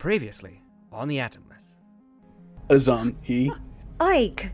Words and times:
Previously 0.00 0.62
on 0.90 1.08
the 1.08 1.18
Atomless. 1.18 1.74
Azhaam, 2.70 3.16
he. 3.20 3.52
Ayg. 3.98 4.50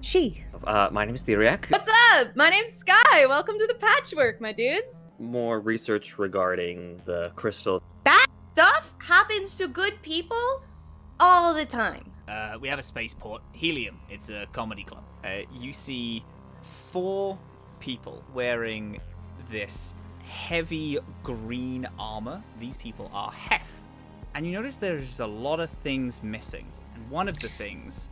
She. 0.00 0.44
Uh, 0.64 0.90
my 0.92 1.04
name 1.04 1.16
is 1.16 1.24
Theriac. 1.24 1.68
What's 1.72 1.92
up? 2.12 2.36
My 2.36 2.50
name's 2.50 2.72
Skye. 2.72 3.26
Welcome 3.26 3.58
to 3.58 3.66
the 3.66 3.74
patchwork, 3.74 4.40
my 4.40 4.52
dudes. 4.52 5.08
More 5.18 5.58
research 5.58 6.20
regarding 6.20 7.02
the 7.04 7.32
crystal. 7.34 7.82
Bad 8.04 8.28
stuff 8.52 8.94
happens 8.98 9.56
to 9.56 9.66
good 9.66 10.00
people 10.02 10.62
all 11.18 11.52
the 11.52 11.64
time. 11.64 12.12
Uh, 12.28 12.56
we 12.60 12.68
have 12.68 12.78
a 12.78 12.84
spaceport, 12.84 13.42
Helium. 13.54 13.98
It's 14.08 14.30
a 14.30 14.46
comedy 14.52 14.84
club. 14.84 15.02
Uh, 15.24 15.38
you 15.52 15.72
see 15.72 16.24
four 16.60 17.36
people 17.80 18.22
wearing 18.32 19.00
this 19.50 19.94
heavy 20.22 20.98
green 21.24 21.88
armor. 21.98 22.40
These 22.60 22.76
people 22.76 23.10
are 23.12 23.32
Heth. 23.32 23.82
And 24.36 24.46
you 24.46 24.52
notice 24.52 24.76
there's 24.76 25.18
a 25.18 25.26
lot 25.26 25.60
of 25.60 25.70
things 25.70 26.22
missing. 26.22 26.66
And 26.94 27.08
one 27.08 27.26
of 27.26 27.38
the 27.38 27.48
things 27.48 28.10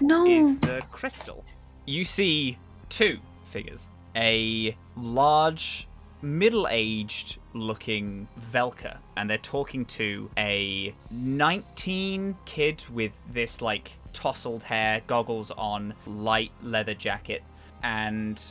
No. 0.00 0.24
is 0.24 0.58
the 0.58 0.82
crystal. 0.90 1.44
You 1.84 2.02
see 2.04 2.56
two 2.88 3.18
figures 3.50 3.90
a 4.16 4.74
large, 4.96 5.86
middle 6.22 6.66
aged 6.70 7.36
looking 7.52 8.26
Velka, 8.40 8.96
and 9.18 9.28
they're 9.28 9.36
talking 9.36 9.84
to 9.86 10.30
a 10.38 10.94
19 11.10 12.36
kid 12.46 12.82
with 12.90 13.12
this 13.30 13.60
like 13.60 13.92
tousled 14.14 14.62
hair, 14.62 15.02
goggles 15.06 15.50
on, 15.50 15.92
light 16.06 16.52
leather 16.62 16.94
jacket, 16.94 17.42
and 17.82 18.42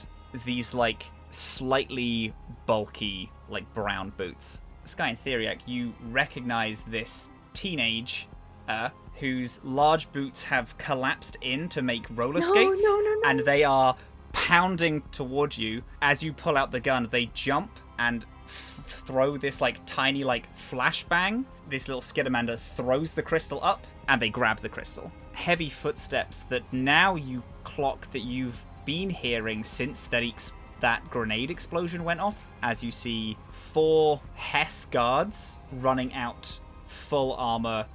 these 0.46 0.76
like 0.76 1.06
slightly 1.32 2.36
bulky, 2.68 3.32
like 3.50 3.74
brown 3.74 4.12
boots. 4.16 4.62
Skye 4.86 5.10
and 5.10 5.18
Theriac, 5.24 5.60
you 5.66 5.94
recognize 6.10 6.84
this 6.84 7.30
teenage 7.54 8.28
uh, 8.68 8.90
whose 9.20 9.60
large 9.64 10.12
boots 10.12 10.42
have 10.44 10.78
collapsed 10.78 11.38
in 11.42 11.70
to 11.70 11.82
make 11.82 12.06
roller 12.12 12.40
No, 12.40 12.40
skates, 12.40 12.84
no, 12.84 13.00
no, 13.00 13.14
no. 13.16 13.22
and 13.26 13.40
they 13.42 13.64
are 13.64 13.96
pounding 14.32 15.02
toward 15.12 15.56
you. 15.58 15.84
As 16.02 16.24
you 16.24 16.34
pull 16.34 16.58
out 16.58 16.72
the 16.72 16.80
gun, 16.80 17.08
they 17.12 17.28
jump 17.34 17.72
and 18.00 18.26
f- 18.46 18.82
throw 18.86 19.38
this 19.38 19.62
like 19.62 19.86
tiny 19.86 20.24
like 20.24 20.54
flashbang. 20.58 21.46
This 21.70 21.88
little 21.88 22.02
Skittermander 22.02 22.60
throws 22.60 23.14
the 23.14 23.22
crystal 23.24 23.60
up, 23.64 23.86
and 24.10 24.22
they 24.22 24.30
grab 24.30 24.60
the 24.60 24.70
crystal. 24.70 25.12
Heavy 25.34 25.70
footsteps 25.70 26.44
that 26.46 26.62
now 26.74 27.16
you 27.16 27.42
clock 27.64 28.10
that 28.12 28.22
you've 28.22 28.66
been 28.86 29.10
hearing 29.10 29.64
since 29.64 30.08
that 30.08 30.24
ex- 30.24 30.52
that 30.84 31.10
grenade 31.10 31.50
explosion 31.50 32.04
went 32.04 32.20
off. 32.20 32.46
As 32.62 32.84
you 32.84 32.92
see 32.92 33.38
four 33.48 34.20
Heth 34.36 34.86
guards 34.92 35.62
running 35.72 36.14
out, 36.14 36.60
full 36.88 37.32
armor, 37.34 37.86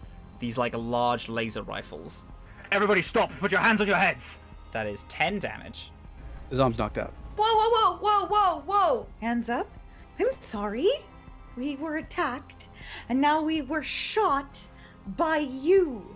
these 0.41 0.57
like 0.57 0.75
large 0.75 1.29
laser 1.29 1.63
rifles. 1.63 2.25
Everybody 2.73 3.03
stop! 3.03 3.31
Put 3.41 3.53
your 3.53 3.61
hands 3.61 3.83
on 3.83 3.87
your 3.87 3.97
heads! 3.97 4.39
That 4.73 4.87
is 4.87 5.05
10 5.05 5.39
damage. 5.39 5.93
His 6.49 6.61
arm's 6.61 6.79
knocked 6.79 6.97
out. 6.97 7.13
Whoa, 7.37 7.45
whoa, 7.45 7.99
whoa, 7.99 7.99
whoa, 7.99 8.27
whoa, 8.27 8.63
whoa. 8.65 9.07
Hands 9.21 9.49
up. 9.51 9.69
I'm 10.19 10.31
sorry. 10.41 10.89
We 11.59 11.77
were 11.77 11.97
attacked, 11.97 12.71
and 13.11 13.21
now 13.21 13.43
we 13.43 13.61
were 13.61 13.83
shot 13.83 14.67
by 15.19 15.39
you. 15.39 16.07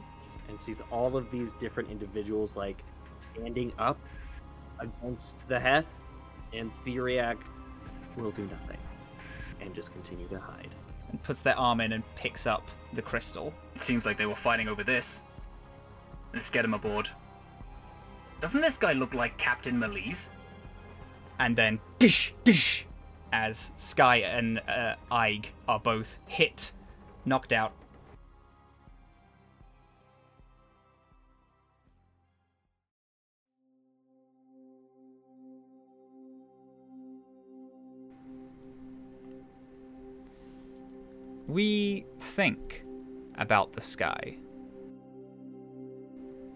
And 0.49 0.59
sees 0.59 0.81
all 0.91 1.19
of 1.19 1.31
these 1.31 1.53
different 1.55 1.91
individuals 1.91 2.57
like 2.57 2.83
standing 3.19 3.75
up 3.79 3.99
against 4.79 5.37
the 5.49 5.61
Heth, 5.61 5.97
and 6.55 6.71
Theriac 6.85 7.37
will 8.17 8.31
do 8.31 8.43
nothing 8.43 8.79
and 9.61 9.75
just 9.75 9.93
continue 9.93 10.27
to 10.29 10.39
hide. 10.39 10.69
and 11.11 11.23
puts 11.23 11.43
their 11.43 11.59
arm 11.59 11.81
in 11.81 11.93
and 11.93 12.03
picks 12.15 12.47
up 12.47 12.69
the 12.95 13.03
crystal. 13.03 13.53
It 13.75 13.81
seems 13.83 14.07
like 14.07 14.17
they 14.17 14.27
were 14.27 14.35
fighting 14.35 14.69
over 14.69 14.83
this. 14.83 15.23
Let's 16.33 16.51
get 16.51 16.65
him 16.65 16.75
aboard. 16.75 17.11
Doesn't 18.41 18.61
this 18.61 18.77
guy 18.77 18.93
look 18.93 19.15
like 19.15 19.37
Captain 19.39 19.79
Malise? 19.79 20.29
And 21.39 21.55
then 21.57 21.81
dish 21.99 22.35
dish 22.45 22.87
as 23.33 23.73
Skye 23.77 24.19
and 24.19 24.61
uh, 24.69 24.97
Ayg 25.11 25.47
are 25.69 25.81
both 25.81 26.19
hit, 26.27 26.73
knocked 27.25 27.53
out. 27.53 27.73
We 41.49 42.07
think 42.21 42.85
about 43.37 43.73
the 43.73 43.81
sky. 43.81 44.39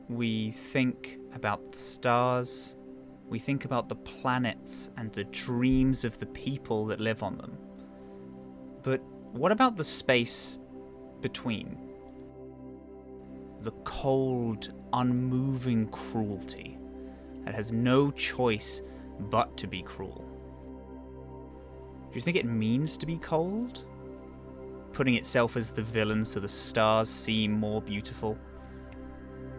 We 0.08 0.52
think 0.52 1.19
about 1.34 1.72
the 1.72 1.78
stars. 1.78 2.76
We 3.28 3.41
think 3.41 3.64
about 3.64 3.88
the 3.88 3.97
planets 3.97 4.91
and 4.97 5.12
the 5.12 5.24
dreams 5.24 6.04
of 6.04 6.19
the 6.19 6.26
people 6.26 6.86
that 6.86 7.00
live 7.00 7.24
on 7.24 7.36
them. 7.38 7.58
But 8.82 9.02
what 9.32 9.50
about 9.50 9.76
the 9.76 9.84
space 9.84 10.60
between? 11.20 11.76
The 13.62 13.72
cold, 13.82 14.72
unmoving 14.92 15.88
cruelty 15.88 16.78
that 17.44 17.54
has 17.54 17.72
no 17.72 18.12
choice 18.12 18.82
but 19.18 19.56
to 19.56 19.66
be 19.66 19.82
cruel. 19.82 20.24
Do 22.10 22.14
you 22.14 22.20
think 22.20 22.36
it 22.36 22.47
means 22.47 22.97
to 22.98 23.06
be 23.06 23.16
cold? 23.18 23.82
Putting 24.97 25.15
itself 25.15 25.57
as 25.57 25.71
the 25.71 25.83
villain 25.83 26.25
so 26.25 26.41
the 26.41 26.49
stars 26.49 27.09
seem 27.09 27.53
more 27.53 27.81
beautiful? 27.83 28.37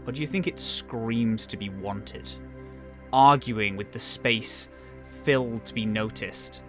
Or 0.06 0.12
do 0.12 0.20
you 0.20 0.28
think 0.28 0.48
it 0.48 0.60
screams 0.60 1.48
to 1.48 1.58
be 1.58 1.70
wanted? 1.70 2.34
arguing 3.14 3.78
with 3.78 3.92
the 3.92 4.00
space 4.00 4.70
filled 5.06 5.66
to 5.66 5.74
be 5.74 5.86
noticed. 5.86 6.64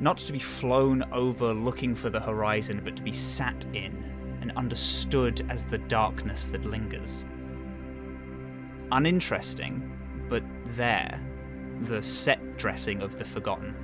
Not 0.00 0.16
to 0.18 0.32
be 0.32 0.38
flown 0.38 1.04
over 1.12 1.52
looking 1.52 1.94
for 1.94 2.10
the 2.10 2.20
horizon, 2.20 2.80
but 2.84 2.96
to 2.96 3.02
be 3.02 3.12
sat 3.12 3.64
in 3.72 4.38
and 4.40 4.52
understood 4.52 5.44
as 5.50 5.64
the 5.64 5.78
darkness 5.78 6.50
that 6.50 6.64
lingers. 6.64 7.26
Uninteresting, 8.92 9.92
but 10.28 10.44
there, 10.64 11.20
the 11.80 12.00
set 12.00 12.56
dressing 12.56 13.02
of 13.02 13.18
the 13.18 13.24
forgotten. 13.24 13.74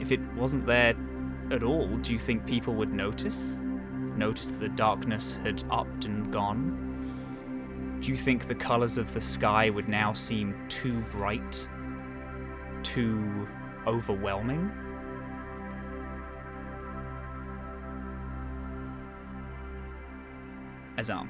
If 0.00 0.12
it 0.12 0.20
wasn't 0.34 0.66
there 0.66 0.94
at 1.50 1.62
all, 1.62 1.88
do 1.98 2.12
you 2.12 2.18
think 2.18 2.46
people 2.46 2.74
would 2.74 2.92
notice? 2.92 3.58
Notice 4.16 4.50
the 4.50 4.68
darkness 4.68 5.36
had 5.36 5.64
upped 5.70 6.04
and 6.04 6.32
gone? 6.32 7.98
Do 8.00 8.08
you 8.10 8.16
think 8.16 8.46
the 8.46 8.54
colours 8.54 8.98
of 8.98 9.12
the 9.12 9.20
sky 9.20 9.68
would 9.68 9.88
now 9.88 10.12
seem 10.12 10.54
too 10.68 11.00
bright? 11.10 11.68
Too 12.82 13.48
overwhelming? 13.86 14.70
Azhaam. 20.96 21.28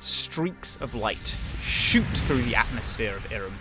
Streaks 0.00 0.76
of 0.76 0.94
light 0.94 1.36
shoot 1.60 2.06
through 2.26 2.42
the 2.42 2.54
atmosphere 2.54 3.16
of 3.16 3.32
Iram. 3.32 3.58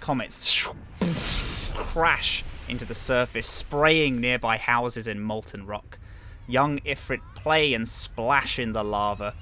Comets 0.00 0.68
crash 1.74 2.44
into 2.68 2.84
the 2.84 2.94
surface, 2.94 3.46
spraying 3.46 4.20
nearby 4.20 4.56
houses 4.56 5.06
in 5.06 5.20
molten 5.20 5.66
rock. 5.66 5.98
Young 6.46 6.78
Ifrit 6.80 7.20
play 7.34 7.74
and 7.74 7.88
splash 7.88 8.58
in 8.58 8.72
the 8.72 8.84
lava, 8.84 9.34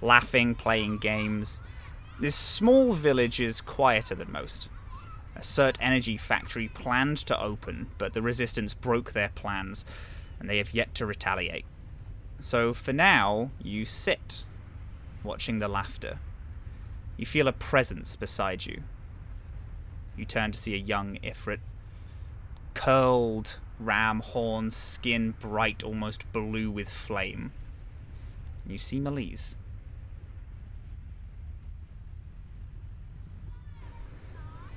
laughing, 0.00 0.54
playing 0.54 0.98
games. 0.98 1.60
This 2.18 2.34
small 2.34 2.92
village 2.92 3.40
is 3.40 3.60
quieter 3.60 4.14
than 4.14 4.32
most. 4.32 4.68
A 5.36 5.40
Cert 5.40 5.76
Energy 5.80 6.16
factory 6.16 6.68
planned 6.68 7.18
to 7.18 7.40
open, 7.40 7.88
but 7.98 8.12
the 8.12 8.22
Resistance 8.22 8.74
broke 8.74 9.12
their 9.12 9.30
plans, 9.30 9.84
and 10.38 10.50
they 10.50 10.58
have 10.58 10.74
yet 10.74 10.94
to 10.96 11.06
retaliate. 11.06 11.64
So 12.38 12.74
for 12.74 12.92
now, 12.92 13.50
you 13.62 13.84
sit, 13.84 14.44
watching 15.22 15.58
the 15.58 15.68
laughter. 15.68 16.18
You 17.16 17.26
feel 17.26 17.48
a 17.48 17.52
presence 17.52 18.16
beside 18.16 18.66
you. 18.66 18.82
You 20.16 20.24
turn 20.24 20.52
to 20.52 20.58
see 20.58 20.74
a 20.74 20.78
young 20.78 21.18
Ifrit, 21.22 21.60
curled 22.74 23.58
ram 23.78 24.20
horns, 24.20 24.76
skin 24.76 25.34
bright, 25.38 25.82
almost 25.82 26.30
blue 26.32 26.70
with 26.70 26.88
flame. 26.88 27.52
You 28.66 28.78
see 28.78 29.00
Malise. 29.00 29.56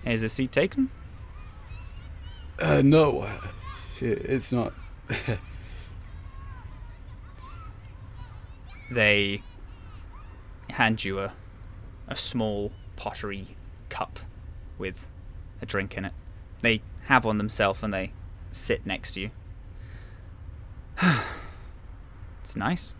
Is 0.05 0.21
the 0.21 0.29
seat 0.29 0.51
taken? 0.51 0.89
Uh, 2.59 2.81
no. 2.83 3.29
It's 3.99 4.51
not. 4.51 4.73
They 8.91 9.41
hand 10.69 11.03
you 11.03 11.19
a, 11.19 11.33
a 12.07 12.15
small 12.15 12.71
pottery 12.95 13.55
cup 13.89 14.19
with 14.77 15.07
a 15.61 15.65
drink 15.65 15.97
in 15.97 16.05
it. 16.05 16.13
They 16.61 16.81
have 17.05 17.25
one 17.25 17.37
themselves 17.37 17.83
and 17.83 17.93
they 17.93 18.11
sit 18.51 18.85
next 18.85 19.13
to 19.13 19.21
you. 19.21 19.29
It's 22.41 22.57
nice. 22.57 22.93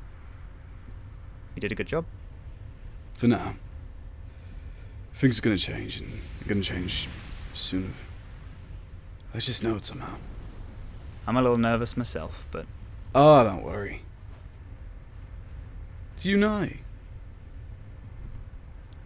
You 1.54 1.60
did 1.60 1.74
a 1.74 1.76
good 1.76 1.88
job. 1.88 2.06
For 3.16 3.28
now. 3.28 3.56
Things 5.16 5.38
are 5.38 5.42
gonna 5.42 5.58
change, 5.58 6.00
and 6.00 6.10
they're 6.40 6.48
gonna 6.48 6.62
change 6.64 7.10
sooner. 7.54 7.90
I 9.36 9.40
just 9.40 9.62
know 9.62 9.76
it 9.76 9.86
somehow. 9.86 10.16
I'm 11.28 11.36
a 11.36 11.42
little 11.42 11.58
nervous 11.58 11.98
myself, 11.98 12.46
but 12.52 12.66
Oh, 13.14 13.44
don't 13.44 13.64
worry. 13.64 14.04
Do 16.22 16.30
you 16.30 16.38
know? 16.38 16.70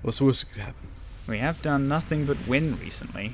What's 0.03 0.19
the 0.19 0.25
worst 0.25 0.45
that 0.45 0.53
could 0.53 0.61
happen? 0.61 0.87
we 1.27 1.39
have 1.39 1.61
done 1.63 1.87
nothing 1.87 2.25
but 2.25 2.47
win 2.47 2.79
recently. 2.79 3.33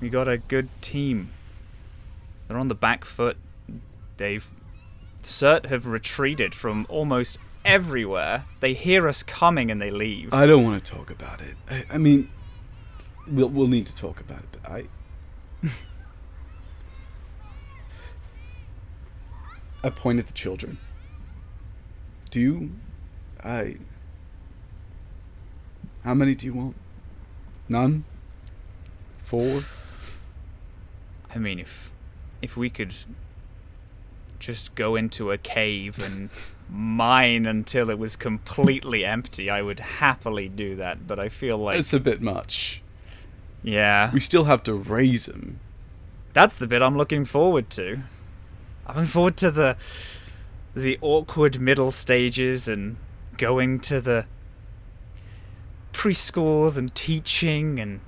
We 0.00 0.08
got 0.08 0.28
a 0.28 0.38
good 0.38 0.68
team. 0.80 1.30
They're 2.48 2.58
on 2.58 2.68
the 2.68 2.74
back 2.74 3.04
foot. 3.04 3.36
They've 4.16 4.50
cert 5.22 5.66
have 5.66 5.86
retreated 5.86 6.54
from 6.54 6.86
almost 6.88 7.38
everywhere. 7.64 8.46
They 8.60 8.72
hear 8.72 9.06
us 9.06 9.22
coming 9.22 9.70
and 9.70 9.80
they 9.80 9.90
leave. 9.90 10.32
I 10.32 10.46
don't 10.46 10.64
want 10.64 10.82
to 10.84 10.90
talk 10.92 11.10
about 11.10 11.40
it. 11.40 11.56
I, 11.70 11.84
I 11.90 11.98
mean, 11.98 12.30
we'll 13.26 13.48
we'll 13.48 13.68
need 13.68 13.86
to 13.86 13.94
talk 13.94 14.20
about 14.20 14.40
it, 14.40 14.46
but 14.52 14.70
I. 14.70 14.84
I 19.82 19.90
point 19.90 20.18
at 20.18 20.26
the 20.26 20.32
children. 20.32 20.78
Do 22.30 22.40
you? 22.40 22.72
I. 23.42 23.76
How 26.04 26.14
many 26.14 26.34
do 26.34 26.46
you 26.46 26.54
want? 26.54 26.76
None. 27.68 28.04
Four. 29.24 29.62
I 31.34 31.38
mean, 31.38 31.58
if 31.58 31.92
if 32.42 32.56
we 32.56 32.70
could 32.70 32.94
just 34.38 34.74
go 34.74 34.96
into 34.96 35.30
a 35.30 35.36
cave 35.38 35.98
and 36.02 36.30
mine 36.70 37.44
until 37.46 37.90
it 37.90 37.98
was 37.98 38.16
completely 38.16 39.04
empty, 39.04 39.50
I 39.50 39.60
would 39.62 39.80
happily 39.80 40.48
do 40.48 40.76
that. 40.76 41.06
But 41.06 41.18
I 41.18 41.28
feel 41.28 41.58
like, 41.58 41.78
It's 41.78 41.92
a 41.92 42.00
bit 42.00 42.22
much. 42.22 42.80
yeah, 43.62 44.10
We 44.12 44.20
still 44.20 44.44
have 44.44 44.62
to 44.64 44.74
raise 44.74 45.26
them. 45.26 45.60
that's 46.32 46.56
the 46.58 46.66
bit 46.66 46.80
I'm 46.80 46.96
looking 46.96 47.24
forward 47.24 47.68
to. 47.70 48.00
I'm 48.86 48.96
looking 48.96 49.06
forward 49.10 49.36
to 49.38 49.50
the 49.50 49.76
the 50.74 50.98
awkward 51.02 51.60
middle 51.60 51.90
stages 51.90 52.68
and 52.68 52.96
going 53.36 53.80
to 53.80 54.00
the 54.00 54.26
preschools 55.92 56.78
and 56.78 56.94
teaching 56.94 57.80
and 57.80 58.00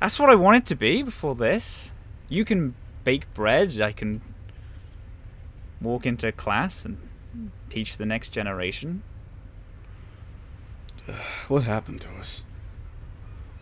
that's 0.00 0.18
what 0.18 0.28
I 0.28 0.34
wanted 0.34 0.66
to 0.66 0.74
be 0.74 1.02
before 1.02 1.34
this. 1.34 1.92
You 2.28 2.44
can 2.44 2.74
bake 3.04 3.32
bread, 3.34 3.80
I 3.80 3.92
can 3.92 4.22
walk 5.80 6.06
into 6.06 6.32
class 6.32 6.84
and 6.84 6.98
teach 7.68 7.98
the 7.98 8.06
next 8.06 8.30
generation. 8.30 9.02
What 11.48 11.64
happened 11.64 12.00
to 12.02 12.10
us? 12.14 12.44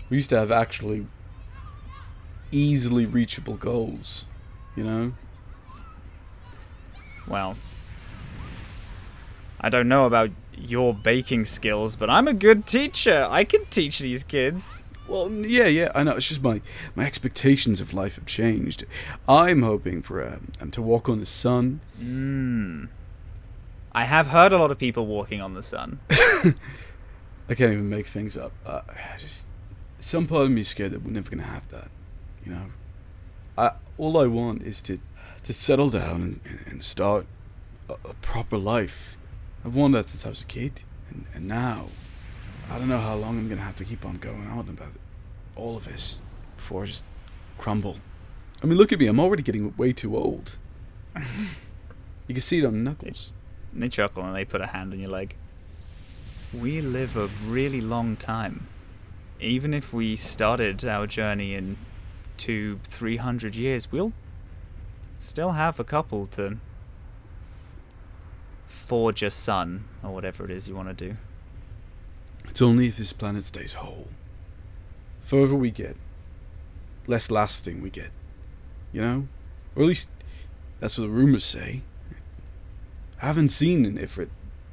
We 0.08 0.18
used 0.18 0.30
to 0.30 0.38
have 0.38 0.52
actually 0.52 1.06
easily 2.52 3.06
reachable 3.06 3.54
goals, 3.54 4.24
you 4.76 4.84
know? 4.84 5.14
Well, 7.26 7.56
I 9.60 9.68
don't 9.68 9.88
know 9.88 10.06
about 10.06 10.30
your 10.56 10.92
baking 10.92 11.46
skills, 11.46 11.96
but 11.96 12.10
I'm 12.10 12.28
a 12.28 12.34
good 12.34 12.66
teacher. 12.66 13.26
I 13.30 13.44
can 13.44 13.64
teach 13.66 13.98
these 13.98 14.22
kids. 14.22 14.81
Well, 15.08 15.30
yeah, 15.30 15.66
yeah, 15.66 15.90
I 15.94 16.04
know. 16.04 16.12
It's 16.12 16.28
just 16.28 16.42
my 16.42 16.60
my 16.94 17.04
expectations 17.04 17.80
of 17.80 17.92
life 17.92 18.14
have 18.14 18.26
changed. 18.26 18.84
I'm 19.28 19.62
hoping 19.62 20.02
for 20.02 20.24
um, 20.26 20.52
um, 20.60 20.70
to 20.70 20.82
walk 20.82 21.08
on 21.08 21.18
the 21.18 21.26
sun. 21.26 21.80
Hmm. 21.98 22.84
I 23.92 24.04
have 24.04 24.28
heard 24.28 24.52
a 24.52 24.58
lot 24.58 24.70
of 24.70 24.78
people 24.78 25.06
walking 25.06 25.40
on 25.40 25.54
the 25.54 25.62
sun. 25.62 26.00
I 26.10 27.54
can't 27.54 27.72
even 27.72 27.90
make 27.90 28.06
things 28.06 28.36
up. 28.36 28.52
Uh, 28.64 28.80
I 28.88 29.18
just 29.18 29.46
some 30.00 30.26
part 30.26 30.44
of 30.44 30.50
me 30.50 30.62
is 30.62 30.68
scared 30.68 30.92
that 30.92 31.02
we're 31.02 31.10
never 31.10 31.30
gonna 31.30 31.42
have 31.42 31.68
that. 31.68 31.90
You 32.44 32.52
know, 32.52 32.66
I 33.58 33.72
all 33.98 34.16
I 34.16 34.26
want 34.26 34.62
is 34.62 34.80
to 34.82 35.00
to 35.42 35.52
settle 35.52 35.90
down 35.90 36.22
and, 36.22 36.40
and, 36.44 36.60
and 36.66 36.82
start 36.82 37.26
a, 37.88 37.94
a 38.08 38.14
proper 38.14 38.56
life. 38.56 39.16
I've 39.64 39.74
wanted 39.74 39.98
that 39.98 40.10
since 40.10 40.24
I 40.24 40.28
was 40.28 40.42
a 40.42 40.46
kid, 40.46 40.82
and, 41.10 41.26
and 41.34 41.46
now 41.48 41.88
I 42.72 42.78
don't 42.78 42.88
know 42.88 42.98
how 42.98 43.16
long 43.16 43.36
I'm 43.36 43.50
gonna 43.50 43.60
have 43.60 43.76
to 43.76 43.84
keep 43.84 44.06
on 44.06 44.16
going 44.16 44.48
on 44.48 44.60
about 44.60 44.92
all 45.56 45.76
of 45.76 45.84
this 45.84 46.20
before 46.56 46.84
I 46.84 46.86
just 46.86 47.04
crumble. 47.58 47.98
I 48.62 48.66
mean, 48.66 48.78
look 48.78 48.92
at 48.92 48.98
me. 48.98 49.08
I'm 49.08 49.20
already 49.20 49.42
getting 49.42 49.76
way 49.76 49.92
too 49.92 50.16
old. 50.16 50.56
you 51.16 52.34
can 52.34 52.40
see 52.40 52.60
it 52.60 52.64
on 52.64 52.82
knuckles. 52.82 53.30
And 53.74 53.82
they 53.82 53.90
chuckle 53.90 54.24
and 54.24 54.34
they 54.34 54.46
put 54.46 54.62
a 54.62 54.68
hand 54.68 54.94
on 54.94 55.00
your 55.00 55.10
leg. 55.10 55.36
We 56.54 56.80
live 56.80 57.14
a 57.14 57.28
really 57.46 57.82
long 57.82 58.16
time. 58.16 58.68
Even 59.38 59.74
if 59.74 59.92
we 59.92 60.16
started 60.16 60.82
our 60.82 61.06
journey 61.06 61.54
in 61.54 61.76
two, 62.38 62.80
three 62.84 63.18
hundred 63.18 63.54
years, 63.54 63.92
we'll 63.92 64.14
still 65.20 65.50
have 65.50 65.78
a 65.78 65.84
couple 65.84 66.26
to 66.28 66.56
forge 68.66 69.22
a 69.22 69.30
sun 69.30 69.84
or 70.02 70.14
whatever 70.14 70.46
it 70.46 70.50
is 70.50 70.70
you 70.70 70.74
want 70.74 70.88
to 70.88 70.94
do. 70.94 71.18
It's 72.52 72.60
only 72.60 72.88
if 72.88 72.98
this 72.98 73.14
planet 73.14 73.44
stays 73.44 73.72
whole. 73.72 74.08
Further 75.24 75.54
we 75.54 75.70
get, 75.70 75.96
less 77.06 77.30
lasting 77.30 77.80
we 77.80 77.88
get. 77.88 78.10
You 78.92 79.00
know? 79.00 79.28
Or 79.74 79.84
at 79.84 79.88
least 79.88 80.10
that's 80.78 80.98
what 80.98 81.04
the 81.04 81.08
rumors 81.08 81.46
say. 81.46 81.80
I 83.22 83.26
haven't 83.28 83.48
seen 83.48 83.86
an 83.86 83.96
Ifrit 83.96 84.28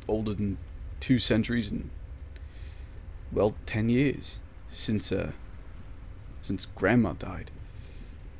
older 0.10 0.34
than 0.34 0.58
two 1.00 1.20
centuries 1.20 1.72
and 1.72 1.90
well, 3.32 3.56
ten 3.66 3.88
years 3.88 4.40
since 4.70 5.14
uh 5.14 5.32
since 6.42 6.66
grandma 6.66 7.14
died. 7.14 7.50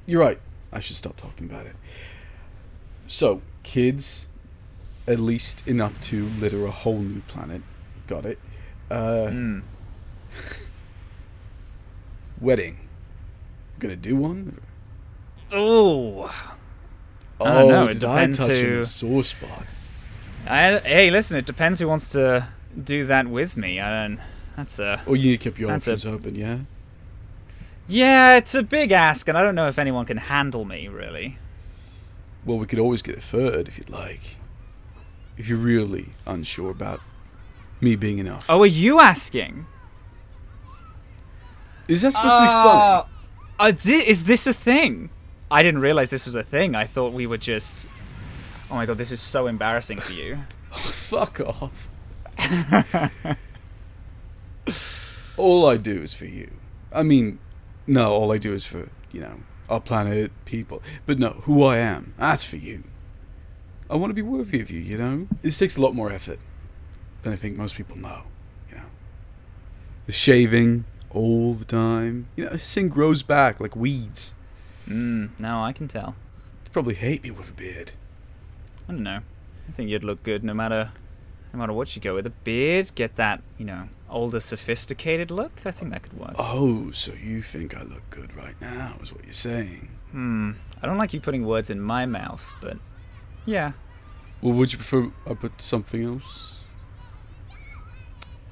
You're 0.06 0.20
right. 0.20 0.42
I 0.74 0.82
should 0.82 0.98
stop 0.98 1.16
talking 1.16 1.50
about 1.50 1.66
it. 1.66 1.78
So, 3.08 3.42
kids, 3.64 4.28
at 5.08 5.18
least 5.18 5.66
enough 5.66 6.02
to 6.10 6.26
litter 6.26 6.66
a 6.66 6.72
whole 6.72 7.00
new 7.00 7.22
planet. 7.22 7.62
Got 8.06 8.26
it. 8.26 8.38
Uh, 8.90 9.28
Hmm. 9.30 9.60
wedding. 12.42 12.78
Gonna 13.80 13.96
do 13.96 14.16
one? 14.16 14.60
Oh, 15.52 16.34
Oh, 17.42 17.46
I 17.46 17.54
don't 17.60 17.70
know, 17.70 17.88
it 17.88 17.94
did 17.94 18.04
I 18.04 18.16
depends 18.26 18.40
touch 18.40 18.50
on 18.50 18.56
who- 18.66 18.84
sore 18.84 19.24
spot? 19.24 19.64
I, 20.46 20.80
hey, 20.80 21.10
listen. 21.12 21.38
It 21.38 21.46
depends 21.46 21.80
who 21.80 21.88
wants 21.88 22.10
to 22.10 22.48
do 22.82 23.06
that 23.06 23.28
with 23.28 23.56
me. 23.56 23.80
I 23.80 24.08
don't. 24.08 24.20
That's 24.58 24.80
a. 24.80 25.02
Or 25.06 25.16
you 25.16 25.32
need 25.32 25.42
to 25.42 25.50
keep 25.50 25.60
your 25.60 25.70
That's 25.70 25.88
a- 25.88 25.94
options 25.94 26.14
open, 26.14 26.36
yeah? 26.36 26.60
Yeah, 27.88 28.36
it's 28.38 28.54
a 28.56 28.64
big 28.64 28.92
ask, 28.92 29.28
and 29.28 29.38
I 29.38 29.42
don't 29.44 29.56
know 29.56 29.68
if 29.68 29.80
anyone 29.80 30.06
can 30.06 30.18
handle 30.18 30.66
me 30.66 30.88
really. 30.88 31.38
Well, 32.46 32.58
we 32.58 32.66
could 32.68 32.80
always 32.80 33.02
get 33.02 33.18
a 33.18 33.22
third 33.22 33.68
if 33.68 33.78
you'd 33.78 33.90
like. 33.90 34.38
If 35.38 35.48
you're 35.48 35.58
really 35.58 36.10
unsure 36.26 36.72
about 36.72 37.00
me 37.82 37.96
being 37.96 38.20
enough. 38.20 38.46
Oh, 38.50 38.62
are 38.62 38.66
you 38.66 39.00
asking? 39.00 39.66
Is 41.88 42.02
that 42.04 42.14
supposed 42.14 42.36
to 42.36 42.42
be 42.42 42.48
funny? 42.48 43.06
Uh, 43.60 43.72
thi- 43.72 44.08
is 44.10 44.26
this 44.26 44.46
a 44.48 44.54
thing? 44.54 45.10
I 45.52 45.64
didn't 45.64 45.82
realize 45.82 46.12
this 46.12 46.28
was 46.28 46.36
a 46.36 46.44
thing. 46.44 46.76
I 46.76 46.86
thought 46.86 47.14
we 47.14 47.26
were 47.26 47.38
just. 47.38 47.88
Oh 48.70 48.76
my 48.76 48.86
god, 48.86 48.98
this 48.98 49.12
is 49.12 49.20
so 49.20 49.48
embarrassing 49.48 50.00
for 50.00 50.12
you. 50.12 50.40
Fuck 50.72 51.40
off. 51.40 51.90
all 55.38 55.66
I 55.68 55.78
do 55.78 56.04
is 56.04 56.14
for 56.14 56.26
you. 56.26 56.52
I 56.94 57.02
mean, 57.02 57.40
no, 57.88 58.12
all 58.12 58.32
I 58.32 58.38
do 58.38 58.54
is 58.54 58.66
for, 58.66 58.90
you 59.12 59.22
know, 59.22 59.40
our 59.68 59.80
planet, 59.80 60.32
people. 60.46 60.84
But 61.08 61.18
no, 61.18 61.42
who 61.44 61.64
I 61.64 61.78
am, 61.78 62.14
that's 62.18 62.44
for 62.44 62.58
you. 62.58 62.84
I 63.90 63.96
want 63.96 64.12
to 64.12 64.16
be 64.16 64.22
worthy 64.22 64.62
of 64.62 64.70
you, 64.70 64.80
you 64.80 64.98
know? 64.98 65.28
This 65.42 65.58
takes 65.58 65.76
a 65.76 65.82
lot 65.82 65.96
more 65.96 66.12
effort 66.12 66.40
than 67.24 67.34
I 67.34 67.36
think 67.36 67.58
most 67.58 67.76
people 67.76 67.98
know, 67.98 68.24
you 68.70 68.78
know? 68.78 68.84
The 70.06 70.12
shaving 70.12 70.86
all 71.10 71.54
the 71.54 71.66
time. 71.66 72.28
You 72.36 72.46
know, 72.46 72.52
this 72.52 72.74
thing 72.74 72.90
grows 72.90 73.24
back 73.24 73.60
like 73.60 73.76
weeds. 73.76 74.34
Mm, 74.88 75.32
no, 75.38 75.62
I 75.64 75.74
can 75.74 75.88
tell. 75.88 76.16
You'd 76.64 76.74
probably 76.74 76.96
hate 76.96 77.24
me 77.24 77.32
with 77.32 77.50
a 77.50 77.54
beard. 77.54 77.92
I 78.88 78.94
don't 78.94 79.04
know. 79.04 79.22
I 79.68 79.72
think 79.72 79.90
you'd 79.90 80.04
look 80.04 80.24
good 80.24 80.44
no 80.44 80.54
matter, 80.54 80.92
no 81.54 81.60
matter 81.60 81.74
what 81.74 81.96
you 81.96 82.02
go 82.02 82.16
with. 82.16 82.26
A 82.26 82.32
beard, 82.32 82.92
get 82.96 83.16
that, 83.18 83.42
you 83.58 83.66
know, 83.66 83.90
older, 84.10 84.40
sophisticated 84.40 85.30
look. 85.30 85.52
I 85.66 85.72
think 85.72 85.92
that 85.92 86.04
could 86.04 86.20
work. 86.20 86.36
Oh, 86.40 86.90
so 86.92 87.14
you 87.14 87.44
think 87.44 87.78
I 87.78 87.84
look 87.84 88.10
good 88.10 88.36
right 88.36 88.60
now, 88.60 88.96
is 89.04 89.14
what 89.14 89.26
you're 89.26 89.34
saying? 89.34 89.90
Hmm. 90.12 90.52
I 90.82 90.88
don't 90.88 90.98
like 90.98 91.14
you 91.14 91.22
putting 91.22 91.46
words 91.46 91.70
in 91.70 91.80
my 91.82 92.06
mouth, 92.08 92.52
but 92.62 92.78
yeah, 93.46 93.74
Well, 94.42 94.54
would 94.54 94.72
you 94.72 94.78
prefer 94.80 95.12
I 95.28 95.34
put 95.36 95.62
something 95.62 96.04
else? 96.04 96.54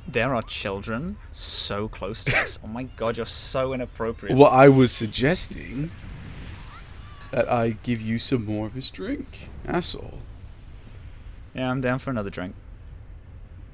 There 0.07 0.33
are 0.33 0.41
children 0.41 1.17
so 1.31 1.87
close 1.87 2.23
to 2.25 2.37
us. 2.37 2.59
Oh 2.63 2.67
my 2.67 2.83
god, 2.83 3.17
you're 3.17 3.25
so 3.25 3.73
inappropriate. 3.73 4.37
Well, 4.37 4.49
I 4.49 4.67
was 4.67 4.91
suggesting 4.91 5.91
that 7.31 7.51
I 7.51 7.71
give 7.83 7.99
you 7.99 8.19
some 8.19 8.45
more 8.45 8.67
of 8.67 8.73
his 8.73 8.89
drink. 8.89 9.49
That's 9.65 9.93
all. 9.93 10.19
Yeah, 11.53 11.71
I'm 11.71 11.81
down 11.81 11.99
for 11.99 12.09
another 12.09 12.29
drink. 12.29 12.55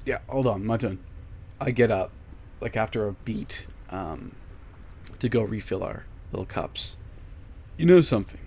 Yeah, 0.04 0.18
hold 0.28 0.46
on, 0.46 0.66
my 0.66 0.76
turn. 0.76 0.98
I 1.60 1.70
get 1.70 1.90
up, 1.90 2.10
like 2.60 2.76
after 2.76 3.06
a 3.06 3.12
beat, 3.12 3.66
um, 3.90 4.34
to 5.20 5.28
go 5.28 5.42
refill 5.42 5.82
our 5.82 6.04
little 6.32 6.46
cups. 6.46 6.96
You 7.76 7.86
know 7.86 8.00
something? 8.00 8.40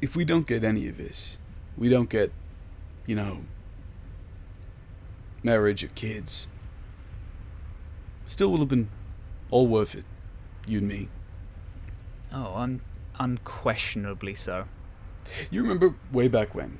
If 0.00 0.16
we 0.16 0.24
don't 0.24 0.46
get 0.46 0.64
any 0.64 0.88
of 0.88 0.96
this, 0.96 1.36
we 1.76 1.88
don't 1.88 2.08
get, 2.08 2.32
you 3.06 3.14
know, 3.14 3.40
marriage 5.42 5.84
or 5.84 5.88
kids. 5.88 6.46
Still 8.26 8.50
would 8.52 8.60
have 8.60 8.68
been 8.68 8.88
all 9.50 9.66
worth 9.66 9.94
it. 9.94 10.04
You 10.66 10.78
and 10.78 10.88
me. 10.88 11.08
Oh, 12.32 12.54
un- 12.54 12.80
unquestionably 13.18 14.34
so. 14.34 14.66
You 15.50 15.62
remember 15.62 15.94
way 16.12 16.28
back 16.28 16.54
when? 16.54 16.78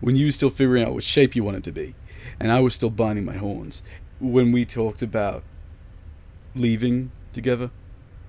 When 0.00 0.16
you 0.16 0.26
were 0.26 0.32
still 0.32 0.50
figuring 0.50 0.84
out 0.84 0.92
what 0.92 1.04
shape 1.04 1.34
you 1.34 1.44
wanted 1.44 1.64
to 1.64 1.72
be, 1.72 1.94
and 2.38 2.52
I 2.52 2.60
was 2.60 2.74
still 2.74 2.90
binding 2.90 3.24
my 3.24 3.36
horns. 3.36 3.82
When 4.20 4.52
we 4.52 4.64
talked 4.64 5.02
about 5.02 5.42
leaving 6.54 7.10
together, 7.32 7.70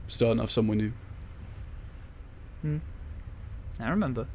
starting 0.08 0.42
off 0.42 0.52
somewhere 0.52 0.78
new. 0.78 0.94
Hmm. 2.62 2.78
I 3.80 3.90
remember. 3.90 4.28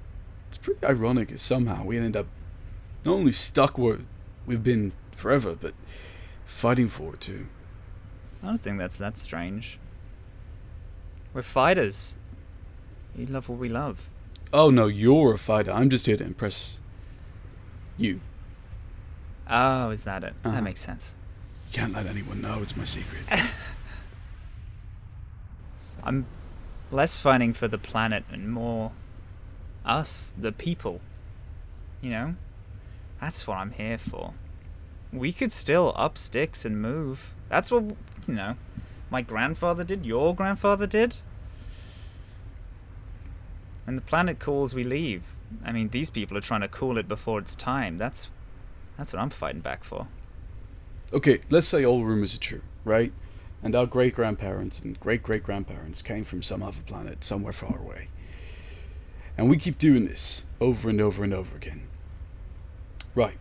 It's 0.48 0.58
pretty 0.58 0.84
ironic 0.84 1.38
somehow 1.38 1.84
we 1.84 1.96
ended 1.96 2.16
up 2.16 2.26
not 3.04 3.14
only 3.14 3.32
stuck 3.32 3.78
where 3.78 4.00
we've 4.46 4.62
been 4.62 4.92
forever, 5.16 5.56
but 5.58 5.74
fighting 6.44 6.88
for 6.88 7.14
it 7.14 7.20
too. 7.20 7.46
I 8.42 8.46
don't 8.46 8.58
think 8.58 8.78
that's 8.78 8.98
that 8.98 9.18
strange. 9.18 9.78
We're 11.32 11.42
fighters. 11.42 12.16
We 13.16 13.26
love 13.26 13.48
what 13.48 13.58
we 13.58 13.68
love. 13.68 14.08
Oh 14.52 14.70
no, 14.70 14.86
you're 14.86 15.34
a 15.34 15.38
fighter. 15.38 15.70
I'm 15.70 15.90
just 15.90 16.06
here 16.06 16.16
to 16.16 16.24
impress 16.24 16.78
you. 17.96 18.20
Oh, 19.48 19.90
is 19.90 20.04
that 20.04 20.24
it? 20.24 20.34
Uh-huh. 20.44 20.54
That 20.54 20.62
makes 20.62 20.80
sense. 20.80 21.14
You 21.68 21.74
can't 21.74 21.92
let 21.92 22.06
anyone 22.06 22.40
know 22.40 22.62
it's 22.62 22.76
my 22.76 22.84
secret. 22.84 23.22
I'm 26.02 26.26
less 26.90 27.16
fighting 27.16 27.52
for 27.52 27.68
the 27.68 27.78
planet 27.78 28.24
and 28.30 28.50
more 28.50 28.92
us, 29.84 30.32
the 30.36 30.52
people. 30.52 31.00
You 32.00 32.10
know? 32.10 32.34
That's 33.20 33.46
what 33.46 33.58
I'm 33.58 33.72
here 33.72 33.98
for. 33.98 34.34
We 35.12 35.32
could 35.32 35.52
still 35.52 35.92
up 35.96 36.16
sticks 36.16 36.64
and 36.64 36.80
move. 36.80 37.34
That's 37.50 37.70
what, 37.70 37.82
you 38.26 38.34
know, 38.34 38.56
my 39.10 39.20
grandfather 39.20 39.84
did, 39.84 40.06
your 40.06 40.34
grandfather 40.34 40.86
did. 40.86 41.16
When 43.84 43.96
the 43.96 44.02
planet 44.02 44.38
cools, 44.38 44.72
we 44.72 44.84
leave. 44.84 45.34
I 45.64 45.72
mean, 45.72 45.88
these 45.88 46.10
people 46.10 46.38
are 46.38 46.40
trying 46.40 46.60
to 46.60 46.68
cool 46.68 46.96
it 46.96 47.08
before 47.08 47.40
it's 47.40 47.56
time. 47.56 47.98
That's 47.98 48.30
that's 48.96 49.12
what 49.12 49.20
I'm 49.20 49.30
fighting 49.30 49.62
back 49.62 49.82
for. 49.84 50.06
okay, 51.12 51.40
let's 51.50 51.66
say 51.66 51.84
all 51.84 52.04
rumors 52.04 52.34
are 52.36 52.38
true, 52.38 52.62
right? 52.84 53.12
And 53.62 53.74
our 53.74 53.86
great 53.86 54.14
grandparents 54.14 54.78
and 54.78 54.98
great 55.00 55.22
great 55.24 55.42
grandparents 55.42 56.02
came 56.02 56.24
from 56.24 56.42
some 56.42 56.62
other 56.62 56.82
planet 56.86 57.24
somewhere 57.24 57.52
far 57.52 57.78
away. 57.78 58.08
And 59.36 59.50
we 59.50 59.56
keep 59.56 59.78
doing 59.78 60.06
this 60.06 60.44
over 60.60 60.88
and 60.88 61.00
over 61.00 61.24
and 61.24 61.34
over 61.34 61.56
again. 61.56 61.82
Right. 63.14 63.38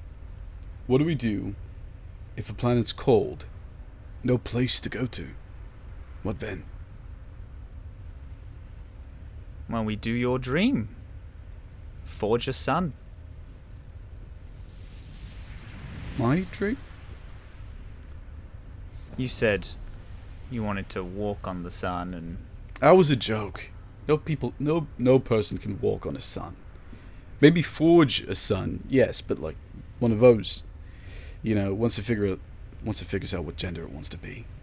What 0.88 0.98
do 0.98 1.06
we 1.06 1.14
do 1.16 1.54
if 2.36 2.50
a 2.50 2.54
planet's 2.54 2.92
cold? 2.94 3.46
No 4.24 4.38
place 4.38 4.80
to 4.82 4.90
go 4.90 5.06
to. 5.08 5.28
What 6.24 6.40
then? 6.40 6.64
Well, 9.70 9.86
we 9.86 9.96
do 9.96 10.12
your 10.12 10.40
dream. 10.40 10.90
Forge 12.06 12.48
a 12.48 12.54
sun. 12.54 12.94
My 16.18 16.46
dream? 16.52 16.78
You 19.16 19.28
said 19.28 19.68
you 20.52 20.64
wanted 20.64 20.90
to 20.90 21.04
walk 21.04 21.48
on 21.48 21.62
the 21.62 21.72
sun 21.72 22.14
and 22.14 22.38
That 22.82 22.92
was 22.92 23.10
a 23.10 23.16
joke. 23.16 23.72
No 24.08 24.18
people, 24.18 24.54
no 24.60 24.88
no 24.98 25.20
person 25.20 25.60
can 25.60 25.80
walk 25.80 26.06
on 26.06 26.16
a 26.16 26.22
sun. 26.22 26.56
Maybe 27.40 27.62
forge 27.62 28.22
a 28.22 28.36
sun, 28.36 28.84
yes, 28.90 29.22
but 29.22 29.40
like 29.40 29.56
one 30.00 30.12
of 30.12 30.20
those. 30.20 30.64
You 31.42 31.56
know, 31.56 31.74
once 31.74 31.98
it 31.98 32.04
figure 32.04 32.28
out, 32.28 32.40
once 32.84 33.02
it 33.02 33.08
figures 33.08 33.34
out 33.34 33.44
what 33.44 33.56
gender 33.58 33.84
it 33.84 33.92
wants 33.92 34.10
to 34.10 34.18
be. 34.18 34.46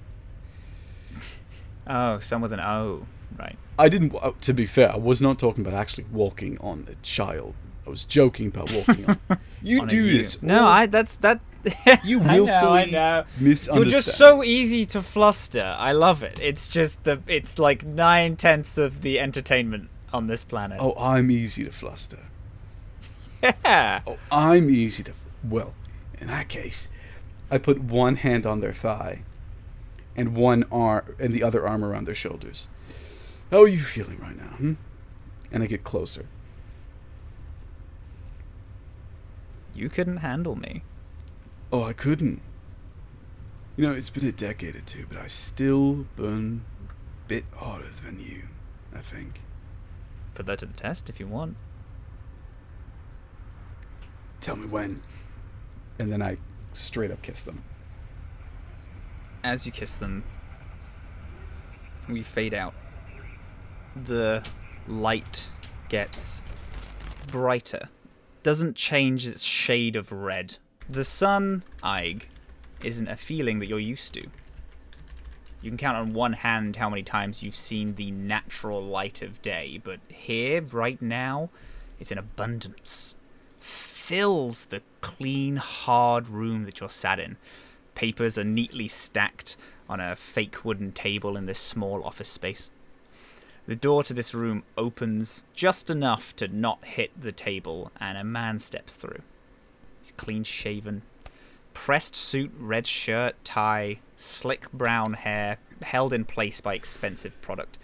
Oh, 1.89 2.19
some 2.19 2.41
with 2.43 2.53
an 2.53 2.59
O, 2.59 3.07
right. 3.39 3.57
I 3.79 3.89
didn't. 3.89 4.13
uh, 4.21 4.33
To 4.41 4.53
be 4.53 4.67
fair, 4.67 4.93
I 4.93 4.97
was 4.97 5.23
not 5.23 5.39
talking 5.39 5.65
about 5.65 5.79
actually 5.79 6.05
walking 6.11 6.59
on 6.59 6.89
a 6.91 6.97
child. 6.97 7.55
I 7.87 7.91
was 7.91 8.05
joking 8.05 8.49
about 8.49 8.73
walking 8.73 9.07
on. 9.09 9.19
You 9.63 9.83
on 9.83 9.89
do 9.89 10.05
you. 10.05 10.19
this. 10.19 10.43
No, 10.43 10.67
I 10.67 10.87
that's 10.87 11.17
that 11.19 11.41
You 12.05 12.21
I 12.23 12.25
know, 12.39 12.47
I 12.47 12.61
willfully 12.61 12.91
know. 12.93 13.25
misunderstand. 13.39 13.77
You're 13.77 13.85
just 13.91 14.17
so 14.17 14.43
easy 14.45 14.85
to 14.87 15.01
fluster. 15.03 15.75
I 15.79 15.93
love 15.93 16.23
it. 16.23 16.39
It's 16.43 16.69
just 16.69 17.05
the 17.05 17.21
it's 17.29 17.59
like 17.59 17.85
nine 17.85 18.37
tenths 18.37 18.77
of 18.79 19.01
the 19.03 19.19
entertainment 19.21 19.89
on 20.13 20.27
this 20.27 20.43
planet. 20.45 20.79
Oh, 20.81 20.95
I'm 20.99 21.31
easy 21.31 21.65
to 21.65 21.71
fluster. 21.73 22.19
yeah. 23.43 24.01
Oh, 24.07 24.19
I'm 24.31 24.71
easy 24.71 25.03
to. 25.05 25.13
Well, 25.43 25.73
in 26.21 26.27
that 26.29 26.49
case, 26.49 26.89
I 27.51 27.59
put 27.59 27.81
one 27.81 28.17
hand 28.17 28.45
on 28.45 28.61
their 28.61 28.73
thigh, 28.73 29.23
and 30.17 30.37
one 30.37 30.65
arm 30.71 31.15
and 31.19 31.33
the 31.33 31.43
other 31.43 31.67
arm 31.67 31.85
around 31.85 32.07
their 32.07 32.15
shoulders. 32.15 32.69
How 33.51 33.63
are 33.63 33.69
you 33.69 33.83
feeling 33.83 34.19
right 34.19 34.37
now? 34.37 34.57
Hmm? 34.57 34.73
And 35.53 35.63
I 35.63 35.67
get 35.67 35.85
closer. 35.85 36.27
You 39.75 39.89
couldn't 39.89 40.19
handle 40.19 40.57
me. 40.57 40.83
Oh, 41.71 41.85
I 41.85 41.93
couldn't. 41.93 42.41
You 43.77 43.87
know, 43.87 43.93
it's 43.93 44.11
been 44.11 44.27
a 44.27 44.33
decade 44.33 44.75
or 44.75 44.81
two, 44.81 45.07
but 45.09 45.19
I 45.19 45.27
still 45.27 46.07
burn 46.17 46.65
a 46.89 47.29
bit 47.29 47.45
harder 47.55 47.91
than 48.03 48.19
you. 48.19 48.45
I 48.95 49.01
think. 49.01 49.43
Put 50.35 50.47
that 50.47 50.61
to 50.61 50.67
the 50.67 50.73
test 50.73 51.11
if 51.11 51.21
you 51.21 51.27
want. 51.27 51.57
Tell 54.41 54.57
me 54.57 54.67
when. 54.67 55.03
And 55.99 56.11
then 56.11 56.23
I 56.23 56.39
straight 56.77 57.11
up 57.11 57.23
kiss 57.23 57.43
them. 57.43 57.63
As 59.43 59.67
you 59.67 59.73
kiss 59.73 59.97
them, 59.97 60.25
we 62.09 62.23
fade 62.23 62.55
out. 62.55 62.75
The 64.05 64.45
light 64.87 65.51
gets 65.89 66.43
brighter. 67.29 67.89
Doesn't 68.43 68.77
change 68.77 69.27
its 69.27 69.43
shade 69.43 69.97
of 69.97 70.13
red. 70.13 70.59
The 70.89 71.05
sun, 71.05 71.65
Ayg, 71.83 72.25
isn't 72.83 73.09
a 73.09 73.17
feeling 73.17 73.59
that 73.59 73.67
you're 73.67 73.79
used 73.79 74.15
to. 74.15 74.27
You 75.63 75.71
can 75.71 75.79
count 75.79 75.97
on 75.97 76.13
one 76.13 76.35
hand 76.35 76.77
how 76.77 76.89
many 76.89 77.03
times 77.03 77.43
you've 77.43 77.57
seen 77.57 77.95
the 77.95 78.11
natural 78.11 78.83
light 78.83 79.23
of 79.23 79.43
day, 79.43 79.81
but 79.83 79.99
here, 80.09 80.63
right 80.63 81.01
now, 81.01 81.51
it's 81.99 82.13
in 82.13 82.19
abundance. 82.19 83.17
Fills 84.07 84.67
the 84.67 84.83
clean, 85.01 85.57
hard 85.57 86.29
room 86.29 86.63
that 86.63 86.79
you're 86.79 86.89
sat 86.89 87.19
in. 87.19 87.39
Papers 87.97 88.39
are 88.39 88.45
neatly 88.45 88.87
stacked 88.87 89.57
on 89.89 89.99
a 89.99 90.15
fake 90.15 90.65
wooden 90.65 90.93
table 90.93 91.37
in 91.37 91.47
this 91.47 91.59
small 91.59 92.05
office 92.05 92.29
space. 92.29 92.71
The 93.67 93.75
door 93.75 94.05
to 94.05 94.15
this 94.15 94.33
room 94.33 94.63
opens 94.79 95.43
just 95.57 95.91
enough 95.91 96.37
to 96.37 96.47
not 96.47 96.85
hit 96.85 97.21
the 97.21 97.33
table, 97.33 97.91
and 97.99 98.17
a 98.17 98.23
man 98.23 98.61
steps 98.61 98.95
through. 98.95 99.23
He's 99.99 100.13
clean 100.13 100.45
shaven, 100.45 101.03
pressed 101.75 102.15
suit, 102.15 102.53
red 102.57 102.87
shirt, 102.87 103.35
tie, 103.43 103.99
slick 104.15 104.71
brown 104.71 105.15
hair, 105.15 105.59
held 105.83 106.13
in 106.13 106.25
place 106.25 106.61
by 106.61 106.75
expensive 106.75 107.43
product, 107.43 107.77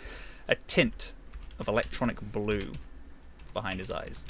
a 0.47 0.55
tint 0.55 1.14
of 1.59 1.67
electronic 1.67 2.21
blue 2.21 2.75
behind 3.52 3.81
his 3.81 3.91
eyes. 3.91 4.25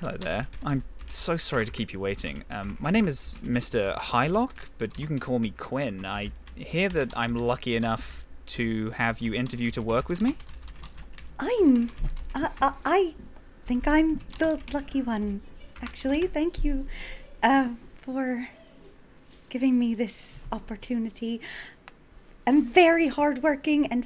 Hello 0.00 0.16
there. 0.16 0.48
I'm 0.64 0.82
so 1.08 1.36
sorry 1.36 1.64
to 1.64 1.70
keep 1.70 1.92
you 1.92 2.00
waiting. 2.00 2.44
Um, 2.50 2.76
my 2.80 2.90
name 2.90 3.06
is 3.06 3.36
Mr. 3.44 3.96
Hylock, 3.96 4.50
but 4.76 4.98
you 4.98 5.06
can 5.06 5.20
call 5.20 5.38
me 5.38 5.50
Quinn. 5.56 6.04
I 6.04 6.32
hear 6.56 6.88
that 6.88 7.16
I'm 7.16 7.36
lucky 7.36 7.76
enough 7.76 8.26
to 8.46 8.90
have 8.90 9.20
you 9.20 9.32
interview 9.34 9.70
to 9.70 9.80
work 9.80 10.08
with 10.08 10.20
me. 10.20 10.36
I'm. 11.38 11.90
Uh, 12.34 12.48
uh, 12.60 12.72
I 12.84 13.14
think 13.66 13.86
I'm 13.86 14.20
the 14.38 14.60
lucky 14.72 15.00
one, 15.00 15.42
actually. 15.80 16.26
Thank 16.26 16.64
you 16.64 16.86
uh, 17.42 17.68
for 17.96 18.48
giving 19.48 19.78
me 19.78 19.94
this 19.94 20.42
opportunity. 20.50 21.40
I'm 22.48 22.66
very 22.66 23.06
hardworking 23.06 23.86
and 23.86 24.04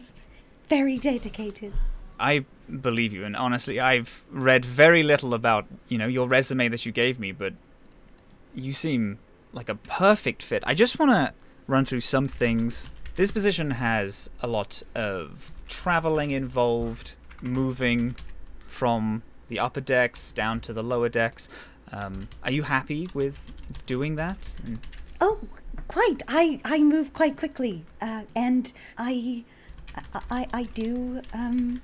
very 0.69 0.99
dedicated. 0.99 1.73
I 2.21 2.45
believe 2.81 3.13
you, 3.13 3.25
and 3.25 3.37
honestly, 3.37 3.81
I've 3.81 4.25
read 4.31 4.65
very 4.65 5.03
little 5.03 5.35
about 5.35 5.67
you 5.89 5.99
know 5.99 6.07
your 6.07 6.29
resume 6.29 6.69
that 6.69 6.87
you 6.87 6.93
gave 6.93 7.19
me, 7.19 7.33
but 7.33 7.55
you 8.55 8.73
seem 8.73 9.19
like 9.53 9.69
a 9.69 9.75
perfect 9.75 10.43
fit. 10.43 10.63
I 10.67 10.75
just 10.75 10.99
want 10.99 11.11
to 11.13 11.33
run 11.67 11.85
through 11.85 12.01
some 12.01 12.29
things. 12.29 12.91
This 13.17 13.31
position 13.31 13.73
has 13.73 14.31
a 14.41 14.47
lot 14.47 14.83
of 14.95 15.53
traveling 15.67 16.31
involved, 16.31 17.15
moving 17.43 18.17
from 18.67 19.23
the 19.49 19.59
upper 19.59 19.81
decks 19.81 20.33
down 20.33 20.61
to 20.61 20.73
the 20.73 20.83
lower 20.83 21.09
decks. 21.09 21.49
Um, 21.91 22.29
are 22.45 22.51
you 22.51 22.63
happy 22.63 23.09
with 23.15 23.47
doing 23.87 24.17
that? 24.17 24.55
Oh, 25.21 25.41
quite. 25.89 26.23
I 26.29 26.61
I 26.65 26.81
move 26.81 27.13
quite 27.13 27.37
quickly, 27.37 27.85
uh, 28.01 28.25
and 28.37 28.73
I, 28.97 29.45
I 30.31 30.47
I 30.53 30.63
do 30.75 31.23
um, 31.33 31.81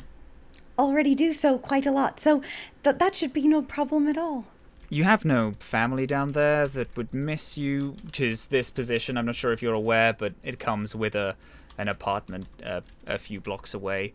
already 0.79 1.15
do 1.15 1.33
so 1.33 1.59
quite 1.59 1.87
a 1.87 1.93
lot. 1.93 2.21
So 2.21 2.43
that 2.83 2.99
that 2.99 3.15
should 3.15 3.33
be 3.33 3.47
no 3.47 3.63
problem 3.63 4.09
at 4.09 4.19
all. 4.19 4.47
You 4.91 5.05
have 5.05 5.25
no 5.25 5.55
family 5.59 6.07
down 6.07 6.33
there 6.33 6.69
that 6.69 6.97
would 6.97 7.13
miss 7.13 7.57
you 7.59 7.97
because 8.05 8.47
this 8.47 8.71
position, 8.71 9.17
I'm 9.17 9.27
not 9.27 9.35
sure 9.35 9.53
if 9.53 9.63
you're 9.63 9.75
aware, 9.75 10.13
but 10.13 10.35
it 10.43 10.59
comes 10.59 10.95
with 10.95 11.15
a 11.15 11.37
an 11.77 11.89
apartment 11.89 12.47
uh, 12.65 12.83
a 13.07 13.19
few 13.19 13.41
blocks 13.41 13.75
away, 13.75 14.13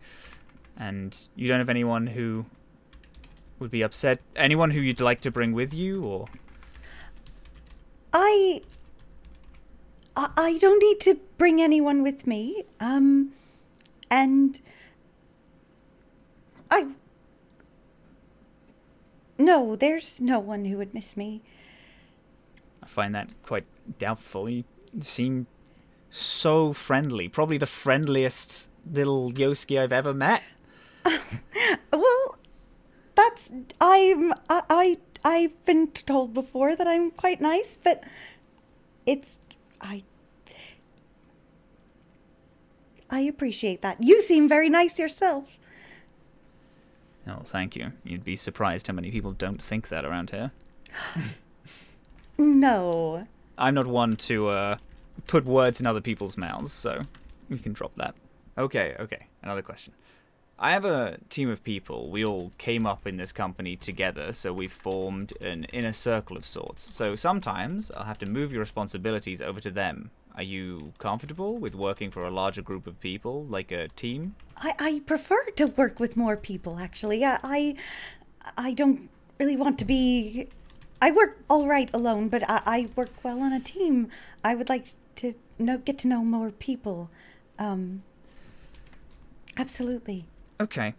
and 0.76 1.16
you 1.36 1.48
don't 1.48 1.58
have 1.58 1.68
anyone 1.68 2.06
who 2.08 2.46
would 3.58 3.70
be 3.70 3.82
upset. 3.82 4.20
Anyone 4.36 4.70
who 4.70 4.80
you'd 4.80 5.00
like 5.00 5.20
to 5.22 5.30
bring 5.30 5.52
with 5.52 5.74
you, 5.74 6.02
or 6.04 6.28
I 8.12 8.62
I 10.16 10.58
don't 10.60 10.78
need 10.80 11.00
to 11.00 11.20
bring 11.38 11.60
anyone 11.60 12.02
with 12.02 12.26
me. 12.26 12.64
Um, 12.80 13.32
and 14.10 14.60
I. 16.70 16.88
No, 19.38 19.74
there's 19.76 20.20
no 20.20 20.38
one 20.38 20.66
who 20.66 20.76
would 20.76 20.92
miss 20.94 21.16
me. 21.16 21.42
I 22.82 22.86
find 22.86 23.14
that 23.14 23.28
quite 23.42 23.64
doubtful. 23.98 24.48
You 24.48 24.64
seem 25.00 25.46
so 26.10 26.72
friendly, 26.72 27.28
probably 27.28 27.56
the 27.56 27.66
friendliest 27.66 28.68
little 28.90 29.30
Ysoki 29.32 29.78
I've 29.78 29.92
ever 29.92 30.12
met. 30.14 30.42
Well, 31.92 32.38
that's 33.14 33.52
I'm 33.80 34.32
I, 34.48 34.62
I 34.70 34.98
I've 35.24 35.64
been 35.64 35.88
told 35.88 36.32
before 36.32 36.74
that 36.76 36.86
I'm 36.86 37.10
quite 37.10 37.40
nice, 37.40 37.76
but 37.82 38.02
it's 39.04 39.38
I 39.80 40.04
I 43.10 43.20
appreciate 43.20 43.82
that. 43.82 44.02
You 44.02 44.22
seem 44.22 44.48
very 44.48 44.70
nice 44.70 44.98
yourself. 44.98 45.58
Oh, 47.30 47.42
thank 47.44 47.76
you. 47.76 47.92
You'd 48.02 48.24
be 48.24 48.36
surprised 48.36 48.88
how 48.88 48.94
many 48.94 49.10
people 49.10 49.32
don't 49.32 49.62
think 49.62 49.88
that 49.88 50.04
around 50.04 50.30
here. 50.30 50.50
No. 52.38 53.26
I'm 53.58 53.74
not 53.74 53.86
one 53.86 54.16
to 54.16 54.48
uh, 54.48 54.76
put 55.26 55.44
words 55.44 55.78
in 55.78 55.86
other 55.86 56.00
people's 56.00 56.38
mouths, 56.38 56.72
so 56.72 57.02
we 57.50 57.58
can 57.58 57.74
drop 57.74 57.92
that. 57.96 58.14
Okay, 58.56 58.96
okay. 58.98 59.26
Another 59.42 59.60
question. 59.60 59.92
I 60.58 60.70
have 60.70 60.84
a 60.84 61.18
team 61.28 61.50
of 61.50 61.62
people. 61.62 62.10
We 62.10 62.24
all 62.24 62.52
came 62.58 62.86
up 62.86 63.06
in 63.06 63.18
this 63.18 63.32
company 63.32 63.76
together, 63.76 64.32
so 64.32 64.52
we've 64.52 64.72
formed 64.72 65.32
an 65.40 65.64
inner 65.72 65.92
circle 65.92 66.36
of 66.36 66.46
sorts. 66.46 66.94
So 66.94 67.14
sometimes 67.14 67.90
I'll 67.90 68.04
have 68.04 68.18
to 68.18 68.26
move 68.26 68.52
your 68.52 68.60
responsibilities 68.60 69.40
over 69.42 69.60
to 69.60 69.70
them. 69.70 70.10
Are 70.36 70.42
you 70.42 70.92
comfortable 70.98 71.58
with 71.58 71.74
working 71.74 72.10
for 72.10 72.24
a 72.24 72.30
larger 72.30 72.62
group 72.62 72.86
of 72.86 72.98
people, 73.00 73.44
like 73.44 73.72
a 73.72 73.88
team? 73.88 74.34
I, 74.56 74.74
I 74.78 75.02
prefer 75.06 75.44
to 75.56 75.66
work 75.66 75.98
with 76.00 76.16
more 76.16 76.36
people 76.36 76.78
actually. 76.78 77.24
I, 77.24 77.38
I 77.42 77.74
I 78.56 78.72
don't 78.74 79.08
really 79.38 79.56
want 79.56 79.78
to 79.80 79.84
be 79.84 80.48
I 81.02 81.10
work 81.10 81.38
all 81.48 81.66
right 81.66 81.90
alone, 81.94 82.28
but 82.28 82.48
I, 82.48 82.62
I 82.66 82.88
work 82.94 83.10
well 83.22 83.40
on 83.40 83.52
a 83.52 83.60
team. 83.60 84.08
I 84.44 84.54
would 84.54 84.68
like 84.68 84.86
to 85.16 85.34
know 85.58 85.78
get 85.78 85.98
to 85.98 86.08
know 86.08 86.24
more 86.24 86.50
people. 86.50 87.10
Um 87.58 88.02
Absolutely. 89.56 90.26
Okay. 90.60 90.94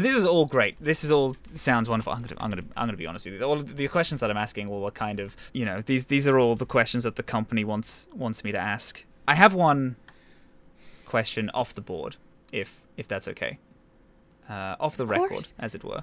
This 0.00 0.14
is 0.14 0.24
all 0.24 0.46
great. 0.46 0.76
This 0.80 1.04
is 1.04 1.10
all 1.10 1.36
sounds 1.54 1.88
wonderful. 1.88 2.12
I'm 2.12 2.22
gonna, 2.22 2.40
I'm 2.40 2.50
gonna, 2.50 2.62
I'm 2.76 2.86
gonna 2.88 2.96
be 2.96 3.06
honest 3.06 3.24
with 3.24 3.34
you. 3.34 3.42
All 3.42 3.54
of 3.58 3.76
the 3.76 3.88
questions 3.88 4.20
that 4.20 4.30
I'm 4.30 4.36
asking 4.36 4.68
all 4.68 4.84
are 4.84 4.90
kind 4.90 5.20
of, 5.20 5.36
you 5.52 5.64
know, 5.64 5.80
these, 5.80 6.06
these 6.06 6.26
are 6.28 6.38
all 6.38 6.54
the 6.54 6.66
questions 6.66 7.04
that 7.04 7.16
the 7.16 7.22
company 7.22 7.64
wants, 7.64 8.08
wants 8.14 8.44
me 8.44 8.52
to 8.52 8.58
ask. 8.58 9.04
I 9.28 9.34
have 9.34 9.54
one 9.54 9.96
question 11.06 11.50
off 11.50 11.74
the 11.74 11.80
board, 11.80 12.16
if, 12.52 12.80
if 12.96 13.08
that's 13.08 13.28
okay, 13.28 13.58
uh, 14.48 14.76
off 14.80 14.96
the 14.96 15.04
Of 15.04 15.10
record, 15.10 15.28
course. 15.30 15.54
as 15.58 15.74
it 15.74 15.82
were. 15.84 16.02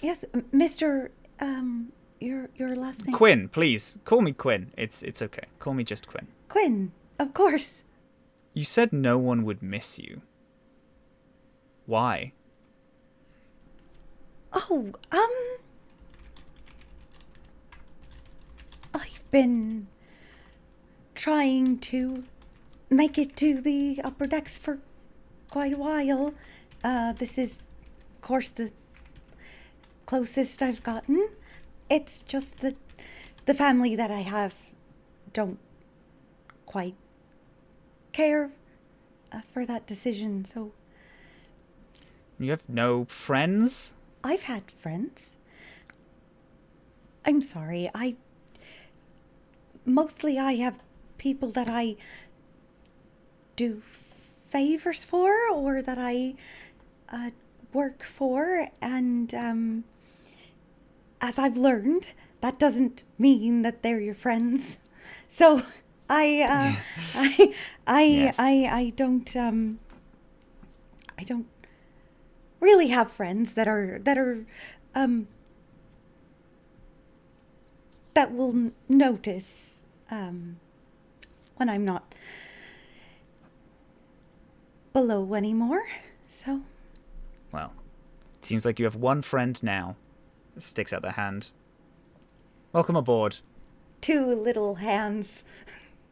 Yes, 0.00 0.24
Mr. 0.52 1.10
Um 1.40 1.92
your 2.20 2.48
your 2.56 2.74
last 2.74 3.06
name 3.06 3.14
Quinn, 3.14 3.48
please 3.48 3.96
call 4.04 4.22
me 4.22 4.32
Quinn. 4.32 4.72
It's, 4.76 5.02
it's 5.02 5.22
okay. 5.22 5.44
Call 5.60 5.74
me 5.74 5.84
just 5.84 6.08
Quinn. 6.08 6.26
Quinn. 6.48 6.90
Of 7.18 7.32
course. 7.32 7.84
You 8.54 8.64
said 8.64 8.92
no 8.92 9.18
one 9.18 9.44
would 9.44 9.62
miss 9.62 9.98
you. 9.98 10.22
Why? 11.86 12.32
Oh, 14.52 14.92
um 15.12 15.30
I've 18.94 19.30
been 19.30 19.88
trying 21.14 21.78
to 21.78 22.24
make 22.90 23.18
it 23.18 23.36
to 23.36 23.60
the 23.60 24.00
upper 24.02 24.26
decks 24.26 24.56
for 24.58 24.78
quite 25.50 25.72
a 25.72 25.76
while. 25.76 26.34
Uh 26.82 27.12
this 27.12 27.38
is 27.38 27.62
of 28.16 28.22
course 28.22 28.48
the 28.48 28.72
closest 30.06 30.62
I've 30.62 30.82
gotten. 30.82 31.28
It's 31.90 32.22
just 32.22 32.60
that 32.60 32.76
the 33.46 33.54
family 33.54 33.96
that 33.96 34.10
I 34.10 34.20
have 34.20 34.54
don't 35.32 35.58
quite 36.66 36.94
care 38.12 38.50
uh, 39.32 39.40
for 39.52 39.64
that 39.66 39.86
decision. 39.86 40.44
So 40.44 40.72
You 42.38 42.50
have 42.50 42.68
no 42.68 43.04
friends? 43.06 43.92
I've 44.24 44.42
had 44.42 44.70
friends. 44.70 45.36
I'm 47.24 47.40
sorry. 47.42 47.90
I 47.94 48.16
mostly 49.84 50.38
I 50.38 50.54
have 50.56 50.78
people 51.18 51.50
that 51.52 51.68
I 51.68 51.96
do 53.56 53.82
favors 54.48 55.04
for 55.04 55.32
or 55.50 55.82
that 55.82 55.98
I 55.98 56.34
uh, 57.10 57.30
work 57.72 58.02
for 58.02 58.68
and 58.80 59.34
um 59.34 59.84
as 61.20 61.38
I've 61.38 61.56
learned 61.56 62.08
that 62.40 62.58
doesn't 62.58 63.04
mean 63.18 63.62
that 63.62 63.82
they're 63.82 64.00
your 64.00 64.14
friends. 64.14 64.78
So 65.30 65.62
I 66.08 66.42
uh 66.42 66.72
I 67.14 67.54
I 67.86 68.02
Yes. 68.02 68.36
I 68.38 68.68
I 68.70 68.90
don't 68.94 69.34
um 69.36 69.78
I 71.18 71.22
don't 71.24 71.46
really 72.60 72.88
have 72.88 73.10
friends 73.10 73.52
that 73.54 73.68
are 73.68 73.98
that 74.02 74.18
are 74.18 74.44
um 74.94 75.28
that 78.14 78.32
will 78.34 78.50
n- 78.50 78.72
notice 78.88 79.82
um 80.10 80.58
when 81.56 81.68
I'm 81.68 81.84
not 81.84 82.14
below 84.92 85.34
anymore. 85.34 85.82
So 86.28 86.62
Well, 87.52 87.72
it 88.40 88.46
seems 88.46 88.64
like 88.64 88.78
you 88.78 88.84
have 88.84 88.96
one 88.96 89.22
friend 89.22 89.60
now. 89.62 89.96
Sticks 90.56 90.92
out 90.92 91.02
the 91.02 91.12
hand. 91.12 91.48
Welcome 92.72 92.96
aboard. 92.96 93.38
two 94.00 94.26
little 94.26 94.76
hands, 94.76 95.44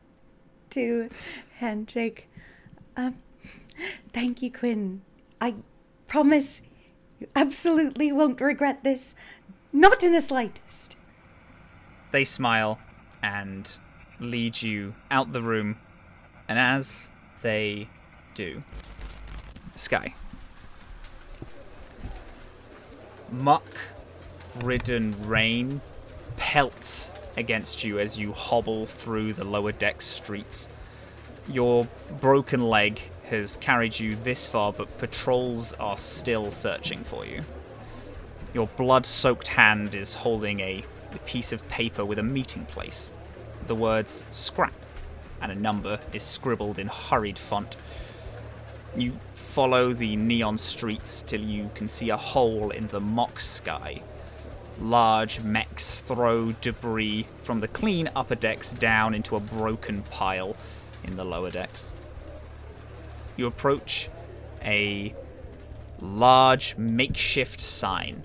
two 0.71 1.09
handshake. 1.59 2.29
Um, 2.97 3.17
thank 4.13 4.41
you, 4.43 4.51
Quinn. 4.51 5.03
I 5.41 5.57
promise 6.07 6.63
you 7.19 7.29
absolutely 7.35 8.13
won't 8.13 8.41
regret 8.41 8.85
this. 8.85 9.15
Not 9.73 10.03
in 10.03 10.13
the 10.13 10.23
slightest. 10.23 10.97
They 12.13 12.25
smile 12.25 12.79
and 13.23 13.79
lead 14.21 14.63
you 14.63 14.95
out 15.11 15.33
the 15.33 15.43
room. 15.43 15.79
And 16.49 16.59
as 16.59 17.11
they 17.43 17.89
do, 18.35 18.63
Skye. 19.75 20.15
Muck 23.31 23.65
ridden 24.63 25.15
rain 25.29 25.81
pelts 26.37 27.11
against 27.37 27.85
you 27.85 27.99
as 27.99 28.19
you 28.19 28.33
hobble 28.33 28.87
through 28.87 29.33
the 29.33 29.45
lower 29.45 29.73
deck 29.73 30.01
streets. 30.01 30.69
Your 31.49 31.87
broken 32.21 32.65
leg 32.67 33.01
has 33.29 33.57
carried 33.57 33.99
you 33.99 34.17
this 34.17 34.47
far, 34.47 34.73
but 34.73 34.99
patrols 34.99 35.73
are 35.75 35.99
still 35.99 36.51
searching 36.51 36.99
for 37.05 37.27
you. 37.27 37.43
Your 38.55 38.69
blood 38.69 39.05
soaked 39.05 39.49
hand 39.49 39.95
is 39.95 40.15
holding 40.15 40.61
a 40.61 40.83
piece 41.27 41.53
of 41.53 41.69
paper 41.69 42.05
with 42.05 42.19
a 42.19 42.23
meeting 42.23 42.65
place. 42.67 43.13
The 43.67 43.75
words 43.75 44.23
scrap 44.31 44.73
and 45.41 45.51
a 45.51 45.55
number 45.55 45.99
is 46.13 46.23
scribbled 46.23 46.79
in 46.79 46.87
hurried 46.87 47.39
font. 47.39 47.77
You 48.97 49.19
follow 49.35 49.93
the 49.93 50.17
neon 50.17 50.59
streets 50.59 51.23
till 51.23 51.41
you 51.41 51.71
can 51.75 51.89
see 51.89 52.11
a 52.11 52.17
hole 52.17 52.71
in 52.71 52.87
the 52.89 53.01
mock 53.01 53.41
sky. 53.41 54.03
Large 54.81 55.41
mechs 55.41 56.01
throw 56.01 56.53
debris 56.53 57.27
from 57.43 57.61
the 57.61 57.69
clean 57.69 58.11
upper 58.15 58.35
decks 58.35 58.73
down 58.73 59.15
into 59.15 59.37
a 59.37 59.41
broken 59.41 60.03
pile 60.03 60.55
in 61.05 61.17
the 61.17 61.25
lower 61.25 61.51
decks. 61.51 61.95
You 63.37 63.47
approach 63.47 64.09
a 64.63 65.15
large 66.01 66.77
makeshift 66.77 67.61
sign 67.61 68.23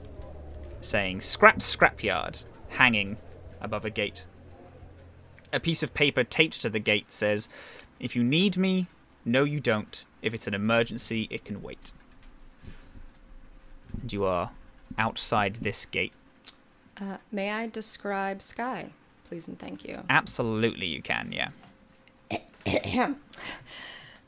saying 0.81 1.21
Scrap 1.21 1.59
Scrapyard 1.59 2.43
hanging 2.69 3.17
above 3.59 3.85
a 3.85 3.89
gate. 3.89 4.25
A 5.53 5.59
piece 5.59 5.83
of 5.83 5.93
paper 5.93 6.23
taped 6.23 6.61
to 6.61 6.69
the 6.69 6.79
gate 6.79 7.11
says, 7.11 7.49
If 7.99 8.15
you 8.15 8.23
need 8.23 8.57
me, 8.57 8.87
no, 9.25 9.43
you 9.43 9.59
don't. 9.59 10.03
If 10.21 10.33
it's 10.33 10.47
an 10.47 10.53
emergency, 10.53 11.27
it 11.29 11.45
can 11.45 11.61
wait. 11.61 11.91
And 14.01 14.11
you 14.11 14.25
are 14.25 14.51
outside 14.97 15.55
this 15.55 15.85
gate. 15.85 16.13
Uh, 16.99 17.17
may 17.31 17.51
I 17.51 17.67
describe 17.67 18.41
Skye, 18.41 18.91
please 19.25 19.47
and 19.47 19.59
thank 19.59 19.83
you? 19.83 20.03
Absolutely, 20.09 20.87
you 20.87 21.01
can, 21.01 21.31
yeah. 21.33 21.49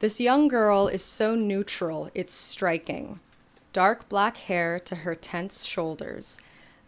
This 0.04 0.20
young 0.20 0.50
girl 0.50 0.90
is 0.90 1.02
so 1.02 1.34
neutral, 1.34 2.10
it's 2.14 2.34
striking. 2.34 3.22
Dark 3.72 4.10
black 4.10 4.36
hair 4.36 4.78
to 4.82 4.96
her 4.96 5.16
tense 5.16 5.64
shoulders, 5.64 6.40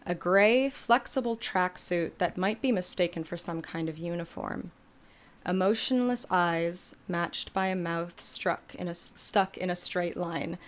a 0.04 0.14
gray, 0.14 0.68
flexible 0.68 1.34
tracksuit 1.34 2.18
that 2.18 2.36
might 2.36 2.60
be 2.60 2.70
mistaken 2.70 3.24
for 3.24 3.38
some 3.38 3.62
kind 3.62 3.88
of 3.88 3.96
uniform. 3.96 4.70
Emotionless 5.46 6.26
eyes 6.30 6.94
matched 7.08 7.54
by 7.54 7.68
a 7.68 7.74
mouth 7.74 8.20
struck 8.20 8.74
in 8.74 8.86
a, 8.86 8.94
stuck 8.94 9.56
in 9.56 9.70
a 9.70 9.76
straight 9.76 10.18
line. 10.18 10.58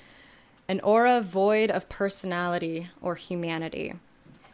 An 0.68 0.80
aura 0.80 1.20
void 1.20 1.70
of 1.70 1.90
personality 1.90 2.88
or 3.02 3.16
humanity. 3.16 3.92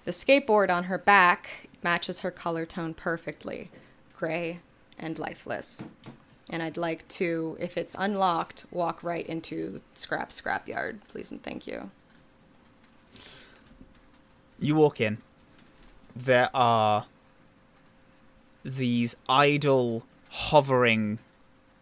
The 0.05 0.11
skateboard 0.11 0.69
on 0.69 0.85
her 0.91 0.99
back 0.99 1.69
matches 1.81 2.23
her 2.23 2.33
color 2.33 2.67
tone 2.67 2.93
perfectly 2.93 3.71
gray 4.17 4.59
and 4.99 5.17
lifeless. 5.17 5.85
And 6.51 6.63
I'd 6.63 6.77
like 6.77 7.09
to, 7.09 7.57
if 7.59 7.77
it's 7.77 7.97
unlocked, 7.99 8.67
walk 8.71 9.03
right 9.03 9.27
into 9.27 9.81
Scrap 9.95 10.31
Scrapyard, 10.31 10.99
please 11.09 11.31
and 11.31 11.43
thank 11.43 11.67
you. 11.67 11.91
You 14.59 14.75
walk 14.75 15.01
in. 15.01 15.19
There 16.15 16.51
are 16.55 17.07
these 18.63 19.17
idle, 19.29 20.07
hovering 20.31 21.19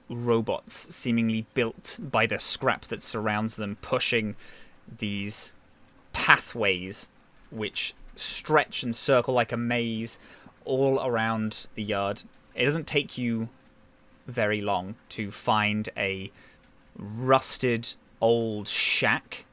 robots, 0.08 0.94
seemingly 0.94 1.46
built 1.54 1.98
by 2.00 2.26
the 2.26 2.38
scrap 2.38 2.82
that 2.86 3.02
surrounds 3.02 3.56
them, 3.56 3.76
pushing 3.80 4.36
these 4.98 5.52
pathways 6.12 7.08
which 7.50 7.94
stretch 8.14 8.82
and 8.82 8.94
circle 8.94 9.34
like 9.34 9.52
a 9.52 9.56
maze 9.56 10.18
all 10.64 11.04
around 11.04 11.66
the 11.74 11.82
yard. 11.82 12.22
It 12.54 12.64
doesn't 12.64 12.86
take 12.86 13.16
you 13.18 13.48
very 14.26 14.60
long 14.60 14.94
to 15.10 15.30
find 15.30 15.88
a 15.96 16.30
rusted 16.96 17.94
old 18.20 18.68
shack, 18.68 19.44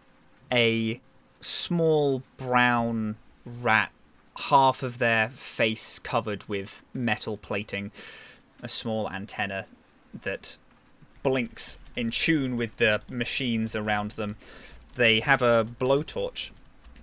a 0.51 1.01
small 1.41 2.23
brown 2.37 3.15
rat, 3.45 3.91
half 4.49 4.83
of 4.83 4.99
their 4.99 5.29
face 5.29 5.99
covered 5.99 6.47
with 6.47 6.83
metal 6.93 7.37
plating, 7.37 7.91
a 8.61 8.67
small 8.67 9.09
antenna 9.09 9.65
that 10.21 10.57
blinks 11.23 11.77
in 11.95 12.09
tune 12.11 12.55
with 12.57 12.75
the 12.77 13.01
machines 13.09 13.75
around 13.75 14.11
them. 14.11 14.37
They 14.95 15.19
have 15.21 15.41
a 15.41 15.65
blowtorch 15.65 16.51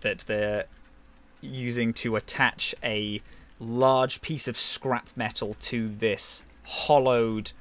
that 0.00 0.20
they're 0.20 0.64
using 1.40 1.92
to 1.92 2.16
attach 2.16 2.74
a 2.82 3.20
large 3.58 4.20
piece 4.20 4.48
of 4.48 4.58
scrap 4.58 5.08
metal 5.16 5.54
to 5.54 5.88
this 5.88 6.42
hollowed, 6.64 7.52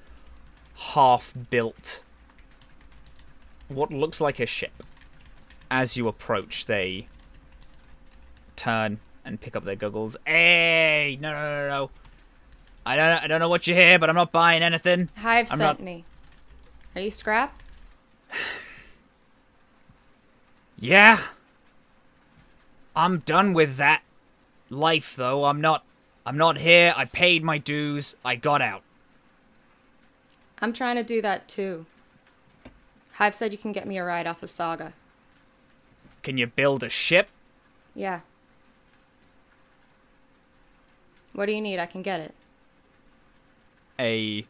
half 0.75 1.33
built, 1.49 2.03
what 3.67 3.91
looks 3.91 4.19
like 4.21 4.39
a 4.39 4.45
ship. 4.45 4.83
As 5.71 5.97
you 5.97 6.07
approach, 6.07 6.67
they 6.67 7.07
turn 8.55 8.99
and 9.25 9.41
pick 9.41 9.55
up 9.55 9.63
their 9.65 9.75
goggles. 9.75 10.15
Hey, 10.25 11.17
no, 11.19 11.31
no, 11.33 11.41
no, 11.41 11.67
no. 11.69 11.91
I 12.85 12.95
don't, 12.95 13.23
I 13.23 13.27
don't 13.27 13.39
know 13.39 13.49
what 13.49 13.65
you 13.65 13.73
hear, 13.73 13.97
but 13.97 14.09
I'm 14.09 14.15
not 14.15 14.31
buying 14.31 14.61
anything. 14.61 15.09
Hive 15.17 15.47
I'm 15.51 15.57
sent 15.57 15.79
not- 15.79 15.81
me. 15.81 16.05
Are 16.95 17.01
you 17.01 17.11
Scrap? 17.11 17.59
Yeah. 20.77 21.19
I'm 22.95 23.19
done 23.19 23.53
with 23.53 23.77
that 23.77 24.01
life 24.69 25.15
though. 25.15 25.45
I'm 25.45 25.61
not 25.61 25.83
I'm 26.25 26.38
not 26.38 26.57
here. 26.57 26.93
I 26.95 27.05
paid 27.05 27.43
my 27.43 27.57
dues. 27.57 28.15
I 28.25 28.35
got 28.35 28.61
out. 28.61 28.83
I'm 30.61 30.73
trying 30.73 30.95
to 30.95 31.03
do 31.03 31.21
that 31.21 31.47
too. 31.47 31.85
Hive 33.13 33.35
said 33.35 33.51
you 33.51 33.57
can 33.57 33.71
get 33.71 33.87
me 33.87 33.97
a 33.97 34.03
ride 34.03 34.27
off 34.27 34.43
of 34.43 34.49
Saga. 34.49 34.93
Can 36.23 36.37
you 36.37 36.47
build 36.47 36.83
a 36.83 36.89
ship? 36.89 37.29
Yeah. 37.93 38.21
What 41.33 41.45
do 41.45 41.53
you 41.53 41.61
need? 41.61 41.79
I 41.79 41.85
can 41.85 42.01
get 42.01 42.19
it. 42.19 42.33
A 43.99 44.45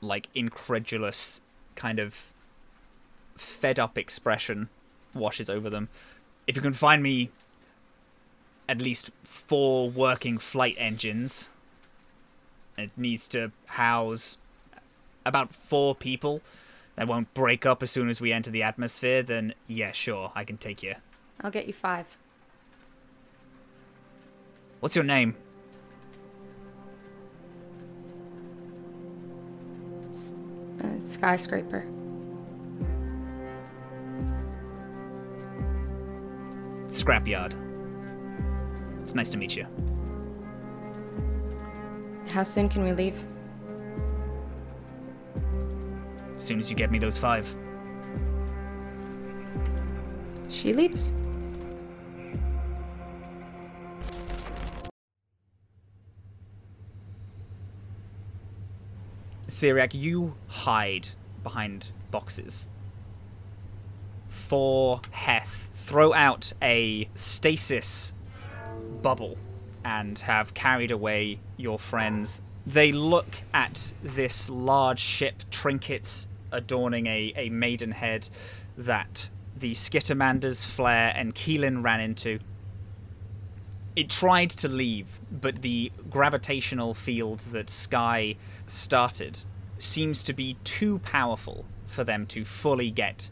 like 0.00 0.28
incredulous 0.34 1.40
kind 1.74 1.98
of 1.98 2.32
fed 3.36 3.78
up 3.78 3.96
expression 3.96 4.68
washes 5.14 5.48
over 5.48 5.70
them. 5.70 5.88
If 6.46 6.56
you 6.56 6.62
can 6.62 6.72
find 6.72 7.02
me 7.02 7.30
at 8.68 8.80
least 8.80 9.10
four 9.22 9.88
working 9.88 10.38
flight 10.38 10.74
engines, 10.78 11.50
it 12.76 12.90
needs 12.96 13.28
to 13.28 13.52
house 13.66 14.38
about 15.26 15.52
four 15.52 15.94
people 15.94 16.40
that 16.94 17.06
won't 17.06 17.32
break 17.34 17.66
up 17.66 17.82
as 17.82 17.90
soon 17.90 18.08
as 18.08 18.20
we 18.20 18.32
enter 18.32 18.50
the 18.50 18.62
atmosphere, 18.62 19.22
then 19.22 19.54
yeah, 19.66 19.92
sure, 19.92 20.32
I 20.34 20.44
can 20.44 20.56
take 20.56 20.82
you. 20.82 20.94
I'll 21.42 21.50
get 21.50 21.66
you 21.66 21.72
five. 21.72 22.16
What's 24.80 24.94
your 24.94 25.04
name? 25.04 25.34
Uh, 30.82 30.98
skyscraper. 31.00 31.84
Scrapyard. 36.84 37.54
It's 39.02 39.14
nice 39.14 39.30
to 39.30 39.38
meet 39.38 39.56
you. 39.56 39.66
How 42.30 42.42
soon 42.42 42.68
can 42.68 42.84
we 42.84 42.92
leave? 42.92 43.24
As 46.36 46.44
soon 46.44 46.60
as 46.60 46.70
you 46.70 46.76
get 46.76 46.90
me 46.90 46.98
those 46.98 47.18
five. 47.18 47.54
She 50.48 50.72
leaves. 50.72 51.12
Theriac, 59.48 59.94
you 59.94 60.34
hide 60.48 61.08
behind 61.42 61.90
boxes. 62.10 62.68
For 64.28 65.00
Heth, 65.12 65.70
throw 65.72 66.12
out 66.12 66.52
a 66.60 67.08
stasis 67.14 68.12
bubble 69.00 69.38
and 69.84 70.18
have 70.18 70.52
carried 70.52 70.90
away 70.90 71.38
your 71.56 71.78
friends. 71.78 72.42
They 72.66 72.90
look 72.90 73.42
at 73.54 73.94
this 74.02 74.50
large 74.50 74.98
ship, 74.98 75.44
trinkets 75.50 76.26
adorning 76.50 77.06
a, 77.06 77.32
a 77.36 77.48
maidenhead 77.48 78.28
that 78.76 79.30
the 79.56 79.72
Skittermanders, 79.72 80.66
Flare, 80.66 81.12
and 81.14 81.34
Keelan 81.34 81.84
ran 81.84 82.00
into. 82.00 82.40
It 83.94 84.10
tried 84.10 84.50
to 84.50 84.68
leave, 84.68 85.20
but 85.30 85.62
the 85.62 85.92
gravitational 86.10 86.92
field 86.92 87.38
that 87.40 87.70
Skye 87.70 88.36
started 88.66 89.44
seems 89.78 90.22
to 90.24 90.32
be 90.32 90.56
too 90.64 90.98
powerful 90.98 91.66
for 91.86 92.02
them 92.02 92.26
to 92.26 92.44
fully 92.44 92.90
get 92.90 93.30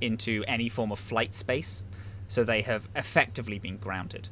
into 0.00 0.42
any 0.48 0.68
form 0.68 0.90
of 0.90 0.98
flight 0.98 1.34
space, 1.34 1.84
so 2.26 2.42
they 2.42 2.62
have 2.62 2.88
effectively 2.96 3.58
been 3.58 3.76
grounded. 3.76 4.30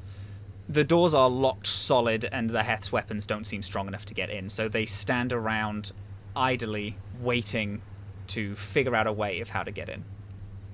The 0.68 0.84
doors 0.84 1.14
are 1.14 1.30
locked 1.30 1.66
solid, 1.66 2.28
and 2.30 2.50
the 2.50 2.62
Heth's 2.62 2.92
weapons 2.92 3.26
don't 3.26 3.46
seem 3.46 3.62
strong 3.62 3.88
enough 3.88 4.04
to 4.06 4.14
get 4.14 4.28
in, 4.28 4.48
so 4.48 4.68
they 4.68 4.84
stand 4.84 5.32
around 5.32 5.92
idly, 6.36 6.96
waiting 7.20 7.80
to 8.28 8.54
figure 8.54 8.94
out 8.94 9.06
a 9.06 9.12
way 9.12 9.40
of 9.40 9.50
how 9.50 9.62
to 9.62 9.70
get 9.70 9.88
in. 9.88 10.04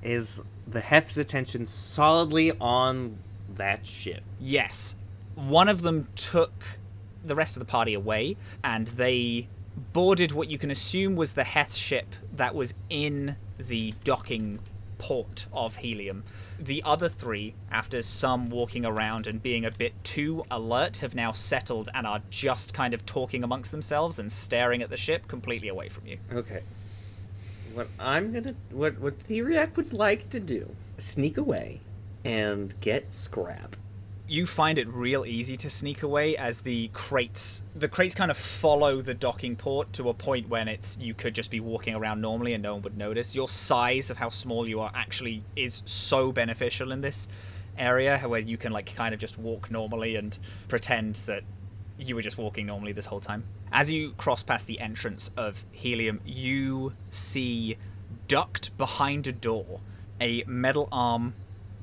Is 0.02 0.40
the 0.66 0.80
Heth's 0.80 1.16
attention 1.16 1.66
solidly 1.66 2.52
on 2.60 3.18
that 3.54 3.86
ship? 3.86 4.22
Yes. 4.40 4.96
One 5.36 5.68
of 5.68 5.82
them 5.82 6.08
took 6.16 6.64
the 7.24 7.34
rest 7.34 7.56
of 7.56 7.60
the 7.60 7.66
party 7.66 7.94
away, 7.94 8.36
and 8.62 8.88
they 8.88 9.48
boarded 9.92 10.32
what 10.32 10.50
you 10.50 10.58
can 10.58 10.70
assume 10.70 11.16
was 11.16 11.32
the 11.32 11.44
Heth 11.44 11.74
ship 11.74 12.14
that 12.32 12.54
was 12.54 12.74
in 12.90 13.36
the 13.58 13.94
docking 14.04 14.58
port 15.04 15.46
of 15.52 15.76
Helium. 15.76 16.24
The 16.58 16.82
other 16.82 17.10
three, 17.10 17.52
after 17.70 18.00
some 18.00 18.48
walking 18.48 18.86
around 18.86 19.26
and 19.26 19.42
being 19.42 19.66
a 19.66 19.70
bit 19.70 19.92
too 20.02 20.46
alert, 20.50 20.96
have 20.98 21.14
now 21.14 21.30
settled 21.30 21.90
and 21.92 22.06
are 22.06 22.22
just 22.30 22.72
kind 22.72 22.94
of 22.94 23.04
talking 23.04 23.44
amongst 23.44 23.70
themselves 23.70 24.18
and 24.18 24.32
staring 24.32 24.80
at 24.80 24.88
the 24.88 24.96
ship 24.96 25.28
completely 25.28 25.68
away 25.68 25.90
from 25.90 26.06
you. 26.06 26.16
Okay. 26.32 26.62
What 27.74 27.88
I'm 27.98 28.32
gonna, 28.32 28.54
what 28.70 28.98
what 28.98 29.18
Theriac 29.18 29.76
would 29.76 29.92
like 29.92 30.30
to 30.30 30.40
do, 30.40 30.74
sneak 30.96 31.36
away, 31.36 31.80
and 32.24 32.74
get 32.80 33.12
Scrap 33.12 33.76
you 34.26 34.46
find 34.46 34.78
it 34.78 34.88
real 34.88 35.26
easy 35.26 35.56
to 35.56 35.68
sneak 35.68 36.02
away 36.02 36.36
as 36.36 36.62
the 36.62 36.88
crates 36.88 37.62
the 37.76 37.88
crates 37.88 38.14
kind 38.14 38.30
of 38.30 38.36
follow 38.36 39.02
the 39.02 39.12
docking 39.12 39.56
port 39.56 39.92
to 39.92 40.08
a 40.08 40.14
point 40.14 40.48
when 40.48 40.68
it's 40.68 40.96
you 40.98 41.12
could 41.12 41.34
just 41.34 41.50
be 41.50 41.60
walking 41.60 41.94
around 41.94 42.20
normally 42.20 42.54
and 42.54 42.62
no 42.62 42.74
one 42.74 42.82
would 42.82 42.96
notice. 42.96 43.34
Your 43.34 43.48
size 43.48 44.10
of 44.10 44.16
how 44.16 44.30
small 44.30 44.66
you 44.66 44.80
are 44.80 44.92
actually 44.94 45.42
is 45.56 45.82
so 45.84 46.32
beneficial 46.32 46.92
in 46.92 47.00
this 47.00 47.28
area 47.76 48.18
where 48.20 48.40
you 48.40 48.56
can 48.56 48.72
like 48.72 48.94
kind 48.94 49.12
of 49.12 49.20
just 49.20 49.36
walk 49.36 49.70
normally 49.70 50.14
and 50.16 50.38
pretend 50.68 51.16
that 51.26 51.42
you 51.98 52.14
were 52.14 52.22
just 52.22 52.38
walking 52.38 52.66
normally 52.66 52.92
this 52.92 53.06
whole 53.06 53.20
time. 53.20 53.44
As 53.72 53.90
you 53.90 54.12
cross 54.12 54.42
past 54.42 54.66
the 54.66 54.78
entrance 54.78 55.30
of 55.36 55.66
helium 55.72 56.20
you 56.24 56.94
see 57.10 57.76
ducked 58.28 58.76
behind 58.78 59.26
a 59.26 59.32
door 59.32 59.80
a 60.20 60.44
metal 60.46 60.88
arm 60.92 61.34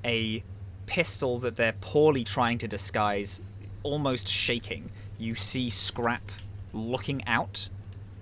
a 0.05 0.43
pistol 0.91 1.39
that 1.39 1.55
they're 1.55 1.75
poorly 1.79 2.21
trying 2.21 2.57
to 2.57 2.67
disguise, 2.67 3.39
almost 3.81 4.27
shaking. 4.27 4.91
You 5.17 5.35
see 5.35 5.69
Scrap 5.69 6.33
looking 6.73 7.25
out 7.27 7.69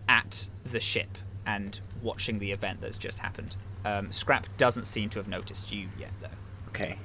at 0.08 0.52
the 0.66 0.80
ship 0.80 1.18
and 1.48 1.80
watching 2.04 2.38
the 2.38 2.52
event 2.52 2.80
that's 2.80 2.96
just 2.96 3.18
happened. 3.18 3.56
Um, 3.86 4.12
Scrap 4.12 4.46
doesn't 4.58 4.86
seem 4.86 5.10
to 5.10 5.20
have 5.20 5.28
noticed 5.28 5.72
you 5.72 5.90
yet, 5.98 6.12
though. 6.22 6.28
Okay. 6.68 7.00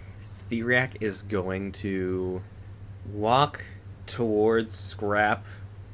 Theriac 0.51 0.99
is 1.01 1.23
going 1.23 1.73
to 1.73 2.43
walk 3.11 3.65
towards 4.07 4.75
Scrap 4.77 5.47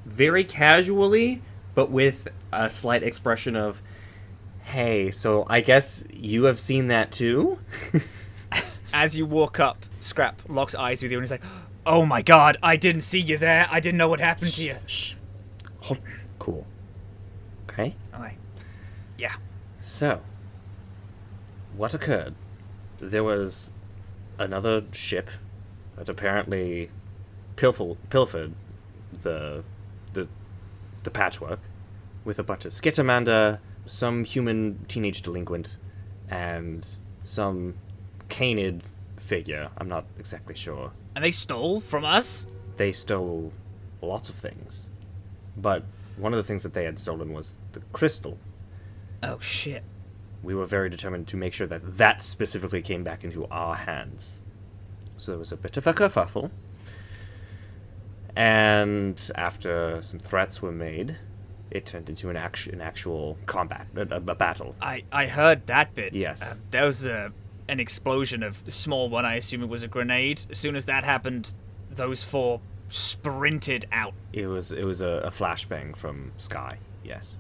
very 0.05 0.43
casually, 0.43 1.43
but 1.77 1.93
with 1.93 2.27
a 2.53 2.69
slight 2.71 3.05
expression 3.05 3.55
of, 3.55 3.81
hey, 4.65 5.13
so 5.13 5.47
I 5.49 5.61
guess 5.61 6.03
you 6.13 6.45
have 6.45 6.59
seen 6.59 6.89
that 6.89 7.13
too? 7.13 7.61
As 9.01 9.17
you 9.17 9.25
walk 9.25 9.59
up, 9.59 9.87
Scrap 10.01 10.43
locks 10.47 10.75
eyes 10.75 11.03
with 11.03 11.11
you 11.11 11.17
and 11.17 11.23
he's 11.23 11.31
like, 11.31 11.43
Oh 11.87 12.05
my 12.05 12.21
god, 12.21 12.59
I 12.63 12.77
didn't 12.77 13.01
see 13.01 13.19
you 13.19 13.39
there. 13.39 13.67
I 13.71 13.81
didn't 13.81 13.97
know 13.97 14.11
what 14.11 14.21
happened 14.21 14.53
to 14.53 14.63
you. 14.63 14.77
Shh. 14.87 15.15
Hold. 15.79 16.01
Cool. 16.39 16.67
Okay. 17.71 17.95
Okay. 18.15 18.37
Yeah. 19.17 19.37
So, 19.81 20.21
what 21.75 21.95
occurred? 21.95 22.35
There 23.01 23.25
was 23.25 23.73
another 24.39 24.85
ship 24.93 25.31
that 25.97 26.11
apparently 26.11 26.91
pilfer- 27.57 27.97
pilfered 28.11 28.53
the 29.15 29.65
the 30.13 30.29
the 31.05 31.11
patchwork 31.11 31.61
with 32.27 32.39
a 32.39 32.43
bunch 32.43 32.67
of 32.67 32.73
Skittermander, 32.73 33.61
some 33.87 34.25
human 34.25 34.85
teenage 34.89 35.23
delinquent, 35.23 35.79
and 36.29 36.97
some 37.25 37.77
canid 38.31 38.83
figure. 39.17 39.69
I'm 39.77 39.89
not 39.89 40.07
exactly 40.19 40.55
sure. 40.55 40.93
And 41.15 41.23
they 41.23 41.31
stole 41.31 41.81
from 41.81 42.05
us? 42.05 42.47
They 42.77 42.93
stole 42.93 43.53
lots 44.01 44.31
of 44.31 44.37
things, 44.37 44.87
but 45.57 45.85
one 46.17 46.33
of 46.33 46.39
the 46.39 46.43
things 46.43 46.63
that 46.63 46.73
they 46.73 46.85
had 46.85 46.99
stolen 46.99 47.33
was 47.33 47.61
the 47.73 47.81
crystal. 47.93 48.39
Oh 49.23 49.39
shit. 49.41 49.83
we 50.43 50.55
were 50.55 50.65
very 50.65 50.89
determined 50.89 51.29
to 51.29 51.37
make 51.37 51.53
sure 51.53 51.67
that 51.67 51.99
that 51.99 52.23
specifically 52.23 52.81
came 52.81 53.05
back 53.05 53.25
into 53.25 53.47
our 53.51 53.75
hands. 53.75 54.41
So 55.17 55.33
there 55.33 55.39
was 55.39 55.53
a 55.53 55.57
bit 55.57 55.77
of 55.77 55.87
a 55.87 55.93
kerfuffle. 55.93 56.51
And 58.35 59.21
after 59.35 60.01
some 60.01 60.19
threats 60.19 60.63
were 60.63 60.73
made, 60.73 61.19
it 61.71 61.85
turned 61.85 62.09
into 62.09 62.31
an, 62.31 62.37
actu- 62.37 62.73
an 62.73 62.81
actual 62.81 63.37
combat, 63.45 63.87
a, 63.95 64.17
a, 64.17 64.35
battle. 64.35 64.75
I, 64.81 65.05
I 65.13 65.27
heard 65.27 65.67
that 65.67 65.95
bit. 65.95 66.15
Yes. 66.15 66.41
Uh, 66.41 66.55
there 66.71 66.87
was 66.87 67.05
a, 67.05 67.33
an 67.71 67.81
explosion 67.81 68.43
of 68.43 68.63
small 68.69 69.09
one. 69.09 69.25
I 69.25 69.37
assume 69.37 69.63
it 69.63 69.69
was 69.69 69.83
a 69.83 69.89
grenade. 69.89 70.45
As 70.51 70.59
soon 70.59 70.77
as 70.77 70.85
that 70.87 71.05
happened, 71.05 71.55
those 71.91 72.23
four 72.23 72.61
sprinted 72.89 73.87
out. 73.93 74.15
It 74.33 74.47
was 74.47 74.73
it 74.73 74.85
was 74.85 75.01
a, 75.01 75.23
a 75.25 75.31
flashbang 75.31 75.97
from 75.97 76.33
Skye, 76.39 76.79
yes. 77.05 77.37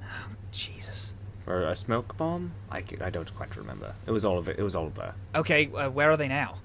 Oh, 0.00 0.04
Jesus. 0.50 1.14
Or 1.46 1.62
a 1.62 1.74
smoke 1.74 2.16
bomb? 2.16 2.52
I, 2.70 2.84
I 3.00 3.10
don't 3.10 3.34
quite 3.34 3.56
remember. 3.56 3.94
It 4.06 4.12
was 4.12 4.24
all 4.24 4.38
of 4.38 4.48
it. 4.48 4.58
It 4.58 4.62
was 4.62 4.76
all 4.76 4.86
a 4.86 4.90
blur. 4.90 5.12
Okay, 5.34 5.70
uh, 5.72 5.90
where 5.90 6.10
are 6.10 6.16
they 6.16 6.28
now? 6.28 6.58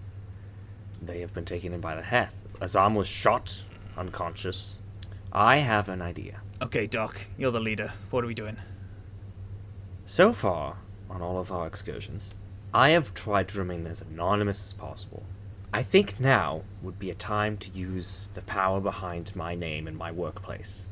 They 1.02 1.22
have 1.22 1.34
been 1.34 1.46
taken 1.46 1.74
in 1.74 1.82
by 1.82 1.96
the 1.96 2.02
Heth. 2.02 2.46
Azhaam 2.60 2.96
was 2.96 3.08
shot, 3.08 3.64
unconscious. 3.98 4.78
I 5.32 5.58
have 5.58 5.90
an 5.90 6.02
idea. 6.02 6.42
Okay, 6.62 6.88
Doc, 6.88 7.20
you're 7.38 7.52
the 7.52 7.60
leader. 7.60 7.94
What 8.10 8.24
are 8.24 8.28
we 8.28 8.34
doing? 8.34 8.58
So 10.06 10.34
far, 10.34 10.78
on 11.10 11.22
all 11.22 11.38
of 11.38 11.52
our 11.52 11.68
excursions, 11.68 12.34
I 12.74 12.90
have 12.90 13.14
tried 13.14 13.48
to 13.50 13.60
remain 13.60 13.88
as 13.88 14.02
anonymous 14.02 14.64
as 14.66 14.74
possible. 14.74 15.24
I 15.74 15.84
think 15.84 16.20
now 16.20 16.62
would 16.82 17.00
be 17.00 17.10
a 17.12 17.16
time 17.16 17.58
to 17.58 17.72
use 17.72 18.28
the 18.34 18.42
power 18.42 18.80
behind 18.80 19.36
my 19.36 19.56
name 19.56 19.88
and 19.88 19.98
my 19.98 20.12
workplace 20.12 20.86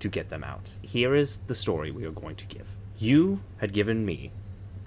to 0.00 0.08
get 0.08 0.30
them 0.30 0.44
out. 0.44 0.70
Here 0.82 1.14
is 1.14 1.38
the 1.46 1.54
story 1.54 1.90
we 1.90 2.04
are 2.04 2.10
going 2.10 2.36
to 2.36 2.46
give. 2.46 2.76
You 2.98 3.40
had 3.58 3.72
given 3.72 4.04
me, 4.04 4.30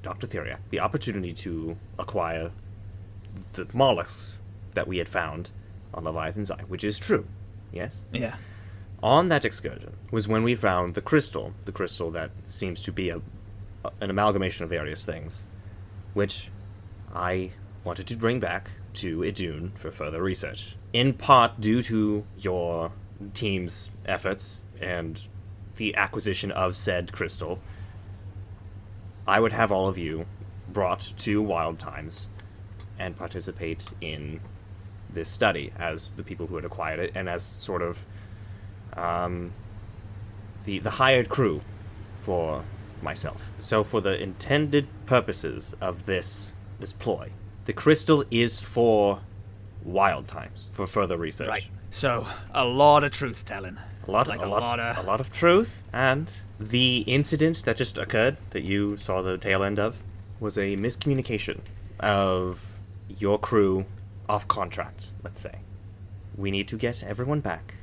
Dr. 0.02 0.28
Theriac, 0.28 0.60
the 0.70 0.80
opportunity 0.80 1.34
to 1.34 1.78
acquire 2.00 2.52
the 3.54 3.68
mollusks 3.74 4.40
that 4.74 4.88
we 4.88 4.98
had 4.98 5.08
found 5.08 5.52
on 5.94 6.04
Leviathan's 6.04 6.52
Eye, 6.52 6.64
which 6.68 6.84
is 6.84 6.98
true. 7.00 7.26
Yes? 7.72 8.02
Yeah. 8.12 8.36
on 9.02 9.28
that 9.30 9.44
excursion 9.46 9.94
was 10.12 10.28
when 10.28 10.44
we 10.44 10.56
found 10.56 10.94
the 10.94 11.02
crystal, 11.02 11.54
the 11.66 11.72
crystal 11.72 12.12
that 12.12 12.30
seems 12.52 12.80
to 12.82 12.92
be 12.92 13.10
a, 13.10 13.20
an 14.00 14.10
amalgamation 14.10 14.64
of 14.64 14.70
various 14.70 15.04
things, 15.04 15.44
which 16.14 16.50
I 17.14 17.52
wanted 17.84 18.08
to 18.08 18.18
bring 18.18 18.40
back 18.40 18.72
to 18.96 19.24
Idun 19.24 19.74
for 19.76 19.92
further 19.92 20.22
research. 20.22 20.76
In 20.94 21.14
part 21.14 21.60
due 21.60 21.82
to 21.84 22.26
your 22.38 22.92
team's 23.34 23.90
efforts 24.06 24.62
and 24.80 25.28
the 25.78 25.96
acquisition 25.96 26.52
of 26.52 26.76
said 26.76 27.12
crystal, 27.12 27.60
I 29.28 29.40
would 29.40 29.54
have 29.54 29.72
all 29.72 29.88
of 29.88 29.98
you 29.98 30.26
brought 30.70 31.14
to 31.18 31.42
Wild 31.42 31.80
Times 31.80 32.30
and 33.00 33.16
participate 33.16 33.86
in 34.02 34.40
this 35.12 35.30
study 35.30 35.72
as 35.78 36.12
the 36.12 36.24
people 36.24 36.48
who 36.48 36.56
had 36.56 36.66
acquired 36.66 37.00
it 37.00 37.12
and 37.16 37.30
as 37.30 37.44
sort 37.44 37.82
of 37.82 38.06
um, 38.96 39.54
the 40.64 40.80
the 40.80 40.90
hired 40.90 41.30
crew 41.30 41.62
for 42.18 42.64
myself. 43.04 43.50
So 43.60 43.84
for 43.84 44.02
the 44.02 44.22
intended 44.22 44.88
purposes 45.06 45.76
of 45.82 46.06
this 46.06 46.54
this 46.80 46.94
ploy, 46.94 47.32
the 47.66 47.74
crystal 47.74 48.24
is 48.32 48.60
for 48.62 49.20
wild 49.84 50.28
times 50.28 50.70
for 50.72 50.88
further 50.88 51.18
research. 51.18 51.48
Right. 51.50 51.68
So, 51.90 52.26
a 52.54 52.66
lot 52.66 53.04
of 53.04 53.12
truth 53.12 53.46
telling. 53.46 53.78
A 54.08 54.12
lot, 54.12 54.28
Like 54.28 54.42
a, 54.42 54.46
a 54.46 54.48
lot, 54.48 54.62
lot 54.64 54.80
of- 54.80 54.98
a 54.98 55.02
lot 55.08 55.22
of 55.22 55.32
truth, 55.32 55.84
and 55.94 56.30
the 56.60 57.00
incident 57.06 57.64
that 57.66 57.78
just 57.78 57.98
occurred 58.00 58.38
that 58.50 58.64
you 58.64 58.98
saw 58.98 59.22
the 59.22 59.38
tail 59.38 59.64
end 59.64 59.78
of 59.80 60.02
was 60.40 60.58
a 60.58 60.76
miscommunication 60.76 61.60
of 62.00 62.80
your 63.08 63.38
crew 63.38 63.86
off 64.28 64.48
contract. 64.48 65.12
Let's 65.24 65.40
say 65.42 65.60
we 66.36 66.50
need 66.52 66.68
to 66.70 66.78
get 66.78 67.04
everyone 67.04 67.42
back, 67.42 67.76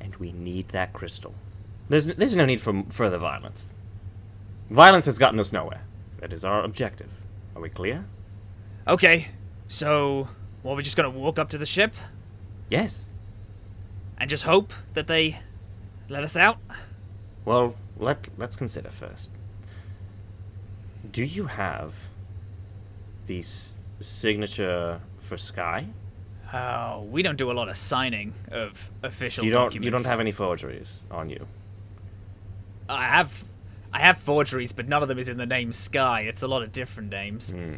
and 0.00 0.16
we 0.16 0.32
need 0.32 0.68
that 0.70 0.92
crystal. 0.94 1.34
There's 1.88 2.06
there's 2.06 2.34
no 2.36 2.46
need 2.46 2.60
for 2.60 2.82
further 2.88 3.18
violence. 3.18 3.74
Violence 4.70 5.06
has 5.06 5.18
gotten 5.18 5.40
us 5.40 5.52
nowhere. 5.52 5.82
That 6.20 6.32
is 6.32 6.44
our 6.44 6.62
objective. 6.64 7.10
Are 7.56 7.62
we 7.62 7.68
clear? 7.68 8.04
Okay, 8.86 9.28
so, 9.66 10.28
what, 10.62 10.76
we're 10.76 10.82
just 10.82 10.96
gonna 10.96 11.10
walk 11.10 11.38
up 11.38 11.50
to 11.50 11.58
the 11.58 11.66
ship 11.66 11.94
Yes. 12.70 13.04
and 14.18 14.28
just 14.28 14.44
hope 14.44 14.72
that 14.94 15.06
they 15.06 15.38
let 16.08 16.24
us 16.24 16.36
out? 16.36 16.58
Well, 17.44 17.74
let 17.98 18.28
let's 18.36 18.56
consider 18.56 18.90
first. 18.90 19.30
Do 21.10 21.24
you 21.24 21.46
have 21.46 22.08
the 23.26 23.38
s- 23.40 23.78
signature 24.00 25.00
for 25.18 25.36
Skye? 25.38 25.86
Oh, 26.52 27.02
we 27.10 27.22
don't 27.22 27.36
do 27.36 27.50
a 27.50 27.52
lot 27.52 27.68
of 27.68 27.76
signing 27.76 28.32
of 28.50 28.90
official 29.02 29.44
You 29.44 29.50
don't 29.52 29.64
documents. 29.66 29.84
you 29.84 29.90
don't 29.90 30.06
have 30.06 30.20
any 30.20 30.32
forgeries 30.32 31.00
on 31.10 31.28
you. 31.30 31.46
I 32.88 33.04
have, 33.04 33.44
I 33.92 34.00
have 34.00 34.18
forgeries, 34.18 34.72
but 34.72 34.86
none 34.88 35.02
of 35.02 35.08
them 35.08 35.18
is 35.18 35.28
in 35.28 35.38
the 35.38 35.46
name 35.46 35.72
Skye. 35.72 36.20
It's 36.22 36.42
a 36.42 36.48
lot 36.48 36.62
of 36.62 36.72
different 36.72 37.10
names. 37.10 37.52
Hmm. 37.52 37.76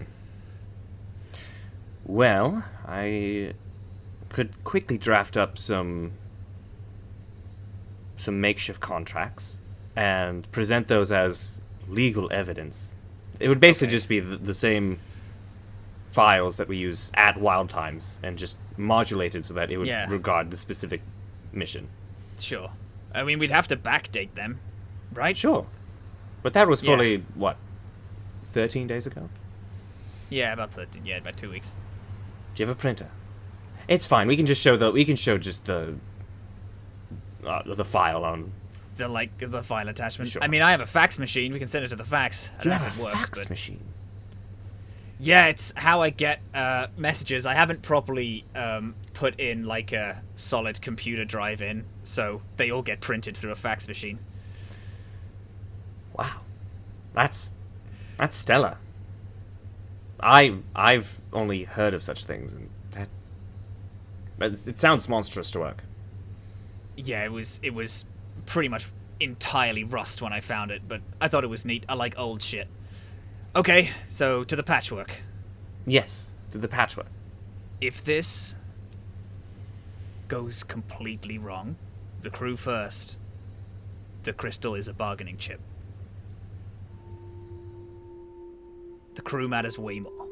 Well, 2.05 2.65
I 2.87 3.55
could 4.29 4.65
quickly 4.65 4.99
draft 4.99 5.37
up 5.37 5.59
some 5.59 6.13
some 8.17 8.41
makeshift 8.41 8.81
contracts 8.81 9.57
and 9.97 10.51
present 10.53 10.89
those 10.89 11.11
as 11.11 11.51
legal 11.89 12.31
evidence. 12.33 12.93
It 13.39 13.49
would 13.49 13.61
basically 13.61 13.87
Okay. 13.89 13.97
just 13.97 14.09
be 14.09 14.21
the, 14.21 14.37
the 14.37 14.53
same 14.53 14.99
files 16.07 16.59
that 16.59 16.69
we 16.69 16.77
use 16.77 17.11
at 17.15 17.41
Wild 17.41 17.71
Times 17.71 18.19
and 18.23 18.37
just 18.37 18.59
modulated 18.77 19.45
so 19.45 19.55
that 19.55 19.71
it 19.71 19.79
would 19.79 19.87
Yeah. 19.87 20.07
regard 20.11 20.51
the 20.51 20.57
specific 20.59 21.01
mission. 21.53 21.89
Sure. 22.39 22.71
I 23.15 23.23
mean, 23.23 23.39
we'd 23.39 23.51
have 23.51 23.69
to 23.69 23.77
backdate 23.77 24.35
them, 24.35 24.61
right? 25.15 25.37
Sure. 25.37 25.67
But 26.43 26.53
that 26.55 26.69
was 26.69 26.83
Yeah. 26.83 26.95
fully, 26.97 27.25
what, 27.35 27.57
13 28.45 28.87
days 28.87 29.07
ago? 29.07 29.29
Yeah, 30.29 30.53
about 30.53 30.73
13. 30.73 31.05
Yeah, 31.07 31.19
about 31.19 31.37
two 31.37 31.51
weeks. 31.51 31.75
Do 32.55 32.63
you 32.63 32.69
have 32.69 32.77
a 32.77 32.81
printer? 32.81 33.09
It's 33.89 34.07
fine. 34.07 34.29
We 34.29 34.37
can 34.37 34.47
just 34.47 34.63
show 34.63 34.77
the. 34.77 34.91
We 34.91 35.05
can 35.05 35.17
show 35.17 35.39
just 35.39 35.65
the. 35.65 35.97
Uh, 37.45 37.63
the 37.75 37.85
file 37.85 38.25
on. 38.25 38.53
The 38.97 39.09
like 39.09 39.37
the 39.39 39.63
file 39.63 39.89
attachment. 39.89 40.31
Sure. 40.31 40.43
I 40.43 40.47
mean, 40.49 40.63
I 40.63 40.71
have 40.71 40.81
a 40.81 40.87
fax 40.87 41.19
machine. 41.19 41.53
We 41.53 41.59
can 41.59 41.69
send 41.69 41.85
it 41.85 41.89
to 41.89 41.97
the 41.97 42.05
fax. 42.05 42.51
I 42.59 42.59
You 42.59 42.71
don't 42.71 42.79
know 42.79 42.85
have 42.85 42.87
if 42.93 42.99
a 42.99 43.01
it 43.01 43.05
works, 43.05 43.25
fax 43.29 43.39
but 43.41 43.51
machine. 43.51 43.81
yeah, 45.19 45.47
it's 45.47 45.73
how 45.77 46.03
I 46.03 46.11
get 46.11 46.41
uh, 46.55 46.89
messages. 46.97 47.47
I 47.47 47.55
haven't 47.55 47.83
properly 47.83 48.45
um, 48.55 48.95
put 49.15 49.41
in 49.41 49.65
like 49.65 49.93
a 49.93 50.23
solid 50.37 50.81
computer 50.81 51.25
drive 51.25 51.63
in, 51.63 51.85
so 52.05 52.43
they 52.57 52.71
all 52.71 52.83
get 52.83 53.01
printed 53.01 53.37
through 53.37 53.51
a 53.53 53.57
fax 53.57 53.89
machine. 53.89 54.19
Wow, 56.21 56.41
that's 57.15 57.55
that's 58.19 58.37
stellar. 58.37 58.77
I 60.21 60.59
I've 60.77 61.23
only 61.33 61.65
heard 61.65 61.95
of 61.95 62.03
such 62.03 62.25
things, 62.25 62.53
and 62.53 62.69
that, 62.91 63.09
that 64.37 64.69
it 64.69 64.79
sounds 64.79 65.09
monstrous 65.09 65.51
to 65.53 65.61
work. 65.61 65.83
Yeah, 66.97 67.25
it 67.25 67.33
was 67.33 67.59
it 67.63 67.73
was 67.73 68.05
pretty 68.45 68.69
much 68.69 68.89
entirely 69.19 69.83
rust 69.83 70.21
when 70.21 70.33
I 70.33 70.41
found 70.41 70.71
it, 70.71 70.83
but 70.87 71.01
I 71.21 71.29
thought 71.29 71.43
it 71.43 71.49
was 71.49 71.65
neat. 71.65 71.85
I 71.89 71.95
like 71.95 72.19
old 72.19 72.43
shit. 72.43 72.69
Okay, 73.57 73.91
so 74.09 74.45
to 74.45 74.55
the 74.55 74.63
patchwork. 74.63 75.23
Yes, 75.87 76.29
to 76.51 76.59
the 76.59 76.69
patchwork. 76.69 77.09
If 77.81 78.05
this 78.05 78.57
goes 80.29 80.63
completely 80.63 81.39
wrong, 81.39 81.77
the 82.21 82.31
crew 82.31 82.57
first. 82.57 83.19
The 84.23 84.35
crystal 84.35 84.75
is 84.75 84.87
a 84.87 84.93
bargaining 84.93 85.39
chip. 85.39 85.61
The 89.21 89.25
crew 89.25 89.49
matters 89.49 89.79
way 89.79 90.01
more. 90.01 90.27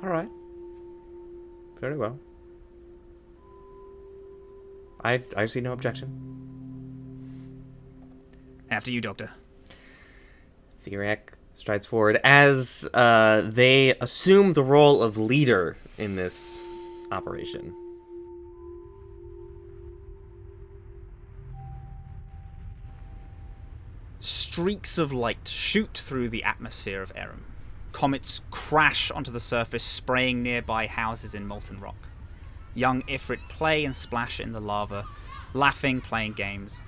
All 0.00 0.08
right. 0.08 0.28
Very 1.80 1.96
well. 1.96 2.16
I 5.02 5.24
I 5.36 5.46
see 5.46 5.60
no 5.60 5.72
objection. 5.72 6.08
After 8.70 8.92
you, 8.92 9.00
Doctor. 9.00 9.30
Theriac 10.86 11.34
strides 11.56 11.84
forward 11.84 12.20
as 12.22 12.88
uh, 12.94 13.42
they 13.44 13.96
assume 14.00 14.52
the 14.52 14.62
role 14.62 15.02
of 15.02 15.18
leader 15.18 15.76
in 15.98 16.14
this 16.14 16.56
operation. 17.10 17.74
Streaks 24.24 24.96
of 24.96 25.12
light 25.12 25.46
shoot 25.46 25.98
through 25.98 26.30
the 26.30 26.44
atmosphere 26.44 27.02
of 27.02 27.14
Erim. 27.14 27.42
Comets 27.92 28.40
crash 28.50 29.10
onto 29.10 29.30
the 29.30 29.38
surface, 29.38 29.82
spraying 29.82 30.42
nearby 30.42 30.86
houses 30.86 31.34
in 31.34 31.46
molten 31.46 31.76
rock. 31.76 32.08
Young 32.72 33.02
Ifrit 33.02 33.46
play 33.50 33.84
and 33.84 33.94
splash 33.94 34.40
in 34.40 34.52
the 34.52 34.62
lava, 34.62 35.04
laughing, 35.52 36.00
playing 36.00 36.32
games. 36.32 36.82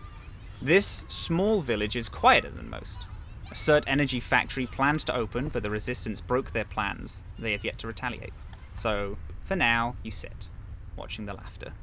This 0.63 1.05
small 1.09 1.61
village 1.61 1.95
is 1.95 2.09
quieter 2.09 2.49
than 2.49 2.71
most. 2.71 3.07
A 3.51 3.55
Cert 3.55 3.85
Energy 3.87 4.19
factory 4.19 4.65
planned 4.65 5.01
to 5.01 5.15
open, 5.15 5.51
but 5.51 5.63
the 5.63 5.69
Resistance 5.69 6.23
broke 6.23 6.53
their 6.53 6.65
plans. 6.65 7.23
They 7.39 7.53
have 7.53 7.67
yet 7.67 7.77
to 7.81 7.87
retaliate. 7.87 8.33
So, 8.75 9.19
for 9.45 9.57
now, 9.57 9.97
you 10.03 10.11
sit, 10.11 10.49
watching 10.97 11.27
the 11.27 11.35
laughter. 11.35 11.75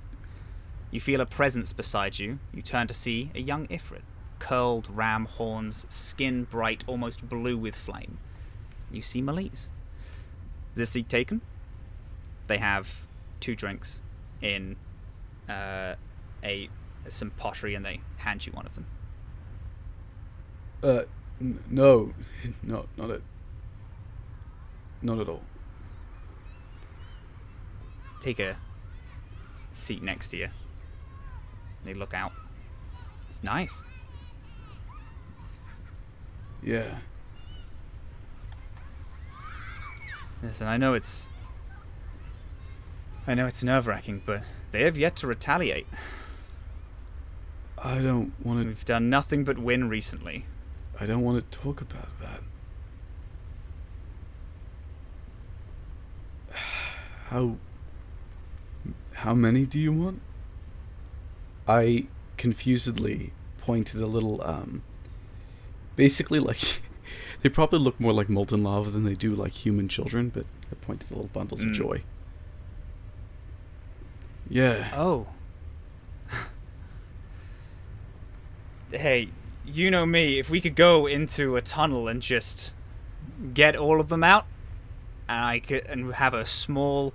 You 0.90 1.00
feel 1.00 1.22
a 1.22 1.28
presence 1.28 1.74
beside 1.74 2.18
you. 2.18 2.40
You 2.52 2.64
turn 2.64 2.88
to 2.88 2.94
see 2.96 3.30
a 3.36 3.40
young 3.40 3.68
Ifrit. 3.68 4.02
Curled 4.44 4.90
ram 4.94 5.24
horns, 5.24 5.86
skin 5.88 6.44
bright, 6.44 6.84
almost 6.86 7.30
blue 7.30 7.58
with 7.58 7.78
flame. 7.78 8.18
You 8.92 9.02
see 9.02 9.22
Malise. 9.22 9.70
Is 10.74 10.80
this 10.80 10.90
seat 10.90 11.08
taken? 11.08 11.40
They 12.48 12.58
have 12.58 13.08
two 13.40 13.56
drinks 13.56 14.02
in 14.42 14.76
uh, 15.48 15.96
a 16.44 16.68
some 17.08 17.30
pottery, 17.32 17.74
and 17.74 17.86
they 17.86 18.02
hand 18.18 18.46
you 18.46 18.52
one 18.52 18.66
of 18.66 18.76
them. 18.76 18.86
Uh, 20.84 21.04
n- 21.40 21.64
no, 21.70 22.14
no, 22.64 22.88
not 22.98 23.12
at, 23.12 23.22
not 25.02 25.20
at 25.20 25.30
all. 25.30 25.44
Take 28.20 28.40
a 28.40 28.58
seat 29.72 30.04
next 30.04 30.28
to 30.30 30.38
you. 30.38 30.50
They 31.86 31.94
look 31.94 32.14
out. 32.14 32.34
It's 33.30 33.42
nice. 33.42 33.86
Yeah, 36.64 37.00
Listen, 40.44 40.68
I 40.68 40.76
know 40.76 40.94
it's. 40.94 41.30
I 43.26 43.34
know 43.34 43.48
it's 43.48 43.64
nerve 43.64 43.88
wracking, 43.88 44.22
but 44.26 44.44
they 44.72 44.84
have 44.84 44.98
yet 44.98 45.16
to 45.18 45.28
retaliate. 45.28 45.88
I 47.78 48.00
don't 48.00 48.34
want 48.46 48.62
to. 48.62 48.68
We've 48.68 48.84
done 48.84 49.10
nothing 49.10 49.46
but 49.46 49.58
win 49.58 49.88
recently. 49.88 50.46
I 51.00 51.06
don't 51.06 51.22
want 51.22 51.50
to 51.50 51.58
talk 51.58 51.80
about 51.80 52.10
that. 52.20 52.42
How 57.30 57.56
how 59.14 59.34
many 59.34 59.66
do 59.66 59.80
you 59.80 59.94
want? 59.94 60.20
I 61.66 62.08
confusedly 62.36 63.32
point 63.60 63.88
to 63.88 63.98
the 63.98 64.08
little 64.08 64.42
um 64.42 64.84
basically 65.96 66.40
like 66.40 66.82
they 67.42 67.50
probably 67.50 67.80
look 67.80 68.00
more 68.00 68.14
like 68.14 68.30
molten 68.30 68.64
lava 68.64 68.92
than 68.92 69.04
they 69.04 69.16
do 69.16 69.34
like 69.34 69.52
human 69.52 69.88
children, 69.88 70.30
but 70.30 70.46
I 70.72 70.76
point 70.76 71.02
to 71.02 71.08
the 71.08 71.16
little 71.16 71.30
bundles 71.34 71.64
Mm. 71.64 71.68
of 71.70 71.74
joy. 71.74 72.04
Yeah. 74.50 74.92
Oh. 74.96 75.28
hey, 78.92 79.30
you 79.66 79.90
know 79.92 80.06
me. 80.06 80.40
If 80.40 80.50
we 80.50 80.62
could 80.62 80.76
go 80.76 81.08
into 81.08 81.56
a 81.56 81.62
tunnel 81.62 82.08
and 82.08 82.22
just 82.22 82.72
get 83.54 83.76
all 83.76 84.00
of 84.00 84.10
them 84.10 84.24
out, 84.24 84.46
and 85.28 85.44
I 85.46 85.60
could 85.60 85.86
and 85.88 86.14
have 86.16 86.34
a 86.34 86.46
small 86.46 87.14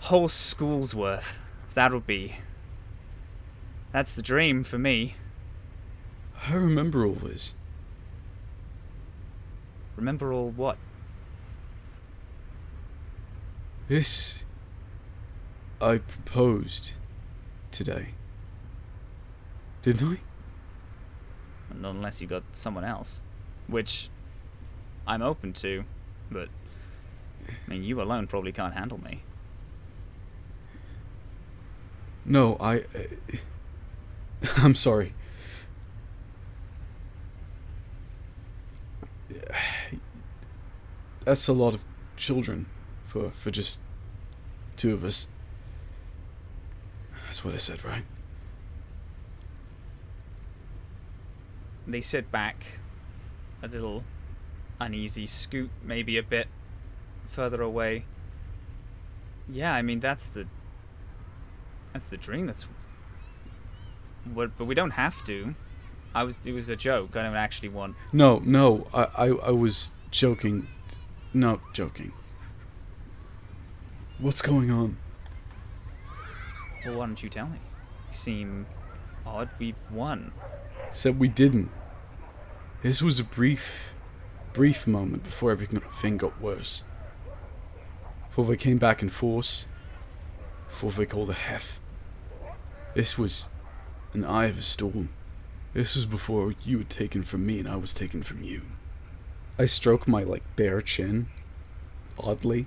whole 0.00 0.28
school's 0.28 0.94
worth, 0.94 1.40
that 1.74 1.92
would 1.92 2.06
be. 2.06 2.36
That's 3.92 4.14
the 4.14 4.22
dream 4.22 4.62
for 4.64 4.78
me. 4.78 5.14
I 6.46 6.54
remember 6.54 7.04
all 7.04 7.14
this. 7.14 7.54
Remember 9.96 10.32
all 10.32 10.50
what? 10.50 10.78
This 13.88 14.44
I 15.80 15.98
proposed 15.98 16.92
today. 17.72 18.08
Didn't 19.82 20.18
I? 20.18 20.20
Not 21.74 21.94
unless 21.94 22.20
you 22.20 22.26
got 22.26 22.42
someone 22.52 22.84
else, 22.84 23.22
which 23.66 24.10
I'm 25.06 25.22
open 25.22 25.52
to, 25.54 25.84
but 26.30 26.48
I 27.48 27.70
mean, 27.70 27.82
you 27.82 28.00
alone 28.00 28.26
probably 28.26 28.52
can't 28.52 28.74
handle 28.74 29.02
me. 29.02 29.22
No, 32.24 32.56
I. 32.60 32.80
Uh, 32.80 33.36
I'm 34.56 34.74
sorry. 34.74 35.14
That's 41.24 41.48
a 41.48 41.52
lot 41.52 41.74
of 41.74 41.84
children 42.16 42.66
for 43.06 43.30
for 43.30 43.50
just 43.50 43.80
two 44.76 44.94
of 44.94 45.04
us. 45.04 45.28
That's 47.26 47.44
what 47.44 47.54
I 47.54 47.58
said, 47.58 47.84
right? 47.84 48.04
They 51.86 52.00
sit 52.00 52.30
back, 52.30 52.64
a 53.62 53.68
little 53.68 54.04
uneasy, 54.80 55.26
scoot 55.26 55.70
maybe 55.82 56.16
a 56.16 56.22
bit 56.22 56.48
further 57.28 57.62
away. 57.62 58.04
Yeah, 59.48 59.74
I 59.74 59.82
mean 59.82 60.00
that's 60.00 60.28
the 60.28 60.46
that's 61.92 62.06
the 62.06 62.16
dream. 62.16 62.46
That's 62.46 62.66
what, 64.32 64.56
but 64.56 64.64
we 64.64 64.74
don't 64.74 64.92
have 64.92 65.24
to. 65.24 65.54
I 66.14 66.24
was 66.24 66.40
it 66.44 66.52
was 66.52 66.68
a 66.68 66.76
joke. 66.76 67.16
I 67.16 67.22
don't 67.22 67.36
actually 67.36 67.68
want. 67.68 67.96
No, 68.12 68.40
no, 68.44 68.86
I 68.92 69.02
I, 69.02 69.26
I 69.28 69.50
was 69.50 69.92
joking. 70.10 70.68
No, 71.32 71.60
joking. 71.72 72.12
What's 74.18 74.42
going 74.42 74.70
on? 74.70 74.98
Well, 76.84 76.98
why 76.98 77.06
don't 77.06 77.22
you 77.22 77.28
tell 77.28 77.46
me? 77.46 77.58
You 78.10 78.16
seem 78.16 78.66
odd. 79.24 79.48
We've 79.58 79.80
won. 79.90 80.32
Said 80.92 81.18
we 81.18 81.28
didn't. 81.28 81.70
This 82.82 83.02
was 83.02 83.20
a 83.20 83.24
brief, 83.24 83.92
brief 84.52 84.86
moment 84.86 85.22
before 85.22 85.50
everything 85.50 86.16
got 86.16 86.40
worse. 86.40 86.82
Before 88.28 88.46
they 88.46 88.56
came 88.56 88.78
back 88.78 89.02
in 89.02 89.10
force. 89.10 89.66
Before 90.68 90.90
they 90.90 91.06
called 91.06 91.30
a 91.30 91.34
hef. 91.34 91.78
This 92.94 93.16
was 93.16 93.48
an 94.12 94.24
eye 94.24 94.46
of 94.46 94.58
a 94.58 94.62
storm. 94.62 95.10
This 95.72 95.94
was 95.94 96.04
before 96.04 96.54
you 96.64 96.78
were 96.78 96.84
taken 96.84 97.22
from 97.22 97.46
me 97.46 97.60
and 97.60 97.68
I 97.68 97.76
was 97.76 97.94
taken 97.94 98.22
from 98.24 98.42
you. 98.42 98.62
I 99.58 99.66
stroke 99.66 100.08
my 100.08 100.24
like 100.24 100.42
bare 100.56 100.82
chin, 100.82 101.28
oddly, 102.18 102.66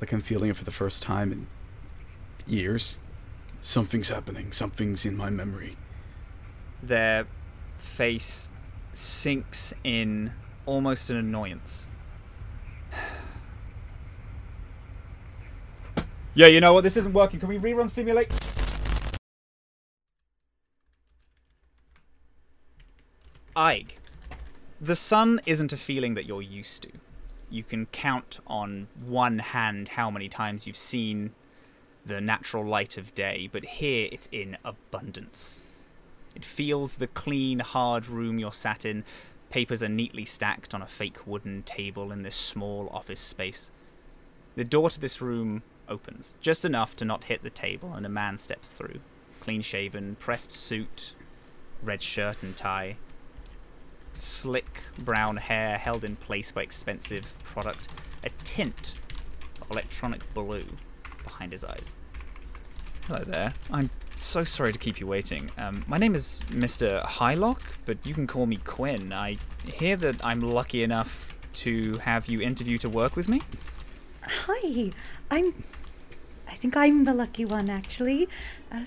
like 0.00 0.12
I'm 0.12 0.22
feeling 0.22 0.48
it 0.48 0.56
for 0.56 0.64
the 0.64 0.70
first 0.70 1.02
time 1.02 1.32
in 1.32 1.48
years. 2.46 2.98
Something's 3.60 4.08
happening. 4.08 4.52
Something's 4.52 5.04
in 5.04 5.16
my 5.16 5.28
memory. 5.28 5.76
Their 6.82 7.26
face 7.76 8.48
sinks 8.94 9.74
in 9.84 10.32
almost 10.64 11.10
an 11.10 11.16
annoyance. 11.16 11.88
yeah, 16.34 16.46
you 16.46 16.60
know 16.60 16.72
what? 16.72 16.84
This 16.84 16.96
isn't 16.96 17.12
working. 17.12 17.40
Can 17.40 17.48
we 17.48 17.58
rerun 17.58 17.90
simulate? 17.90 18.32
Ayg, 23.58 23.96
the 24.80 24.94
sun 24.94 25.40
isn't 25.44 25.72
a 25.72 25.76
feeling 25.76 26.14
that 26.14 26.26
you're 26.26 26.40
used 26.40 26.84
to. 26.84 26.90
You 27.50 27.64
can 27.64 27.86
count 27.86 28.38
on 28.46 28.86
one 29.04 29.40
hand 29.40 29.88
how 29.88 30.12
many 30.12 30.28
times 30.28 30.68
you've 30.68 30.76
seen 30.76 31.32
the 32.06 32.20
natural 32.20 32.64
light 32.64 32.96
of 32.96 33.16
day, 33.16 33.48
but 33.50 33.64
here 33.64 34.08
it's 34.12 34.28
in 34.30 34.58
abundance. 34.64 35.58
It 36.36 36.44
feels 36.44 36.98
the 36.98 37.08
clean, 37.08 37.58
hard 37.58 38.06
room 38.06 38.38
you're 38.38 38.52
sat 38.52 38.84
in. 38.84 39.02
Papers 39.50 39.82
are 39.82 39.88
neatly 39.88 40.24
stacked 40.24 40.72
on 40.72 40.80
a 40.80 40.86
fake 40.86 41.26
wooden 41.26 41.64
table 41.64 42.12
in 42.12 42.22
this 42.22 42.36
small 42.36 42.88
office 42.92 43.18
space. 43.18 43.72
The 44.54 44.62
door 44.62 44.88
to 44.88 45.00
this 45.00 45.20
room 45.20 45.64
opens, 45.88 46.36
just 46.40 46.64
enough 46.64 46.94
to 46.94 47.04
not 47.04 47.24
hit 47.24 47.42
the 47.42 47.50
table, 47.50 47.92
and 47.92 48.06
a 48.06 48.08
man 48.08 48.38
steps 48.38 48.72
through. 48.72 49.00
Clean 49.40 49.62
shaven, 49.62 50.14
pressed 50.14 50.52
suit, 50.52 51.12
red 51.82 52.02
shirt 52.02 52.40
and 52.40 52.56
tie. 52.56 52.98
Slick 54.18 54.82
brown 54.98 55.36
hair 55.36 55.78
held 55.78 56.04
in 56.04 56.16
place 56.16 56.50
by 56.50 56.62
expensive 56.62 57.32
product. 57.44 57.88
A 58.24 58.30
tint 58.42 58.96
of 59.60 59.70
electronic 59.70 60.22
blue 60.34 60.66
behind 61.22 61.52
his 61.52 61.62
eyes. 61.62 61.94
Hello 63.06 63.22
there. 63.24 63.54
I'm 63.70 63.90
so 64.16 64.42
sorry 64.44 64.72
to 64.72 64.78
keep 64.78 64.98
you 65.00 65.06
waiting. 65.06 65.50
Um, 65.56 65.84
my 65.86 65.98
name 65.98 66.14
is 66.14 66.42
Mr. 66.50 67.02
Hylock, 67.04 67.60
but 67.84 68.04
you 68.04 68.12
can 68.12 68.26
call 68.26 68.46
me 68.46 68.56
Quinn. 68.56 69.12
I 69.12 69.38
hear 69.64 69.96
that 69.96 70.16
I'm 70.24 70.40
lucky 70.40 70.82
enough 70.82 71.34
to 71.54 71.98
have 71.98 72.26
you 72.26 72.40
interview 72.40 72.76
to 72.78 72.88
work 72.88 73.14
with 73.14 73.28
me. 73.28 73.42
Hi, 74.22 74.92
I'm. 75.30 75.64
I 76.48 76.54
think 76.54 76.76
I'm 76.76 77.04
the 77.04 77.14
lucky 77.14 77.44
one, 77.44 77.70
actually. 77.70 78.28
Uh, 78.70 78.84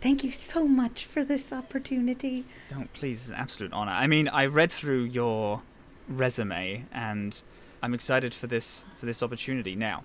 thank 0.00 0.24
you 0.24 0.30
so 0.30 0.66
much 0.66 1.04
for 1.04 1.24
this 1.24 1.52
opportunity. 1.52 2.44
Don't 2.68 2.92
please, 2.92 3.22
it's 3.22 3.28
an 3.28 3.36
absolute 3.36 3.72
honor. 3.72 3.92
I 3.92 4.06
mean, 4.06 4.28
I 4.28 4.46
read 4.46 4.72
through 4.72 5.04
your 5.04 5.62
resume, 6.08 6.86
and 6.92 7.42
I'm 7.82 7.94
excited 7.94 8.34
for 8.34 8.46
this 8.46 8.86
for 8.98 9.06
this 9.06 9.22
opportunity. 9.22 9.74
Now, 9.74 10.04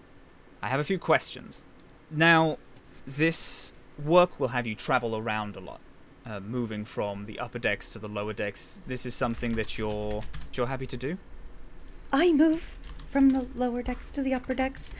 I 0.62 0.70
have 0.70 0.80
a 0.80 0.84
few 0.84 1.00
questions. 1.00 1.66
Now, 2.10 2.58
this 3.06 3.74
work 4.04 4.39
will 4.39 4.50
have 4.50 4.68
you 4.68 4.76
travel 4.76 5.16
around 5.16 5.56
a 5.56 5.60
lot, 5.60 5.82
uh, 6.26 6.39
moving 6.39 6.86
from 6.86 7.26
the 7.26 7.39
upper 7.39 7.60
decks 7.60 7.89
to 7.89 8.00
the 8.00 8.08
lower 8.10 8.34
decks. 8.34 8.82
This 8.88 9.06
is 9.06 9.14
something 9.14 9.56
that 9.56 9.78
you're 9.78 10.24
you're 10.54 10.68
happy 10.68 10.88
to 10.88 10.98
do. 10.98 11.18
I 12.14 12.32
move 12.34 12.78
from 13.10 13.30
the 13.32 13.48
lower 13.56 13.82
decks 13.82 14.12
to 14.12 14.22
the 14.22 14.34
upper 14.34 14.54
decks. 14.54 14.94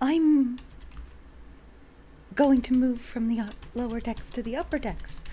I'm 0.00 0.58
going 2.38 2.62
to 2.62 2.72
move 2.72 3.00
from 3.00 3.26
the 3.26 3.40
uh, 3.40 3.48
lower 3.74 3.98
decks 3.98 4.30
to 4.30 4.44
the 4.44 4.54
upper 4.54 4.78
decks. 4.78 5.24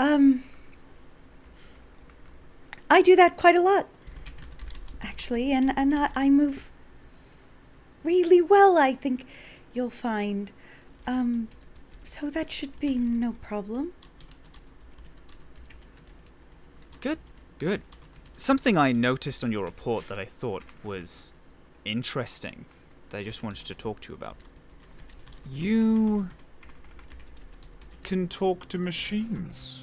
Um, 0.00 0.42
I 2.90 3.02
do 3.02 3.14
that 3.14 3.36
quite 3.36 3.54
a 3.54 3.62
lot, 3.62 3.86
actually, 5.00 5.52
and 5.52 5.72
and 5.76 5.94
I, 5.94 6.10
I 6.16 6.28
move 6.30 6.68
really 8.02 8.42
well. 8.42 8.76
I 8.76 8.94
think 8.94 9.26
you'll 9.72 9.90
find. 9.90 10.50
Um, 11.06 11.46
so 12.02 12.30
that 12.30 12.50
should 12.50 12.80
be 12.80 12.98
no 12.98 13.34
problem. 13.34 13.92
Good, 17.00 17.20
good. 17.60 17.82
Something 18.36 18.76
I 18.76 18.90
noticed 18.90 19.44
on 19.44 19.52
your 19.52 19.64
report 19.64 20.08
that 20.08 20.18
I 20.18 20.24
thought 20.24 20.64
was 20.82 21.32
interesting 21.84 22.64
that 23.10 23.18
I 23.18 23.22
just 23.22 23.44
wanted 23.44 23.66
to 23.66 23.74
talk 23.76 24.00
to 24.00 24.12
you 24.12 24.16
about. 24.16 24.36
You 25.50 26.28
Can 28.02 28.28
talk 28.28 28.68
to 28.68 28.78
machines. 28.78 29.80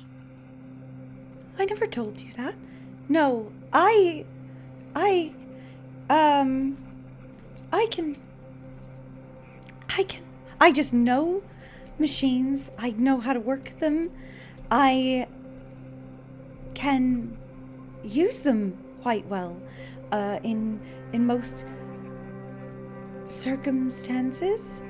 I 1.57 1.66
never 1.66 1.88
told 1.88 2.20
you 2.20 2.32
that. 2.34 2.55
No, 3.09 3.51
I. 3.74 4.26
I. 4.95 5.34
Um. 6.09 6.78
I 7.72 7.88
can. 7.89 8.16
I 9.89 10.03
can. 10.03 10.24
I 10.59 10.72
just 10.72 10.93
know 10.93 11.41
machines. 11.97 12.72
I 12.78 12.91
know 12.91 13.20
how 13.20 13.34
to 13.34 13.39
work 13.39 13.80
them. 13.80 14.12
I 14.70 15.28
can 16.74 17.38
use 18.03 18.39
them 18.39 18.78
quite 19.01 19.26
well 19.28 19.55
uh, 20.12 20.39
in 20.43 20.80
in 21.14 21.26
most 21.26 21.66
circumstances. 23.28 24.82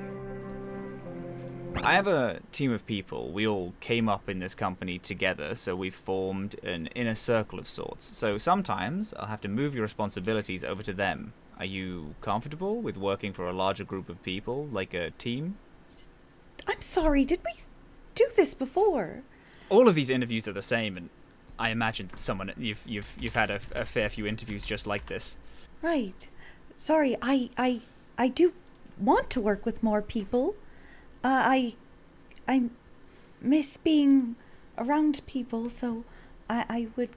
I 1.76 1.94
have 1.94 2.06
a 2.06 2.40
team 2.52 2.72
of 2.72 2.86
people. 2.86 3.32
We 3.32 3.46
all 3.46 3.72
came 3.80 4.08
up 4.08 4.28
in 4.28 4.38
this 4.38 4.54
company 4.54 4.98
together, 4.98 5.54
so 5.54 5.74
we've 5.74 5.94
formed 5.94 6.56
an 6.62 6.88
inner 6.88 7.14
circle 7.14 7.58
of 7.58 7.68
sorts. 7.68 8.16
So 8.16 8.38
sometimes 8.38 9.14
I'll 9.18 9.26
have 9.26 9.40
to 9.42 9.48
move 9.48 9.74
your 9.74 9.82
responsibilities 9.82 10.64
over 10.64 10.82
to 10.82 10.92
them. 10.92 11.32
Are 11.58 11.64
you 11.64 12.14
comfortable 12.20 12.80
with 12.80 12.96
working 12.96 13.32
for 13.32 13.48
a 13.48 13.52
larger 13.52 13.84
group 13.84 14.08
of 14.08 14.22
people, 14.22 14.66
like 14.70 14.94
a 14.94 15.10
team? 15.12 15.56
I'm 16.66 16.80
sorry. 16.80 17.24
Did 17.24 17.40
we 17.44 17.52
do 18.14 18.28
this 18.36 18.54
before? 18.54 19.22
All 19.68 19.88
of 19.88 19.94
these 19.94 20.10
interviews 20.10 20.46
are 20.46 20.52
the 20.52 20.62
same, 20.62 20.96
and 20.96 21.08
I 21.58 21.70
imagine 21.70 22.08
that 22.08 22.18
someone 22.18 22.52
you've 22.56 22.82
you've 22.86 23.16
you've 23.18 23.34
had 23.34 23.50
a, 23.50 23.60
a 23.74 23.84
fair 23.84 24.08
few 24.08 24.26
interviews 24.26 24.64
just 24.64 24.86
like 24.86 25.06
this. 25.06 25.36
Right. 25.80 26.28
Sorry. 26.76 27.16
I 27.22 27.50
I 27.56 27.80
I 28.18 28.28
do 28.28 28.52
want 28.98 29.30
to 29.30 29.40
work 29.40 29.64
with 29.66 29.82
more 29.82 30.02
people. 30.02 30.54
Uh, 31.24 31.42
I 31.46 31.76
I 32.48 32.70
miss 33.40 33.76
being 33.76 34.36
around 34.76 35.20
people, 35.26 35.70
so 35.70 36.04
I 36.50 36.64
I 36.68 36.88
would 36.96 37.10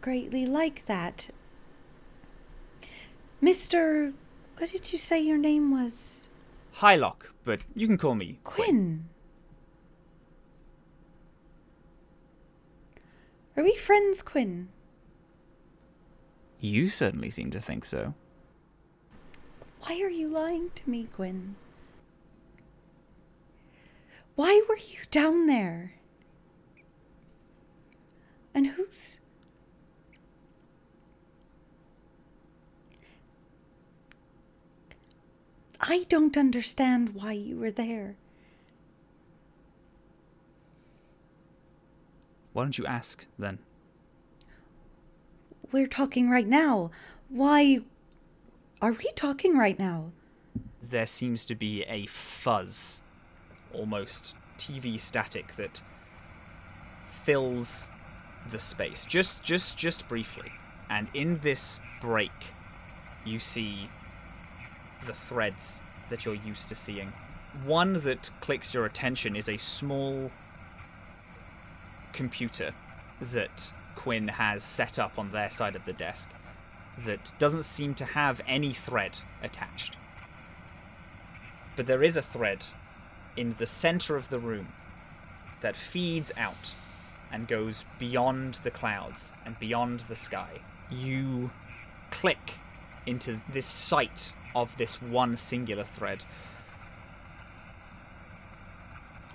greatly 0.00 0.46
like 0.46 0.86
that. 0.86 1.28
Mr. 3.42 4.14
What 4.58 4.70
did 4.70 4.92
you 4.92 4.98
say 4.98 5.20
your 5.20 5.38
name 5.38 5.70
was? 5.70 6.28
Hylock, 6.76 7.32
but 7.44 7.60
you 7.74 7.86
can 7.86 7.98
call 7.98 8.14
me 8.14 8.38
Quinn. 8.44 9.08
Are 13.56 13.62
we 13.62 13.76
friends, 13.76 14.22
Quinn? 14.22 14.68
You 16.60 16.88
certainly 16.88 17.30
seem 17.30 17.50
to 17.50 17.60
think 17.60 17.84
so. 17.84 18.14
Why 19.80 20.00
are 20.00 20.10
you 20.10 20.28
lying 20.28 20.70
to 20.74 20.90
me, 20.90 21.08
Quinn? 21.14 21.56
Why 24.34 24.62
were 24.68 24.76
you 24.76 24.98
down 25.10 25.46
there? 25.46 25.94
And 28.52 28.68
who's. 28.68 29.18
I 35.80 36.04
don't 36.08 36.36
understand 36.36 37.14
why 37.14 37.32
you 37.32 37.58
were 37.58 37.70
there. 37.70 38.16
Why 42.52 42.62
don't 42.62 42.78
you 42.78 42.86
ask 42.86 43.26
then? 43.38 43.58
We're 45.72 45.88
talking 45.88 46.30
right 46.30 46.46
now. 46.46 46.90
Why 47.28 47.80
are 48.80 48.92
we 48.92 49.10
talking 49.14 49.58
right 49.58 49.78
now? 49.78 50.12
There 50.80 51.06
seems 51.06 51.44
to 51.46 51.54
be 51.54 51.82
a 51.82 52.06
fuzz, 52.06 53.02
almost 53.74 54.34
TV 54.58 54.98
static 54.98 55.56
that 55.56 55.82
fills 57.08 57.90
the 58.50 58.58
space 58.58 59.06
just 59.06 59.42
just 59.42 59.76
just 59.76 60.08
briefly. 60.08 60.52
And 60.90 61.08
in 61.14 61.38
this 61.38 61.80
break, 62.00 62.52
you 63.24 63.38
see 63.38 63.88
the 65.06 65.14
threads 65.14 65.80
that 66.10 66.24
you're 66.24 66.34
used 66.34 66.68
to 66.68 66.74
seeing. 66.74 67.12
One 67.64 67.94
that 67.94 68.30
clicks 68.40 68.74
your 68.74 68.84
attention 68.84 69.36
is 69.36 69.48
a 69.48 69.56
small 69.56 70.30
computer 72.12 72.74
that 73.20 73.72
Quinn 73.96 74.28
has 74.28 74.62
set 74.62 74.98
up 74.98 75.18
on 75.18 75.30
their 75.30 75.50
side 75.50 75.76
of 75.76 75.84
the 75.84 75.92
desk 75.92 76.30
that 76.98 77.32
doesn't 77.38 77.64
seem 77.64 77.94
to 77.94 78.04
have 78.04 78.40
any 78.46 78.72
thread 78.72 79.18
attached. 79.42 79.96
But 81.76 81.86
there 81.86 82.02
is 82.02 82.16
a 82.16 82.22
thread 82.22 82.66
in 83.36 83.54
the 83.58 83.66
center 83.66 84.16
of 84.16 84.28
the 84.28 84.38
room 84.38 84.68
that 85.60 85.76
feeds 85.76 86.30
out 86.36 86.74
and 87.32 87.48
goes 87.48 87.84
beyond 87.98 88.54
the 88.62 88.70
clouds 88.70 89.32
and 89.44 89.58
beyond 89.58 90.00
the 90.00 90.16
sky. 90.16 90.60
You 90.90 91.50
click 92.10 92.54
into 93.06 93.40
this 93.48 93.66
sight 93.66 94.32
of 94.54 94.76
this 94.76 95.02
one 95.02 95.36
singular 95.36 95.82
thread. 95.82 96.24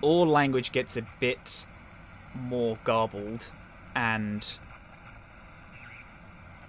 All 0.02 0.26
language 0.26 0.72
gets 0.72 0.96
a 0.96 1.06
bit 1.20 1.66
more 2.34 2.78
garbled 2.84 3.52
and 3.96 4.58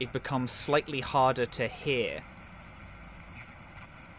it 0.01 0.13
becomes 0.13 0.51
slightly 0.51 1.01
harder 1.01 1.47
to 1.47 1.69
hear. 1.69 2.23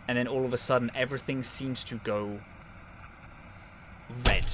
And 0.07 0.17
then 0.17 0.27
all 0.27 0.45
of 0.45 0.53
a 0.53 0.57
sudden, 0.57 0.91
everything 0.95 1.43
seems 1.43 1.83
to 1.85 1.95
go 1.95 2.39
red. 4.25 4.53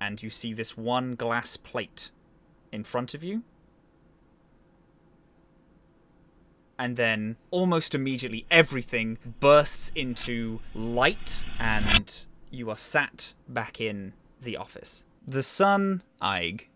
And 0.00 0.22
you 0.22 0.30
see 0.30 0.52
this 0.52 0.76
one 0.76 1.14
glass 1.14 1.56
plate 1.56 2.10
in 2.72 2.84
front 2.84 3.14
of 3.14 3.24
you. 3.24 3.42
And 6.78 6.96
then, 6.96 7.36
almost 7.50 7.94
immediately, 7.94 8.44
everything 8.50 9.16
bursts 9.40 9.90
into 9.94 10.60
light, 10.74 11.40
and 11.58 12.24
you 12.50 12.68
are 12.68 12.76
sat 12.76 13.32
back 13.48 13.80
in 13.80 14.12
the 14.42 14.58
office. 14.58 15.06
The 15.26 15.42
sun, 15.42 16.02
Ayg, 16.20 16.66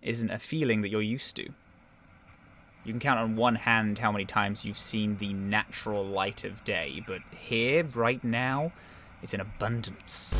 isn't 0.00 0.30
a 0.30 0.38
feeling 0.38 0.80
that 0.80 0.88
you're 0.88 1.02
used 1.02 1.36
to. 1.36 1.50
You 2.84 2.92
can 2.92 3.00
count 3.00 3.20
on 3.20 3.36
one 3.36 3.56
hand 3.56 3.98
how 3.98 4.10
many 4.10 4.24
times 4.24 4.64
you've 4.64 4.78
seen 4.78 5.18
the 5.18 5.34
natural 5.34 6.04
light 6.04 6.42
of 6.44 6.64
day, 6.64 7.04
but 7.06 7.20
here, 7.38 7.84
right 7.84 8.24
now, 8.24 8.72
it's 9.22 9.34
in 9.34 9.40
abundance. 9.40 10.34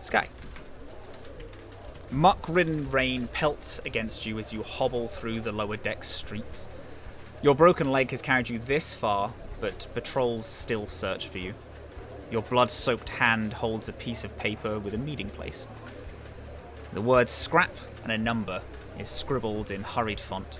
Skye. 0.00 0.28
Muck 2.10 2.46
ridden 2.48 2.88
rain 2.90 3.26
pelts 3.28 3.80
against 3.84 4.26
you 4.26 4.38
as 4.38 4.52
you 4.52 4.62
hobble 4.62 5.08
through 5.08 5.40
the 5.40 5.50
lower 5.50 5.76
deck 5.76 6.04
streets. 6.04 6.68
Your 7.42 7.54
broken 7.54 7.90
leg 7.90 8.10
has 8.10 8.22
carried 8.22 8.48
you 8.48 8.58
this 8.58 8.92
far, 8.92 9.32
but 9.60 9.86
patrols 9.94 10.46
still 10.46 10.86
search 10.86 11.28
for 11.28 11.38
you. 11.38 11.54
Your 12.30 12.42
blood 12.42 12.70
soaked 12.70 13.08
hand 13.08 13.52
holds 13.52 13.88
a 13.88 13.92
piece 13.92 14.24
of 14.24 14.36
paper 14.38 14.78
with 14.78 14.94
a 14.94 14.98
meeting 14.98 15.30
place. 15.30 15.68
The 16.92 17.02
word 17.02 17.28
scrap 17.28 17.74
and 18.02 18.12
a 18.12 18.18
number 18.18 18.62
is 18.98 19.08
scribbled 19.08 19.70
in 19.70 19.82
hurried 19.82 20.20
font. 20.20 20.58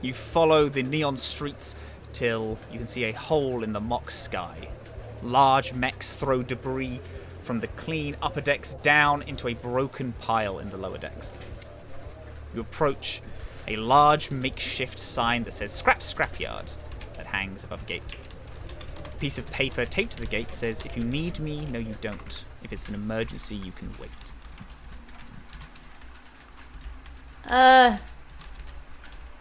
You 0.00 0.12
follow 0.12 0.68
the 0.68 0.82
neon 0.82 1.16
streets 1.16 1.76
till 2.16 2.56
you 2.72 2.78
can 2.78 2.86
see 2.86 3.04
a 3.04 3.12
hole 3.12 3.62
in 3.62 3.72
the 3.72 3.80
mock 3.80 4.10
sky. 4.10 4.68
Large 5.22 5.74
mechs 5.74 6.16
throw 6.16 6.42
debris 6.42 6.98
from 7.42 7.58
the 7.58 7.66
clean 7.68 8.16
upper 8.22 8.40
decks 8.40 8.72
down 8.74 9.20
into 9.22 9.48
a 9.48 9.54
broken 9.54 10.14
pile 10.18 10.58
in 10.58 10.70
the 10.70 10.80
lower 10.80 10.96
decks. 10.96 11.36
You 12.54 12.62
approach 12.62 13.20
a 13.68 13.76
large 13.76 14.30
makeshift 14.30 14.98
sign 14.98 15.44
that 15.44 15.52
says 15.52 15.72
Scrap 15.72 16.00
Scrapyard 16.00 16.72
that 17.18 17.26
hangs 17.26 17.64
above 17.64 17.82
a 17.82 17.86
gate. 17.86 18.16
A 19.04 19.18
piece 19.18 19.38
of 19.38 19.50
paper 19.50 19.84
taped 19.84 20.12
to 20.12 20.20
the 20.20 20.26
gate 20.26 20.54
says, 20.54 20.86
If 20.86 20.96
you 20.96 21.04
need 21.04 21.38
me, 21.38 21.66
no, 21.66 21.78
you 21.78 21.96
don't. 22.00 22.44
If 22.62 22.72
it's 22.72 22.88
an 22.88 22.94
emergency, 22.94 23.56
you 23.56 23.72
can 23.72 23.92
wait. 24.00 24.10
Uh. 27.46 27.98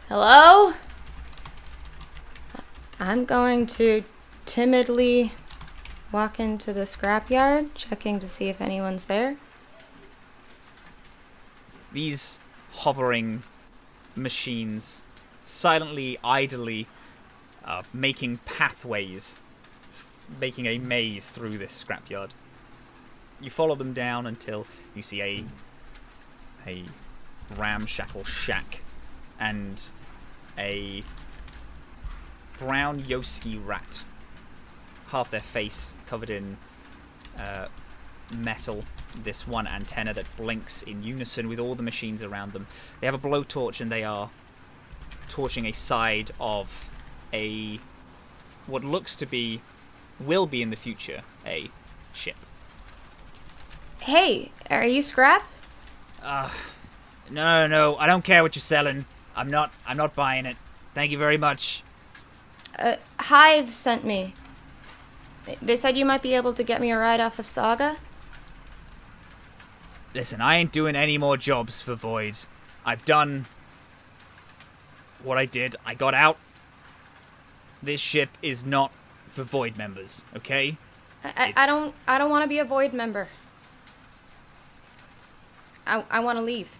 Hello? 0.10 0.74
I'm 3.00 3.26
going 3.26 3.66
to 3.68 4.04
timidly 4.46 5.34
walk 6.12 6.40
into 6.40 6.72
the 6.72 6.82
scrapyard, 6.82 7.70
checking 7.74 8.20
to 8.20 8.28
see 8.28 8.48
if 8.48 8.62
anyone's 8.62 9.06
there. 9.06 9.36
These 11.92 12.40
hovering 12.72 13.44
machines 14.16 15.04
silently, 15.44 16.18
idly 16.24 16.88
uh, 17.66 17.84
making 17.94 18.38
pathways, 18.46 19.38
making 20.40 20.66
a 20.66 20.78
maze 20.78 21.30
through 21.30 21.58
this 21.58 21.84
scrapyard. 21.84 22.30
You 23.42 23.50
follow 23.50 23.76
them 23.76 23.94
down 23.94 24.26
until 24.26 24.66
you 24.94 25.02
see 25.02 25.22
a 25.22 25.44
a 26.66 26.84
ramshackle 27.58 28.24
shack 28.24 28.82
and 29.40 29.90
a 30.58 31.04
brown 32.58 33.02
Ysoki 33.02 33.60
rat. 33.64 34.04
Half 35.08 35.32
their 35.32 35.42
face 35.42 35.96
covered 36.06 36.30
in 36.30 36.58
uh, 37.38 37.68
metal. 38.34 38.84
This 39.24 39.48
one 39.48 39.68
antenna 39.68 40.14
that 40.14 40.28
blinks 40.36 40.84
in 40.84 41.04
unison 41.04 41.48
with 41.48 41.60
all 41.60 41.76
the 41.76 41.84
machines 41.84 42.22
around 42.22 42.54
them. 42.54 42.68
They 43.00 43.08
have 43.08 43.14
a 43.14 43.20
blowtorch 43.20 43.80
and 43.80 43.92
they 43.92 44.04
are 44.04 44.30
torching 45.28 45.66
a 45.66 45.72
side 45.72 46.32
of 46.40 46.90
a 47.34 47.80
what 48.68 48.84
looks 48.84 49.16
to 49.18 49.26
be 49.26 49.62
will 50.20 50.46
be 50.48 50.62
in 50.62 50.70
the 50.70 50.76
future 50.76 51.22
a 51.46 51.70
ship. 52.14 52.36
Hey, 54.00 54.52
are 54.70 54.86
you 54.86 55.02
Scrap? 55.02 55.44
Uh, 56.22 56.50
no, 57.30 57.68
no, 57.68 57.68
no. 57.68 57.98
I 57.98 58.08
don't 58.08 58.24
care 58.24 58.44
what 58.44 58.56
you're 58.56 58.62
selling. 58.62 59.06
I'm 59.36 59.50
not. 59.50 59.74
I'm 59.86 59.98
not 59.98 60.16
buying 60.16 60.46
it. 60.46 60.58
Thank 60.94 61.12
you 61.12 61.18
very 61.18 61.38
much. 61.38 61.84
Uh, 62.78 62.96
Hive 63.20 63.74
sent 63.74 64.04
me. 64.04 64.34
They 65.62 65.76
said 65.76 65.98
you 65.98 66.06
might 66.06 66.22
be 66.22 66.34
able 66.34 66.54
to 66.54 66.64
get 66.64 66.82
me 66.82 66.92
a 66.92 66.98
ride 66.98 67.20
off 67.20 67.40
of 67.40 67.46
Saga. 67.46 67.98
Listen, 70.14 70.42
I 70.42 70.56
ain't 70.56 70.72
doing 70.72 70.96
any 70.96 71.18
more 71.18 71.38
jobs 71.38 71.82
for 71.82 71.94
Void. 71.94 72.40
I've 72.86 73.06
done 73.06 73.46
what 75.24 75.38
I 75.38 75.46
did. 75.46 75.76
I 75.86 75.94
got 75.94 76.14
out. 76.14 76.38
This 77.84 78.02
ship 78.02 78.30
is 78.42 78.66
not 78.66 78.92
for 79.28 79.44
Void 79.44 79.78
members, 79.78 80.24
okay? 80.36 80.78
I, 81.24 81.54
I, 81.56 81.64
I 81.64 81.66
don't. 81.68 81.94
I 82.08 82.18
don't 82.18 82.30
want 82.30 82.44
to 82.44 82.48
be 82.48 82.60
a 82.60 82.66
Void 82.66 82.94
member. 82.94 83.28
I, 85.86 86.04
I 86.10 86.20
want 86.20 86.40
to 86.40 86.44
leave. 86.44 86.76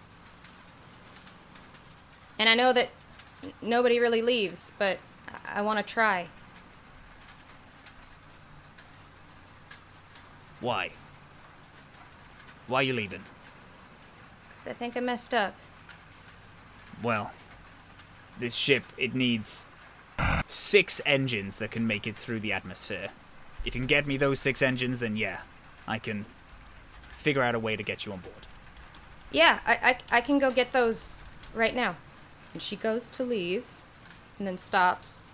And 2.38 2.48
I 2.48 2.54
know 2.54 2.72
that 2.72 2.90
nobody 3.62 3.98
really 3.98 4.22
leaves, 4.22 4.72
but 4.78 4.98
I, 5.54 5.62
want 5.62 5.78
to 5.78 5.82
try. 5.84 6.28
Why? 10.60 10.90
Why 12.66 12.80
are 12.80 12.82
you 12.82 12.94
leaving? 12.94 13.22
Because 14.48 14.66
I 14.68 14.72
think 14.72 14.96
I 14.96 15.00
messed 15.00 15.34
up. 15.34 15.54
Well, 17.02 17.32
this 18.38 18.54
ship, 18.54 18.84
it 18.96 19.14
needs 19.14 19.66
six 20.46 21.00
engines 21.04 21.58
that 21.58 21.70
can 21.70 21.86
make 21.86 22.06
it 22.06 22.16
through 22.16 22.40
the 22.40 22.52
atmosphere. 22.52 23.08
If 23.64 23.74
you 23.74 23.80
can 23.80 23.86
get 23.86 24.06
me 24.06 24.16
those 24.16 24.40
six 24.40 24.62
engines, 24.62 25.00
then 25.00 25.16
yeah, 25.16 25.40
I 25.86 25.98
can 25.98 26.24
figure 27.10 27.42
out 27.42 27.54
a 27.54 27.58
way 27.58 27.76
to 27.76 27.82
get 27.82 28.06
you 28.06 28.12
on 28.12 28.20
board. 28.20 28.46
Yeah, 29.30 29.58
I, 29.66 29.98
I, 30.10 30.18
I 30.18 30.20
can 30.20 30.38
go 30.38 30.50
get 30.50 30.72
those 30.72 31.22
right 31.54 31.74
now. 31.74 31.96
And 32.52 32.62
she 32.62 32.76
goes 32.76 33.10
to 33.10 33.24
leave 33.24 33.64
and 34.38 34.46
then 34.46 34.56
stops, 34.56 35.24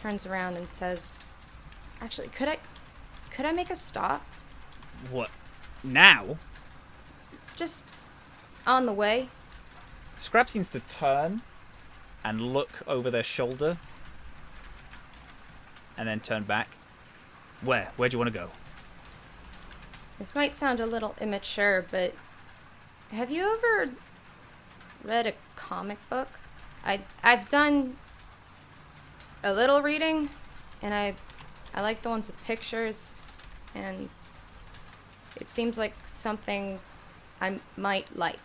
turns 0.00 0.26
around 0.26 0.56
and 0.56 0.68
says, 0.68 1.18
Actually, 2.00 2.28
could 2.28 2.48
I 2.48 2.58
could 3.30 3.44
I 3.44 3.52
make 3.52 3.70
a 3.70 3.76
stop? 3.76 4.24
What? 5.10 5.30
Now? 5.82 6.38
Just 7.56 7.94
on 8.66 8.86
the 8.86 8.92
way. 8.92 9.28
Scrap 10.16 10.48
seems 10.48 10.68
to 10.70 10.80
turn 10.80 11.42
and 12.24 12.52
look 12.52 12.82
over 12.86 13.10
their 13.10 13.22
shoulder 13.22 13.78
and 15.96 16.08
then 16.08 16.20
turn 16.20 16.44
back. 16.44 16.68
Where? 17.62 17.92
Where 17.96 18.08
do 18.08 18.14
you 18.14 18.18
want 18.18 18.32
to 18.32 18.38
go? 18.38 18.50
This 20.18 20.34
might 20.34 20.54
sound 20.54 20.80
a 20.80 20.86
little 20.86 21.14
immature, 21.20 21.84
but 21.90 22.14
have 23.12 23.30
you 23.30 23.56
ever 23.56 23.90
read 25.04 25.26
a 25.26 25.32
comic 25.56 25.98
book? 26.10 26.28
I 26.84 27.00
I've 27.22 27.48
done 27.48 27.96
a 29.42 29.52
little 29.52 29.82
reading, 29.82 30.28
and 30.82 30.94
I 30.94 31.14
I 31.74 31.82
like 31.82 32.02
the 32.02 32.08
ones 32.08 32.26
with 32.26 32.42
pictures, 32.44 33.14
and 33.74 34.12
it 35.36 35.50
seems 35.50 35.78
like 35.78 35.94
something 36.04 36.78
I 37.40 37.60
might 37.76 38.14
like. 38.16 38.40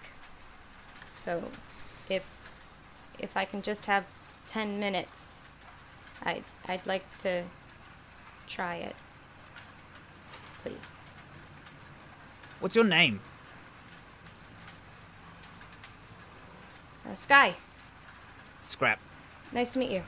So, 1.12 1.44
if 2.10 2.30
if 3.20 3.36
I 3.36 3.46
can 3.46 3.62
just 3.62 3.86
have 3.86 4.06
ten 4.46 4.80
minutes, 4.80 5.42
I 6.24 6.44
I'd 6.68 6.86
like 6.86 7.06
to 7.20 7.44
try 8.48 8.76
it. 8.76 8.96
Please. 10.64 10.96
What's 12.60 12.76
your 12.76 12.86
name? 12.86 13.20
Uh, 17.06 17.14
Skye, 17.16 17.56
Scrap. 18.62 18.98
nice 19.52 19.74
to 19.74 19.80
meet 19.80 19.92
you. 19.92 20.04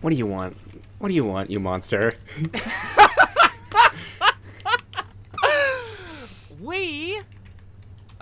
What 0.00 0.10
do 0.10 0.16
you 0.16 0.26
want? 0.26 0.56
What 0.98 1.08
do 1.08 1.14
you 1.14 1.24
want, 1.24 1.50
you 1.50 1.60
monster? 1.60 2.14
We 6.64 7.20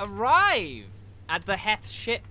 arrive 0.00 0.86
at 1.28 1.46
the 1.46 1.56
Heth 1.56 1.88
ship. 1.88 2.24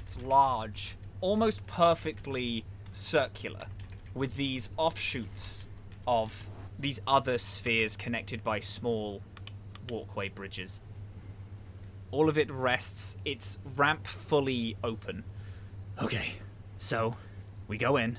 It's 0.00 0.20
large, 0.20 0.98
almost 1.22 1.66
perfectly 1.66 2.66
circular, 2.92 3.68
with 4.12 4.36
these 4.36 4.68
offshoots 4.76 5.66
of 6.06 6.50
these 6.78 7.00
other 7.06 7.38
spheres 7.38 7.96
connected 7.96 8.44
by 8.44 8.60
small 8.60 9.22
walkway 9.88 10.28
bridges. 10.28 10.82
All 12.10 12.28
of 12.28 12.36
it 12.36 12.50
rests, 12.50 13.16
its 13.24 13.56
ramp 13.74 14.06
fully 14.06 14.76
open. 14.84 15.24
Okay, 16.02 16.34
so 16.76 17.16
we 17.68 17.78
go 17.78 17.96
in. 17.96 18.18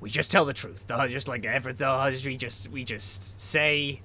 We 0.00 0.10
just 0.10 0.30
tell 0.30 0.44
the 0.44 0.52
truth. 0.52 0.90
Uh, 0.90 1.08
Just 1.08 1.28
like 1.28 1.44
ever, 1.44 1.72
uh, 1.82 2.12
we 2.24 2.36
just 2.36 2.68
we 2.70 2.84
just 2.84 3.40
say 3.40 4.02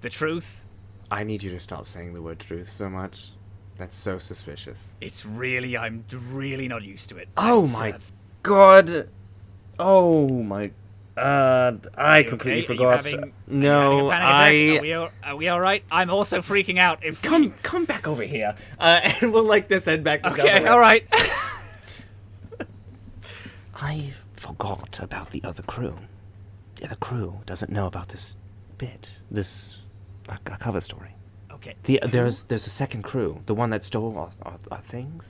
the 0.00 0.08
truth. 0.08 0.64
I 1.10 1.24
need 1.24 1.42
you 1.42 1.50
to 1.50 1.60
stop 1.60 1.86
saying 1.86 2.14
the 2.14 2.22
word 2.22 2.38
truth 2.38 2.70
so 2.70 2.88
much. 2.88 3.32
That's 3.76 3.96
so 3.96 4.18
suspicious. 4.18 4.92
It's 5.00 5.24
really, 5.24 5.76
I'm 5.76 6.04
really 6.30 6.66
not 6.66 6.82
used 6.82 7.08
to 7.10 7.16
it. 7.16 7.28
Oh 7.36 7.66
my 7.68 7.92
uh, 7.92 7.98
god. 8.42 9.08
Oh 9.78 10.28
my. 10.28 10.72
Uh, 11.16 11.72
I 11.96 12.22
completely 12.22 12.62
okay? 12.62 12.66
Forgot. 12.66 13.04
having- 13.04 13.32
no, 13.48 13.90
having 13.90 14.06
a 14.06 14.10
panic 14.10 14.28
attack? 14.28 14.42
I. 14.42 14.76
Are 14.76 14.80
we, 14.80 14.92
all, 14.94 15.10
are 15.24 15.36
we 15.36 15.48
all 15.48 15.60
right? 15.60 15.84
I'm 15.90 16.10
also 16.10 16.38
freaking 16.38 16.78
out. 16.78 17.04
If 17.04 17.22
Come, 17.22 17.52
come 17.62 17.84
back 17.84 18.06
over 18.06 18.22
here, 18.22 18.54
uh, 18.78 19.00
and 19.20 19.32
we'll 19.32 19.44
like 19.44 19.68
this 19.68 19.86
head 19.86 20.04
back. 20.04 20.24
Okay, 20.24 20.66
all 20.66 20.80
right. 20.80 21.06
I 23.80 24.12
forgot 24.34 24.98
about 25.00 25.30
the 25.30 25.42
other 25.44 25.62
crew. 25.62 25.94
The 26.76 26.84
other 26.86 26.96
crew 26.96 27.40
doesn't 27.46 27.70
know 27.70 27.86
about 27.86 28.08
this 28.08 28.36
bit, 28.76 29.10
this 29.30 29.80
uh, 30.28 30.36
a 30.46 30.56
cover 30.58 30.80
story. 30.80 31.14
okay. 31.52 31.74
The 31.84 32.00
there's 32.06 32.44
there's 32.44 32.66
a 32.66 32.70
second 32.70 33.02
crew, 33.02 33.42
the 33.46 33.54
one 33.54 33.70
that 33.70 33.84
stole 33.84 34.16
our, 34.16 34.30
our, 34.42 34.58
our 34.70 34.80
things. 34.80 35.24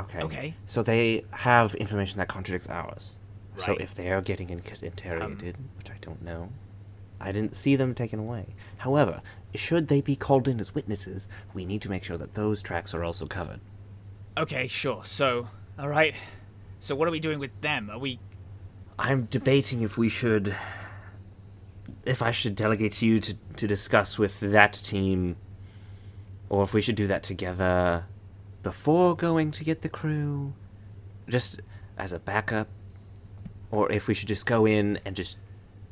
Okay. 0.00 0.20
Okay. 0.20 0.54
So 0.66 0.82
they 0.82 1.24
have 1.30 1.74
information 1.76 2.18
that 2.18 2.28
contradicts 2.28 2.68
ours. 2.68 3.12
Right. 3.56 3.66
So 3.66 3.72
if 3.74 3.94
they 3.94 4.10
are 4.10 4.20
getting 4.22 4.50
in- 4.50 4.62
interrogated, 4.80 5.56
which 5.76 5.90
I 5.90 5.96
don't 6.00 6.22
know, 6.22 6.48
I 7.20 7.30
didn't 7.30 7.54
see 7.54 7.76
them 7.76 7.94
taken 7.94 8.18
away. 8.18 8.46
However, 8.78 9.20
should 9.54 9.88
they 9.88 10.00
be 10.00 10.16
called 10.16 10.48
in 10.48 10.58
as 10.58 10.74
witnesses, 10.74 11.28
we 11.54 11.64
need 11.64 11.82
to 11.82 11.90
make 11.90 12.02
sure 12.04 12.16
that 12.16 12.34
those 12.34 12.62
tracks 12.62 12.94
are 12.94 13.04
also 13.04 13.26
covered. 13.26 13.60
Okay, 14.36 14.66
sure. 14.66 15.04
So, 15.04 15.48
all 15.82 15.88
right. 15.88 16.14
So 16.78 16.94
what 16.94 17.08
are 17.08 17.10
we 17.10 17.18
doing 17.18 17.40
with 17.40 17.60
them? 17.60 17.90
Are 17.90 17.98
we? 17.98 18.20
I'm 18.98 19.24
debating 19.24 19.82
if 19.82 19.98
we 19.98 20.08
should. 20.08 20.54
If 22.04 22.22
I 22.22 22.30
should 22.30 22.54
delegate 22.54 22.92
to 22.92 23.06
you 23.06 23.18
to, 23.18 23.34
to 23.56 23.66
discuss 23.66 24.16
with 24.16 24.38
that 24.40 24.74
team, 24.74 25.36
or 26.48 26.62
if 26.62 26.72
we 26.72 26.80
should 26.80 26.94
do 26.94 27.08
that 27.08 27.24
together 27.24 28.04
before 28.62 29.16
going 29.16 29.50
to 29.50 29.64
get 29.64 29.82
the 29.82 29.88
crew, 29.88 30.54
just 31.28 31.60
as 31.98 32.12
a 32.12 32.18
backup, 32.20 32.68
or 33.72 33.90
if 33.90 34.06
we 34.06 34.14
should 34.14 34.28
just 34.28 34.46
go 34.46 34.66
in 34.66 35.00
and 35.04 35.16
just 35.16 35.38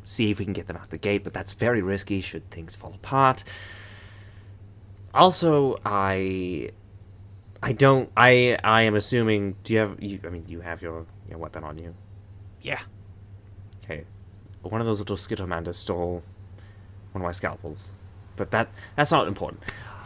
see 0.04 0.30
if 0.30 0.38
we 0.38 0.44
can 0.44 0.54
get 0.54 0.68
them 0.68 0.76
out 0.76 0.90
the 0.90 0.98
gate, 0.98 1.24
but 1.24 1.32
that's 1.32 1.52
very 1.52 1.82
risky 1.82 2.20
should 2.20 2.48
things 2.50 2.76
fall 2.76 2.94
apart. 2.94 3.42
Also, 5.12 5.80
I. 5.84 6.70
I 7.62 7.72
don't. 7.72 8.10
I 8.16 8.58
I 8.64 8.82
am 8.82 8.94
assuming. 8.94 9.56
Do 9.64 9.74
you 9.74 9.80
have? 9.80 10.02
You, 10.02 10.20
I 10.24 10.28
mean, 10.28 10.44
you 10.48 10.60
have 10.60 10.82
your 10.82 11.06
your 11.28 11.38
weapon 11.38 11.64
on 11.64 11.78
you. 11.78 11.94
Yeah. 12.62 12.80
Okay. 13.84 14.04
One 14.62 14.80
of 14.80 14.86
those 14.86 14.98
little 14.98 15.16
skittermanders 15.16 15.76
stole 15.76 16.22
one 17.12 17.22
of 17.22 17.26
my 17.26 17.32
scalpels. 17.32 17.92
But 18.36 18.50
that 18.52 18.68
that's 18.96 19.10
not 19.10 19.28
important. 19.28 19.62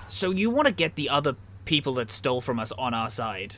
So 0.08 0.30
you 0.30 0.50
want 0.50 0.66
to 0.68 0.74
get 0.74 0.96
the 0.96 1.08
other 1.08 1.36
people 1.64 1.94
that 1.94 2.10
stole 2.10 2.40
from 2.40 2.58
us 2.58 2.72
on 2.72 2.94
our 2.94 3.10
side? 3.10 3.56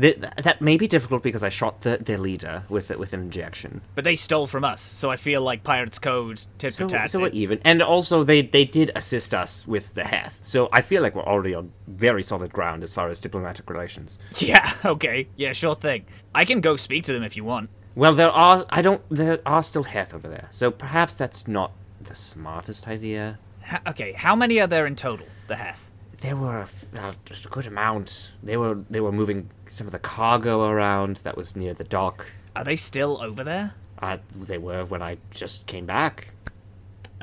Th- 0.00 0.16
that 0.16 0.60
may 0.60 0.76
be 0.76 0.86
difficult 0.86 1.22
because 1.22 1.42
I 1.42 1.48
shot 1.48 1.80
the, 1.80 1.98
their 2.00 2.18
leader 2.18 2.62
with 2.68 2.90
with 2.96 3.12
an 3.12 3.20
injection. 3.20 3.80
But 3.94 4.04
they 4.04 4.14
stole 4.16 4.46
from 4.46 4.64
us, 4.64 4.80
so 4.80 5.10
I 5.10 5.16
feel 5.16 5.42
like 5.42 5.64
Pirates 5.64 5.98
Code 5.98 6.40
tit 6.58 6.74
for 6.74 6.88
So, 6.88 7.06
so 7.06 7.20
we're 7.20 7.28
even. 7.28 7.60
And 7.64 7.82
also, 7.82 8.22
they, 8.22 8.42
they 8.42 8.64
did 8.64 8.92
assist 8.94 9.34
us 9.34 9.66
with 9.66 9.94
the 9.94 10.04
Heth. 10.04 10.38
So 10.44 10.68
I 10.72 10.82
feel 10.82 11.02
like 11.02 11.14
we're 11.16 11.24
already 11.26 11.54
on 11.54 11.72
very 11.88 12.22
solid 12.22 12.52
ground 12.52 12.82
as 12.84 12.94
far 12.94 13.08
as 13.08 13.18
diplomatic 13.20 13.68
relations. 13.68 14.18
Yeah. 14.38 14.72
Okay. 14.84 15.28
Yeah. 15.36 15.52
Sure 15.52 15.74
thing. 15.74 16.06
I 16.34 16.44
can 16.44 16.60
go 16.60 16.76
speak 16.76 17.02
to 17.04 17.12
them 17.12 17.22
if 17.24 17.36
you 17.36 17.42
want. 17.44 17.68
Well, 17.96 18.14
there 18.14 18.30
are. 18.30 18.64
I 18.70 18.82
don't. 18.82 19.02
There 19.10 19.40
are 19.44 19.62
still 19.64 19.82
Heth 19.82 20.14
over 20.14 20.28
there. 20.28 20.46
So 20.50 20.70
perhaps 20.70 21.14
that's 21.16 21.48
not 21.48 21.72
the 22.00 22.14
smartest 22.14 22.86
idea. 22.86 23.38
H- 23.70 23.80
okay. 23.88 24.12
How 24.12 24.36
many 24.36 24.60
are 24.60 24.68
there 24.68 24.86
in 24.86 24.94
total? 24.94 25.26
The 25.48 25.56
Heth. 25.56 25.90
There 26.20 26.36
were 26.36 26.58
a, 26.58 26.62
f- 26.62 26.84
a 26.94 27.14
just 27.24 27.46
a 27.46 27.48
good 27.48 27.66
amount. 27.66 28.32
They 28.42 28.56
were 28.56 28.78
they 28.90 29.00
were 29.00 29.12
moving 29.12 29.50
some 29.68 29.86
of 29.86 29.92
the 29.92 29.98
cargo 29.98 30.68
around 30.68 31.16
that 31.18 31.36
was 31.36 31.54
near 31.54 31.74
the 31.74 31.84
dock. 31.84 32.32
Are 32.56 32.64
they 32.64 32.76
still 32.76 33.22
over 33.22 33.44
there? 33.44 33.74
Uh, 34.00 34.18
they 34.34 34.58
were 34.58 34.84
when 34.84 35.02
I 35.02 35.18
just 35.30 35.66
came 35.66 35.86
back. 35.86 36.28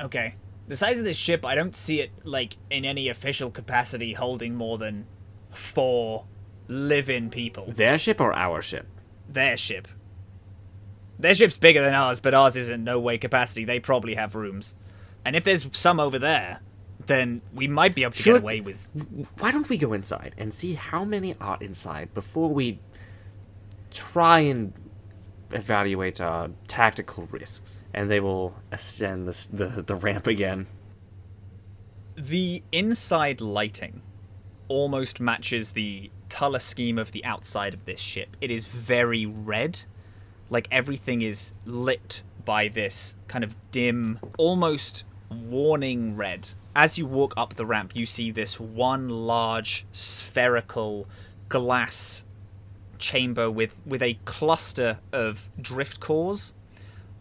Okay. 0.00 0.34
The 0.68 0.76
size 0.76 0.98
of 0.98 1.04
this 1.04 1.16
ship, 1.16 1.44
I 1.44 1.54
don't 1.54 1.76
see 1.76 2.00
it 2.00 2.10
like 2.24 2.56
in 2.70 2.84
any 2.84 3.08
official 3.08 3.50
capacity 3.50 4.14
holding 4.14 4.54
more 4.54 4.78
than 4.78 5.06
four 5.52 6.24
live-in 6.68 7.30
people. 7.30 7.66
Their 7.70 7.98
ship 7.98 8.20
or 8.20 8.32
our 8.32 8.62
ship? 8.62 8.86
Their 9.28 9.56
ship. 9.56 9.86
Their 11.18 11.34
ship's 11.34 11.56
bigger 11.56 11.82
than 11.82 11.94
ours, 11.94 12.18
but 12.20 12.34
ours 12.34 12.56
isn't 12.56 12.82
no 12.82 12.98
way 12.98 13.16
capacity. 13.16 13.64
They 13.64 13.78
probably 13.78 14.16
have 14.16 14.34
rooms. 14.34 14.74
And 15.24 15.36
if 15.36 15.44
there's 15.44 15.68
some 15.72 16.00
over 16.00 16.18
there, 16.18 16.60
then 17.06 17.40
we 17.52 17.68
might 17.68 17.94
be 17.94 18.02
able 18.02 18.12
to 18.12 18.22
Should- 18.22 18.32
get 18.34 18.42
away 18.42 18.60
with. 18.60 18.88
Why 19.38 19.50
don't 19.50 19.68
we 19.68 19.78
go 19.78 19.92
inside 19.92 20.34
and 20.36 20.52
see 20.52 20.74
how 20.74 21.04
many 21.04 21.34
are 21.40 21.58
inside 21.60 22.12
before 22.14 22.48
we 22.48 22.80
try 23.90 24.40
and 24.40 24.72
evaluate 25.52 26.20
our 26.20 26.50
tactical 26.68 27.26
risks? 27.30 27.84
And 27.94 28.10
they 28.10 28.20
will 28.20 28.54
ascend 28.72 29.28
the 29.28 29.48
the, 29.52 29.82
the 29.82 29.94
ramp 29.94 30.26
again. 30.26 30.66
The 32.16 32.62
inside 32.72 33.40
lighting 33.40 34.02
almost 34.68 35.20
matches 35.20 35.72
the 35.72 36.10
color 36.28 36.58
scheme 36.58 36.98
of 36.98 37.12
the 37.12 37.24
outside 37.24 37.74
of 37.74 37.84
this 37.84 38.00
ship. 38.00 38.36
It 38.40 38.50
is 38.50 38.66
very 38.66 39.26
red. 39.26 39.80
Like 40.48 40.66
everything 40.70 41.22
is 41.22 41.52
lit 41.64 42.22
by 42.44 42.68
this 42.68 43.16
kind 43.28 43.44
of 43.44 43.54
dim, 43.70 44.18
almost 44.38 45.04
warning 45.30 46.16
red. 46.16 46.50
As 46.76 46.98
you 46.98 47.06
walk 47.06 47.32
up 47.38 47.54
the 47.54 47.64
ramp, 47.64 47.96
you 47.96 48.04
see 48.04 48.30
this 48.30 48.60
one 48.60 49.08
large 49.08 49.86
spherical 49.92 51.08
glass 51.48 52.26
chamber 52.98 53.50
with, 53.50 53.80
with 53.86 54.02
a 54.02 54.18
cluster 54.26 54.98
of 55.10 55.48
drift 55.58 56.00
cores 56.00 56.52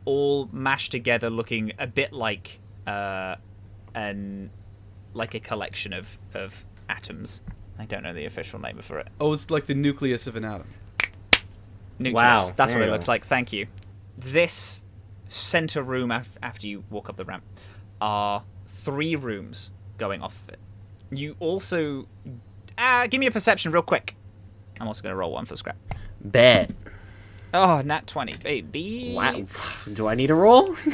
all 0.03 0.49
mashed 0.51 0.91
together 0.91 1.29
looking 1.29 1.71
a 1.79 1.87
bit 1.87 2.11
like 2.11 2.59
uh, 2.85 3.35
an 3.93 4.49
like 5.13 5.33
a 5.33 5.39
collection 5.39 5.93
of, 5.93 6.19
of 6.33 6.65
atoms. 6.89 7.41
I 7.79 7.85
don't 7.85 8.03
know 8.03 8.13
the 8.13 8.25
official 8.25 8.59
name 8.59 8.79
for 8.79 8.99
it. 8.99 9.07
Oh, 9.21 9.31
it's 9.31 9.49
like 9.49 9.67
the 9.67 9.73
nucleus 9.73 10.27
of 10.27 10.35
an 10.35 10.43
atom. 10.43 10.67
Nucleus. 11.97 12.13
Wow, 12.13 12.51
That's 12.57 12.73
there 12.73 12.81
what 12.81 12.89
it 12.89 12.91
looks 12.91 13.07
like. 13.07 13.25
Thank 13.25 13.53
you. 13.53 13.67
This 14.17 14.83
center 15.29 15.81
room 15.81 16.11
af- 16.11 16.37
after 16.43 16.67
you 16.67 16.83
walk 16.89 17.07
up 17.07 17.15
the 17.15 17.23
ramp 17.23 17.45
are 18.01 18.43
three 18.85 19.15
rooms 19.15 19.71
going 19.97 20.21
off 20.21 20.43
of 20.43 20.49
it. 20.49 20.59
You 21.11 21.35
also 21.39 22.07
uh, 22.77 23.07
give 23.07 23.19
me 23.19 23.25
a 23.25 23.31
perception 23.31 23.71
real 23.71 23.81
quick. 23.81 24.15
I'm 24.79 24.87
also 24.87 25.01
going 25.01 25.11
to 25.11 25.17
roll 25.17 25.31
one 25.31 25.45
for 25.45 25.55
scrap. 25.55 25.77
Bet. 26.21 26.71
Oh, 27.53 27.81
nat 27.81 28.05
20, 28.05 28.37
baby. 28.37 29.13
Wow. 29.15 29.45
Do 29.91 30.07
I 30.07 30.15
need 30.15 30.31
a 30.31 30.35
roll? 30.35 30.75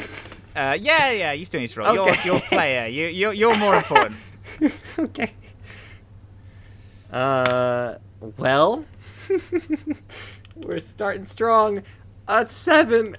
Uh, 0.54 0.76
yeah, 0.78 1.10
yeah, 1.10 1.32
you 1.32 1.46
still 1.46 1.62
need 1.62 1.68
to 1.68 1.80
roll. 1.80 1.98
Okay. 1.98 2.20
You're, 2.26 2.34
you're 2.34 2.42
player. 2.42 2.86
You, 2.86 3.06
you're, 3.06 3.32
you're 3.32 3.56
more 3.56 3.74
important. 3.74 4.20
okay. 4.98 5.32
Uh, 7.10 7.94
well, 8.36 8.84
we're 10.56 10.78
starting 10.78 11.24
strong. 11.24 11.82
Uh, 12.28 12.44
seven. 12.44 13.16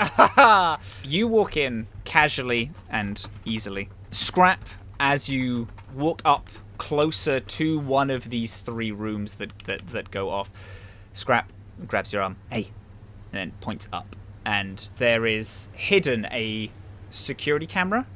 you 1.04 1.28
walk 1.28 1.56
in 1.56 1.86
casually 2.04 2.70
and 2.88 3.24
easily. 3.44 3.88
Scrap 4.10 4.64
as 4.98 5.28
you 5.28 5.68
walk 5.94 6.22
up 6.24 6.48
closer 6.78 7.40
to 7.40 7.78
one 7.78 8.10
of 8.10 8.30
these 8.30 8.58
three 8.58 8.90
rooms 8.90 9.36
that, 9.36 9.58
that, 9.60 9.86
that 9.88 10.10
go 10.10 10.30
off. 10.30 10.50
Scrap 11.12 11.52
grabs 11.86 12.12
your 12.12 12.22
arm. 12.22 12.36
Hey. 12.50 12.70
And 13.32 13.38
then 13.38 13.52
points 13.60 13.88
up. 13.92 14.16
And 14.44 14.88
there 14.96 15.26
is 15.26 15.68
hidden 15.72 16.26
a 16.26 16.70
security 17.10 17.66
camera 17.66 18.06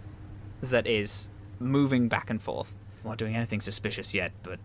that 0.63 0.87
is 0.87 1.29
moving 1.59 2.09
back 2.09 2.31
and 2.31 2.41
forth. 2.41 2.75
We're 3.03 3.11
not 3.11 3.19
doing 3.19 3.37
anything 3.37 3.61
suspicious 3.61 4.15
yet, 4.15 4.33
but 4.43 4.59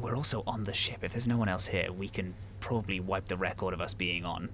we're 0.00 0.16
also 0.16 0.42
on 0.46 0.64
the 0.64 0.72
ship. 0.74 0.98
If 1.02 1.12
there's 1.12 1.28
no 1.28 1.36
one 1.36 1.48
else 1.48 1.66
here, 1.66 1.92
we 1.92 2.08
can 2.08 2.34
probably 2.60 3.00
wipe 3.00 3.26
the 3.26 3.36
record 3.36 3.74
of 3.74 3.80
us 3.80 3.94
being 3.94 4.24
on. 4.24 4.48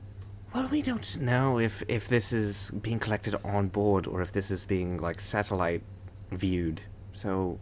Well, 0.54 0.68
we 0.68 0.82
don't 0.82 1.18
know 1.20 1.58
if 1.58 1.82
if 1.88 2.08
this 2.08 2.32
is 2.32 2.70
being 2.82 2.98
collected 2.98 3.34
on 3.44 3.68
board 3.68 4.06
or 4.06 4.20
if 4.20 4.32
this 4.32 4.50
is 4.50 4.66
being 4.66 4.98
like 4.98 5.18
satellite 5.20 5.82
viewed. 6.30 6.82
So, 7.12 7.58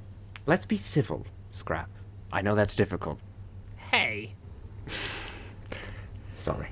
let's 0.46 0.66
be 0.66 0.76
civil, 0.76 1.26
Scrap. 1.50 1.88
I 2.32 2.42
know 2.42 2.54
that's 2.54 2.74
difficult. 2.76 3.18
Hey. 3.76 4.34
Sorry. 6.36 6.68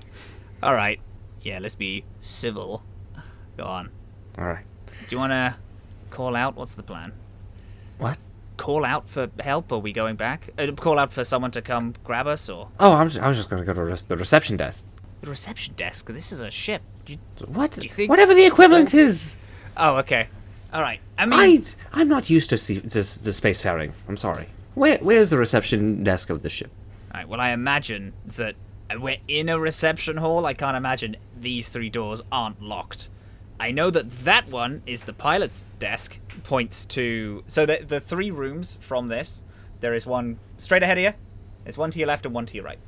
All 0.62 0.74
right. 0.74 1.00
Yeah, 1.42 1.58
let's 1.60 1.74
be 1.74 2.04
civil. 2.20 2.82
Go 3.56 3.64
on. 3.64 3.90
All 4.38 4.46
right. 4.46 4.64
Do 5.08 5.14
you 5.16 5.18
want 5.18 5.32
to 5.32 5.56
call 6.10 6.34
out? 6.36 6.56
What's 6.56 6.74
the 6.74 6.82
plan? 6.82 7.12
What? 7.98 8.18
Call 8.56 8.84
out 8.84 9.08
for 9.08 9.28
help? 9.40 9.70
Are 9.72 9.78
we 9.78 9.92
going 9.92 10.16
back? 10.16 10.50
Uh, 10.58 10.72
call 10.72 10.98
out 10.98 11.12
for 11.12 11.22
someone 11.22 11.50
to 11.52 11.62
come 11.62 11.94
grab 12.02 12.26
us, 12.26 12.48
or 12.48 12.68
Oh, 12.80 12.92
I 12.92 13.02
was, 13.04 13.18
I 13.18 13.28
was 13.28 13.36
just 13.36 13.50
going 13.50 13.64
to 13.64 13.66
go 13.66 13.72
to 13.72 14.04
the 14.08 14.16
reception 14.16 14.56
desk. 14.56 14.84
The 15.20 15.30
reception 15.30 15.74
desk? 15.74 16.06
This 16.06 16.32
is 16.32 16.40
a 16.42 16.50
ship. 16.50 16.82
Do 17.04 17.12
you- 17.14 17.18
What? 17.46 17.72
Do 17.72 17.82
you 17.82 17.88
think- 17.90 18.10
Whatever 18.10 18.34
the 18.34 18.44
equivalent 18.44 18.94
is. 18.94 19.36
Oh, 19.76 19.96
okay. 19.98 20.28
All 20.72 20.82
right. 20.82 21.00
I 21.16 21.26
mean, 21.26 21.64
I 21.92 22.00
I'm 22.00 22.08
not 22.08 22.28
used 22.28 22.50
to 22.50 22.58
sea, 22.58 22.80
to, 22.80 22.88
to 22.90 23.00
spacefaring. 23.00 23.92
I'm 24.08 24.16
sorry. 24.16 24.48
Where 24.74 24.98
where's 24.98 25.30
the 25.30 25.38
reception 25.38 26.04
desk 26.04 26.30
of 26.30 26.42
the 26.42 26.50
ship? 26.50 26.70
All 27.12 27.20
right, 27.20 27.28
well, 27.28 27.40
I 27.40 27.50
imagine 27.50 28.12
that 28.36 28.54
we're 28.98 29.16
in 29.26 29.48
a 29.48 29.58
reception 29.58 30.18
hall. 30.18 30.44
I 30.46 30.54
can't 30.54 30.76
imagine 30.76 31.16
these 31.34 31.68
three 31.70 31.88
doors 31.90 32.22
aren't 32.30 32.62
locked. 32.62 33.08
I 33.58 33.72
know 33.72 33.90
that 33.90 34.10
that 34.10 34.48
one 34.50 34.82
is 34.86 35.04
the 35.04 35.12
pilot's 35.12 35.64
desk. 35.78 36.18
Points 36.44 36.86
to 36.86 37.42
so 37.46 37.66
the 37.66 37.84
the 37.86 37.98
three 37.98 38.30
rooms 38.30 38.76
from 38.80 39.08
this. 39.08 39.42
There 39.80 39.94
is 39.94 40.06
one 40.06 40.38
straight 40.58 40.82
ahead 40.82 40.98
of 40.98 41.04
you. 41.04 41.12
There's 41.64 41.78
one 41.78 41.90
to 41.92 41.98
your 41.98 42.08
left 42.08 42.26
and 42.26 42.34
one 42.34 42.46
to 42.46 42.54
your 42.54 42.64
right. 42.64 42.78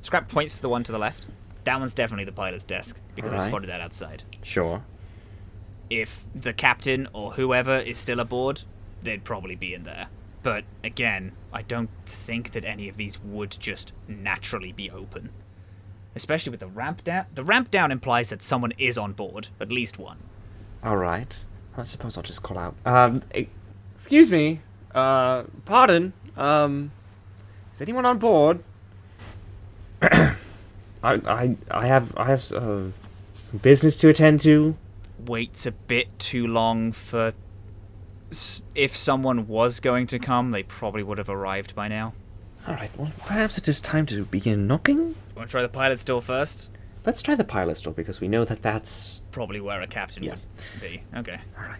Scrap 0.00 0.28
points 0.28 0.56
to 0.56 0.62
the 0.62 0.68
one 0.68 0.82
to 0.84 0.92
the 0.92 0.98
left. 0.98 1.26
That 1.66 1.80
one's 1.80 1.94
definitely 1.94 2.26
the 2.26 2.32
pilot's 2.32 2.62
desk 2.62 2.96
because 3.16 3.32
I 3.32 3.38
spotted 3.38 3.68
that 3.70 3.80
outside. 3.80 4.22
Sure. 4.44 4.84
If 5.90 6.24
the 6.32 6.52
captain 6.52 7.08
or 7.12 7.32
whoever 7.32 7.78
is 7.78 7.98
still 7.98 8.20
aboard, 8.20 8.62
they'd 9.02 9.24
probably 9.24 9.56
be 9.56 9.74
in 9.74 9.82
there. 9.82 10.06
But 10.44 10.62
again, 10.84 11.32
I 11.52 11.62
don't 11.62 11.90
think 12.06 12.52
that 12.52 12.64
any 12.64 12.88
of 12.88 12.96
these 12.96 13.20
would 13.20 13.50
just 13.50 13.92
naturally 14.06 14.70
be 14.70 14.92
open. 14.92 15.30
Especially 16.14 16.50
with 16.50 16.60
the 16.60 16.68
ramp 16.68 17.02
down. 17.02 17.26
The 17.34 17.42
ramp 17.42 17.72
down 17.72 17.90
implies 17.90 18.30
that 18.30 18.44
someone 18.44 18.72
is 18.78 18.96
on 18.96 19.12
board, 19.12 19.48
at 19.60 19.72
least 19.72 19.98
one. 19.98 20.18
All 20.84 20.96
right. 20.96 21.44
I 21.76 21.82
suppose 21.82 22.16
I'll 22.16 22.22
just 22.22 22.44
call 22.44 22.58
out. 22.58 22.76
Um, 22.86 23.22
excuse 23.96 24.30
me. 24.30 24.60
Uh, 24.94 25.42
pardon. 25.64 26.12
Um, 26.36 26.92
is 27.74 27.80
anyone 27.80 28.06
on 28.06 28.18
board? 28.18 28.62
I, 31.06 31.14
I, 31.42 31.56
I 31.70 31.86
have, 31.86 32.12
I 32.16 32.24
have 32.26 32.52
uh, 32.52 32.82
some 33.34 33.58
business 33.62 33.96
to 33.98 34.08
attend 34.08 34.40
to. 34.40 34.76
Waits 35.24 35.66
a 35.66 35.72
bit 35.72 36.18
too 36.18 36.46
long 36.46 36.92
for. 36.92 37.32
If 38.74 38.96
someone 38.96 39.46
was 39.46 39.78
going 39.80 40.08
to 40.08 40.18
come, 40.18 40.50
they 40.50 40.64
probably 40.64 41.02
would 41.02 41.18
have 41.18 41.28
arrived 41.28 41.74
by 41.74 41.86
now. 41.88 42.12
All 42.66 42.74
right. 42.74 42.90
Well, 42.98 43.12
perhaps 43.24 43.56
it 43.56 43.68
is 43.68 43.80
time 43.80 44.04
to 44.06 44.24
begin 44.24 44.66
knocking. 44.66 45.14
Want 45.36 45.48
to 45.48 45.52
try 45.52 45.62
the 45.62 45.68
pilot's 45.68 46.04
door 46.04 46.20
first? 46.20 46.72
Let's 47.06 47.22
try 47.22 47.36
the 47.36 47.44
pilot's 47.44 47.80
door 47.80 47.92
because 47.94 48.20
we 48.20 48.26
know 48.26 48.44
that 48.44 48.62
that's 48.62 49.22
Probably 49.30 49.60
where 49.60 49.80
a 49.80 49.86
captain 49.86 50.24
Yes. 50.24 50.44
would 50.74 50.80
be. 50.80 51.02
Okay. 51.16 51.38
All 51.56 51.64
right. 51.64 51.78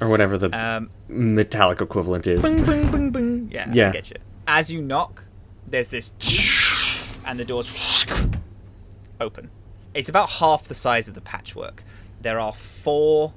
Or 0.00 0.08
whatever 0.08 0.36
the 0.36 0.56
Um, 0.56 0.90
metallic 1.08 1.80
equivalent 1.80 2.26
is. 2.26 2.42
Bing, 2.42 2.64
bing, 2.64 2.90
bing, 2.90 3.10
bing. 3.10 3.48
Yeah, 3.50 3.66
I 3.68 3.72
Yeah. 3.72 3.90
get 3.92 4.10
you. 4.10 4.16
As 4.46 4.70
you 4.70 4.82
knock, 4.82 5.24
there's 5.66 5.88
this, 5.88 6.10
and 7.28 7.38
the 7.38 7.44
doors 7.44 8.06
open. 9.20 9.50
It's 9.94 10.08
about 10.08 10.30
half 10.30 10.64
the 10.64 10.74
size 10.74 11.08
of 11.08 11.14
the 11.14 11.20
patchwork. 11.20 11.84
There 12.20 12.40
are 12.40 12.52
four 12.52 13.34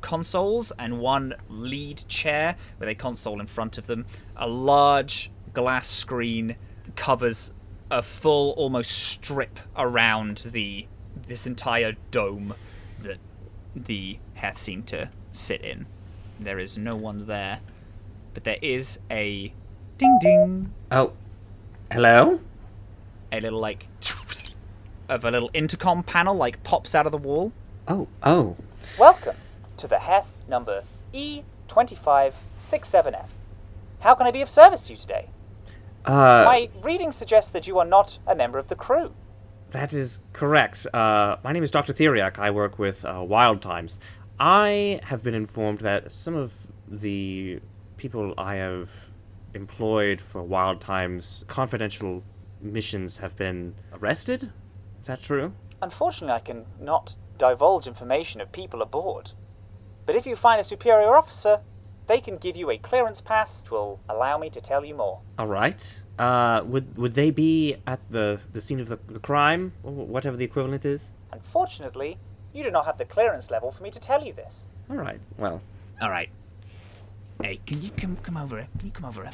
consoles 0.00 0.72
and 0.78 0.98
one 0.98 1.34
lead 1.48 2.04
chair 2.08 2.56
with 2.78 2.88
a 2.88 2.94
console 2.94 3.40
in 3.40 3.46
front 3.46 3.78
of 3.78 3.86
them. 3.86 4.06
A 4.36 4.48
large 4.48 5.30
glass 5.52 5.86
screen 5.86 6.56
covers 6.96 7.52
a 7.90 8.02
full, 8.02 8.52
almost 8.52 8.90
strip 8.90 9.58
around 9.76 10.38
the 10.38 10.86
this 11.28 11.46
entire 11.46 11.94
dome 12.10 12.54
that 12.98 13.18
the 13.76 14.18
Heth 14.34 14.58
seem 14.58 14.82
to 14.84 15.10
sit 15.32 15.60
in. 15.62 15.86
There 16.40 16.58
is 16.58 16.76
no 16.76 16.96
one 16.96 17.26
there, 17.26 17.60
but 18.32 18.44
there 18.44 18.58
is 18.60 18.98
a 19.10 19.52
ding 19.96 20.18
ding, 20.20 20.72
Oh, 20.90 21.12
hello. 21.92 22.40
A 23.34 23.40
little 23.40 23.58
like 23.58 23.88
of 25.08 25.24
a 25.24 25.30
little 25.32 25.50
intercom 25.52 26.04
panel 26.04 26.36
like 26.36 26.62
pops 26.62 26.94
out 26.94 27.04
of 27.04 27.10
the 27.10 27.18
wall. 27.18 27.52
Oh, 27.88 28.06
oh. 28.22 28.54
Welcome 28.96 29.34
to 29.76 29.88
the 29.88 29.98
Heth 29.98 30.36
number 30.46 30.84
E2567F. 31.12 33.26
How 33.98 34.14
can 34.14 34.28
I 34.28 34.30
be 34.30 34.40
of 34.40 34.48
service 34.48 34.86
to 34.86 34.92
you 34.92 34.96
today? 34.96 35.30
Uh, 36.04 36.44
My 36.46 36.68
reading 36.80 37.10
suggests 37.10 37.50
that 37.50 37.66
you 37.66 37.76
are 37.80 37.84
not 37.84 38.20
a 38.24 38.36
member 38.36 38.60
of 38.60 38.68
the 38.68 38.76
crew. 38.76 39.12
That 39.70 39.92
is 39.92 40.20
correct. 40.32 40.86
Uh, 40.94 41.38
my 41.42 41.50
name 41.50 41.64
is 41.64 41.72
Dr. 41.72 41.92
Theriac. 41.92 42.38
I 42.38 42.52
work 42.52 42.78
with 42.78 43.04
uh, 43.04 43.20
Wild 43.26 43.60
Times. 43.60 43.98
I 44.38 45.00
have 45.06 45.24
been 45.24 45.34
informed 45.34 45.80
that 45.80 46.12
some 46.12 46.36
of 46.36 46.68
the 46.86 47.58
people 47.96 48.32
I 48.38 48.54
have 48.54 48.92
employed 49.54 50.20
for 50.20 50.40
Wild 50.44 50.80
Times 50.80 51.44
confidential 51.48 52.22
missions 52.64 53.18
have 53.18 53.36
been 53.36 53.74
arrested. 53.92 54.50
Is 55.00 55.06
that 55.06 55.20
true? 55.20 55.52
Unfortunately, 55.82 56.34
I 56.34 56.40
can 56.40 56.66
not 56.80 57.16
divulge 57.38 57.86
information 57.86 58.40
of 58.40 58.50
people 58.52 58.80
aboard. 58.82 59.32
But 60.06 60.16
if 60.16 60.26
you 60.26 60.36
find 60.36 60.60
a 60.60 60.64
superior 60.64 61.14
officer, 61.14 61.60
they 62.06 62.20
can 62.20 62.36
give 62.36 62.56
you 62.56 62.70
a 62.70 62.78
clearance 62.78 63.20
pass 63.20 63.62
which 63.62 63.70
will 63.70 64.00
allow 64.08 64.38
me 64.38 64.50
to 64.50 64.60
tell 64.60 64.84
you 64.84 64.94
more. 64.94 65.20
All 65.38 65.46
right. 65.46 66.00
Uh, 66.18 66.62
would 66.64 66.96
would 66.96 67.14
they 67.14 67.30
be 67.30 67.76
at 67.86 68.00
the 68.10 68.40
the 68.52 68.60
scene 68.60 68.80
of 68.80 68.88
the, 68.88 68.98
the 69.08 69.18
crime, 69.18 69.72
or 69.82 69.92
whatever 69.92 70.36
the 70.36 70.44
equivalent 70.44 70.84
is? 70.84 71.10
Unfortunately, 71.32 72.18
you 72.52 72.62
do 72.62 72.70
not 72.70 72.86
have 72.86 72.98
the 72.98 73.04
clearance 73.04 73.50
level 73.50 73.72
for 73.72 73.82
me 73.82 73.90
to 73.90 73.98
tell 73.98 74.24
you 74.24 74.32
this. 74.32 74.66
All 74.88 74.96
right. 74.96 75.20
Well, 75.38 75.60
All 76.00 76.10
right. 76.10 76.28
Hey, 77.42 77.58
can 77.66 77.82
you 77.82 77.90
come 77.90 78.16
come 78.16 78.36
over 78.36 78.58
here? 78.58 78.68
Can 78.78 78.86
you 78.86 78.92
come 78.92 79.06
over 79.06 79.22
here? 79.22 79.32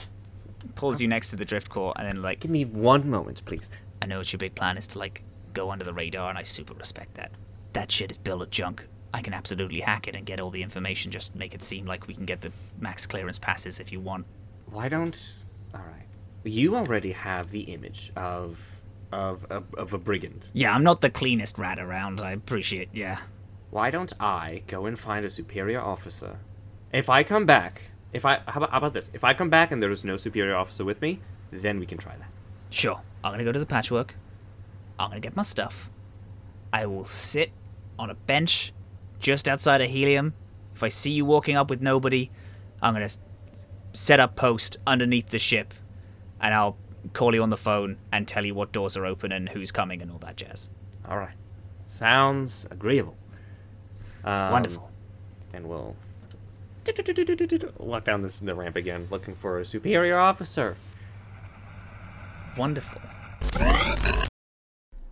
Pulls 0.75 1.01
you 1.01 1.09
next 1.09 1.31
to 1.31 1.37
the 1.37 1.45
drift 1.45 1.69
core, 1.69 1.93
and 1.97 2.07
then 2.07 2.23
like, 2.23 2.41
give 2.41 2.51
me 2.51 2.65
one 2.65 3.09
moment, 3.09 3.45
please. 3.45 3.69
I 4.03 4.07
know 4.07 4.19
what 4.19 4.33
your 4.33 4.39
big 4.39 4.55
plan 4.55 4.77
is 4.77 4.87
to 4.89 4.99
like 4.99 5.23
go 5.53 5.71
under 5.71 5.85
the 5.85 5.93
radar, 5.93 6.29
and 6.29 6.39
I 6.39 6.43
super 6.43 6.75
respect 6.75 7.15
that. 7.15 7.33
That 7.73 7.91
shit 7.93 8.11
is 8.11 8.17
built 8.17 8.43
of 8.43 8.51
junk. 8.51 8.87
I 9.13 9.23
can 9.23 9.35
absolutely 9.35 9.81
hack 9.81 10.07
it 10.07 10.15
and 10.15 10.25
get 10.25 10.41
all 10.41 10.51
the 10.51 10.63
information. 10.63 11.11
Just 11.11 11.35
make 11.35 11.55
it 11.55 11.63
seem 11.63 11.87
like 11.87 12.07
we 12.07 12.15
can 12.15 12.25
get 12.25 12.41
the 12.41 12.53
max 12.79 13.07
clearance 13.07 13.39
passes 13.39 13.81
if 13.81 13.93
you 13.93 14.01
want. 14.01 14.27
Why 14.71 14.89
don't? 14.89 15.35
All 15.75 15.81
right. 15.81 16.07
You 16.45 16.77
already 16.77 17.13
have 17.13 17.51
the 17.51 17.63
image 17.63 18.13
of 18.17 18.65
of 19.13 19.45
of, 19.51 19.75
of 19.75 19.95
a 19.95 19.99
brigand. 19.99 20.49
Yeah, 20.53 20.73
I'm 20.75 20.85
not 20.85 21.01
the 21.01 21.11
cleanest 21.11 21.59
rat 21.59 21.79
around. 21.79 22.21
I 22.21 22.33
appreciate. 22.33 22.89
Yeah. 22.93 23.19
Why 23.71 23.91
don't 23.91 24.13
I 24.19 24.63
go 24.67 24.87
and 24.87 24.99
find 24.99 25.25
a 25.25 25.31
superior 25.31 25.81
officer? 25.81 26.39
If 26.93 27.09
I 27.09 27.23
come 27.23 27.47
back, 27.47 27.83
if 28.13 28.25
I 28.25 28.41
how 28.47 28.59
about, 28.59 28.71
how 28.71 28.79
about 28.79 28.93
this? 28.93 29.11
If 29.13 29.25
I 29.25 29.35
come 29.35 29.51
back 29.51 29.71
and 29.71 29.83
there 29.83 29.91
is 29.91 30.05
no 30.05 30.17
superior 30.17 30.57
officer 30.57 30.85
with 30.85 31.01
me, 31.01 31.21
then 31.51 31.79
we 31.79 31.87
can 31.87 31.99
try 31.99 32.17
that. 32.17 32.29
Sure. 32.71 33.01
I'm 33.23 33.33
gonna 33.33 33.45
go 33.45 33.53
to 33.53 33.59
the 33.59 33.67
patchwork. 33.67 34.15
I'm 34.99 35.11
gonna 35.11 35.21
get 35.21 35.37
my 35.37 35.43
stuff. 35.43 35.91
I 36.73 36.87
will 36.87 37.05
sit 37.05 37.51
on 37.99 38.11
a 38.11 38.15
bench 38.15 38.73
just 39.19 39.49
outside 39.49 39.81
of 39.81 39.91
Helium. 39.91 40.35
If 40.75 40.83
I 40.83 40.89
see 40.89 41.11
you 41.11 41.25
walking 41.25 41.57
up 41.57 41.69
with 41.71 41.83
nobody, 41.83 42.31
I'm 42.81 42.95
gonna 42.95 43.11
set 43.93 44.21
up 44.21 44.37
post 44.37 44.79
underneath 44.87 45.29
the 45.29 45.39
ship, 45.39 45.75
and 46.41 46.55
I'll 46.55 46.77
call 47.13 47.35
you 47.35 47.43
on 47.43 47.51
the 47.51 47.57
phone 47.57 47.97
and 48.13 48.27
tell 48.27 48.45
you 48.45 48.55
what 48.55 48.73
doors 48.73 48.97
are 48.97 49.07
open 49.07 49.33
and 49.33 49.49
who's 49.49 49.73
coming 49.73 50.03
and 50.03 50.11
all 50.11 50.19
that 50.19 50.37
jazz. 50.37 50.71
All 51.09 51.17
right. 51.19 51.35
Sounds 51.87 52.67
agreeable. 52.71 53.17
Um, 54.25 54.53
Wonderful. 54.53 54.91
And 55.53 55.67
we'll 55.67 55.97
walk 57.79 58.05
down 58.05 58.23
this 58.23 58.39
the 58.39 58.55
ramp 58.55 58.77
again, 58.77 59.09
looking 59.11 59.35
for 59.35 59.59
a 59.59 59.65
superior 59.65 60.19
officer. 60.19 60.77
Wonderful. 62.57 63.01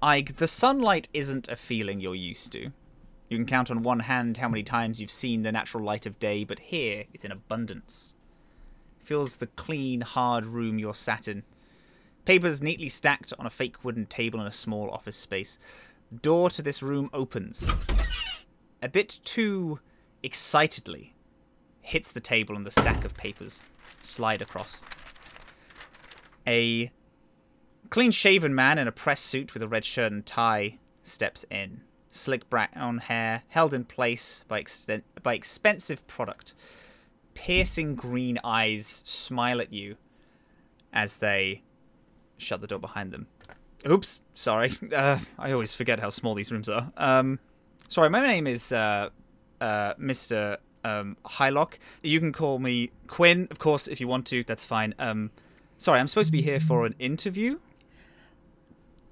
Ayg, 0.03 0.37
the 0.37 0.47
sunlight 0.47 1.09
isn't 1.13 1.49
a 1.49 1.57
feeling 1.57 2.01
you're 2.01 2.15
used 2.15 2.53
to. 2.53 2.71
You 3.29 3.37
can 3.37 3.47
count 3.47 3.71
on 3.71 3.83
one 3.83 4.01
hand 4.01 4.39
how 4.39 4.49
many 4.49 4.63
times 4.63 5.01
you've 5.01 5.11
seen 5.11 5.43
the 5.43 5.53
natural 5.53 5.85
light 5.85 6.07
of 6.07 6.19
day, 6.19 6.45
but 6.45 6.59
here 6.61 7.05
it's 7.13 7.25
in 7.25 7.33
abundance. 7.33 8.15
Fills 9.03 9.37
the 9.37 9.49
clean, 9.49 10.01
hard 10.01 10.47
room 10.47 10.79
you're 10.79 10.95
sat 10.95 11.29
in. 11.29 11.43
Papers 12.25 12.63
neatly 12.63 12.89
stacked 12.89 13.33
on 13.39 13.47
a 13.47 13.51
fake 13.51 13.85
wooden 13.85 14.07
table 14.07 14.41
in 14.41 14.47
a 14.47 14.53
small 14.53 14.91
office 14.91 15.17
space. 15.17 15.59
Door 16.23 16.51
to 16.51 16.63
this 16.63 16.83
room 16.83 17.11
opens. 17.13 17.73
A 18.83 18.89
bit 18.89 19.21
too 19.25 19.81
excitedly, 20.23 21.15
hits 21.89 22.13
the 22.13 22.21
table 22.21 22.55
and 22.55 22.67
the 22.67 22.71
stack 22.71 23.03
of 23.03 23.17
papers 23.17 23.63
slide 24.03 24.43
across. 24.43 24.83
A 26.47 26.91
clean 27.89 28.11
shaven 28.11 28.55
man 28.55 28.79
in 28.79 28.87
a 28.87 28.93
press 28.93 29.21
suit 29.21 29.55
with 29.55 29.63
a 29.63 29.69
red 29.69 29.87
shirt 29.87 30.13
and 30.13 30.25
tie 30.25 30.79
steps 31.03 31.47
in. 31.51 31.81
Slick 32.11 32.49
brown 32.51 32.99
hair 32.99 33.43
held 33.49 33.73
in 33.73 33.85
place 33.85 34.45
by, 34.49 34.65
by 35.23 35.33
expensive 35.33 36.07
product. 36.07 36.55
Piercing 37.33 37.95
green 37.95 38.39
eyes 38.45 39.03
smile 39.07 39.59
at 39.61 39.73
you 39.73 39.97
as 40.93 41.19
they 41.19 41.63
shut 42.37 42.61
the 42.61 42.67
door 42.67 42.81
behind 42.81 43.13
them. 43.13 43.29
Oops, 43.89 44.21
sorry. 44.35 44.73
Uh, 44.95 45.21
I 45.39 45.53
always 45.53 45.75
forget 45.75 46.01
how 46.01 46.11
small 46.11 46.35
these 46.35 46.53
rooms 46.53 46.69
are. 46.69 46.93
Um, 46.99 47.39
sorry, 47.89 48.11
my 48.11 48.21
name 48.21 48.47
is 48.47 48.73
uh, 48.73 49.09
uh, 49.61 49.95
Mr. 49.95 50.59
Um, 50.85 51.17
Hylock. 51.25 51.75
You 52.03 52.21
can 52.21 52.33
call 52.33 52.59
me 52.59 52.91
Quinn, 53.07 53.49
of 53.51 53.59
course, 53.59 53.89
if 53.89 54.01
you 54.01 54.09
want 54.09 54.27
to. 54.27 54.45
That's 54.45 54.65
fine. 54.65 54.95
Um, 54.99 55.31
sorry, 55.77 56.01
I'm 56.01 56.09
supposed 56.09 56.29
to 56.29 56.33
be 56.33 56.43
here 56.43 56.61
for 56.61 56.87
an 56.87 56.95
interview. 56.99 57.59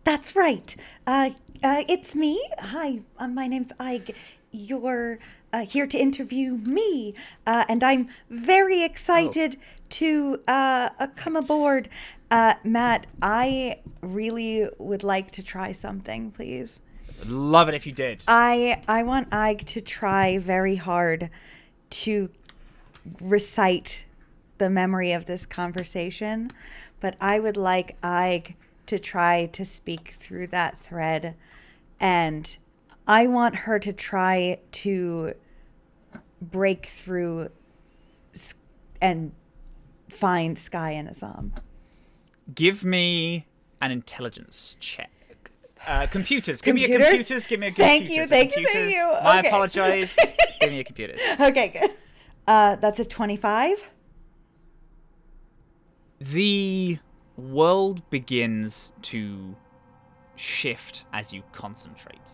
That's 0.04 0.36
right. 0.36 0.76
Uh, 1.06 1.30
uh, 1.64 1.82
it's 1.88 2.14
me. 2.14 2.40
Hi, 2.60 3.00
uh, 3.18 3.26
my 3.26 3.48
name's 3.48 3.72
Ayg. 3.80 4.14
You're 4.52 5.18
uh, 5.52 5.64
here 5.64 5.86
to 5.86 5.98
interview 5.98 6.52
me, 6.58 7.14
uh, 7.46 7.64
and 7.68 7.82
I'm 7.82 8.08
very 8.30 8.84
excited 8.84 9.56
to 9.90 10.40
uh, 10.46 10.90
uh, 10.98 11.08
come 11.16 11.34
aboard. 11.34 11.88
Uh, 12.30 12.54
Matt, 12.62 13.06
I 13.20 13.80
really 14.00 14.68
would 14.78 15.02
like 15.02 15.30
to 15.32 15.42
try 15.42 15.72
something, 15.72 16.30
please. 16.30 16.80
Love 17.24 17.68
it 17.68 17.74
if 17.74 17.86
you 17.86 17.92
did. 17.92 18.22
I 18.28 18.82
I 18.86 19.02
want 19.02 19.30
Ayg 19.30 19.64
to 19.64 19.80
try 19.80 20.38
very 20.38 20.76
hard 20.76 21.30
to 21.90 22.30
recite 23.20 24.04
the 24.58 24.70
memory 24.70 25.12
of 25.12 25.26
this 25.26 25.46
conversation, 25.46 26.50
but 27.00 27.16
I 27.20 27.38
would 27.38 27.56
like 27.56 28.00
Ayg 28.00 28.54
to 28.86 28.98
try 28.98 29.46
to 29.46 29.64
speak 29.64 30.14
through 30.18 30.46
that 30.48 30.78
thread, 30.78 31.34
and 32.00 32.56
I 33.06 33.26
want 33.26 33.54
her 33.56 33.78
to 33.78 33.92
try 33.92 34.58
to 34.72 35.34
break 36.40 36.86
through 36.86 37.50
and 39.00 39.32
find 40.08 40.58
Skye 40.58 40.92
and 40.92 41.08
Azhaam. 41.08 41.52
Give 42.54 42.84
me 42.84 43.46
an 43.80 43.90
intelligence 43.90 44.76
check. 44.80 45.10
Uh, 45.86 46.06
computers. 46.08 46.60
Give 46.60 46.74
me 46.74 46.84
a 46.84 46.88
Computers? 46.88 47.08
computers. 47.18 47.46
Give 47.46 47.60
me 47.60 47.66
a 47.68 47.72
Thank 47.72 48.04
computers. 48.06 48.24
you, 48.30 48.36
thank 48.36 48.56
you, 48.56 48.64
thank 48.64 48.74
computers. 48.74 48.92
you. 48.92 49.08
I 49.22 49.38
Okay. 49.38 49.48
apologize. 49.48 50.16
Give 50.60 50.70
me 50.72 50.80
a 50.80 50.84
computers. 50.84 51.20
Okay, 51.40 51.68
good. 51.68 51.90
Uh, 52.46 52.76
that's 52.76 52.98
a 52.98 53.04
twenty-five. 53.04 53.86
The 56.18 56.98
world 57.36 58.08
begins 58.10 58.92
to 59.02 59.54
shift 60.34 61.04
as 61.12 61.32
you 61.32 61.42
concentrate. 61.52 62.30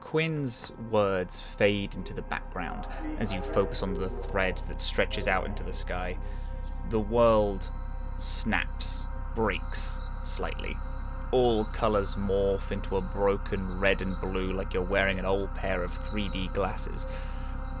Quinn's 0.00 0.70
words 0.90 1.40
fade 1.40 1.94
into 1.94 2.12
the 2.14 2.22
background 2.22 2.86
as 3.18 3.32
you 3.32 3.40
focus 3.42 3.82
on 3.82 3.94
the 3.94 4.08
thread 4.08 4.60
that 4.68 4.80
stretches 4.80 5.28
out 5.28 5.46
into 5.46 5.62
the 5.62 5.72
sky. 5.72 6.16
The 6.90 7.00
world 7.00 7.70
snaps, 8.18 9.06
breaks 9.34 10.00
slightly. 10.22 10.76
All 11.34 11.64
colours 11.64 12.14
morph 12.14 12.70
into 12.70 12.96
a 12.96 13.00
broken 13.00 13.80
red 13.80 14.02
and 14.02 14.20
blue 14.20 14.52
like 14.52 14.72
you're 14.72 14.84
wearing 14.84 15.18
an 15.18 15.24
old 15.24 15.52
pair 15.56 15.82
of 15.82 15.90
3D 15.90 16.54
glasses. 16.54 17.08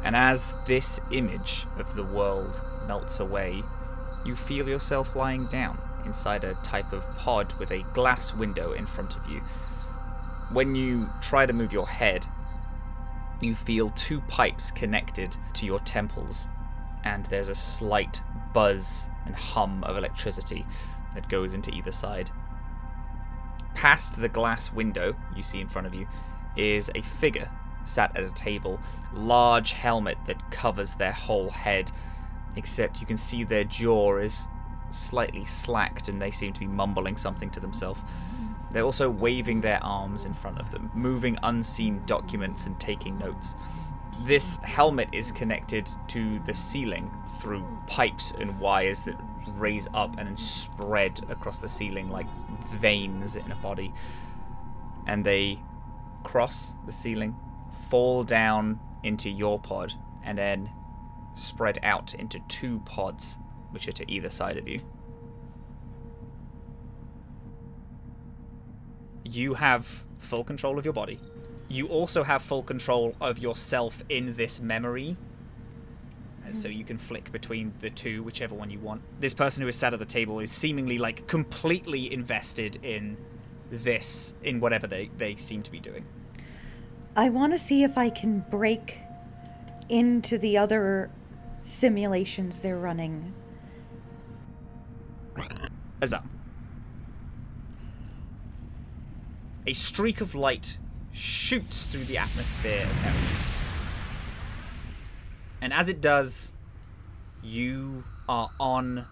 And 0.02 0.16
as 0.16 0.56
this 0.66 1.00
image 1.12 1.68
of 1.78 1.94
the 1.94 2.02
world 2.02 2.60
melts 2.88 3.20
away, 3.20 3.62
you 4.26 4.34
feel 4.34 4.68
yourself 4.68 5.14
lying 5.14 5.46
down 5.46 5.78
inside 6.04 6.42
a 6.42 6.54
type 6.64 6.92
of 6.92 7.08
pod 7.16 7.52
with 7.60 7.70
a 7.70 7.84
glass 7.92 8.34
window 8.34 8.72
in 8.72 8.86
front 8.86 9.14
of 9.14 9.24
you. 9.30 9.38
When 10.50 10.74
you 10.74 11.08
try 11.20 11.46
to 11.46 11.52
move 11.52 11.72
your 11.72 11.86
head, 11.86 12.26
you 13.40 13.54
feel 13.54 13.90
two 13.90 14.20
pipes 14.22 14.72
connected 14.72 15.36
to 15.52 15.64
your 15.64 15.78
temples, 15.78 16.48
and 17.04 17.24
there's 17.26 17.48
a 17.48 17.54
slight 17.54 18.20
buzz 18.52 19.08
and 19.26 19.36
hum 19.36 19.84
of 19.84 19.96
electricity 19.96 20.66
that 21.14 21.28
goes 21.28 21.54
into 21.54 21.70
either 21.70 21.92
side. 21.92 22.32
Past 23.74 24.20
the 24.20 24.28
glass 24.28 24.72
window 24.72 25.14
you 25.36 25.42
see 25.42 25.60
in 25.60 25.68
front 25.68 25.86
of 25.86 25.94
you 25.94 26.06
is 26.56 26.90
a 26.94 27.02
figure 27.02 27.50
sat 27.84 28.16
at 28.16 28.24
a 28.24 28.30
table, 28.30 28.80
large 29.12 29.72
helmet 29.72 30.18
that 30.26 30.50
covers 30.50 30.94
their 30.94 31.12
whole 31.12 31.50
head, 31.50 31.92
except 32.56 33.00
you 33.00 33.06
can 33.06 33.16
see 33.16 33.44
their 33.44 33.64
jaw 33.64 34.16
is 34.16 34.46
slightly 34.90 35.44
slacked 35.44 36.08
and 36.08 36.20
they 36.20 36.30
seem 36.30 36.52
to 36.52 36.60
be 36.60 36.66
mumbling 36.66 37.16
something 37.16 37.50
to 37.50 37.60
themselves. 37.60 38.00
They're 38.70 38.84
also 38.84 39.10
waving 39.10 39.60
their 39.60 39.82
arms 39.84 40.24
in 40.24 40.34
front 40.34 40.58
of 40.58 40.70
them, 40.70 40.90
moving 40.94 41.38
unseen 41.42 42.02
documents 42.06 42.66
and 42.66 42.78
taking 42.80 43.18
notes. 43.18 43.54
This 44.22 44.56
helmet 44.58 45.08
is 45.12 45.32
connected 45.32 45.88
to 46.08 46.38
the 46.40 46.54
ceiling 46.54 47.10
through 47.38 47.66
pipes 47.86 48.32
and 48.38 48.58
wires 48.58 49.04
that 49.04 49.16
raise 49.56 49.88
up 49.94 50.18
and 50.18 50.28
then 50.28 50.36
spread 50.36 51.20
across 51.30 51.60
the 51.60 51.68
ceiling 51.68 52.08
like 52.08 52.28
veins 52.68 53.36
in 53.36 53.50
a 53.50 53.56
body. 53.56 53.92
And 55.06 55.24
they 55.24 55.58
cross 56.22 56.76
the 56.86 56.92
ceiling, 56.92 57.36
fall 57.88 58.22
down 58.22 58.80
into 59.02 59.28
your 59.30 59.58
pod, 59.58 59.94
and 60.24 60.38
then 60.38 60.70
spread 61.34 61.78
out 61.82 62.14
into 62.14 62.40
two 62.48 62.80
pods, 62.80 63.38
which 63.70 63.86
are 63.88 63.92
to 63.92 64.10
either 64.10 64.30
side 64.30 64.56
of 64.56 64.66
you. 64.66 64.80
You 69.24 69.54
have 69.54 69.84
full 70.18 70.44
control 70.44 70.78
of 70.78 70.84
your 70.84 70.94
body. 70.94 71.18
You 71.68 71.88
also 71.88 72.22
have 72.24 72.42
full 72.42 72.62
control 72.62 73.14
of 73.20 73.38
yourself 73.38 74.02
in 74.08 74.36
this 74.36 74.60
memory. 74.60 75.16
And 76.44 76.54
so 76.54 76.68
you 76.68 76.84
can 76.84 76.98
flick 76.98 77.32
between 77.32 77.72
the 77.80 77.90
two, 77.90 78.22
whichever 78.22 78.54
one 78.54 78.70
you 78.70 78.78
want. 78.78 79.02
This 79.20 79.34
person 79.34 79.62
who 79.62 79.68
is 79.68 79.76
sat 79.76 79.92
at 79.92 79.98
the 79.98 80.04
table 80.04 80.40
is 80.40 80.50
seemingly 80.50 80.98
like 80.98 81.26
completely 81.26 82.12
invested 82.12 82.78
in 82.82 83.16
this, 83.70 84.34
in 84.42 84.60
whatever 84.60 84.86
they, 84.86 85.10
they 85.16 85.36
seem 85.36 85.62
to 85.62 85.70
be 85.70 85.80
doing. 85.80 86.04
I 87.16 87.30
want 87.30 87.52
to 87.52 87.58
see 87.58 87.82
if 87.82 87.96
I 87.96 88.10
can 88.10 88.44
break 88.50 88.98
into 89.88 90.38
the 90.38 90.58
other 90.58 91.10
simulations 91.62 92.60
they're 92.60 92.76
running. 92.76 93.32
Azhaam. 96.00 96.24
A 99.66 99.72
streak 99.72 100.20
of 100.20 100.34
light 100.34 100.78
shoots 101.12 101.86
through 101.86 102.04
the 102.04 102.18
atmosphere 102.18 102.82
of 102.82 102.92
Heron. 102.96 103.53
And 105.64 105.72
as 105.72 105.88
it 105.88 106.02
does, 106.02 106.52
you 107.42 108.04
are 108.28 108.50
on 108.60 109.06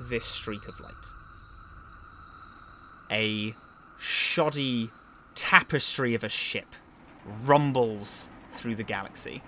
this 0.00 0.24
streak 0.24 0.66
of 0.66 0.80
light. 0.80 0.94
A 3.10 3.54
shoddy 3.98 4.90
tapestry 5.34 6.14
of 6.14 6.24
a 6.24 6.30
ship 6.30 6.74
rumbles 7.44 8.30
through 8.50 8.76
the 8.76 8.82
galaxy. 8.82 9.42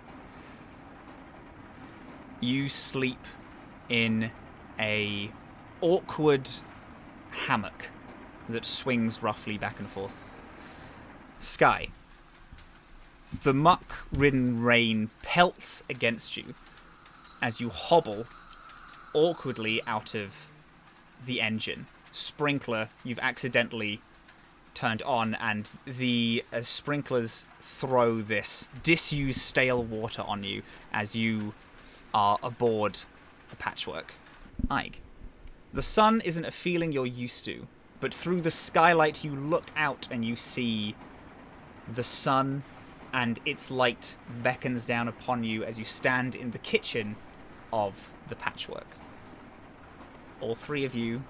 You 2.38 2.68
sleep 2.68 3.24
in 3.88 4.30
a 4.78 5.30
awkward 5.80 6.50
hammock 7.30 7.88
that 8.50 8.66
swings 8.66 9.22
roughly 9.22 9.56
back 9.56 9.78
and 9.78 9.88
forth. 9.88 10.18
Skye. 11.38 11.88
The 13.42 13.54
muck 13.54 14.06
ridden 14.12 14.62
rain 14.62 15.10
pelts 15.22 15.82
against 15.88 16.36
you 16.36 16.54
as 17.42 17.60
you 17.60 17.68
hobble 17.68 18.26
awkwardly 19.12 19.82
out 19.86 20.14
of 20.14 20.46
the 21.24 21.40
engine. 21.40 21.86
Sprinkler, 22.12 22.88
you've 23.02 23.18
accidentally 23.18 24.00
turned 24.74 25.02
on, 25.02 25.34
and 25.34 25.70
the 25.86 26.44
uh, 26.52 26.60
sprinklers 26.60 27.46
throw 27.60 28.20
this 28.20 28.68
disused 28.82 29.40
stale 29.40 29.82
water 29.82 30.22
on 30.22 30.42
you 30.42 30.62
as 30.92 31.14
you 31.16 31.54
are 32.12 32.38
aboard 32.42 33.00
the 33.50 33.56
patchwork. 33.56 34.14
Ayg. 34.68 34.94
The 35.72 35.82
sun 35.82 36.20
isn't 36.20 36.44
a 36.44 36.50
feeling 36.50 36.92
you're 36.92 37.06
used 37.06 37.44
to, 37.46 37.66
but 38.00 38.14
through 38.14 38.42
the 38.42 38.50
skylight 38.50 39.24
you 39.24 39.34
look 39.34 39.66
out 39.76 40.06
and 40.10 40.24
you 40.24 40.36
see 40.36 40.94
the 41.92 42.04
sun 42.04 42.62
and 43.14 43.38
its 43.46 43.70
light 43.70 44.16
beckons 44.42 44.84
down 44.84 45.06
upon 45.06 45.44
you 45.44 45.62
as 45.62 45.78
you 45.78 45.84
stand 45.84 46.34
in 46.34 46.50
the 46.50 46.58
kitchen 46.58 47.14
of 47.72 48.12
the 48.26 48.34
patchwork. 48.34 48.88
All 50.40 50.56
three 50.56 50.84
of 50.84 50.96
you 50.96 51.22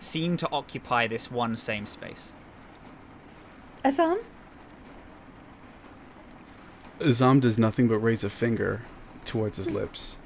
seem 0.00 0.36
to 0.38 0.50
occupy 0.50 1.06
this 1.06 1.30
one 1.30 1.56
same 1.56 1.86
space. 1.86 2.32
Azhaam? 3.84 4.18
Azhaam 6.98 7.40
does 7.40 7.60
nothing 7.60 7.86
but 7.86 7.98
raise 7.98 8.24
a 8.24 8.30
finger 8.30 8.82
towards 9.24 9.56
his 9.56 9.70
lips 9.70 10.18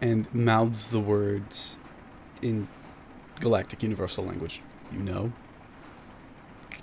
and 0.00 0.32
mouths 0.34 0.88
the 0.88 0.98
words 0.98 1.76
in 2.42 2.66
galactic 3.38 3.84
universal 3.84 4.24
language, 4.24 4.60
you 4.90 4.98
know. 4.98 5.32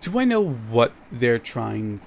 Do 0.06 0.20
I 0.20 0.24
know 0.24 0.46
what 0.50 0.94
they're 1.12 1.40
trying? 1.40 2.00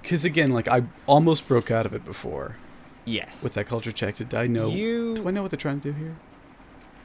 Because 0.00 0.24
again, 0.24 0.52
like 0.52 0.68
I 0.68 0.84
almost 1.06 1.46
broke 1.46 1.70
out 1.70 1.84
of 1.84 1.92
it 1.92 2.02
before 2.02 2.56
Yes. 3.04 3.44
with 3.44 3.52
that 3.54 3.66
culture 3.66 3.92
check. 3.92 4.16
Did 4.16 4.32
I 4.34 4.46
know? 4.46 4.68
You- 4.68 5.16
Do 5.16 5.28
I 5.28 5.30
know 5.32 5.42
what 5.42 5.50
they're 5.50 5.58
trying 5.58 5.80
to 5.82 5.92
do 5.92 5.98
here? 5.98 6.16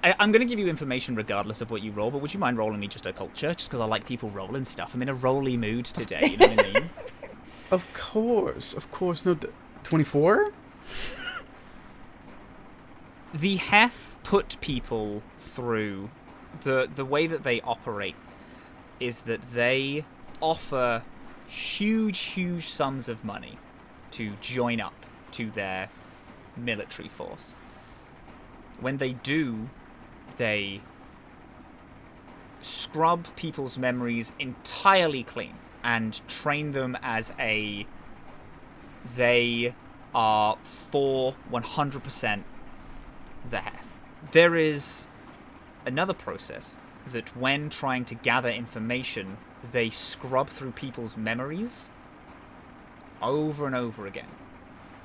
I, 0.06 0.16
I'm 0.20 0.32
going 0.32 0.40
to 0.40 0.46
give 0.46 0.58
you 0.58 0.68
information 0.70 1.16
regardless 1.16 1.60
of 1.60 1.70
what 1.70 1.84
you 1.84 1.92
roll, 1.92 2.12
but 2.12 2.22
would 2.22 2.34
you 2.34 2.40
mind 2.40 2.58
rolling 2.58 2.80
me 2.80 2.88
just 2.88 3.06
a 3.06 3.12
culture? 3.12 3.54
Just 3.54 3.70
because 3.72 3.82
I 3.82 3.86
like 3.86 4.06
people 4.06 4.30
rolling 4.30 4.64
stuff. 4.64 4.94
I'm 4.96 5.02
in 5.02 5.10
a 5.10 5.14
rolly 5.14 5.58
mood 5.58 5.84
today, 5.86 6.22
you 6.30 6.38
know 6.38 6.48
what 6.48 6.66
I 6.66 6.74
mean? 6.80 6.90
Of 7.72 7.94
course, 7.94 8.74
of 8.74 8.90
course. 8.92 9.26
No, 9.26 9.38
twenty-four. 9.84 10.48
the 13.34 13.56
Heth 13.58 14.16
put 14.24 14.60
people 14.62 15.24
through 15.40 16.10
the 16.62 16.90
the 16.94 17.06
way 17.06 17.28
that 17.28 17.44
they 17.44 17.62
operate 17.62 18.16
is 19.00 19.22
that 19.22 19.42
they 19.54 20.04
offer 20.42 21.04
huge 21.48 22.20
huge 22.20 22.66
sums 22.66 23.08
of 23.10 23.24
money 23.24 23.58
to 24.12 24.34
join 24.42 24.82
up 24.82 25.06
to 25.32 25.50
their 25.52 25.90
military 26.58 27.08
force 27.08 27.56
when 28.80 28.98
they 28.98 29.14
do 29.14 29.70
they 30.38 30.82
scrub 32.62 33.28
people's 33.36 33.78
memories 33.78 34.32
entirely 34.40 35.24
clean 35.24 35.56
and 35.84 36.22
train 36.28 36.72
them 36.72 36.98
as 37.02 37.34
a 37.40 37.86
they 39.16 39.74
are 40.14 40.58
for 40.64 41.36
100% 41.52 42.44
the 43.50 43.58
Heth. 43.58 43.98
There 44.32 44.56
is 44.56 45.08
another 45.86 46.14
process 46.14 46.80
that 47.08 47.36
when 47.36 47.70
trying 47.70 48.06
to 48.06 48.16
gather 48.16 48.50
information, 48.50 49.38
they 49.72 49.90
scrub 49.90 50.50
through 50.50 50.72
people's 50.72 51.18
memories 51.18 51.92
over 53.22 53.66
and 53.66 53.76
over 53.76 54.08
again, 54.08 54.30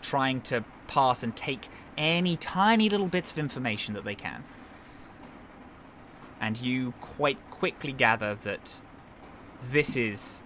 trying 0.03 0.40
to 0.40 0.64
pass 0.86 1.22
and 1.22 1.36
take 1.36 1.68
any 1.97 2.36
tiny 2.36 2.88
little 2.88 3.09
bits 3.09 3.32
of 3.32 3.38
information 3.38 3.94
that 3.94 4.05
they 4.05 4.14
can. 4.14 4.44
And 6.40 6.61
you 6.61 6.92
quite 7.01 7.38
quickly 7.51 7.92
gather 7.92 8.34
that 8.34 8.80
this 9.62 9.97
is 9.97 10.42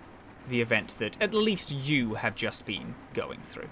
the 0.48 0.60
event 0.60 0.96
that 0.98 1.20
at 1.20 1.34
least 1.34 1.72
you 1.72 2.14
have 2.14 2.34
just 2.34 2.64
been 2.64 2.94
going 3.12 3.40
through. 3.40 3.68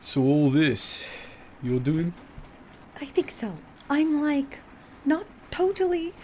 So 0.00 0.22
all 0.22 0.50
this 0.50 1.06
you're 1.62 1.80
doing? 1.80 2.14
I 3.00 3.04
think 3.04 3.30
so. 3.30 3.56
I'm 3.88 4.22
like 4.22 4.58
not 5.04 5.26
totally 5.50 6.14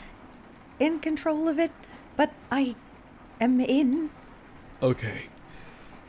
in 0.79 1.01
control 1.01 1.49
of 1.49 1.59
it, 1.59 1.73
but 2.17 2.33
I 2.51 2.77
am 3.41 3.61
in. 3.61 4.11
Okay. 4.83 5.25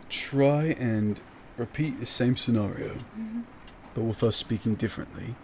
Try 0.09 0.75
and 0.79 1.19
repeat 1.57 1.99
the 1.99 2.05
same 2.05 2.37
scenario, 2.37 2.97
but 3.93 4.03
with 4.03 4.23
us 4.23 4.35
speaking 4.35 4.75
differently. 4.75 5.35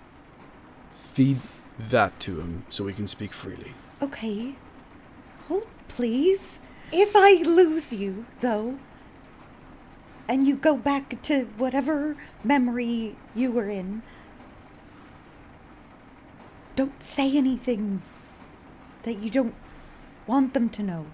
Feed 1.14 1.40
that 1.78 2.20
to 2.22 2.40
him 2.40 2.66
so 2.70 2.84
we 2.84 2.94
can 2.94 3.08
speak 3.08 3.34
freely. 3.34 3.74
Okay. 4.02 4.56
Hold, 5.48 5.68
please. 5.88 6.62
If 6.92 7.16
I 7.16 7.42
lose 7.44 7.92
you, 7.92 8.26
though, 8.42 8.78
and 10.28 10.46
you 10.48 10.56
go 10.56 10.78
back 10.78 11.22
to 11.24 11.46
whatever 11.58 12.16
memory 12.44 13.16
you 13.36 13.52
were 13.52 13.70
in, 13.70 14.04
don't 16.76 17.04
say 17.04 17.36
anything 17.38 18.02
that 19.04 19.20
you 19.20 19.30
don't 19.30 19.56
want 20.28 20.54
them 20.54 20.70
to 20.70 20.84
know. 20.84 21.06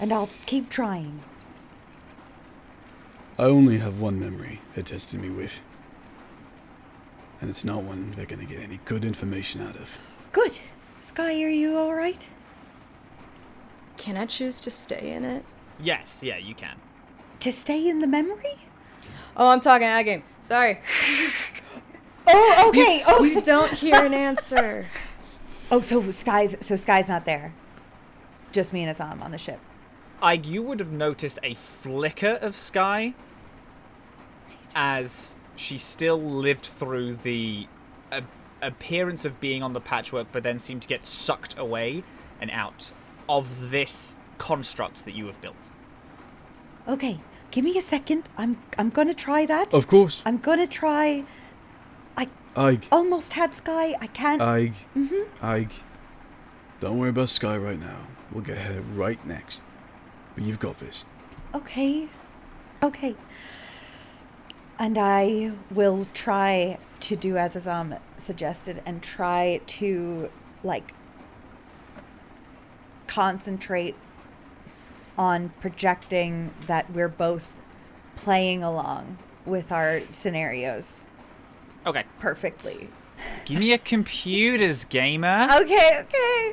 And 0.00 0.12
I'll 0.12 0.30
keep 0.46 0.68
trying. 0.70 1.22
I 3.38 3.44
only 3.44 3.78
have 3.78 4.00
one 4.00 4.18
memory 4.18 4.60
they 4.74 4.82
tested 4.82 5.20
me 5.20 5.30
with. 5.30 5.60
And 7.40 7.50
it's 7.50 7.64
not 7.64 7.82
one 7.82 8.12
they're 8.16 8.26
gonna 8.26 8.44
get 8.44 8.60
any 8.60 8.80
good 8.84 9.04
information 9.04 9.60
out 9.60 9.76
of. 9.76 9.98
Good. 10.30 10.58
Skye, 11.00 11.42
are 11.42 11.48
you 11.48 11.76
alright? 11.76 12.28
Can 13.96 14.16
I 14.16 14.26
choose 14.26 14.60
to 14.60 14.70
stay 14.70 15.12
in 15.12 15.24
it? 15.24 15.44
Yes, 15.80 16.22
yeah, 16.22 16.36
you 16.36 16.54
can. 16.54 16.76
To 17.40 17.52
stay 17.52 17.88
in 17.88 17.98
the 17.98 18.06
memory? 18.06 18.54
Oh, 19.36 19.48
I'm 19.48 19.60
talking 19.60 19.86
ad 19.86 20.04
game. 20.04 20.22
Sorry. 20.40 20.80
Oh, 22.24 22.66
okay. 22.68 23.02
Oh, 23.06 23.24
You 23.24 23.40
don't 23.42 23.72
hear 23.72 23.96
an 23.96 24.14
answer. 24.14 24.86
oh, 25.72 25.80
so 25.80 26.08
Skye's 26.10 26.56
so 26.60 26.76
Skye's 26.76 27.08
not 27.08 27.24
there. 27.24 27.52
Just 28.52 28.72
me 28.72 28.84
and 28.84 28.96
Azhaam 28.96 29.20
on 29.22 29.32
the 29.32 29.38
ship. 29.38 29.58
I 30.20 30.34
you 30.34 30.62
would 30.62 30.78
have 30.78 30.92
noticed 30.92 31.40
a 31.42 31.54
flicker 31.54 32.38
of 32.40 32.56
Skye 32.56 33.14
as 34.74 35.34
she 35.56 35.76
still 35.76 36.20
lived 36.20 36.64
through 36.66 37.16
the 37.16 37.66
a- 38.12 38.22
appearance 38.60 39.24
of 39.24 39.40
being 39.40 39.62
on 39.62 39.72
the 39.72 39.80
patchwork, 39.80 40.28
but 40.30 40.42
then 40.42 40.58
seemed 40.58 40.82
to 40.82 40.88
get 40.88 41.06
sucked 41.06 41.58
away 41.58 42.04
and 42.40 42.50
out 42.50 42.92
of 43.28 43.70
this 43.70 44.16
construct 44.38 45.04
that 45.04 45.14
you 45.14 45.26
have 45.26 45.40
built. 45.40 45.70
Okay, 46.86 47.20
give 47.50 47.64
me 47.64 47.76
a 47.78 47.82
second. 47.82 48.28
I'm 48.36 48.58
I'm 48.78 48.90
gonna 48.90 49.14
try 49.14 49.46
that. 49.46 49.72
Of 49.74 49.86
course. 49.86 50.22
I'm 50.24 50.38
gonna 50.38 50.66
try. 50.66 51.24
Ayg. 52.56 52.84
Almost 52.92 53.32
had 53.32 53.54
Skye. 53.54 53.94
I 54.00 54.06
can't. 54.08 54.42
Ayg. 54.42 54.74
mm-hmm. 54.96 55.44
Ayg. 55.44 55.70
Don't 56.80 56.98
worry 56.98 57.10
about 57.10 57.30
Skye 57.30 57.56
right 57.56 57.78
now. 57.78 58.06
We'll 58.30 58.44
get 58.44 58.58
her 58.58 58.80
right 58.94 59.24
next. 59.26 59.62
But 60.34 60.44
you've 60.44 60.60
got 60.60 60.78
this. 60.78 61.04
Okay. 61.54 62.08
Okay. 62.82 63.14
And 64.78 64.98
I 64.98 65.52
will 65.70 66.06
try 66.12 66.78
to 67.00 67.16
do 67.16 67.36
as 67.36 67.54
Azhaam 67.54 67.98
suggested 68.16 68.82
and 68.84 69.02
try 69.02 69.60
to 69.66 70.30
like 70.62 70.94
concentrate 73.06 73.94
on 75.18 75.50
projecting 75.60 76.52
that 76.66 76.90
we're 76.92 77.08
both 77.08 77.60
playing 78.16 78.62
along 78.62 79.18
with 79.44 79.72
our 79.72 80.00
scenarios 80.08 81.06
Okay, 81.86 82.04
perfectly. 82.20 82.88
give 83.44 83.58
me 83.58 83.72
a 83.72 83.78
computers 83.78 84.84
gamer. 84.84 85.46
Okay, 85.60 86.00
okay. 86.00 86.52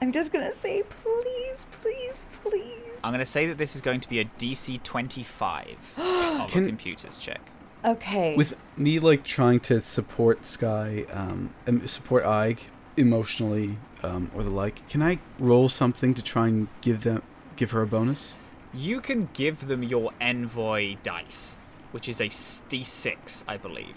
I'm 0.00 0.12
just 0.12 0.32
gonna 0.32 0.52
say, 0.52 0.82
please, 0.88 1.66
please, 1.70 2.26
please. 2.42 2.78
I'm 3.04 3.10
going 3.12 3.18
to 3.18 3.26
say 3.26 3.46
that 3.48 3.58
this 3.58 3.74
is 3.74 3.82
going 3.82 3.98
to 3.98 4.08
be 4.08 4.20
a 4.20 4.24
DC 4.24 4.80
25 4.84 5.94
of 5.98 6.50
Can- 6.50 6.64
a 6.64 6.66
computers 6.68 7.18
check. 7.18 7.40
Okay. 7.84 8.36
With 8.36 8.54
me 8.76 9.00
like 9.00 9.24
trying 9.24 9.58
to 9.60 9.80
support 9.80 10.46
Skye, 10.46 11.04
um, 11.12 11.50
and 11.66 11.90
support 11.90 12.22
Ayg 12.24 12.58
emotionally, 12.96 13.76
um, 14.04 14.30
or 14.36 14.44
the 14.44 14.50
like, 14.50 14.88
can 14.88 15.02
I 15.02 15.18
roll 15.40 15.68
something 15.68 16.14
to 16.14 16.22
try 16.22 16.46
and 16.46 16.68
give 16.80 17.02
them 17.02 17.22
give 17.56 17.72
her 17.72 17.82
a 17.82 17.86
bonus? 17.88 18.34
You 18.72 19.00
can 19.00 19.28
give 19.32 19.66
them 19.66 19.82
your 19.82 20.12
envoy 20.20 20.94
dice, 21.02 21.58
which 21.90 22.08
is 22.08 22.20
a 22.20 22.26
s- 22.26 22.62
D6, 22.70 23.42
I 23.48 23.56
believe. 23.56 23.96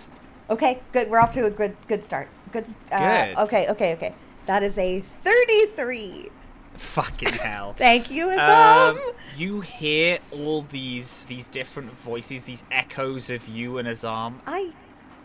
Okay, 0.49 0.81
good. 0.91 1.09
We're 1.09 1.19
off 1.19 1.31
to 1.33 1.45
a 1.45 1.49
good 1.51 1.75
good 1.87 2.03
start. 2.03 2.27
Good. 2.51 2.65
Uh, 2.91 3.25
Good. 3.27 3.37
Okay, 3.39 3.67
okay, 3.69 3.93
okay. 3.95 4.13
That 4.45 4.61
is 4.63 4.77
a 4.77 5.01
33. 5.23 6.29
Fucking 6.75 7.33
hell. 7.33 7.73
Thank 7.77 8.11
you, 8.11 8.27
Azhaam. 8.27 8.89
Um, 8.97 8.99
you 9.37 9.61
hear 9.61 10.19
all 10.31 10.61
these 10.63 11.23
these 11.25 11.47
different 11.47 11.91
voices, 11.97 12.43
these 12.45 12.63
echoes 12.71 13.29
of 13.29 13.47
you 13.47 13.77
and 13.77 13.87
Azhaam. 13.87 14.35
I 14.45 14.71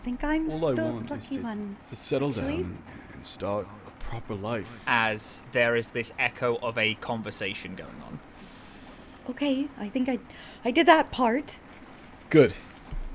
think 0.03 0.25
I'm 0.25 0.51
All 0.51 0.64
I 0.66 0.75
the 0.75 0.85
want 0.85 1.05
is 1.07 1.11
lucky 1.11 1.37
to, 1.37 1.43
one. 1.43 1.77
to 1.91 1.97
settle 1.97 2.31
actually. 2.31 2.62
down 2.62 2.79
and 3.12 3.27
start 3.27 3.66
a 3.87 3.91
proper 4.05 4.35
life. 4.35 4.68
as 4.87 5.43
there 5.53 5.77
is 5.77 5.91
this 5.91 6.14
echo 6.18 6.57
of 6.62 6.79
a 6.79 6.95
conversation 6.95 7.75
going 7.75 8.01
on. 8.07 8.18
Okay, 9.29 9.68
I 9.79 9.89
think 9.89 10.09
I 10.09 10.18
I 10.64 10.71
did 10.71 10.87
that 10.87 11.11
part. 11.12 11.59
Good. 12.31 12.55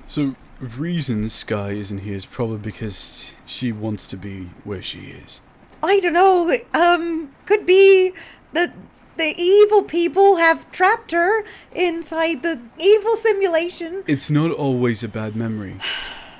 So, 0.08 0.36
reason 0.66 1.30
Skye 1.30 1.72
isn't 1.72 2.00
here 2.00 2.16
is 2.16 2.26
probably 2.26 2.58
because 2.58 3.32
she 3.46 3.72
wants 3.72 4.08
to 4.08 4.18
be 4.18 4.50
where 4.64 4.82
she 4.82 5.08
is. 5.08 5.42
I 5.84 6.00
don't 6.00 6.14
know. 6.14 6.52
Um, 6.74 7.32
could 7.46 7.66
be 7.66 8.14
the 8.54 8.72
the 9.18 9.34
evil 9.38 9.82
people 9.84 10.36
have 10.38 10.70
trapped 10.72 11.12
her 11.12 11.46
inside 11.74 12.44
the 12.44 12.60
evil 12.78 13.16
simulation. 13.16 14.04
It's 14.08 14.30
not 14.30 14.52
always 14.52 15.04
a 15.04 15.08
bad 15.08 15.36
memory. 15.38 15.80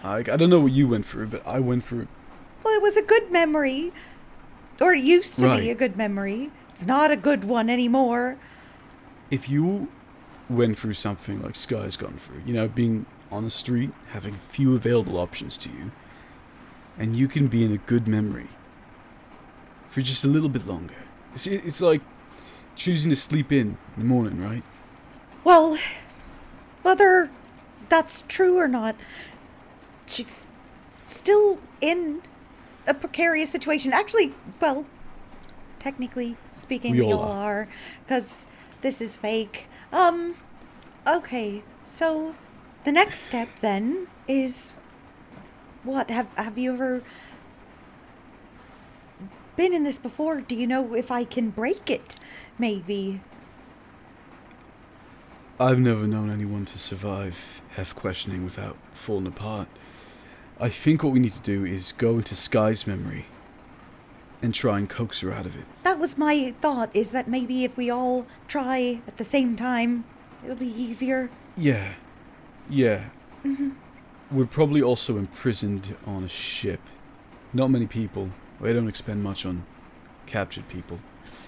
I, 0.04 0.18
I 0.18 0.22
don't 0.24 0.50
know 0.50 0.60
what 0.60 0.74
you 0.74 0.88
went 0.90 1.06
through, 1.06 1.28
but 1.28 1.46
I 1.48 1.60
went 1.60 1.86
through. 1.86 2.08
Well, 2.64 2.74
it 2.76 2.82
was 2.82 2.98
a 2.98 3.02
good 3.02 3.32
memory, 3.32 3.94
or 4.82 4.94
it 4.94 5.04
used 5.04 5.36
to 5.38 5.46
Right. 5.46 5.62
be 5.62 5.70
a 5.70 5.76
good 5.76 5.96
memory. 5.96 6.52
It's 6.70 6.86
not 6.86 7.12
a 7.12 7.16
good 7.16 7.46
one 7.46 7.70
anymore. 7.70 8.38
If 9.32 9.48
you 9.50 9.88
went 10.50 10.78
through 10.78 10.96
something 10.96 11.42
like 11.42 11.56
Skye's 11.56 11.96
gone 11.96 12.20
through, 12.26 12.42
you 12.46 12.54
know, 12.54 12.68
being 12.68 13.06
on 13.32 13.44
the 13.44 13.50
street, 13.50 13.92
having 14.12 14.36
few 14.50 14.76
available 14.76 15.18
options 15.18 15.58
to 15.58 15.70
you, 15.70 15.92
and 16.98 17.16
you 17.16 17.28
can 17.28 17.48
be 17.48 17.64
in 17.64 17.72
a 17.72 17.78
good 17.78 18.08
memory, 18.08 18.50
for 19.90 20.02
just 20.02 20.24
a 20.24 20.28
little 20.28 20.50
bit 20.50 20.68
longer. 20.68 20.96
It's, 21.34 21.48
it's 21.48 21.82
like 21.82 22.02
choosing 22.76 23.10
to 23.10 23.16
sleep 23.16 23.52
in 23.52 23.78
in 23.96 24.00
the 24.00 24.06
morning, 24.06 24.42
right? 24.42 24.64
Well, 25.44 25.78
whether 26.82 27.30
that's 27.90 28.24
true 28.28 28.58
or 28.58 28.68
not, 28.68 28.96
she's 30.08 30.48
still 31.06 31.60
in 31.82 32.22
a 32.88 32.94
precarious 32.94 33.50
situation. 33.50 33.94
Actually, 33.94 34.34
well, 34.60 34.86
technically 35.80 36.38
speaking, 36.52 36.92
We 36.92 37.02
we, 37.02 37.14
all 37.14 37.24
are, 37.24 37.68
because 38.06 38.48
this 38.82 39.02
is 39.02 39.16
fake. 39.16 39.68
Um, 39.92 40.36
okay, 41.08 41.64
so 41.84 42.36
the 42.86 42.92
next 42.92 43.22
step 43.22 43.50
then 43.60 44.08
is 44.28 44.74
what? 45.84 46.10
Have 46.10 46.28
Have 46.36 46.58
you 46.58 46.74
ever 46.74 47.04
been 49.56 49.74
in 49.74 49.84
this 49.84 50.00
before? 50.00 50.42
Do 50.42 50.56
you 50.56 50.68
know 50.68 50.94
if 50.94 51.12
I 51.12 51.24
can 51.24 51.50
break 51.50 51.90
it? 51.90 52.16
Maybe. 52.58 53.22
I've 55.60 55.80
never 55.80 56.06
known 56.06 56.30
anyone 56.30 56.66
to 56.66 56.78
survive 56.78 57.38
Heth 57.76 57.96
questioning 57.96 58.44
without 58.44 58.78
falling 58.94 59.28
apart. 59.28 59.68
I 60.60 60.70
think 60.70 61.04
what 61.04 61.14
we 61.14 61.20
need 61.20 61.34
to 61.34 61.42
do 61.42 61.66
is 61.66 61.92
go 61.92 62.18
into 62.18 62.36
Skye's 62.36 62.86
memory 62.86 63.26
and 64.42 64.54
try 64.54 64.78
and 64.78 64.90
coax 64.90 65.22
her 65.22 65.32
out 65.32 65.46
of 65.46 65.56
it. 65.56 65.66
That 65.84 65.98
was 65.98 66.18
my 66.18 66.54
thought, 66.62 66.94
is 66.94 67.12
that 67.12 67.28
maybe 67.28 67.64
if 67.64 67.78
we 67.78 67.90
all 67.90 68.28
try 68.48 69.02
at 69.08 69.18
the 69.18 69.24
same 69.24 69.56
time, 69.56 70.04
it'll 70.44 70.56
be 70.58 70.68
easier. 70.68 71.30
Yeah. 71.58 71.94
Yeah. 72.70 73.06
hmm 73.44 73.72
We're 74.32 74.46
probably 74.46 74.82
also 74.82 75.18
imprisoned 75.18 75.96
on 76.06 76.24
a 76.24 76.28
ship. 76.28 76.82
Not 77.54 77.70
many 77.70 77.88
people. 77.88 78.32
They 78.60 78.74
don't 78.74 78.88
expend 78.88 79.24
much 79.24 79.46
on 79.46 79.66
captured 80.26 80.68
people. 80.70 81.00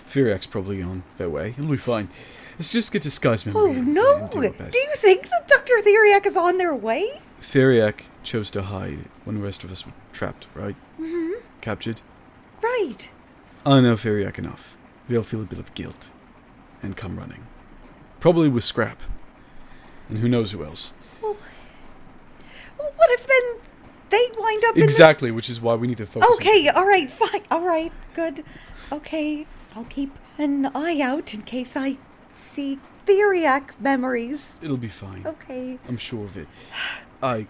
Theriac's 0.10 0.46
probably 0.46 0.82
on 0.82 1.04
their 1.18 1.30
way. 1.30 1.50
It'll 1.50 1.66
be 1.68 1.78
fine. 1.78 2.10
Let's 2.58 2.72
just 2.72 2.92
get 2.92 3.02
to 3.04 3.12
Skye's 3.12 3.46
memory. 3.46 3.62
Oh 3.62 3.72
no! 3.74 4.28
do 4.32 4.42
Do 4.42 4.80
you 4.80 4.92
think 4.96 5.30
that 5.30 5.48
Dr. 5.48 5.74
Theriac 5.84 6.26
is 6.26 6.38
on 6.38 6.58
their 6.58 6.74
way? 6.74 7.22
Theriac 7.42 8.02
chose 8.24 8.50
to 8.52 8.64
hide 8.64 9.06
when 9.26 9.36
the 9.36 9.42
rest 9.44 9.64
of 9.64 9.72
us 9.72 9.86
were 9.86 9.94
trapped, 10.12 10.48
right? 10.56 10.76
hmm 10.98 11.34
Captured? 11.62 12.02
Right. 12.64 13.12
I 13.66 13.82
know 13.82 13.94
Theriac 13.96 14.38
enough. 14.40 14.78
They'll 15.08 15.24
feel 15.24 15.42
a 15.42 15.46
bit 15.46 15.60
of 15.60 15.74
guilt 15.74 16.08
and 16.82 16.98
come 16.98 17.18
running. 17.18 17.46
Probably 18.20 18.50
with 18.50 18.64
Scrap. 18.64 19.02
And 20.10 20.20
who 20.20 20.30
knows 20.30 20.52
who 20.52 20.64
else. 20.64 20.94
Well, 21.28 21.38
well, 22.80 22.92
what 22.96 23.10
if 23.12 23.28
then 23.28 23.72
they 24.10 24.32
wind 24.38 24.64
up 24.66 24.78
Exactly, 24.78 25.32
which 25.32 25.50
is 25.50 25.60
why 25.60 25.76
we 25.76 25.88
need 25.88 25.98
to 25.98 26.06
focus. 26.06 26.30
Okay, 26.36 26.70
all 26.70 26.88
right, 26.88 27.12
fine, 27.12 27.42
all 27.52 27.62
right, 27.62 27.92
good. 28.14 28.44
Okay, 28.92 29.46
I'll 29.76 29.86
keep 29.86 30.18
an 30.38 30.68
eye 30.76 31.02
out 31.02 31.34
in 31.34 31.42
case 31.42 31.76
I 31.76 31.98
see 32.32 32.80
Theriac 33.06 33.80
memories. 33.80 34.60
It'll 34.62 34.78
be 34.78 34.88
fine. 34.88 35.26
Okay. 35.26 35.80
I'm 35.88 35.98
sure 35.98 36.26
of 36.26 36.38
it. 36.38 36.48
Ayg, 37.24 37.50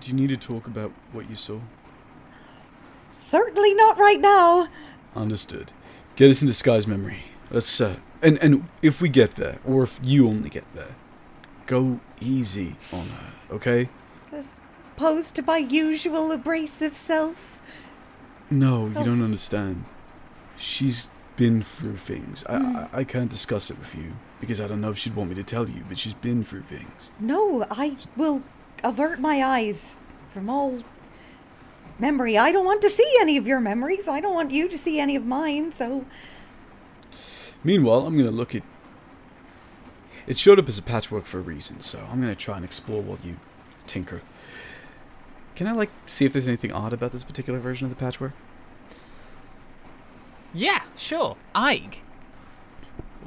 do 0.00 0.10
you 0.10 0.14
need 0.14 0.28
to 0.28 0.36
talk 0.36 0.66
about 0.66 0.92
what 1.12 1.28
you 1.28 1.36
saw? 1.36 1.60
Certainly 3.10 3.74
not 3.74 3.98
right 3.98 4.20
now. 4.20 4.68
Understood. 5.16 5.72
Get 6.16 6.30
us 6.30 6.42
into 6.42 6.54
Skye's 6.54 6.86
memory. 6.86 7.24
Let's 7.50 7.80
uh 7.80 7.96
and 8.20 8.38
and 8.38 8.68
if 8.82 9.00
we 9.00 9.08
get 9.08 9.36
there, 9.36 9.58
or 9.64 9.82
if 9.82 9.98
you 10.02 10.28
only 10.28 10.50
get 10.50 10.64
there, 10.74 10.94
go 11.66 12.00
easy 12.20 12.76
on 12.92 13.06
her, 13.08 13.32
okay? 13.56 13.88
As 14.32 14.60
opposed 14.96 15.34
to 15.36 15.42
my 15.42 15.58
usual 15.58 16.32
abrasive 16.32 16.96
self. 16.96 17.58
No, 18.50 18.86
you 18.86 18.94
Oh. 18.96 19.04
don't 19.04 19.22
understand. 19.22 19.84
She's 20.56 21.08
been 21.36 21.62
through 21.62 21.96
things. 21.98 22.42
I, 22.48 22.56
Hmm. 22.58 22.76
I 22.76 22.88
I 23.00 23.04
can't 23.04 23.30
discuss 23.30 23.70
it 23.70 23.78
with 23.78 23.94
you 23.94 24.12
because 24.40 24.60
I 24.60 24.66
don't 24.66 24.80
know 24.80 24.90
if 24.90 24.98
she'd 24.98 25.14
want 25.14 25.30
me 25.30 25.36
to 25.36 25.44
tell 25.44 25.68
you, 25.68 25.84
but 25.88 25.98
she's 25.98 26.14
been 26.14 26.42
through 26.44 26.62
things. 26.62 27.10
No, 27.20 27.64
I 27.70 27.96
will 28.16 28.42
avert 28.82 29.20
my 29.20 29.44
eyes 29.44 29.98
from 30.32 30.48
all 30.50 30.78
memory. 31.98 32.36
I 32.38 32.50
don't 32.52 32.64
want 32.66 32.80
to 32.82 32.90
see 32.90 33.10
any 33.20 33.36
of 33.36 33.46
your 33.46 33.60
memories. 33.60 34.08
I 34.08 34.20
don't 34.20 34.34
want 34.34 34.50
you 34.50 34.68
to 34.68 34.76
see 34.78 34.98
any 34.98 35.14
of 35.16 35.24
mine, 35.26 35.72
so. 35.72 36.04
Meanwhile, 37.64 38.06
I'm 38.06 38.16
gonna 38.16 38.30
look 38.30 38.54
at. 38.54 38.62
It 40.28 40.36
showed 40.36 40.58
up 40.58 40.68
as 40.68 40.76
a 40.76 40.82
patchwork 40.82 41.24
for 41.24 41.38
a 41.38 41.40
reason, 41.40 41.80
so 41.80 42.06
I'm 42.10 42.20
gonna 42.20 42.34
try 42.34 42.56
and 42.56 42.64
explore 42.64 43.00
while 43.00 43.18
you 43.24 43.36
tinker. 43.86 44.20
Can 45.56 45.66
I 45.66 45.72
like 45.72 45.88
see 46.04 46.26
if 46.26 46.34
there's 46.34 46.46
anything 46.46 46.70
odd 46.70 46.92
about 46.92 47.12
this 47.12 47.24
particular 47.24 47.58
version 47.58 47.86
of 47.86 47.90
the 47.90 47.96
patchwork? 47.96 48.32
Yeah, 50.52 50.82
sure. 50.98 51.38
Ayg. 51.54 51.94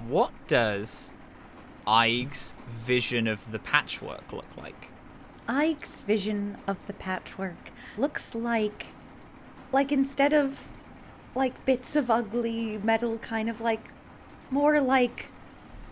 What 0.07 0.31
does 0.45 1.11
Ayg's 1.87 2.53
vision 2.69 3.27
of 3.27 3.51
the 3.51 3.57
patchwork 3.57 4.31
look 4.31 4.55
like? 4.55 4.89
Ayg's 5.49 6.01
vision 6.01 6.59
of 6.67 6.85
the 6.85 6.93
patchwork 6.93 7.71
looks 7.97 8.35
like. 8.35 8.85
Like 9.71 9.91
instead 9.91 10.33
of. 10.33 10.67
like 11.33 11.65
bits 11.65 11.95
of 11.95 12.11
ugly 12.11 12.77
metal, 12.77 13.17
kind 13.17 13.49
of 13.49 13.59
like. 13.59 13.87
more 14.51 14.79
like 14.79 15.29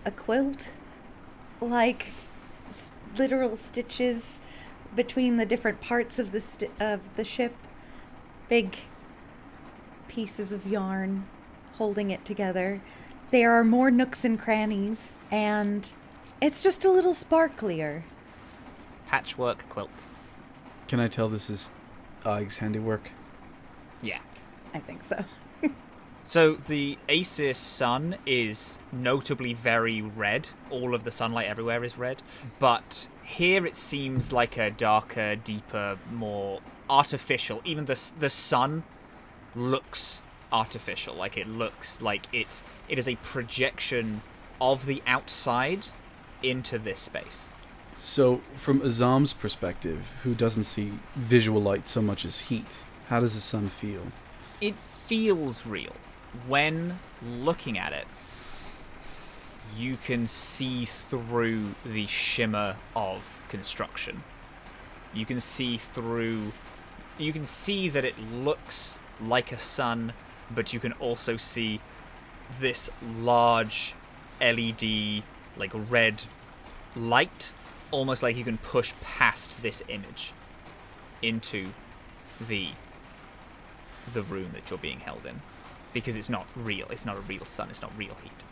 a 0.05 0.11
quilt. 0.11 0.71
Like 1.61 2.07
s- 2.69 2.91
literal 3.17 3.57
stitches 3.57 4.41
between 4.95 5.37
the 5.37 5.45
different 5.45 5.81
parts 5.81 6.17
of 6.19 6.31
the 6.31 6.39
sti- 6.39 6.69
of 6.79 7.15
the 7.15 7.23
ship. 7.25 7.55
Big 8.47 8.77
pieces 10.07 10.51
of 10.51 10.65
yarn 10.65 11.27
holding 11.73 12.09
it 12.11 12.25
together. 12.25 12.81
There 13.31 13.51
are 13.51 13.63
more 13.63 13.91
nooks 13.91 14.25
and 14.25 14.39
crannies, 14.39 15.17
and 15.29 15.87
it's 16.41 16.63
just 16.63 16.83
a 16.83 16.89
little 16.91 17.13
sparklier. 17.13 18.03
Patchwork 19.07 19.67
quilt. 19.69 20.07
Can 20.87 20.99
I 20.99 21.07
tell 21.07 21.29
this 21.29 21.49
is 21.49 21.71
Ayg's 22.25 22.57
handiwork? 22.57 23.11
Yeah. 24.01 24.19
I 24.73 24.79
think 24.79 25.03
so. 25.03 25.23
So 26.29 26.53
the 26.67 26.99
Asis 27.09 27.57
sun 27.57 28.17
is 28.23 28.77
notably 28.91 29.55
very 29.55 30.03
red. 30.03 30.51
All 30.69 30.93
of 30.93 31.03
the 31.03 31.09
sunlight 31.09 31.47
everywhere 31.47 31.83
is 31.83 31.97
red. 31.97 32.21
But 32.59 33.07
here 33.23 33.65
it 33.65 33.75
seems 33.75 34.31
like 34.31 34.55
a 34.55 34.69
darker, 34.69 35.35
deeper, 35.35 35.97
more 36.11 36.59
artificial. 36.87 37.61
Even 37.65 37.85
the 37.85 38.13
the 38.19 38.29
sun 38.29 38.83
looks 39.55 40.21
artificial. 40.53 41.15
Like 41.15 41.35
it 41.35 41.47
looks 41.47 41.99
like 41.99 42.27
it's 42.31 42.63
it 42.87 42.99
is 42.99 43.07
a 43.07 43.15
projection 43.15 44.21
of 44.61 44.85
the 44.85 45.01
outside 45.07 45.87
into 46.43 46.77
this 46.77 46.99
space. 46.99 47.49
So, 47.97 48.41
from 48.55 48.81
Azhaam's 48.81 49.33
perspective, 49.33 50.05
who 50.21 50.35
doesn't 50.35 50.65
see 50.65 50.99
visual 51.15 51.59
light 51.59 51.87
so 51.89 52.03
much 52.03 52.23
as 52.23 52.41
heat, 52.51 52.83
how 53.07 53.19
does 53.19 53.33
the 53.33 53.41
sun 53.41 53.69
feel? 53.69 54.03
it 54.61 54.75
feels 55.07 55.65
real. 55.65 55.93
When 56.47 56.99
looking 57.23 57.77
at 57.77 57.91
it, 57.91 58.05
you 59.75 59.97
can 59.97 60.27
see 60.27 60.85
through 60.85 61.75
the 61.85 62.05
shimmer 62.07 62.75
of 62.95 63.39
construction. 63.49 64.23
You 65.13 65.25
can 65.25 65.39
see 65.39 65.77
through. 65.77 66.53
You 67.17 67.33
can 67.33 67.45
see 67.45 67.89
that 67.89 68.05
it 68.05 68.15
looks 68.19 68.99
like 69.19 69.51
a 69.51 69.57
sun, 69.57 70.13
but 70.51 70.73
you 70.73 70.79
can 70.79 70.93
also 70.93 71.35
see 71.35 71.81
this 72.59 72.89
large 73.17 73.95
LED, 74.39 75.23
like 75.57 75.71
red 75.73 76.23
light, 76.95 77.51
almost 77.91 78.23
like 78.23 78.37
you 78.37 78.43
can 78.43 78.57
push 78.57 78.93
past 79.01 79.61
this 79.61 79.83
image 79.87 80.33
into 81.21 81.69
the 82.39 82.69
the 84.13 84.23
room 84.23 84.51
that 84.53 84.69
you're 84.69 84.79
being 84.79 85.01
held 85.01 85.25
in 85.25 85.41
because 85.93 86.15
it's 86.15 86.29
not 86.29 86.47
real 86.55 86.87
it's 86.89 87.05
not 87.05 87.17
a 87.17 87.21
real 87.21 87.45
sun 87.45 87.69
it's 87.69 87.81
not 87.81 87.91
real 87.97 88.15
heat 88.23 88.43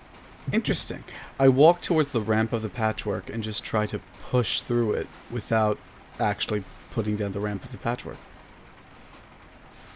Interesting. 0.52 1.04
I 1.38 1.50
walk 1.50 1.82
towards 1.82 2.14
the 2.14 2.22
ramp 2.22 2.54
of 2.54 2.62
the 2.62 2.70
patchwork 2.70 3.30
and 3.30 3.44
just 3.44 3.66
try 3.66 3.86
to 3.88 4.00
push 4.30 4.62
through 4.62 4.94
it 4.94 5.08
without 5.30 5.78
actually 6.22 6.64
putting 6.92 7.18
down 7.18 7.34
the 7.34 7.42
ramp 7.42 7.66
of 7.66 7.74
the 7.74 7.78
patchwork. 7.78 8.18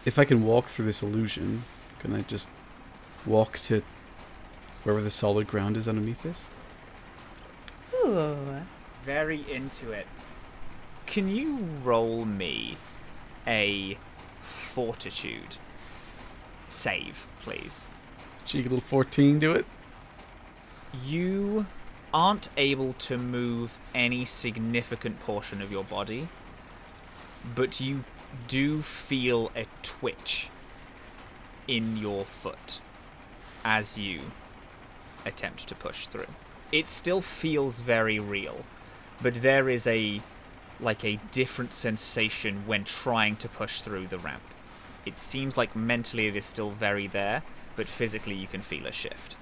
If 0.04 0.18
I 0.18 0.26
can 0.26 0.44
walk 0.44 0.66
through 0.66 0.84
this 0.84 1.02
illusion, 1.02 1.64
can 2.00 2.14
I 2.14 2.20
just 2.20 2.48
walk 3.24 3.56
to 3.60 3.82
wherever 4.82 5.02
the 5.02 5.08
solid 5.08 5.46
ground 5.46 5.78
is 5.78 5.88
underneath 5.88 6.22
this? 6.22 6.44
Ooh. 8.04 8.36
very 9.06 9.50
into 9.50 9.92
it 9.92 10.06
can 11.06 11.28
you 11.28 11.56
roll 11.82 12.24
me 12.24 12.76
a 13.46 13.96
fortitude 14.40 15.56
save 16.72 17.26
please 17.40 17.86
Cheeky 18.44 18.68
little 18.68 18.80
14 18.80 19.38
do 19.38 19.52
it? 19.52 19.64
you 21.04 21.66
aren't 22.12 22.48
able 22.56 22.92
to 22.94 23.16
move 23.16 23.78
any 23.94 24.24
significant 24.24 25.18
portion 25.20 25.62
of 25.62 25.72
your 25.72 25.84
body, 25.84 26.28
but 27.54 27.80
you 27.80 28.04
do 28.48 28.82
feel 28.82 29.50
a 29.56 29.66
twitch 29.82 30.50
in 31.66 31.96
your 31.96 32.24
foot 32.24 32.80
as 33.64 33.96
you 33.96 34.20
attempt 35.24 35.66
to 35.68 35.74
push 35.74 36.06
through. 36.06 36.26
It 36.70 36.88
still 36.88 37.20
feels 37.20 37.80
very 37.80 38.18
real, 38.18 38.64
but 39.20 39.42
there 39.42 39.68
is 39.68 39.86
a 39.86 40.20
like 40.80 41.04
a 41.04 41.20
different 41.30 41.72
sensation 41.72 42.64
when 42.66 42.82
trying 42.82 43.36
to 43.36 43.48
push 43.48 43.82
through 43.82 44.08
the 44.08 44.18
ramp. 44.18 44.42
It 45.04 45.18
seems 45.18 45.56
like 45.56 45.74
mentally 45.74 46.26
it 46.26 46.36
is 46.36 46.44
still 46.44 46.70
very 46.70 47.06
there, 47.06 47.42
but 47.76 47.88
physically 47.88 48.34
you 48.34 48.46
can 48.46 48.62
feel 48.62 48.86
a 48.86 48.92
shift. 48.92 49.36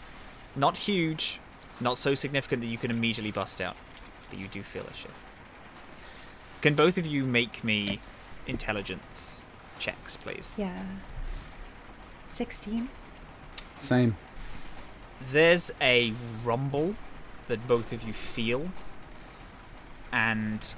Not 0.56 0.78
huge, 0.78 1.40
not 1.80 1.98
so 1.98 2.14
significant 2.14 2.62
that 2.62 2.68
you 2.68 2.78
can 2.78 2.90
immediately 2.90 3.30
bust 3.30 3.60
out, 3.60 3.76
but 4.28 4.38
you 4.38 4.48
do 4.48 4.62
feel 4.62 4.84
a 4.84 4.94
shift. 4.94 5.14
Can 6.60 6.74
both 6.74 6.98
of 6.98 7.06
you 7.06 7.24
make 7.24 7.64
me 7.64 8.00
intelligence 8.46 9.46
checks, 9.78 10.16
please? 10.16 10.54
Yeah. 10.56 10.84
16. 12.28 12.88
Same. 13.80 14.16
There's 15.20 15.70
a 15.80 16.12
rumble 16.44 16.94
that 17.48 17.66
both 17.66 17.92
of 17.92 18.02
you 18.02 18.12
feel, 18.12 18.70
and 20.12 20.74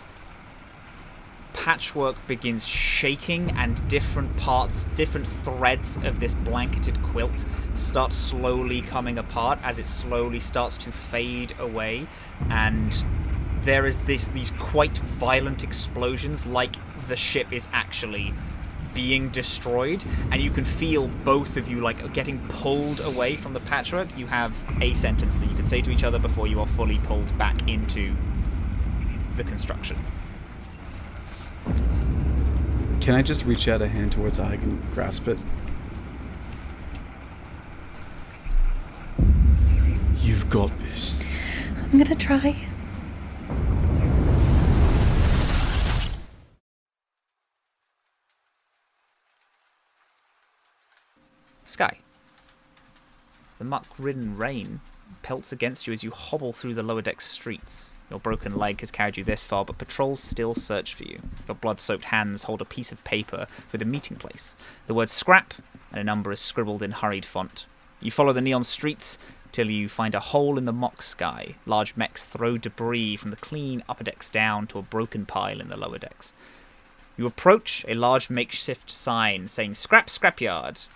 patchwork 1.63 2.17
begins 2.27 2.67
shaking, 2.67 3.53
and 3.53 3.87
different 3.87 4.37
parts, 4.37 4.85
different 4.97 5.29
threads 5.29 5.97
of 5.99 6.19
this 6.19 6.35
blanketed 6.35 7.01
quilt 7.05 7.45
start 7.73 8.13
slowly 8.13 8.83
coming 8.83 9.17
apart 9.17 9.61
as 9.63 9.79
it 9.79 9.87
slowly 9.87 10.41
starts 10.41 10.77
to 10.77 10.91
fade 10.91 11.55
away, 11.61 12.05
and 12.51 13.05
there 13.61 13.87
is 13.87 14.01
this 14.01 14.27
these 14.29 14.51
quite 14.59 14.99
violent 14.99 15.63
explosions, 15.63 16.47
like 16.47 16.75
the 17.07 17.15
ship 17.15 17.53
is 17.53 17.69
actually 17.73 18.35
being 18.93 19.29
destroyed, 19.29 20.03
and 20.33 20.43
you 20.43 20.51
can 20.51 20.65
feel 20.65 21.07
both 21.25 21.57
of 21.57 21.69
you 21.69 21.81
like 21.81 22.13
getting 22.13 22.41
pulled 22.49 22.99
away 22.99 23.37
from 23.37 23.53
the 23.53 23.61
patchwork. 23.61 24.09
You 24.19 24.27
have 24.27 24.53
a 24.83 24.95
sentence 24.95 25.39
that 25.39 25.49
you 25.49 25.55
can 25.55 25.65
say 25.65 25.81
to 25.81 25.93
each 25.93 26.03
other 26.03 26.19
before 26.19 26.49
you 26.49 26.59
are 26.59 26.67
fully 26.67 26.99
pulled 27.05 27.39
back 27.39 27.69
into 27.69 28.17
the 29.37 29.45
construction. 29.45 29.97
Can 33.01 33.15
I 33.15 33.23
just 33.23 33.45
reach 33.45 33.67
out 33.67 33.83
a 33.83 33.89
hand 33.89 34.13
towards 34.13 34.39
Ayg 34.39 34.63
and 34.63 34.81
grasp 34.95 35.27
it? 35.27 35.39
You've 40.21 40.49
got 40.49 40.71
this. 40.79 41.17
I'm 41.77 41.99
gonna 41.99 42.15
try. 42.15 42.57
Skye. 51.67 51.99
The 53.59 53.65
muck 53.65 53.87
ridden 53.99 54.37
rain 54.37 54.81
pelts 55.23 55.53
against 55.53 55.87
you 55.87 55.93
as 55.93 56.03
you 56.03 56.11
hobble 56.11 56.53
through 56.53 56.75
the 56.75 56.83
lower 56.83 57.03
deck 57.03 57.21
streets. 57.21 57.99
Your 58.11 58.21
broken 58.21 58.57
leg 58.57 58.81
has 58.81 58.91
carried 58.91 59.17
you 59.17 59.25
this 59.25 59.45
far, 59.45 59.65
but 59.65 59.79
patrols 59.79 60.21
still 60.21 60.55
search 60.55 60.95
for 60.95 61.05
you. 61.05 61.21
Your 61.49 61.55
blood 61.55 61.81
soaked 61.81 62.05
hands 62.07 62.45
hold 62.45 62.61
a 62.61 62.67
piece 62.67 62.93
of 62.93 63.05
paper 63.05 63.47
with 63.71 63.83
a 63.83 63.87
meeting 63.87 64.17
place. 64.17 64.57
The 64.87 64.95
word 64.95 65.11
scrap 65.11 65.55
and 65.91 66.01
a 66.01 66.05
number 66.05 66.33
is 66.33 66.41
scribbled 66.41 66.83
in 66.83 66.93
hurried 66.93 67.25
font. 67.25 67.67
You 68.01 68.11
follow 68.11 68.33
the 68.33 68.41
neon 68.41 68.65
streets 68.65 69.19
till 69.53 69.71
you 69.71 69.89
find 69.89 70.15
a 70.15 70.21
hole 70.21 70.59
in 70.59 70.65
the 70.65 70.73
mock 70.73 71.03
sky. 71.03 71.55
Large 71.67 71.97
mechs 71.97 72.25
throw 72.25 72.59
debris 72.59 73.17
from 73.17 73.31
the 73.31 73.37
clean 73.37 73.83
upper 73.89 74.05
decks 74.05 74.31
down 74.31 74.67
to 74.69 74.79
a 74.79 74.83
broken 74.83 75.27
pile 75.27 75.61
in 75.61 75.69
the 75.69 75.77
lower 75.77 75.99
decks. 75.99 76.35
You 77.17 77.27
approach 77.27 77.85
a 77.87 77.95
large 77.95 78.31
makeshift 78.31 78.91
sign 78.91 79.49
saying 79.49 79.75
Scrap 79.75 80.07
Scrapyard. 80.07 80.87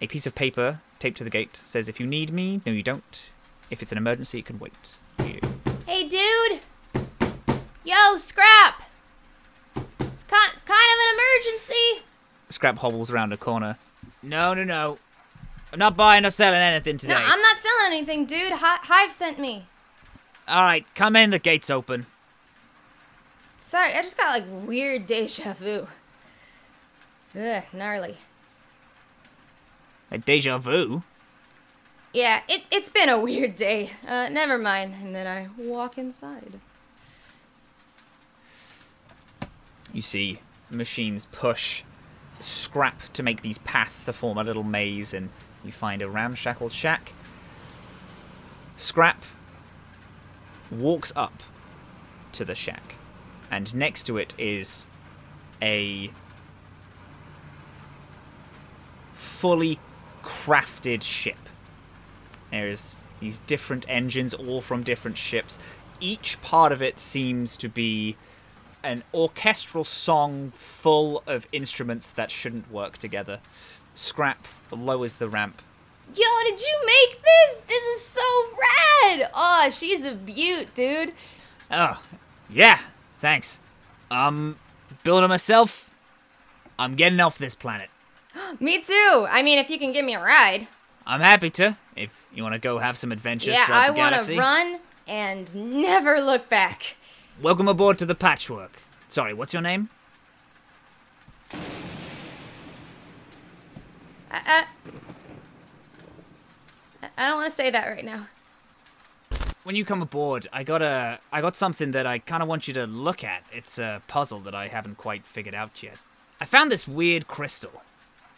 A 0.00 0.08
piece 0.08 0.26
of 0.26 0.34
paper 0.34 0.80
taped 1.04 1.18
to 1.18 1.24
the 1.24 1.28
gate 1.28 1.60
says, 1.66 1.86
If 1.86 2.00
you 2.00 2.06
need 2.06 2.32
me, 2.32 2.62
no, 2.64 2.72
you 2.72 2.82
don't. 2.82 3.30
If 3.70 3.82
it's 3.82 3.92
an 3.92 3.98
emergency, 3.98 4.38
it 4.38 4.46
can 4.46 4.58
wait. 4.58 4.94
You. 5.18 5.38
Hey, 5.86 6.08
dude! 6.08 6.60
Yo, 7.84 8.16
Scrap! 8.16 8.82
It's 9.76 10.22
kind, 10.22 10.52
kind 10.64 10.88
of 10.92 10.98
an 11.02 11.14
emergency. 11.18 12.04
Scrap 12.48 12.78
hobbles 12.78 13.10
around 13.10 13.34
a 13.34 13.36
corner. 13.36 13.76
No, 14.22 14.54
no, 14.54 14.64
no. 14.64 14.98
I'm 15.74 15.78
not 15.78 15.94
buying 15.94 16.24
or 16.24 16.30
selling 16.30 16.60
anything 16.60 16.96
today. 16.96 17.12
No, 17.12 17.20
I'm 17.22 17.42
not 17.42 17.58
selling 17.58 17.92
anything, 17.92 18.24
dude. 18.24 18.52
Hi- 18.54 18.78
Hive 18.80 19.12
sent 19.12 19.38
me. 19.38 19.66
Alright, 20.48 20.86
come 20.94 21.16
in, 21.16 21.28
the 21.28 21.38
gate's 21.38 21.68
open. 21.68 22.06
Sorry, 23.58 23.92
I 23.92 24.00
just 24.00 24.16
got 24.16 24.40
like 24.40 24.44
weird 24.66 25.04
deja 25.04 25.52
vu. 25.52 25.86
Ugh, 27.38 27.62
gnarly. 27.74 28.16
A 30.14 30.18
deja 30.18 30.58
vu? 30.58 31.02
Yeah, 32.12 32.42
it, 32.48 32.64
it's 32.70 32.88
been 32.88 33.08
a 33.08 33.18
weird 33.18 33.56
day. 33.56 33.90
Uh, 34.06 34.28
never 34.30 34.56
mind. 34.56 34.94
And 35.02 35.12
then 35.12 35.26
I 35.26 35.48
walk 35.60 35.98
inside. 35.98 36.60
You 39.92 40.02
see 40.02 40.38
machines 40.70 41.26
push 41.32 41.82
scrap 42.38 43.12
to 43.14 43.24
make 43.24 43.42
these 43.42 43.58
paths 43.58 44.04
to 44.04 44.12
form 44.12 44.38
a 44.38 44.44
little 44.44 44.62
maze, 44.62 45.12
and 45.12 45.30
you 45.64 45.72
find 45.72 46.00
a 46.00 46.08
ramshackle 46.08 46.68
shack. 46.68 47.12
Scrap 48.76 49.24
walks 50.70 51.12
up 51.16 51.42
to 52.30 52.44
the 52.44 52.54
shack, 52.54 52.94
and 53.50 53.74
next 53.74 54.04
to 54.04 54.16
it 54.16 54.32
is 54.38 54.86
a 55.60 56.12
fully 59.12 59.80
crafted 60.24 61.02
ship. 61.02 61.38
There's 62.50 62.96
these 63.20 63.38
different 63.40 63.84
engines, 63.88 64.34
all 64.34 64.60
from 64.60 64.82
different 64.82 65.16
ships. 65.16 65.58
Each 66.00 66.40
part 66.42 66.72
of 66.72 66.82
it 66.82 66.98
seems 66.98 67.56
to 67.58 67.68
be 67.68 68.16
an 68.82 69.02
orchestral 69.14 69.84
song 69.84 70.50
full 70.50 71.22
of 71.26 71.48
instruments 71.52 72.12
that 72.12 72.30
shouldn't 72.30 72.70
work 72.70 72.98
together. 72.98 73.40
Scrap 73.94 74.46
lowers 74.70 75.16
the 75.16 75.28
ramp. 75.28 75.62
Yo, 76.14 76.26
did 76.44 76.60
you 76.60 76.86
make 76.86 77.22
this? 77.22 77.58
This 77.66 77.82
is 77.96 78.02
so 78.02 78.22
rad! 78.52 79.30
Oh, 79.32 79.70
she's 79.72 80.04
a 80.04 80.14
beaut, 80.14 80.74
dude. 80.74 81.14
Oh, 81.70 82.02
yeah, 82.50 82.78
thanks. 83.14 83.58
Um, 84.10 84.58
building 85.02 85.30
myself. 85.30 85.90
I'm 86.78 86.94
getting 86.94 87.20
off 87.20 87.38
this 87.38 87.54
planet. 87.54 87.88
Me 88.60 88.80
too. 88.80 89.26
I 89.30 89.42
mean, 89.42 89.58
if 89.58 89.70
you 89.70 89.78
can 89.78 89.92
give 89.92 90.04
me 90.04 90.14
a 90.14 90.20
ride. 90.22 90.66
I'm 91.06 91.20
happy 91.20 91.50
to. 91.50 91.76
If 91.96 92.28
you 92.34 92.42
want 92.42 92.54
to 92.54 92.58
go 92.58 92.78
have 92.78 92.96
some 92.96 93.12
adventures 93.12 93.54
yeah, 93.54 93.66
throughout 93.66 93.82
I 93.82 93.92
the 93.92 93.98
want 93.98 94.24
to 94.24 94.38
run 94.38 94.80
and 95.06 95.54
never 95.82 96.20
look 96.20 96.48
back. 96.48 96.96
Welcome 97.40 97.68
aboard 97.68 97.98
to 97.98 98.06
the 98.06 98.14
Patchwork. 98.14 98.78
Sorry, 99.08 99.34
what's 99.34 99.52
your 99.52 99.62
name? 99.62 99.90
I, 104.30 104.40
I, 104.46 104.64
I 107.16 107.28
don't 107.28 107.36
want 107.36 107.48
to 107.48 107.54
say 107.54 107.70
that 107.70 107.86
right 107.86 108.04
now. 108.04 108.26
When 109.62 109.76
you 109.76 109.84
come 109.84 110.02
aboard, 110.02 110.46
I 110.52 110.62
got 110.62 110.82
a 110.82 111.18
I 111.32 111.40
got 111.40 111.56
something 111.56 111.92
that 111.92 112.06
I 112.06 112.18
kind 112.18 112.42
of 112.42 112.48
want 112.48 112.68
you 112.68 112.74
to 112.74 112.86
look 112.86 113.24
at. 113.24 113.44
It's 113.52 113.78
a 113.78 114.02
puzzle 114.08 114.40
that 114.40 114.54
I 114.54 114.68
haven't 114.68 114.98
quite 114.98 115.24
figured 115.24 115.54
out 115.54 115.82
yet. 115.82 115.98
I 116.40 116.44
found 116.44 116.70
this 116.70 116.86
weird 116.86 117.28
crystal. 117.28 117.82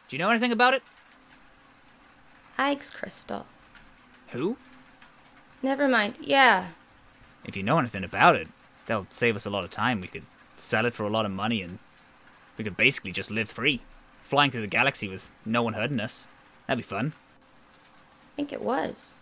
Do 0.08 0.16
you 0.16 0.18
know 0.18 0.30
anything 0.30 0.52
about 0.52 0.74
it? 0.74 0.82
Ayg's 2.58 2.90
crystal. 2.90 3.46
Who? 4.28 4.56
Never 5.62 5.88
mind. 5.88 6.14
Yeah. 6.20 6.68
If 7.44 7.56
you 7.56 7.62
know 7.62 7.78
anything 7.78 8.04
about 8.04 8.36
it, 8.36 8.48
that'll 8.86 9.06
save 9.10 9.36
us 9.36 9.46
a 9.46 9.50
lot 9.50 9.64
of 9.64 9.70
time. 9.70 10.00
We 10.00 10.08
could 10.08 10.24
sell 10.56 10.86
it 10.86 10.94
for 10.94 11.04
a 11.04 11.10
lot 11.10 11.26
of 11.26 11.32
money 11.32 11.60
and 11.62 11.78
we 12.56 12.64
could 12.64 12.76
basically 12.76 13.12
just 13.12 13.30
live 13.30 13.50
free, 13.50 13.80
flying 14.22 14.50
through 14.50 14.62
the 14.62 14.66
galaxy 14.68 15.08
with 15.08 15.30
no 15.44 15.62
one 15.62 15.74
hurting 15.74 16.00
us. 16.00 16.28
That'd 16.66 16.84
be 16.84 16.88
fun. 16.88 17.12
I 18.32 18.36
think 18.36 18.52
it 18.52 18.62
was. 18.62 19.16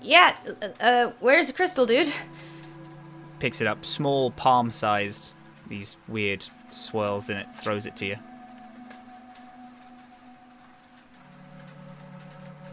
Yeah, 0.00 0.36
uh, 0.62 0.68
uh, 0.80 1.12
where's 1.20 1.48
the 1.48 1.52
crystal, 1.52 1.86
dude? 1.86 2.12
Picks 3.40 3.60
it 3.60 3.66
up, 3.66 3.84
small 3.84 4.30
palm 4.30 4.70
sized, 4.70 5.32
these 5.68 5.96
weird 6.06 6.46
swirls 6.70 7.30
in 7.30 7.36
it, 7.36 7.54
throws 7.54 7.86
it 7.86 7.96
to 7.96 8.06
you. 8.06 8.16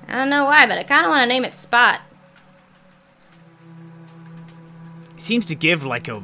I 0.07 0.15
don't 0.15 0.29
know 0.29 0.45
why, 0.45 0.67
but 0.67 0.77
I 0.77 0.83
kind 0.83 1.05
of 1.05 1.09
want 1.09 1.23
to 1.23 1.27
name 1.27 1.45
it 1.45 1.55
Spot. 1.55 1.99
It 5.15 5.21
seems 5.21 5.45
to 5.47 5.55
give 5.55 5.83
like 5.83 6.07
a 6.07 6.23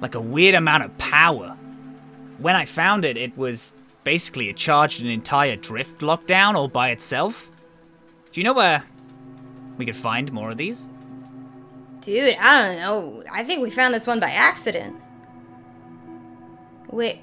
like 0.00 0.14
a 0.14 0.20
weird 0.20 0.54
amount 0.54 0.84
of 0.84 0.96
power. 0.98 1.56
When 2.38 2.56
I 2.56 2.64
found 2.64 3.04
it, 3.04 3.16
it 3.16 3.36
was 3.36 3.74
basically 4.02 4.48
it 4.48 4.56
charged 4.56 5.02
an 5.02 5.08
entire 5.08 5.56
drift 5.56 6.00
lockdown 6.00 6.54
all 6.54 6.68
by 6.68 6.90
itself. 6.90 7.50
Do 8.32 8.40
you 8.40 8.44
know 8.44 8.54
where 8.54 8.84
we 9.76 9.86
could 9.86 9.96
find 9.96 10.32
more 10.32 10.50
of 10.50 10.56
these? 10.56 10.88
Dude, 12.00 12.36
I 12.40 12.66
don't 12.66 12.76
know. 12.76 13.22
I 13.30 13.44
think 13.44 13.62
we 13.62 13.70
found 13.70 13.92
this 13.92 14.06
one 14.06 14.20
by 14.20 14.30
accident. 14.30 14.96
Wait. 16.90 17.22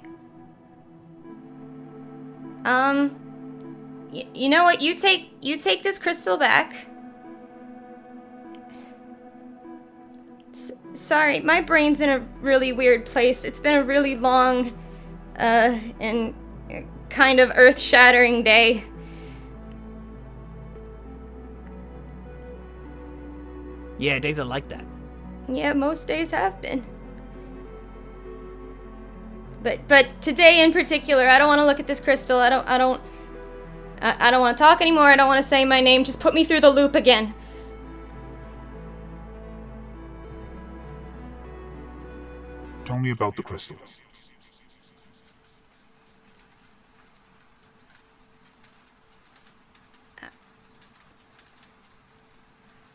Um. 2.64 3.16
You 4.34 4.50
know 4.50 4.64
what? 4.64 4.82
You 4.82 4.96
take 4.96 5.32
you 5.42 5.58
take 5.58 5.84
this 5.84 6.00
crystal 6.00 6.38
back. 6.38 6.88
S- 10.52 10.72
sorry, 10.94 11.42
my 11.42 11.62
brain's 11.62 12.00
in 12.00 12.10
a 12.10 12.20
really 12.40 12.72
weird 12.72 13.06
place. 13.06 13.44
It's 13.44 13.60
been 13.60 13.76
a 13.76 13.84
really 13.84 14.16
long, 14.16 14.70
uh, 15.38 15.78
and 16.00 16.34
uh, 16.72 16.82
kind 17.10 17.40
of 17.40 17.52
earth-shattering 17.56 18.44
day. 18.44 18.86
Yeah, 23.98 24.20
days 24.20 24.40
are 24.40 24.46
like 24.46 24.68
that. 24.70 24.86
Yeah, 25.48 25.74
most 25.74 26.08
days 26.08 26.32
have 26.32 26.62
been. 26.62 26.84
But 29.64 29.88
but 29.88 30.22
today 30.22 30.64
in 30.64 30.72
particular, 30.72 31.28
I 31.28 31.38
don't 31.38 31.48
want 31.48 31.60
to 31.60 31.66
look 31.66 31.80
at 31.80 31.88
this 31.88 32.00
crystal. 32.00 32.40
I 32.40 32.50
don't 32.50 32.68
I 32.68 32.78
don't 32.78 33.02
I, 34.02 34.28
I 34.28 34.32
don't 34.32 34.42
want 34.42 34.58
to 34.58 34.64
talk 34.64 34.82
anymore. 34.82 35.06
I 35.06 35.16
don't 35.16 35.28
want 35.28 35.42
to 35.42 35.48
say 35.48 35.66
my 35.66 35.82
name. 35.82 36.04
Just 36.04 36.20
put 36.20 36.34
me 36.34 36.44
through 36.44 36.62
the 36.62 36.70
loop 36.70 36.96
again. 36.96 37.34
Tell 42.86 43.00
me 43.00 43.12
about 43.12 43.36
the 43.36 43.44
crystal. 43.44 43.78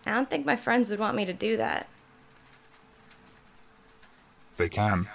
I 0.07 0.12
don't 0.12 0.29
think 0.29 0.45
my 0.45 0.57
friends 0.57 0.91
would 0.91 0.99
want 0.99 1.16
me 1.16 1.24
to 1.24 1.33
do 1.33 1.57
that. 1.57 1.87
They 4.57 4.69
can. 4.69 5.09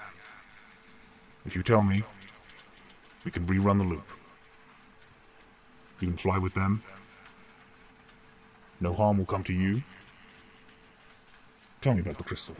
If 1.45 1.55
you 1.55 1.63
tell 1.63 1.83
me, 1.83 2.03
we 3.23 3.31
can 3.31 3.45
rerun 3.45 3.81
the 3.81 3.87
loop. 3.87 4.07
You 5.99 6.07
can 6.09 6.17
fly 6.17 6.37
with 6.37 6.53
them. 6.53 6.83
No 8.79 8.93
harm 8.93 9.17
will 9.17 9.25
come 9.25 9.43
to 9.45 9.53
you. 9.53 9.81
Tell 11.81 11.93
me 11.93 12.01
about 12.01 12.17
the 12.17 12.23
crystal. 12.23 12.55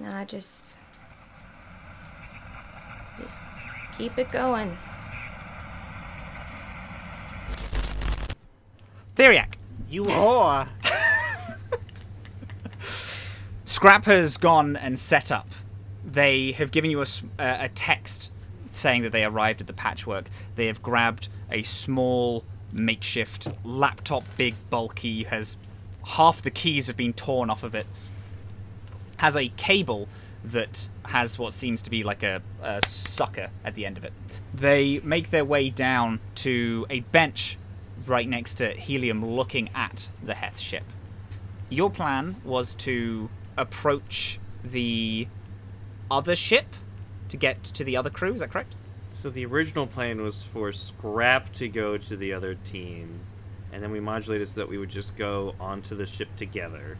Nah, 0.00 0.24
just 0.24 0.78
just 3.18 3.40
keep 3.96 4.18
it 4.18 4.30
going. 4.30 4.76
Theriac. 9.16 9.54
You 9.88 10.04
whore! 10.04 10.68
Scrap 13.64 14.04
has 14.04 14.36
gone 14.36 14.76
and 14.76 14.98
set 14.98 15.32
up. 15.32 15.48
They 16.04 16.52
have 16.52 16.70
given 16.70 16.90
you 16.90 17.00
uh, 17.00 17.04
a 17.38 17.70
text 17.70 18.30
saying 18.66 19.02
that 19.02 19.12
they 19.12 19.24
arrived 19.24 19.62
at 19.62 19.66
the 19.66 19.72
patchwork. 19.72 20.28
They 20.56 20.66
have 20.66 20.82
grabbed 20.82 21.28
a 21.50 21.62
small 21.62 22.44
makeshift 22.72 23.48
laptop, 23.64 24.24
big, 24.36 24.54
bulky, 24.68 25.24
has 25.24 25.56
half 26.04 26.42
the 26.42 26.50
keys 26.50 26.86
have 26.86 26.96
been 26.96 27.14
torn 27.14 27.48
off 27.48 27.62
of 27.62 27.74
it. 27.74 27.86
Has 29.16 29.34
a 29.34 29.48
cable 29.48 30.08
that 30.44 30.90
has 31.06 31.38
what 31.38 31.54
seems 31.54 31.80
to 31.82 31.90
be 31.90 32.02
like 32.02 32.22
a, 32.22 32.42
a 32.62 32.82
sucker 32.86 33.48
at 33.64 33.74
the 33.74 33.86
end 33.86 33.96
of 33.96 34.04
it. 34.04 34.12
They 34.52 35.00
make 35.00 35.30
their 35.30 35.44
way 35.44 35.70
down 35.70 36.20
to 36.36 36.86
a 36.90 37.00
bench 37.00 37.56
right 38.04 38.28
next 38.28 38.54
to 38.54 38.70
Helium 38.70 39.24
looking 39.24 39.70
at 39.74 40.10
the 40.22 40.34
Heth 40.34 40.58
ship. 40.58 40.84
Your 41.68 41.90
plan 41.90 42.36
was 42.44 42.74
to 42.76 43.30
approach 43.56 44.38
the 44.62 45.28
other 46.10 46.36
ship 46.36 46.66
to 47.28 47.36
get 47.36 47.64
to 47.64 47.84
the 47.84 47.96
other 47.96 48.10
crew, 48.10 48.34
is 48.34 48.40
that 48.40 48.50
correct? 48.50 48.74
So 49.10 49.30
the 49.30 49.46
original 49.46 49.86
plan 49.86 50.22
was 50.22 50.42
for 50.42 50.72
Scrap 50.72 51.52
to 51.54 51.68
go 51.68 51.96
to 51.96 52.16
the 52.16 52.32
other 52.32 52.54
team, 52.54 53.20
and 53.72 53.82
then 53.82 53.90
we 53.90 53.98
modulated 53.98 54.48
so 54.48 54.54
that 54.56 54.68
we 54.68 54.78
would 54.78 54.90
just 54.90 55.16
go 55.16 55.54
onto 55.58 55.96
the 55.96 56.06
ship 56.06 56.28
together. 56.36 56.98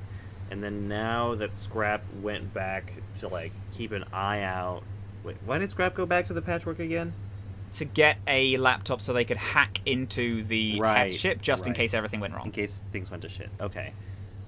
And 0.50 0.62
then 0.62 0.88
now 0.88 1.34
that 1.34 1.56
Scrap 1.56 2.02
went 2.22 2.54
back 2.54 2.92
to 3.16 3.28
like 3.28 3.52
keep 3.76 3.92
an 3.92 4.04
eye 4.12 4.42
out. 4.42 4.82
Wait, 5.24 5.36
why 5.44 5.58
did 5.58 5.70
Scrap 5.70 5.94
go 5.94 6.06
back 6.06 6.26
to 6.28 6.32
the 6.32 6.42
patchwork 6.42 6.78
again? 6.78 7.12
To 7.74 7.84
get 7.84 8.18
a 8.26 8.56
laptop 8.56 9.00
so 9.00 9.12
they 9.12 9.24
could 9.24 9.36
hack 9.36 9.80
into 9.84 10.42
the 10.42 10.80
Right, 10.80 11.12
ship 11.12 11.42
just 11.42 11.66
in 11.66 11.74
case 11.74 11.92
everything 11.92 12.20
went 12.20 12.34
wrong. 12.34 12.46
In 12.46 12.52
case 12.52 12.82
things 12.90 13.10
went 13.10 13.22
to 13.22 13.28
shit. 13.28 13.50
Okay. 13.60 13.92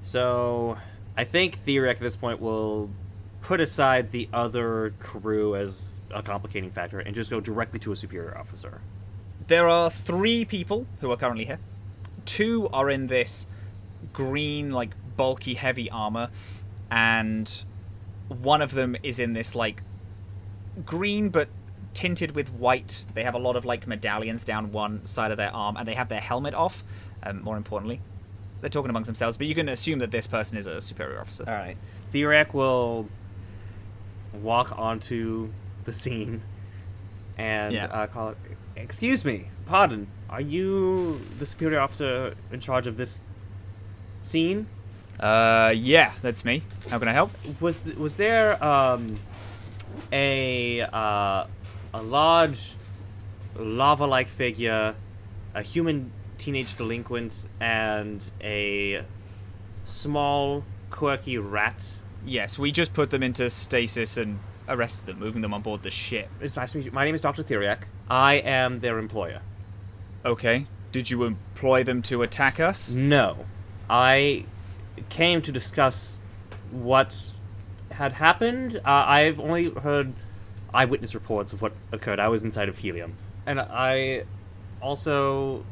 So 0.03 0.79
I 1.17 1.25
think 1.25 1.59
Theriac 1.65 1.97
at 1.97 2.01
this 2.01 2.17
point 2.17 2.41
will 2.41 2.91
put 3.43 3.61
aside 3.61 4.13
the 4.13 4.29
other 4.33 4.95
crew 4.99 5.57
as 5.57 5.95
a 6.11 6.23
complicating 6.23 6.71
factor 6.71 7.01
and 7.01 7.15
just 7.15 7.31
go 7.31 7.41
directly 7.41 7.79
to 7.81 7.93
a 7.93 7.97
superior 7.97 8.37
officer. 8.37 8.81
There 9.47 9.69
are 9.69 9.91
three 9.91 10.45
people 10.45 10.87
who 11.01 11.11
are 11.11 11.17
currently 11.17 11.45
here. 11.45 11.59
Two 12.25 12.69
are 12.73 12.91
in 12.91 13.05
this 13.05 13.47
green, 14.13 14.71
like 14.71 14.95
bulky, 15.17 15.55
heavy 15.55 15.91
armor, 15.91 16.31
and 16.91 17.65
one 18.29 18.63
of 18.63 18.73
them 18.73 18.97
is 19.03 19.19
in 19.19 19.33
this 19.33 19.55
like 19.55 19.83
green 20.85 21.29
but 21.29 21.49
tinted 21.99 22.31
with 22.37 22.53
white. 22.53 23.05
They 23.15 23.25
have 23.25 23.35
a 23.35 23.39
lot 23.39 23.57
of 23.57 23.65
like 23.65 23.89
medallions 23.89 24.45
down 24.45 24.71
one 24.71 25.05
side 25.05 25.33
of 25.33 25.37
their 25.37 25.53
arm, 25.53 25.77
and 25.77 25.87
they 25.89 25.95
have 25.95 26.09
their 26.09 26.21
helmet 26.21 26.55
off. 26.55 26.85
Um, 27.25 27.43
more 27.43 27.57
importantly, 27.57 28.01
they're 28.61 28.71
talking 28.71 28.89
amongst 28.91 29.09
themselves, 29.09 29.37
but 29.37 29.49
you 29.49 29.55
can 29.57 29.69
assume 29.69 29.99
that 29.99 30.13
this 30.13 30.29
person 30.29 30.57
is 30.57 30.69
a 30.69 30.81
superior 30.81 31.21
officer. 31.21 31.45
All 31.49 31.55
right. 31.55 31.77
Theriac 32.13 32.55
will 32.55 33.09
walk 34.33 34.79
onto 34.79 35.51
the 35.85 35.93
scene 35.93 36.43
and 37.37 37.75
Yeah. 37.75 37.87
uh, 37.87 38.07
call 38.07 38.29
it. 38.31 38.37
Excuse 38.77 39.25
me, 39.25 39.49
pardon. 39.67 40.07
Are 40.31 40.41
you 40.41 41.21
the 41.41 41.47
superior 41.47 41.81
officer 41.81 42.35
in 42.53 42.61
charge 42.61 42.87
of 42.87 42.97
this 42.97 43.21
scene? 44.23 44.69
Uh, 45.19 45.73
yeah, 45.77 46.13
that's 46.23 46.45
me. 46.45 46.63
How 46.91 47.01
can 47.01 47.09
I 47.09 47.13
help? 47.13 47.33
Was 47.61 47.81
th- 47.81 47.97
was 47.97 48.17
there 48.17 48.63
um 48.63 49.17
a 50.13 50.83
uh, 50.83 51.47
a 51.93 52.03
large 52.03 52.75
lava-like 53.57 54.29
figure, 54.29 54.95
a 55.55 55.63
human 55.63 56.13
teenage 56.39 56.77
delinquent, 56.77 57.47
and 57.61 58.23
a 58.41 59.03
small 59.85 60.65
quirky 60.91 61.39
rat? 61.39 61.95
Yes, 62.25 62.59
we 62.59 62.73
just 62.73 62.93
put 62.93 63.11
them 63.11 63.23
into 63.23 63.49
stasis 63.51 64.17
and 64.17 64.39
arrested 64.69 65.07
them, 65.07 65.19
moving 65.19 65.43
them 65.43 65.55
on 65.55 65.63
board 65.63 65.83
the 65.83 65.91
ship. 65.91 66.29
It's 66.41 66.57
nice 66.57 66.73
to 66.73 66.79
meet 66.79 66.87
you. 66.87 66.93
My 66.93 67.05
name 67.05 67.15
is 67.15 67.21
Dr. 67.21 67.43
Theriac. 67.43 67.79
I 68.11 68.35
am 68.35 68.81
their 68.81 68.99
employer. 68.99 69.41
Okay. 70.25 70.67
Did 70.93 71.11
you 71.11 71.25
employ 71.25 71.85
them 71.85 72.03
to 72.03 72.23
attack 72.23 72.61
us? 72.61 72.95
No. 72.95 73.47
I 73.91 74.45
came 75.11 75.43
to 75.43 75.53
discuss 75.53 76.21
what 76.71 77.33
had 77.91 78.15
happened. 78.15 78.77
Uh, 78.77 79.05
I've 79.07 79.39
only 79.41 79.71
heard 79.71 80.13
eyewitness 80.73 81.15
reports 81.15 81.53
of 81.53 81.63
what 81.63 81.73
occurred. 81.93 82.21
I 82.21 82.29
was 82.29 82.45
inside 82.45 82.69
of 82.69 82.79
Helium. 82.79 83.17
And 83.47 83.61
I 83.61 84.25
also 84.81 85.65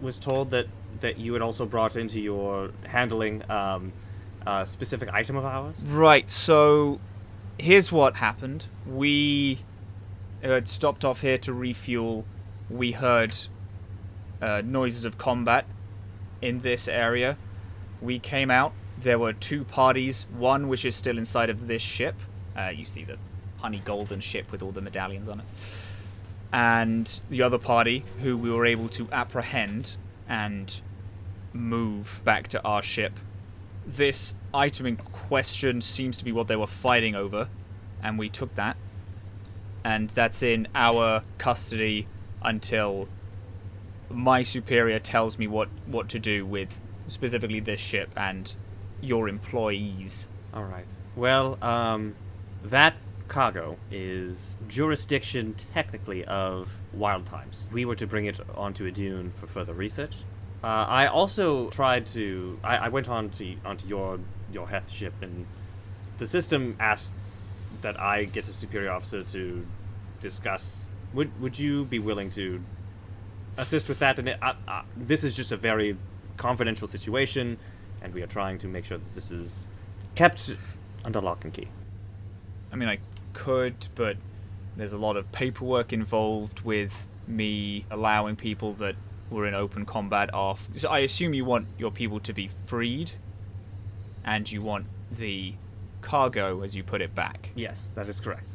was 0.00 0.18
told 0.18 0.50
that, 0.50 0.66
that 1.00 1.18
you 1.18 1.32
had 1.32 1.42
also 1.42 1.66
brought 1.66 1.96
into 1.96 2.20
your 2.20 2.70
handling 2.86 3.48
um, 3.50 3.92
a 4.46 4.64
specific 4.64 5.08
item 5.12 5.36
of 5.36 5.44
ours. 5.44 5.76
Right, 5.82 6.30
so 6.30 7.00
here's 7.58 7.90
what 7.90 8.16
happened. 8.16 8.66
We 8.86 9.60
had 10.42 10.68
stopped 10.68 11.04
off 11.04 11.22
here 11.22 11.38
to 11.38 11.52
refuel. 11.52 12.24
We 12.70 12.92
heard 12.92 13.34
uh, 14.40 14.62
noises 14.64 15.04
of 15.04 15.18
combat 15.18 15.66
in 16.40 16.58
this 16.58 16.86
area. 16.88 17.38
We 18.00 18.18
came 18.18 18.50
out. 18.50 18.72
There 18.98 19.18
were 19.18 19.32
two 19.32 19.64
parties, 19.64 20.26
one 20.36 20.68
which 20.68 20.84
is 20.84 20.94
still 20.94 21.18
inside 21.18 21.50
of 21.50 21.66
this 21.66 21.82
ship. 21.82 22.16
Uh, 22.56 22.68
you 22.68 22.84
see 22.84 23.04
the 23.04 23.18
honey 23.66 23.82
golden 23.84 24.20
ship 24.20 24.50
with 24.52 24.62
all 24.62 24.72
the 24.72 24.80
medallions 24.80 25.28
on 25.28 25.40
it. 25.40 25.46
And 26.52 27.20
the 27.28 27.42
other 27.42 27.58
party, 27.58 28.04
who 28.20 28.36
we 28.36 28.50
were 28.50 28.64
able 28.64 28.88
to 28.90 29.08
apprehend 29.12 29.96
and 30.28 30.80
move 31.52 32.20
back 32.24 32.48
to 32.48 32.62
our 32.62 32.82
ship 32.82 33.18
this 33.86 34.34
item 34.52 34.86
in 34.86 34.96
question 34.96 35.80
seems 35.80 36.16
to 36.16 36.24
be 36.24 36.32
what 36.32 36.48
they 36.48 36.56
were 36.56 36.66
fighting 36.66 37.14
over, 37.14 37.48
and 38.02 38.18
we 38.18 38.28
took 38.28 38.54
that. 38.56 38.76
And 39.84 40.10
that's 40.10 40.42
in 40.42 40.66
our 40.74 41.22
custody 41.38 42.08
until 42.42 43.08
my 44.10 44.42
superior 44.42 44.98
tells 44.98 45.38
me 45.38 45.46
what, 45.46 45.68
what 45.86 46.08
to 46.10 46.18
do 46.18 46.44
with 46.44 46.82
specifically 47.06 47.60
this 47.60 47.80
ship 47.80 48.10
and 48.16 48.52
your 49.00 49.28
employees. 49.28 50.28
All 50.52 50.64
right. 50.64 50.86
Well, 51.14 51.56
um, 51.62 52.16
that 52.64 52.96
cargo 53.28 53.76
is 53.90 54.56
jurisdiction 54.68 55.54
technically 55.74 56.24
of 56.24 56.78
Wild 56.92 57.26
Times. 57.26 57.68
We 57.72 57.84
were 57.84 57.96
to 57.96 58.06
bring 58.06 58.26
it 58.26 58.40
onto 58.54 58.86
a 58.86 58.90
dune 58.90 59.30
for 59.30 59.46
further 59.46 59.74
research. 59.74 60.14
Uh, 60.62 60.66
I 60.66 61.06
also 61.06 61.68
tried 61.70 62.06
to. 62.06 62.58
I, 62.64 62.76
I 62.76 62.88
went 62.88 63.08
on 63.08 63.30
to 63.30 63.56
onto 63.64 63.86
your 63.86 64.18
your 64.52 64.68
Heth 64.68 64.90
ship 64.90 65.14
and 65.20 65.46
the 66.18 66.26
system 66.26 66.76
asked 66.80 67.12
that 67.82 68.00
I 68.00 68.24
get 68.24 68.48
a 68.48 68.52
superior 68.52 68.90
officer 68.90 69.22
to 69.22 69.66
discuss. 70.20 70.92
Would 71.14 71.40
would 71.40 71.58
you 71.58 71.84
be 71.84 71.98
willing 71.98 72.30
to 72.30 72.62
assist 73.56 73.88
with 73.88 73.98
that? 73.98 74.18
And 74.18 74.28
it, 74.28 74.38
uh, 74.42 74.54
uh, 74.66 74.82
this 74.96 75.24
is 75.24 75.36
just 75.36 75.52
a 75.52 75.56
very 75.56 75.96
confidential 76.36 76.88
situation, 76.88 77.58
and 78.02 78.14
we 78.14 78.22
are 78.22 78.26
trying 78.26 78.58
to 78.58 78.66
make 78.66 78.84
sure 78.84 78.98
that 78.98 79.14
this 79.14 79.30
is 79.30 79.66
kept 80.14 80.54
under 81.04 81.20
lock 81.20 81.44
and 81.44 81.52
key. 81.52 81.68
I 82.72 82.76
mean, 82.76 82.88
I 82.88 82.98
could, 83.36 83.88
but 83.94 84.16
there's 84.76 84.94
a 84.94 84.98
lot 84.98 85.16
of 85.16 85.30
paperwork 85.30 85.92
involved 85.92 86.62
with 86.62 87.06
me 87.28 87.84
allowing 87.90 88.34
people 88.34 88.72
that 88.72 88.96
were 89.30 89.46
in 89.46 89.54
open 89.54 89.84
combat 89.84 90.32
off. 90.34 90.68
So 90.76 90.88
I 90.88 91.00
assume 91.00 91.34
you 91.34 91.44
want 91.44 91.68
your 91.78 91.90
people 91.90 92.18
to 92.20 92.32
be 92.32 92.48
freed, 92.48 93.12
and 94.24 94.50
you 94.50 94.60
want 94.62 94.86
the 95.12 95.54
cargo, 96.00 96.62
as 96.62 96.74
you 96.74 96.82
put 96.82 97.00
it, 97.00 97.14
back. 97.14 97.50
Yes, 97.54 97.88
that 97.94 98.08
is 98.08 98.20
correct. 98.20 98.48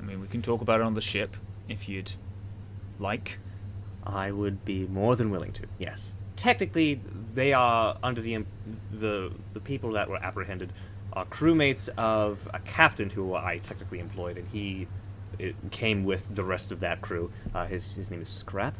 I 0.00 0.02
mean, 0.02 0.20
we 0.20 0.26
can 0.28 0.42
talk 0.42 0.60
about 0.60 0.80
it 0.80 0.84
on 0.84 0.94
the 0.94 1.00
ship 1.00 1.36
if 1.68 1.88
you'd 1.88 2.12
like. 2.98 3.38
I 4.06 4.30
would 4.30 4.64
be 4.64 4.86
more 4.86 5.14
than 5.16 5.30
willing 5.30 5.52
to. 5.52 5.62
Yes. 5.78 6.12
Technically, 6.36 7.00
they 7.34 7.52
are 7.52 7.96
under 8.02 8.20
the 8.20 8.44
the 8.92 9.32
the 9.52 9.60
people 9.60 9.92
that 9.92 10.08
were 10.08 10.16
apprehended 10.16 10.72
are 11.14 11.24
crewmates 11.26 11.88
of 11.96 12.48
a 12.52 12.58
captain 12.60 13.10
who 13.10 13.34
I 13.34 13.58
technically 13.58 13.98
employed, 14.00 14.36
and 14.36 14.48
he 14.48 14.88
it 15.38 15.56
came 15.70 16.04
with 16.04 16.34
the 16.34 16.44
rest 16.44 16.72
of 16.72 16.80
that 16.80 17.00
crew. 17.00 17.30
Uh, 17.54 17.66
his 17.66 17.94
his 17.94 18.10
name 18.10 18.22
is 18.22 18.28
Scrap. 18.28 18.76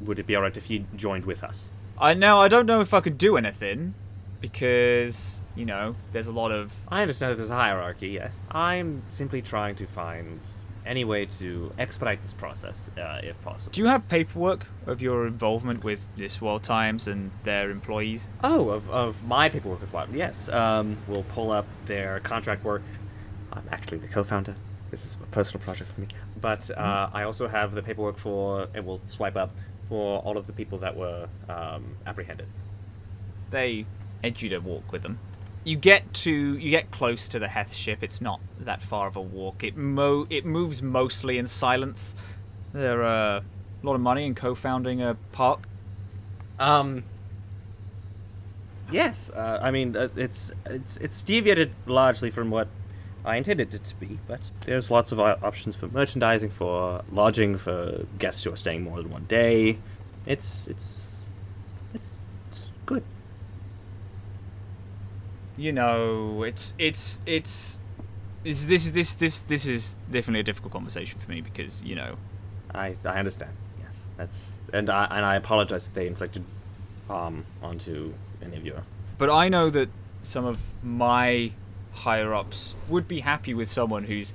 Would 0.00 0.18
it 0.18 0.26
be 0.26 0.36
alright 0.36 0.56
if 0.56 0.66
he 0.66 0.86
joined 0.96 1.24
with 1.26 1.42
us? 1.42 1.70
I 1.98 2.14
now 2.14 2.40
I 2.40 2.48
don't 2.48 2.66
know 2.66 2.80
if 2.80 2.94
I 2.94 3.00
could 3.00 3.18
do 3.18 3.36
anything 3.36 3.94
because 4.40 5.40
you 5.54 5.64
know 5.64 5.94
there's 6.12 6.26
a 6.26 6.32
lot 6.32 6.52
of 6.52 6.74
I 6.88 7.02
understand 7.02 7.32
that 7.32 7.36
there's 7.36 7.50
a 7.50 7.54
hierarchy. 7.54 8.08
Yes. 8.08 8.40
I'm 8.50 9.02
simply 9.08 9.42
trying 9.42 9.76
to 9.76 9.86
find 9.86 10.40
any 10.84 11.04
way 11.04 11.26
to 11.26 11.72
expedite 11.78 12.22
this 12.22 12.32
process, 12.32 12.90
uh, 12.98 13.20
if 13.22 13.40
possible. 13.42 13.72
Do 13.72 13.80
you 13.80 13.86
have 13.86 14.08
paperwork 14.08 14.66
of 14.86 15.00
your 15.00 15.26
involvement 15.26 15.84
with 15.84 16.04
this 16.16 16.40
Wild 16.40 16.62
Times 16.62 17.06
and 17.08 17.30
their 17.44 17.70
employees? 17.70 18.28
Oh, 18.42 18.70
of, 18.70 18.90
of 18.90 19.24
my 19.24 19.48
paperwork 19.48 19.80
with 19.80 19.92
Wild. 19.92 20.12
Yes. 20.12 20.48
Um, 20.48 20.96
we'll 21.06 21.24
pull 21.24 21.50
up 21.50 21.66
their 21.86 22.20
contract 22.20 22.64
work. 22.64 22.82
I'm 23.52 23.68
actually 23.70 23.98
the 23.98 24.08
co-founder. 24.08 24.54
This 24.90 25.04
is 25.04 25.16
a 25.22 25.26
personal 25.26 25.64
project 25.64 25.92
for 25.92 26.00
me. 26.00 26.08
But 26.40 26.70
uh, 26.70 27.08
I 27.12 27.22
also 27.22 27.48
have 27.48 27.72
the 27.72 27.82
paperwork 27.82 28.18
for, 28.18 28.68
and 28.74 28.84
we'll 28.84 29.00
swipe 29.06 29.36
up 29.36 29.54
for 29.88 30.20
all 30.20 30.36
of 30.36 30.46
the 30.46 30.52
people 30.52 30.78
that 30.78 30.96
were 30.96 31.28
um, 31.48 31.96
apprehended. 32.06 32.48
They 33.50 33.86
edge 34.24 34.42
you 34.42 34.48
to 34.50 34.58
walk 34.58 34.90
with 34.90 35.02
them. 35.02 35.18
You 35.64 35.76
get 35.76 36.12
to 36.14 36.30
you 36.32 36.70
get 36.70 36.90
close 36.90 37.28
to 37.28 37.38
the 37.38 37.48
Heth 37.48 37.74
ship. 37.74 38.02
It's 38.02 38.20
not 38.20 38.40
that 38.58 38.82
far 38.82 39.06
of 39.06 39.16
a 39.16 39.20
walk. 39.20 39.62
It 39.62 39.76
mo 39.76 40.26
it 40.28 40.44
moves 40.44 40.82
mostly 40.82 41.38
in 41.38 41.46
silence. 41.46 42.14
There 42.72 43.02
are 43.02 43.36
a 43.38 43.42
lot 43.82 43.94
of 43.94 44.00
money 44.00 44.26
in 44.26 44.34
co-founding 44.34 45.02
a 45.02 45.16
park. 45.30 45.68
Um. 46.58 47.04
Yes, 48.90 49.30
uh, 49.30 49.58
I 49.62 49.70
mean 49.70 49.96
uh, 49.96 50.08
it's 50.16 50.52
it's 50.66 50.96
it's 50.96 51.22
deviated 51.22 51.72
largely 51.86 52.30
from 52.30 52.50
what 52.50 52.68
I 53.24 53.36
intended 53.36 53.72
it 53.72 53.84
to 53.84 53.96
be, 53.96 54.18
but 54.26 54.40
there's 54.66 54.90
lots 54.90 55.12
of 55.12 55.20
uh, 55.20 55.36
options 55.42 55.76
for 55.76 55.86
merchandising, 55.86 56.50
for 56.50 57.04
lodging, 57.12 57.56
for 57.56 58.04
guests 58.18 58.42
who 58.42 58.52
are 58.52 58.56
staying 58.56 58.82
more 58.82 59.00
than 59.00 59.10
one 59.12 59.26
day. 59.26 59.78
It's 60.26 60.66
it's 60.66 61.18
it's, 61.94 62.14
it's 62.50 62.72
good. 62.84 63.04
You 65.56 65.72
know, 65.72 66.42
it's 66.44 66.74
it's 66.78 67.20
it's 67.26 67.80
this 68.42 68.66
this 68.66 68.90
this 68.90 69.14
this 69.14 69.42
this 69.42 69.66
is 69.66 69.98
definitely 70.10 70.40
a 70.40 70.44
difficult 70.44 70.72
conversation 70.72 71.18
for 71.20 71.30
me 71.30 71.40
because 71.40 71.82
you 71.82 71.94
know 71.94 72.16
I 72.74 72.96
I 73.04 73.18
understand. 73.18 73.52
Yes, 73.80 74.10
that's 74.16 74.60
and 74.72 74.88
I 74.88 75.04
and 75.04 75.24
I 75.24 75.36
apologize 75.36 75.88
if 75.88 75.94
they 75.94 76.06
inflicted 76.06 76.44
harm 77.06 77.44
onto 77.62 78.14
any 78.42 78.56
of 78.56 78.64
you. 78.64 78.76
But 79.18 79.30
I 79.30 79.48
know 79.48 79.70
that 79.70 79.88
some 80.22 80.44
of 80.44 80.70
my 80.82 81.52
higher 81.92 82.32
ups 82.32 82.74
would 82.88 83.06
be 83.06 83.20
happy 83.20 83.54
with 83.54 83.70
someone 83.70 84.04
who's 84.04 84.32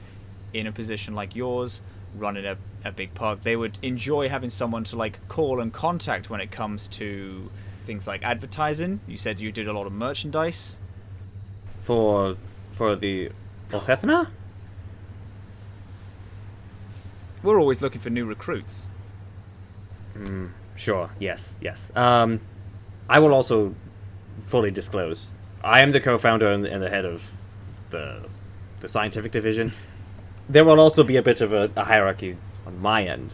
in 0.53 0.67
a 0.67 0.71
position 0.71 1.15
like 1.15 1.35
yours, 1.35 1.81
running 2.15 2.45
a, 2.45 2.57
a 2.85 2.91
big 2.91 3.13
park. 3.13 3.43
They 3.43 3.55
would 3.55 3.79
enjoy 3.81 4.29
having 4.29 4.49
someone 4.49 4.83
to 4.85 4.95
like 4.95 5.27
call 5.27 5.59
and 5.59 5.73
contact 5.73 6.29
when 6.29 6.41
it 6.41 6.51
comes 6.51 6.87
to 6.89 7.49
things 7.85 8.07
like 8.07 8.23
advertising. 8.23 8.99
You 9.07 9.17
said 9.17 9.39
you 9.39 9.51
did 9.51 9.67
a 9.67 9.73
lot 9.73 9.87
of 9.87 9.93
merchandise. 9.93 10.79
For 11.87 12.35
for 12.69 12.97
the 12.97 13.31
Ulfhethnar? 13.69 14.27
We're 17.41 17.57
always 17.61 17.81
looking 17.81 18.01
for 18.01 18.09
new 18.09 18.25
recruits. 18.25 18.89
Mm, 20.13 20.51
sure. 20.75 21.11
Yes. 21.17 21.55
Yes. 21.61 21.89
Um, 21.95 22.41
I 23.07 23.19
will 23.19 23.33
also 23.33 23.73
fully 24.45 24.69
disclose. 24.69 25.31
I 25.63 25.81
am 25.81 25.91
the 25.91 26.01
co-founder 26.01 26.51
and, 26.51 26.65
and 26.65 26.83
the 26.83 26.89
head 26.89 27.05
of 27.05 27.37
the 27.91 28.25
the 28.81 28.89
scientific 28.89 29.31
division. 29.31 29.71
There 30.49 30.65
will 30.65 30.81
also 30.81 31.05
be 31.05 31.15
a 31.15 31.21
bit 31.21 31.39
of 31.39 31.53
a, 31.53 31.71
a 31.77 31.85
hierarchy 31.85 32.35
on 32.65 32.81
my 32.81 33.05
end. 33.05 33.33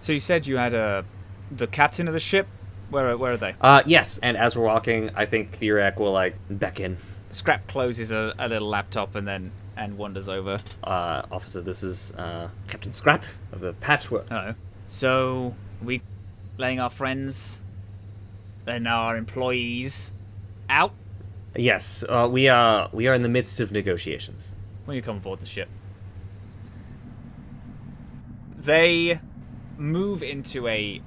So 0.00 0.12
you 0.12 0.18
said 0.18 0.46
you 0.46 0.56
had 0.56 0.72
a 0.72 1.04
the 1.52 1.66
captain 1.66 2.08
of 2.08 2.14
the 2.14 2.20
ship. 2.20 2.46
Where 2.88 3.18
where 3.18 3.32
are 3.34 3.36
they? 3.36 3.54
Uh, 3.60 3.82
yes. 3.84 4.18
And 4.22 4.38
as 4.38 4.56
we're 4.56 4.64
walking, 4.64 5.10
I 5.14 5.26
think 5.26 5.58
Theriac 5.60 5.98
will 5.98 6.12
like 6.12 6.36
beckon. 6.48 6.96
Scrap 7.34 7.66
closes 7.66 8.10
a, 8.10 8.32
a 8.38 8.48
little 8.48 8.68
laptop 8.68 9.14
and 9.14 9.26
then 9.26 9.52
and 9.76 9.98
wanders 9.98 10.28
over. 10.28 10.60
Uh, 10.82 11.22
officer, 11.30 11.60
this 11.60 11.82
is 11.82 12.12
uh, 12.12 12.48
Captain 12.68 12.92
Scrap 12.92 13.24
of 13.52 13.60
the 13.60 13.72
Patchwork. 13.74 14.28
Hello. 14.28 14.54
So 14.86 15.56
we 15.82 16.02
letting 16.56 16.80
our 16.80 16.90
friends 16.90 17.60
and 18.66 18.86
our 18.86 19.16
employees 19.16 20.12
out 20.70 20.92
Yes, 21.56 22.04
uh, 22.08 22.28
we 22.30 22.48
are 22.48 22.88
we 22.92 23.06
are 23.06 23.14
in 23.14 23.22
the 23.22 23.28
midst 23.28 23.60
of 23.60 23.70
negotiations. 23.70 24.56
when 24.84 24.96
you 24.96 25.02
come 25.02 25.18
aboard 25.18 25.38
the 25.40 25.46
ship. 25.46 25.68
They 28.56 29.20
move 29.76 30.22
into 30.22 30.66
a 30.66 31.00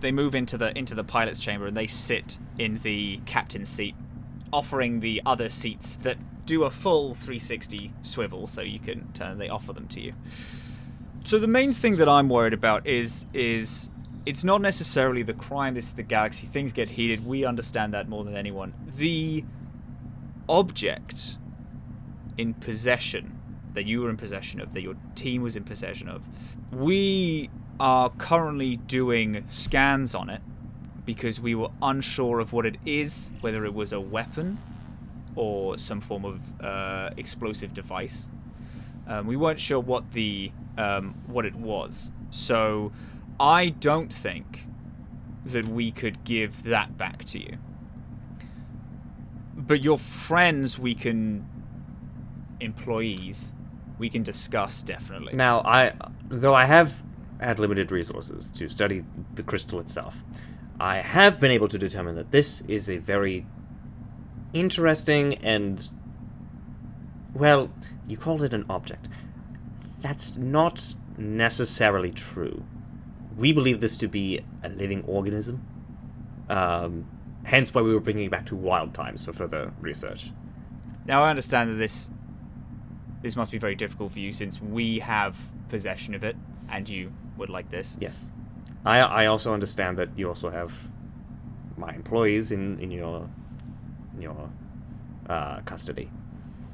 they 0.00 0.12
move 0.12 0.34
into 0.34 0.56
the 0.56 0.76
into 0.76 0.94
the 0.94 1.04
pilot's 1.04 1.40
chamber 1.40 1.66
and 1.66 1.76
they 1.76 1.86
sit 1.86 2.38
in 2.58 2.78
the 2.78 3.20
captain's 3.26 3.68
seat, 3.68 3.94
offering 4.52 5.00
the 5.00 5.22
other 5.26 5.48
seats 5.48 5.96
that 5.96 6.18
do 6.46 6.64
a 6.64 6.70
full 6.70 7.14
360 7.14 7.92
swivel 8.02 8.46
so 8.46 8.62
you 8.62 8.78
can 8.78 9.12
turn 9.12 9.38
they 9.38 9.48
offer 9.48 9.72
them 9.72 9.86
to 9.88 10.00
you. 10.00 10.14
So 11.24 11.38
the 11.38 11.46
main 11.46 11.74
thing 11.74 11.96
that 11.96 12.08
I'm 12.08 12.28
worried 12.28 12.54
about 12.54 12.86
is 12.86 13.26
is 13.34 13.90
it's 14.24 14.44
not 14.44 14.60
necessarily 14.60 15.22
the 15.22 15.34
crime, 15.34 15.74
this 15.74 15.86
is 15.86 15.92
the 15.92 16.02
galaxy. 16.02 16.46
Things 16.46 16.72
get 16.72 16.90
heated. 16.90 17.26
We 17.26 17.44
understand 17.44 17.94
that 17.94 18.08
more 18.08 18.24
than 18.24 18.36
anyone. 18.36 18.74
The 18.96 19.44
object 20.48 21.38
in 22.36 22.54
possession 22.54 23.38
that 23.74 23.84
you 23.84 24.00
were 24.00 24.10
in 24.10 24.16
possession 24.16 24.60
of, 24.60 24.74
that 24.74 24.82
your 24.82 24.96
team 25.14 25.42
was 25.42 25.56
in 25.56 25.64
possession 25.64 26.08
of. 26.08 26.26
We 26.72 27.50
are 27.78 28.10
currently 28.10 28.76
doing 28.76 29.44
scans 29.46 30.14
on 30.14 30.30
it 30.30 30.40
because 31.08 31.40
we 31.40 31.54
were 31.54 31.70
unsure 31.80 32.38
of 32.38 32.52
what 32.52 32.66
it 32.66 32.76
is, 32.84 33.30
whether 33.40 33.64
it 33.64 33.72
was 33.72 33.94
a 33.94 33.98
weapon 33.98 34.58
or 35.36 35.78
some 35.78 36.02
form 36.02 36.26
of 36.26 36.62
uh, 36.62 37.08
explosive 37.16 37.72
device. 37.72 38.28
Um, 39.06 39.26
we 39.26 39.34
weren't 39.34 39.58
sure 39.58 39.80
what 39.80 40.12
the 40.12 40.52
um, 40.76 41.14
what 41.26 41.46
it 41.46 41.54
was, 41.54 42.12
so 42.28 42.92
I 43.40 43.70
don't 43.70 44.12
think 44.12 44.66
that 45.46 45.66
we 45.66 45.90
could 45.90 46.24
give 46.24 46.64
that 46.64 46.98
back 46.98 47.24
to 47.24 47.38
you. 47.38 47.56
But 49.56 49.80
your 49.80 49.96
friends, 49.96 50.78
we 50.78 50.94
can 50.94 51.48
employees, 52.60 53.50
we 53.98 54.10
can 54.10 54.22
discuss 54.22 54.82
definitely. 54.82 55.32
Now, 55.32 55.62
I 55.62 55.94
though 56.28 56.54
I 56.54 56.66
have 56.66 57.02
had 57.40 57.58
limited 57.58 57.90
resources 57.90 58.50
to 58.50 58.68
study 58.68 59.04
the 59.36 59.42
crystal 59.42 59.80
itself, 59.80 60.22
I 60.80 60.98
have 60.98 61.40
been 61.40 61.50
able 61.50 61.68
to 61.68 61.78
determine 61.78 62.14
that 62.16 62.30
this 62.30 62.62
is 62.68 62.88
a 62.88 62.98
very 62.98 63.46
interesting 64.52 65.34
and 65.34 65.88
well, 67.34 67.70
you 68.06 68.16
called 68.16 68.42
it 68.42 68.54
an 68.54 68.64
object. 68.68 69.08
That's 70.00 70.36
not 70.36 70.96
necessarily 71.16 72.10
true. 72.10 72.64
We 73.36 73.52
believe 73.52 73.80
this 73.80 73.96
to 73.98 74.08
be 74.08 74.44
a 74.62 74.68
living 74.68 75.04
organism. 75.04 75.66
Um, 76.48 77.08
hence 77.44 77.74
why 77.74 77.82
we 77.82 77.92
were 77.92 78.00
bringing 78.00 78.26
it 78.26 78.30
back 78.30 78.46
to 78.46 78.56
wild 78.56 78.94
times 78.94 79.24
for 79.24 79.32
further 79.32 79.72
research. 79.80 80.32
Now 81.06 81.24
I 81.24 81.30
understand 81.30 81.70
that 81.70 81.74
this 81.74 82.10
this 83.22 83.34
must 83.34 83.50
be 83.50 83.58
very 83.58 83.74
difficult 83.74 84.12
for 84.12 84.20
you 84.20 84.30
since 84.30 84.62
we 84.62 85.00
have 85.00 85.50
possession 85.68 86.14
of 86.14 86.22
it 86.22 86.36
and 86.68 86.88
you 86.88 87.12
would 87.36 87.48
like 87.48 87.70
this. 87.70 87.96
Yes. 88.00 88.26
I 88.84 89.00
I 89.00 89.26
also 89.26 89.52
understand 89.52 89.98
that 89.98 90.10
you 90.16 90.28
also 90.28 90.50
have 90.50 90.88
my 91.76 91.94
employees 91.94 92.52
in 92.52 92.78
in 92.80 92.90
your 92.90 93.28
in 94.14 94.22
your 94.22 94.50
uh, 95.28 95.60
custody. 95.60 96.10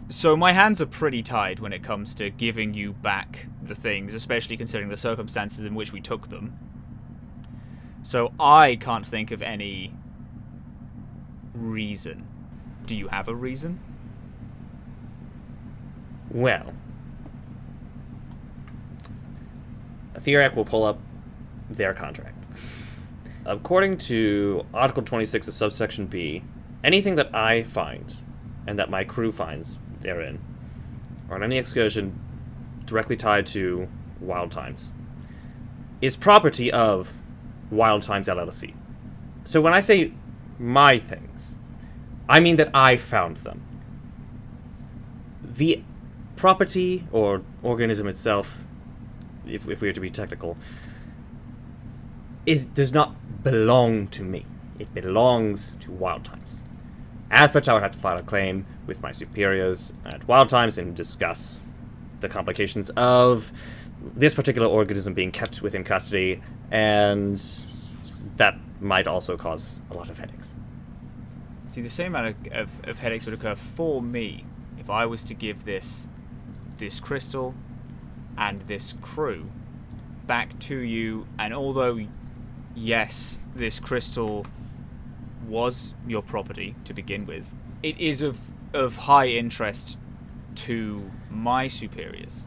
So 0.09 0.37
my 0.37 0.53
hands 0.53 0.81
are 0.83 0.87
pretty 0.87 1.23
tied 1.23 1.61
when 1.61 1.73
it 1.73 1.83
comes 1.83 2.15
to 2.17 2.29
giving 2.29 2.75
you 2.75 2.93
back 2.93 3.47
the 3.63 3.75
things, 3.75 4.15
especially 4.15 4.57
considering 4.57 4.91
the 4.91 4.99
circumstances 4.99 5.65
in 5.65 5.75
which 5.75 5.93
we 5.93 6.01
took 6.01 6.29
them. 6.29 6.59
So 8.03 8.33
I 8.39 8.77
can't 8.77 9.07
think 9.07 9.31
of 9.31 9.41
any 9.41 9.95
reason. 11.55 12.27
Do 12.85 12.95
you 12.95 13.09
have 13.09 13.29
a 13.29 13.35
reason? 13.35 13.81
Well, 16.31 16.75
Theriac 20.19 20.55
will 20.55 20.67
pull 20.67 20.85
up 20.85 20.99
their 21.69 21.95
contract. 21.95 22.47
According 23.47 23.99
to 23.99 24.65
Article 24.73 25.03
26 25.03 25.49
of 25.49 25.55
subsection 25.55 26.07
B, 26.07 26.43
anything 26.83 27.15
that 27.17 27.35
I 27.35 27.63
find 27.63 28.15
and 28.67 28.79
that 28.79 28.91
my 28.91 29.05
crew 29.05 29.31
finds 29.31 29.79
therein, 30.01 30.41
or 31.29 31.37
on 31.37 31.43
any 31.43 31.59
excursion 31.59 32.19
directly 32.87 33.17
tied 33.17 33.47
to 33.49 33.89
Wild 34.21 34.51
Times, 34.51 34.93
is 36.01 36.17
property 36.17 36.73
of 36.73 37.19
Wild 37.71 38.03
Times 38.03 38.29
LLC. 38.29 38.75
So 39.45 39.61
when 39.61 39.75
I 39.75 39.81
say 39.81 40.13
my 40.59 40.99
things, 40.99 41.55
I 42.29 42.41
mean 42.41 42.57
that 42.57 42.71
I 42.73 42.97
found 42.97 43.39
them. 43.39 43.63
The 45.43 45.83
property 46.37 47.07
or 47.13 47.43
organism 47.63 48.07
itself, 48.09 48.65
if, 49.47 49.69
if 49.69 49.81
we 49.81 49.89
are 49.89 49.93
to 49.93 50.01
be 50.01 50.11
technical, 50.11 50.57
is 52.47 52.67
does 52.67 52.93
not 52.93 53.43
belong 53.43 54.09
to 54.09 54.23
me. 54.23 54.47
It 54.79 54.93
belongs 54.95 55.73
to 55.81 55.91
Wild 55.91 56.25
Times. 56.25 56.61
As 57.31 57.53
such, 57.53 57.69
I 57.69 57.75
would 57.75 57.83
have 57.83 57.93
to 57.93 57.99
file 57.99 58.19
a 58.19 58.23
claim 58.23 58.67
with 58.87 59.03
my 59.03 59.13
superiors 59.13 59.93
at 60.05 60.27
Wild 60.29 60.49
Times 60.49 60.79
and 60.79 60.95
discuss 60.95 61.63
the 62.21 62.29
complications 62.29 62.91
of 62.91 63.53
this 64.15 64.35
particular 64.35 64.69
organism 64.69 65.15
being 65.15 65.31
kept 65.31 65.63
within 65.63 65.85
custody, 65.85 66.43
and 66.71 67.43
that 68.37 68.57
might 68.81 69.07
also 69.07 69.37
cause 69.37 69.77
a 69.91 69.95
lot 69.95 70.11
of 70.11 70.19
headaches. 70.19 70.55
See, 71.67 71.81
the 71.81 71.91
same 71.91 72.15
amount 72.15 72.47
of, 72.47 72.53
of, 72.53 72.89
of 72.89 72.99
headaches 72.99 73.25
would 73.25 73.35
occur 73.35 73.55
for 73.55 74.03
me 74.03 74.45
if 74.79 74.91
I 74.91 75.07
was 75.07 75.25
to 75.25 75.35
give 75.35 75.65
this 75.65 76.09
this 76.77 77.01
crystal 77.01 77.55
and 78.37 78.59
this 78.63 78.95
crew 79.01 79.51
back 80.27 80.59
to 80.59 80.77
you, 80.77 81.27
and 81.39 81.55
although 81.55 82.01
yes, 82.75 83.39
this 83.55 83.81
crystal 83.81 84.47
was 85.47 85.95
your 86.07 86.23
property 86.23 86.75
to 86.85 86.95
begin 86.95 87.27
with, 87.27 87.55
it 87.83 87.99
is 87.99 88.23
of 88.23 88.49
of 88.73 88.97
high 88.97 89.29
interest 89.29 89.99
to 90.55 91.11
my 91.31 91.69
superiors. 91.69 92.47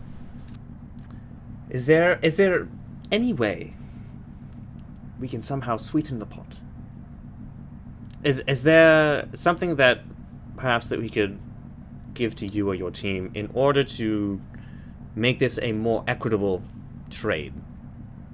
Is 1.69 1.85
there 1.87 2.19
is 2.21 2.37
there 2.37 2.67
any 3.11 3.33
way 3.33 3.75
we 5.19 5.27
can 5.27 5.41
somehow 5.41 5.77
sweeten 5.77 6.19
the 6.19 6.25
pot? 6.25 6.57
Is 8.23 8.41
is 8.47 8.63
there 8.63 9.27
something 9.33 9.75
that 9.75 10.01
perhaps 10.55 10.89
that 10.89 10.99
we 10.99 11.09
could 11.09 11.39
give 12.13 12.35
to 12.35 12.47
you 12.47 12.69
or 12.69 12.75
your 12.75 12.91
team 12.91 13.31
in 13.35 13.49
order 13.53 13.83
to 13.83 14.41
make 15.15 15.39
this 15.39 15.59
a 15.61 15.71
more 15.71 16.03
equitable 16.07 16.63
trade? 17.09 17.53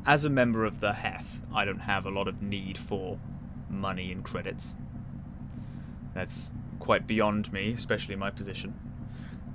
As 0.05 0.25
a 0.25 0.29
member 0.29 0.65
of 0.65 0.81
the 0.81 0.93
Heth, 0.93 1.39
I 1.53 1.63
don't 1.63 1.79
have 1.79 2.05
a 2.05 2.09
lot 2.09 2.27
of 2.27 2.41
need 2.41 2.77
for 2.77 3.19
money 3.69 4.11
and 4.11 4.21
credits. 4.23 4.75
That's 6.13 6.51
quite 6.79 7.07
beyond 7.07 7.53
me, 7.53 7.71
especially 7.71 8.17
my 8.17 8.29
position. 8.29 8.73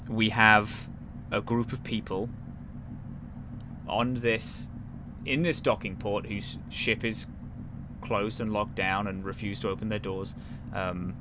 We 0.08 0.30
have 0.30 0.88
a 1.30 1.42
group 1.42 1.72
of 1.74 1.84
people 1.84 2.30
on 3.86 4.14
this 4.14 4.68
in 5.26 5.42
this 5.42 5.60
docking 5.60 5.96
port 5.96 6.26
whose 6.26 6.58
ship 6.70 7.04
is 7.04 7.26
closed 8.00 8.40
and 8.40 8.50
locked 8.50 8.74
down 8.74 9.06
and 9.06 9.26
refuse 9.26 9.60
to 9.60 9.68
open 9.68 9.90
their 9.90 9.98
doors. 9.98 10.34
Um, 10.72 11.14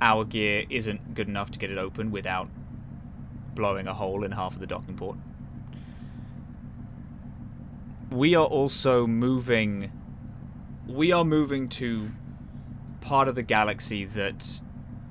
our 0.00 0.24
gear 0.24 0.64
isn't 0.70 1.12
good 1.14 1.28
enough 1.28 1.50
to 1.50 1.58
get 1.58 1.70
it 1.70 1.76
open 1.76 2.10
without 2.10 2.48
blowing 3.54 3.86
a 3.86 3.92
hole 3.92 4.24
in 4.24 4.32
half 4.32 4.54
of 4.54 4.60
the 4.60 4.66
docking 4.66 4.96
port. 4.96 5.18
We 8.10 8.34
are 8.34 8.46
also 8.46 9.06
moving. 9.06 9.92
We 10.86 11.12
are 11.12 11.24
moving 11.24 11.68
to 11.70 12.10
part 13.02 13.28
of 13.28 13.34
the 13.34 13.42
galaxy 13.42 14.04
that 14.06 14.60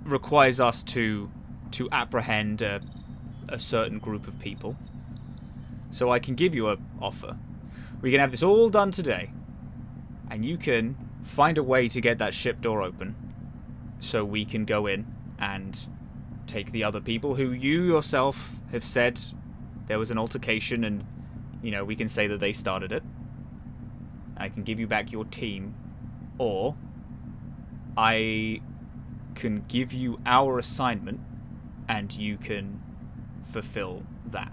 requires 0.03 0.59
us 0.59 0.81
to 0.83 1.29
to 1.71 1.87
apprehend 1.91 2.61
a, 2.61 2.81
a 3.49 3.59
certain 3.59 3.99
group 3.99 4.27
of 4.27 4.39
people. 4.39 4.77
So 5.91 6.09
I 6.11 6.19
can 6.19 6.33
give 6.33 6.55
you 6.55 6.69
a 6.69 6.77
offer. 6.99 7.37
We 8.01 8.09
can 8.09 8.19
have 8.19 8.31
this 8.31 8.41
all 8.41 8.69
done 8.69 8.89
today, 8.91 9.31
and 10.29 10.43
you 10.43 10.57
can 10.57 10.97
find 11.23 11.57
a 11.57 11.63
way 11.63 11.87
to 11.89 12.01
get 12.01 12.17
that 12.17 12.33
ship 12.33 12.61
door 12.61 12.81
open, 12.81 13.15
so 13.99 14.25
we 14.25 14.43
can 14.43 14.65
go 14.65 14.87
in 14.87 15.05
and 15.37 15.85
take 16.47 16.71
the 16.71 16.83
other 16.83 16.99
people 16.99 17.35
who 17.35 17.51
you 17.51 17.83
yourself 17.83 18.59
have 18.71 18.83
said 18.83 19.19
there 19.87 19.99
was 19.99 20.09
an 20.09 20.17
altercation, 20.17 20.83
and 20.83 21.05
you 21.61 21.71
know 21.71 21.83
we 21.83 21.95
can 21.95 22.07
say 22.07 22.27
that 22.27 22.39
they 22.39 22.51
started 22.51 22.91
it. 22.91 23.03
I 24.37 24.49
can 24.49 24.63
give 24.63 24.79
you 24.79 24.87
back 24.87 25.11
your 25.11 25.25
team, 25.25 25.75
or 26.37 26.75
I 27.95 28.61
can 29.35 29.63
give 29.67 29.93
you 29.93 30.19
our 30.25 30.59
assignment 30.59 31.19
and 31.87 32.15
you 32.15 32.37
can 32.37 32.81
fulfill 33.43 34.03
that. 34.31 34.51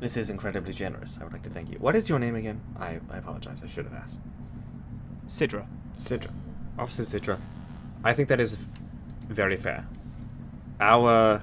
This 0.00 0.16
is 0.16 0.30
incredibly 0.30 0.72
generous. 0.72 1.18
I 1.20 1.24
would 1.24 1.32
like 1.32 1.42
to 1.42 1.50
thank 1.50 1.70
you. 1.70 1.78
What 1.78 1.94
is 1.94 2.08
your 2.08 2.18
name 2.18 2.34
again? 2.34 2.60
I, 2.78 2.98
I 3.10 3.18
apologize. 3.18 3.62
I 3.64 3.68
should 3.68 3.84
have 3.84 3.94
asked. 3.94 4.20
Sidra. 5.26 5.66
Sidra. 5.96 6.30
Officer 6.78 7.02
Sidra. 7.04 7.38
I 8.02 8.12
think 8.12 8.28
that 8.28 8.40
is 8.40 8.58
very 9.28 9.56
fair. 9.56 9.84
Our 10.80 11.42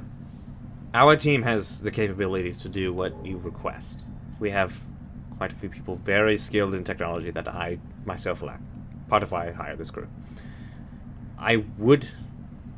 our 0.93 1.15
team 1.15 1.43
has 1.43 1.81
the 1.81 1.91
capabilities 1.91 2.61
to 2.63 2.69
do 2.69 2.91
what 2.91 3.13
you 3.25 3.37
request. 3.37 4.03
We 4.39 4.51
have 4.51 4.83
quite 5.37 5.53
a 5.53 5.55
few 5.55 5.69
people 5.69 5.95
very 5.95 6.37
skilled 6.37 6.75
in 6.75 6.83
technology 6.83 7.31
that 7.31 7.47
I 7.47 7.79
myself 8.05 8.41
lack. 8.41 8.61
Part 9.07 9.23
of 9.23 9.31
why 9.31 9.49
I 9.49 9.51
hire 9.51 9.75
this 9.75 9.91
crew. 9.91 10.07
I 11.37 11.63
would 11.77 12.09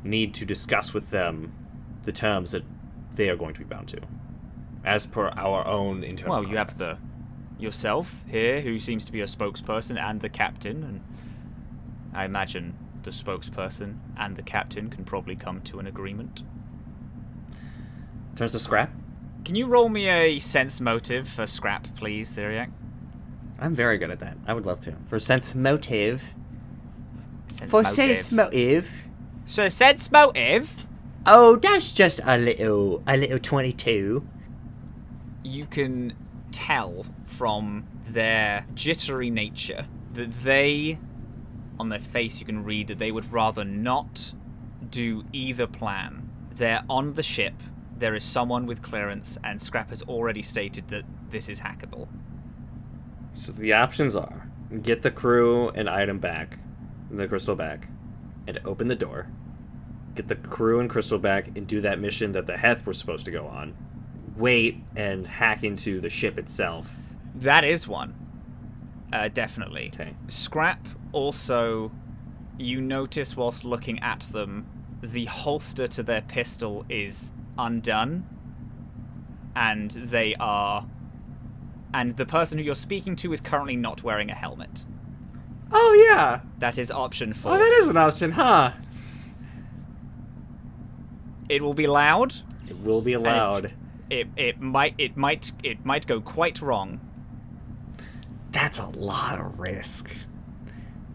need 0.04 0.34
to 0.34 0.44
discuss 0.44 0.94
with 0.94 1.10
them 1.10 1.52
the 2.04 2.12
terms 2.12 2.52
that 2.52 2.64
they 3.14 3.28
are 3.28 3.36
going 3.36 3.54
to 3.54 3.60
be 3.60 3.66
bound 3.66 3.88
to, 3.88 4.00
as 4.84 5.06
per 5.06 5.28
our 5.36 5.66
own 5.66 6.02
internal. 6.02 6.40
Well, 6.40 6.50
you 6.50 6.56
have 6.56 6.78
the 6.78 6.98
yourself 7.58 8.24
here, 8.26 8.60
who 8.60 8.78
seems 8.78 9.04
to 9.04 9.12
be 9.12 9.20
a 9.20 9.26
spokesperson, 9.26 9.98
and 9.98 10.20
the 10.20 10.28
captain, 10.28 10.82
and 10.82 11.00
I 12.14 12.24
imagine 12.24 12.76
the 13.02 13.10
spokesperson 13.10 13.98
and 14.16 14.36
the 14.36 14.42
captain 14.42 14.88
can 14.88 15.04
probably 15.04 15.36
come 15.36 15.60
to 15.62 15.78
an 15.78 15.86
agreement. 15.86 16.42
Turns 18.36 18.52
to 18.52 18.60
scrap. 18.60 18.92
Can 19.44 19.54
you 19.54 19.66
roll 19.66 19.88
me 19.88 20.08
a 20.08 20.38
sense 20.38 20.80
motive 20.80 21.28
for 21.28 21.46
scrap, 21.46 21.86
please, 21.96 22.36
Theriac? 22.36 22.70
I'm 23.58 23.74
very 23.74 23.98
good 23.98 24.10
at 24.10 24.20
that. 24.20 24.36
I 24.46 24.54
would 24.54 24.66
love 24.66 24.80
to. 24.80 24.94
For 25.06 25.18
sense 25.18 25.54
motive. 25.54 26.22
Sense 27.48 27.70
For 27.70 27.82
motive. 27.82 27.94
sense 27.94 28.32
motive. 28.32 28.90
So 29.44 29.68
sense 29.68 30.10
motive. 30.10 30.86
Oh, 31.26 31.56
that's 31.56 31.92
just 31.92 32.20
a 32.24 32.38
little, 32.38 33.02
a 33.06 33.16
little 33.16 33.38
twenty-two. 33.38 34.26
you 35.44 35.66
can 35.66 36.14
tell 36.50 37.06
from 37.24 37.84
their 38.04 38.66
jittery 38.74 39.30
nature 39.30 39.86
that 40.12 40.30
they, 40.30 40.98
on 41.78 41.88
their 41.88 41.98
face, 41.98 42.40
you 42.40 42.46
can 42.46 42.62
read 42.64 42.88
that 42.88 42.98
they 42.98 43.10
would 43.10 43.32
rather 43.32 43.64
not 43.64 44.32
do 44.90 45.24
either 45.32 45.66
plan. 45.66 46.28
They're 46.54 46.84
on 46.88 47.14
the 47.14 47.22
ship, 47.22 47.54
there 48.02 48.16
is 48.16 48.24
someone 48.24 48.66
with 48.66 48.82
clearance, 48.82 49.38
and 49.44 49.62
Scrap 49.62 49.90
has 49.90 50.02
already 50.02 50.42
stated 50.42 50.88
that 50.88 51.04
this 51.30 51.48
is 51.48 51.60
hackable. 51.60 52.08
So 53.32 53.52
the 53.52 53.74
options 53.74 54.16
are 54.16 54.48
get 54.82 55.02
the 55.02 55.10
crew 55.12 55.68
and 55.68 55.88
item 55.88 56.18
back, 56.18 56.58
the 57.12 57.28
crystal 57.28 57.54
back, 57.54 57.86
and 58.48 58.58
open 58.64 58.88
the 58.88 58.96
door. 58.96 59.28
Get 60.16 60.26
the 60.26 60.34
crew 60.34 60.80
and 60.80 60.90
crystal 60.90 61.18
back 61.20 61.56
and 61.56 61.64
do 61.64 61.80
that 61.82 62.00
mission 62.00 62.32
that 62.32 62.46
the 62.46 62.56
Heth 62.56 62.84
were 62.84 62.92
supposed 62.92 63.24
to 63.26 63.30
go 63.30 63.46
on. 63.46 63.72
Wait 64.36 64.82
and 64.96 65.24
hack 65.24 65.62
into 65.62 66.00
the 66.00 66.10
ship 66.10 66.38
itself. 66.38 66.96
That 67.36 67.62
is 67.62 67.86
one. 67.86 68.14
Uh, 69.12 69.28
definitely. 69.28 69.92
Okay. 69.94 70.14
Scrap 70.26 70.88
also, 71.12 71.92
you 72.58 72.80
notice 72.80 73.36
whilst 73.36 73.64
looking 73.64 74.00
at 74.00 74.22
them, 74.32 74.66
the 75.02 75.26
holster 75.26 75.86
to 75.86 76.02
their 76.02 76.22
pistol 76.22 76.84
is 76.88 77.32
undone, 77.58 78.26
and 79.54 79.90
they 79.90 80.34
are. 80.36 80.86
And 81.94 82.16
the 82.16 82.26
person 82.26 82.58
who 82.58 82.64
you're 82.64 82.74
speaking 82.74 83.16
to 83.16 83.32
is 83.32 83.40
currently 83.40 83.76
not 83.76 84.02
wearing 84.02 84.30
a 84.30 84.34
helmet. 84.34 84.84
Oh 85.70 86.06
yeah. 86.08 86.40
That 86.58 86.78
is 86.78 86.90
option 86.90 87.30
oh, 87.30 87.34
four. 87.34 87.52
Oh, 87.52 87.58
that 87.58 87.72
is 87.82 87.88
an 87.88 87.96
option, 87.96 88.32
huh? 88.32 88.72
It 91.48 91.62
will 91.62 91.74
be 91.74 91.86
loud. 91.86 92.34
It 92.68 92.78
will 92.82 93.02
be 93.02 93.16
loud. 93.16 93.66
It, 93.66 93.72
it 94.08 94.28
it 94.36 94.60
might 94.60 94.94
it 94.98 95.16
might 95.16 95.52
it 95.62 95.84
might 95.84 96.06
go 96.06 96.20
quite 96.20 96.62
wrong. 96.62 97.00
That's 98.52 98.78
a 98.78 98.86
lot 98.86 99.40
of 99.40 99.58
risk. 99.58 100.10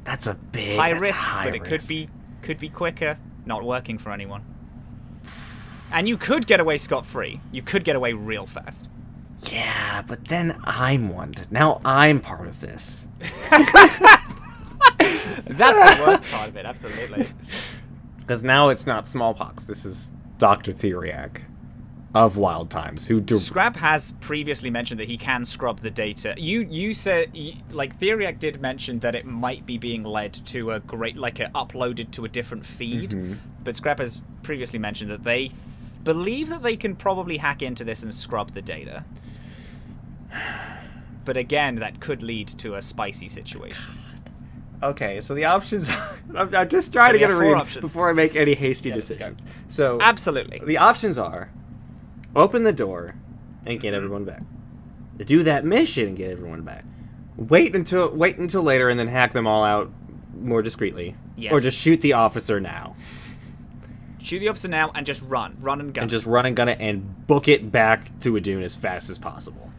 That's 0.04 0.28
a 0.28 0.34
big 0.34 0.78
high 0.78 0.92
risk, 0.92 1.22
high 1.22 1.46
but 1.46 1.56
it 1.56 1.64
could 1.64 1.88
be 1.88 2.10
could 2.42 2.60
be 2.60 2.70
quicker. 2.70 3.20
Not 3.46 3.64
working 3.64 3.98
for 3.98 4.12
anyone. 4.12 4.44
And 5.92 6.08
you 6.08 6.18
could 6.18 6.48
get 6.48 6.60
away 6.60 6.78
scot 6.78 7.06
free. 7.06 7.40
You 7.52 7.62
could 7.62 7.84
get 7.84 7.96
away 7.96 8.14
real 8.14 8.46
fast. 8.46 8.88
Yeah, 9.52 10.02
but 10.08 10.28
then 10.28 10.60
I'm 10.64 11.10
one. 11.10 11.34
Now 11.52 11.80
I'm 11.86 12.20
part 12.20 12.48
of 12.48 12.60
this. 12.60 13.06
That's 15.00 16.00
the 16.00 16.04
worst 16.06 16.26
part 16.26 16.50
of 16.50 16.58
it. 16.58 16.66
Absolutely. 16.66 17.28
Because 18.20 18.44
now 18.44 18.68
it's 18.68 18.86
not 18.86 19.08
smallpox. 19.08 19.64
This 19.68 19.86
is 19.86 20.12
Doctor 20.38 20.74
Theriac 20.74 21.44
of 22.14 22.36
Wild 22.36 22.70
Times, 22.70 23.08
who 23.08 23.22
do- 23.22 23.38
Scrap 23.40 23.78
has 23.78 24.12
previously 24.20 24.70
mentioned 24.70 25.00
that 25.00 25.08
he 25.08 25.16
can 25.16 25.46
scrub 25.46 25.80
the 25.80 25.90
data. 25.90 26.34
You 26.38 26.68
you 26.70 26.94
said 26.94 27.32
like 27.72 27.98
Theriac 27.98 28.38
did 28.38 28.60
mention 28.60 29.00
that 29.00 29.16
it 29.16 29.26
might 29.26 29.66
be 29.66 29.78
being 29.78 30.04
led 30.04 30.34
to 30.48 30.72
a 30.72 30.82
great 30.82 31.16
like 31.16 31.40
a 31.40 31.46
uploaded 31.56 32.12
to 32.12 32.26
a 32.26 32.28
different 32.28 32.66
feed, 32.66 33.12
Mhm. 33.12 33.38
but 33.64 33.78
Scrap 33.78 34.00
has 34.00 34.22
previously 34.44 34.78
mentioned 34.78 35.10
that 35.10 35.24
they 35.24 35.48
th- 35.48 35.54
believe 36.08 36.48
that 36.48 36.64
they 36.64 36.78
can 36.78 36.96
probably 36.96 37.36
hack 37.38 37.62
into 37.62 37.84
this 37.84 38.02
and 38.02 38.14
scrub 38.14 38.52
the 38.52 38.62
data. 38.62 39.04
But 41.26 41.36
again, 41.36 41.76
that 41.76 42.00
could 42.00 42.24
lead 42.24 42.48
to 42.60 42.76
a 42.76 42.82
spicy 42.82 43.28
situation. 43.28 43.94
Okay, 44.82 45.20
so 45.20 45.36
the 45.36 45.44
options. 45.44 45.90
I'm, 46.36 46.56
I'm 46.56 46.70
just 46.70 46.94
trying 46.94 47.10
So 47.10 47.14
to 47.14 47.20
get 47.20 47.30
a 47.30 47.36
read 47.36 47.56
options. 47.56 47.82
before 47.82 48.10
I 48.10 48.14
make 48.14 48.38
any 48.38 48.54
hasty 48.56 48.88
Yeah, 48.90 48.96
let's 48.96 49.08
decision. 49.08 49.42
So 49.68 49.98
Absolutely. 50.00 50.62
the 50.66 50.78
options 50.78 51.18
are: 51.18 51.52
open 52.36 52.64
the 52.64 52.72
door 52.72 53.16
and 53.66 53.78
get 53.82 53.94
everyone 53.94 54.24
back. 54.24 54.44
Do 55.18 55.44
that 55.44 55.66
mission 55.66 56.08
and 56.08 56.16
get 56.18 56.32
everyone 56.32 56.62
back. 56.62 56.86
Wait 57.36 57.76
until 57.76 58.16
wait 58.16 58.38
until 58.38 58.64
later 58.64 58.88
and 58.88 58.98
then 58.98 59.10
hack 59.10 59.34
them 59.34 59.46
all 59.46 59.66
out 59.66 59.92
more 60.40 60.62
discreetly. 60.62 61.16
Yes. 61.36 61.52
Or 61.52 61.60
just 61.60 61.78
shoot 61.78 62.00
the 62.00 62.14
officer 62.14 62.62
now 62.62 62.96
Shoot 64.20 64.40
the 64.40 64.48
officer 64.50 64.68
now 64.68 64.92
and 64.96 65.06
just 65.06 65.22
run, 65.22 65.58
run 65.60 65.80
and 65.80 65.94
gun. 65.94 66.04
and 66.04 66.10
just 66.10 66.26
run 66.26 66.46
and 66.46 66.56
gun 66.56 66.70
it 66.70 66.80
and 66.80 67.28
book 67.28 67.48
it 67.48 67.72
back 67.72 68.20
to 68.22 68.36
a 68.36 68.40
dune 68.42 68.64
as 68.64 68.76
fast 68.76 69.10
as 69.10 69.18
possible. 69.18 69.72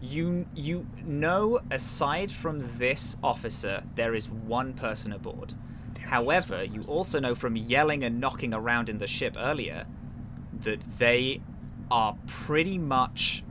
You 0.00 0.46
you 0.54 0.86
know, 1.04 1.60
aside 1.70 2.30
from 2.30 2.60
this 2.60 3.16
officer, 3.22 3.82
there 3.94 4.14
is 4.14 4.30
one 4.30 4.74
person 4.74 5.12
aboard. 5.12 5.54
However, 6.06 6.62
you 6.62 6.82
also 6.82 7.18
know 7.18 7.34
from 7.34 7.56
yelling 7.56 8.04
and 8.04 8.20
knocking 8.20 8.54
around 8.54 8.88
in 8.88 8.98
the 8.98 9.06
ship 9.08 9.36
earlier 9.38 9.86
that 10.60 10.80
they 10.98 11.40
are 11.90 12.16
pretty 12.26 12.78
much 12.78 13.42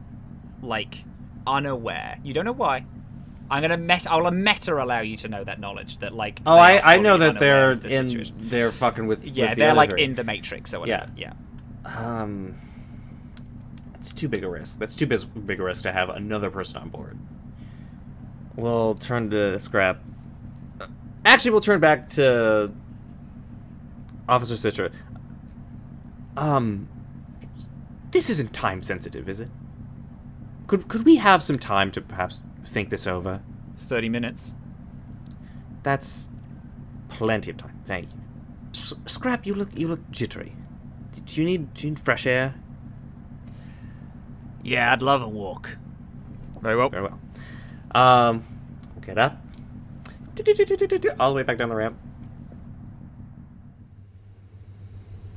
like 0.61 1.03
unaware. 1.45 2.19
You 2.23 2.33
don't 2.33 2.45
know 2.45 2.53
why. 2.53 2.85
I'm 3.49 3.61
gonna 3.61 3.77
met. 3.77 4.09
I'll 4.09 4.29
meta 4.31 4.75
allow 4.81 5.01
you 5.01 5.17
to 5.17 5.27
know 5.27 5.43
that 5.43 5.59
knowledge 5.59 5.99
that 5.99 6.13
like. 6.13 6.41
Oh, 6.45 6.57
I, 6.57 6.95
I 6.95 6.97
know 6.97 7.17
that 7.17 7.37
they're 7.39 7.75
the 7.75 7.95
in 7.95 8.09
situation. 8.09 8.35
they're 8.39 8.71
fucking 8.71 9.05
with 9.07 9.23
Yeah, 9.23 9.49
with 9.49 9.57
they're 9.59 9.69
other 9.71 9.77
like 9.77 9.93
in 9.99 10.15
the 10.15 10.23
Matrix 10.23 10.73
or 10.73 10.79
whatever. 10.81 11.11
Yeah. 11.15 11.33
Um, 11.85 12.59
that's 13.93 14.13
too 14.13 14.27
big 14.27 14.43
a 14.43 14.49
risk. 14.49 14.79
That's 14.79 14.95
too 14.95 15.05
big 15.05 15.59
a 15.59 15.63
risk 15.63 15.83
to 15.83 15.91
have 15.91 16.09
another 16.09 16.49
person 16.49 16.77
on 16.77 16.89
board. 16.89 17.17
We'll 18.55 18.95
turn 18.95 19.29
to 19.31 19.59
scrap. 19.59 20.01
Actually, 21.23 21.51
we'll 21.51 21.61
turn 21.61 21.79
back 21.79 22.09
to 22.09 22.71
Officer 24.27 24.55
Citra. 24.55 24.91
Um, 26.37 26.87
this 28.11 28.29
isn't 28.29 28.53
time 28.53 28.81
sensitive, 28.81 29.29
is 29.29 29.39
it? 29.39 29.49
Could 30.67 30.87
could 30.87 31.05
we 31.05 31.17
have 31.17 31.43
some 31.43 31.59
time 31.59 31.91
to 31.91 32.01
perhaps 32.01 32.41
think 32.65 32.89
this 32.89 33.07
over? 33.07 33.41
Thirty 33.77 34.09
minutes. 34.09 34.55
That's 35.83 36.27
plenty 37.09 37.51
of 37.51 37.57
time. 37.57 37.79
Thank 37.85 38.05
you. 38.07 38.19
S- 38.71 38.93
scrap, 39.05 39.45
you 39.45 39.53
look 39.55 39.69
you 39.77 39.87
look 39.87 40.09
jittery. 40.11 40.55
D- 41.11 41.21
Do 41.25 41.41
you 41.41 41.45
need 41.45 41.73
do 41.73 41.87
you 41.87 41.91
need 41.91 41.99
fresh 41.99 42.25
air? 42.25 42.55
Yeah, 44.63 44.91
I'd 44.91 45.01
love 45.01 45.21
a 45.21 45.27
walk. 45.27 45.77
Very 46.61 46.75
well. 46.75 46.89
Very 46.89 47.03
well. 47.03 47.19
Um, 47.93 48.43
get 49.01 49.17
up. 49.17 49.39
All 51.19 51.29
the 51.29 51.35
way 51.35 51.43
back 51.43 51.57
down 51.57 51.69
the 51.69 51.75
ramp. 51.75 51.97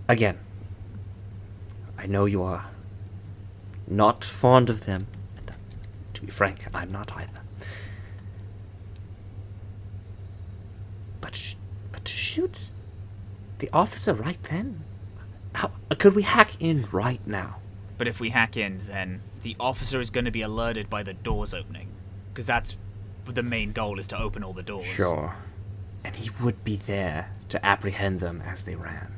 Again, 0.08 0.38
I 1.98 2.06
know 2.06 2.24
you 2.24 2.42
are 2.42 2.66
not 3.86 4.24
fond 4.24 4.70
of 4.70 4.86
them. 4.86 5.06
And 6.18 6.26
to 6.26 6.26
be 6.26 6.36
frank, 6.36 6.64
I'm 6.74 6.90
not 6.90 7.12
either. 7.16 7.40
But 11.20 11.36
sh- 11.36 11.54
but 11.92 12.08
shoot 12.08 12.72
the 13.58 13.70
officer 13.72 14.14
right 14.14 14.42
then? 14.44 14.82
How 15.52 15.70
could 15.98 16.14
we 16.14 16.22
hack 16.22 16.60
in 16.60 16.88
right 16.90 17.24
now? 17.26 17.58
But 17.96 18.08
if 18.08 18.18
we 18.20 18.30
hack 18.30 18.56
in, 18.56 18.80
then 18.84 19.20
the 19.42 19.56
officer 19.60 20.00
is 20.00 20.10
going 20.10 20.24
to 20.24 20.30
be 20.30 20.42
alerted 20.42 20.90
by 20.90 21.02
the 21.02 21.14
doors 21.14 21.54
opening, 21.54 21.88
because 22.32 22.46
that's 22.46 22.76
the 23.26 23.42
main 23.42 23.72
goal 23.72 23.98
is 23.98 24.08
to 24.08 24.18
open 24.18 24.42
all 24.42 24.52
the 24.52 24.62
doors. 24.62 24.86
Sure. 24.86 25.36
And 26.04 26.16
he 26.16 26.30
would 26.40 26.64
be 26.64 26.76
there 26.76 27.32
to 27.50 27.64
apprehend 27.64 28.20
them 28.20 28.42
as 28.46 28.62
they 28.62 28.74
ran. 28.74 29.14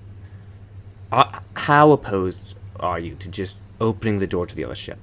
Uh, 1.12 1.40
how 1.54 1.92
opposed 1.92 2.56
are 2.78 2.98
you 2.98 3.14
to 3.16 3.28
just 3.28 3.56
opening 3.80 4.18
the 4.18 4.26
door 4.26 4.46
to 4.46 4.56
the 4.56 4.64
other 4.64 4.74
ship? 4.74 4.98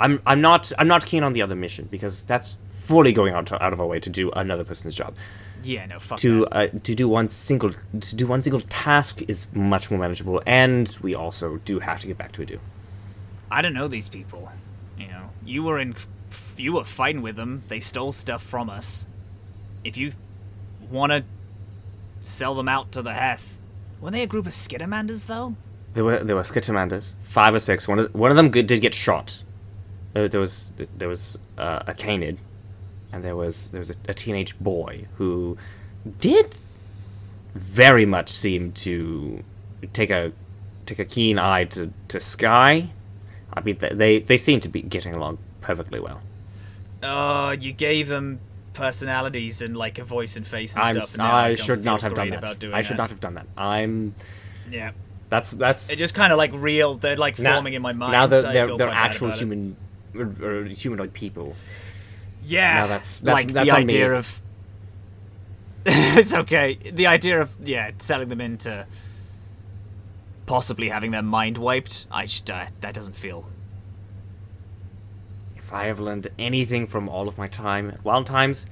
I'm 0.00 0.20
I'm 0.26 0.40
not 0.40 0.72
I'm 0.78 0.88
not 0.88 1.06
keen 1.06 1.22
on 1.22 1.32
the 1.34 1.42
other 1.42 1.54
mission 1.54 1.86
because 1.90 2.24
that's 2.24 2.56
fully 2.68 3.12
going 3.12 3.34
out, 3.34 3.46
to, 3.48 3.62
out 3.62 3.72
of 3.72 3.80
our 3.80 3.86
way 3.86 4.00
to 4.00 4.10
do 4.10 4.30
another 4.32 4.64
person's 4.64 4.96
job. 4.96 5.14
Yeah, 5.62 5.86
no, 5.86 6.00
fuck 6.00 6.18
to 6.20 6.46
that. 6.50 6.74
uh, 6.74 6.78
to 6.84 6.94
do 6.94 7.06
one 7.08 7.28
single 7.28 7.72
to 8.00 8.16
do 8.16 8.26
one 8.26 8.42
single 8.42 8.62
task 8.62 9.22
is 9.28 9.46
much 9.52 9.90
more 9.90 10.00
manageable, 10.00 10.42
and 10.46 10.96
we 11.02 11.14
also 11.14 11.58
do 11.58 11.78
have 11.80 12.00
to 12.00 12.06
get 12.06 12.16
back 12.16 12.32
to 12.32 12.42
Adu. 12.42 12.58
I 13.50 13.60
don't 13.62 13.74
know 13.74 13.86
these 13.86 14.08
people. 14.08 14.50
You 14.98 15.08
know, 15.08 15.30
you 15.44 15.62
were 15.62 15.78
in, 15.78 15.94
you 16.56 16.72
were 16.74 16.84
fighting 16.84 17.20
with 17.20 17.36
them. 17.36 17.62
They 17.68 17.80
stole 17.80 18.12
stuff 18.12 18.42
from 18.42 18.70
us. 18.70 19.06
If 19.84 19.96
you 19.96 20.10
want 20.90 21.12
to 21.12 21.24
sell 22.20 22.54
them 22.54 22.68
out 22.68 22.92
to 22.92 23.02
the 23.02 23.12
Heth, 23.12 23.58
were 24.00 24.10
they 24.10 24.22
a 24.22 24.26
group 24.26 24.46
of 24.46 24.52
Skittermanders 24.52 25.26
though? 25.26 25.56
There 25.92 26.04
were 26.04 26.24
there 26.24 26.36
were 26.36 26.42
Skittermanders, 26.42 27.16
five 27.20 27.54
or 27.54 27.60
six. 27.60 27.86
One 27.86 27.98
of 27.98 28.14
one 28.14 28.30
of 28.30 28.36
them 28.38 28.50
did 28.50 28.80
get 28.80 28.94
shot. 28.94 29.42
There, 30.12 30.40
was 30.40 30.72
there 30.98 31.08
was 31.08 31.38
uh, 31.56 31.84
a 31.86 31.94
Canid, 31.94 32.38
and 33.12 33.22
there 33.22 33.36
was 33.36 33.68
there 33.68 33.80
was 33.80 33.90
a, 33.90 33.94
a 34.08 34.14
teenage 34.14 34.58
boy 34.58 35.06
who 35.16 35.56
did 36.18 36.56
very 37.54 38.06
much 38.06 38.28
seem 38.28 38.72
to 38.72 39.42
take 39.92 40.10
a 40.10 40.32
take 40.86 40.98
a 40.98 41.04
keen 41.04 41.38
eye 41.38 41.64
to, 41.64 41.92
to 42.08 42.20
Skye. 42.20 42.90
I 43.52 43.60
mean, 43.60 43.78
they 43.78 44.20
they, 44.20 44.36
seem 44.36 44.60
to 44.60 44.68
be 44.68 44.82
getting 44.82 45.14
along 45.14 45.38
perfectly 45.60 46.00
well. 46.00 46.20
Oh, 47.02 47.50
you 47.50 47.72
gave 47.72 48.08
them 48.08 48.40
personalities 48.72 49.62
and 49.62 49.76
like 49.76 49.98
a 49.98 50.04
voice 50.04 50.36
and 50.36 50.46
face 50.46 50.76
and 50.76 50.84
I'm, 50.84 50.94
stuff. 50.94 51.14
And 51.14 51.18
now 51.18 51.34
I 51.34 51.54
should 51.54 51.84
not 51.84 52.02
have 52.02 52.14
done 52.14 52.30
that. 52.30 52.44
I 52.44 52.82
should 52.82 52.94
that. 52.94 52.98
not 52.98 53.10
have 53.10 53.20
done 53.20 53.34
that. 53.34 53.46
I'm. 53.56 54.14
Yeah. 54.70 54.92
That's 55.28 55.50
that's. 55.52 55.90
It 55.90 55.96
just 55.96 56.14
kind 56.14 56.32
of 56.32 56.38
like 56.38 56.52
real. 56.54 56.94
They're 56.94 57.16
like 57.16 57.38
now- 57.38 57.54
forming 57.54 57.74
in 57.74 57.82
my 57.82 57.92
mind. 57.92 58.12
Now 58.12 58.26
that 58.26 58.44
I 58.44 58.52
they're 58.52 58.76
they're 58.76 58.88
actual 58.88 59.30
human 59.32 59.76
or, 60.14 60.34
or 60.42 60.64
humanoid 60.64 61.12
people. 61.12 61.56
Yeah, 62.42 62.74
Now 62.74 62.86
that's- 62.86 63.20
that's- 63.20 63.44
like 63.44 63.52
that's 63.52 63.66
the 63.68 63.74
on 63.74 63.78
me. 63.80 63.82
idea 63.84 64.12
of. 64.14 64.42
it's 65.86 66.34
okay. 66.34 66.74
The 66.74 67.06
idea 67.06 67.40
of 67.40 67.52
yeah, 67.64 67.90
selling 67.98 68.28
them 68.28 68.40
into 68.40 68.86
possibly 70.46 70.88
having 70.88 71.10
their 71.10 71.22
mind 71.22 71.56
wiped. 71.58 72.06
I 72.10 72.26
just 72.26 72.50
uh, 72.50 72.66
that 72.80 72.94
doesn't 72.94 73.16
feel. 73.16 73.46
If 75.56 75.72
I 75.72 75.84
have 75.86 76.00
learned 76.00 76.28
anything 76.38 76.86
from 76.86 77.08
all 77.08 77.28
of 77.28 77.38
my 77.38 77.46
time 77.48 77.90
at 77.90 78.04
Wild 78.04 78.26
Times, 78.26 78.66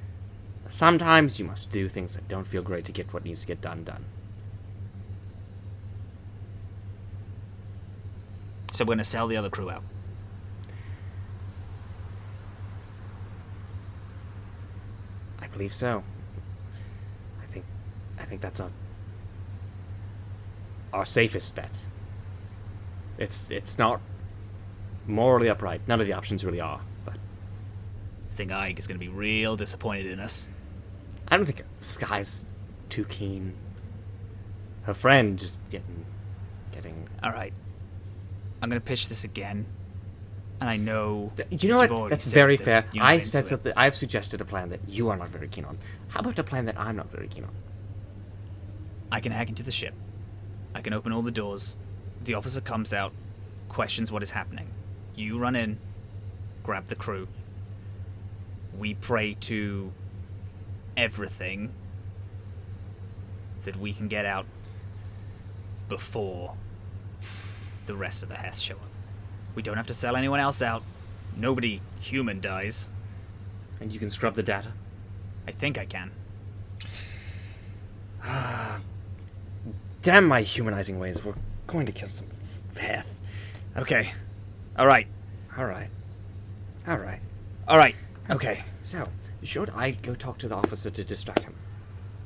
sometimes 0.68 1.38
you 1.38 1.44
must 1.46 1.70
do 1.70 1.88
things 1.88 2.14
that 2.14 2.26
don't 2.28 2.46
feel 2.46 2.62
great 2.62 2.84
to 2.86 2.92
get 2.92 3.12
what 3.12 3.24
needs 3.24 3.42
to 3.42 3.46
get 3.46 3.60
done 3.60 3.84
done. 3.84 4.04
So 8.72 8.84
we're 8.84 8.94
gonna 8.94 9.04
sell 9.04 9.26
the 9.28 9.36
other 9.36 9.50
crew 9.50 9.70
out. 9.70 9.82
Believe 15.58 15.74
so. 15.74 16.04
I 17.42 17.46
think 17.46 17.64
I 18.16 18.24
think 18.26 18.40
that's 18.40 18.60
a 18.60 18.70
our 20.92 21.04
safest 21.04 21.56
bet. 21.56 21.74
It's 23.18 23.50
it's 23.50 23.76
not 23.76 24.00
morally 25.08 25.48
upright. 25.48 25.80
None 25.88 26.00
of 26.00 26.06
the 26.06 26.12
options 26.12 26.44
really 26.44 26.60
are, 26.60 26.80
but 27.04 27.14
I 27.14 28.34
think 28.34 28.52
Ike 28.52 28.78
is 28.78 28.86
gonna 28.86 29.00
be 29.00 29.08
real 29.08 29.56
disappointed 29.56 30.06
in 30.06 30.20
us. 30.20 30.48
I 31.26 31.36
don't 31.36 31.44
think 31.44 31.64
Skye's 31.80 32.46
too 32.88 33.04
keen. 33.06 33.54
Her 34.82 34.94
friend 34.94 35.36
just 35.36 35.58
getting 35.70 36.06
getting. 36.70 37.08
All 37.20 37.32
right. 37.32 37.52
I'm 38.62 38.68
gonna 38.68 38.80
pitch 38.80 39.08
this 39.08 39.24
again, 39.24 39.66
and 40.60 40.68
I 40.68 40.76
know. 40.76 41.32
You 41.50 41.68
know 41.68 41.86
what? 41.86 42.10
That's 42.10 42.32
very 42.32 42.56
that 42.56 42.64
fair. 42.64 42.84
I've 43.00 43.26
said 43.26 43.46
something. 43.46 43.72
I've 43.76 43.94
suggested 43.94 44.40
a 44.40 44.44
plan 44.44 44.70
that 44.70 44.80
you 44.88 45.08
are 45.08 45.16
not 45.16 45.28
very 45.28 45.48
keen 45.48 45.64
on. 45.64 45.78
How 46.08 46.20
about 46.20 46.38
a 46.38 46.44
plan 46.44 46.64
that 46.66 46.78
I'm 46.78 46.96
not 46.96 47.10
very 47.10 47.28
keen 47.28 47.44
on? 47.44 47.54
I 49.10 49.20
can 49.20 49.32
hack 49.32 49.48
into 49.48 49.62
the 49.62 49.70
ship. 49.70 49.94
I 50.74 50.80
can 50.80 50.92
open 50.92 51.12
all 51.12 51.22
the 51.22 51.30
doors. 51.30 51.76
The 52.24 52.34
officer 52.34 52.60
comes 52.60 52.92
out, 52.92 53.12
questions 53.68 54.10
what 54.10 54.22
is 54.22 54.32
happening. 54.32 54.68
You 55.14 55.38
run 55.38 55.56
in, 55.56 55.78
grab 56.62 56.88
the 56.88 56.96
crew. 56.96 57.28
We 58.76 58.94
pray 58.94 59.34
to 59.34 59.92
everything 60.96 61.72
so 63.58 63.70
that 63.70 63.80
we 63.80 63.92
can 63.92 64.08
get 64.08 64.26
out 64.26 64.46
before 65.88 66.54
the 67.86 67.94
rest 67.94 68.22
of 68.22 68.28
the 68.28 68.36
Heth 68.36 68.58
show 68.58 68.74
up. 68.74 68.97
We 69.58 69.62
don't 69.62 69.76
have 69.76 69.88
to 69.88 69.94
sell 69.94 70.14
anyone 70.14 70.38
else 70.38 70.62
out. 70.62 70.84
Nobody 71.36 71.80
human 71.98 72.38
dies. 72.38 72.88
And 73.80 73.90
you 73.90 73.98
can 73.98 74.08
scrub 74.08 74.36
the 74.36 74.42
data. 74.44 74.68
I 75.48 75.50
think 75.50 75.76
I 75.76 75.84
can. 75.84 76.12
Ah, 78.22 78.78
Damn 80.02 80.26
my 80.26 80.42
humanizing 80.42 81.00
ways. 81.00 81.24
We're 81.24 81.34
going 81.66 81.86
to 81.86 81.92
kill 81.92 82.06
some 82.06 82.28
Heth. 82.76 83.16
Okay. 83.76 84.12
All 84.78 84.86
right. 84.86 85.08
All 85.56 85.64
right. 85.64 85.90
All 86.86 86.98
right. 86.98 87.18
All 87.66 87.78
right. 87.78 87.96
Okay. 88.30 88.62
So, 88.84 89.08
should 89.42 89.70
I 89.70 89.90
go 89.90 90.14
talk 90.14 90.38
to 90.38 90.46
the 90.46 90.54
officer 90.54 90.88
to 90.88 91.02
distract 91.02 91.42
him? 91.42 91.56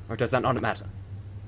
Or 0.07 0.15
does 0.15 0.29
that 0.29 0.43
not 0.43 0.61
matter? 0.61 0.85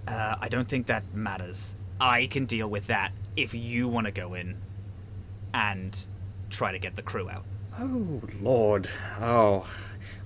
Uh, 0.07 0.35
I 0.41 0.49
don't 0.49 0.67
think 0.67 0.87
that 0.87 1.03
matters. 1.13 1.75
I 2.01 2.25
can 2.25 2.45
deal 2.47 2.67
with 2.67 2.87
that 2.87 3.11
if 3.35 3.53
you 3.53 3.87
want 3.87 4.07
to 4.07 4.11
go 4.11 4.33
in 4.33 4.57
and 5.55 6.05
try 6.49 6.73
to 6.73 6.77
get 6.79 6.97
the 6.97 7.01
crew 7.01 7.29
out. 7.29 7.45
Oh, 7.79 8.21
Lord. 8.41 8.89
Oh, 9.21 9.65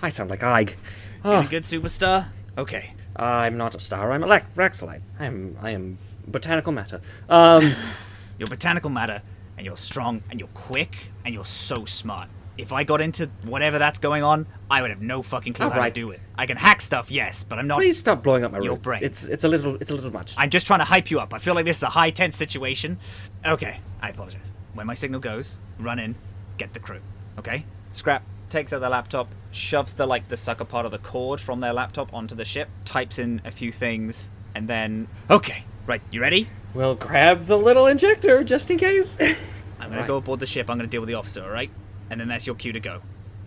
I 0.01 0.09
sound 0.09 0.29
like. 0.31 0.41
Feeling 0.41 0.75
Oh, 1.23 1.47
good, 1.47 1.63
superstar? 1.63 2.25
Okay. 2.57 2.93
I'm 3.15 3.55
not 3.57 3.75
a 3.75 3.79
star. 3.79 4.11
I'm 4.11 4.23
a 4.23 4.27
Lex- 4.27 4.47
Rexalite. 4.55 5.01
I 5.19 5.25
am. 5.25 5.55
I 5.61 5.69
am 5.71 5.97
botanical 6.27 6.71
matter. 6.73 6.99
Um. 7.29 7.73
You're 8.39 8.47
botanical 8.47 8.89
matter, 8.89 9.21
and 9.57 9.65
you're 9.65 9.75
strong, 9.75 10.23
and 10.31 10.39
you're 10.39 10.47
quick, 10.53 10.95
and 11.25 11.33
you're 11.33 11.43
so 11.43 11.83
smart. 11.83 12.29
If 12.59 12.73
I 12.73 12.83
got 12.83 12.99
into 12.99 13.27
whatever 13.43 13.79
that's 13.79 13.99
going 13.99 14.21
on, 14.21 14.45
I 14.69 14.81
would 14.81 14.89
have 14.91 15.01
no 15.01 15.23
fucking 15.23 15.53
clue 15.53 15.69
how 15.69 15.75
Alright. 15.75 15.93
to 15.93 16.01
do 16.01 16.11
it. 16.11 16.19
I 16.37 16.45
can 16.45 16.57
hack 16.57 16.81
stuff, 16.81 17.09
yes, 17.09 17.45
but 17.45 17.57
I'm 17.57 17.67
not. 17.67 17.77
Please 17.77 17.97
stop 17.97 18.21
blowing 18.21 18.43
up 18.43 18.51
my 18.51 18.59
Your 18.59 18.75
brain. 18.75 19.01
It's 19.01 19.23
it's 19.23 19.45
a 19.45 19.47
little 19.47 19.75
it's 19.75 19.91
a 19.91 19.95
little 19.95 20.11
much. 20.11 20.33
I'm 20.37 20.49
just 20.49 20.67
trying 20.67 20.79
to 20.79 20.85
hype 20.85 21.09
you 21.09 21.21
up. 21.21 21.33
I 21.33 21.39
feel 21.39 21.55
like 21.55 21.63
this 21.63 21.77
is 21.77 21.83
a 21.83 21.89
high 21.89 22.09
tense 22.09 22.35
situation. 22.35 22.99
Okay, 23.45 23.79
I 24.01 24.09
apologize. 24.09 24.51
When 24.73 24.85
my 24.85 24.93
signal 24.93 25.21
goes, 25.21 25.59
run 25.79 25.99
in, 25.99 26.15
get 26.57 26.73
the 26.73 26.79
crew. 26.79 26.99
Okay? 27.37 27.65
Scrap 27.91 28.23
takes 28.49 28.73
out 28.73 28.81
the 28.81 28.89
laptop, 28.89 29.33
shoves 29.51 29.93
the 29.93 30.05
like 30.05 30.27
the 30.27 30.35
sucker 30.35 30.65
part 30.65 30.85
of 30.85 30.91
the 30.91 30.97
cord 30.99 31.39
from 31.39 31.61
their 31.61 31.71
laptop 31.71 32.13
onto 32.13 32.35
the 32.35 32.43
ship, 32.45 32.67
types 32.83 33.19
in 33.19 33.41
a 33.45 33.51
few 33.51 33.71
things, 33.71 34.29
and 34.53 34.67
then 34.67 35.07
okay, 35.29 35.63
right, 35.87 36.01
you 36.11 36.19
ready? 36.19 36.49
We'll 36.73 36.95
grab 36.95 37.43
the 37.43 37.57
little 37.57 37.87
injector 37.87 38.43
just 38.43 38.69
in 38.69 38.77
case. 38.77 39.15
I'm 39.79 39.87
gonna 39.89 40.01
Right. 40.01 40.07
go 40.07 40.17
aboard 40.17 40.41
the 40.41 40.45
ship. 40.45 40.69
I'm 40.69 40.77
gonna 40.77 40.89
deal 40.89 40.99
with 40.99 41.07
the 41.07 41.13
officer. 41.13 41.41
All 41.41 41.49
right, 41.49 41.71
and 42.09 42.19
then 42.19 42.27
that's 42.27 42.45
your 42.45 42.55
cue 42.55 42.73
to 42.73 42.79
go. 42.79 43.01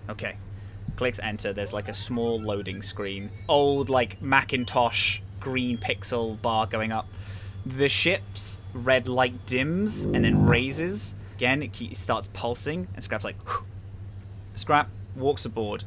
Okay. 0.08 0.36
Clicks 0.96 1.18
enter. 1.20 1.52
There's 1.52 1.72
like 1.72 1.88
a 1.88 1.94
small 1.94 2.40
loading 2.40 2.82
screen. 2.82 3.30
Old 3.48 3.88
like 3.88 4.20
Macintosh 4.20 5.20
green 5.40 5.78
pixel 5.78 6.40
bar 6.40 6.66
going 6.66 6.92
up. 6.92 7.08
The 7.64 7.88
ship's 7.88 8.60
red 8.74 9.08
light 9.08 9.46
dims 9.46 10.04
and 10.04 10.24
then 10.24 10.46
raises. 10.46 11.14
Again, 11.36 11.62
it 11.62 11.96
starts 11.96 12.28
pulsing, 12.32 12.88
and 12.94 13.02
Scrap's 13.02 13.24
like, 13.24 13.36
"Whew." 13.48 13.64
Scrap 14.54 14.88
walks 15.16 15.44
aboard, 15.44 15.84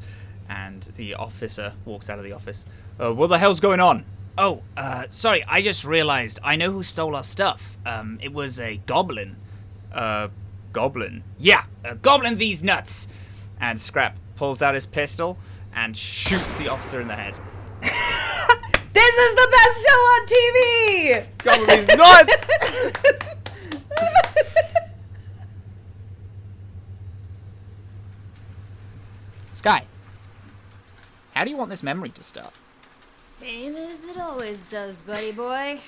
and 0.48 0.82
the 0.96 1.14
officer 1.14 1.72
walks 1.84 2.10
out 2.10 2.18
of 2.18 2.24
the 2.24 2.32
office. 2.32 2.66
Uh, 3.00 3.12
what 3.12 3.28
the 3.28 3.38
hell's 3.38 3.60
going 3.60 3.80
on? 3.80 4.04
Oh, 4.38 4.62
uh, 4.76 5.04
sorry, 5.08 5.44
I 5.44 5.62
just 5.62 5.84
realized 5.84 6.40
I 6.42 6.56
know 6.56 6.72
who 6.72 6.82
stole 6.82 7.16
our 7.16 7.22
stuff. 7.22 7.78
Um, 7.86 8.18
it 8.22 8.32
was 8.32 8.60
a 8.60 8.78
goblin. 8.86 9.36
Uh, 9.92 10.28
goblin? 10.76 11.24
Yeah, 11.38 11.64
a 11.84 11.94
goblin 11.94 12.36
these 12.36 12.62
nuts! 12.62 13.08
And 13.58 13.80
Scrap 13.80 14.18
pulls 14.34 14.60
out 14.60 14.74
his 14.74 14.84
pistol 14.84 15.38
and 15.74 15.96
shoots 15.96 16.54
the 16.56 16.68
officer 16.68 17.00
in 17.00 17.08
the 17.08 17.14
head. 17.14 17.34
This 18.92 19.14
is 19.14 19.34
the 19.34 19.48
best 19.50 19.84
show 19.86 19.92
on 20.14 20.26
TV! 20.26 21.26
Goblin 21.38 21.86
these 21.86 21.96
nuts! 21.96 22.36
Skye, 29.52 29.86
how 31.32 31.44
do 31.44 31.50
you 31.50 31.56
want 31.56 31.70
this 31.70 31.82
memory 31.82 32.10
to 32.10 32.22
start? 32.22 32.52
Same 33.16 33.76
as 33.76 34.04
it 34.04 34.18
always 34.18 34.66
does, 34.66 35.00
buddy 35.02 35.32
boy. 35.32 35.80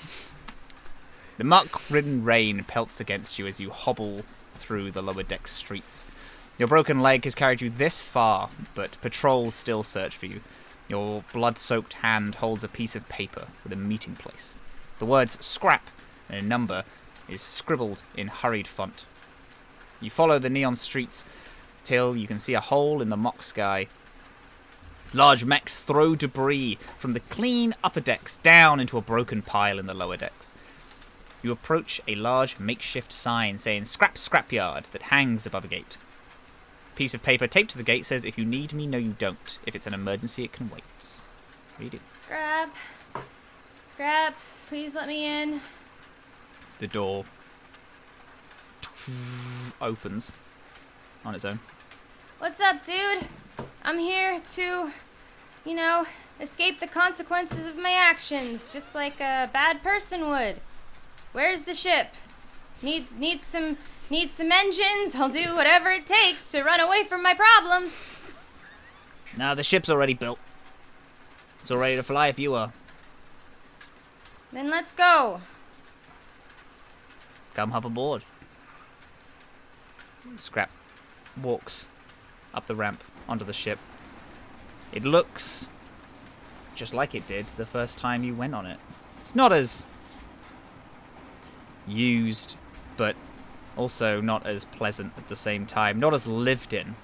The 1.38 1.44
muck-ridden 1.44 2.24
rain 2.24 2.64
pelts 2.64 3.00
against 3.00 3.38
you 3.38 3.46
as 3.46 3.60
you 3.60 3.70
hobble 3.70 4.22
through 4.58 4.90
the 4.90 5.02
lower 5.02 5.22
deck 5.22 5.48
streets. 5.48 6.04
Your 6.58 6.68
broken 6.68 7.00
leg 7.00 7.24
has 7.24 7.34
carried 7.34 7.60
you 7.60 7.70
this 7.70 8.02
far, 8.02 8.50
but 8.74 9.00
patrols 9.00 9.54
still 9.54 9.82
search 9.82 10.16
for 10.16 10.26
you. 10.26 10.40
Your 10.88 11.22
blood-soaked 11.32 11.94
hand 11.94 12.36
holds 12.36 12.64
a 12.64 12.68
piece 12.68 12.96
of 12.96 13.08
paper 13.08 13.46
with 13.62 13.72
a 13.72 13.76
meeting 13.76 14.16
place. 14.16 14.56
The 14.98 15.06
words 15.06 15.42
"scrap" 15.44 15.88
and 16.28 16.42
a 16.42 16.46
number 16.46 16.84
is 17.28 17.40
scribbled 17.40 18.04
in 18.16 18.28
hurried 18.28 18.66
font. 18.66 19.04
You 20.00 20.10
follow 20.10 20.38
the 20.38 20.50
neon 20.50 20.76
streets 20.76 21.24
till 21.84 22.16
you 22.16 22.26
can 22.26 22.38
see 22.38 22.54
a 22.54 22.60
hole 22.60 23.00
in 23.00 23.08
the 23.08 23.16
mock 23.16 23.42
sky. 23.42 23.86
Large 25.14 25.44
mechs 25.44 25.80
throw 25.80 26.14
debris 26.14 26.78
from 26.98 27.12
the 27.12 27.20
clean 27.20 27.74
upper 27.82 28.00
decks 28.00 28.36
down 28.36 28.80
into 28.80 28.98
a 28.98 29.02
broken 29.02 29.42
pile 29.42 29.78
in 29.78 29.86
the 29.86 29.94
lower 29.94 30.16
decks. 30.16 30.52
You 31.42 31.52
approach 31.52 32.00
a 32.08 32.14
large 32.14 32.58
makeshift 32.58 33.12
sign 33.12 33.58
saying 33.58 33.84
Scrap 33.84 34.16
Scrapyard 34.16 34.90
that 34.90 35.02
hangs 35.02 35.46
above 35.46 35.64
a 35.64 35.68
gate. 35.68 35.98
Piece 36.96 37.14
of 37.14 37.22
paper 37.22 37.46
taped 37.46 37.70
to 37.70 37.78
the 37.78 37.84
gate 37.84 38.06
says, 38.06 38.24
If 38.24 38.36
you 38.36 38.44
need 38.44 38.74
me, 38.74 38.86
no, 38.86 38.98
you 38.98 39.14
don't. 39.18 39.58
If 39.64 39.76
it's 39.76 39.86
an 39.86 39.94
emergency, 39.94 40.44
it 40.44 40.52
can 40.52 40.68
wait. 40.68 41.14
Read 41.78 41.94
it. 41.94 42.00
Scrap. 42.12 42.74
Scrap, 43.86 44.38
please 44.66 44.96
let 44.96 45.06
me 45.06 45.24
in. 45.24 45.60
The 46.80 46.88
door 46.88 47.24
opens 49.80 50.32
on 51.24 51.34
its 51.34 51.44
own. 51.44 51.60
What's 52.38 52.60
up, 52.60 52.84
dude? 52.84 53.28
I'm 53.84 53.98
here 53.98 54.40
to, 54.40 54.90
you 55.64 55.74
know, 55.74 56.04
escape 56.40 56.80
the 56.80 56.86
consequences 56.86 57.66
of 57.66 57.76
my 57.76 57.92
actions, 57.92 58.70
just 58.72 58.94
like 58.94 59.20
a 59.20 59.48
bad 59.52 59.82
person 59.82 60.28
would. 60.28 60.56
Where's 61.32 61.64
the 61.64 61.74
ship? 61.74 62.08
Need 62.82 63.18
need 63.18 63.42
some 63.42 63.76
need 64.10 64.30
some 64.30 64.50
engines. 64.52 65.14
I'll 65.14 65.28
do 65.28 65.54
whatever 65.54 65.90
it 65.90 66.06
takes 66.06 66.50
to 66.52 66.62
run 66.62 66.80
away 66.80 67.04
from 67.04 67.22
my 67.22 67.34
problems. 67.34 68.02
Now 69.36 69.54
the 69.54 69.62
ship's 69.62 69.90
already 69.90 70.14
built. 70.14 70.38
It's 71.60 71.70
all 71.70 71.78
ready 71.78 71.96
to 71.96 72.02
fly 72.02 72.28
if 72.28 72.38
you 72.38 72.54
are. 72.54 72.72
Then 74.52 74.70
let's 74.70 74.92
go. 74.92 75.40
Come 77.54 77.72
hop 77.72 77.84
aboard. 77.84 78.24
Scrap 80.36 80.70
walks 81.42 81.86
up 82.54 82.66
the 82.66 82.74
ramp 82.74 83.02
onto 83.28 83.44
the 83.44 83.52
ship. 83.52 83.78
It 84.92 85.04
looks 85.04 85.68
just 86.74 86.94
like 86.94 87.14
it 87.14 87.26
did 87.26 87.46
the 87.48 87.66
first 87.66 87.98
time 87.98 88.24
you 88.24 88.34
went 88.34 88.54
on 88.54 88.64
it. 88.64 88.78
It's 89.20 89.34
not 89.34 89.52
as 89.52 89.84
used, 91.88 92.56
but 92.96 93.16
also 93.76 94.20
not 94.20 94.46
as 94.46 94.64
pleasant 94.64 95.12
at 95.16 95.28
the 95.28 95.36
same 95.36 95.66
time. 95.66 95.98
Not 95.98 96.14
as 96.14 96.26
lived 96.26 96.72
in. 96.72 96.96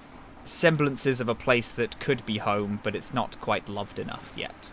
Semblances 0.43 1.19
of 1.19 1.27
a 1.27 1.35
place 1.35 1.71
that 1.71 1.99
could 1.99 2.25
be 2.25 2.37
home, 2.37 2.79
but 2.83 2.95
it's 2.95 3.13
not 3.13 3.39
quite 3.41 3.67
loved 3.67 3.97
enough 3.97 4.31
yet. 4.35 4.69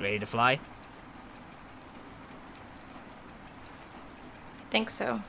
Ready 0.00 0.18
to 0.18 0.26
fly? 0.26 0.58
Think 4.70 4.90
so. 4.90 5.22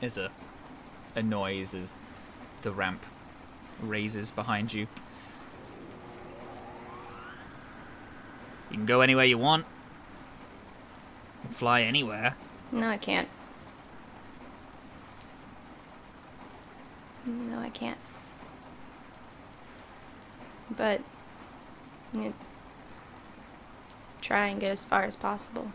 There's 0.00 0.18
a, 0.18 0.30
a 1.14 1.22
noise 1.22 1.74
as 1.74 2.00
the 2.62 2.72
ramp 2.72 3.04
raises 3.80 4.30
behind 4.30 4.72
you. 4.72 4.88
You 8.72 8.78
can 8.78 8.86
go 8.86 9.02
anywhere 9.02 9.26
you 9.26 9.36
want. 9.36 9.66
You 11.42 11.48
can 11.48 11.50
fly 11.50 11.82
anywhere. 11.82 12.36
No, 12.72 12.88
I 12.88 12.96
can't. 12.96 13.28
No, 17.26 17.58
I 17.58 17.68
can't. 17.68 17.98
But 20.74 21.02
it 22.14 22.32
try 24.22 24.48
and 24.48 24.58
get 24.58 24.70
as 24.70 24.86
far 24.86 25.02
as 25.02 25.16
possible. 25.16 25.70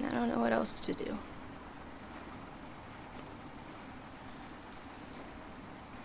I 0.00 0.10
don't 0.10 0.28
know 0.28 0.40
what 0.40 0.52
else 0.52 0.80
to 0.80 0.94
do. 0.94 1.16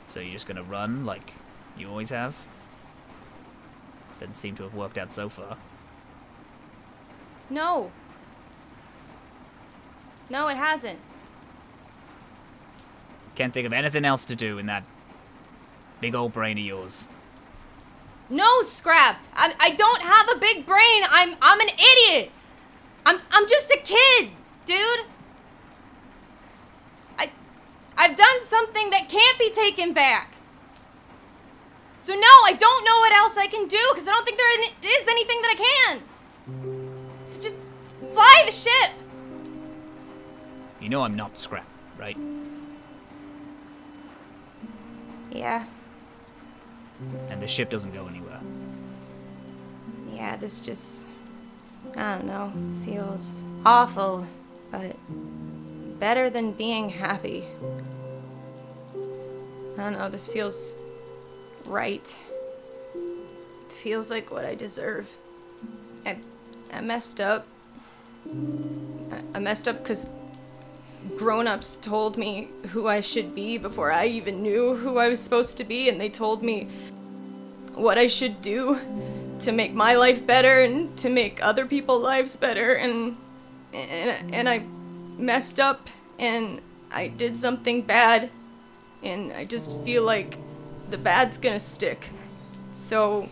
So 0.05 0.19
you're 0.19 0.33
just 0.33 0.47
gonna 0.47 0.61
run 0.61 1.03
like 1.03 1.33
you 1.75 1.89
always 1.89 2.11
have? 2.11 2.35
Doesn't 4.21 4.35
seem 4.35 4.55
to 4.57 4.63
have 4.63 4.75
worked 4.75 4.99
out 4.99 5.11
so 5.11 5.29
far. 5.29 5.57
No. 7.49 7.91
No, 10.29 10.47
it 10.47 10.57
hasn't. 10.57 10.99
Can't 13.33 13.51
think 13.51 13.65
of 13.65 13.73
anything 13.73 14.05
else 14.05 14.23
to 14.25 14.35
do 14.35 14.59
in 14.59 14.67
that 14.67 14.83
big 16.01 16.13
old 16.13 16.33
brain 16.33 16.59
of 16.59 16.63
yours. 16.63 17.07
No, 18.29 18.61
Scrap. 18.61 19.17
I, 19.33 19.55
I 19.59 19.71
don't 19.71 20.03
have 20.03 20.29
a 20.29 20.39
big 20.39 20.67
brain. 20.67 21.03
I'm 21.09 21.35
I'm 21.41 21.59
an 21.59 21.69
idiot. 21.69 22.31
I'm 23.07 23.19
I'm 23.31 23.47
just 23.47 23.71
a 23.71 23.77
kid, 23.83 24.29
dude. 24.65 25.05
I 27.17 27.31
I've 27.97 28.15
done 28.15 28.41
something 28.41 28.91
that 28.91 29.09
can't 29.09 29.39
be 29.39 29.49
taken 29.49 29.93
back. 29.93 30.35
So 32.01 32.13
no, 32.15 32.33
I 32.45 32.53
don't 32.57 32.83
know 32.83 32.97
what 32.97 33.13
else 33.13 33.37
I 33.37 33.45
can 33.45 33.67
do 33.67 33.77
because 33.91 34.07
I 34.07 34.11
don't 34.11 34.25
think 34.25 34.35
there 34.35 34.59
is 35.01 35.07
anything 35.07 35.39
that 35.43 35.51
I 35.51 35.55
can. 35.67 36.01
So 37.27 37.39
just 37.39 37.55
fly 38.11 38.43
the 38.47 38.51
ship. 38.51 38.89
You 40.79 40.89
know 40.89 41.03
I'm 41.03 41.15
not 41.15 41.37
scrap, 41.37 41.67
right? 41.99 42.17
Yeah, 45.29 45.65
And 47.29 47.39
the 47.39 47.47
ship 47.47 47.69
doesn't 47.69 47.93
go 47.93 48.07
anywhere. 48.07 48.39
yeah. 50.11 50.37
This 50.37 50.59
just 50.59 51.05
I 51.95 52.15
don't 52.17 52.25
know. 52.25 52.51
Feels 52.83 53.43
awful, 53.63 54.25
but 54.71 54.95
better 55.99 56.31
than 56.31 56.51
being 56.53 56.89
happy. 56.89 57.43
I 59.77 59.83
don't 59.83 59.93
know. 59.93 60.09
This 60.09 60.27
feels 60.27 60.73
right. 61.65 62.19
It 62.95 63.71
feels 63.71 64.09
like 64.09 64.31
what 64.31 64.45
I 64.45 64.55
deserve. 64.55 65.09
I, 66.05 66.17
I 66.71 66.81
messed 66.81 67.19
up. 67.19 67.45
I, 68.27 69.21
I 69.35 69.39
messed 69.39 69.67
up 69.67 69.79
because 69.79 70.09
grown 71.17 71.47
ups 71.47 71.75
told 71.77 72.17
me 72.17 72.49
who 72.69 72.87
I 72.87 73.01
should 73.01 73.33
be 73.33 73.57
before 73.57 73.91
I 73.91 74.05
even 74.05 74.41
knew 74.41 74.75
who 74.75 74.97
I 74.97 75.07
was 75.07 75.19
supposed 75.19 75.57
to 75.57 75.63
be, 75.63 75.89
and 75.89 75.99
they 75.99 76.09
told 76.09 76.43
me 76.43 76.67
what 77.73 77.97
I 77.97 78.07
should 78.07 78.41
do 78.41 78.79
to 79.39 79.51
make 79.51 79.73
my 79.73 79.95
life 79.95 80.25
better 80.25 80.61
and 80.61 80.95
to 80.99 81.09
make 81.09 81.43
other 81.43 81.65
people's 81.65 82.03
lives 82.03 82.37
better, 82.37 82.73
and, 82.73 83.17
and, 83.73 84.33
and 84.33 84.47
I 84.47 84.63
messed 85.17 85.59
up 85.59 85.89
and 86.19 86.61
I 86.91 87.07
did 87.07 87.35
something 87.35 87.81
bad, 87.81 88.29
and 89.01 89.31
I 89.31 89.45
just 89.45 89.79
feel 89.79 90.03
like 90.03 90.37
the 90.91 90.97
bad's 90.97 91.37
gonna 91.37 91.59
stick. 91.59 92.09
So 92.71 93.29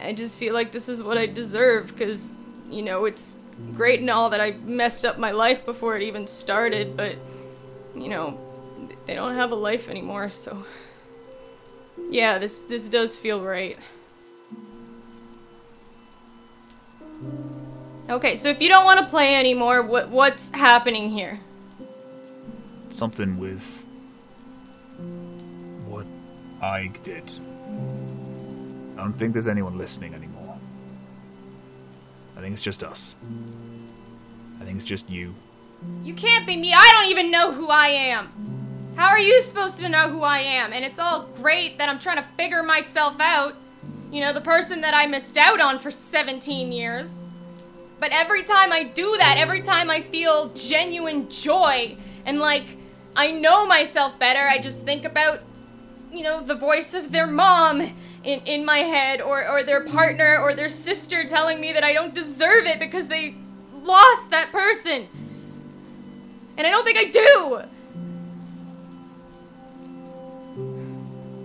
I 0.00 0.12
just 0.12 0.36
feel 0.38 0.54
like 0.54 0.72
this 0.72 0.88
is 0.88 1.02
what 1.02 1.18
I 1.18 1.26
deserve 1.26 1.88
because, 1.88 2.36
you 2.70 2.82
know, 2.82 3.04
it's 3.04 3.36
great 3.74 4.00
and 4.00 4.08
all 4.08 4.30
that 4.30 4.40
I 4.40 4.52
messed 4.52 5.04
up 5.04 5.18
my 5.18 5.32
life 5.32 5.64
before 5.66 5.96
it 5.96 6.02
even 6.02 6.26
started, 6.26 6.96
but, 6.96 7.18
you 7.94 8.08
know, 8.08 8.38
they 9.06 9.14
don't 9.14 9.34
have 9.34 9.52
a 9.52 9.56
life 9.56 9.88
anymore, 9.88 10.30
so. 10.30 10.64
Yeah, 12.10 12.38
this, 12.38 12.62
this 12.62 12.88
does 12.88 13.18
feel 13.18 13.42
right. 13.42 13.76
Okay, 18.08 18.34
so 18.34 18.48
if 18.48 18.60
you 18.60 18.68
don't 18.68 18.84
want 18.84 18.98
to 18.98 19.06
play 19.06 19.36
anymore, 19.36 19.82
what 19.82 20.08
what's 20.08 20.50
happening 20.50 21.10
here? 21.10 21.38
Something 22.88 23.38
with 23.38 23.79
I 26.60 26.88
did. 27.02 27.30
I 28.96 29.02
don't 29.02 29.14
think 29.14 29.32
there's 29.32 29.48
anyone 29.48 29.78
listening 29.78 30.14
anymore. 30.14 30.58
I 32.36 32.40
think 32.40 32.52
it's 32.52 32.62
just 32.62 32.82
us. 32.82 33.16
I 34.60 34.64
think 34.64 34.76
it's 34.76 34.86
just 34.86 35.08
you. 35.08 35.34
You 36.02 36.14
can't 36.14 36.46
be 36.46 36.56
me. 36.56 36.72
I 36.74 36.90
don't 36.92 37.10
even 37.10 37.30
know 37.30 37.52
who 37.52 37.68
I 37.70 37.86
am. 37.86 38.28
How 38.96 39.08
are 39.08 39.18
you 39.18 39.40
supposed 39.40 39.78
to 39.80 39.88
know 39.88 40.10
who 40.10 40.22
I 40.22 40.38
am? 40.38 40.72
And 40.72 40.84
it's 40.84 40.98
all 40.98 41.22
great 41.36 41.78
that 41.78 41.88
I'm 41.88 41.98
trying 41.98 42.18
to 42.18 42.26
figure 42.36 42.62
myself 42.62 43.16
out. 43.20 43.56
You 44.10 44.20
know, 44.20 44.32
the 44.32 44.40
person 44.40 44.82
that 44.82 44.92
I 44.94 45.06
missed 45.06 45.36
out 45.38 45.60
on 45.60 45.78
for 45.78 45.90
17 45.90 46.72
years. 46.72 47.24
But 48.00 48.10
every 48.12 48.42
time 48.42 48.72
I 48.72 48.84
do 48.84 49.16
that, 49.18 49.36
every 49.38 49.62
time 49.62 49.90
I 49.90 50.00
feel 50.00 50.48
genuine 50.50 51.28
joy 51.28 51.96
and 52.26 52.38
like 52.38 52.64
I 53.16 53.30
know 53.30 53.66
myself 53.66 54.18
better, 54.18 54.40
I 54.40 54.58
just 54.58 54.84
think 54.84 55.04
about, 55.04 55.42
you 56.12 56.22
know, 56.22 56.40
the 56.40 56.54
voice 56.54 56.94
of 56.94 57.12
their 57.12 57.26
mom 57.26 57.80
in, 57.80 58.40
in 58.40 58.64
my 58.64 58.78
head 58.78 59.20
or, 59.20 59.48
or 59.48 59.62
their 59.62 59.84
partner 59.84 60.38
or 60.38 60.54
their 60.54 60.68
sister 60.68 61.24
telling 61.24 61.60
me 61.60 61.72
that 61.72 61.84
I 61.84 61.92
don't 61.92 62.14
deserve 62.14 62.66
it 62.66 62.78
because 62.80 63.08
they 63.08 63.36
lost 63.82 64.30
that 64.30 64.50
person. 64.50 65.08
And 66.56 66.66
I 66.66 66.70
don't 66.70 66.84
think 66.84 66.98
I 66.98 67.04
do. 67.04 67.62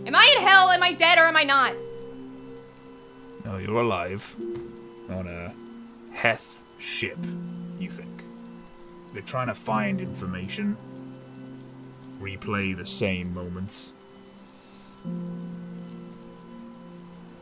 Am 0.08 0.16
I 0.16 0.36
in 0.38 0.44
hell? 0.44 0.70
Am 0.70 0.84
I 0.84 0.94
dead 0.94 1.18
or 1.18 1.24
am 1.24 1.38
I 1.38 1.44
not? 1.44 1.76
No, 3.44 3.58
you're 3.58 3.82
alive. 3.82 4.36
On 5.10 5.28
a 5.28 5.54
Heth 6.12 6.64
ship, 6.80 7.18
you 7.80 7.90
think. 7.90 8.24
They're 9.14 9.22
trying 9.22 9.48
to 9.48 9.56
find 9.56 10.02
information, 10.02 10.76
replay 12.20 12.76
the 12.76 12.86
same 12.86 13.34
moments. 13.34 13.94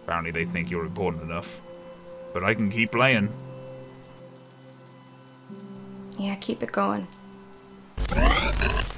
Apparently, 0.03 0.31
they 0.31 0.45
think 0.45 0.69
you're 0.69 0.85
important 0.85 1.23
enough. 1.23 1.61
But 2.33 2.43
I 2.43 2.53
can 2.53 2.69
keep 2.69 2.91
playing. 2.91 3.29
Yeah, 6.17 6.35
keep 6.35 6.63
it 6.63 6.71
going. 6.71 7.07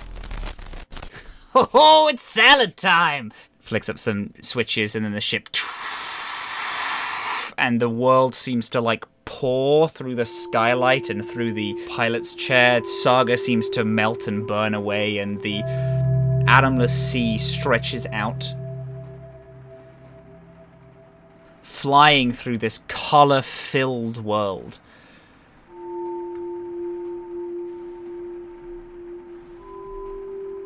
Oh, 1.57 2.09
it's 2.11 2.27
salad 2.27 2.75
time! 2.75 3.31
Flicks 3.61 3.87
up 3.87 3.97
some 3.97 4.33
switches 4.41 4.93
and 4.93 5.05
then 5.05 5.13
the 5.13 5.21
ship. 5.21 5.47
And 7.57 7.79
the 7.79 7.87
world 7.87 8.35
seems 8.35 8.69
to 8.71 8.81
like 8.81 9.05
pour 9.23 9.87
through 9.87 10.15
the 10.15 10.25
skylight 10.25 11.09
and 11.09 11.23
through 11.23 11.53
the 11.53 11.73
pilot's 11.89 12.33
chair. 12.33 12.83
Saga 12.83 13.37
seems 13.37 13.69
to 13.69 13.85
melt 13.85 14.27
and 14.27 14.45
burn 14.45 14.73
away, 14.73 15.19
and 15.19 15.41
the 15.41 15.61
atomless 16.47 16.89
sea 16.89 17.37
stretches 17.37 18.05
out. 18.07 18.53
Flying 21.63 22.31
through 22.31 22.57
this 22.59 22.79
color 22.87 23.41
filled 23.41 24.23
world. 24.23 24.79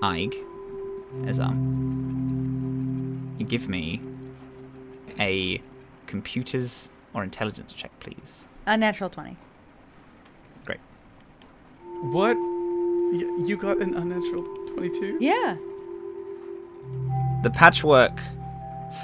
Ayg, 0.01 0.33
as 1.25 1.39
um, 1.39 3.35
you 3.37 3.45
give 3.45 3.67
me 3.67 4.01
a 5.19 5.61
computers 6.07 6.89
or 7.13 7.23
intelligence 7.23 7.73
check, 7.73 7.91
please. 7.99 8.47
A 8.65 8.77
natural 8.77 9.09
20. 9.09 9.35
Great. 10.63 10.79
What? 12.01 12.37
Y- 12.37 13.45
you 13.45 13.57
got 13.57 13.81
an 13.81 13.95
unnatural 13.95 14.43
22? 14.75 15.17
Yeah. 15.19 15.57
The 17.41 17.49
patchwork 17.49 18.19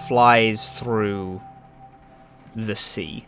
flies 0.08 0.68
through 0.68 1.42
the 2.54 2.76
sea. 2.76 3.26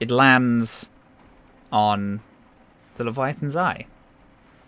It 0.00 0.10
lands 0.10 0.90
on 1.70 2.20
the 2.96 3.04
Leviathan's 3.04 3.54
Eye. 3.54 3.86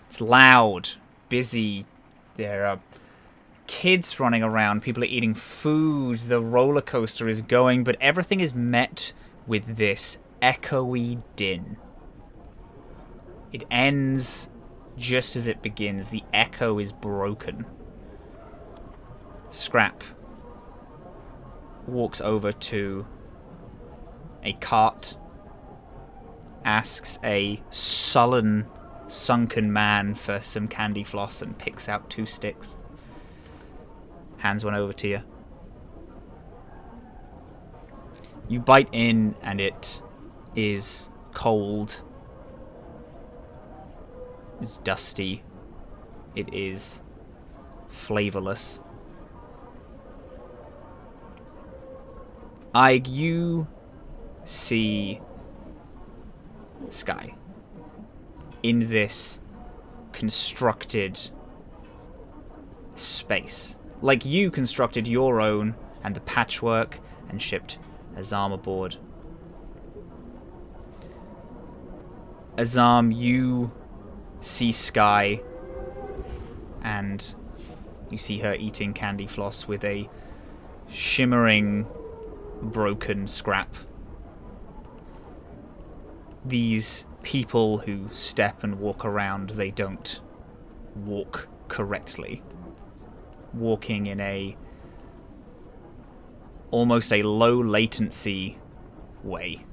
It's 0.09 0.20
loud, 0.20 0.90
busy. 1.28 1.85
There 2.36 2.64
are 2.66 2.78
kids 3.66 4.20
running 4.20 4.44
around. 4.44 4.82
People 4.82 5.02
are 5.02 5.06
eating 5.06 5.35
food. 5.35 6.20
The 6.20 6.40
roller 6.40 6.81
coaster 6.81 7.28
is 7.28 7.43
going, 7.43 7.82
but 7.82 7.97
everything 8.01 8.39
is 8.39 8.55
met 8.55 9.12
with 9.48 9.77
this 9.77 10.18
echoey 10.40 11.23
din. 11.35 11.77
It 13.52 13.64
ends 13.68 14.48
just 14.97 15.36
as 15.36 15.47
it 15.47 15.62
begins. 15.62 16.09
The 16.09 16.24
echo 16.32 16.78
is 16.78 16.93
broken. 16.93 17.66
Scrap 19.48 20.02
walks 21.86 22.20
over 22.20 22.52
to 22.52 23.06
a 24.43 24.52
cart, 24.55 25.16
asks 26.64 27.18
a 27.23 27.62
sullen, 27.70 28.66
sunken 29.09 29.73
man 29.73 30.14
for 30.14 30.40
some 30.43 30.68
candy 30.68 31.05
floss, 31.05 31.43
and 31.43 31.56
picks 31.56 31.89
out 31.89 32.10
two 32.10 32.27
sticks. 32.27 32.77
Hands 34.39 34.64
one 34.64 34.74
over 34.74 34.93
to 34.94 35.09
you. 35.09 35.23
You 38.48 38.60
bite 38.60 38.89
in, 38.93 39.35
and 39.43 39.60
it 39.60 40.02
is 40.55 41.09
cold. 41.35 42.02
It's 44.60 44.78
dusty. 44.78 45.42
It 46.34 46.52
is 46.52 47.02
flavorless. 47.88 48.80
I 52.74 53.02
you 53.06 53.66
see 54.44 55.20
Skye 56.90 57.34
in 58.62 58.88
this 58.90 59.40
constructed 60.12 61.30
space. 62.94 63.78
Like 64.02 64.24
you 64.24 64.50
constructed 64.50 65.06
your 65.08 65.40
own 65.40 65.74
and 66.04 66.14
the 66.14 66.20
patchwork 66.20 67.00
and 67.28 67.40
shipped 67.40 67.78
Azhaam 68.16 68.52
aboard. 68.52 68.96
Azhaam, 72.56 73.14
you 73.14 73.70
see 74.47 74.70
Skye 74.70 75.40
and 76.82 77.35
you 78.10 78.16
see 78.16 78.39
her 78.39 78.55
eating 78.55 78.94
candy 78.94 79.27
floss 79.27 79.66
with 79.66 79.85
a 79.85 80.09
shimmering 80.89 81.86
broken 82.62 83.27
scrap. 83.27 83.74
These 86.44 87.06
people 87.24 87.78
who 87.78 88.09
step 88.12 88.62
and 88.62 88.78
walk 88.78 89.05
around, 89.05 89.51
they 89.51 89.73
don't 89.73 90.20
walk 90.94 91.48
correctly. 91.66 92.43
Walking 93.52 94.06
in 94.06 94.20
a 94.20 94.56
almost 96.70 97.12
a 97.12 97.24
low 97.24 97.60
latency 97.60 98.59
way. 99.24 99.64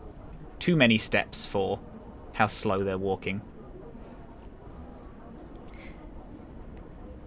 Too 0.58 0.76
many 0.76 0.98
steps 0.98 1.46
for 1.46 1.80
how 2.34 2.48
slow 2.48 2.84
they're 2.84 2.98
walking. 2.98 3.42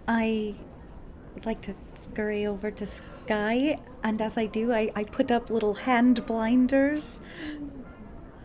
I 0.07 0.55
would 1.33 1.45
like 1.45 1.61
to 1.61 1.75
scurry 1.93 2.45
over 2.45 2.71
to 2.71 2.85
Skye, 2.85 3.79
and 4.03 4.21
as 4.21 4.37
I 4.37 4.45
do, 4.45 4.73
I, 4.73 4.89
I 4.95 5.03
put 5.03 5.31
up 5.31 5.49
little 5.49 5.75
hand 5.75 6.25
blinders. 6.25 7.19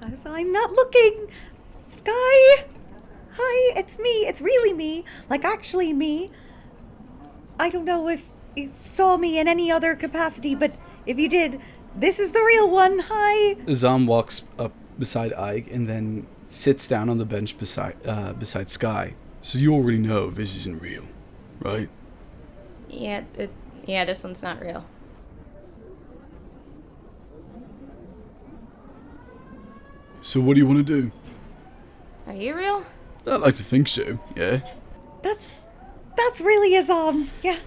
As 0.00 0.26
I'm 0.26 0.50
not 0.52 0.72
looking. 0.72 1.28
Skye! 1.86 2.64
Hi, 3.34 3.78
it's 3.78 3.98
me. 3.98 4.26
It's 4.26 4.42
really 4.42 4.72
me. 4.74 5.04
Like, 5.30 5.44
actually, 5.44 5.92
me. 5.92 6.30
I 7.58 7.70
don't 7.70 7.84
know 7.84 8.08
if 8.08 8.22
you 8.56 8.68
saw 8.68 9.16
me 9.16 9.38
in 9.38 9.48
any 9.48 9.70
other 9.70 9.94
capacity, 9.94 10.54
but 10.54 10.74
if 11.06 11.18
you 11.18 11.28
did, 11.28 11.60
this 11.94 12.18
is 12.18 12.32
the 12.32 12.42
real 12.42 12.68
one. 12.68 13.04
Hi. 13.08 13.54
Azhaam 13.66 14.06
walks 14.06 14.42
up 14.58 14.72
beside 14.98 15.32
Ike 15.32 15.68
and 15.70 15.86
then 15.86 16.26
sits 16.48 16.86
down 16.86 17.08
on 17.08 17.18
the 17.18 17.24
bench 17.24 17.56
beside 17.56 17.96
uh, 18.04 18.32
beside 18.32 18.68
Skye. 18.68 19.14
So 19.40 19.58
you 19.58 19.72
already 19.72 19.98
know 19.98 20.30
this 20.30 20.54
isn't 20.56 20.80
real, 20.82 21.06
right? 21.62 21.88
Yeah, 22.88 23.24
it, 23.36 23.50
yeah, 23.86 24.04
this 24.04 24.22
one's 24.22 24.42
not 24.42 24.60
real. 24.60 24.84
So 30.20 30.40
what 30.40 30.54
do 30.54 30.60
you 30.60 30.66
want 30.66 30.86
to 30.86 31.00
do? 31.02 31.10
Are 32.26 32.34
you 32.34 32.54
real? 32.54 32.84
I'd 33.26 33.40
like 33.40 33.56
to 33.56 33.64
think 33.64 33.88
so. 33.88 34.20
Yeah. 34.36 34.60
That's 35.22 35.52
that's 36.16 36.40
really 36.40 36.72
his 36.72 36.88
um 36.88 37.30
yeah. 37.42 37.58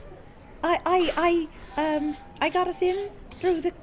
I 0.64 0.80
I 0.86 1.48
I 1.78 1.98
um 1.98 2.18
I 2.40 2.50
got 2.50 2.68
us 2.68 2.82
in 2.82 3.10
through 3.32 3.62
the 3.62 3.74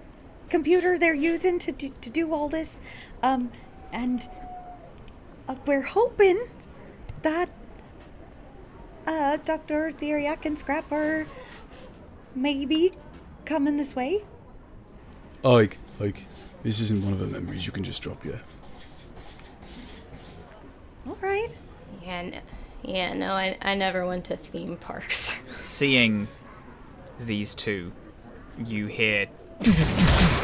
computer 0.48 0.98
they're 0.98 1.14
using 1.14 1.58
to 1.60 1.72
do, 1.72 1.92
to 2.00 2.10
do 2.10 2.32
all 2.32 2.48
this. 2.48 2.80
Um 3.22 3.52
and 3.92 4.28
uh, 5.48 5.56
we're 5.66 5.82
hoping 5.82 6.48
that 7.22 7.50
uh 9.06 9.36
Dr. 9.44 9.90
Theriac 9.90 10.44
and 10.44 10.58
Scrap 10.58 10.90
are 10.92 11.26
maybe 12.34 12.92
coming 13.44 13.76
this 13.76 13.94
way. 13.96 14.22
Ike, 15.44 15.78
Ike, 16.00 16.24
this 16.62 16.80
isn't 16.80 17.04
one 17.04 17.12
of 17.12 17.18
the 17.18 17.26
memories 17.26 17.66
you 17.66 17.72
can 17.72 17.82
just 17.84 18.02
drop, 18.02 18.24
yeah? 18.24 18.38
All 21.06 21.18
right. 21.20 21.58
Yeah, 22.04 22.12
n- 22.12 22.40
yeah, 22.82 23.12
no, 23.14 23.32
I, 23.32 23.56
I 23.60 23.74
never 23.74 24.06
went 24.06 24.26
to 24.26 24.36
theme 24.36 24.76
parks. 24.76 25.36
Seeing 25.58 26.28
these 27.18 27.54
two, 27.54 27.92
you 28.64 28.86
hear 28.86 29.26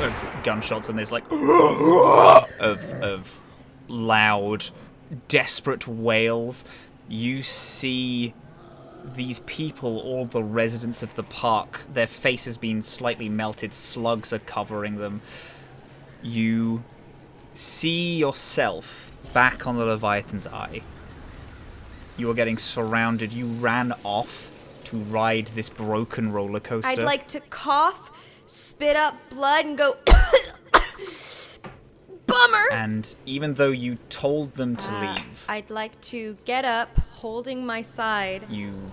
of 0.00 0.28
gunshots 0.44 0.88
and 0.88 0.96
there's 0.98 1.10
like 1.10 1.24
of 1.30 2.92
of 3.02 3.40
loud, 3.88 4.68
desperate 5.28 5.88
wails. 5.88 6.64
You 7.08 7.42
see 7.42 8.34
these 9.04 9.40
people, 9.40 9.98
all 9.98 10.24
the 10.24 10.42
residents 10.42 11.02
of 11.02 11.14
the 11.14 11.22
park, 11.22 11.82
their 11.92 12.06
faces 12.06 12.56
being 12.56 12.82
slightly 12.82 13.28
melted, 13.28 13.72
slugs 13.72 14.32
are 14.32 14.38
covering 14.40 14.96
them. 14.96 15.20
You 16.22 16.82
see 17.54 18.16
yourself 18.16 19.10
back 19.32 19.66
on 19.66 19.76
the 19.76 19.84
Leviathan's 19.84 20.46
eye. 20.46 20.82
You 22.16 22.30
are 22.30 22.34
getting 22.34 22.58
surrounded. 22.58 23.32
You 23.32 23.46
ran 23.46 23.94
off 24.04 24.50
to 24.84 24.96
ride 24.96 25.48
this 25.48 25.68
broken 25.68 26.32
roller 26.32 26.60
coaster. 26.60 26.88
I'd 26.88 27.02
like 27.02 27.28
to 27.28 27.40
cough, 27.40 28.10
spit 28.46 28.96
up 28.96 29.14
blood, 29.30 29.66
and 29.66 29.78
go. 29.78 29.96
Bummer! 32.28 32.64
And 32.72 33.14
even 33.26 33.54
though 33.54 33.70
you 33.70 33.96
told 34.10 34.54
them 34.54 34.76
to 34.76 34.88
Uh, 34.88 35.00
leave, 35.14 35.44
I'd 35.48 35.70
like 35.70 36.00
to 36.12 36.36
get 36.44 36.64
up, 36.64 36.96
holding 37.10 37.66
my 37.66 37.82
side. 37.82 38.46
you 38.48 38.92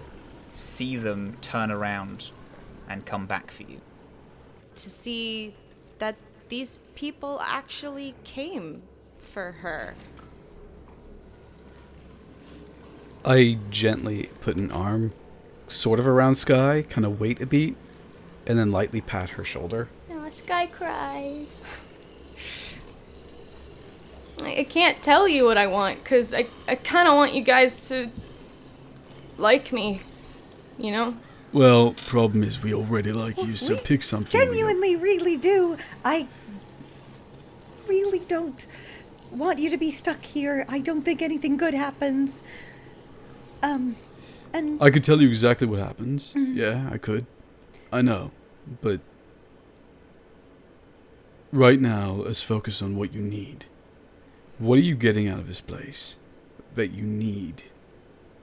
see 0.54 0.96
them 0.96 1.36
turn 1.42 1.70
around 1.70 2.32
and 2.90 3.06
come 3.06 3.26
back 3.28 3.52
for 3.52 3.64
you. 3.64 3.82
to 4.76 4.90
see 4.90 5.54
that 6.00 6.16
these 6.50 6.80
people 6.96 7.40
actually 7.42 8.14
came 8.26 8.82
for 9.18 9.52
her. 9.54 9.96
I 13.24 13.58
gently 13.70 14.30
put 14.42 14.56
an 14.58 14.70
arm 14.72 15.14
sort 15.68 16.00
of 16.00 16.06
around 16.08 16.36
Skye, 16.36 16.84
kind 16.90 17.06
of 17.06 17.20
wait 17.20 17.42
a 17.42 17.46
beat, 17.46 17.76
and 18.46 18.58
then 18.60 18.72
lightly 18.72 19.02
pat 19.02 19.30
her 19.32 19.44
shoulder. 19.46 19.88
No, 20.10 20.30
Skye 20.30 20.68
cries. 20.68 21.64
I 24.48 24.64
can't 24.64 25.02
tell 25.04 25.28
you 25.28 25.46
what 25.46 25.58
I 25.58 25.68
want 25.68 26.04
because 26.04 26.34
I, 26.34 26.48
I 26.68 26.76
kind 26.76 27.08
of 27.08 27.16
want 27.16 27.34
you 27.34 27.42
guys 27.42 27.88
to 27.90 28.10
like 29.38 29.72
me, 29.74 30.00
you 30.78 30.92
know? 30.92 31.16
Well, 31.52 31.94
problem 31.94 32.44
is 32.44 32.62
we 32.62 32.74
already 32.74 33.12
like 33.14 33.38
you, 33.38 33.56
so 33.56 33.76
We 33.76 33.80
pick 33.80 34.04
something. 34.04 34.38
we 34.40 34.46
don't- 34.46 34.54
Genuinely, 34.56 34.96
really 34.96 35.38
do. 35.38 35.78
I 36.04 36.28
really 37.88 38.20
don't 38.20 38.66
want 39.32 39.60
you 39.60 39.70
to 39.70 39.78
be 39.78 39.92
stuck 39.92 40.24
here. 40.24 40.66
I 40.68 40.80
don't 40.80 41.04
think 41.04 41.22
anything 41.22 41.56
good 41.58 41.74
happens. 41.74 42.44
Um, 43.64 43.96
and 44.54 44.82
I 44.82 44.90
could 44.90 45.04
tell 45.04 45.22
you 45.22 45.28
exactly 45.28 45.68
what 45.68 45.80
happens. 45.80 46.32
Yeah, 46.36 46.90
I 46.92 46.98
could. 46.98 47.26
I 47.92 48.02
know. 48.02 48.32
But 48.82 49.00
right 51.52 51.80
now, 51.80 52.12
let's 52.12 52.42
focus 52.42 52.82
on 52.82 52.96
what 52.96 53.14
you 53.14 53.22
need. 53.22 53.66
What 54.58 54.78
are 54.78 54.84
you 54.84 54.96
getting 54.96 55.28
out 55.28 55.40
of 55.40 55.48
this 55.48 55.60
place 55.60 56.16
that 56.76 56.92
you 56.92 57.04
need? 57.04 57.64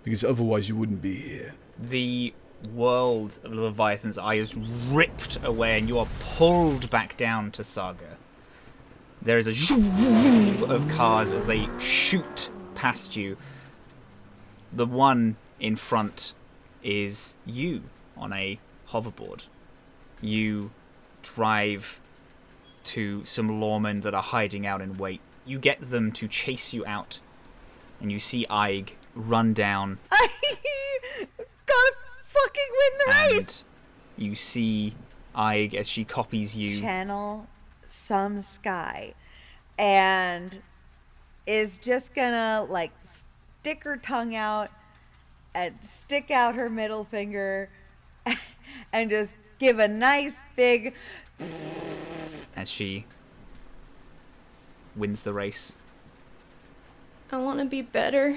Because 0.04 0.22
otherwise, 0.22 0.68
you 0.68 0.76
wouldn't 0.76 1.00
be 1.00 1.16
here. 1.16 1.54
The 1.78 2.34
world 2.74 3.38
of 3.42 3.52
the 3.52 3.60
Leviathan's 3.62 4.18
eye 4.18 4.34
is 4.34 4.54
ripped 4.54 5.42
away, 5.42 5.78
and 5.78 5.88
you 5.88 5.98
are 5.98 6.08
pulled 6.20 6.90
back 6.90 7.16
down 7.16 7.50
to 7.52 7.64
Saga. 7.64 8.18
There 9.22 9.38
is 9.38 9.46
a 9.46 10.64
of 10.70 10.86
cars 10.88 11.32
as 11.32 11.46
they 11.46 11.66
shoot 11.78 12.50
past 12.74 13.16
you. 13.16 13.38
The 14.70 14.86
one 14.86 15.36
in 15.60 15.76
front 15.76 16.34
is 16.82 17.36
you 17.46 17.84
on 18.18 18.34
a 18.34 18.58
hoverboard. 18.90 19.46
You 20.20 20.72
drive 21.22 22.00
to 22.84 23.24
some 23.24 23.48
lawmen 23.48 24.02
that 24.02 24.12
are 24.12 24.22
hiding 24.22 24.66
out 24.66 24.82
in 24.82 24.98
wait. 24.98 25.22
You 25.44 25.58
get 25.58 25.90
them 25.90 26.12
to 26.12 26.28
chase 26.28 26.72
you 26.72 26.84
out, 26.86 27.18
and 28.00 28.10
you 28.12 28.18
see 28.18 28.46
Ayg 28.48 28.90
run 29.14 29.52
down 29.52 29.98
I 30.10 30.26
gotta 31.66 31.94
fucking 32.28 32.70
win 32.70 32.98
the 32.98 33.12
race. 33.36 33.64
and 34.16 34.26
you 34.26 34.34
see 34.34 34.94
Ayg 35.34 35.74
as 35.74 35.88
she 35.88 36.04
copies 36.04 36.56
you. 36.56 36.80
channel 36.80 37.46
some 37.88 38.40
sky 38.40 39.12
and 39.78 40.60
is 41.46 41.76
just 41.78 42.14
gonna 42.14 42.66
like 42.70 42.92
stick 43.60 43.84
her 43.84 43.96
tongue 43.98 44.34
out 44.34 44.70
and 45.54 45.74
stick 45.82 46.30
out 46.30 46.54
her 46.54 46.70
middle 46.70 47.04
finger 47.04 47.68
and 48.92 49.10
just 49.10 49.34
give 49.58 49.78
a 49.78 49.88
nice 49.88 50.44
big 50.56 50.94
as 52.56 52.70
she 52.70 53.04
wins 54.96 55.22
the 55.22 55.32
race. 55.32 55.74
I 57.30 57.38
want 57.38 57.58
to 57.60 57.64
be 57.64 57.82
better. 57.82 58.36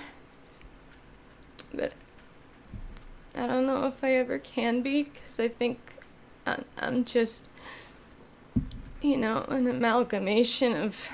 But 1.74 1.94
I 3.36 3.48
don't 3.48 3.66
know 3.66 3.86
if 3.88 4.04
I 4.04 4.14
ever 4.14 4.40
can 4.40 4.82
be 4.82 5.04
because 5.04 5.40
I 5.40 5.50
think 5.50 5.80
I'm, 6.46 6.64
I'm 6.78 7.04
just, 7.04 7.50
you 9.02 9.18
know, 9.18 9.46
an 9.50 9.68
amalgamation 9.68 10.74
of 10.76 11.10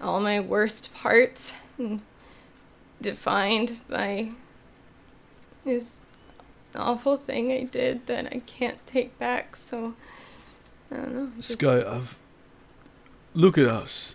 all 0.00 0.20
my 0.20 0.40
worst 0.40 0.94
parts 0.94 1.54
and 1.76 2.00
defined 3.02 3.80
by 3.88 4.30
this 5.64 6.00
awful 6.74 7.16
thing 7.18 7.52
I 7.52 7.64
did 7.64 8.06
that 8.06 8.26
I 8.34 8.38
can't 8.46 8.84
take 8.86 9.18
back. 9.18 9.56
So 9.56 9.94
I 10.90 10.96
don't 10.96 11.14
know. 11.14 11.30
just- 11.36 11.58
Skye, 11.58 11.80
I've. 11.80 11.86
Uh, 11.86 12.06
look 13.34 13.58
at 13.58 13.66
us. 13.66 14.14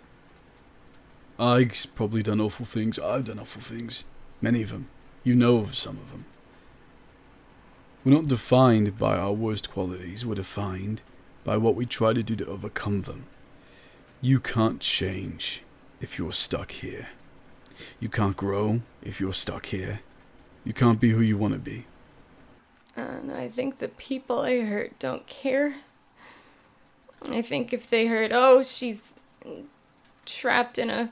Ike's 1.38 1.86
probably 1.86 2.24
done 2.24 2.40
awful 2.40 2.66
things. 2.66 2.98
I've 2.98 3.26
done 3.26 3.40
awful 3.40 3.62
things. 3.62 4.06
Many 4.41 4.62
of 4.62 4.70
them. 4.70 4.88
You 5.24 5.36
know 5.36 5.57
of 5.57 5.76
some 5.76 5.98
of 5.98 6.12
them. 6.12 6.26
We're 8.03 8.14
not 8.14 8.28
defined 8.28 8.98
by 8.98 9.18
our 9.18 9.34
worst 9.34 9.72
qualities. 9.72 10.26
We're 10.26 10.36
defined 10.36 11.02
by 11.44 11.57
what 11.57 11.76
we 11.76 11.86
try 11.86 12.14
to 12.14 12.24
do 12.24 12.36
to 12.36 12.45
overcome 12.45 13.02
them. 13.02 13.26
You 14.22 14.40
can't 14.40 14.80
change 14.80 15.64
if 15.99 16.18
you're 16.18 16.32
stuck 16.32 16.72
here. 16.72 17.10
You 17.99 18.10
can't 18.10 18.38
grow 18.38 18.82
if 19.02 19.20
you're 19.20 19.34
stuck 19.34 19.68
here. 19.68 20.02
You 20.64 20.74
can't 20.74 20.99
be 20.99 21.10
who 21.10 21.22
you 21.22 21.38
want 21.38 21.53
to 21.53 21.60
be. 21.60 21.86
I. 22.95 23.45
I 23.45 23.49
think 23.49 23.78
the 23.78 23.90
people 23.90 24.40
I 24.40 24.62
hurt 24.62 24.98
don't 24.98 25.28
care. 25.28 25.76
I 27.22 27.41
think 27.41 27.74
if 27.74 27.90
they 27.90 28.07
heard, 28.07 28.32
oh, 28.34 28.64
she's 28.64 29.16
trapped 30.26 30.78
in 30.80 30.90
a 30.90 31.12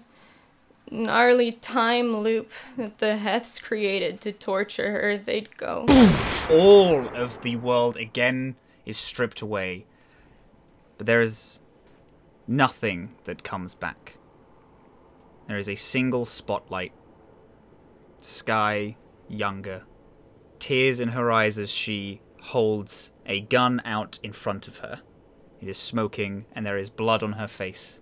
gnarly 0.91 1.51
time 1.51 2.18
loop 2.18 2.51
that 2.77 2.99
the 2.99 3.18
Heths 3.23 3.61
created 3.61 4.22
to 4.22 4.31
torture 4.31 4.91
her, 4.91 5.18
they'd 5.18 5.55
go. 5.57 5.85
All 6.49 7.07
of 7.15 7.41
the 7.41 7.55
world 7.55 7.97
again 7.97 8.55
is 8.85 8.97
stripped 8.97 9.41
away. 9.41 9.85
But 10.97 11.07
there 11.07 11.22
is 11.22 11.60
nothing 12.47 13.15
that 13.23 13.43
comes 13.43 13.76
back. 13.76 14.18
There 15.47 15.57
is 15.57 15.69
a 15.69 15.76
single 15.76 16.26
spotlight. 16.26 16.93
Skye, 18.19 18.95
younger. 19.27 19.84
Tears 20.60 20.99
in 20.99 21.10
her 21.10 21.31
eyes 21.31 21.57
as 21.57 21.69
she 21.69 22.22
holds 22.41 23.11
a 23.26 23.41
gun 23.41 23.81
out 23.85 24.19
in 24.23 24.31
front 24.31 24.68
of 24.68 24.80
her. 24.80 25.01
It 25.61 25.68
is 25.68 25.77
smoking 25.77 26.45
and 26.53 26.65
there 26.65 26.77
is 26.77 26.89
blood 26.89 27.23
on 27.23 27.34
her 27.34 27.47
face. 27.47 28.01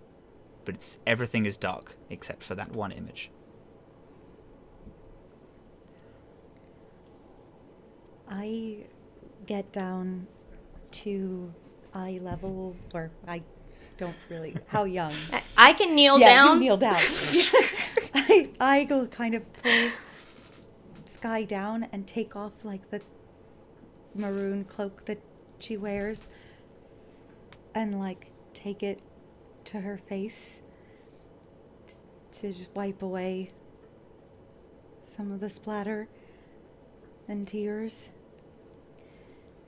But 0.64 0.76
it's, 0.76 0.98
everything 1.06 1.46
is 1.46 1.56
dark 1.56 1.96
except 2.10 2.42
for 2.42 2.54
that 2.54 2.72
one 2.72 2.92
image. 2.92 3.30
I 8.28 8.86
get 9.46 9.72
down 9.72 10.26
to 10.92 11.52
eye 11.92 12.18
level, 12.22 12.74
or 12.94 13.10
I 13.28 13.42
don't 13.98 14.16
really. 14.30 14.56
How 14.68 14.84
young? 14.84 15.12
I, 15.32 15.42
I 15.56 15.72
can 15.74 15.94
kneel 15.94 16.18
yeah, 16.18 16.34
down. 16.34 16.54
You 16.56 16.60
kneel 16.60 16.76
down. 16.78 16.96
I, 18.14 18.50
I 18.58 18.84
go 18.84 19.06
kind 19.06 19.34
of 19.34 19.52
pull 19.52 19.90
Skye 21.06 21.44
down 21.44 21.86
and 21.92 22.06
take 22.06 22.34
off 22.34 22.64
like 22.64 22.90
the 22.90 23.00
maroon 24.14 24.64
cloak 24.64 25.04
that 25.04 25.20
she 25.58 25.76
wears 25.76 26.28
and 27.74 27.98
like 27.98 28.32
take 28.54 28.82
it 28.82 29.00
to 29.66 29.80
her 29.80 29.98
face 29.98 30.62
to 32.32 32.52
just 32.52 32.74
wipe 32.74 33.02
away 33.02 33.48
some 35.04 35.30
of 35.30 35.40
the 35.40 35.50
splatter 35.50 36.08
and 37.28 37.46
tears. 37.46 38.10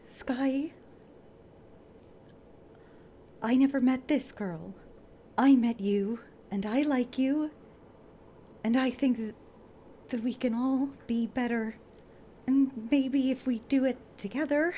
Skye, 0.08 0.72
I 3.42 3.56
never 3.56 3.80
met 3.80 4.08
this 4.08 4.32
girl. 4.32 4.74
I 5.36 5.54
met 5.54 5.80
you, 5.80 6.20
and 6.50 6.64
I 6.64 6.82
like 6.82 7.18
you, 7.18 7.50
and 8.62 8.76
I 8.76 8.90
think 8.90 9.18
that, 9.18 9.34
that 10.08 10.22
we 10.22 10.32
can 10.32 10.54
all 10.54 10.90
be 11.06 11.26
better. 11.26 11.76
And 12.46 12.88
maybe 12.90 13.30
if 13.30 13.46
we 13.46 13.58
do 13.68 13.84
it 13.84 13.98
together, 14.16 14.74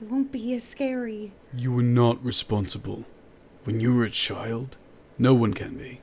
it 0.00 0.08
won't 0.08 0.30
be 0.30 0.54
as 0.54 0.62
scary. 0.62 1.32
You 1.54 1.72
were 1.72 1.82
not 1.82 2.24
responsible. 2.24 3.04
When 3.66 3.80
you 3.80 3.92
were 3.92 4.04
a 4.04 4.10
child, 4.10 4.76
no 5.18 5.34
one 5.34 5.52
can 5.52 5.76
be. 5.76 6.00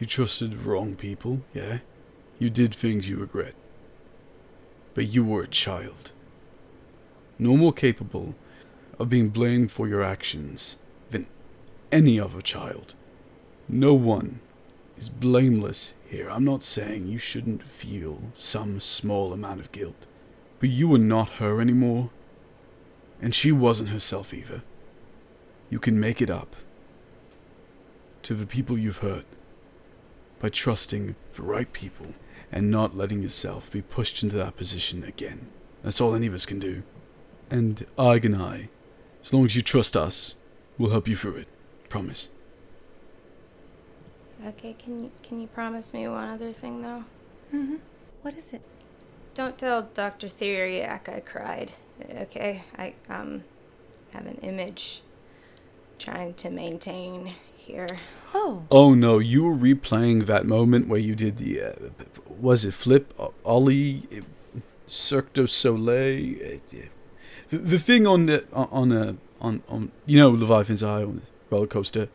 You 0.00 0.06
trusted 0.08 0.50
the 0.50 0.56
wrong 0.56 0.96
people, 0.96 1.42
yeah? 1.54 1.78
You 2.40 2.50
did 2.50 2.74
things 2.74 3.08
you 3.08 3.18
regret. 3.18 3.54
But 4.94 5.06
you 5.06 5.22
were 5.22 5.44
a 5.44 5.46
child. 5.46 6.10
No 7.38 7.56
more 7.56 7.72
capable 7.72 8.34
of 8.98 9.08
being 9.08 9.28
blamed 9.28 9.70
for 9.70 9.86
your 9.86 10.02
actions 10.02 10.76
than 11.12 11.28
any 11.92 12.18
other 12.18 12.40
child. 12.40 12.96
No 13.68 13.94
one 13.94 14.40
is 14.96 15.08
blameless 15.08 15.94
here. 16.04 16.28
I'm 16.28 16.44
not 16.44 16.64
saying 16.64 17.06
you 17.06 17.20
shouldn't 17.20 17.62
feel 17.62 18.32
some 18.34 18.80
small 18.80 19.32
amount 19.32 19.60
of 19.60 19.70
guilt. 19.70 20.04
But 20.58 20.70
you 20.70 20.88
were 20.88 20.98
not 20.98 21.34
her 21.34 21.60
anymore. 21.60 22.10
And 23.22 23.36
she 23.36 23.52
wasn't 23.52 23.90
herself 23.90 24.34
either. 24.34 24.62
You 25.70 25.78
can 25.78 26.00
make 26.00 26.20
it 26.20 26.28
up 26.28 26.56
to 28.22 28.34
the 28.34 28.46
people 28.46 28.78
you've 28.78 28.98
hurt 28.98 29.24
by 30.40 30.48
trusting 30.48 31.16
the 31.34 31.42
right 31.42 31.72
people 31.72 32.14
and 32.50 32.70
not 32.70 32.96
letting 32.96 33.22
yourself 33.22 33.70
be 33.70 33.82
pushed 33.82 34.22
into 34.22 34.36
that 34.36 34.56
position 34.56 35.04
again. 35.04 35.48
That's 35.82 36.00
all 36.00 36.14
any 36.14 36.26
of 36.26 36.34
us 36.34 36.46
can 36.46 36.58
do. 36.58 36.82
And 37.50 37.86
Ayg 37.98 38.24
and 38.24 38.36
I, 38.36 38.68
as 39.24 39.32
long 39.32 39.44
as 39.44 39.56
you 39.56 39.62
trust 39.62 39.96
us, 39.96 40.34
we'll 40.76 40.90
help 40.90 41.08
you 41.08 41.16
through 41.16 41.36
it. 41.36 41.48
Promise. 41.88 42.28
Okay, 44.46 44.74
can 44.78 45.04
you 45.04 45.10
can 45.22 45.40
you 45.40 45.48
promise 45.48 45.92
me 45.92 46.06
one 46.06 46.28
other 46.28 46.52
thing 46.52 46.82
though? 46.82 47.04
Mm-hmm. 47.52 47.76
What 48.22 48.36
is 48.36 48.52
it? 48.52 48.62
Don't 49.34 49.58
tell 49.58 49.82
Dr. 49.94 50.28
Theriac 50.28 51.08
I 51.08 51.20
cried. 51.20 51.72
Okay, 52.14 52.62
I 52.76 52.94
um 53.08 53.44
have 54.12 54.26
an 54.26 54.38
image 54.42 55.02
trying 55.98 56.34
to 56.34 56.50
maintain 56.50 57.32
here. 57.68 57.86
Oh, 58.34 58.64
Oh 58.70 58.94
no, 58.94 59.18
you 59.18 59.44
were 59.44 59.54
replaying 59.54 60.26
that 60.26 60.44
moment 60.46 60.88
where 60.88 60.98
you 61.00 61.14
did 61.14 61.36
the, 61.38 61.62
uh, 61.62 61.72
was 62.40 62.64
it 62.64 62.74
flip, 62.74 63.14
O- 63.18 63.32
Ollie, 63.44 64.06
uh, 64.12 64.60
Cirque 64.86 65.32
du 65.32 65.46
Soleil, 65.46 66.36
uh, 66.42 66.58
yeah. 66.70 66.82
the, 67.50 67.58
the 67.58 67.78
thing 67.78 68.06
on 68.06 68.26
the 68.26 68.44
on 68.52 68.68
on, 68.70 68.92
uh, 68.92 69.12
on 69.40 69.62
on 69.68 69.92
you 70.06 70.18
know 70.18 70.30
Leviathan's 70.30 70.82
Eye 70.82 71.02
on 71.02 71.16
the 71.16 71.22
roller 71.54 71.66
coaster, 71.66 72.08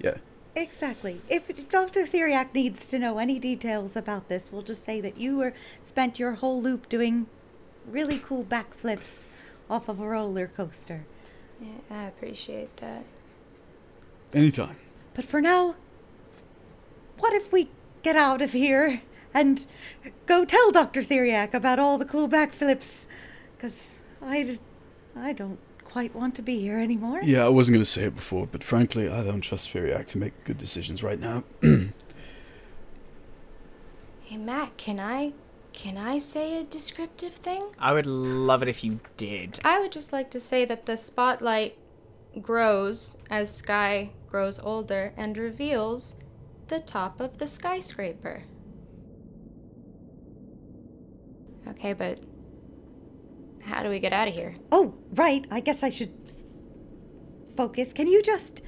yeah. 0.00 0.16
exactly. 0.54 1.20
If 1.28 1.42
Dr. 1.68 2.04
Theriac 2.06 2.54
needs 2.54 2.88
to 2.90 2.98
know 2.98 3.18
any 3.18 3.38
details 3.38 3.96
about 3.96 4.28
this, 4.28 4.50
we'll 4.52 4.62
just 4.62 4.84
say 4.84 5.00
that 5.00 5.18
you 5.18 5.36
were 5.36 5.52
spent 5.82 6.18
your 6.18 6.32
whole 6.34 6.60
loop 6.60 6.88
doing 6.88 7.26
really 7.88 8.18
cool 8.18 8.44
backflips 8.44 9.28
off 9.70 9.88
of 9.88 10.00
a 10.00 10.06
roller 10.06 10.46
coaster. 10.48 11.04
Yeah, 11.60 11.80
I 11.90 12.04
appreciate 12.06 12.76
that. 12.78 13.04
Anytime. 14.32 14.76
But 15.16 15.24
for 15.24 15.40
now, 15.40 15.76
what 17.18 17.32
if 17.32 17.50
we 17.50 17.70
get 18.02 18.16
out 18.16 18.42
of 18.42 18.52
here 18.52 19.00
and 19.32 19.66
go 20.26 20.44
tell 20.44 20.70
Dr. 20.70 21.00
Theriac 21.00 21.54
about 21.54 21.78
all 21.78 21.96
the 21.96 22.04
cool 22.04 22.28
backflips? 22.28 23.06
Because 23.56 23.98
I, 24.20 24.58
I 25.16 25.32
don't 25.32 25.58
quite 25.84 26.14
want 26.14 26.34
to 26.34 26.42
be 26.42 26.60
here 26.60 26.78
anymore. 26.78 27.22
Yeah, 27.22 27.46
I 27.46 27.48
wasn't 27.48 27.76
gonna 27.76 27.86
say 27.86 28.04
it 28.04 28.14
before, 28.14 28.46
but 28.46 28.62
frankly, 28.62 29.08
I 29.08 29.22
don't 29.22 29.40
trust 29.40 29.72
Theriac 29.72 30.06
to 30.08 30.18
make 30.18 30.44
good 30.44 30.58
decisions 30.58 31.02
right 31.02 31.18
now. 31.18 31.44
Hey 34.28 34.38
Matt, 34.38 34.76
can 34.76 34.98
I 34.98 35.34
can 35.72 35.96
I 35.96 36.18
say 36.18 36.60
a 36.60 36.64
descriptive 36.64 37.34
thing? 37.34 37.68
I 37.78 37.92
would 37.92 38.06
love 38.06 38.60
it 38.60 38.68
if 38.68 38.82
you 38.82 38.98
did. 39.16 39.60
I 39.64 39.78
would 39.78 39.92
just 39.92 40.12
like 40.12 40.30
to 40.32 40.40
say 40.40 40.64
that 40.64 40.86
the 40.86 40.96
spotlight 40.96 41.78
grows 42.42 43.18
as 43.30 43.54
Skye 43.54 44.10
grows 44.28 44.58
older 44.58 45.12
and 45.16 45.36
reveals 45.36 46.16
the 46.68 46.80
top 46.80 47.20
of 47.20 47.38
the 47.38 47.46
skyscraper. 47.46 48.42
Okay, 51.68 51.92
but 51.92 52.20
how 53.62 53.82
do 53.82 53.88
we 53.88 53.98
get 53.98 54.12
out 54.12 54.28
of 54.28 54.34
here? 54.34 54.54
Oh, 54.70 54.94
right. 55.12 55.46
I 55.50 55.60
guess 55.60 55.82
I 55.82 55.90
should 55.90 56.12
focus. 57.56 57.92
Can 57.92 58.06
you 58.06 58.22
just, 58.22 58.62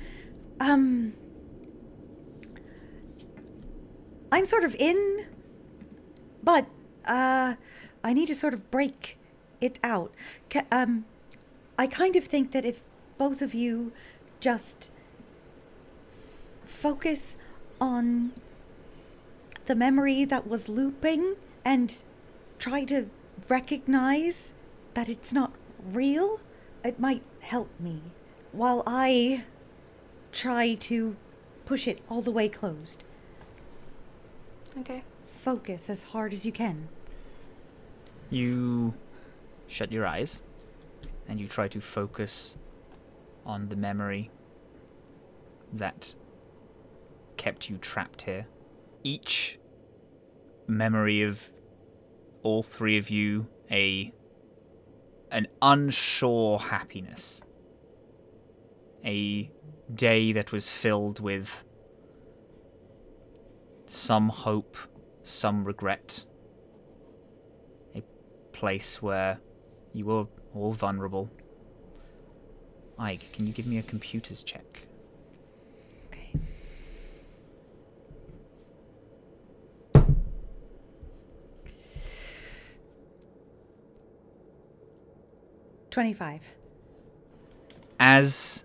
um, 0.60 1.14
I'm 4.32 4.44
sort 4.44 4.64
of 4.64 4.74
in, 4.76 5.26
but 6.42 6.66
uh, 7.04 7.54
I 8.02 8.12
need 8.12 8.26
to 8.26 8.34
sort 8.34 8.54
of 8.54 8.70
break 8.70 9.18
it 9.60 9.78
out. 9.84 10.12
Um, 10.72 11.04
I 11.78 11.86
kind 11.86 12.16
of 12.16 12.24
think 12.24 12.52
that 12.52 12.64
if 12.64 12.80
both 13.16 13.40
of 13.40 13.54
you 13.54 13.92
just 14.40 14.90
focus 16.68 17.36
on 17.80 18.32
the 19.66 19.74
memory 19.74 20.24
that 20.24 20.46
was 20.46 20.68
looping 20.68 21.36
and 21.64 22.02
try 22.58 22.84
to 22.84 23.08
recognize 23.48 24.54
that 24.94 25.08
it's 25.08 25.32
not 25.32 25.52
real? 25.84 26.40
It 26.84 27.00
might 27.00 27.22
help 27.40 27.68
me 27.80 28.02
while 28.52 28.82
I 28.86 29.44
try 30.32 30.74
to 30.74 31.16
push 31.66 31.86
it 31.86 32.00
all 32.08 32.22
the 32.22 32.30
way 32.30 32.48
closed. 32.48 33.04
Okay. 34.78 35.02
Focus 35.42 35.90
as 35.90 36.02
hard 36.04 36.32
as 36.32 36.44
you 36.44 36.52
can. 36.52 36.88
You 38.30 38.94
shut 39.66 39.92
your 39.92 40.06
eyes 40.06 40.42
and 41.28 41.40
you 41.40 41.46
try 41.46 41.68
to 41.68 41.80
focus 41.80 42.56
on 43.44 43.68
the 43.68 43.76
memory 43.76 44.30
that 45.72 46.14
kept 47.38 47.70
you 47.70 47.78
trapped 47.78 48.22
here. 48.22 48.46
Each 49.02 49.58
memory 50.66 51.22
of 51.22 51.50
all 52.42 52.62
three 52.62 52.98
of 52.98 53.08
you 53.08 53.48
a 53.70 54.12
an 55.30 55.46
unsure 55.62 56.58
happiness. 56.58 57.42
A 59.04 59.50
day 59.94 60.32
that 60.32 60.52
was 60.52 60.68
filled 60.68 61.20
with 61.20 61.64
some 63.86 64.28
hope, 64.28 64.76
some 65.22 65.64
regret. 65.64 66.24
A 67.94 68.02
place 68.52 69.00
where 69.00 69.38
you 69.92 70.06
were 70.06 70.26
all 70.54 70.72
vulnerable. 70.72 71.30
Ike, 72.98 73.32
can 73.32 73.46
you 73.46 73.52
give 73.52 73.66
me 73.66 73.78
a 73.78 73.82
computers 73.82 74.42
check? 74.42 74.87
25. 85.98 86.42
As 87.98 88.64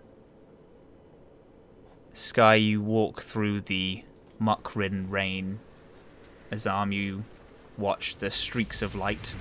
Skye, 2.12 2.54
you 2.54 2.80
walk 2.80 3.22
through 3.22 3.62
the 3.62 4.04
muck 4.38 4.76
ridden 4.76 5.10
rain. 5.10 5.58
Azhaam, 6.52 6.94
you 6.94 7.24
watch 7.76 8.18
the 8.18 8.30
streaks 8.30 8.82
of 8.82 8.94
light. 8.94 9.34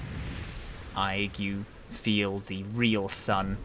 Ayg, 0.96 1.38
you 1.38 1.66
feel 1.92 2.40
the 2.40 2.64
real 2.74 3.10
sun. 3.10 3.60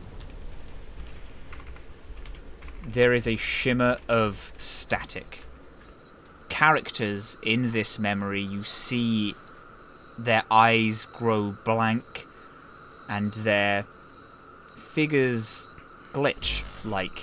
There 2.86 3.14
is 3.14 3.26
a 3.26 3.36
shimmer 3.36 3.96
of 4.10 4.52
static. 4.58 5.38
Characters 6.50 7.38
in 7.42 7.70
this 7.70 7.98
memory, 7.98 8.42
you 8.42 8.62
see 8.62 9.34
their 10.18 10.42
eyes 10.50 11.06
grow 11.06 11.56
blank 11.64 12.26
and 13.08 13.32
their 13.32 13.86
figures 14.98 15.68
glitch 16.12 16.64
like 16.84 17.22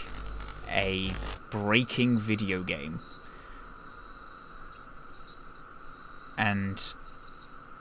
a 0.70 1.12
breaking 1.50 2.18
video 2.18 2.64
game. 2.64 3.02
And 6.38 6.82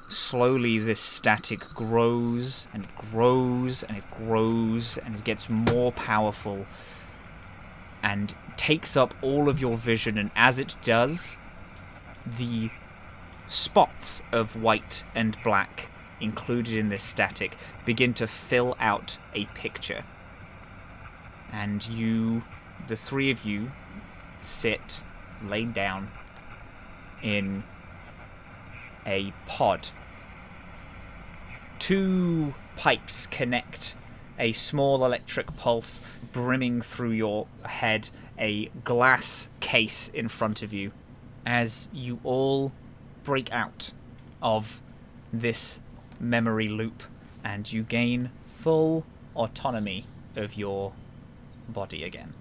slowly 0.08 0.80
this 0.80 0.98
static 0.98 1.60
grows 1.74 2.66
and 2.74 2.82
it 2.82 3.12
grows 3.12 3.84
and 3.84 3.96
it 3.96 4.02
grows 4.18 4.98
and 4.98 5.14
it 5.14 5.22
gets 5.22 5.48
more 5.48 5.92
powerful 5.92 6.66
and 8.02 8.34
takes 8.56 8.96
up 8.96 9.14
all 9.22 9.48
of 9.48 9.60
your 9.60 9.76
vision 9.76 10.18
and 10.18 10.32
as 10.34 10.58
it 10.58 10.74
does 10.82 11.36
the 12.36 12.68
spots 13.46 14.22
of 14.32 14.60
white 14.60 15.04
and 15.14 15.36
black 15.44 15.88
included 16.24 16.76
in 16.76 16.88
this 16.88 17.02
static 17.02 17.56
begin 17.84 18.12
to 18.14 18.26
fill 18.26 18.76
out 18.80 19.16
a 19.34 19.44
picture 19.46 20.04
and 21.52 21.86
you 21.88 22.42
the 22.88 22.96
three 22.96 23.30
of 23.30 23.44
you 23.44 23.70
sit 24.40 25.04
laid 25.46 25.72
down 25.72 26.10
in 27.22 27.62
a 29.06 29.32
pod. 29.46 29.88
Two 31.78 32.54
pipes 32.76 33.26
connect 33.26 33.94
a 34.38 34.52
small 34.52 35.04
electric 35.04 35.46
pulse 35.56 36.00
brimming 36.32 36.80
through 36.82 37.12
your 37.12 37.46
head, 37.64 38.08
a 38.38 38.66
glass 38.84 39.48
case 39.60 40.08
in 40.08 40.28
front 40.28 40.62
of 40.62 40.72
you, 40.72 40.90
as 41.46 41.88
you 41.92 42.18
all 42.24 42.72
break 43.22 43.52
out 43.52 43.92
of 44.42 44.82
this 45.32 45.80
memory 46.20 46.68
loop 46.68 47.02
and 47.42 47.72
you 47.72 47.82
gain 47.82 48.30
full 48.46 49.04
autonomy 49.36 50.06
of 50.36 50.54
your 50.54 50.92
body 51.68 52.04
again. 52.04 52.32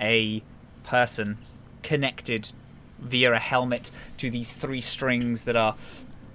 A 0.00 0.42
person 0.82 1.38
connected 1.82 2.52
via 2.98 3.32
a 3.32 3.38
helmet 3.38 3.90
to 4.18 4.30
these 4.30 4.52
three 4.52 4.80
strings 4.80 5.44
that 5.44 5.56
are 5.56 5.76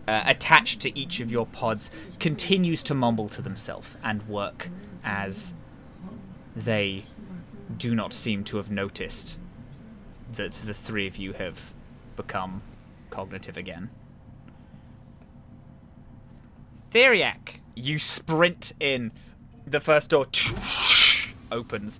uh, 0.08 0.24
attached 0.26 0.82
to 0.82 0.98
each 0.98 1.20
of 1.20 1.32
your 1.32 1.46
pods 1.46 1.90
continues 2.20 2.84
to 2.84 2.94
mumble 2.94 3.30
to 3.30 3.42
themselves 3.42 3.96
and 4.04 4.28
work 4.28 4.70
as 5.04 5.54
they 6.56 7.06
do 7.78 7.96
not 7.96 8.14
seem 8.14 8.44
to 8.44 8.58
have 8.58 8.70
noticed 8.70 9.40
that 10.32 10.52
the 10.54 10.74
three 10.74 11.08
of 11.08 11.18
you 11.18 11.34
have 11.34 11.74
become 12.16 12.62
cognitive 13.10 13.58
again. 13.58 13.90
Theriac, 16.96 17.60
you 17.76 18.00
sprint 18.00 18.72
in. 18.80 19.12
The 19.68 19.82
first 19.82 20.12
door 20.12 20.28
opens. 21.52 22.00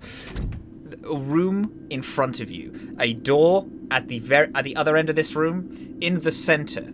A 1.04 1.14
room 1.14 1.86
in 1.90 2.00
front 2.00 2.40
of 2.40 2.50
you. 2.50 2.96
A 2.98 3.12
door 3.12 3.66
at 3.90 4.08
the 4.08 4.22
at 4.54 4.64
the 4.64 4.74
other 4.74 4.96
end 4.96 5.10
of 5.10 5.14
this 5.14 5.36
room. 5.36 5.98
In 6.00 6.20
the 6.20 6.30
center, 6.30 6.90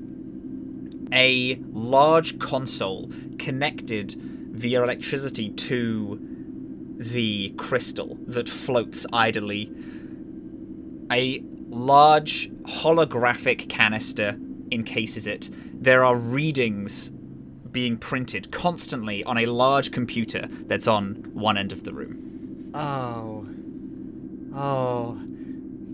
a 1.12 1.60
large 1.70 2.40
console 2.40 3.08
connected 3.38 4.16
via 4.50 4.82
electricity 4.82 5.50
to 5.50 6.18
the 6.96 7.50
crystal 7.50 8.18
that 8.26 8.48
floats 8.48 9.06
idly. 9.12 9.70
A 11.12 11.40
large 11.68 12.50
holographic 12.64 13.68
canister 13.68 14.36
encases 14.72 15.28
it. 15.28 15.50
There 15.72 16.02
are 16.02 16.16
readings 16.16 17.11
being 17.72 17.96
printed 17.96 18.52
constantly 18.52 19.24
on 19.24 19.38
a 19.38 19.46
large 19.46 19.90
computer 19.90 20.46
that's 20.66 20.86
on 20.86 21.14
one 21.32 21.56
end 21.56 21.72
of 21.72 21.82
the 21.84 21.92
room. 21.92 22.70
Oh. 22.74 23.46
Oh. 24.54 25.18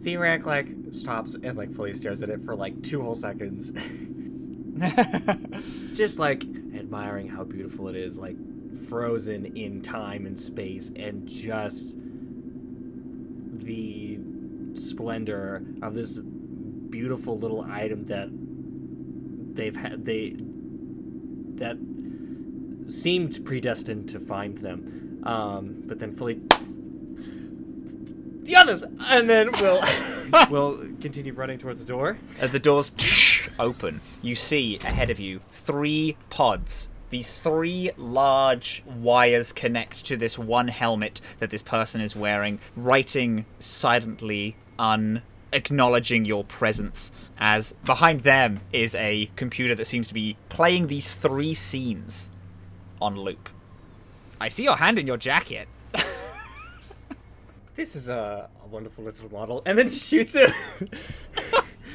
Theriac, 0.00 0.44
like, 0.44 0.68
stops 0.90 1.36
and, 1.42 1.56
like, 1.56 1.72
fully 1.74 1.94
stares 1.94 2.22
at 2.22 2.30
it 2.30 2.44
for, 2.44 2.54
like, 2.54 2.82
two 2.82 3.00
whole 3.00 3.14
seconds. 3.14 3.72
Just, 5.96 6.18
like, 6.18 6.42
admiring 6.74 7.28
how 7.28 7.44
beautiful 7.44 7.88
it 7.88 7.96
is, 7.96 8.18
like, 8.18 8.36
frozen 8.88 9.56
in 9.56 9.82
time 9.82 10.26
and 10.26 10.38
space, 10.38 10.90
and 10.96 11.28
just 11.28 11.96
the 13.52 14.18
splendor 14.74 15.62
of 15.82 15.94
this 15.94 16.16
beautiful 16.88 17.38
little 17.38 17.66
item 17.68 18.06
that 18.06 18.28
they've 19.54 19.76
had, 19.76 20.04
they, 20.04 20.36
that 21.58 21.76
seemed 22.92 23.44
predestined 23.44 24.08
to 24.10 24.20
find 24.20 24.58
them. 24.58 25.22
Um, 25.24 25.82
but 25.86 25.98
then 25.98 26.12
fully 26.12 26.40
the 28.42 28.56
others, 28.56 28.82
and 29.00 29.28
then 29.28 29.50
we'll 29.60 29.82
we'll 30.50 30.78
continue 31.00 31.32
running 31.32 31.58
towards 31.58 31.80
the 31.80 31.86
door. 31.86 32.18
As 32.40 32.50
the 32.50 32.58
doors 32.58 32.90
open, 33.58 34.00
you 34.22 34.34
see 34.34 34.78
ahead 34.78 35.10
of 35.10 35.20
you 35.20 35.40
three 35.50 36.16
pods. 36.30 36.90
These 37.10 37.38
three 37.38 37.90
large 37.96 38.82
wires 38.86 39.52
connect 39.52 40.04
to 40.06 40.16
this 40.16 40.38
one 40.38 40.68
helmet 40.68 41.22
that 41.38 41.48
this 41.48 41.62
person 41.62 42.02
is 42.02 42.14
wearing, 42.14 42.58
writing 42.76 43.46
silently, 43.58 44.56
un 44.78 45.22
acknowledging 45.58 46.24
your 46.24 46.44
presence. 46.44 47.12
As 47.38 47.72
behind 47.84 48.22
them 48.22 48.60
is 48.72 48.94
a 48.94 49.30
computer 49.36 49.74
that 49.74 49.86
seems 49.86 50.08
to 50.08 50.14
be 50.14 50.36
playing 50.48 50.86
these 50.86 51.12
three 51.12 51.52
scenes 51.52 52.30
on 53.02 53.16
loop. 53.16 53.50
I 54.40 54.48
see 54.48 54.64
your 54.64 54.76
hand 54.76 54.98
in 54.98 55.06
your 55.06 55.16
jacket. 55.16 55.68
this 57.74 57.96
is 57.96 58.08
a, 58.08 58.48
a, 58.64 58.68
wonderful 58.68 59.04
little 59.04 59.30
model. 59.30 59.62
And 59.66 59.76
then 59.76 59.88
shoots 59.88 60.34
it. 60.36 60.52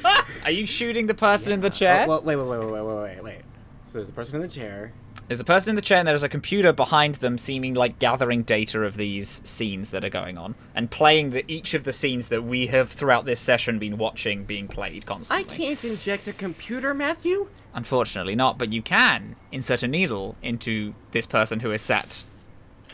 Are 0.44 0.50
you 0.50 0.66
shooting 0.66 1.06
the 1.06 1.14
person 1.14 1.50
yeah. 1.50 1.54
in 1.54 1.60
the 1.62 1.70
chair? 1.70 2.04
Oh, 2.04 2.08
well, 2.08 2.22
wait, 2.22 2.36
wait, 2.36 2.46
wait, 2.46 2.58
wait, 2.58 2.82
wait, 2.82 3.02
wait, 3.02 3.24
wait. 3.24 3.42
So 3.86 3.94
there's 3.94 4.10
a 4.10 4.12
person 4.12 4.36
in 4.36 4.42
the 4.42 4.52
chair. 4.52 4.92
There's 5.26 5.40
a 5.40 5.44
person 5.44 5.70
in 5.70 5.76
the 5.76 5.82
chair 5.82 5.98
and 5.98 6.06
there's 6.06 6.22
a 6.22 6.28
computer 6.28 6.70
behind 6.72 7.14
them 7.16 7.38
seeming 7.38 7.72
like 7.72 7.98
gathering 7.98 8.42
data 8.42 8.82
of 8.82 8.96
these 8.98 9.40
scenes 9.44 9.90
that 9.90 10.04
are 10.04 10.10
going 10.10 10.36
on 10.36 10.54
and 10.74 10.90
playing 10.90 11.30
the, 11.30 11.44
each 11.48 11.72
of 11.72 11.84
the 11.84 11.94
scenes 11.94 12.28
that 12.28 12.44
we 12.44 12.66
have 12.66 12.90
throughout 12.92 13.24
this 13.24 13.40
session 13.40 13.78
been 13.78 13.96
watching 13.96 14.44
being 14.44 14.68
played 14.68 15.06
constantly. 15.06 15.46
I 15.54 15.56
can't 15.56 15.82
inject 15.84 16.28
a 16.28 16.34
computer, 16.34 16.92
Matthew. 16.92 17.48
Unfortunately 17.72 18.34
not, 18.34 18.58
but 18.58 18.70
you 18.72 18.82
can 18.82 19.34
insert 19.50 19.82
a 19.82 19.88
needle 19.88 20.36
into 20.42 20.94
this 21.12 21.26
person 21.26 21.60
who 21.60 21.70
is 21.72 21.80
sat 21.80 22.22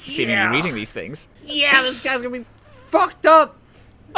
seemingly 0.06 0.34
Yeah. 0.34 0.50
reading 0.50 0.74
these 0.74 0.92
things. 0.92 1.26
Yeah, 1.44 1.82
this 1.82 2.02
guy's 2.04 2.22
gonna 2.22 2.38
be 2.38 2.44
fucked 2.86 3.26
up. 3.26 3.56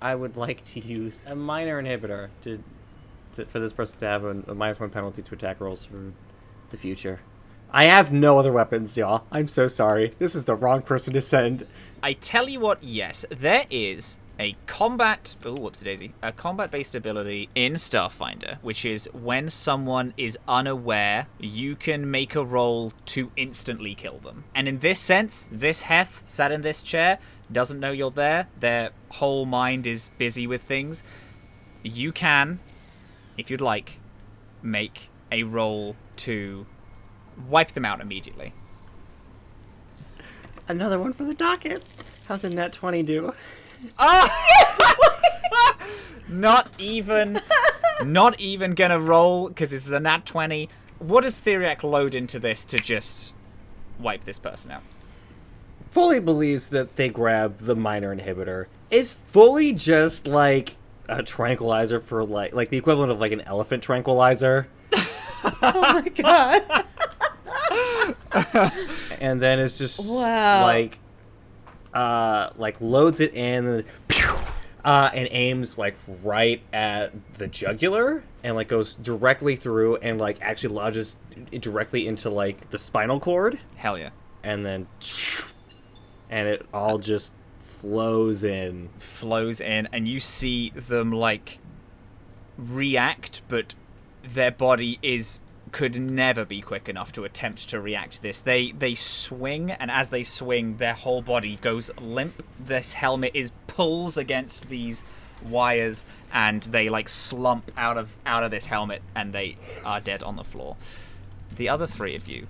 I 0.00 0.14
would 0.14 0.36
like 0.36 0.64
to 0.66 0.80
use 0.80 1.24
a 1.26 1.34
minor 1.34 1.82
inhibitor 1.82 2.28
to, 2.44 2.62
to 3.36 3.46
for 3.46 3.58
this 3.58 3.72
person 3.72 3.98
to 4.00 4.06
have 4.06 4.24
a, 4.24 4.42
a 4.48 4.54
minus 4.54 4.80
one 4.80 4.90
penalty 4.90 5.22
to 5.22 5.34
attack 5.34 5.60
rolls 5.60 5.84
for 5.84 6.12
the 6.70 6.76
future. 6.76 7.20
I 7.70 7.84
have 7.84 8.12
no 8.12 8.38
other 8.38 8.52
weapons, 8.52 8.96
y'all. 8.96 9.24
I'm 9.30 9.48
so 9.48 9.66
sorry. 9.66 10.12
This 10.18 10.34
is 10.34 10.44
the 10.44 10.54
wrong 10.54 10.82
person 10.82 11.12
to 11.14 11.20
send. 11.20 11.66
I 12.02 12.12
tell 12.12 12.48
you 12.48 12.60
what, 12.60 12.82
yes, 12.82 13.24
there 13.28 13.66
is 13.70 14.18
a 14.38 14.56
combat. 14.66 15.34
Oh, 15.44 15.54
whoops, 15.54 15.80
daisy. 15.80 16.12
A 16.22 16.30
combat-based 16.30 16.94
ability 16.94 17.48
in 17.54 17.74
Starfinder, 17.74 18.58
which 18.62 18.84
is 18.84 19.08
when 19.12 19.48
someone 19.48 20.14
is 20.16 20.38
unaware, 20.46 21.26
you 21.38 21.74
can 21.74 22.10
make 22.10 22.34
a 22.34 22.44
roll 22.44 22.92
to 23.06 23.32
instantly 23.36 23.94
kill 23.94 24.18
them. 24.18 24.44
And 24.54 24.68
in 24.68 24.78
this 24.78 25.00
sense, 25.00 25.48
this 25.50 25.82
Heth 25.82 26.22
sat 26.26 26.52
in 26.52 26.62
this 26.62 26.82
chair 26.82 27.18
doesn't 27.50 27.80
know 27.80 27.92
you're 27.92 28.10
there. 28.10 28.48
Their 28.60 28.90
whole 29.08 29.46
mind 29.46 29.86
is 29.86 30.10
busy 30.18 30.46
with 30.46 30.62
things. 30.62 31.02
You 31.82 32.12
can, 32.12 32.60
if 33.36 33.50
you'd 33.50 33.60
like, 33.60 33.98
make 34.62 35.08
a 35.30 35.42
roll 35.42 35.96
to 36.16 36.66
wipe 37.48 37.72
them 37.72 37.84
out 37.84 38.00
immediately. 38.00 38.52
Another 40.68 40.98
one 40.98 41.12
for 41.12 41.24
the 41.24 41.34
docket. 41.34 41.82
How's 42.26 42.44
a 42.44 42.50
net 42.50 42.72
20 42.72 43.02
do? 43.02 43.32
Ah! 43.98 44.32
Not 46.28 46.68
even, 46.78 47.40
not 48.04 48.40
even 48.40 48.74
gonna 48.74 48.98
roll 48.98 49.48
because 49.48 49.72
it's 49.72 49.84
the 49.84 50.00
nat 50.00 50.26
twenty. 50.26 50.68
What 50.98 51.22
does 51.22 51.40
Theriac 51.40 51.82
load 51.82 52.14
into 52.14 52.38
this 52.38 52.64
to 52.66 52.78
just 52.78 53.34
wipe 53.98 54.24
this 54.24 54.38
person 54.38 54.72
out? 54.72 54.82
Fully 55.90 56.18
believes 56.18 56.70
that 56.70 56.96
they 56.96 57.08
grab 57.08 57.58
the 57.58 57.76
minor 57.76 58.14
inhibitor. 58.14 58.66
Is 58.90 59.12
fully 59.12 59.72
just 59.72 60.26
like 60.26 60.76
a 61.08 61.22
tranquilizer 61.22 62.00
for 62.00 62.24
like 62.24 62.52
like 62.54 62.70
the 62.70 62.76
equivalent 62.76 63.12
of 63.12 63.18
like 63.20 63.32
an 63.32 63.40
elephant 63.42 63.82
tranquilizer. 63.82 64.68
Oh 65.62 65.80
my 66.02 66.08
god. 66.08 66.84
and 69.20 69.40
then 69.40 69.58
it's 69.60 69.78
just 69.78 70.08
Wow. 70.10 70.62
like 70.62 70.98
uh 71.94 72.50
like 72.56 72.80
loads 72.80 73.20
it 73.20 73.32
in 73.34 73.66
and 73.66 73.84
uh 74.84 75.10
and 75.14 75.28
aims 75.30 75.78
like 75.78 75.96
right 76.22 76.60
at 76.72 77.12
the 77.34 77.46
jugular 77.46 78.22
and 78.42 78.56
like 78.56 78.68
goes 78.68 78.94
directly 78.96 79.56
through 79.56 79.96
and 79.96 80.18
like 80.18 80.38
actually 80.42 80.74
lodges 80.74 81.16
directly 81.60 82.06
into 82.06 82.28
like 82.28 82.68
the 82.70 82.78
spinal 82.78 83.20
cord 83.20 83.58
Hell 83.76 83.98
yeah. 83.98 84.10
and 84.42 84.64
then 84.64 84.86
and 86.30 86.48
it 86.48 86.66
all 86.74 86.98
just 86.98 87.32
flows 87.80 88.42
in 88.42 88.88
Flows 88.98 89.60
in, 89.60 89.88
and 89.92 90.08
you 90.08 90.20
see 90.20 90.70
them 90.70 91.12
like 91.12 91.58
react, 92.56 93.42
but 93.48 93.74
their 94.22 94.50
body 94.50 94.98
is 95.02 95.40
could 95.72 96.00
never 96.00 96.44
be 96.44 96.62
quick 96.62 96.88
enough 96.88 97.12
to 97.12 97.24
attempt 97.24 97.68
to 97.68 97.80
react 97.80 98.14
to 98.14 98.22
this. 98.22 98.40
They 98.40 98.72
they 98.72 98.94
swing, 98.94 99.70
and 99.70 99.90
as 99.90 100.10
they 100.10 100.22
swing, 100.22 100.78
their 100.78 100.94
whole 100.94 101.22
body 101.22 101.56
goes 101.60 101.90
limp. 102.00 102.42
This 102.58 102.94
helmet 102.94 103.32
is 103.34 103.52
pulls 103.66 104.16
against 104.16 104.68
these 104.68 105.04
wires, 105.44 106.04
and 106.32 106.62
they 106.62 106.88
like 106.88 107.08
slump 107.08 107.70
out 107.76 107.98
of 107.98 108.16
out 108.24 108.42
of 108.42 108.50
this 108.50 108.66
helmet, 108.66 109.02
and 109.14 109.32
they 109.32 109.56
are 109.84 110.00
dead 110.00 110.22
on 110.22 110.36
the 110.36 110.44
floor. 110.44 110.76
The 111.54 111.68
other 111.68 111.86
three 111.86 112.14
of 112.14 112.28
you 112.28 112.46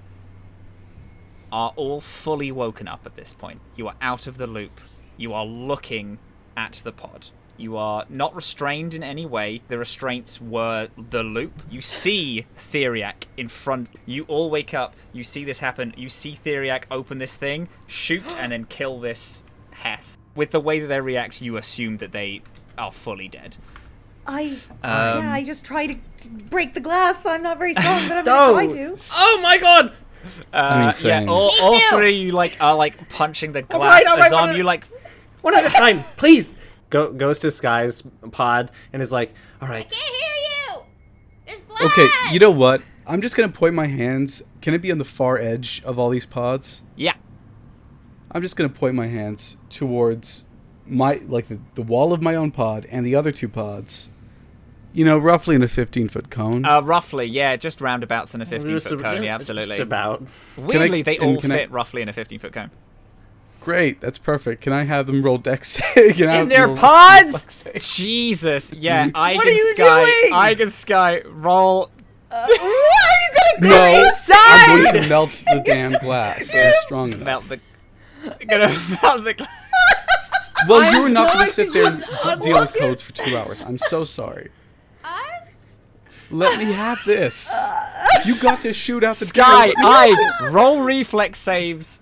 are 1.52 1.72
all 1.76 2.00
fully 2.00 2.52
woken 2.52 2.88
up 2.88 3.06
at 3.06 3.16
this 3.16 3.32
point. 3.34 3.60
You 3.76 3.88
are 3.88 3.94
out 4.00 4.26
of 4.26 4.38
the 4.38 4.46
loop. 4.46 4.80
You 5.16 5.32
are 5.32 5.44
looking 5.46 6.18
at 6.56 6.80
the 6.84 6.92
pod. 6.92 7.28
You 7.58 7.76
are 7.78 8.04
not 8.10 8.34
restrained 8.34 8.92
in 8.92 9.02
any 9.02 9.24
way. 9.24 9.62
The 9.68 9.78
restraints 9.78 10.40
were 10.42 10.88
the 11.10 11.22
loop. 11.22 11.62
You 11.70 11.80
see 11.80 12.44
Theriac 12.54 13.24
in 13.38 13.48
front. 13.48 13.88
You 14.04 14.24
all 14.24 14.50
wake 14.50 14.74
up. 14.74 14.94
You 15.14 15.24
see 15.24 15.42
this 15.44 15.60
happen. 15.60 15.94
You 15.96 16.10
see 16.10 16.32
Theriac 16.32 16.82
open 16.90 17.16
this 17.16 17.34
thing, 17.36 17.68
shoot, 17.86 18.24
and 18.36 18.52
then 18.52 18.66
kill 18.66 19.00
this 19.00 19.42
Heth. 19.70 20.18
With 20.34 20.50
the 20.50 20.60
way 20.60 20.80
that 20.80 20.88
they 20.88 21.00
react, 21.00 21.40
you 21.40 21.56
assume 21.56 21.96
that 21.98 22.12
they 22.12 22.42
are 22.76 22.92
fully 22.92 23.26
dead. 23.28 23.56
I 24.26 24.58
Um, 24.82 25.22
yeah, 25.22 25.32
I 25.32 25.42
just 25.42 25.64
try 25.64 25.86
to 25.86 25.96
break 26.50 26.74
the 26.74 26.80
glass. 26.80 27.24
I'm 27.24 27.42
not 27.42 27.56
very 27.56 27.72
strong, 27.72 28.06
but 28.06 28.18
I'm 28.18 28.24
Oh. 28.28 28.52
gonna 28.52 28.52
try 28.52 28.66
to. 28.66 28.98
oh 29.14 29.38
my 29.42 29.56
god 29.56 29.92
Uh, 30.52 30.92
yeah, 31.00 31.24
all, 31.28 31.52
Me 31.52 31.58
all 31.62 31.72
too. 31.78 31.96
three 31.96 32.16
you 32.16 32.32
like 32.32 32.56
are 32.60 32.74
like 32.74 33.08
punching 33.08 33.52
the 33.52 33.62
glass. 33.74 34.04
Alright, 34.04 34.06
alright, 34.08 34.32
Azhaam, 34.32 34.36
alright. 34.42 34.56
you 34.56 34.64
like 34.64 34.84
one 35.46 35.54
at 35.54 35.64
a 35.64 35.70
time 35.74 36.00
please 36.16 36.54
Go, 36.90 37.12
goes 37.12 37.38
to 37.40 37.50
Skye's 37.50 38.02
pod 38.30 38.70
and 38.92 39.00
is 39.02 39.10
like 39.12 39.32
all 39.60 39.68
right 39.68 39.86
I 39.86 39.94
Can't 39.94 40.14
hear 40.14 40.76
you. 40.76 40.82
There's 41.46 41.62
glass. 41.62 41.82
Okay, 41.82 42.08
you 42.32 42.38
know 42.38 42.50
what? 42.50 42.82
I'm 43.06 43.20
just 43.20 43.36
gonna 43.36 43.52
point 43.52 43.74
my 43.74 43.86
hands. 43.86 44.42
Can 44.60 44.74
it 44.74 44.82
be 44.82 44.90
on 44.92 44.98
the 44.98 45.04
far 45.04 45.38
edge 45.38 45.82
of 45.84 45.98
all 45.98 46.10
these 46.10 46.26
pods? 46.26 46.82
yeah. 46.96 47.14
I'm 48.30 48.42
just 48.42 48.56
gonna 48.56 48.68
point 48.68 48.94
my 48.94 49.06
hands 49.06 49.56
towards 49.70 50.46
my 50.86 51.22
like 51.26 51.48
the, 51.48 51.58
the 51.74 51.82
wall 51.82 52.12
of 52.12 52.20
my 52.20 52.34
own 52.34 52.50
pod 52.50 52.86
and 52.90 53.06
the 53.06 53.14
other 53.14 53.30
two 53.30 53.48
pods. 53.48 54.08
You 54.92 55.04
know, 55.04 55.18
roughly 55.18 55.54
in 55.54 55.62
a 55.62 55.68
15 55.68 56.08
foot 56.08 56.30
cone. 56.30 56.64
Uh, 56.64 56.80
roughly, 56.82 57.26
yeah, 57.26 57.56
just 57.56 57.80
roundabouts 57.80 58.34
in 58.34 58.40
a 58.40 58.46
15 58.46 58.80
foot 58.80 59.00
cone. 59.00 59.22
Yeah, 59.22 59.34
absolutely. 59.34 59.76
just 59.76 59.80
about 59.80 60.22
Weirdly, 60.56 61.02
they 61.02 61.18
all 61.18 61.40
can 61.40 61.50
I- 61.52 61.56
fit 61.58 61.70
roughly 61.70 62.02
in 62.02 62.08
a 62.08 62.12
15 62.12 62.38
foot 62.38 62.52
cone. 62.52 62.70
Great, 63.66 64.00
that's 64.00 64.18
perfect. 64.18 64.62
Can 64.62 64.72
I 64.72 64.84
have 64.84 65.08
them 65.08 65.24
roll 65.24 65.38
dex? 65.38 65.80
Can 65.94 66.28
I 66.28 66.34
have 66.36 66.42
in 66.44 66.48
their 66.48 66.68
them 66.68 66.76
roll 66.76 66.76
pods 66.76 67.32
dex 67.64 67.84
save? 67.84 67.96
Jesus, 67.96 68.72
yeah, 68.72 69.10
are 69.16 69.30
Eigen 69.30 69.44
you 69.46 69.70
Skye, 69.74 70.04
doing? 70.04 70.32
Eigen 70.32 70.70
Skye, 70.70 71.22
roll. 71.26 71.90
Uh, 72.30 72.46
what 72.46 72.60
are 72.60 72.64
you 72.64 73.28
gonna 73.34 73.60
do 73.62 73.68
No, 73.68 74.12
I'm 74.38 74.82
going 74.92 75.02
to 75.02 75.08
melt 75.08 75.44
the 75.52 75.62
damn 75.64 75.92
glass. 75.94 76.54
I'm 76.54 76.72
strong 76.84 77.12
enough. 77.12 77.24
Melt 77.24 77.48
the. 77.48 77.60
Gonna 78.46 78.68
melt 79.02 79.24
the. 79.24 79.34
gla- 79.34 79.48
Well, 80.68 80.92
you 80.94 81.02
were 81.02 81.08
not 81.08 81.32
going 81.34 81.46
to 81.46 81.52
sit 81.52 81.72
there 81.72 81.86
and 81.90 82.42
deal 82.42 82.60
with 82.60 82.72
codes 82.72 83.02
for 83.02 83.12
two 83.14 83.36
hours. 83.36 83.62
I'm 83.62 83.78
so 83.78 84.04
sorry. 84.04 84.50
Us? 85.02 85.74
Let 86.30 86.56
me 86.60 86.66
have 86.72 87.00
this. 87.04 87.52
You 88.24 88.36
got 88.36 88.62
to 88.62 88.72
shoot 88.72 89.02
out 89.02 89.16
the 89.16 89.26
Skye, 89.26 89.74
I 89.76 90.48
roll 90.52 90.82
reflex 90.82 91.40
saves. 91.40 92.00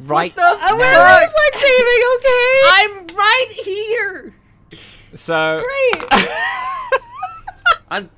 Right. 0.00 0.34
I'm 0.36 0.78
now. 0.78 1.20
reflex 1.20 1.60
saving, 1.60 2.02
okay? 2.16 2.60
i'm 2.72 3.06
right 3.16 3.46
here 3.64 4.34
So, 5.14 5.58
Great. 5.60 6.04
i'm 7.90 8.10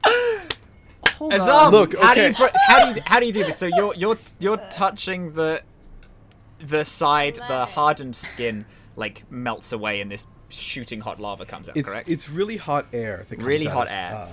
hold 1.17 1.33
Azhaam, 1.33 1.67
on. 1.67 1.73
Look, 1.73 1.99
how 1.99 2.15
do 2.15 2.21
you 2.23 2.27
okay. 2.29 2.39
br- 2.39 2.57
how 2.69 2.89
do 2.93 2.95
you 2.99 3.03
how 3.07 3.21
do 3.21 3.27
you 3.27 3.33
do 3.33 3.45
this? 3.45 3.59
So 3.59 3.67
you're 3.67 3.95
you're 3.95 4.17
you're 4.39 4.57
touching 4.71 5.33
the 5.35 5.63
the 6.59 6.85
side, 6.85 7.37
the 7.49 7.67
hardened 7.67 8.17
skin 8.17 8.65
like 8.97 9.25
melts 9.31 9.73
away, 9.73 10.01
and 10.01 10.11
this 10.11 10.27
shooting 10.49 11.01
hot 11.01 11.21
lava 11.21 11.45
comes 11.45 11.69
out. 11.69 11.77
It's 11.77 11.89
correct? 11.89 12.09
it's 12.09 12.29
really 12.31 12.57
hot 12.57 12.87
air. 12.93 13.27
That 13.29 13.37
comes 13.37 13.47
Really 13.47 13.69
out 13.69 13.75
hot 13.75 13.87
of, 13.89 13.93
air. 13.93 14.15
uh, 14.15 14.29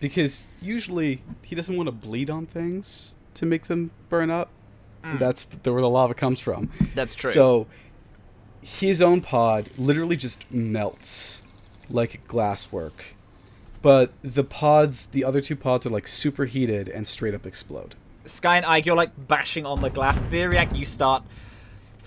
because 0.00 0.46
usually 0.62 1.22
he 1.42 1.54
doesn't 1.54 1.76
want 1.76 1.88
to 1.88 1.92
bleed 1.92 2.30
on 2.30 2.46
things 2.46 3.14
to 3.34 3.44
make 3.44 3.66
them 3.66 3.90
burn 4.08 4.30
up. 4.30 4.48
Mm. 5.02 5.18
That's 5.18 5.44
th- 5.44 5.62
where 5.64 5.80
the 5.80 5.88
lava 5.88 6.14
comes 6.14 6.40
from. 6.40 6.70
That's 6.94 7.14
true. 7.14 7.30
So 7.30 7.66
his 8.62 9.00
own 9.00 9.20
pod 9.20 9.70
literally 9.78 10.16
just 10.16 10.50
melts 10.52 11.42
like 11.90 12.26
glasswork. 12.28 13.14
But 13.80 14.12
the 14.22 14.44
pods, 14.44 15.06
the 15.06 15.24
other 15.24 15.40
two 15.40 15.56
pods 15.56 15.86
are 15.86 15.90
like 15.90 16.08
superheated 16.08 16.88
and 16.88 17.06
straight 17.06 17.34
up 17.34 17.46
explode. 17.46 17.94
Skye 18.24 18.56
and 18.56 18.66
Ayg, 18.66 18.84
you're 18.86 18.96
like 18.96 19.28
bashing 19.28 19.64
on 19.64 19.80
the 19.80 19.90
glass. 19.90 20.20
Theriac, 20.24 20.76
you 20.76 20.84
start 20.84 21.22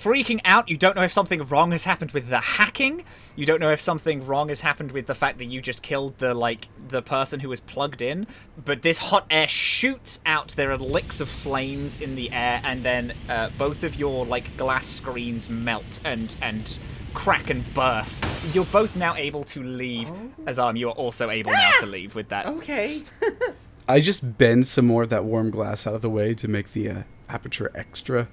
freaking 0.03 0.41
out. 0.45 0.69
You 0.69 0.77
don't 0.77 0.95
know 0.95 1.03
if 1.03 1.13
something 1.13 1.43
wrong 1.43 1.71
has 1.71 1.83
happened 1.83 2.11
with 2.11 2.29
the 2.29 2.39
hacking. 2.39 3.03
You 3.35 3.45
don't 3.45 3.59
know 3.59 3.71
if 3.71 3.81
something 3.81 4.25
wrong 4.25 4.49
has 4.49 4.61
happened 4.61 4.91
with 4.91 5.07
the 5.07 5.15
fact 5.15 5.37
that 5.37 5.45
you 5.45 5.61
just 5.61 5.81
killed 5.81 6.17
the 6.17 6.33
like 6.33 6.67
the 6.87 7.01
person 7.01 7.39
who 7.39 7.49
was 7.49 7.59
plugged 7.59 8.01
in. 8.01 8.27
But 8.63 8.81
this 8.81 8.97
hot 8.97 9.25
air 9.29 9.47
shoots 9.47 10.19
out. 10.25 10.49
There 10.49 10.71
are 10.71 10.77
licks 10.77 11.21
of 11.21 11.29
flames 11.29 12.01
in 12.01 12.15
the 12.15 12.31
air, 12.31 12.61
and 12.63 12.83
then 12.83 13.13
uh, 13.29 13.49
both 13.57 13.83
of 13.83 13.95
your 13.95 14.25
like 14.25 14.57
glass 14.57 14.87
screens 14.87 15.49
melt 15.49 15.99
and 16.03 16.35
and 16.41 16.77
crack 17.13 17.49
and 17.49 17.73
burst. 17.73 18.25
You're 18.53 18.65
both 18.65 18.95
now 18.95 19.15
able 19.15 19.43
to 19.45 19.61
leave. 19.61 20.09
Azhaam, 20.45 20.77
you 20.77 20.89
are 20.89 20.95
also 20.95 21.29
able 21.29 21.51
now 21.51 21.71
to 21.79 21.85
leave 21.85 22.15
with 22.15 22.29
that. 22.29 22.45
okay 22.45 23.03
I 23.87 23.99
just 23.99 24.37
bend 24.37 24.67
some 24.67 24.85
more 24.85 25.03
of 25.03 25.09
that 25.09 25.25
warm 25.25 25.51
glass 25.51 25.85
out 25.85 25.95
of 25.95 26.01
the 26.01 26.09
way 26.09 26.33
to 26.35 26.47
make 26.47 26.71
the 26.71 26.89
uh, 26.89 27.03
aperture 27.27 27.71
extra 27.75 28.29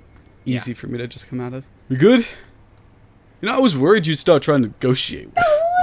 easy 0.54 0.74
for 0.74 0.86
me 0.86 0.98
to 0.98 1.06
just 1.06 1.28
come 1.28 1.40
out 1.40 1.54
of. 1.54 1.64
We 1.88 1.96
good? 1.96 2.26
You 3.40 3.48
know, 3.48 3.54
I 3.54 3.58
was 3.58 3.76
worried 3.76 4.06
you'd 4.06 4.18
start 4.18 4.42
trying 4.42 4.62
to 4.62 4.68
negotiate. 4.68 5.30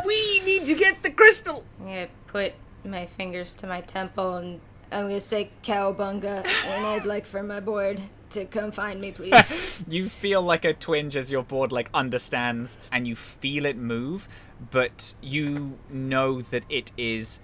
We 0.05 0.41
need 0.45 0.65
to 0.65 0.75
get 0.75 1.01
the 1.03 1.09
crystal. 1.09 1.63
I'm 1.79 1.87
gonna 1.87 2.07
put 2.27 2.53
my 2.83 3.05
fingers 3.05 3.55
to 3.55 3.67
my 3.67 3.81
temple 3.81 4.35
and 4.35 4.59
I'm 4.91 5.07
gonna 5.07 5.21
say 5.21 5.49
cowbunga, 5.63 6.45
and 6.45 6.85
I'd 6.85 7.05
like 7.05 7.25
for 7.25 7.41
my 7.41 7.59
board 7.59 7.99
to 8.31 8.45
come 8.45 8.71
find 8.71 9.01
me, 9.01 9.11
please. 9.11 9.81
you 9.87 10.09
feel 10.09 10.41
like 10.41 10.63
a 10.63 10.73
twinge 10.73 11.15
as 11.15 11.31
your 11.31 11.43
board 11.43 11.71
like 11.71 11.89
understands 11.93 12.77
and 12.91 13.07
you 13.07 13.15
feel 13.15 13.65
it 13.65 13.77
move, 13.77 14.27
but 14.71 15.15
you 15.21 15.77
know 15.89 16.41
that 16.41 16.63
it 16.69 16.91
is 16.97 17.39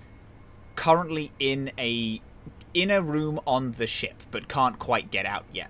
currently 0.76 1.32
in 1.40 1.72
a 1.78 2.22
in 2.74 2.92
a 2.92 3.02
room 3.02 3.40
on 3.46 3.74
the 3.74 3.88
ship, 3.88 4.16
but 4.32 4.48
can't 4.48 4.80
quite 4.80 5.12
get 5.12 5.26
out 5.26 5.46
yet. 5.54 5.70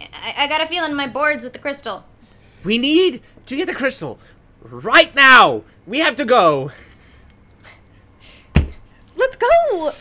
I, 0.00 0.34
I 0.38 0.46
got 0.48 0.62
a 0.62 0.66
feeling 0.66 0.94
my 0.94 1.06
board's 1.06 1.44
with 1.44 1.52
the 1.52 1.58
crystal. 1.58 2.04
We 2.64 2.78
need 2.78 3.22
to 3.46 3.56
get 3.56 3.66
the 3.66 3.74
crystal 3.74 4.18
right 4.62 5.14
now. 5.14 5.64
We 5.86 5.98
have 6.00 6.16
to 6.16 6.24
go. 6.24 6.72
Let's 9.16 9.36
go. 9.36 9.92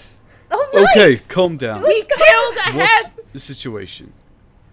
All 0.52 0.66
right. 0.74 0.88
Okay, 0.98 1.16
calm 1.28 1.58
down. 1.58 1.82
Let's 1.82 2.06
go. 2.06 2.16
Killed 2.16 2.56
a 2.56 2.78
What's 2.78 2.92
head. 2.92 3.14
the 3.34 3.40
situation? 3.40 4.14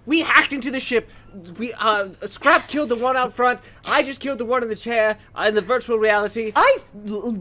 We 0.07 0.21
hacked 0.21 0.53
into 0.53 0.71
the 0.71 0.81
ship. 0.81 1.11
We 1.59 1.73
uh, 1.75 2.11
Scrap 2.27 2.69
killed 2.69 2.89
the 2.91 2.97
one 2.97 3.17
out 3.17 3.35
front. 3.35 3.61
I 3.85 4.03
just 4.03 4.21
killed 4.21 4.39
the 4.39 4.45
one 4.45 4.63
in 4.63 4.69
the 4.69 4.77
chair 4.77 5.19
uh, 5.35 5.47
in 5.49 5.55
the 5.55 5.61
virtual 5.61 5.99
reality. 5.99 6.53
I, 6.55 6.79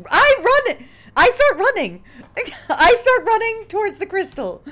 I 0.10 0.64
run. 0.68 0.86
I 1.16 1.30
start 1.30 1.58
running. 1.60 2.04
I 2.70 2.96
start 3.02 3.26
running 3.26 3.66
towards 3.68 4.00
the 4.00 4.06
crystal. 4.06 4.64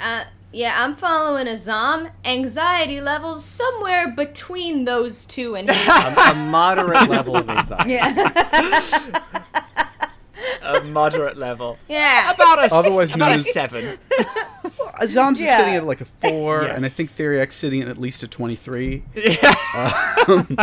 Uh, 0.00 0.24
yeah, 0.52 0.74
I'm 0.78 0.94
following 0.96 1.46
Azhaam. 1.46 2.10
Anxiety 2.24 3.00
levels 3.00 3.44
somewhere 3.44 4.12
between 4.14 4.84
those 4.84 5.24
two 5.26 5.54
and 5.56 5.68
a, 5.70 5.72
a 5.72 6.34
moderate 6.34 7.08
level 7.08 7.36
of 7.36 7.48
anxiety. 7.48 7.96
A 10.64 10.80
moderate 10.84 11.36
level. 11.36 11.78
yeah. 11.88 12.30
About 12.32 12.58
a, 12.60 12.62
s- 12.62 12.72
Otherwise 12.72 13.14
about 13.14 13.18
known 13.26 13.32
a 13.32 13.34
as- 13.34 13.52
seven. 13.52 13.98
Azhaam's 15.00 15.40
Yeah. 15.40 15.58
sitting 15.58 15.74
at 15.74 15.84
like 15.84 16.00
a 16.00 16.04
four, 16.04 16.62
and 16.62 16.78
I 16.84 16.88
Yes. 16.88 16.94
think 16.94 17.10
Theriac's 17.10 17.56
sitting 17.56 17.82
at 17.82 17.88
at 17.88 17.98
least 17.98 18.22
a 18.22 18.28
23. 18.28 19.02
Um, 20.28 20.56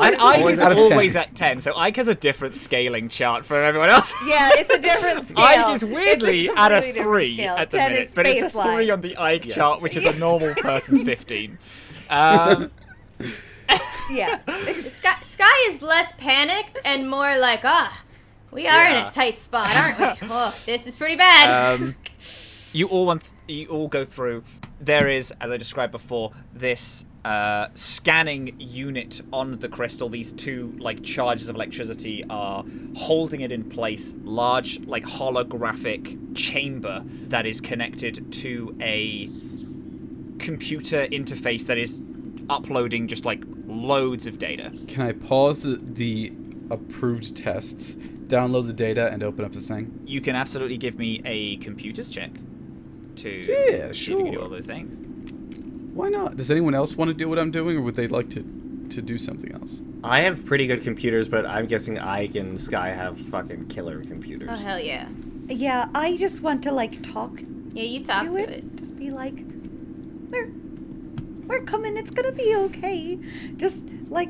And 0.00 0.16
Ayg 0.16 0.50
is 0.50 0.62
out 0.62 0.72
of 0.72 0.78
10. 0.78 0.92
always 0.92 1.16
at 1.16 1.34
10, 1.34 1.60
so 1.60 1.72
Ayg 1.72 1.96
has 1.96 2.08
a 2.08 2.14
different 2.14 2.56
scaling 2.56 3.08
chart 3.08 3.44
from 3.44 3.58
everyone 3.58 3.88
else. 3.88 4.12
Yeah, 4.26 4.50
it's 4.54 4.72
a 4.72 4.78
different 4.80 5.28
scale. 5.28 5.44
Ayg 5.46 5.74
is 5.74 5.84
weirdly 5.84 6.46
It's 6.46 6.58
at 6.58 6.72
a 6.72 6.80
3 6.82 7.40
at 7.40 7.70
the 7.70 7.76
minute, 7.78 8.12
but 8.14 8.26
it's 8.26 8.42
a 8.42 8.50
3 8.50 8.90
on 8.90 9.00
the 9.00 9.14
Ayg 9.16 9.52
chart, 9.52 9.80
which 9.80 9.96
is 9.96 10.04
a 10.04 10.12
normal 10.18 10.54
person's 10.58 11.02
15. 11.02 11.58
Um, 12.10 12.70
Yeah. 14.10 14.38
Skye, 14.46 15.16
Skye 15.22 15.64
is 15.68 15.82
less 15.82 16.12
panicked 16.12 16.78
and 16.84 17.10
more 17.10 17.38
like, 17.38 17.64
ah, 17.64 18.04
we 18.52 18.68
are 18.68 18.84
in 18.86 19.04
a 19.04 19.10
tight 19.10 19.38
spot, 19.38 19.74
aren't 19.74 19.98
we? 20.20 20.28
oh, 20.30 20.56
this 20.66 20.86
is 20.86 20.96
pretty 20.96 21.16
bad. 21.16 21.74
um, 21.80 21.94
you 22.72 22.86
all 22.88 23.06
want 23.06 23.32
you 23.48 23.66
all 23.68 23.88
go 23.88 24.04
through. 24.04 24.44
There 24.80 25.08
is, 25.08 25.32
as 25.40 25.50
I 25.50 25.56
described 25.56 25.90
before, 25.92 26.30
this 26.52 27.04
uh, 27.26 27.66
scanning 27.74 28.54
unit 28.60 29.20
on 29.32 29.58
the 29.58 29.68
crystal. 29.68 30.08
These 30.08 30.30
two 30.30 30.72
like 30.78 31.02
charges 31.02 31.48
of 31.48 31.56
electricity 31.56 32.24
are 32.30 32.64
holding 32.94 33.40
it 33.40 33.50
in 33.50 33.64
place. 33.64 34.14
Large, 34.22 34.86
like 34.86 35.04
holographic 35.04 36.36
chamber 36.36 37.02
that 37.28 37.44
is 37.44 37.60
connected 37.60 38.32
to 38.32 38.76
a 38.80 39.28
computer 40.38 41.08
interface 41.08 41.66
that 41.66 41.78
is 41.78 42.04
uploading 42.48 43.08
just 43.08 43.24
like 43.24 43.42
loads 43.66 44.28
of 44.28 44.38
data. 44.38 44.70
Can 44.86 45.02
I 45.02 45.10
pause 45.10 45.62
the, 45.64 45.80
the 45.82 46.32
approved 46.70 47.36
tests, 47.36 47.96
download 48.28 48.68
the 48.68 48.72
data, 48.72 49.08
and 49.08 49.24
open 49.24 49.44
up 49.44 49.52
the 49.52 49.60
thing? 49.60 50.00
You 50.06 50.20
can 50.20 50.36
absolutely 50.36 50.76
give 50.76 50.96
me 50.96 51.22
a 51.24 51.56
computers 51.56 52.08
check 52.08 52.30
to 53.16 53.28
Yeah, 53.28 53.92
see 53.92 53.98
if 53.98 54.08
you 54.10 54.16
can 54.18 54.32
do 54.32 54.40
all 54.42 54.48
those 54.48 54.66
things. 54.66 55.02
Why 55.96 56.08
not? 56.10 56.36
Does 56.36 56.50
anyone 56.50 56.74
else 56.74 56.94
want 56.96 57.08
to 57.08 57.14
do 57.14 57.28
what 57.28 57.38
I'm 57.38 57.50
doing, 57.50 57.76
or 57.78 57.80
would 57.82 57.96
they 57.96 58.06
like 58.08 58.28
to, 58.30 58.40
to 58.90 59.00
do 59.02 59.16
something 59.18 59.50
else? 59.52 59.80
I 60.04 60.20
have 60.20 60.44
pretty 60.44 60.66
good 60.66 60.82
computers, 60.82 61.26
but 61.28 61.46
I'm 61.46 61.66
guessing 61.66 61.96
Ayg 61.96 62.36
and 62.38 62.60
Skye 62.60 62.90
have 62.90 63.18
fucking 63.18 63.68
killer 63.68 64.02
computers. 64.04 64.48
oh, 64.52 64.56
hell 64.56 64.78
yeah. 64.78 65.08
Yeah, 65.48 65.88
I 65.94 66.16
just 66.16 66.42
want 66.42 66.62
to 66.64 66.72
like 66.72 67.02
talk 67.02 67.40
Yeah, 67.72 67.84
you 67.84 68.04
talk 68.04 68.26
to 68.26 68.32
to 68.32 68.38
it. 68.38 68.50
it. 68.50 68.76
Just 68.76 68.96
be 68.98 69.10
like, 69.10 69.34
we're 70.30 70.50
we're 71.46 71.62
coming. 71.62 71.96
It's 71.96 72.10
gonna 72.10 72.32
be 72.32 72.54
okay. 72.56 73.18
Just 73.56 73.80
like 74.10 74.28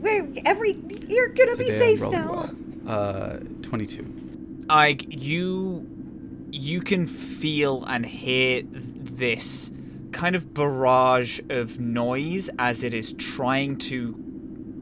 we're 0.00 0.28
every. 0.46 0.74
You're 1.08 1.28
gonna 1.28 1.56
be 1.56 1.64
Today 1.64 1.90
I'm 1.92 1.96
safe 1.98 2.00
now. 2.10 2.32
well. 2.32 2.50
Uh, 2.86 3.38
22. 3.62 4.02
Ayg, 4.68 5.06
you 5.22 5.86
you 6.50 6.80
can 6.80 7.06
feel 7.06 7.84
and 7.84 8.06
hear 8.06 8.62
th- 8.62 8.72
this 9.18 9.70
kind 10.12 10.34
of 10.34 10.54
barrage 10.54 11.40
of 11.50 11.78
noise 11.78 12.48
as 12.58 12.82
it 12.82 12.94
is 12.94 13.12
trying 13.12 13.76
to 13.76 14.24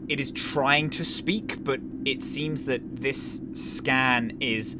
it 0.08 0.20
is 0.20 0.30
trying 0.30 0.88
to 0.90 1.04
speak, 1.04 1.64
but 1.64 1.80
it 2.04 2.22
seems 2.22 2.66
that 2.66 2.80
this 2.96 3.40
scan 3.54 4.38
is 4.40 4.76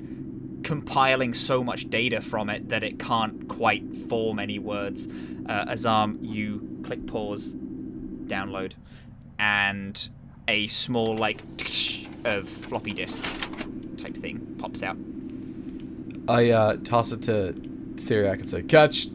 compiling 0.62 1.34
so 1.34 1.64
much 1.64 1.90
data 1.90 2.20
from 2.20 2.48
it 2.48 2.68
that 2.68 2.84
it 2.84 2.98
can't 2.98 3.48
quite 3.48 3.96
form 3.96 4.38
any 4.38 4.58
words. 4.58 5.06
Uh, 5.48 5.66
Azhaam, 5.66 6.18
you 6.20 6.80
click 6.84 7.06
pause, 7.06 7.54
download, 8.26 8.74
and 9.38 10.08
a 10.48 10.66
small 10.68 11.16
like 11.16 11.42
of 12.24 12.48
floppy 12.48 12.92
disk 12.92 13.22
type 13.96 14.16
thing 14.16 14.56
pops 14.58 14.82
out. 14.82 14.96
I 16.28 16.50
uh, 16.50 16.76
toss 16.84 17.12
it 17.12 17.22
to 17.22 17.52
Theriac 17.96 18.40
and 18.40 18.50
say, 18.50 18.62
"Catch!" 18.62 19.08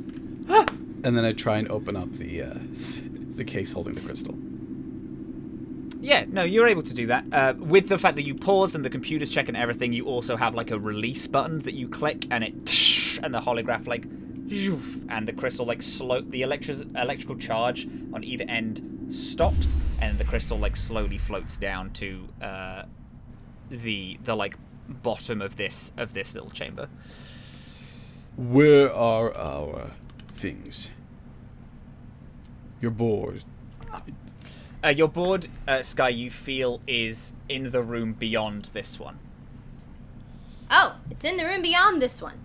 And 1.03 1.17
then 1.17 1.25
I 1.25 1.31
try 1.31 1.57
and 1.57 1.69
open 1.71 1.95
up 1.95 2.11
the 2.13 2.43
uh, 2.43 2.53
the 3.35 3.43
case 3.43 3.71
holding 3.71 3.95
the 3.95 4.01
crystal. 4.01 4.35
Yeah, 6.01 6.25
no, 6.27 6.43
you're 6.43 6.67
able 6.67 6.81
to 6.81 6.93
do 6.95 7.07
that. 7.07 7.25
Uh, 7.31 7.53
with 7.57 7.87
the 7.87 7.97
fact 7.97 8.15
that 8.15 8.25
you 8.25 8.33
pause 8.33 8.73
and 8.73 8.83
the 8.83 8.89
computer's 8.89 9.31
checking 9.31 9.55
everything, 9.55 9.93
you 9.93 10.05
also 10.05 10.35
have 10.35 10.55
like 10.55 10.71
a 10.71 10.79
release 10.79 11.27
button 11.27 11.59
that 11.59 11.75
you 11.75 11.87
click, 11.87 12.25
and 12.31 12.43
it 12.43 13.19
and 13.23 13.33
the 13.33 13.41
holograph 13.41 13.87
like, 13.87 14.03
and 15.09 15.27
the 15.27 15.33
crystal 15.33 15.65
like 15.65 15.81
slow. 15.81 16.21
The 16.21 16.41
electric 16.41 16.77
electrical 16.95 17.37
charge 17.37 17.87
on 18.13 18.23
either 18.23 18.45
end 18.47 19.07
stops, 19.09 19.75
and 19.99 20.17
the 20.17 20.23
crystal 20.23 20.57
like 20.57 20.75
slowly 20.75 21.17
floats 21.17 21.57
down 21.57 21.91
to 21.93 22.27
uh, 22.41 22.83
the 23.69 24.17
the 24.23 24.35
like 24.35 24.55
bottom 24.87 25.41
of 25.41 25.55
this 25.55 25.93
of 25.97 26.13
this 26.13 26.33
little 26.33 26.49
chamber. 26.49 26.89
Where 28.37 28.91
are 28.93 29.35
our 29.35 29.91
things? 30.41 30.89
Your 32.81 32.91
board. 32.91 33.43
Uh, 34.84 34.88
your 34.89 35.07
board, 35.07 35.47
uh, 35.68 35.84
Skye, 35.84 36.09
you 36.09 36.31
feel 36.31 36.81
is 36.88 37.34
in 37.47 37.69
the 37.69 37.84
room 37.84 38.13
beyond 38.13 38.65
this 38.73 38.99
one. 38.99 39.19
Oh, 40.72 40.97
it's 41.11 41.23
in 41.23 41.38
the 41.38 41.45
room 41.45 41.61
beyond 41.61 42.01
this 42.01 42.22
one. 42.22 42.39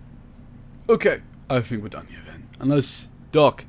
Okay, 0.87 1.21
I 1.49 1.61
think 1.61 1.81
we're 1.81 1.89
done 1.89 2.05
here 2.07 2.21
then. 2.27 2.47
Unless, 2.59 3.07
Doc, 3.31 3.65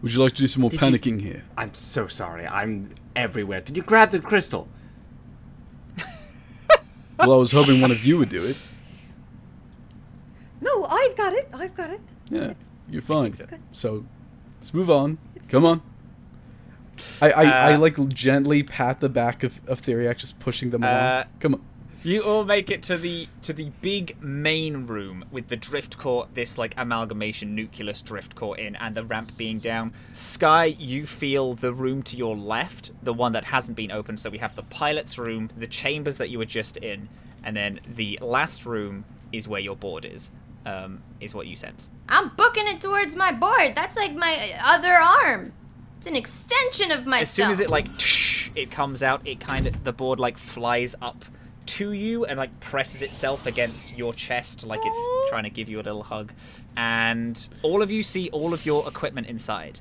would 0.00 0.14
you 0.14 0.22
like 0.22 0.32
to 0.32 0.40
do 0.42 0.46
some 0.46 0.62
more 0.62 0.70
Did 0.70 0.80
you- 0.80 0.86
panicking 0.88 1.20
here? 1.20 1.44
I'm 1.58 1.74
so 1.74 2.06
sorry. 2.06 2.46
I'm 2.46 2.94
everywhere. 3.14 3.60
Did 3.60 3.76
you 3.76 3.82
grab 3.82 4.10
the 4.10 4.18
crystal? 4.20 4.68
Well, 7.18 7.34
I 7.34 7.36
was 7.36 7.52
hoping 7.52 7.80
one 7.80 7.92
of 7.92 8.04
you 8.04 8.18
would 8.18 8.30
do 8.30 8.42
it. 8.44 8.56
No, 10.62 10.84
I've 10.84 11.16
got 11.16 11.32
it. 11.34 11.48
I've 11.52 11.74
got 11.74 11.90
it. 11.90 12.00
Yeah, 12.30 12.54
you're 12.88 13.02
fine. 13.02 13.34
so. 13.34 13.46
So, 13.72 14.04
let's 14.60 14.72
move 14.72 14.88
on. 14.88 15.18
Come 15.48 15.64
on. 15.64 15.82
I, 17.20 17.30
I, 17.30 17.42
I 17.42 17.72
Uh, 17.74 17.78
like 17.78 18.08
gently 18.10 18.62
pat 18.62 19.00
the 19.00 19.08
back 19.08 19.42
of, 19.42 19.60
of 19.66 19.82
Theriac, 19.82 20.18
just 20.18 20.38
pushing 20.38 20.70
them 20.70 20.84
along. 20.84 20.94
Uh, 20.94 21.24
Come 21.40 21.54
on. 21.54 21.62
You 22.04 22.22
all 22.22 22.44
make 22.44 22.68
it 22.70 22.82
to 22.84 22.96
the 22.96 23.28
to 23.42 23.52
the 23.52 23.70
big 23.80 24.20
main 24.20 24.86
room 24.86 25.24
with 25.30 25.46
the 25.46 25.56
drift 25.56 25.98
core, 25.98 26.26
this 26.34 26.58
like 26.58 26.74
amalgamation 26.76 27.54
nucleus 27.54 28.02
drift 28.02 28.34
core 28.34 28.58
in, 28.58 28.74
and 28.76 28.96
the 28.96 29.04
ramp 29.04 29.30
being 29.36 29.60
down. 29.60 29.92
Skye, 30.10 30.64
you 30.78 31.06
feel 31.06 31.54
the 31.54 31.72
room 31.72 32.02
to 32.04 32.16
your 32.16 32.36
left, 32.36 32.90
the 33.04 33.12
one 33.12 33.32
that 33.32 33.44
hasn't 33.44 33.76
been 33.76 33.92
opened. 33.92 34.18
So 34.18 34.30
we 34.30 34.38
have 34.38 34.56
the 34.56 34.64
pilot's 34.64 35.16
room, 35.16 35.50
the 35.56 35.68
chambers 35.68 36.18
that 36.18 36.28
you 36.28 36.38
were 36.38 36.44
just 36.44 36.76
in, 36.78 37.08
and 37.44 37.56
then 37.56 37.78
the 37.88 38.18
last 38.20 38.66
room 38.66 39.04
is 39.32 39.46
where 39.46 39.60
your 39.60 39.76
board 39.76 40.04
is. 40.04 40.32
Um, 40.64 41.02
is 41.20 41.34
what 41.34 41.48
you 41.48 41.56
sense. 41.56 41.90
I'm 42.08 42.28
booking 42.36 42.68
it 42.68 42.80
towards 42.80 43.16
my 43.16 43.32
board. 43.32 43.74
That's 43.74 43.96
like 43.96 44.14
my 44.14 44.52
other 44.64 44.92
arm. 44.92 45.52
It's 45.98 46.06
an 46.06 46.14
extension 46.16 46.92
of 46.92 47.06
myself. 47.06 47.22
As 47.22 47.30
soon 47.30 47.50
as 47.50 47.60
it 47.60 47.70
like 47.70 47.88
tsh, 47.96 48.50
it 48.54 48.70
comes 48.70 49.02
out, 49.02 49.26
it 49.26 49.40
kind 49.40 49.66
of 49.66 49.84
the 49.84 49.92
board 49.92 50.20
like 50.20 50.38
flies 50.38 50.94
up 51.02 51.24
to 51.64 51.92
you 51.92 52.24
and 52.24 52.38
like 52.38 52.58
presses 52.60 53.02
itself 53.02 53.46
against 53.46 53.96
your 53.96 54.12
chest 54.12 54.64
like 54.64 54.80
it's 54.84 55.30
trying 55.30 55.44
to 55.44 55.50
give 55.50 55.68
you 55.68 55.78
a 55.78 55.82
little 55.82 56.02
hug. 56.02 56.32
And 56.76 57.48
all 57.62 57.82
of 57.82 57.90
you 57.90 58.02
see 58.02 58.28
all 58.30 58.52
of 58.54 58.66
your 58.66 58.86
equipment 58.88 59.26
inside. 59.26 59.80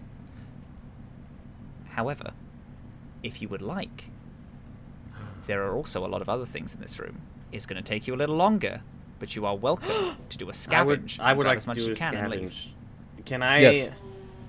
However, 1.90 2.32
if 3.24 3.42
you 3.42 3.50
would 3.50 3.62
like, 3.62 4.06
there 5.48 5.64
are 5.64 5.76
also 5.76 6.06
a 6.06 6.08
lot 6.08 6.22
of 6.22 6.30
other 6.30 6.46
things 6.46 6.74
in 6.74 6.82
this 6.82 7.00
room. 7.00 7.22
It's 7.52 7.66
going 7.66 7.82
to 7.82 7.88
take 7.88 8.08
you 8.08 8.16
a 8.16 8.16
little 8.16 8.36
longer, 8.36 8.82
but 9.22 9.36
you 9.38 9.46
are 9.46 9.56
welcome 9.56 10.18
to 10.30 10.38
do 10.38 10.46
a 10.46 10.48
would, 10.48 10.56
scavenge. 10.56 11.20
I 11.22 11.30
and 11.30 11.38
would 11.38 11.48
like 11.48 11.58
as 11.58 11.64
to 11.64 11.70
much 11.70 11.78
as 11.78 11.88
you 11.88 11.94
a 11.94 11.96
can 11.96 12.16
and 12.16 12.30
leave. 12.30 12.50
scavenge. 12.50 13.26
Can 13.26 13.44
I? 13.44 13.60
Yes. 13.60 13.90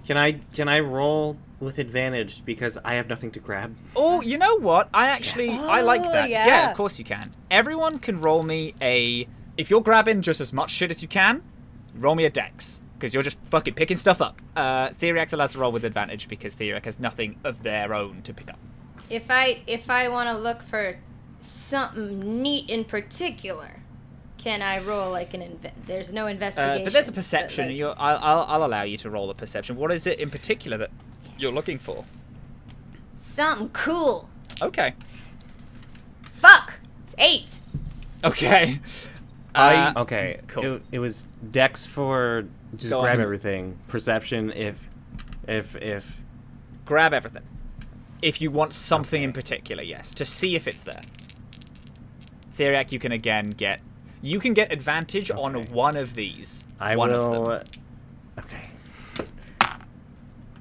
Can 0.06 0.16
I? 0.16 0.32
Can 0.54 0.68
I 0.68 0.80
roll 0.80 1.36
with 1.60 1.78
advantage 1.78 2.44
because 2.44 2.76
I 2.84 2.94
have 2.94 3.08
nothing 3.08 3.30
to 3.32 3.38
grab? 3.38 3.76
Oh, 3.94 4.20
you 4.22 4.36
know 4.38 4.56
what? 4.58 4.88
I 4.92 5.06
actually 5.08 5.50
I 5.50 5.82
like 5.82 6.00
Oh, 6.04 6.10
that. 6.10 6.28
yeah. 6.30 6.70
of 6.70 6.76
course 6.76 6.98
you 6.98 7.04
can. 7.04 7.30
Everyone 7.52 7.98
can 8.00 8.20
roll 8.20 8.42
me 8.42 8.74
a. 8.80 9.28
If 9.56 9.70
you're 9.70 9.82
grabbing 9.82 10.22
just 10.22 10.40
as 10.40 10.52
much 10.52 10.70
shit 10.70 10.90
as 10.90 11.02
you 11.02 11.08
can, 11.08 11.42
roll 11.94 12.14
me 12.14 12.24
a 12.24 12.30
dex 12.30 12.80
because 12.98 13.12
you're 13.12 13.22
just 13.22 13.38
fucking 13.50 13.74
picking 13.74 13.98
stuff 13.98 14.22
up. 14.22 14.40
Uh, 14.56 14.88
Theriac's 14.88 15.34
allowed 15.34 15.50
to 15.50 15.58
roll 15.58 15.70
with 15.70 15.84
advantage 15.84 16.26
because 16.28 16.54
Theriac 16.56 16.86
has 16.86 16.98
nothing 16.98 17.38
of 17.44 17.62
their 17.62 17.92
own 17.92 18.22
to 18.22 18.32
pick 18.32 18.48
up. 18.48 18.58
If 19.10 19.30
I 19.30 19.60
if 19.66 19.90
I 19.90 20.08
want 20.08 20.30
to 20.30 20.36
look 20.38 20.62
for 20.62 20.98
something 21.40 22.42
neat 22.42 22.70
in 22.70 22.84
particular, 22.84 23.81
can 24.42 24.60
I 24.62 24.80
roll 24.80 25.10
like 25.10 25.34
an 25.34 25.40
inve- 25.40 25.72
There's 25.86 26.12
no 26.12 26.24
Uh, 26.26 26.30
investigation. 26.30 26.84
but 26.84 26.92
there's 26.92 27.08
a 27.08 27.12
perception. 27.12 27.68
like- 27.68 27.76
You're, 27.76 27.94
I'll, 27.98 28.18
I'll, 28.18 28.44
I'll 28.48 28.64
allow 28.64 28.82
you 28.82 28.96
to 28.98 29.10
roll 29.10 29.30
a 29.30 29.34
perception. 29.34 29.76
What 29.76 29.92
is 29.92 30.06
it 30.06 30.18
in 30.18 30.30
particular 30.30 30.76
that 30.78 30.90
you're 31.38 31.52
looking 31.52 31.78
for? 31.78 32.04
something 33.14 33.68
cool. 33.70 34.28
Okay. 34.60 34.94
Fuck. 36.34 36.74
It's 37.04 37.14
eight. 37.18 37.60
Okay. 38.24 38.80
I 39.54 39.74
Uh, 39.94 40.00
okay. 40.02 40.40
cool. 40.48 40.76
It, 40.76 40.82
it 40.92 40.98
was 40.98 41.26
Dex 41.50 41.86
for 41.86 42.44
just 42.76 42.90
Go 42.90 43.02
grab 43.02 43.16
on. 43.16 43.20
everything. 43.20 43.78
Perception 43.86 44.50
if 44.52 44.78
if 45.46 45.76
if 45.76 46.16
grab 46.84 47.12
everything. 47.14 47.42
If 48.22 48.40
you 48.40 48.50
want 48.50 48.72
something 48.72 49.22
in 49.22 49.32
particular, 49.32 49.82
yes, 49.82 50.14
to 50.14 50.24
see 50.24 50.56
if 50.56 50.66
it's 50.66 50.82
there. 50.84 51.02
Theriac, 52.56 52.90
you 52.92 52.98
can 52.98 53.12
again 53.12 53.50
get. 53.50 53.80
You 54.22 54.38
can 54.38 54.54
get 54.54 54.72
advantage 54.72 55.30
on 55.30 55.54
one 55.72 55.96
of 55.96 56.14
these. 56.14 56.64
I 56.80 56.96
one 56.96 57.10
will. 57.10 57.50
Of 57.50 57.64
them. 57.66 57.82
Okay. 58.38 58.68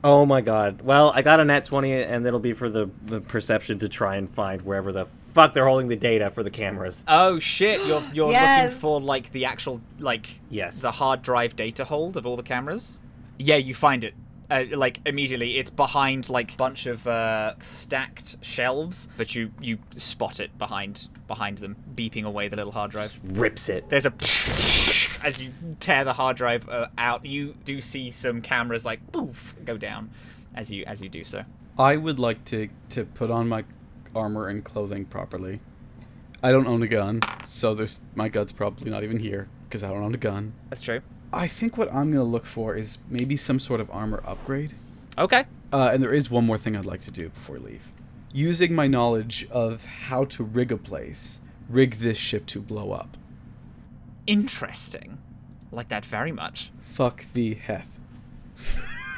Oh 0.03 0.25
my 0.25 0.41
god. 0.41 0.81
Well, 0.81 1.11
I 1.13 1.21
got 1.21 1.39
a 1.39 1.45
net 1.45 1.65
20 1.65 1.91
and 1.93 2.25
it'll 2.25 2.39
be 2.39 2.53
for 2.53 2.69
the, 2.69 2.89
the 3.05 3.21
perception 3.21 3.77
to 3.79 3.89
try 3.89 4.15
and 4.15 4.27
find 4.29 4.61
wherever 4.63 4.91
the 4.91 5.05
fuck 5.35 5.53
they're 5.53 5.67
holding 5.67 5.87
the 5.89 5.95
data 5.95 6.31
for 6.31 6.41
the 6.43 6.49
cameras. 6.49 7.03
Oh 7.07 7.37
shit! 7.39 7.85
You're 7.85 8.03
you're 8.11 8.31
Yes. 8.31 8.63
looking 8.65 8.79
for 8.79 8.99
like 8.99 9.31
the 9.31 9.45
actual 9.45 9.79
like 9.99 10.39
Yes. 10.49 10.81
the 10.81 10.91
hard 10.91 11.21
drive 11.21 11.55
data 11.55 11.85
hold 11.85 12.17
of 12.17 12.25
all 12.25 12.35
the 12.35 12.43
cameras. 12.43 13.01
Yeah, 13.37 13.57
you 13.57 13.73
find 13.75 14.03
it. 14.03 14.15
Uh, 14.49 14.65
like 14.75 14.99
immediately, 15.05 15.57
it's 15.57 15.69
behind 15.69 16.29
like 16.29 16.57
bunch 16.57 16.85
of 16.87 17.07
uh, 17.07 17.53
stacked 17.59 18.43
shelves, 18.43 19.07
but 19.17 19.35
you 19.35 19.51
you 19.61 19.77
spot 19.93 20.39
it 20.39 20.57
behind 20.57 21.07
behind 21.31 21.59
them, 21.59 21.77
beeping 21.95 22.25
away 22.25 22.49
the 22.49 22.57
little 22.57 22.73
hard 22.73 22.91
drive. 22.91 23.17
Rips 23.23 23.69
it. 23.69 23.89
There's 23.89 24.05
a 24.05 24.11
as 25.25 25.41
you 25.41 25.53
tear 25.79 26.03
the 26.03 26.11
hard 26.11 26.35
drive 26.35 26.67
uh, 26.67 26.87
out. 26.97 27.25
You 27.25 27.55
do 27.63 27.79
see 27.79 28.11
some 28.11 28.41
cameras 28.41 28.83
like 28.83 28.99
poof 29.13 29.55
go 29.63 29.77
down 29.77 30.11
as 30.53 30.69
you 30.69 30.83
as 30.85 31.01
you 31.01 31.07
do 31.07 31.23
so. 31.23 31.45
I 31.79 31.95
would 31.95 32.19
like 32.19 32.43
to 32.45 32.67
to 32.89 33.05
put 33.05 33.31
on 33.31 33.47
my 33.47 33.63
armor 34.13 34.49
and 34.49 34.61
clothing 34.61 35.05
properly. 35.05 35.61
I 36.43 36.51
don't 36.51 36.67
own 36.67 36.83
a 36.83 36.87
gun, 36.87 37.21
so 37.45 37.73
there's 37.73 38.01
my 38.13 38.27
gun's 38.27 38.51
probably 38.51 38.91
not 38.91 39.03
even 39.03 39.19
here 39.19 39.47
because 39.69 39.83
I 39.83 39.89
don't 39.89 40.03
own 40.03 40.13
a 40.13 40.17
gun. 40.17 40.51
That's 40.69 40.81
true. 40.81 40.99
I 41.31 41.47
think 41.47 41.77
what 41.77 41.87
I'm 41.93 42.11
gonna 42.11 42.25
look 42.25 42.45
for 42.45 42.75
is 42.75 42.97
maybe 43.09 43.37
some 43.37 43.57
sort 43.57 43.79
of 43.79 43.89
armor 43.89 44.21
upgrade. 44.25 44.73
Okay. 45.17 45.45
Uh, 45.71 45.91
and 45.93 46.03
there 46.03 46.13
is 46.13 46.29
one 46.29 46.45
more 46.45 46.57
thing 46.57 46.75
I'd 46.75 46.83
like 46.83 47.01
to 47.01 47.11
do 47.11 47.29
before 47.29 47.55
we 47.55 47.61
leave. 47.61 47.83
Using 48.33 48.73
my 48.73 48.87
knowledge 48.87 49.47
of 49.51 49.85
how 49.85 50.25
to 50.25 50.43
rig 50.43 50.71
a 50.71 50.77
place, 50.77 51.39
rig 51.67 51.95
this 51.95 52.17
ship 52.17 52.45
to 52.47 52.61
blow 52.61 52.91
up. 52.91 53.17
Interesting. 54.25 55.17
Like 55.71 55.89
that 55.89 56.05
very 56.05 56.31
much. 56.31 56.71
Fuck 56.81 57.25
the 57.33 57.55
Heth. 57.55 57.87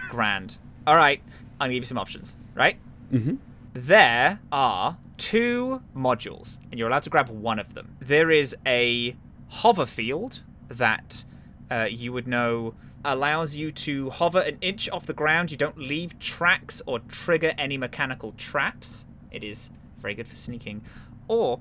Grand. 0.10 0.58
All 0.88 0.96
right. 0.96 1.22
I'm 1.60 1.66
gonna 1.66 1.74
give 1.74 1.84
you 1.84 1.88
some 1.88 1.98
options. 1.98 2.38
Right. 2.56 2.78
Mm-hmm. 3.12 3.36
There 3.74 4.40
are 4.52 4.98
two 5.18 5.82
modules, 5.96 6.60
and 6.72 6.80
you're 6.80 6.88
allowed 6.90 7.04
to 7.04 7.10
grab 7.10 7.30
one 7.30 7.60
of 7.60 7.74
them. 7.74 7.96
There 8.00 8.32
is 8.32 8.56
a 8.66 9.16
hover 9.50 9.86
field 9.86 10.42
that 10.70 11.24
uh, 11.70 11.88
you 11.90 12.14
would 12.14 12.28
know 12.28 12.74
allows 13.06 13.56
you 13.56 13.72
to 13.72 14.10
hover 14.10 14.40
an 14.40 14.58
inch 14.62 14.90
off 14.90 15.06
the 15.06 15.14
ground. 15.14 15.52
You 15.52 15.58
don't 15.58 15.78
leave 15.78 16.18
tracks 16.20 16.82
or 16.86 17.00
trigger 17.00 17.54
any 17.58 17.78
mechanical 17.78 18.34
traps. 18.34 19.06
It 19.32 19.44
is 19.44 19.72
very 20.00 20.16
good 20.16 20.28
for 20.28 20.36
sneaking. 20.36 20.84
Or 21.28 21.60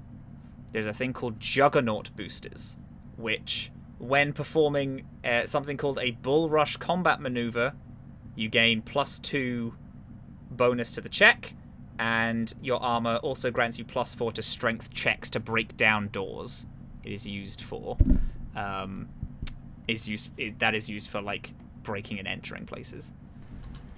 there's 0.73 0.87
a 0.87 0.93
thing 0.93 1.13
called 1.13 1.39
Juggernaut 1.39 2.15
boosters, 2.17 2.77
which, 3.17 3.71
when 3.99 4.33
performing 4.33 5.05
uh, 5.25 5.47
something 5.47 5.77
called 5.77 5.99
a 6.01 6.13
Bull 6.13 6.49
Rush 6.49 6.77
combat 6.77 7.21
maneuver, 7.21 7.75
you 8.35 8.49
gain 8.49 8.83
plus 8.83 9.19
two 9.19 9.75
bonus 10.51 10.93
to 10.93 11.01
the 11.01 11.09
check, 11.09 11.55
and 11.99 12.53
your 12.63 12.83
armor 12.83 13.17
also 13.17 13.51
grants 13.51 13.79
you 13.79 13.85
plus 13.85 14.15
four 14.15 14.33
to 14.33 14.43
strength 14.43 14.93
checks 14.93 15.31
to 15.31 15.41
break 15.41 15.77
down 15.77 16.09
doors. 16.09 16.67
It 17.05 17.13
is 17.13 17.27
used 17.27 17.61
for, 17.61 17.97
um, 18.57 19.09
is 19.89 20.09
used 20.09 20.31
it, 20.39 20.59
that 20.59 20.75
is 20.75 20.89
used 20.89 21.09
for 21.09 21.21
like 21.21 21.53
breaking 21.83 22.19
and 22.19 22.29
entering 22.29 22.67
places. 22.67 23.13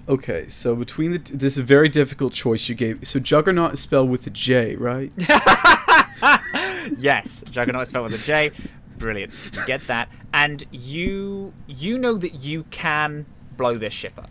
Okay, 0.06 0.48
so 0.48 0.74
between 0.74 1.12
the 1.12 1.18
t- 1.18 1.34
this 1.34 1.54
is 1.54 1.58
a 1.58 1.62
very 1.62 1.88
difficult 1.88 2.32
choice 2.34 2.68
you 2.68 2.74
gave. 2.74 3.06
So 3.08 3.18
Juggernaut 3.18 3.74
is 3.74 3.80
spelled 3.80 4.10
with 4.10 4.26
a 4.26 4.30
J, 4.30 4.76
right? 4.76 5.10
yes, 6.98 7.42
Juggernaut 7.50 7.82
is 7.82 7.88
spelled 7.88 8.12
with 8.12 8.20
a 8.20 8.26
J. 8.26 8.50
Brilliant. 8.98 9.32
You 9.54 9.64
get 9.66 9.86
that, 9.86 10.08
and 10.32 10.64
you 10.70 11.54
you 11.66 11.98
know 11.98 12.16
that 12.16 12.34
you 12.34 12.64
can 12.64 13.26
blow 13.56 13.78
this 13.78 13.94
ship 13.94 14.18
up. 14.18 14.30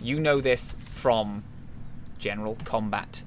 You 0.00 0.20
know 0.20 0.40
this 0.40 0.76
from 0.92 1.42
general 2.18 2.56
combat 2.64 3.22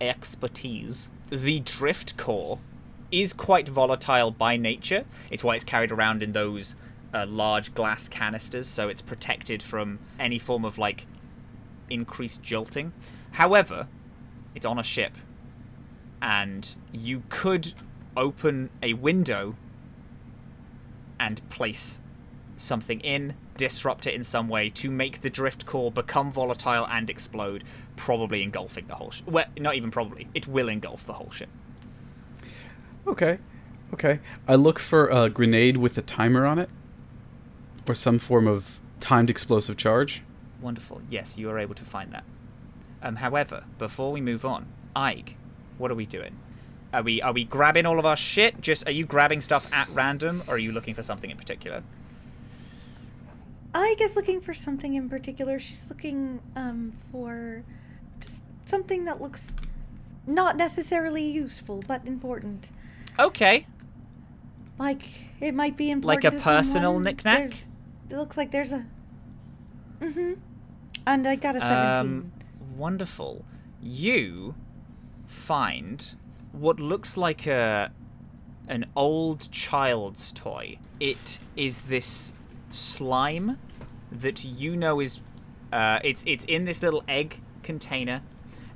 expertise. 0.00 1.10
The 1.30 1.60
drift 1.60 2.16
core 2.16 2.58
is 3.10 3.32
quite 3.32 3.68
volatile 3.68 4.30
by 4.30 4.56
nature. 4.56 5.04
It's 5.30 5.42
why 5.42 5.54
it's 5.54 5.64
carried 5.64 5.92
around 5.92 6.22
in 6.22 6.32
those 6.32 6.76
uh, 7.12 7.26
large 7.26 7.74
glass 7.74 8.08
canisters, 8.08 8.66
so 8.66 8.88
it's 8.88 9.02
protected 9.02 9.62
from 9.62 9.98
any 10.18 10.38
form 10.38 10.64
of 10.64 10.78
like 10.78 11.06
increased 11.90 12.42
jolting. 12.42 12.92
However, 13.32 13.88
it's 14.54 14.66
on 14.66 14.78
a 14.78 14.82
ship, 14.82 15.16
and 16.20 16.74
you 16.92 17.22
could 17.28 17.72
open 18.16 18.70
a 18.82 18.94
window 18.94 19.56
and 21.20 21.48
place 21.50 22.00
something 22.56 23.00
in, 23.00 23.34
disrupt 23.56 24.06
it 24.06 24.14
in 24.14 24.24
some 24.24 24.48
way 24.48 24.68
to 24.70 24.90
make 24.90 25.20
the 25.20 25.30
drift 25.30 25.64
core 25.66 25.90
become 25.90 26.32
volatile 26.32 26.86
and 26.88 27.08
explode, 27.08 27.64
probably 27.96 28.42
engulfing 28.42 28.86
the 28.86 28.94
whole 28.94 29.10
ship. 29.10 29.26
Well, 29.28 29.46
not 29.58 29.74
even 29.74 29.90
probably. 29.90 30.28
It 30.34 30.46
will 30.48 30.68
engulf 30.68 31.04
the 31.06 31.14
whole 31.14 31.30
ship. 31.30 31.48
Okay, 33.08 33.38
okay. 33.94 34.20
I 34.46 34.54
look 34.54 34.78
for 34.78 35.08
a 35.08 35.30
grenade 35.30 35.78
with 35.78 35.96
a 35.96 36.02
timer 36.02 36.44
on 36.44 36.58
it, 36.58 36.68
or 37.88 37.94
some 37.94 38.18
form 38.18 38.46
of 38.46 38.78
timed 39.00 39.30
explosive 39.30 39.78
charge. 39.78 40.22
Wonderful. 40.60 41.00
Yes, 41.08 41.38
you 41.38 41.48
are 41.48 41.58
able 41.58 41.74
to 41.74 41.84
find 41.84 42.12
that. 42.12 42.24
Um, 43.02 43.16
however, 43.16 43.64
before 43.78 44.12
we 44.12 44.20
move 44.20 44.44
on, 44.44 44.66
Ayg, 44.94 45.34
what 45.78 45.90
are 45.90 45.94
we 45.94 46.04
doing? 46.04 46.36
Are 46.92 47.02
we 47.02 47.22
are 47.22 47.32
we 47.32 47.44
grabbing 47.44 47.86
all 47.86 47.98
of 47.98 48.04
our 48.04 48.16
shit? 48.16 48.60
Just 48.60 48.86
are 48.86 48.92
you 48.92 49.06
grabbing 49.06 49.40
stuff 49.40 49.66
at 49.72 49.88
random, 49.88 50.42
or 50.46 50.54
are 50.54 50.58
you 50.58 50.72
looking 50.72 50.94
for 50.94 51.02
something 51.02 51.30
in 51.30 51.36
particular? 51.36 51.82
I 53.74 53.94
guess 53.98 54.16
looking 54.16 54.40
for 54.40 54.52
something 54.52 54.94
in 54.94 55.08
particular. 55.08 55.58
She's 55.58 55.88
looking 55.88 56.40
um 56.56 56.92
for 57.10 57.64
just 58.20 58.42
something 58.66 59.06
that 59.06 59.20
looks 59.20 59.56
not 60.26 60.56
necessarily 60.56 61.24
useful 61.24 61.82
but 61.86 62.06
important. 62.06 62.70
Okay. 63.18 63.66
Like 64.78 65.02
it 65.40 65.54
might 65.54 65.76
be 65.76 65.90
important. 65.90 66.24
Like 66.24 66.32
a 66.32 66.36
personal 66.42 66.98
knickknack? 67.00 67.50
There- 67.50 67.58
It 68.10 68.16
looks 68.20 68.36
like 68.36 68.50
there's 68.50 68.72
a. 68.72 68.86
Mm-hmm. 70.00 70.34
And 71.06 71.26
I 71.26 71.36
got 71.36 71.56
a 71.56 71.60
seventeen. 71.60 71.98
Um, 72.00 72.32
wonderful. 72.76 73.44
You 73.82 74.54
find 75.26 76.14
what 76.52 76.80
looks 76.80 77.16
like 77.16 77.46
a 77.46 77.90
an 78.68 78.86
old 78.94 79.50
child's 79.50 80.32
toy. 80.32 80.78
It 81.00 81.38
is 81.56 81.82
this 81.82 82.32
slime 82.70 83.58
that 84.12 84.44
you 84.44 84.76
know 84.76 85.00
is 85.00 85.20
uh, 85.72 85.98
it's 86.04 86.22
it's 86.26 86.44
in 86.44 86.64
this 86.64 86.82
little 86.82 87.02
egg 87.08 87.40
container, 87.62 88.22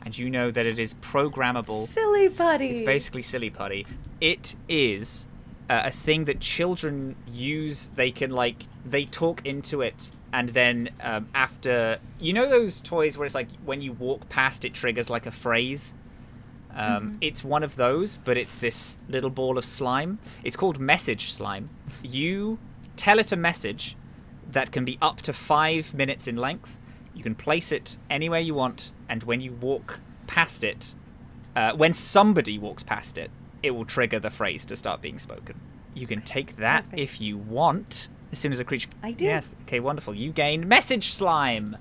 and 0.05 0.17
you 0.17 0.29
know 0.31 0.51
that 0.51 0.67
it 0.67 0.79
is 0.79 0.95
programmable. 0.95 1.87
Silly 1.87 2.29
putty. 2.29 2.71
It's 2.71 2.83
basically 2.83 3.23
silly 3.23 3.51
putty. 3.51 3.87
It 4.21 4.55
is 4.69 5.27
uh, 5.69 5.83
a 5.87 5.91
thing 5.91 6.25
that 6.27 6.41
children 6.41 7.17
use. 7.27 7.89
They 7.95 8.11
can 8.11 8.31
like 8.31 8.67
they 8.85 9.05
talk 9.05 9.45
into 9.45 9.81
it, 9.81 10.11
and 10.33 10.51
then 10.51 10.91
um, 11.01 11.27
after 11.35 11.99
you 12.21 12.33
know 12.33 12.49
those 12.49 12.81
toys 12.81 13.17
where 13.17 13.27
it's 13.27 13.35
like 13.35 13.49
when 13.65 13.81
you 13.83 13.93
walk 13.93 14.29
past, 14.29 14.65
it 14.65 14.75
triggers 14.75 15.09
like 15.11 15.27
a 15.27 15.31
phrase. 15.31 15.95
Um, 16.75 17.19
It's 17.21 17.45
one 17.45 17.63
of 17.63 17.77
those, 17.77 18.17
but 18.17 18.39
it's 18.39 18.55
this 18.55 18.97
little 19.09 19.29
ball 19.29 19.59
of 19.59 19.65
slime. 19.65 20.19
It's 20.43 20.57
called 20.57 20.81
message 20.81 21.31
slime. 21.31 21.69
You 22.03 22.59
tell 22.97 23.19
it 23.19 23.31
a 23.31 23.37
message 23.37 23.95
that 24.51 24.73
can 24.73 24.85
be 24.85 24.97
up 25.03 25.21
to 25.23 25.33
five 25.35 25.93
minutes 25.93 26.27
in 26.27 26.37
length. 26.37 26.79
You 27.15 27.23
can 27.23 27.35
place 27.35 27.73
it 27.73 27.99
anywhere 28.09 28.41
you 28.41 28.55
want, 28.55 28.91
and 29.13 29.25
when 29.25 29.43
you 29.43 29.53
walk 29.53 30.01
past 30.27 30.65
it, 30.65 30.95
uh, 31.55 31.75
when 31.75 31.93
somebody 31.93 32.57
walks 32.57 32.83
past 32.83 33.19
it, 33.19 33.31
it 33.63 33.73
will 33.73 33.85
trigger 33.85 34.19
the 34.19 34.31
phrase 34.31 34.65
to 34.65 34.75
start 34.75 35.03
being 35.03 35.19
spoken. 35.19 35.61
You 35.93 36.07
can 36.07 36.23
take 36.23 36.57
that 36.57 36.85
Perfect. 36.85 36.99
if 36.99 37.21
you 37.21 37.37
want. 37.37 38.09
As 38.33 38.39
soon 38.39 38.53
as 38.53 38.59
a 38.59 38.65
creature. 38.65 38.89
I 39.03 39.13
do. 39.13 39.27
Yes. 39.27 39.55
Okay. 39.65 39.81
Wonderful. 39.81 40.15
You 40.15 40.33
gain 40.33 40.67
message 40.67 41.11
slime. 41.11 41.77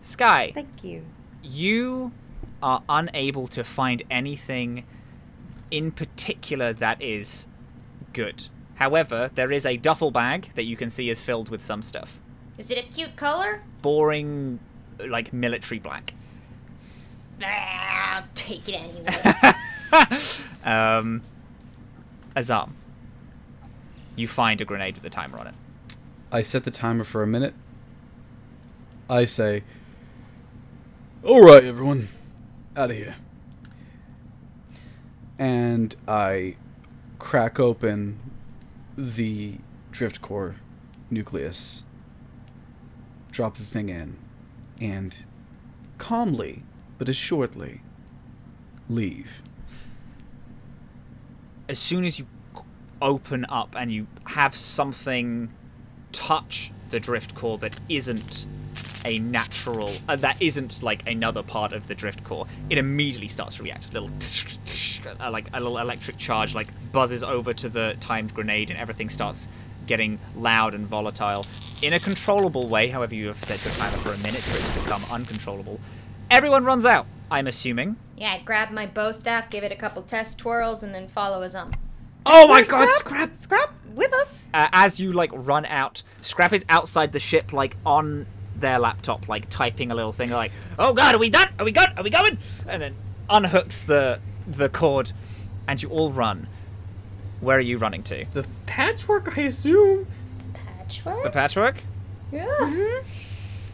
Skye 0.00 0.52
Thank 0.54 0.82
you. 0.82 1.04
you 1.42 2.12
are 2.62 2.82
unable 2.88 3.46
to 3.48 3.62
find 3.62 4.02
anything 4.10 4.86
in 5.70 5.92
particular 5.92 6.72
that 6.72 7.02
is 7.02 7.46
good. 8.14 8.48
However, 8.76 9.30
there 9.34 9.52
is 9.52 9.66
a 9.66 9.76
duffel 9.76 10.10
bag 10.10 10.48
that 10.54 10.64
you 10.64 10.78
can 10.78 10.88
see 10.88 11.10
is 11.10 11.20
filled 11.20 11.50
with 11.50 11.60
some 11.60 11.82
stuff. 11.82 12.18
Is 12.56 12.70
it 12.70 12.78
a 12.78 12.82
cute 12.82 13.16
color? 13.16 13.60
Boring, 13.82 14.58
like 15.06 15.34
military 15.34 15.78
black. 15.78 16.14
Ah, 17.42 18.16
I'll 18.18 18.28
take 18.34 18.68
it 18.68 18.80
anyway. 18.80 19.52
Um, 20.62 21.22
Azhaam, 22.36 22.72
you 24.14 24.28
find 24.28 24.60
a 24.60 24.64
grenade 24.66 24.94
with 24.94 25.04
a 25.04 25.10
timer 25.10 25.38
on 25.38 25.46
it. 25.46 25.54
I 26.30 26.42
set 26.42 26.64
the 26.64 26.70
timer 26.70 27.02
for 27.02 27.22
a 27.22 27.26
minute. 27.26 27.54
I 29.08 29.24
say, 29.24 29.62
"All 31.24 31.40
right, 31.42 31.64
everyone, 31.64 32.08
out 32.76 32.90
of 32.90 32.96
here." 32.98 33.16
And 35.38 35.96
I 36.06 36.56
crack 37.18 37.58
open 37.58 38.18
the 38.98 39.56
drift 39.90 40.20
core 40.20 40.56
nucleus, 41.10 41.84
drop 43.32 43.56
the 43.56 43.64
thing 43.64 43.88
in, 43.88 44.18
and 44.80 45.16
calmly 45.96 46.62
but 47.00 47.08
assuredly 47.08 47.80
leave. 48.90 49.40
as 51.66 51.78
soon 51.78 52.04
as 52.04 52.18
you 52.18 52.26
open 53.00 53.46
up 53.48 53.74
and 53.74 53.90
you 53.90 54.06
have 54.26 54.54
something 54.54 55.48
touch 56.12 56.70
the 56.90 57.00
drift 57.00 57.34
core 57.34 57.56
that 57.56 57.78
isn't 57.88 58.44
a 59.06 59.18
natural 59.20 59.88
uh, 60.08 60.16
that 60.16 60.42
isn't 60.42 60.82
like 60.82 61.08
another 61.08 61.42
part 61.42 61.72
of 61.72 61.86
the 61.86 61.94
drift 61.94 62.22
core 62.24 62.44
it 62.68 62.76
immediately 62.76 63.28
starts 63.28 63.54
to 63.56 63.62
react. 63.62 63.86
A 63.86 63.92
little 63.92 64.10
uh, 65.20 65.30
like 65.30 65.46
a 65.54 65.60
little 65.60 65.78
electric 65.78 66.18
charge 66.18 66.54
like 66.54 66.68
buzzes 66.92 67.22
over 67.22 67.54
to 67.54 67.70
the 67.70 67.96
timed 68.00 68.34
grenade 68.34 68.68
and 68.68 68.78
everything 68.78 69.08
starts 69.08 69.48
getting 69.86 70.18
loud 70.36 70.74
and 70.74 70.86
volatile. 70.86 71.46
In 71.80 71.94
a 71.94 72.00
controllable 72.00 72.68
way 72.68 72.88
however 72.88 73.14
you 73.14 73.28
have 73.28 73.42
set 73.42 73.64
your 73.64 73.72
timer 73.74 73.96
for 73.98 74.12
a 74.12 74.18
minute 74.18 74.42
for 74.42 74.58
it 74.58 74.74
to 74.74 74.80
become 74.80 75.02
uncontrollable 75.10 75.80
everyone 76.30 76.64
runs 76.64 76.84
out 76.84 77.06
i'm 77.30 77.46
assuming 77.46 77.96
yeah, 78.16 78.32
I 78.32 78.38
grab 78.44 78.70
my 78.70 78.84
bow 78.84 79.12
staff, 79.12 79.48
give 79.48 79.64
it 79.64 79.72
a 79.72 79.76
couple 79.76 80.02
test 80.02 80.38
twirls, 80.38 80.82
and 80.82 80.94
then 80.94 81.08
follow 81.08 81.40
his 81.40 81.54
um. 81.54 81.72
Oh 82.26 82.46
my 82.46 82.56
Where's 82.56 82.68
god, 82.68 82.86
Scrap? 82.96 83.34
Scrap! 83.34 83.36
Scrap 83.36 83.74
with 83.94 84.12
us. 84.12 84.46
uh, 84.52 84.68
as 84.74 85.00
you 85.00 85.12
like 85.14 85.30
run 85.32 85.64
out, 85.64 86.02
Scrap 86.20 86.52
is 86.52 86.62
outside 86.68 87.12
the 87.12 87.18
ship, 87.18 87.54
like 87.54 87.78
on 87.86 88.26
their 88.54 88.78
laptop, 88.78 89.26
like 89.26 89.48
typing 89.48 89.90
a 89.90 89.94
little 89.94 90.12
thing, 90.12 90.28
like, 90.28 90.52
"Oh 90.78 90.92
God, 90.92 91.14
are 91.14 91.18
we 91.18 91.30
done? 91.30 91.48
Are 91.58 91.64
we 91.64 91.72
good? 91.72 91.88
Are 91.96 92.02
we 92.02 92.10
going?" 92.10 92.36
And 92.68 92.82
then 92.82 92.94
unhooks 93.30 93.86
the 93.86 94.20
the 94.46 94.68
cord, 94.68 95.12
and 95.66 95.82
you 95.82 95.88
all 95.88 96.12
run. 96.12 96.46
Where 97.40 97.56
are 97.56 97.60
you 97.62 97.78
running 97.78 98.02
to? 98.02 98.26
The 98.34 98.44
patchwork, 98.66 99.38
I 99.38 99.42
assume. 99.44 100.06
The 100.52 100.58
patchwork? 100.58 101.22
The 101.22 101.30
patchwork. 101.30 101.76
yeah. 102.30 103.00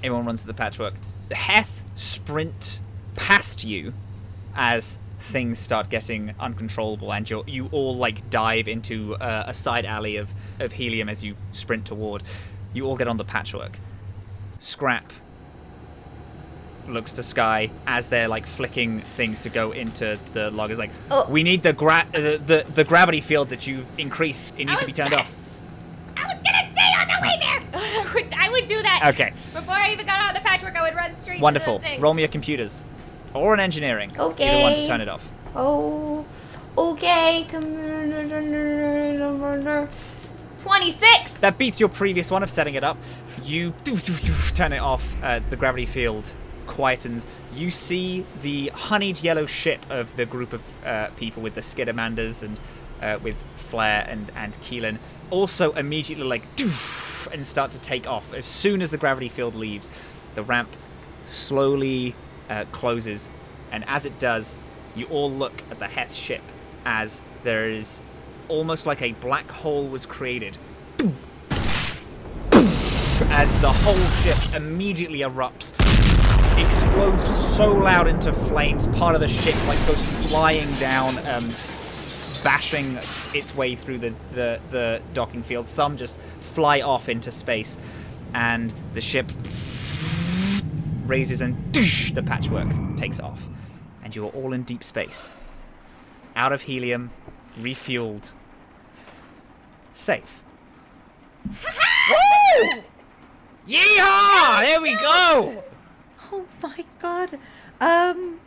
Everyone 0.05 0.25
runs 0.25 0.43
to 0.43 0.47
the 0.47 0.55
patchwork. 0.55 0.95
Heth 1.33 1.83
sprint 1.97 2.81
past 3.17 3.65
you 3.65 3.93
as 4.55 5.01
things 5.19 5.59
start 5.59 5.89
getting 5.91 6.35
uncontrollable, 6.39 7.13
and 7.13 7.29
you 7.29 7.43
you 7.47 7.69
all 7.73 7.97
like 7.97 8.31
dive 8.31 8.69
into 8.69 9.17
uh, 9.17 9.45
a 9.47 9.55
side 9.55 9.85
alley 9.85 10.17
of 10.17 10.33
of 10.61 10.73
helium 10.73 11.09
as 11.09 11.25
you 11.25 11.35
sprint 11.53 11.87
toward. 11.87 12.23
You 12.73 12.87
all 12.87 12.97
get 12.97 13.09
on 13.09 13.17
the 13.17 13.25
patchwork. 13.25 13.79
Scrap 14.59 15.13
looks 16.87 17.13
to 17.13 17.23
Skye 17.23 17.71
as 17.87 18.09
they're 18.09 18.29
like 18.29 18.47
flicking 18.47 19.01
things 19.01 19.41
to 19.41 19.49
go 19.51 19.73
into 19.73 20.19
the 20.33 20.51
log. 20.51 20.71
Is 20.71 20.79
like, 20.79 20.91
we 21.29 21.43
need 21.43 21.63
the 21.63 21.73
gra- 21.73 22.07
the, 22.13 22.41
the 22.45 22.67
the 22.73 22.85
gravity 22.85 23.21
field 23.21 23.49
that 23.49 23.67
you've 23.67 23.87
increased. 23.99 24.53
It 24.57 24.67
needs 24.67 24.81
to 24.81 24.87
be 24.87 24.93
turned 24.93 25.15
off. 25.15 25.31
I 26.27 26.33
was 26.33 26.43
gonna 26.43 26.69
say 26.77 26.89
on 27.01 27.09
the 27.09 27.19
way 27.23 27.37
there. 27.41 27.61
I 27.75 28.13
would, 28.15 28.35
I 28.35 28.49
would 28.51 28.67
do 28.67 28.83
that. 28.83 29.13
Okay. 29.15 29.33
Before 29.53 29.75
I 29.75 29.93
even 29.93 30.07
got 30.07 30.21
out 30.21 30.37
of 30.37 30.43
the 30.43 30.49
patchwork, 30.49 30.77
I 30.77 30.83
would 30.83 30.95
run 30.95 31.15
straight. 31.15 31.41
Wonderful. 31.41 31.79
To 31.79 31.83
the 31.83 31.89
thing. 31.89 32.01
Roll 32.01 32.15
me 32.15 32.23
your 32.23 32.29
computers 32.29 32.85
or 33.35 33.55
an 33.55 33.61
engineering. 33.61 34.11
Okay. 34.19 34.63
Either 34.63 34.63
one 34.63 34.75
to 34.75 34.87
turn 34.87 35.01
it 35.01 35.09
off. 35.09 35.27
Oh, 35.55 36.25
okay. 36.77 37.47
Twenty-six. 40.59 41.35
That 41.41 41.59
beats 41.59 41.79
your 41.79 41.89
previous 41.89 42.31
one 42.31 42.43
of 42.43 42.51
setting 42.51 42.75
it 42.75 42.83
up. 42.83 42.99
You 43.45 43.73
turn 44.55 44.73
it 44.73 44.81
off. 44.81 45.17
Uh, 45.23 45.41
the 45.49 45.57
gravity 45.57 45.87
field 45.87 46.35
quietens. 46.67 47.27
You 47.55 47.71
see 47.71 48.25
the 48.43 48.69
honeyed 48.69 49.23
yellow 49.23 49.47
ship 49.47 49.87
of 49.89 50.17
the 50.17 50.27
group 50.27 50.53
of 50.53 50.63
uh, 50.85 51.09
people 51.17 51.43
with 51.43 51.55
the 51.55 51.61
Skittermanders 51.61 52.43
and 52.43 52.59
uh, 53.03 53.19
with 53.23 53.43
Flair 53.57 54.05
and 54.09 54.31
and 54.35 54.59
Keelan 54.61 54.99
also 55.31 55.73
immediately 55.73 56.25
like 56.25 56.45
and 57.33 57.47
start 57.47 57.73
to 57.73 57.81
take 57.81 58.07
off. 58.07 58.33
As 58.33 58.47
soon 58.47 58.83
as 58.83 58.91
the 58.91 58.99
gravity 58.99 59.29
field 59.29 59.55
leaves, 59.55 59.91
the 60.35 60.43
ramp 60.43 60.69
slowly 61.25 62.15
uh, 62.49 62.65
closes, 62.73 63.31
and 63.73 63.85
as 63.89 64.07
it 64.07 64.19
does, 64.19 64.61
you 64.95 65.07
all 65.07 65.31
look 65.31 65.63
at 65.71 65.79
the 65.79 65.89
Heth 65.89 66.15
ship 66.15 66.43
as 66.85 67.23
there 67.43 67.69
is 67.69 68.01
almost 68.49 68.87
like 68.87 69.03
a 69.03 69.13
black 69.13 69.51
hole 69.51 69.89
was 69.89 70.07
created 70.07 70.57
as 73.31 73.61
the 73.61 73.73
whole 73.73 73.95
ship 73.95 74.55
immediately 74.55 75.21
erupts, 75.21 75.73
explodes 76.63 77.25
so 77.57 77.73
loud 77.73 78.09
into 78.09 78.33
flames, 78.33 78.87
part 78.89 79.15
of 79.15 79.21
the 79.21 79.29
ship 79.29 79.55
like 79.67 79.79
goes 79.87 80.03
flying 80.29 80.73
down, 80.75 81.19
um, 81.29 81.45
bashing 82.47 82.97
its 83.35 83.57
way 83.57 83.75
through 83.75 83.99
the, 83.99 84.15
the, 84.33 84.61
the 84.71 85.03
docking 85.15 85.43
field. 85.43 85.69
Some 85.69 85.97
just 85.97 86.17
fly 86.39 86.81
off 86.81 87.09
into 87.09 87.33
space, 87.33 87.77
and 88.35 88.73
the 88.95 89.01
ship 89.01 89.33
raises 91.07 91.41
and 91.41 91.57
the 91.75 92.23
patchwork 92.25 92.69
takes 92.97 93.19
off, 93.19 93.49
and 94.05 94.15
you 94.15 94.27
are 94.27 94.31
all 94.31 94.53
in 94.53 94.63
deep 94.63 94.85
space, 94.85 95.33
out 96.37 96.53
of 96.53 96.63
helium, 96.63 97.11
refueled, 97.59 98.31
safe. 99.93 100.45
Woo! 101.49 102.83
Yeehaw! 103.67 104.61
There 104.61 104.81
we 104.81 104.95
go! 104.95 105.65
Oh 106.31 106.47
my 106.63 106.85
god. 107.01 107.35
Um, 107.81 108.41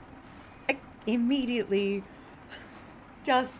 I 0.69 0.77
immediately 1.05 2.01
just. 3.25 3.59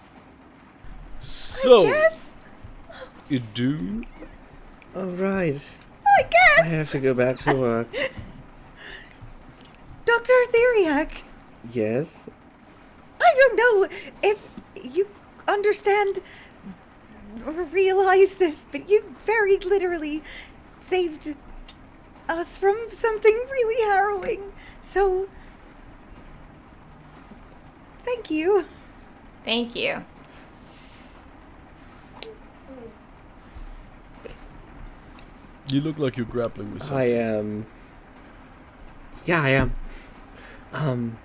So, 1.20 1.84
Yes, 1.84 2.34
you 3.28 3.40
do? 3.40 4.04
All 4.96 5.06
right. 5.06 5.62
I 6.08 6.24
guess. 6.24 6.60
I 6.60 6.64
have 6.66 6.92
to 6.92 7.00
go 7.00 7.14
back 7.14 7.38
to 7.40 7.56
work. 7.56 7.88
Dr. 10.06 10.34
Theriac, 10.52 11.22
Yes. 11.72 12.16
I 13.22 13.34
don't 13.36 13.56
know 13.58 13.98
if 14.24 14.40
you 14.82 15.08
understand 15.48 16.20
or 17.46 17.52
realize 17.64 18.38
this, 18.38 18.66
but 18.72 18.90
you 18.90 19.16
very 19.26 19.58
literally 19.58 20.24
saved 20.80 21.36
us 22.28 22.58
from 22.58 22.78
something 22.92 23.34
really 23.52 23.86
harrowing. 23.92 24.52
So, 24.82 25.28
thank 28.04 28.32
you. 28.32 28.66
Thank 29.44 29.76
you. 29.76 30.06
You 35.72 35.82
look 35.82 36.00
like 36.00 36.18
you're 36.18 36.26
grappling 36.26 36.74
with 36.74 36.84
something. 36.84 36.98
I 36.98 37.12
am. 37.12 37.66
Yeah, 39.26 39.44
I 39.44 39.50
am. 39.50 39.76
Um, 40.74 41.18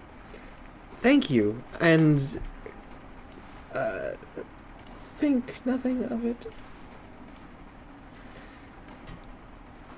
thank 1.00 1.30
you, 1.30 1.62
and 1.80 2.20
uh, 3.74 4.10
think 5.16 5.60
nothing 5.64 6.04
of 6.04 6.24
it. 6.24 6.46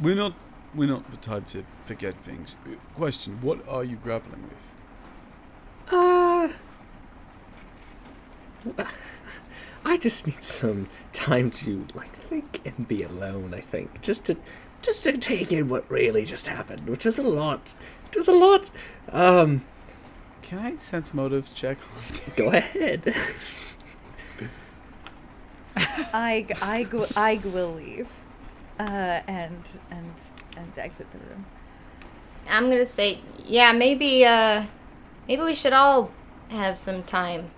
We're 0.00 0.14
not 0.14 0.34
we're 0.74 0.86
not 0.86 1.10
the 1.10 1.16
type 1.16 1.48
to 1.48 1.64
forget 1.84 2.14
things. 2.24 2.54
Question: 2.94 3.40
What 3.40 3.66
are 3.68 3.82
you 3.82 3.96
grappling 3.96 4.44
with? 4.44 5.92
Uh, 5.92 6.48
just 9.98 10.26
need 10.26 10.42
some 10.42 10.88
time 11.12 11.50
to 11.50 11.86
like 11.94 12.16
think 12.28 12.60
and 12.64 12.86
be 12.86 13.02
alone. 13.02 13.54
I 13.54 13.60
think 13.60 14.00
just 14.00 14.24
to 14.26 14.36
just 14.82 15.02
to 15.04 15.18
take 15.18 15.52
in 15.52 15.68
what 15.68 15.90
really 15.90 16.24
just 16.24 16.46
happened, 16.46 16.88
which 16.88 17.04
was 17.04 17.18
a 17.18 17.22
lot. 17.22 17.74
It 18.12 18.16
was 18.16 18.28
a 18.28 18.32
lot. 18.32 18.70
Um, 19.10 19.64
Can 20.42 20.58
I 20.58 20.76
sense 20.76 21.12
motives 21.12 21.52
check? 21.52 21.78
go 22.36 22.48
ahead. 22.48 23.14
I, 25.76 26.46
I, 26.62 26.84
go, 26.84 27.06
I 27.16 27.40
will 27.44 27.74
leave, 27.74 28.08
uh, 28.80 29.20
and 29.28 29.62
and 29.90 30.12
and 30.56 30.72
exit 30.76 31.10
the 31.12 31.18
room. 31.18 31.46
I'm 32.50 32.70
gonna 32.70 32.86
say, 32.86 33.20
yeah, 33.46 33.72
maybe, 33.72 34.24
uh, 34.24 34.64
maybe 35.28 35.42
we 35.42 35.54
should 35.54 35.72
all 35.72 36.10
have 36.50 36.78
some 36.78 37.02
time 37.02 37.50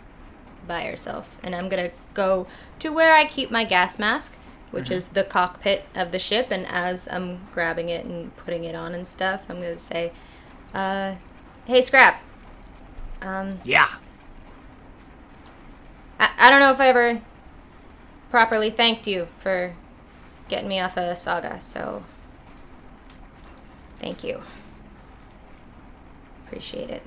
by 0.66 0.86
ourselves. 0.86 1.28
And 1.42 1.54
I'm 1.54 1.68
gonna 1.68 1.90
go 2.14 2.46
to 2.78 2.90
where 2.90 3.14
I 3.14 3.24
keep 3.24 3.50
my 3.50 3.64
gas 3.64 3.98
mask, 3.98 4.36
which 4.70 4.90
is 4.90 5.08
the 5.08 5.24
cockpit 5.24 5.84
of 5.94 6.12
the 6.12 6.18
ship. 6.18 6.48
And 6.50 6.66
as 6.66 7.08
I'm 7.08 7.46
grabbing 7.52 7.88
it 7.88 8.04
and 8.04 8.34
putting 8.36 8.64
it 8.64 8.74
on 8.74 8.94
and 8.94 9.06
stuff, 9.06 9.42
I'm 9.48 9.56
gonna 9.56 9.78
say, 9.78 10.12
uh, 10.74 11.14
hey, 11.66 11.82
Scrap. 11.82 12.22
Um, 13.22 13.60
Yeah. 13.64 13.88
I, 16.18 16.30
I 16.38 16.50
don't 16.50 16.60
know 16.60 16.72
if 16.72 16.80
I 16.80 16.88
ever 16.88 17.20
properly 18.30 18.70
thanked 18.70 19.06
you 19.06 19.28
for 19.38 19.74
getting 20.48 20.68
me 20.68 20.80
off 20.80 20.96
of 20.96 21.16
Saga, 21.18 21.60
so 21.60 22.02
thank 24.00 24.22
you. 24.24 24.42
Appreciate 26.46 26.90
it. 26.90 27.02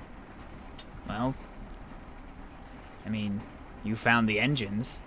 Well, 1.08 1.36
I 3.06 3.10
mean, 3.10 3.42
you 3.84 3.96
found 3.96 4.28
the 4.28 4.40
engines. 4.40 5.02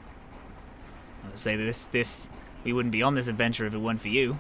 I 1.25 1.29
would 1.29 1.41
say 1.41 1.57
this 1.57 1.87
this 1.87 2.29
we 2.65 2.73
wouldn't 2.73 2.93
be 2.93 3.03
on 3.03 3.15
this 3.15 3.29
adventure 3.29 3.67
if 3.67 3.75
it 3.75 3.79
weren't 3.79 4.01
for 4.01 4.09
you. 4.09 4.39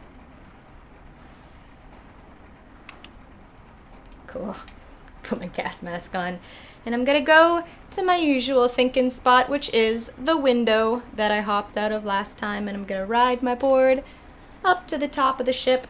Cool. 4.26 4.56
Put 5.22 5.40
my 5.40 5.46
gas 5.46 5.82
mask 5.82 6.14
on. 6.14 6.38
And 6.84 6.94
I'm 6.94 7.04
gonna 7.04 7.20
go 7.20 7.64
to 7.90 8.04
my 8.04 8.16
usual 8.16 8.68
thinking 8.68 9.10
spot, 9.10 9.48
which 9.48 9.72
is 9.72 10.12
the 10.22 10.36
window 10.36 11.02
that 11.14 11.32
I 11.32 11.40
hopped 11.40 11.76
out 11.76 11.92
of 11.92 12.04
last 12.04 12.38
time. 12.38 12.68
And 12.68 12.76
I'm 12.76 12.84
gonna 12.84 13.06
ride 13.06 13.42
my 13.42 13.54
board 13.54 14.04
up 14.64 14.86
to 14.88 14.98
the 14.98 15.08
top 15.08 15.40
of 15.40 15.46
the 15.46 15.52
ship 15.52 15.86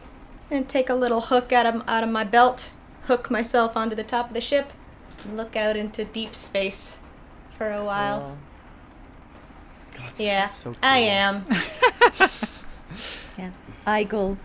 and 0.49 0.67
take 0.67 0.89
a 0.89 0.95
little 0.95 1.21
hook 1.21 1.51
out 1.51 1.65
of, 1.65 1.83
out 1.87 2.03
of 2.03 2.09
my 2.09 2.23
belt, 2.23 2.71
hook 3.03 3.29
myself 3.29 3.75
onto 3.75 3.95
the 3.95 4.03
top 4.03 4.27
of 4.27 4.33
the 4.33 4.41
ship, 4.41 4.71
and 5.23 5.35
look 5.35 5.55
out 5.55 5.75
into 5.75 6.05
deep 6.05 6.33
space 6.33 6.99
for 7.57 7.71
a 7.71 7.83
while. 7.83 8.37
Oh. 9.99 10.05
yeah, 10.17 10.47
so 10.47 10.73
I 10.83 10.99
am. 10.99 11.45
Yeah. 13.37 13.51
Igel 13.85 14.37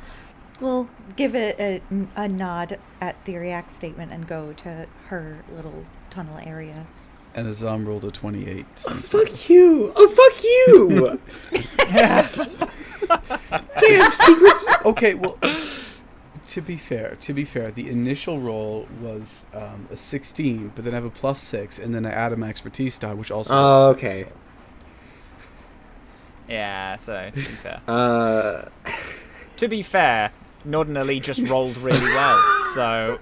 will 0.60 0.88
give 1.16 1.34
it 1.34 1.58
a, 1.58 1.80
a 2.14 2.28
nod 2.28 2.78
at 3.00 3.24
the 3.24 3.36
React 3.38 3.70
statement 3.70 4.12
and 4.12 4.26
go 4.28 4.52
to 4.52 4.86
her 5.06 5.42
little 5.54 5.84
tunnel 6.10 6.38
area. 6.44 6.86
And 7.34 7.46
Azhaam 7.46 7.86
rolled 7.86 8.04
a 8.04 8.10
twenty-eight. 8.10 8.66
to 8.76 8.82
sense 8.82 9.08
fuck 9.08 9.48
you! 9.48 9.92
Oh, 9.96 10.08
fuck 10.08 10.42
you! 10.44 11.18
Damn 13.80 14.12
secrets. 14.12 14.76
okay, 14.84 15.14
well, 15.14 15.38
to 16.52 16.60
be 16.60 16.76
fair, 16.76 17.16
to 17.20 17.32
be 17.32 17.44
fair, 17.44 17.70
the 17.70 17.88
initial 17.88 18.38
roll 18.40 18.86
was 19.00 19.46
um, 19.54 19.88
a 19.90 19.96
16, 19.96 20.72
but 20.74 20.84
then 20.84 20.92
I 20.92 20.96
have 20.96 21.04
a 21.04 21.10
plus 21.10 21.40
six, 21.40 21.78
and 21.78 21.94
then 21.94 22.04
I 22.06 22.10
add 22.10 22.36
my 22.38 22.48
expertise 22.48 22.98
die, 22.98 23.14
which 23.14 23.30
also. 23.30 23.54
Oh, 23.54 23.58
was 23.92 23.96
six, 24.00 24.04
okay. 24.04 24.20
so- 24.22 24.28
Yeah, 26.48 26.96
so 26.96 27.30
to 27.30 27.36
be 27.36 27.42
fair. 27.42 27.80
Uh, 27.88 28.68
to 29.56 29.68
be 29.68 29.82
fair, 29.82 30.30
Nordinally 30.64 31.20
just 31.20 31.42
rolled 31.48 31.76
really 31.78 32.00
well, 32.14 32.40
so 32.74 33.18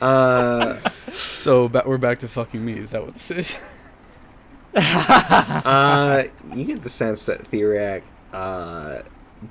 uh, 0.00 0.76
So 1.10 1.68
ba- 1.68 1.82
we're 1.86 1.98
back 1.98 2.18
to 2.20 2.28
fucking 2.28 2.64
me. 2.64 2.78
Is 2.78 2.90
that 2.90 3.04
what 3.04 3.14
this 3.14 3.30
is? 3.30 3.58
uh, 4.74 6.24
you 6.54 6.64
get 6.64 6.82
the 6.82 6.90
sense 6.90 7.24
that 7.24 7.50
Theriac 7.50 8.02
uh, 8.32 9.02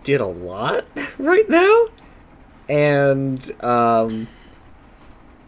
did 0.03 0.21
a 0.21 0.25
lot 0.27 0.85
right 1.17 1.49
now, 1.49 1.87
and 2.67 3.63
um, 3.63 4.27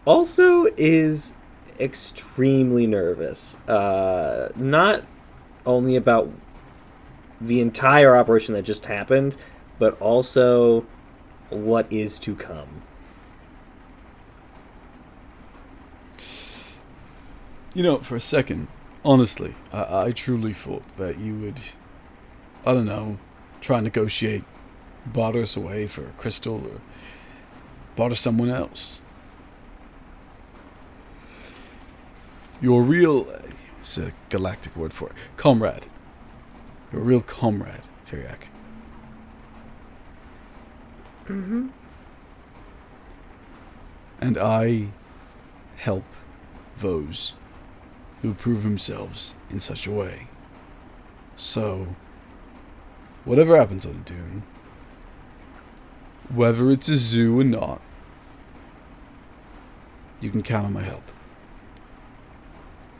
also 0.04 0.66
is 0.76 1.34
extremely 1.78 2.86
nervous. 2.86 3.56
Uh, 3.68 4.50
not 4.56 5.04
only 5.66 5.96
about 5.96 6.30
the 7.40 7.60
entire 7.60 8.16
operation 8.16 8.54
that 8.54 8.62
just 8.62 8.86
happened, 8.86 9.36
but 9.78 10.00
also 10.00 10.84
what 11.50 11.86
is 11.92 12.18
to 12.18 12.34
come. 12.34 12.82
You 17.74 17.82
know, 17.82 17.98
for 17.98 18.16
a 18.16 18.20
second, 18.20 18.68
honestly, 19.04 19.54
I, 19.72 20.06
I 20.06 20.12
truly 20.12 20.52
thought 20.52 20.82
that 20.96 21.18
you 21.18 21.34
would, 21.36 21.60
I 22.66 22.74
don't 22.74 22.86
know, 22.86 23.18
try 23.60 23.78
and 23.78 23.84
negotiate, 23.84 24.42
barter 25.06 25.42
us 25.42 25.56
away 25.56 25.86
for 25.86 26.02
a 26.06 26.12
crystal 26.12 26.56
or 26.56 26.80
barter 27.98 28.14
someone 28.14 28.48
else. 28.48 29.00
You're 32.60 32.82
real, 32.82 33.26
it's 33.80 33.98
a 33.98 34.12
galactic 34.28 34.76
word 34.76 34.92
for 34.92 35.08
it, 35.08 35.16
comrade. 35.36 35.86
You're 36.92 37.02
real 37.02 37.20
comrade, 37.20 37.88
Theriac. 38.08 38.46
Mm-hmm. 41.26 41.70
And 44.20 44.38
I 44.38 44.90
help 45.78 46.04
those 46.78 47.32
who 48.22 48.32
prove 48.32 48.62
themselves 48.62 49.34
in 49.50 49.58
such 49.58 49.88
a 49.88 49.90
way. 49.90 50.28
So, 51.36 51.96
whatever 53.24 53.56
happens 53.56 53.84
on 53.84 54.04
the 54.04 54.12
Dune, 54.12 54.42
whether 56.32 56.70
it's 56.70 56.88
a 56.88 56.96
zoo 56.96 57.40
or 57.40 57.44
not, 57.44 57.80
you 60.20 60.30
can 60.30 60.42
count 60.42 60.66
on 60.66 60.72
my 60.72 60.82
help. 60.82 61.02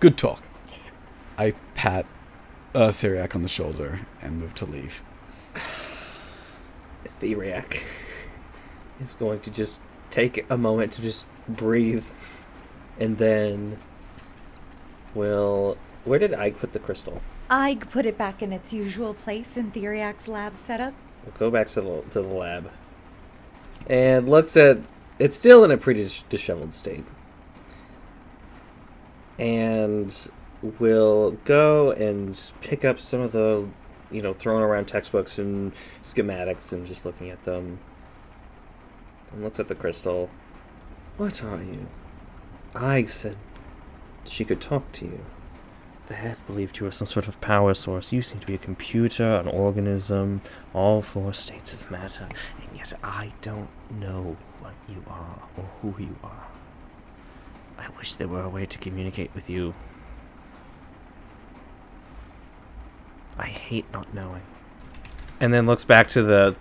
Good 0.00 0.16
talk. 0.16 0.42
I 1.36 1.54
pat 1.74 2.06
uh, 2.74 2.88
Theriac 2.88 3.34
on 3.34 3.42
the 3.42 3.48
shoulder 3.48 4.00
and 4.22 4.40
move 4.40 4.54
to 4.56 4.64
leave. 4.64 5.02
Theriac 7.20 7.80
is 9.00 9.14
going 9.14 9.40
to 9.40 9.50
just 9.50 9.80
take 10.10 10.44
a 10.48 10.56
moment 10.56 10.92
to 10.94 11.02
just 11.02 11.26
breathe, 11.48 12.04
and 12.98 13.18
then 13.18 13.78
will. 15.14 15.76
Where 16.04 16.18
did 16.18 16.34
I 16.34 16.50
put 16.50 16.72
the 16.72 16.78
crystal? 16.78 17.20
I 17.50 17.76
put 17.76 18.06
it 18.06 18.18
back 18.18 18.42
in 18.42 18.52
its 18.52 18.72
usual 18.72 19.14
place 19.14 19.56
in 19.56 19.72
Theriac's 19.72 20.28
lab 20.28 20.58
setup. 20.58 20.94
We'll 21.24 21.34
go 21.38 21.50
back 21.50 21.66
to 21.68 21.80
the 21.80 22.02
to 22.12 22.22
the 22.22 22.28
lab, 22.28 22.70
and 23.88 24.28
looks 24.28 24.56
at. 24.56 24.78
It's 25.18 25.36
still 25.36 25.64
in 25.64 25.70
a 25.70 25.76
pretty 25.76 26.02
dis- 26.02 26.22
disheveled 26.22 26.72
state, 26.72 27.04
and 29.38 30.14
we'll 30.62 31.32
go 31.44 31.90
and 31.90 32.38
pick 32.60 32.84
up 32.84 33.00
some 33.00 33.20
of 33.20 33.32
the, 33.32 33.68
you 34.10 34.22
know, 34.22 34.32
thrown 34.32 34.62
around 34.62 34.86
textbooks 34.86 35.38
and 35.38 35.72
schematics, 36.02 36.72
and 36.72 36.86
just 36.86 37.04
looking 37.04 37.30
at 37.30 37.44
them. 37.44 37.80
And 39.32 39.42
looks 39.42 39.60
at 39.60 39.68
the 39.68 39.74
crystal. 39.74 40.30
What 41.16 41.42
are 41.42 41.62
you? 41.62 41.88
I 42.74 43.04
said 43.04 43.36
she 44.24 44.44
could 44.44 44.60
talk 44.60 44.92
to 44.92 45.04
you. 45.04 45.24
The 46.06 46.14
Heth 46.14 46.46
believed 46.46 46.78
you 46.78 46.86
were 46.86 46.92
some 46.92 47.06
sort 47.06 47.28
of 47.28 47.38
power 47.42 47.74
source. 47.74 48.12
You 48.12 48.22
seem 48.22 48.40
to 48.40 48.46
be 48.46 48.54
a 48.54 48.58
computer, 48.58 49.34
an 49.36 49.46
organism, 49.48 50.40
all 50.72 51.02
four 51.02 51.34
states 51.34 51.74
of 51.74 51.90
matter, 51.90 52.28
and 52.62 52.78
yet 52.78 52.94
I 53.02 53.32
don't 53.42 53.68
know 53.90 54.38
you 54.88 55.02
are 55.08 55.42
or 55.56 55.64
who 55.82 56.02
you 56.02 56.16
are. 56.22 56.46
I 57.78 57.88
wish 57.96 58.14
there 58.14 58.28
were 58.28 58.42
a 58.42 58.48
way 58.48 58.66
to 58.66 58.78
communicate 58.78 59.30
with 59.34 59.48
you. 59.48 59.74
I 63.38 63.46
hate 63.46 63.84
not 63.92 64.12
knowing. 64.12 64.42
And 65.40 65.54
then 65.54 65.66
looks 65.66 65.84
back 65.84 66.08
to 66.08 66.22
the 66.22 66.56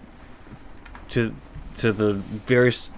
to 1.10 1.34
to 1.78 1.92
the 1.92 2.14
various 2.14 2.92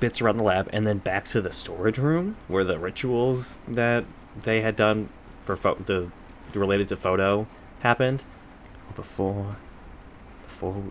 bits 0.00 0.20
around 0.20 0.38
the 0.38 0.44
lab 0.44 0.68
and 0.72 0.86
then 0.86 0.98
back 0.98 1.26
to 1.26 1.40
the 1.40 1.52
storage 1.52 1.98
room 1.98 2.36
where 2.48 2.64
the 2.64 2.78
rituals 2.78 3.58
that 3.68 4.04
they 4.42 4.60
had 4.60 4.76
done 4.76 5.08
for 5.38 5.56
pho- 5.56 5.74
the 5.74 6.10
related 6.54 6.88
to 6.88 6.96
photo 6.96 7.46
happened. 7.80 8.24
Before, 8.94 9.56
before, 10.44 10.84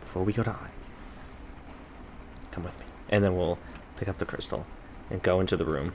before 0.00 0.22
we 0.24 0.32
go 0.32 0.42
to 0.42 0.50
I, 0.50 0.68
come 2.50 2.64
with 2.64 2.78
me, 2.80 2.86
and 3.12 3.22
then 3.22 3.36
we'll 3.36 3.58
pick 3.96 4.08
up 4.08 4.18
the 4.18 4.24
crystal 4.24 4.66
and 5.10 5.22
go 5.22 5.38
into 5.38 5.56
the 5.56 5.66
room 5.66 5.92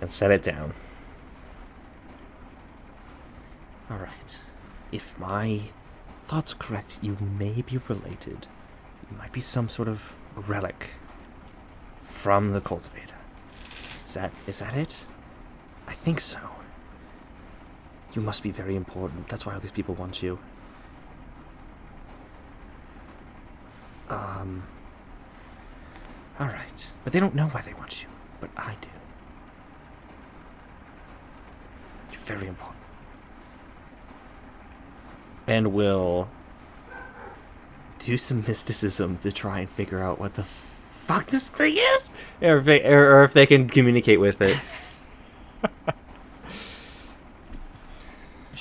and 0.00 0.10
set 0.10 0.32
it 0.32 0.42
down. 0.42 0.72
All 3.88 3.98
right. 3.98 4.36
If 4.90 5.16
my 5.18 5.60
thoughts 6.18 6.54
are 6.54 6.56
correct, 6.56 6.98
you 7.02 7.18
may 7.20 7.60
be 7.60 7.78
related. 7.88 8.46
You 9.10 9.18
might 9.18 9.32
be 9.32 9.42
some 9.42 9.68
sort 9.68 9.88
of 9.88 10.16
relic 10.34 10.90
from 12.00 12.52
the 12.52 12.60
cultivator. 12.60 13.14
Is 14.08 14.14
that 14.14 14.32
is 14.46 14.58
that 14.58 14.74
it? 14.74 15.04
I 15.86 15.92
think 15.92 16.20
so. 16.20 16.40
You 18.14 18.22
must 18.22 18.42
be 18.42 18.50
very 18.50 18.76
important. 18.76 19.28
That's 19.28 19.44
why 19.44 19.54
all 19.54 19.60
these 19.60 19.72
people 19.72 19.94
want 19.94 20.22
you. 20.22 20.38
Um. 24.08 24.62
All 26.40 26.46
right, 26.46 26.86
but 27.04 27.12
they 27.12 27.20
don't 27.20 27.34
know 27.34 27.48
why 27.48 27.60
they 27.60 27.74
want 27.74 28.02
you, 28.02 28.08
but 28.40 28.50
I 28.56 28.76
do. 28.80 28.88
You're 32.10 32.20
very 32.20 32.48
important. 32.48 32.78
And 35.46 35.72
we'll 35.72 36.28
do 37.98 38.16
some 38.16 38.44
mysticisms 38.46 39.22
to 39.22 39.32
try 39.32 39.60
and 39.60 39.70
figure 39.70 40.02
out 40.02 40.18
what 40.18 40.34
the 40.34 40.42
fuck 40.42 41.26
this 41.26 41.48
thing 41.48 41.76
is, 41.76 42.10
or 42.40 42.58
if, 42.58 42.64
they, 42.64 42.82
or, 42.82 43.16
or 43.16 43.24
if 43.24 43.32
they 43.32 43.46
can 43.46 43.68
communicate 43.68 44.20
with 44.20 44.40
it. 44.40 44.58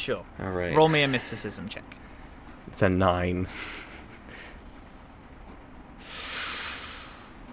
Sure. 0.01 0.25
All 0.39 0.49
right. 0.49 0.75
Roll 0.75 0.89
me 0.89 1.03
a 1.03 1.07
mysticism 1.07 1.69
check. 1.69 1.83
It's 2.65 2.81
a 2.81 2.89
nine. 2.89 3.47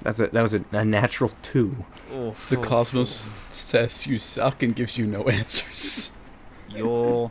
That's 0.00 0.20
a 0.20 0.28
that 0.28 0.42
was 0.42 0.54
a, 0.54 0.64
a 0.72 0.84
natural 0.84 1.32
two. 1.42 1.84
Oh, 2.12 2.34
the 2.48 2.58
oh, 2.58 2.62
cosmos 2.62 3.26
oh. 3.26 3.32
says 3.50 4.06
you 4.06 4.18
suck 4.18 4.62
and 4.62 4.74
gives 4.74 4.96
you 4.96 5.06
no 5.06 5.24
answers. 5.24 6.12
Your 6.68 7.30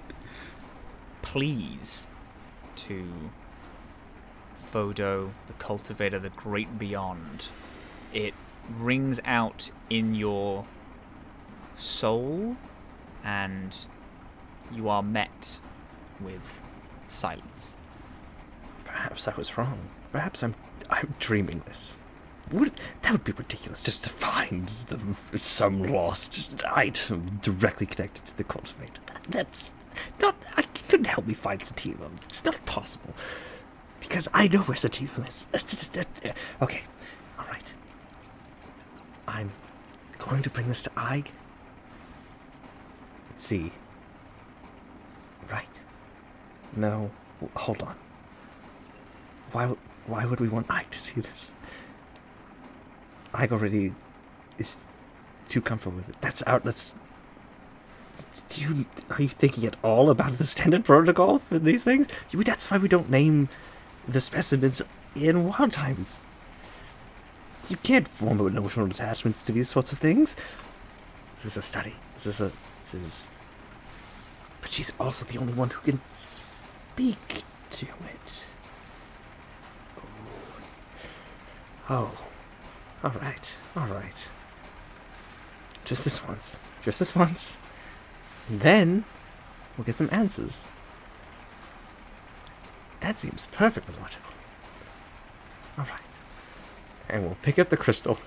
pleas 1.21 2.09
to 2.75 3.31
Fodo, 4.71 5.31
the 5.47 5.53
cultivator, 5.53 6.19
the 6.19 6.29
great 6.29 6.77
beyond, 6.77 7.49
it 8.13 8.33
rings 8.69 9.19
out 9.25 9.71
in 9.89 10.13
your 10.13 10.65
soul, 11.75 12.57
and 13.23 13.85
you 14.71 14.89
are 14.89 15.03
met 15.03 15.59
with 16.19 16.61
silence. 17.07 17.77
Perhaps 18.83 19.27
I 19.27 19.33
was 19.35 19.57
wrong. 19.57 19.89
Perhaps 20.11 20.43
I'm 20.43 20.55
I'm 20.89 21.15
dreaming 21.19 21.63
this. 21.67 21.95
Would 22.51 22.71
that 23.01 23.11
would 23.11 23.23
be 23.23 23.33
ridiculous 23.33 23.83
just 23.83 24.03
to 24.05 24.09
find 24.09 24.67
the, 24.69 25.37
some 25.37 25.83
lost 25.83 26.63
item 26.65 27.39
directly 27.41 27.85
connected 27.85 28.25
to 28.25 28.37
the 28.37 28.43
cultivator. 28.43 29.01
That, 29.07 29.21
that's 29.29 29.71
not. 30.21 30.35
I 30.55 30.61
couldn't 30.89 31.07
help 31.07 31.27
me 31.27 31.33
find 31.33 31.65
Sativa. 31.65 32.09
It's 32.23 32.45
not 32.45 32.63
possible 32.65 33.13
because 33.99 34.27
I 34.33 34.47
know 34.47 34.61
where 34.61 34.77
Sativa 34.77 35.23
is. 35.25 35.45
It's 35.53 35.89
just, 35.89 35.93
that- 35.93 36.35
okay, 36.61 36.83
all 37.37 37.45
right. 37.47 37.73
I'm 39.27 39.51
going 40.17 40.41
to 40.43 40.49
bring 40.49 40.69
this 40.69 40.83
to 40.83 40.89
Ayg. 40.91 41.25
Let's 43.31 43.47
see. 43.47 43.71
Right. 45.51 45.65
No, 46.75 47.11
hold 47.55 47.81
on. 47.81 47.95
Why? 49.51 49.75
Why 50.05 50.25
would 50.25 50.39
we 50.39 50.47
want 50.47 50.67
Ayg 50.67 50.89
to 50.91 50.99
see 50.99 51.19
this? 51.21 51.51
Ayg 53.33 53.51
already 53.51 53.93
is 54.57 54.77
too 55.47 55.61
comfortable 55.61 55.97
with 55.97 56.09
it. 56.09 56.15
That's 56.21 56.43
out. 56.47 56.63
That's. 56.63 56.93
Do 58.49 58.61
you 58.61 58.85
are 59.11 59.21
you 59.21 59.29
thinking 59.29 59.65
at 59.65 59.75
all 59.83 60.09
about 60.09 60.37
the 60.37 60.43
standard 60.43 60.85
protocol 60.85 61.37
for 61.37 61.59
these 61.59 61.83
things? 61.83 62.07
That's 62.31 62.71
why 62.71 62.77
we 62.77 62.87
don't 62.87 63.09
name 63.09 63.49
the 64.07 64.21
specimens 64.21 64.81
in 65.15 65.47
Wild 65.47 65.71
Times. 65.71 66.19
You 67.69 67.77
can't 67.77 68.07
form 68.07 68.39
emotional 68.39 68.89
attachments 68.89 69.43
to 69.43 69.51
these 69.51 69.69
sorts 69.69 69.91
of 69.91 69.99
things. 69.99 70.35
This 71.35 71.45
is 71.45 71.57
a 71.57 71.61
study. 71.61 71.95
This 72.15 72.25
is 72.25 72.41
a. 72.41 72.51
This 72.91 73.01
is. 73.05 73.27
But 74.61 74.71
she's 74.71 74.93
also 74.99 75.25
the 75.25 75.37
only 75.37 75.53
one 75.53 75.69
who 75.69 75.81
can 75.81 76.01
speak 76.15 77.43
to 77.71 77.85
it. 77.85 78.45
Oh. 81.89 82.11
oh. 82.13 82.26
All 83.03 83.11
right. 83.11 83.51
All 83.75 83.87
right. 83.87 84.27
Just 85.85 86.03
this 86.03 86.23
once. 86.27 86.55
Just 86.83 86.99
this 86.99 87.15
once. 87.15 87.57
And 88.49 88.61
then 88.61 89.05
we'll 89.77 89.85
get 89.85 89.95
some 89.95 90.09
answers. 90.11 90.65
That 93.01 93.19
seems 93.19 93.47
perfectly 93.51 93.93
logical. 94.01 94.31
All 95.77 95.85
right. 95.85 96.01
And 97.09 97.23
we'll 97.23 97.37
pick 97.41 97.59
up 97.59 97.69
the 97.69 97.77
crystal. 97.77 98.17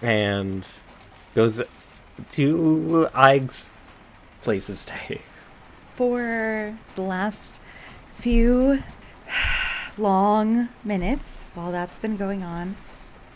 And 0.00 0.66
goes 1.34 1.62
to 2.32 3.08
Ayg's 3.14 3.74
place 4.42 4.68
of 4.68 4.78
stay. 4.78 5.22
For 5.94 6.76
the 6.96 7.02
last 7.02 7.60
few 8.18 8.82
long 9.98 10.68
minutes 10.84 11.48
while 11.54 11.70
that's 11.70 11.98
been 11.98 12.16
going 12.16 12.42
on, 12.42 12.76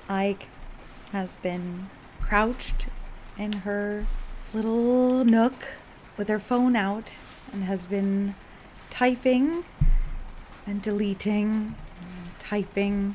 Ayg 0.09 0.47
has 1.12 1.36
been 1.36 1.91
crouched 2.20 2.86
in 3.39 3.52
her 3.52 4.07
little 4.55 5.25
nook 5.25 5.75
with 6.17 6.28
her 6.28 6.39
phone 6.39 6.76
out 6.76 7.15
and 7.52 7.65
has 7.65 7.86
been 7.86 8.35
typing 8.91 9.65
and 10.67 10.83
deleting, 10.83 11.75
and 12.01 12.39
typing 12.39 13.15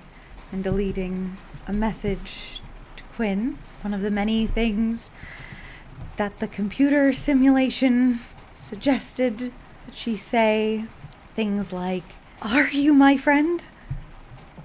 and 0.51 0.63
deleting 0.63 1.37
a 1.67 1.73
message 1.73 2.61
to 2.95 3.03
Quinn, 3.15 3.57
one 3.81 3.93
of 3.93 4.01
the 4.01 4.11
many 4.11 4.47
things 4.47 5.11
that 6.17 6.39
the 6.39 6.47
computer 6.47 7.13
simulation 7.13 8.19
suggested 8.55 9.51
that 9.85 9.95
she 9.95 10.15
say 10.15 10.85
things 11.35 11.73
like, 11.73 12.03
Are 12.41 12.69
you 12.69 12.93
my 12.93 13.17
friend? 13.17 13.63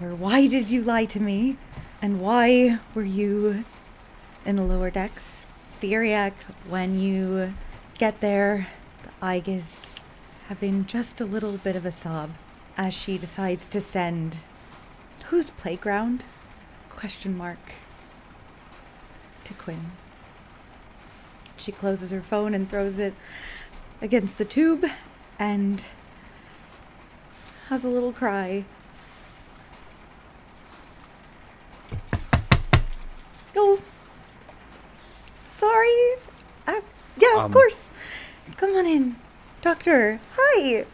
Or 0.00 0.14
why 0.14 0.46
did 0.46 0.70
you 0.70 0.82
lie 0.82 1.06
to 1.06 1.20
me? 1.20 1.56
And 2.02 2.20
why 2.20 2.78
were 2.94 3.02
you 3.02 3.64
in 4.44 4.56
the 4.56 4.62
lower 4.62 4.90
decks? 4.90 5.44
The 5.80 5.92
Theriac, 5.92 6.32
when 6.68 6.98
you 6.98 7.54
get 7.98 8.20
there, 8.20 8.68
the 9.02 9.10
Ayg 9.22 9.48
is 9.48 10.04
having 10.48 10.86
just 10.86 11.20
a 11.20 11.24
little 11.24 11.56
bit 11.58 11.76
of 11.76 11.84
a 11.84 11.92
sob 11.92 12.30
as 12.76 12.94
she 12.94 13.18
decides 13.18 13.68
to 13.70 13.80
send 13.80 14.38
whose 15.26 15.50
playground? 15.50 16.24
Question 16.90 17.36
mark 17.36 17.74
to 19.44 19.54
Quinn. 19.54 19.92
She 21.56 21.72
closes 21.72 22.10
her 22.10 22.20
phone 22.20 22.54
and 22.54 22.68
throws 22.68 22.98
it 22.98 23.14
against 24.00 24.38
the 24.38 24.44
tube 24.44 24.84
and 25.38 25.84
has 27.68 27.84
a 27.84 27.88
little 27.88 28.12
cry. 28.12 28.64
Oh, 33.56 33.80
sorry. 35.44 35.98
Uh, 36.66 36.80
yeah, 37.16 37.36
of 37.38 37.44
Um, 37.46 37.52
course. 37.52 37.90
Come 38.56 38.74
on 38.76 38.86
in. 38.86 39.16
Doctor, 39.62 40.20
hi. 40.36 40.84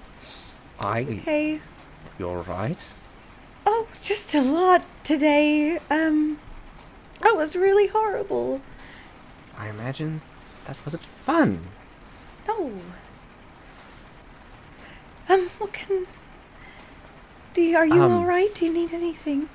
I. 0.80 1.00
Okay. 1.00 1.60
You're 2.18 2.42
right. 2.42 2.78
Oh, 3.66 3.86
just 4.00 4.34
a 4.34 4.40
lot 4.40 4.82
today. 5.04 5.78
Um, 5.90 6.38
that 7.20 7.36
was 7.36 7.54
really 7.56 7.88
horrible. 7.88 8.60
I 9.58 9.68
imagine 9.68 10.22
that 10.66 10.76
wasn't 10.84 11.02
fun. 11.04 11.60
No. 12.48 12.72
Um, 15.28 15.50
what 15.58 15.72
can. 15.72 16.06
Do 17.54 17.60
you, 17.62 17.76
are 17.76 17.86
you 17.86 18.02
Um, 18.02 18.12
alright? 18.12 18.54
Do 18.54 18.64
you 18.66 18.72
need 18.72 18.92
anything? 18.92 19.48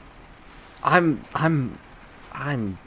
I'm 0.84 1.26
I'm 1.34 1.80
I'm 2.32 2.78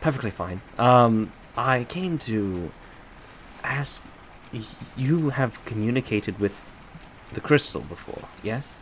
perfectly 0.00 0.30
fine. 0.30 0.60
Um 0.78 1.32
I 1.56 1.84
came 1.84 2.18
to 2.18 2.70
ask 3.64 4.02
you 4.96 5.30
have 5.30 5.62
communicated 5.64 6.38
with 6.38 6.54
the 7.32 7.40
crystal 7.40 7.82
before, 7.82 8.28
yes? 8.42 8.76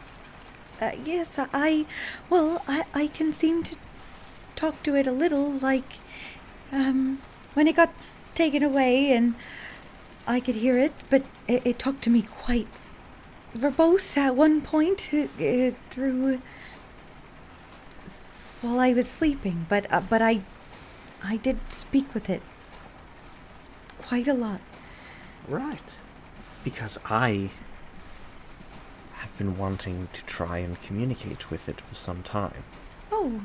Uh, 0.80 0.92
yes, 1.04 1.38
I. 1.38 1.86
Well, 2.28 2.62
I, 2.68 2.84
I 2.94 3.06
can 3.06 3.32
seem 3.32 3.62
to 3.64 3.76
talk 4.54 4.82
to 4.84 4.94
it 4.94 5.06
a 5.06 5.12
little, 5.12 5.50
like. 5.50 5.94
Um, 6.70 7.20
when 7.54 7.66
it 7.66 7.76
got 7.76 7.94
taken 8.34 8.62
away 8.62 9.12
and 9.12 9.34
I 10.26 10.40
could 10.40 10.56
hear 10.56 10.76
it, 10.78 10.92
but 11.08 11.22
it, 11.48 11.66
it 11.66 11.78
talked 11.78 12.02
to 12.02 12.10
me 12.10 12.22
quite 12.22 12.66
verbose 13.56 14.16
at 14.18 14.36
one 14.36 14.60
point 14.60 15.08
uh, 15.14 15.28
uh, 15.42 15.70
through. 15.90 16.42
while 18.60 18.78
I 18.78 18.92
was 18.92 19.08
sleeping, 19.08 19.66
but, 19.68 19.90
uh, 19.90 20.00
but 20.00 20.20
I. 20.20 20.42
I 21.22 21.36
did 21.36 21.58
speak 21.70 22.12
with 22.14 22.30
it 22.30 22.42
quite 23.98 24.28
a 24.28 24.34
lot. 24.34 24.60
Right. 25.48 25.88
Because 26.64 26.98
I 27.04 27.50
have 29.14 29.36
been 29.38 29.58
wanting 29.58 30.08
to 30.12 30.24
try 30.24 30.58
and 30.58 30.80
communicate 30.82 31.50
with 31.50 31.68
it 31.68 31.80
for 31.80 31.94
some 31.94 32.22
time. 32.22 32.64
Oh, 33.10 33.40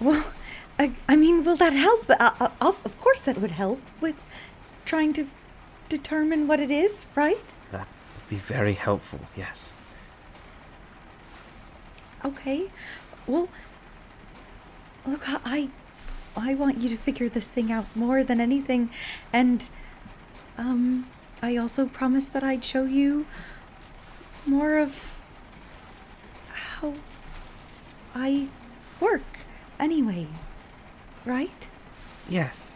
well, 0.00 0.32
I, 0.78 0.92
I 1.08 1.16
mean, 1.16 1.44
will 1.44 1.56
that 1.56 1.72
help? 1.72 2.08
Uh, 2.08 2.30
uh, 2.40 2.50
of 2.60 2.80
of 2.84 2.98
course, 3.00 3.20
that 3.20 3.38
would 3.38 3.50
help 3.52 3.80
with 4.00 4.16
trying 4.84 5.12
to 5.14 5.26
determine 5.88 6.46
what 6.46 6.60
it 6.60 6.70
is, 6.70 7.06
right? 7.14 7.54
That 7.72 7.86
would 7.86 8.28
be 8.30 8.36
very 8.36 8.74
helpful, 8.74 9.20
yes. 9.36 9.72
Okay. 12.24 12.70
Well, 13.26 13.48
look, 15.06 15.24
I, 15.26 15.68
I 16.38 16.54
want 16.54 16.78
you 16.78 16.88
to 16.88 16.96
figure 16.96 17.28
this 17.28 17.48
thing 17.48 17.70
out 17.72 17.86
more 17.94 18.22
than 18.24 18.40
anything, 18.40 18.90
and 19.32 19.68
um, 20.56 21.06
I 21.42 21.56
also 21.56 21.86
promised 21.86 22.32
that 22.32 22.42
I'd 22.42 22.64
show 22.64 22.84
you 22.84 23.26
more 24.46 24.78
of 24.78 25.14
how 26.52 26.94
I 28.14 28.48
work 29.00 29.22
anyway, 29.78 30.26
right? 31.24 31.66
Yes. 32.28 32.72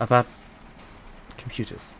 About 0.00 0.26
computers. 1.36 1.94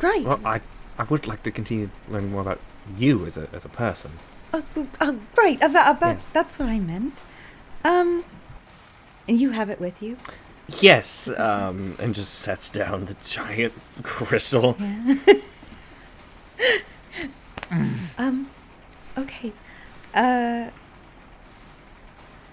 Right. 0.00 0.24
Well, 0.24 0.40
I, 0.44 0.60
I 0.98 1.04
would 1.04 1.26
like 1.26 1.42
to 1.44 1.50
continue 1.50 1.90
learning 2.08 2.30
more 2.32 2.40
about 2.40 2.60
you 2.96 3.26
as 3.26 3.36
a, 3.36 3.48
as 3.52 3.64
a 3.64 3.68
person. 3.68 4.12
Uh, 4.52 4.62
uh, 5.00 5.14
right, 5.36 5.56
about, 5.62 5.96
about 5.96 6.16
Yes. 6.16 6.28
that's 6.32 6.58
what 6.58 6.68
I 6.68 6.78
meant. 6.78 7.20
Um, 7.84 8.24
and 9.28 9.40
you 9.40 9.50
have 9.50 9.70
it 9.70 9.80
with 9.80 10.02
you. 10.02 10.16
Yes, 10.80 11.28
um, 11.36 11.96
and 11.98 12.14
just 12.14 12.34
sets 12.34 12.70
down 12.70 13.06
the 13.06 13.16
giant 13.24 13.72
crystal. 14.02 14.76
Yeah. 14.78 15.16
um, 18.18 18.48
okay. 19.18 19.52
Uh, 20.14 20.70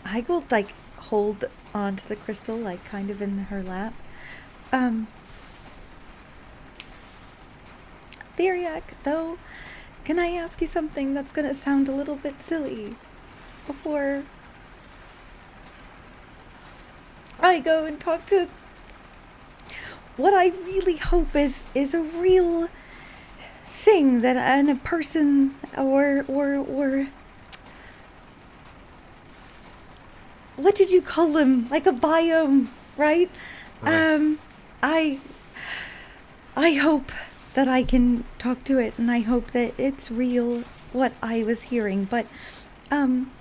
I 0.06 0.26
will 0.28 0.44
like 0.50 0.74
hold 0.98 1.46
onto 1.74 2.08
the 2.08 2.16
crystal, 2.16 2.58
like 2.58 2.84
kind 2.86 3.10
of 3.10 3.22
in 3.22 3.38
her 3.46 3.62
lap. 3.62 3.94
Um, 4.72 5.08
Theriac, 8.38 8.84
though, 9.04 9.38
can 10.04 10.18
I 10.18 10.28
ask 10.28 10.62
you 10.62 10.68
something 10.68 11.14
that's 11.14 11.32
gonna 11.32 11.54
sound 11.54 11.88
a 11.88 11.92
little 11.92 12.16
bit 12.16 12.42
silly 12.42 12.96
before 13.68 14.24
I 17.42 17.60
go 17.60 17.86
and 17.86 18.00
talk 18.00 18.26
to 18.28 18.48
what 20.18 20.34
I 20.34 20.48
really 20.66 20.98
hope 20.98 21.36
is 21.36 21.66
is 21.74 21.94
a 21.94 22.02
real 22.02 22.68
thing 23.68 24.22
that 24.22 24.36
and 24.36 24.70
a 24.70 24.76
person 24.76 25.56
or 25.78 26.26
or 26.28 26.56
or 26.56 27.08
what 30.58 30.76
did 30.76 30.92
you 30.92 31.02
call 31.02 31.32
them? 31.32 31.70
Like 31.70 31.88
a 31.88 31.94
biome, 31.94 32.68
right? 32.98 33.32
Right. 33.82 34.14
Um 34.14 34.40
I 34.84 35.20
I 36.58 36.74
hope 36.74 37.14
that 37.54 37.70
I 37.70 37.84
can 37.84 38.26
talk 38.38 38.66
to 38.66 38.78
it 38.78 38.94
and 38.98 39.10
I 39.10 39.20
hope 39.20 39.52
that 39.52 39.74
it's 39.78 40.12
real 40.12 40.64
what 40.92 41.14
I 41.24 41.44
was 41.44 41.64
hearing. 41.64 42.04
But 42.04 42.28
um 42.92 43.32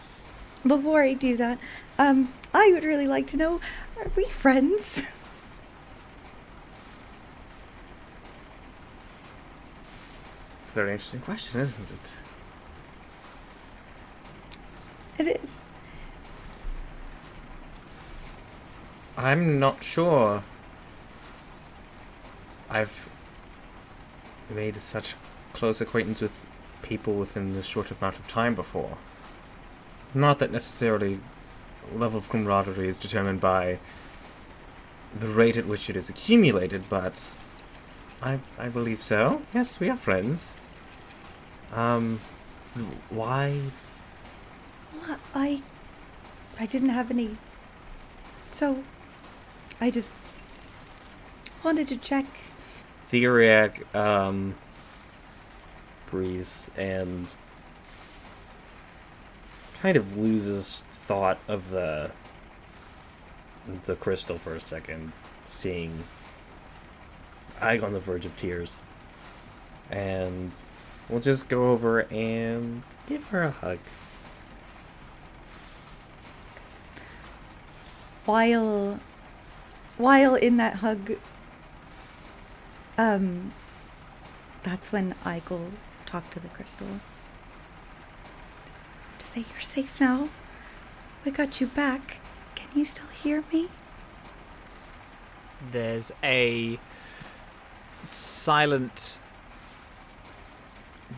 before 0.64 1.02
I 1.02 1.14
do 1.14 1.36
that, 1.36 1.58
um 1.98 2.32
I 2.54 2.70
would 2.72 2.84
really 2.84 3.08
like 3.08 3.26
to 3.28 3.36
know 3.36 3.60
are 4.00 4.10
we 4.16 4.24
friends? 4.24 5.12
It's 10.62 10.72
a 10.72 10.74
very 10.74 10.92
interesting 10.92 11.20
question, 11.22 11.62
isn't 11.62 11.90
it? 11.90 12.10
It 15.26 15.40
is. 15.42 15.60
I'm 19.16 19.58
not 19.58 19.82
sure. 19.82 20.42
I've 22.68 23.08
made 24.50 24.80
such 24.82 25.14
close 25.54 25.80
acquaintance 25.80 26.20
with 26.20 26.32
people 26.82 27.14
within 27.14 27.54
this 27.54 27.64
short 27.64 27.90
amount 27.90 28.18
of 28.18 28.28
time 28.28 28.54
before. 28.54 28.98
Not 30.14 30.38
that 30.38 30.52
necessarily 30.52 31.18
level 31.94 32.18
of 32.18 32.28
camaraderie 32.28 32.88
is 32.88 32.98
determined 32.98 33.40
by 33.40 33.78
the 35.18 35.28
rate 35.28 35.56
at 35.56 35.66
which 35.66 35.88
it 35.88 35.96
is 35.96 36.08
accumulated, 36.08 36.88
but 36.88 37.28
I 38.22 38.40
I 38.58 38.68
believe 38.68 39.02
so. 39.02 39.42
Yes, 39.54 39.80
we 39.80 39.88
are 39.88 39.96
friends. 39.96 40.48
Um, 41.72 42.20
why? 43.10 43.60
Well, 44.92 45.18
I 45.34 45.62
I 46.58 46.66
didn't 46.66 46.90
have 46.90 47.10
any. 47.10 47.36
So 48.50 48.82
I 49.80 49.90
just 49.90 50.10
wanted 51.64 51.88
to 51.88 51.96
check. 51.96 52.26
Theriac 53.12 53.94
um, 53.94 54.54
breathes 56.10 56.70
and 56.76 57.34
kind 59.80 59.96
of 59.96 60.16
loses 60.16 60.84
thought 61.08 61.38
of 61.48 61.70
the 61.70 62.10
the 63.86 63.96
crystal 63.96 64.38
for 64.38 64.54
a 64.54 64.60
second, 64.60 65.12
seeing 65.46 66.04
Ayg 67.60 67.82
on 67.82 67.92
the 67.92 68.00
verge 68.00 68.26
of 68.26 68.36
tears, 68.36 68.78
and 69.90 70.52
we'll 71.08 71.20
just 71.20 71.48
go 71.48 71.70
over 71.70 72.00
and 72.12 72.82
give 73.06 73.24
her 73.28 73.42
a 73.42 73.50
hug. 73.50 73.78
while 78.28 79.00
while 79.96 80.34
in 80.34 80.58
that 80.58 80.76
hug 80.76 81.12
um 82.98 83.54
that's 84.62 84.92
when 84.92 85.14
I 85.24 85.40
go 85.46 85.70
talk 86.04 86.28
to 86.32 86.40
the 86.40 86.48
crystal. 86.48 87.00
To 89.18 89.26
say 89.26 89.46
you're 89.50 89.62
safe 89.62 89.98
now 89.98 90.28
we 91.24 91.30
got 91.30 91.60
you 91.60 91.66
back 91.66 92.20
can 92.54 92.68
you 92.74 92.84
still 92.84 93.06
hear 93.22 93.44
me 93.52 93.68
There's 95.72 96.12
a 96.22 96.78
silent 98.06 99.18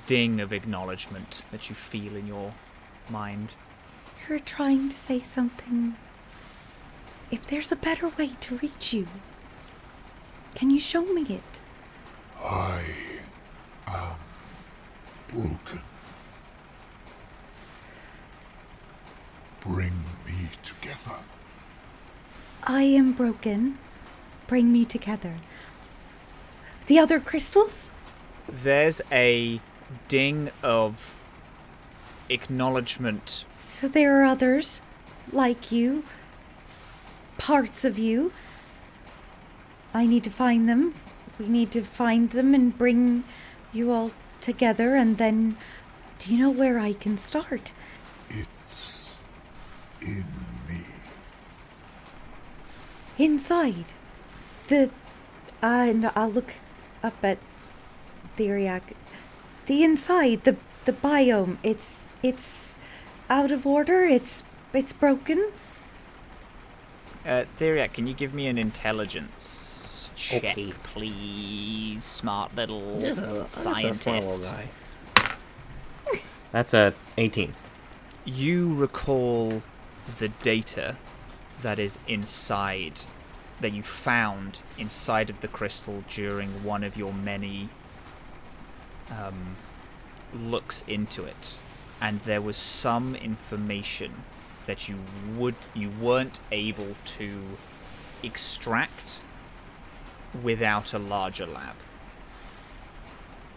ding 0.07 0.41
of 0.41 0.53
acknowledgement 0.53 1.43
that 1.51 1.69
you 1.69 1.75
feel 1.75 2.17
in 2.17 2.27
your 2.27 2.53
mind. 3.09 3.55
you're 4.29 4.39
trying 4.39 4.89
to 4.89 4.97
say 4.99 5.21
something 5.21 5.97
if 7.31 7.47
there's 7.47 7.71
a 7.73 7.77
better 7.77 8.09
way 8.09 8.31
to 8.41 8.57
reach 8.59 8.93
you 8.93 9.07
can 10.55 10.71
you 10.71 10.81
show 10.81 11.03
me 11.05 11.23
it 11.29 11.61
I 12.43 12.83
am 13.87 14.17
broken. 15.29 15.83
Bring 19.61 20.05
me 20.27 20.49
together. 20.63 21.19
I 22.65 22.83
am 22.83 23.13
broken 23.13 23.79
bring 24.47 24.73
me 24.73 24.85
together 24.85 25.37
the 26.87 26.99
other 26.99 27.21
crystals 27.21 27.89
There's 28.53 29.01
a 29.13 29.61
ding 30.09 30.51
of 30.63 31.17
acknowledgement. 32.29 33.45
So 33.59 33.87
there 33.89 34.21
are 34.21 34.25
others 34.25 34.83
like 35.33 35.71
you, 35.71 36.05
parts 37.39 37.85
of 37.85 37.99
you. 37.99 38.33
I 39.95 40.07
need 40.07 40.25
to 40.25 40.31
find 40.31 40.69
them. 40.69 40.95
We 41.39 41.47
need 41.47 41.71
to 41.73 41.83
find 41.83 42.31
them 42.31 42.55
and 42.55 42.77
bring 42.77 43.25
you 43.73 43.93
all 43.93 44.13
together, 44.41 44.97
and 44.97 45.19
then. 45.19 45.57
Do 46.19 46.33
you 46.35 46.39
know 46.39 46.51
where 46.51 46.79
I 46.79 46.93
can 46.93 47.17
start? 47.17 47.73
It's 48.29 49.00
in 50.03 50.25
me. 50.69 50.81
Inside. 53.19 53.93
The. 54.69 54.91
Uh, 55.63 55.67
and 55.89 56.11
I'll 56.17 56.31
look 56.31 56.55
up 57.03 57.15
at 57.23 57.39
the 58.37 58.45
Theriac. 58.45 58.83
The 59.67 59.85
inside, 59.85 60.45
the 60.45 60.57
the 60.87 60.93
biome. 60.93 61.59
It's 61.63 62.17
it's 62.23 62.77
out 63.29 63.51
of 63.51 63.67
order. 63.67 64.05
It's 64.05 64.43
it's 64.73 64.93
broken. 64.93 65.51
Uh, 67.27 67.45
Theriac, 67.59 67.93
can 67.93 68.07
you 68.07 68.15
give 68.15 68.33
me 68.33 68.47
an 68.47 68.57
intelligence 68.57 70.11
check, 70.17 70.43
Okay. 70.43 70.73
please? 70.83 72.03
Smart 72.03 72.57
little 72.57 72.99
Yes, 73.01 73.19
uh, 73.19 73.35
that's 73.35 73.57
a 73.59 73.61
scientist. 73.61 74.55
guy. 74.55 74.69
That's 76.53 76.75
a 76.75 76.95
18. 77.19 77.53
You 78.25 78.75
recall 78.75 79.63
the 80.19 80.29
data 80.29 80.97
that 81.63 81.79
is 81.79 81.99
inside, 82.07 83.03
that 83.61 83.73
you 83.73 83.83
found 83.83 84.63
inside 84.79 85.31
of 85.31 85.41
the 85.41 85.49
crystal 85.49 86.05
during 86.09 86.65
one 86.65 86.83
of 86.83 86.97
your 86.97 87.13
many 87.13 87.69
um, 89.11 89.57
looks 90.35 90.85
into 90.89 91.25
it, 91.25 91.59
and 92.01 92.21
there 92.21 92.41
was 92.41 92.57
some 92.57 93.15
information 93.15 94.25
that 94.67 94.89
you 94.89 94.97
would 95.37 95.57
you 95.75 95.91
weren't 96.01 96.39
able 96.53 96.95
to 97.05 97.41
extract 98.23 99.23
without 100.43 100.93
a 100.93 100.99
larger 100.99 101.47
lab. 101.47 101.75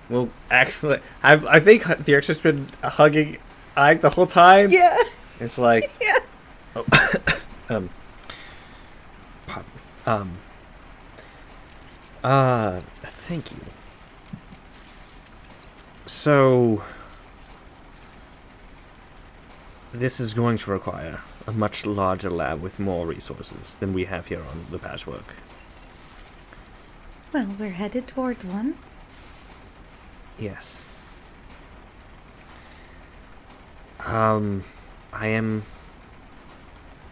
Well, 0.10 0.30
actually, 0.52 1.00
I, 1.22 1.34
I 1.48 1.60
think 1.60 1.84
the 1.84 2.14
has 2.14 2.40
been 2.40 2.68
hugging 2.84 3.38
Ayg 3.78 4.02
the 4.02 4.10
whole 4.10 4.28
time. 4.28 4.70
Yeah. 4.70 4.98
It's 5.40 5.58
like, 5.58 5.92
Yeah. 6.02 6.20
Oh, 6.76 6.86
um, 7.70 7.90
pardon. 9.48 9.72
Um, 10.06 10.38
uh, 12.24 12.82
thank 13.04 13.52
you. 13.52 13.58
So, 16.06 16.84
this 19.94 20.20
is 20.20 20.34
going 20.34 20.58
to 20.60 20.72
require 20.72 21.22
a 21.46 21.52
much 21.52 21.86
larger 21.86 22.30
lab 22.30 22.62
with 22.62 22.80
more 22.80 23.06
resources 23.06 23.76
than 23.80 23.94
we 23.94 24.06
have 24.06 24.28
here 24.28 24.42
on 24.42 24.66
the 24.70 24.80
patchwork. 24.80 25.36
Well, 27.34 27.56
we're 27.60 27.70
headed 27.70 28.08
towards 28.08 28.46
one. 28.46 28.78
Yes. 30.38 30.82
Um, 34.00 34.64
I 35.12 35.28
am 35.28 35.64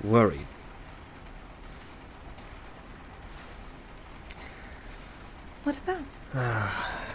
worried. 0.03 0.45
What 5.63 5.77
about? 5.77 6.01
Ah, 6.33 7.05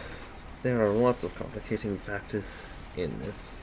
There 0.62 0.80
are 0.82 0.90
lots 0.90 1.24
of 1.24 1.34
complicating 1.34 1.98
factors 1.98 2.44
in 2.96 3.18
this. 3.20 3.56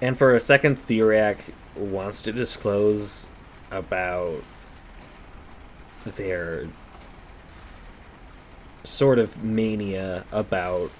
And 0.00 0.18
for 0.18 0.34
a 0.34 0.40
second, 0.40 0.78
Theriac 0.78 1.38
wants 1.76 2.22
to 2.22 2.32
disclose 2.32 3.28
about 3.70 4.42
their 6.04 6.68
sort 8.84 9.18
of 9.18 9.42
mania 9.42 10.24
about 10.30 10.90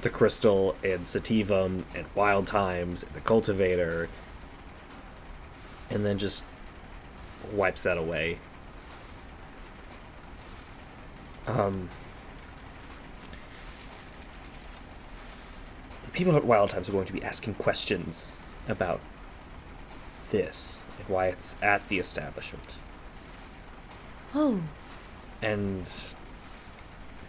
the 0.00 0.10
crystal 0.10 0.74
and 0.82 1.04
sativum 1.04 1.84
and 1.94 2.06
wild 2.14 2.46
times 2.46 3.02
and 3.02 3.12
the 3.14 3.20
cultivator 3.20 4.08
and 5.90 6.04
then 6.04 6.18
just 6.18 6.44
wipes 7.52 7.82
that 7.82 7.96
away. 7.96 8.38
Um 11.46 11.88
the 16.04 16.10
people 16.10 16.36
at 16.36 16.44
wild 16.44 16.70
times 16.70 16.88
are 16.88 16.92
going 16.92 17.06
to 17.06 17.12
be 17.12 17.22
asking 17.22 17.54
questions 17.54 18.32
about 18.68 19.00
this 20.30 20.82
and 20.98 21.08
why 21.08 21.28
it's 21.28 21.54
at 21.62 21.86
the 21.88 21.98
establishment. 21.98 22.64
Oh, 24.34 24.60
and 25.40 25.88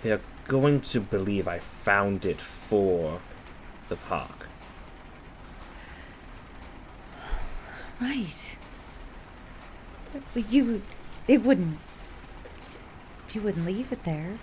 they're 0.01 0.21
going 0.47 0.81
to 0.81 0.99
believe 0.99 1.47
I 1.47 1.59
found 1.59 2.25
it 2.25 2.39
for 2.39 3.19
the 3.89 3.95
park. 3.95 4.47
right. 8.01 8.57
But 10.33 10.51
you, 10.51 10.81
it 11.27 11.43
wouldn't. 11.43 11.79
You 13.33 13.41
wouldn't 13.41 13.65
leave 13.65 13.91
it 13.91 14.05
there. 14.05 14.35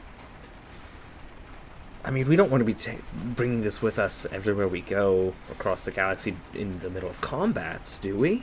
I 2.05 2.11
mean, 2.11 2.29
we 2.29 2.37
don't 2.37 2.51
want 2.51 2.61
to 2.61 2.65
be 2.67 2.75
ta- 2.75 3.01
bringing 3.15 3.63
this 3.63 3.81
with 3.81 3.99
us 3.99 4.27
everywhere 4.31 4.69
we 4.69 4.83
go 4.83 5.33
across 5.51 5.85
the 5.85 5.91
galaxy 5.93 6.37
in 6.53 6.81
the 6.81 6.91
middle 6.91 7.09
of 7.09 7.21
combats, 7.21 7.99
do 7.99 8.17
we? 8.17 8.43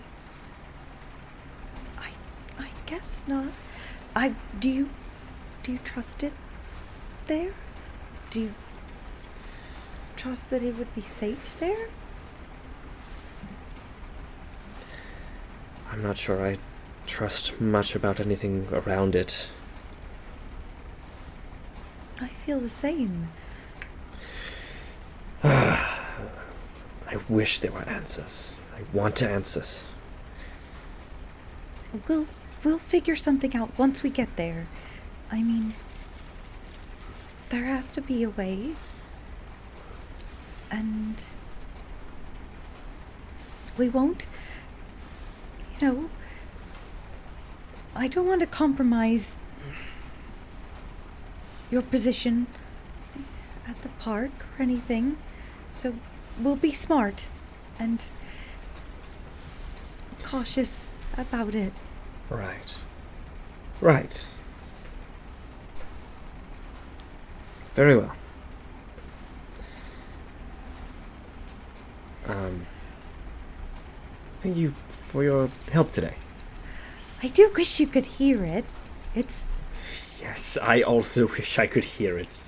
I, 1.99 2.09
I 2.57 2.69
guess 2.87 3.25
not. 3.27 3.49
I 4.15 4.33
do 4.59 4.69
you, 4.69 4.89
do 5.61 5.73
you 5.73 5.79
trust 5.83 6.23
it 6.23 6.33
there? 7.29 7.53
Do 8.31 8.41
you 8.41 8.53
trust 10.17 10.49
that 10.49 10.61
it 10.61 10.75
would 10.77 10.93
be 10.95 11.01
safe 11.01 11.55
there? 11.59 11.87
I'm 15.91 16.03
not 16.03 16.17
sure 16.17 16.45
I 16.45 16.57
trust 17.05 17.61
much 17.61 17.95
about 17.95 18.19
anything 18.19 18.67
around 18.71 19.15
it. 19.15 19.47
I 22.19 22.27
feel 22.45 22.59
the 22.59 22.67
same. 22.69 23.29
I 25.43 25.87
wish 27.29 27.59
there 27.59 27.71
were 27.71 27.87
answers. 27.87 28.53
I 28.75 28.81
want 28.91 29.21
answers. 29.21 29.85
We'll 32.07 32.27
we'll 32.63 32.77
figure 32.77 33.15
something 33.15 33.55
out 33.55 33.77
once 33.77 34.03
we 34.03 34.09
get 34.09 34.35
there. 34.35 34.67
I 35.31 35.41
mean, 35.43 35.73
there 37.49 37.65
has 37.65 37.91
to 37.93 38.01
be 38.01 38.23
a 38.23 38.29
way. 38.29 38.75
And 40.71 41.23
we 43.77 43.89
won't 43.89 44.25
you 45.79 45.87
know 45.87 46.09
I 47.95 48.07
don't 48.07 48.27
want 48.27 48.41
to 48.41 48.47
compromise 48.47 49.39
your 51.71 51.81
position 51.81 52.47
at 53.67 53.81
the 53.81 53.89
park 53.99 54.31
or 54.57 54.63
anything. 54.63 55.17
So 55.71 55.95
we'll 56.39 56.55
be 56.55 56.71
smart 56.71 57.27
and 57.77 58.01
cautious 60.23 60.93
about 61.17 61.55
it. 61.55 61.73
Right. 62.29 62.75
Right. 63.81 64.29
Very 67.75 67.97
well. 67.97 68.15
Um, 72.27 72.65
thank 74.39 74.57
you 74.57 74.73
for 74.87 75.23
your 75.23 75.49
help 75.71 75.91
today. 75.91 76.15
I 77.23 77.27
do 77.27 77.51
wish 77.55 77.79
you 77.79 77.87
could 77.87 78.05
hear 78.05 78.43
it. 78.43 78.65
It's 79.15 79.45
Yes, 80.21 80.57
I 80.61 80.81
also 80.81 81.27
wish 81.37 81.57
I 81.57 81.67
could 81.67 81.83
hear 81.83 82.17
it. 82.17 82.43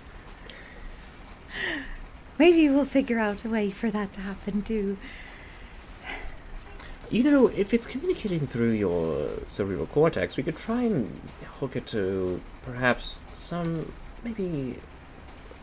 maybe 2.38 2.69
we'll 2.69 2.85
figure 2.85 3.19
out 3.19 3.43
a 3.45 3.50
way 3.50 3.72
for 3.72 3.90
that 3.91 4.14
to 4.14 4.22
happen 4.22 4.61
too. 4.61 4.98
You 7.09 7.24
know, 7.24 7.48
if 7.48 7.74
it's 7.74 7.85
communicating 7.85 8.48
through 8.48 8.72
your 8.72 9.30
cerebral 9.48 9.88
cortex, 9.88 10.38
we 10.38 10.43
could 10.43 10.56
try 10.56 10.83
and 10.83 11.19
hook 11.59 11.75
it 11.75 11.85
to 11.88 12.40
perhaps 12.64 13.19
some, 13.33 13.91
maybe, 14.24 14.77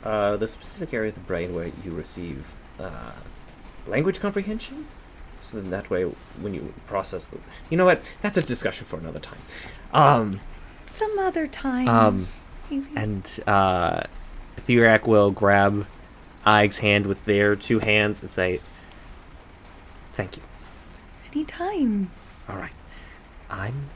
uh, 0.05 0.37
the 0.37 0.49
specific 0.49 0.93
area 0.95 1.09
of 1.09 1.15
the 1.15 1.21
brain 1.21 1.55
where 1.55 1.71
you 1.85 1.91
receive 1.91 2.55
uh, 2.79 3.13
language 3.87 4.21
comprehension. 4.21 4.87
So 5.43 5.57
then 5.57 5.71
that 5.71 5.89
way, 5.89 6.05
when 6.05 6.53
you 6.55 6.75
process 6.87 7.25
the, 7.27 7.39
you 7.71 7.77
know 7.77 7.87
what? 7.87 8.03
That's 8.21 8.37
a 8.37 8.43
discussion 8.43 8.87
for 8.87 8.99
another 8.99 9.19
time. 9.21 9.39
Um, 9.93 10.41
Some 10.87 11.19
other 11.19 11.47
time. 11.47 11.89
um, 11.89 12.29
maybe. 12.71 12.87
and 12.95 13.41
uh, 13.47 14.03
will 15.07 15.31
grab 15.31 15.87
Ayg's 16.45 16.79
hand 16.79 17.07
with 17.07 17.25
their 17.25 17.57
two 17.57 17.79
hands 17.79 18.21
and 18.23 18.31
say, 18.31 18.61
"Thank 20.15 20.37
you." 20.37 20.43
Anytime. 21.33 22.11
All 22.49 22.57
right. 22.57 22.73
I'm 23.51 23.89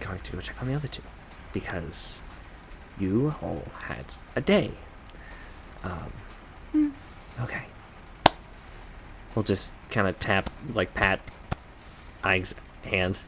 going 0.00 0.20
to 0.20 0.32
go 0.32 0.40
check 0.40 0.60
on 0.60 0.68
the 0.68 0.74
other 0.74 0.88
two 0.88 1.02
because 1.52 2.20
you 2.98 3.34
all 3.42 3.62
had 3.82 4.04
a 4.36 4.40
day. 4.40 4.72
Um, 5.82 6.12
Hmm. 6.72 6.88
okay. 7.40 7.64
We'll 9.34 9.42
just 9.42 9.74
kind 9.90 10.06
of 10.08 10.18
tap, 10.20 10.48
like 10.72 10.94
pat 10.94 11.20
Ayg's 12.22 12.54
hand, 12.84 13.20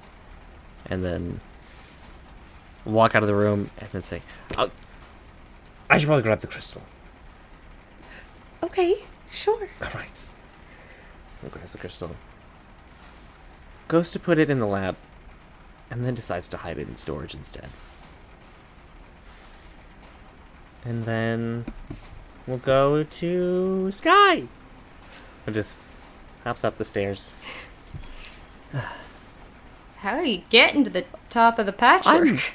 and 0.86 1.04
then 1.04 1.40
walk 2.84 3.14
out 3.14 3.22
of 3.22 3.26
the 3.26 3.34
room 3.34 3.70
and 3.78 3.88
then 3.90 4.02
say, 4.02 4.22
oh, 4.56 4.70
I 5.90 5.98
should 5.98 6.06
probably 6.06 6.22
grab 6.22 6.40
the 6.40 6.46
crystal. 6.46 6.82
Okay, 8.62 8.94
sure. 9.30 9.68
All 9.82 9.90
right. 9.94 10.24
He 11.42 11.48
grabs 11.48 11.72
the 11.72 11.78
crystal. 11.78 12.16
Goes 13.88 14.10
to 14.12 14.18
put 14.20 14.38
it 14.38 14.48
in 14.50 14.58
the 14.58 14.66
lab, 14.66 14.96
and 15.90 16.04
then 16.04 16.14
decides 16.14 16.48
to 16.48 16.56
hide 16.56 16.78
it 16.78 16.88
in 16.88 16.96
storage 16.96 17.34
instead. 17.34 17.68
And 20.86 21.04
then 21.04 21.64
we'll 22.46 22.58
go 22.58 23.02
to 23.02 23.90
Skye. 23.90 24.44
And 25.46 25.54
just 25.54 25.80
hops 26.44 26.62
up 26.64 26.78
the 26.78 26.84
stairs. 26.84 27.32
How 29.98 30.20
do 30.22 30.28
you 30.30 30.42
get 30.50 30.74
into 30.74 30.90
the 30.90 31.04
top 31.28 31.58
of 31.58 31.66
the 31.66 31.72
patchwork? 31.72 32.26
I'm- 32.28 32.38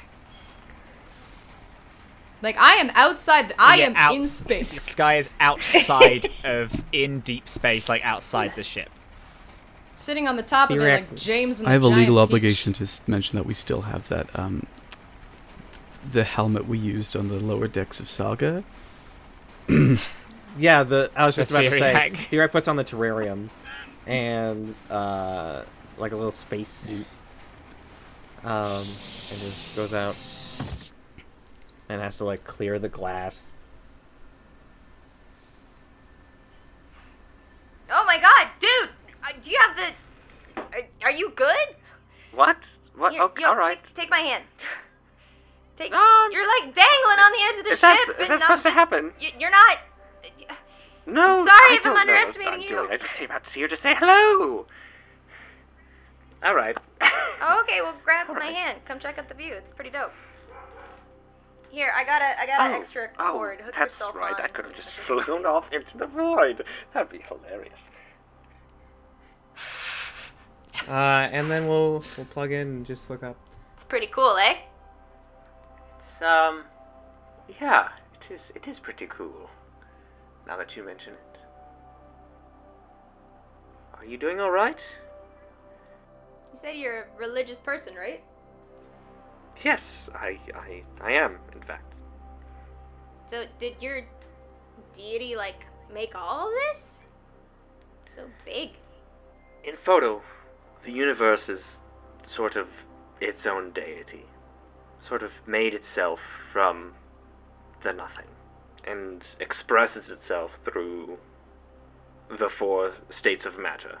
Like 2.42 2.56
I 2.58 2.72
am 2.74 2.90
outside. 2.96 3.50
The, 3.50 3.54
I 3.56 3.76
Yeah, 3.76 3.86
am 3.86 3.94
outs- 3.96 4.16
in 4.16 4.22
space. 4.24 4.68
Skye 4.82 5.14
is 5.14 5.30
outside 5.38 6.26
of 6.44 6.82
in 6.90 7.20
deep 7.20 7.46
space, 7.46 7.88
like 7.88 8.04
outside 8.04 8.56
the 8.56 8.64
ship. 8.64 8.90
Sitting 9.94 10.26
on 10.26 10.34
the 10.34 10.42
top 10.42 10.70
of 10.70 10.78
it 10.78 10.80
like 10.80 11.14
James 11.14 11.60
and 11.60 11.68
I 11.68 11.70
the 11.70 11.74
have 11.74 11.84
a 11.84 11.86
legal 11.96 12.16
peach. 12.16 12.22
obligation 12.22 12.72
to 12.72 12.88
mention 13.06 13.36
that 13.36 13.44
we 13.46 13.54
still 13.54 13.82
have 13.82 14.08
that 14.08 14.26
um, 14.36 14.66
the 16.10 16.24
helmet 16.24 16.66
we 16.66 16.78
used 16.78 17.14
on 17.16 17.28
the 17.28 17.38
lower 17.38 17.68
decks 17.68 18.00
of 18.00 18.08
Saga. 18.10 18.64
Yeah, 20.58 20.82
the 20.82 21.10
I 21.16 21.24
was 21.24 21.34
just 21.34 21.48
The 21.48 21.56
about 21.60 21.70
to 21.70 21.78
say. 21.78 21.92
hack. 21.92 22.14
Theory 22.14 22.46
puts 22.46 22.68
on 22.68 22.76
the 22.76 22.84
terrarium, 22.84 23.48
and 24.06 24.74
uh, 24.90 25.62
like 25.96 26.12
a 26.12 26.14
little 26.14 26.30
space 26.30 26.68
suit, 26.68 27.06
um, 28.44 28.82
and 28.82 28.86
just 29.40 29.74
goes 29.74 29.94
out 29.94 30.14
and 31.88 32.02
has 32.02 32.18
to 32.18 32.26
like 32.26 32.44
clear 32.44 32.78
the 32.78 32.90
glass. 32.90 33.50
Oh 37.90 38.04
my 38.06 38.18
god, 38.18 38.48
dude! 38.60 38.90
Uh, 39.22 39.32
do 39.42 39.50
you 39.50 39.58
have 39.58 39.76
the. 39.76 40.60
Are, 40.76 40.82
are 41.04 41.12
you 41.12 41.32
good? 41.34 41.76
What? 42.34 42.56
What? 42.96 43.12
Here, 43.12 43.22
okay, 43.22 43.42
yo, 43.42 43.48
all 43.48 43.56
right. 43.56 43.78
Take, 43.82 43.96
take 43.96 44.10
my 44.10 44.20
hand. 44.20 44.44
Take. 45.82 45.90
Um, 45.92 46.26
you're 46.30 46.46
like 46.46 46.70
dangling 46.78 47.18
on 47.18 47.30
the 47.34 47.42
edge 47.42 47.58
of 47.58 47.64
the 47.66 47.74
Is 47.74 47.80
that, 47.82 47.96
ship. 48.06 48.14
is 48.14 48.20
and 48.22 48.30
that 48.30 48.38
I'm 48.38 48.62
supposed 48.62 48.66
to 48.70 48.70
happen? 48.70 49.02
y- 49.18 49.34
You're 49.38 49.50
not. 49.50 49.78
No. 51.10 51.42
sorry 51.42 51.74
I 51.74 51.80
if 51.82 51.82
I'm 51.82 51.94
don't 51.98 52.06
know 52.06 52.14
underestimating 52.14 52.54
I'm 52.54 52.60
you. 52.62 52.68
doing. 52.78 52.90
I 52.94 52.96
just 53.02 53.14
came 53.18 53.30
out 53.34 53.42
to 53.42 53.50
see 53.52 53.60
her 53.66 53.68
to 53.68 53.76
say 53.82 53.92
hello. 53.98 54.66
All 56.44 56.54
right. 56.54 56.76
Oh, 57.42 57.60
okay. 57.66 57.82
Well, 57.82 57.94
grab 58.04 58.28
All 58.30 58.34
my 58.38 58.40
right. 58.46 58.54
hand. 58.54 58.78
Come 58.86 59.00
check 59.02 59.18
out 59.18 59.26
the 59.28 59.34
view. 59.34 59.54
It's 59.58 59.74
pretty 59.74 59.90
dope. 59.90 60.12
Here, 61.70 61.90
I 61.90 62.04
got 62.04 62.22
a, 62.22 62.30
I 62.38 62.46
got 62.46 62.60
an 62.70 62.76
Oh, 62.78 62.82
extra 62.84 63.08
oh, 63.18 63.32
cord. 63.32 63.58
Hook 63.64 63.74
that's 63.76 63.90
yourself 63.92 64.14
right. 64.14 64.34
on. 64.34 64.40
I 64.42 64.48
could 64.48 64.64
have 64.66 64.74
just 64.76 64.88
flown 65.08 65.46
off 65.46 65.64
into 65.72 65.98
the 65.98 66.06
void. 66.06 66.62
That'd 66.94 67.10
be 67.10 67.18
hilarious. 67.26 67.72
Uh, 70.88 70.92
and 71.32 71.50
then 71.50 71.66
we'll 71.66 72.04
we'll 72.16 72.26
plug 72.30 72.52
in 72.52 72.60
and 72.68 72.86
just 72.86 73.08
look 73.10 73.22
up. 73.22 73.36
It's 73.76 73.86
pretty 73.88 74.08
cool, 74.14 74.36
eh? 74.38 74.54
Um, 76.22 76.64
yeah, 77.60 77.88
it 78.30 78.34
is. 78.34 78.40
It 78.54 78.68
is 78.70 78.76
pretty 78.82 79.08
cool. 79.16 79.48
Now 80.46 80.56
that 80.56 80.68
you 80.76 80.84
mention 80.84 81.12
it. 81.14 81.38
Are 83.98 84.04
you 84.04 84.18
doing 84.18 84.40
all 84.40 84.50
right? 84.50 84.76
You 86.52 86.58
say 86.62 86.76
you're 86.76 87.02
a 87.02 87.04
religious 87.18 87.56
person, 87.64 87.94
right? 87.94 88.20
Yes, 89.64 89.80
I, 90.14 90.38
I, 90.56 90.82
I 91.04 91.12
am. 91.12 91.36
In 91.54 91.60
fact, 91.66 91.92
So 93.30 93.44
did 93.60 93.74
your 93.80 94.00
deity 94.96 95.34
like 95.36 95.60
make 95.92 96.14
all 96.16 96.46
of 96.48 96.52
this? 96.52 96.82
So 98.16 98.22
big. 98.44 98.70
in 99.64 99.74
photo, 99.86 100.20
the 100.84 100.90
universe 100.92 101.40
is 101.48 101.60
sort 102.36 102.56
of 102.56 102.66
its 103.20 103.38
own 103.48 103.72
deity, 103.72 104.24
sort 105.08 105.22
of 105.22 105.30
made 105.46 105.74
itself 105.74 106.18
from 106.52 106.94
the 107.84 107.92
nothing, 107.92 108.28
and 108.86 109.22
expresses 109.40 110.04
itself 110.08 110.50
through 110.64 111.18
the 112.28 112.48
four 112.58 112.92
states 113.20 113.44
of 113.44 113.58
matter. 113.58 113.98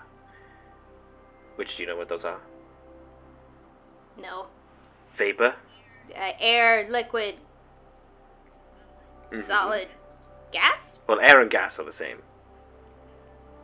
Which 1.56 1.68
do 1.76 1.82
you 1.82 1.88
know 1.88 1.96
what 1.96 2.08
those 2.08 2.24
are? 2.24 2.40
No. 4.18 4.46
Vapor, 5.18 5.54
Uh, 6.10 6.32
air, 6.40 6.90
liquid, 6.90 7.36
Mhm. 9.30 9.46
solid, 9.46 9.88
gas. 10.50 10.78
Well, 11.06 11.20
air 11.20 11.40
and 11.40 11.50
gas 11.50 11.78
are 11.78 11.84
the 11.84 11.92
same. 11.94 12.22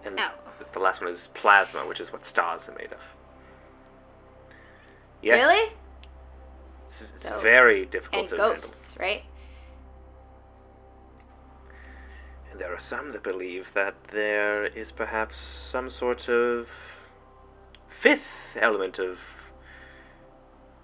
And 0.05 0.19
Oh. 0.19 0.31
the 0.73 0.79
last 0.79 1.01
one 1.03 1.13
is 1.13 1.21
plasma, 1.35 1.87
which 1.87 2.01
is 2.01 2.11
what 2.13 2.25
stars 2.27 2.67
are 2.69 2.75
made 2.75 2.93
of. 2.93 3.01
Yes, 5.21 5.35
Really? 5.35 5.73
It's, 7.01 7.23
So- 7.23 7.41
very 7.41 7.87
difficult 7.87 8.23
And 8.23 8.31
to 8.31 8.37
ghosts, 8.37 8.63
handle. 8.65 8.81
right? 8.99 9.25
And 12.51 12.61
there 12.61 12.73
are 12.73 12.81
some 12.91 13.13
that 13.13 13.23
believe 13.23 13.65
that 13.75 13.95
there 14.13 14.67
is 14.67 14.89
perhaps 14.97 15.35
some 15.71 15.91
sort 15.91 16.29
of 16.29 16.67
fifth 18.03 18.21
element 18.61 18.99
of 18.99 19.19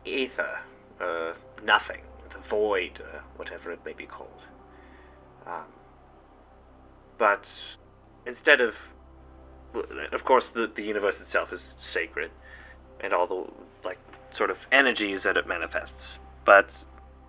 ether, 0.05 0.59
uh, 1.01 1.33
nothing, 1.62 2.02
the 2.33 2.49
void, 2.51 3.01
uh, 3.01 3.20
whatever 3.36 3.73
it 3.73 3.81
may 3.84 3.94
be 3.94 4.07
called. 4.07 4.43
Um, 5.47 5.65
but 7.18 7.44
instead 8.26 8.60
of, 8.60 8.75
of 10.12 10.25
course, 10.25 10.44
the 10.55 10.67
the 10.75 10.83
universe 10.83 11.15
itself 11.20 11.52
is 11.52 11.60
sacred, 11.93 12.31
and 13.01 13.12
all 13.12 13.26
the 13.26 13.51
sort 14.36 14.50
of 14.50 14.56
energies 14.72 15.20
that 15.24 15.36
it 15.36 15.46
manifests. 15.46 16.18
But 16.44 16.68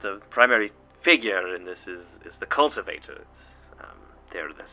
the 0.02 0.20
primary 0.30 0.72
figure 1.04 1.56
in 1.56 1.66
this 1.66 1.80
is 1.88 2.02
is 2.26 2.34
the 2.40 2.46
cultivator. 2.46 3.26
Um, 3.80 3.98
they're 4.34 4.50
this 4.50 4.72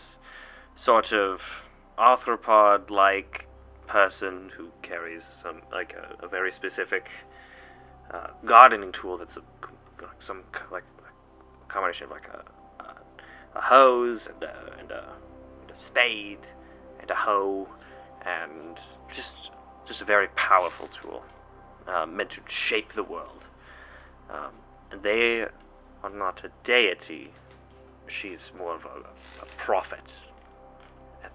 sort 0.85 1.13
of 1.13 1.39
arthropod-like 1.99 3.47
person 3.87 4.51
who 4.57 4.69
carries 4.83 5.23
some 5.43 5.61
like 5.71 5.93
a, 5.93 6.25
a 6.25 6.29
very 6.29 6.51
specific 6.57 7.05
uh, 8.13 8.29
gardening 8.47 8.93
tool 9.01 9.19
that's 9.19 9.37
a, 9.37 9.43
some 10.27 10.43
like 10.71 10.85
a 10.99 11.73
combination 11.73 12.05
of 12.05 12.11
like 12.11 12.27
a, 12.33 12.83
a, 12.83 13.59
a 13.59 13.61
hose 13.61 14.21
and 14.33 14.43
a, 14.43 14.81
and, 14.81 14.91
a, 14.91 15.15
and 15.63 15.71
a 15.71 15.75
spade 15.91 16.41
and 17.01 17.11
a 17.11 17.15
hoe 17.15 17.69
and 18.25 18.77
just 19.15 19.53
just 19.89 20.01
a 20.01 20.05
very 20.05 20.29
powerful 20.37 20.89
tool 21.03 21.23
uh, 21.89 22.07
meant 22.07 22.31
to 22.31 22.43
shape 22.69 22.89
the 22.95 23.03
world. 23.03 23.43
Um, 24.31 24.53
and 24.91 25.03
they 25.03 25.45
are 26.03 26.11
not 26.11 26.45
a 26.45 26.51
deity. 26.67 27.33
She's 28.21 28.39
more 28.57 28.75
of 28.75 28.83
a, 28.85 29.01
a 29.43 29.65
prophet. 29.65 30.05
And 31.23 31.33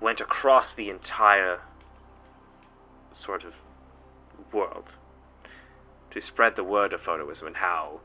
went 0.00 0.20
across 0.20 0.66
the 0.76 0.90
entire 0.90 1.60
sort 3.24 3.44
of 3.44 3.52
world 4.52 4.84
to 6.12 6.20
spread 6.32 6.54
the 6.56 6.64
word 6.64 6.92
of 6.92 7.00
photoism 7.00 7.46
and 7.46 7.56
how 7.56 8.00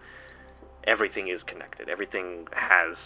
everything 0.85 1.27
is 1.29 1.41
connected. 1.47 1.89
Everything 1.89 2.45
has 2.51 2.97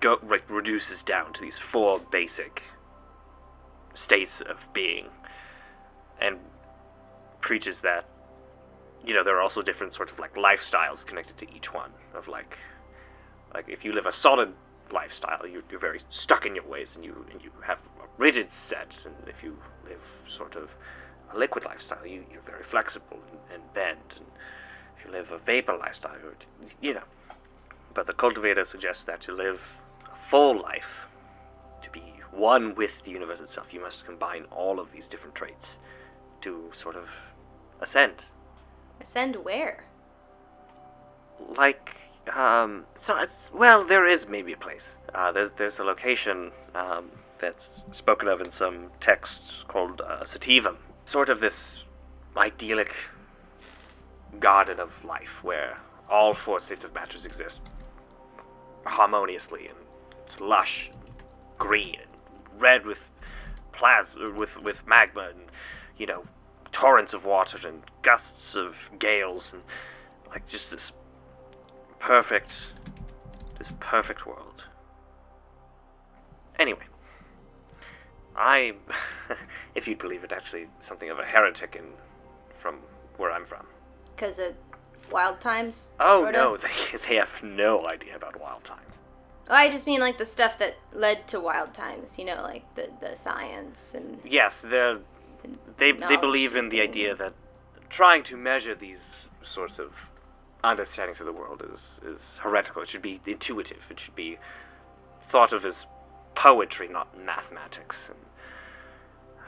go 0.00 0.16
reduces 0.48 1.02
down 1.06 1.32
to 1.32 1.40
these 1.40 1.58
four 1.72 2.00
basic 2.12 2.60
states 4.06 4.30
of 4.48 4.56
being, 4.72 5.06
and 6.20 6.38
preaches 7.40 7.76
that 7.82 8.08
you 9.04 9.14
know 9.14 9.24
there 9.24 9.36
are 9.36 9.42
also 9.42 9.62
different 9.62 9.94
sorts 9.94 10.12
of 10.12 10.18
like 10.18 10.34
lifestyles 10.34 11.04
connected 11.06 11.38
to 11.38 11.46
each 11.54 11.72
one. 11.72 11.90
Of 12.14 12.28
like, 12.28 12.52
like 13.54 13.66
if 13.68 13.84
you 13.84 13.92
live 13.92 14.06
a 14.06 14.12
solid 14.22 14.52
lifestyle, 14.92 15.46
you, 15.46 15.62
you're 15.70 15.80
very 15.80 16.00
stuck 16.24 16.44
in 16.46 16.54
your 16.54 16.66
ways, 16.66 16.88
and 16.94 17.04
you 17.04 17.26
and 17.32 17.40
you 17.42 17.50
have 17.66 17.78
a 18.02 18.06
rigid 18.18 18.48
set. 18.68 18.88
And 19.04 19.14
if 19.26 19.42
you 19.42 19.56
live 19.84 20.02
sort 20.36 20.56
of 20.56 20.68
a 21.34 21.38
liquid 21.38 21.64
lifestyle, 21.64 22.06
you 22.06 22.24
you're 22.30 22.46
very 22.46 22.64
flexible 22.70 23.18
and, 23.30 23.60
and 23.60 23.74
bend. 23.74 24.04
And 24.16 24.26
if 24.98 25.06
you 25.06 25.12
live 25.12 25.26
a 25.32 25.38
vapor 25.44 25.76
lifestyle, 25.78 26.16
you're, 26.20 26.36
you 26.80 26.94
know. 26.94 27.06
But 27.94 28.06
the 28.06 28.14
cultivator 28.14 28.66
suggests 28.70 29.02
that 29.06 29.22
to 29.26 29.32
live 29.34 29.58
a 30.06 30.30
full 30.30 30.60
life, 30.62 30.92
to 31.82 31.90
be 31.90 32.02
one 32.30 32.74
with 32.76 32.90
the 33.04 33.10
universe 33.10 33.40
itself, 33.42 33.66
you 33.72 33.80
must 33.80 33.96
combine 34.06 34.44
all 34.52 34.78
of 34.78 34.88
these 34.92 35.02
different 35.10 35.34
traits 35.34 35.66
to 36.42 36.70
sort 36.82 36.96
of 36.96 37.04
ascend. 37.82 38.14
Ascend 39.00 39.36
where? 39.42 39.84
Like, 41.56 41.90
um, 42.34 42.84
so 43.06 43.16
it's, 43.16 43.32
well, 43.54 43.86
there 43.86 44.08
is 44.08 44.20
maybe 44.28 44.52
a 44.52 44.56
place. 44.56 44.80
Uh, 45.14 45.32
there's 45.32 45.50
there's 45.58 45.74
a 45.80 45.82
location 45.82 46.52
um, 46.74 47.10
that's 47.40 47.62
spoken 47.98 48.28
of 48.28 48.40
in 48.40 48.52
some 48.58 48.90
texts 49.00 49.64
called 49.68 50.00
uh, 50.00 50.24
Sativum. 50.32 50.76
Sort 51.10 51.28
of 51.28 51.40
this 51.40 51.54
idyllic 52.36 52.90
garden 54.38 54.78
of 54.78 54.90
life 55.04 55.42
where 55.42 55.76
all 56.08 56.36
four 56.44 56.60
states 56.64 56.84
of 56.84 56.94
matters 56.94 57.24
exist 57.24 57.58
harmoniously 58.84 59.66
and 59.66 59.76
it's 60.26 60.40
lush, 60.40 60.90
green 61.58 61.96
and 62.00 62.60
red 62.60 62.86
with 62.86 62.98
plasma, 63.72 64.32
with 64.36 64.50
with 64.62 64.76
magma, 64.86 65.30
and 65.34 65.46
you 65.98 66.06
know, 66.06 66.22
torrents 66.72 67.12
of 67.12 67.24
water 67.24 67.58
and 67.66 67.82
gusts 68.02 68.54
of 68.54 68.72
gales, 68.98 69.42
and 69.52 69.62
like 70.28 70.48
just 70.48 70.64
this 70.70 70.80
perfect, 71.98 72.52
this 73.58 73.68
perfect 73.80 74.26
world. 74.26 74.62
Anyway, 76.58 76.84
I, 78.36 78.72
if 79.74 79.86
you'd 79.86 79.98
believe 79.98 80.24
it, 80.24 80.32
actually 80.32 80.66
something 80.88 81.10
of 81.10 81.18
a 81.18 81.24
heretic 81.24 81.76
in 81.78 81.86
from 82.62 82.76
where 83.16 83.30
I'm 83.30 83.46
from. 83.46 83.66
Because 84.14 84.34
of 84.38 84.54
wild 85.12 85.40
times? 85.40 85.74
Oh 85.98 86.22
Sorta? 86.24 86.38
no, 86.38 86.56
they 86.62 86.98
they 87.08 87.16
have 87.16 87.28
no 87.42 87.86
idea 87.86 88.16
about 88.16 88.40
wild 88.40 88.64
times. 88.64 88.86
Oh, 89.48 89.54
I 89.54 89.74
just 89.74 89.86
mean 89.86 90.00
like 90.00 90.16
the 90.16 90.28
stuff 90.34 90.52
that 90.60 90.76
led 90.94 91.28
to 91.30 91.40
wild 91.40 91.74
times, 91.74 92.06
you 92.16 92.24
know, 92.24 92.40
like 92.42 92.62
the, 92.76 92.86
the 93.00 93.14
science 93.24 93.76
and. 93.94 94.18
Yes, 94.24 94.52
they're 94.62 94.98
they 95.78 95.92
they 95.92 96.16
believe 96.20 96.54
in 96.56 96.68
the 96.68 96.80
idea 96.80 97.14
that 97.16 97.34
trying 97.96 98.24
to 98.30 98.36
measure 98.36 98.74
these 98.74 99.02
sorts 99.54 99.74
of 99.78 99.90
understandings 100.62 101.18
of 101.20 101.26
the 101.26 101.32
world 101.32 101.62
is 101.64 101.80
is 102.06 102.18
heretical. 102.42 102.82
It 102.82 102.88
should 102.90 103.02
be 103.02 103.20
intuitive. 103.26 103.78
It 103.90 103.98
should 104.04 104.16
be 104.16 104.38
thought 105.32 105.52
of 105.52 105.64
as 105.64 105.74
poetry, 106.36 106.88
not 106.88 107.08
mathematics. 107.16 107.96
And, 108.08 108.18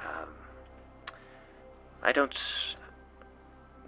um, 0.07 0.29
I 2.03 2.13
don't. 2.13 2.35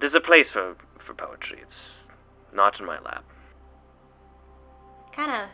There's 0.01 0.15
a 0.15 0.21
place 0.21 0.47
for 0.53 0.77
for 1.07 1.15
poetry. 1.15 1.59
It's 1.61 2.55
not 2.55 2.79
in 2.79 2.87
my 2.87 2.99
lab. 3.01 3.25
kind 5.15 5.45
of 5.45 5.49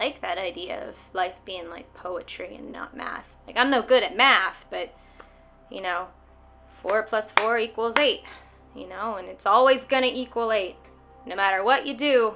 like 0.00 0.20
that 0.22 0.38
idea 0.38 0.88
of 0.88 0.94
life 1.14 1.34
being 1.46 1.68
like 1.68 1.92
poetry 1.94 2.56
and 2.56 2.72
not 2.72 2.96
math. 2.96 3.24
Like 3.46 3.56
I'm 3.56 3.70
no 3.70 3.82
good 3.86 4.02
at 4.02 4.16
math, 4.16 4.56
but 4.70 4.94
you 5.72 5.80
know, 5.80 6.08
four 6.82 7.04
plus 7.08 7.24
four 7.38 7.58
equals 7.58 7.94
eight. 7.98 8.22
You 8.74 8.88
know, 8.88 9.16
and 9.16 9.28
it's 9.28 9.44
always 9.44 9.80
gonna 9.90 10.06
equal 10.06 10.50
eight, 10.50 10.76
no 11.26 11.36
matter 11.36 11.62
what 11.62 11.86
you 11.86 11.96
do. 11.96 12.32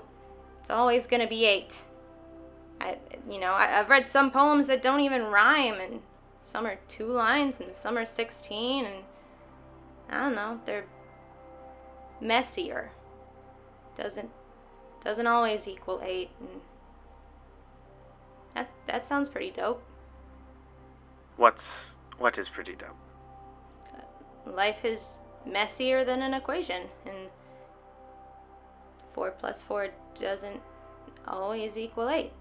It's 0.61 0.71
always 0.71 1.03
gonna 1.11 1.29
be 1.29 1.47
eight. 1.47 1.69
I, 2.79 2.97
you 3.31 3.41
know, 3.41 3.53
I, 3.53 3.81
I've 3.81 3.89
read 3.89 4.07
some 4.13 4.31
poems 4.31 4.67
that 4.69 4.83
don't 4.83 5.01
even 5.01 5.23
rhyme, 5.23 5.81
and 5.81 6.01
some 6.53 6.67
are 6.67 6.79
two 6.99 7.11
lines, 7.11 7.55
and 7.59 7.71
some 7.83 7.97
are 7.97 8.07
sixteen, 8.17 8.85
and 8.85 9.05
I 10.11 10.21
don't 10.25 10.35
know, 10.35 10.61
they're 10.67 10.85
messier. 12.21 12.91
Doesn't 13.97 14.29
doesn't 15.05 15.27
always 15.27 15.61
equal 15.67 16.03
eight, 16.05 16.29
and 16.39 16.61
that 18.55 18.69
that 18.89 19.09
sounds 19.09 19.31
pretty 19.31 19.53
dope. 19.57 19.83
What's 21.39 21.61
what 22.19 22.39
is 22.39 22.47
pretty 22.55 22.75
dope. 22.75 22.97
Life 24.47 24.85
is 24.85 24.99
messier 25.47 26.05
than 26.05 26.23
an 26.23 26.35
equation, 26.35 26.83
and 27.05 27.29
four 29.15 29.33
plus 29.39 29.55
four 29.67 29.89
doesn't 30.21 30.61
always 31.27 31.73
equal 31.77 32.09
eight. 32.09 32.33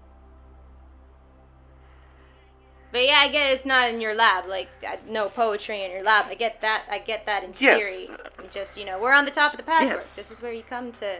But 2.92 2.98
yeah, 3.00 3.24
I 3.26 3.32
get 3.32 3.50
it's 3.50 3.66
not 3.66 3.90
in 3.90 4.00
your 4.00 4.14
lab. 4.14 4.48
Like 4.48 4.68
no 5.08 5.28
poetry 5.28 5.84
in 5.84 5.90
your 5.90 6.04
lab. 6.04 6.26
I 6.30 6.34
get 6.34 6.56
that. 6.62 6.84
I 6.90 6.98
get 6.98 7.24
that 7.26 7.42
in 7.44 7.50
Yes. 7.60 7.76
theory. 7.78 8.08
And 8.38 8.46
just 8.54 8.70
you 8.76 8.84
know, 8.84 8.98
we're 9.00 9.12
on 9.12 9.24
the 9.24 9.32
top 9.32 9.52
of 9.52 9.58
the 9.58 9.64
patchwork. 9.64 10.06
This 10.16 10.26
is 10.26 10.40
where 10.42 10.52
you 10.52 10.62
come 10.68 10.92
to 11.00 11.18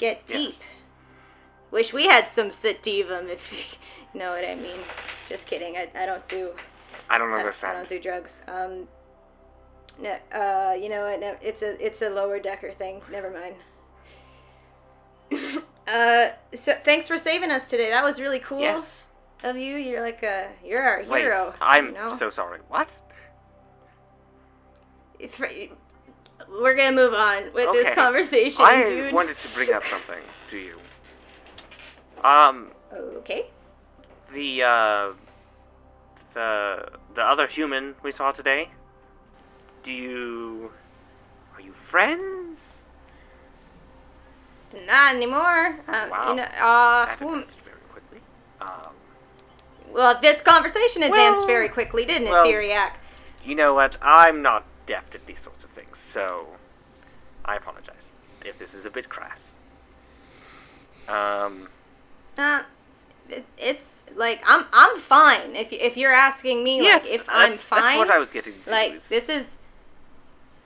get 0.00 0.20
Yes. 0.28 0.38
deep. 0.38 0.54
Wish 1.70 1.86
we 1.94 2.04
had 2.04 2.24
some 2.34 2.50
sativum, 2.62 3.30
if 3.30 3.38
you 4.12 4.20
know 4.20 4.30
what 4.30 4.44
I 4.44 4.54
mean. 4.54 4.80
Just 5.28 5.46
kidding. 5.48 5.76
I 5.76 6.02
I 6.02 6.06
don't 6.06 6.28
do 6.28 6.50
I 7.08 7.18
don't 7.18 7.30
I, 7.32 7.52
I 7.62 7.72
don't 7.72 7.88
do 7.88 8.00
drugs. 8.02 8.30
Um, 8.48 8.88
no, 10.00 10.10
uh, 10.34 10.74
you 10.74 10.88
know 10.88 11.02
what? 11.10 11.20
No, 11.20 11.34
it's 11.40 11.62
a 11.62 11.76
it's 11.84 12.00
a 12.02 12.10
lower 12.10 12.38
decker 12.40 12.72
thing. 12.78 13.00
Never 13.10 13.30
mind. 13.30 13.54
uh, 15.88 16.36
so 16.64 16.72
thanks 16.84 17.08
for 17.08 17.18
saving 17.24 17.50
us 17.50 17.62
today. 17.70 17.90
That 17.90 18.04
was 18.04 18.16
really 18.18 18.40
cool 18.48 18.60
Yes. 18.60 18.84
of 19.44 19.56
you. 19.56 19.76
You're 19.76 20.02
like 20.02 20.22
a 20.22 20.50
you're 20.64 20.82
our 20.82 21.02
Wait, 21.08 21.20
hero. 21.20 21.54
I'm 21.60 21.86
you 21.86 21.92
know? 21.92 22.16
so 22.18 22.30
sorry. 22.34 22.60
What? 22.68 22.88
It's 25.18 25.32
we're 26.60 26.76
gonna 26.76 26.92
move 26.94 27.14
on 27.14 27.52
with 27.54 27.68
okay. 27.68 27.82
this 27.82 27.94
conversation, 27.94 28.58
I 28.60 28.84
dude. 28.84 29.14
wanted 29.14 29.34
to 29.42 29.54
bring 29.54 29.72
up 29.72 29.82
something 29.90 30.22
to 30.50 30.56
you. 30.56 30.78
Um, 32.22 32.70
Okay. 33.18 33.42
the 34.32 34.62
uh, 34.62 35.16
the 36.34 36.76
the 37.14 37.22
other 37.22 37.46
human 37.52 37.94
we 38.04 38.12
saw 38.16 38.32
today. 38.32 38.68
Do 39.86 39.92
you 39.92 40.70
are 41.54 41.60
you 41.60 41.72
friends? 41.92 42.58
Not 44.84 45.14
anymore. 45.14 45.78
Uh, 45.86 46.08
Wow. 46.10 46.30
You 46.30 46.36
know, 46.36 46.42
uh, 46.42 47.06
That 47.06 47.18
very 47.20 47.46
quickly. 47.92 48.18
Um, 48.60 48.92
well, 49.94 50.18
this 50.20 50.38
conversation 50.44 51.04
advanced 51.04 51.38
Well, 51.38 51.46
very 51.46 51.68
quickly, 51.68 52.04
didn't 52.04 52.26
it, 52.26 52.30
well- 52.30 52.44
Theriac? 52.44 52.94
you 53.44 53.54
know 53.54 53.74
what? 53.74 53.96
I'm 54.02 54.42
not 54.42 54.64
deft 54.88 55.14
at 55.14 55.24
these 55.24 55.36
sorts 55.44 55.62
of 55.62 55.70
things, 55.70 55.96
so 56.12 56.48
I 57.44 57.54
apologize 57.54 57.94
if 58.44 58.58
this 58.58 58.70
is 58.74 58.84
a 58.84 58.90
bit 58.90 59.08
crass. 59.08 59.38
Um, 61.06 61.68
Uh, 62.36 62.62
it, 63.28 63.44
it's 63.56 63.82
like 64.16 64.40
I'm 64.44 64.64
I'm 64.72 65.00
fine. 65.08 65.54
If 65.54 65.68
if 65.70 65.96
you're 65.96 66.12
asking 66.12 66.64
me, 66.64 66.82
yes, 66.82 67.02
like 67.04 67.20
if 67.20 67.28
I'm 67.28 67.58
fine, 67.70 67.82
that's 67.82 67.98
what 67.98 68.10
I 68.10 68.18
was 68.18 68.28
getting 68.32 68.54
to. 68.64 68.70
like 68.70 69.08
this 69.08 69.22
is. 69.28 69.46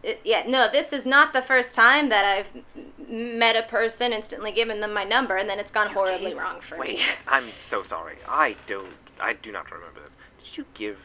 It, 0.03 0.21
yeah, 0.25 0.43
no, 0.49 0.69
this 0.73 0.87
is 0.99 1.07
not 1.07 1.33
the 1.33 1.43
first 1.47 1.75
time 1.75 2.09
that 2.09 2.25
I've 2.25 3.09
met 3.09 3.55
a 3.57 3.69
person, 3.69 4.13
instantly 4.13 4.53
given 4.53 4.81
them 4.81 4.95
my 4.95 5.05
number, 5.05 5.37
and 5.37 5.49
then 5.49 5.59
it's 5.59 5.71
gone 5.73 5.93
horribly 5.93 6.33
wrong 6.33 6.61
for 6.69 6.77
me. 6.77 6.81
Wait, 6.81 6.97
me. 6.97 7.03
I'm 7.29 7.51
so 7.71 7.83
sorry. 7.89 8.17
I 8.27 8.57
don't. 8.67 8.95
I 9.21 9.35
do 9.43 9.53
not 9.53 9.67
remember 9.71 10.01
this. 10.01 10.13
Did 10.39 10.57
you 10.57 10.65
give 10.79 10.97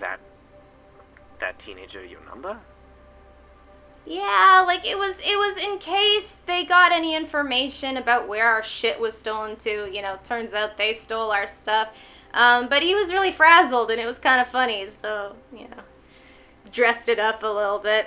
that 0.00 0.18
that 1.40 1.54
teenager 1.64 2.04
your 2.04 2.24
number? 2.24 2.58
Yeah, 4.04 4.64
like 4.66 4.84
it 4.84 4.96
was 4.96 5.14
it 5.22 5.38
was 5.38 5.56
in 5.62 5.78
case 5.78 6.28
they 6.48 6.64
got 6.68 6.90
any 6.90 7.14
information 7.14 7.98
about 7.98 8.26
where 8.26 8.48
our 8.48 8.64
shit 8.80 8.98
was 8.98 9.12
stolen 9.22 9.56
to. 9.62 9.88
You 9.92 10.02
know, 10.02 10.16
turns 10.28 10.52
out 10.54 10.70
they 10.76 10.98
stole 11.06 11.30
our 11.30 11.46
stuff. 11.62 11.88
Um, 12.34 12.68
but 12.68 12.82
he 12.82 12.94
was 12.94 13.12
really 13.12 13.36
frazzled 13.36 13.90
and 13.90 14.00
it 14.00 14.06
was 14.06 14.16
kind 14.22 14.40
of 14.40 14.50
funny, 14.50 14.86
so 15.02 15.36
you 15.52 15.68
know, 15.68 15.84
dressed 16.74 17.08
it 17.08 17.18
up 17.18 17.42
a 17.42 17.46
little 17.46 17.78
bit. 17.78 18.06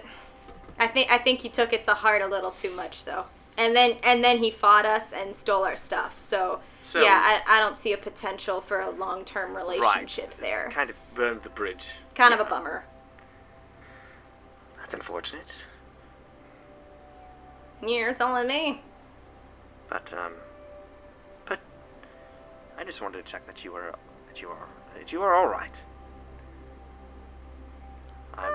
I 0.79 0.87
think 0.87 1.09
I 1.09 1.19
think 1.19 1.39
he 1.41 1.49
took 1.49 1.71
it 1.73 1.85
to 1.85 1.93
heart 1.93 2.21
a 2.21 2.27
little 2.27 2.51
too 2.61 2.75
much 2.75 2.93
though. 3.05 3.25
And 3.57 3.75
then 3.75 3.91
and 4.03 4.23
then 4.23 4.39
he 4.39 4.51
fought 4.59 4.85
us 4.85 5.03
and 5.15 5.35
stole 5.43 5.63
our 5.63 5.77
stuff. 5.87 6.11
So, 6.29 6.59
So- 6.91 6.99
yeah, 7.01 7.39
I 7.47 7.57
I 7.57 7.59
don't 7.59 7.77
see 7.83 7.93
a 7.93 7.97
potential 7.97 8.63
for 8.67 8.81
a 8.81 8.89
long-term 8.91 9.55
relationship 9.55 10.33
there. 10.39 10.71
Kind 10.73 10.89
of 10.89 10.95
burned 11.15 11.41
the 11.43 11.49
bridge. 11.49 11.83
Kind 12.15 12.33
of 12.33 12.39
a 12.39 12.49
bummer. 12.49 12.83
That's 14.79 14.93
unfortunate. 14.93 15.47
You're 17.85 18.13
telling 18.13 18.47
me. 18.47 18.81
But 19.89 20.03
um, 20.13 20.33
but 21.47 21.59
I 22.77 22.83
just 22.83 23.01
wanted 23.01 23.23
to 23.25 23.31
check 23.31 23.45
that 23.47 23.63
you 23.63 23.71
were 23.71 23.93
that 24.31 24.41
you 24.41 24.49
are 24.49 24.67
that 24.97 25.11
you 25.11 25.21
are 25.21 25.35
all 25.35 25.47
right. 25.47 25.71
I'm. 28.37 28.53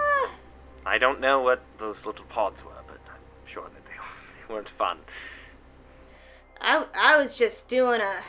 I 0.86 0.98
don't 0.98 1.20
know 1.20 1.42
what 1.42 1.62
those 1.78 1.96
little 2.06 2.24
pods 2.26 2.56
were, 2.64 2.82
but 2.86 2.98
I'm 3.06 3.52
sure 3.52 3.64
that 3.64 3.84
they 3.84 4.52
weren't 4.54 4.68
fun. 4.78 4.98
I 6.60 6.84
I 6.94 7.22
was 7.22 7.30
just 7.38 7.56
doing 7.68 8.00
a 8.00 8.20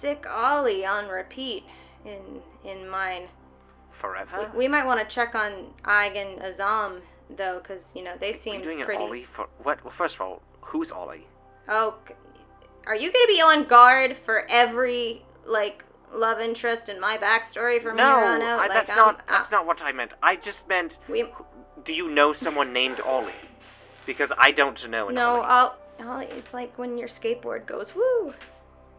sick 0.00 0.24
ollie 0.28 0.84
on 0.84 1.08
repeat 1.08 1.64
in 2.04 2.40
in 2.68 2.88
mine. 2.88 3.28
Forever. 4.00 4.50
We, 4.52 4.58
we 4.58 4.68
might 4.68 4.86
want 4.86 5.06
to 5.06 5.14
check 5.14 5.34
on 5.34 5.74
Ayg 5.84 6.16
and 6.16 6.40
Azhaam 6.40 7.00
though, 7.36 7.60
because 7.62 7.82
you 7.94 8.04
know 8.04 8.14
they 8.20 8.40
seem 8.44 8.62
pretty. 8.62 8.80
an 8.82 9.00
ollie 9.00 9.26
for 9.34 9.46
what? 9.62 9.84
Well, 9.84 9.94
first 9.98 10.14
of 10.14 10.20
all, 10.20 10.42
who's 10.60 10.88
Ollie? 10.94 11.26
Oh, 11.68 11.96
are 12.86 12.94
you 12.94 13.12
gonna 13.12 13.26
be 13.26 13.40
on 13.40 13.68
guard 13.68 14.16
for 14.24 14.48
every 14.48 15.22
like 15.46 15.82
love 16.14 16.40
interest 16.40 16.88
in 16.88 17.00
my 17.00 17.16
backstory 17.18 17.82
from 17.82 17.96
no, 17.96 18.04
here 18.04 18.24
on 18.24 18.42
out? 18.42 18.60
I, 18.60 18.66
like 18.66 18.86
that's 18.86 18.90
I'm, 18.90 18.96
not 18.96 19.20
that's 19.28 19.50
not 19.50 19.66
what 19.66 19.80
I 19.80 19.92
meant. 19.92 20.12
I 20.22 20.36
just 20.36 20.58
meant, 20.68 20.92
we 21.08 21.24
do 21.84 21.92
you 21.92 22.10
know 22.10 22.34
someone 22.42 22.72
named 22.72 22.98
Ollie? 23.04 23.32
Because 24.06 24.30
I 24.38 24.52
don't 24.52 24.78
know 24.90 25.08
no. 25.08 25.42
Ollie. 25.42 25.74
I'll, 26.00 26.20
it's 26.30 26.52
like 26.52 26.78
when 26.78 26.96
your 26.96 27.08
skateboard 27.22 27.66
goes 27.66 27.86
woo. 27.94 28.32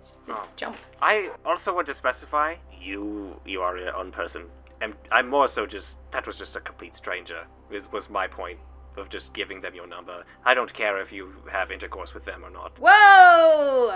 Just 0.04 0.20
Oh. 0.30 0.48
jump. 0.58 0.78
I 1.02 1.30
also 1.46 1.74
want 1.74 1.88
to 1.88 1.96
specify 1.98 2.56
you 2.80 3.40
you 3.46 3.62
are 3.62 3.78
your 3.78 3.96
own 3.96 4.12
person. 4.12 4.46
And 4.82 4.94
I'm 5.12 5.30
more 5.30 5.50
so 5.56 5.66
just 5.66 5.88
that 6.14 6.26
was 6.26 6.36
just 6.38 6.56
a 6.56 6.62
complete 6.62 6.94
stranger. 6.98 7.46
Is 7.72 7.84
was 7.92 8.04
my 8.10 8.28
point 8.28 8.60
of 8.98 9.10
just 9.10 9.26
giving 9.34 9.62
them 9.62 9.76
your 9.76 9.88
number. 9.88 10.24
I 10.46 10.54
don't 10.54 10.76
care 10.76 11.02
if 11.02 11.12
you 11.12 11.32
have 11.52 11.72
intercourse 11.72 12.10
with 12.14 12.26
them 12.26 12.44
or 12.44 12.50
not. 12.50 12.74
Whoa! 12.80 13.96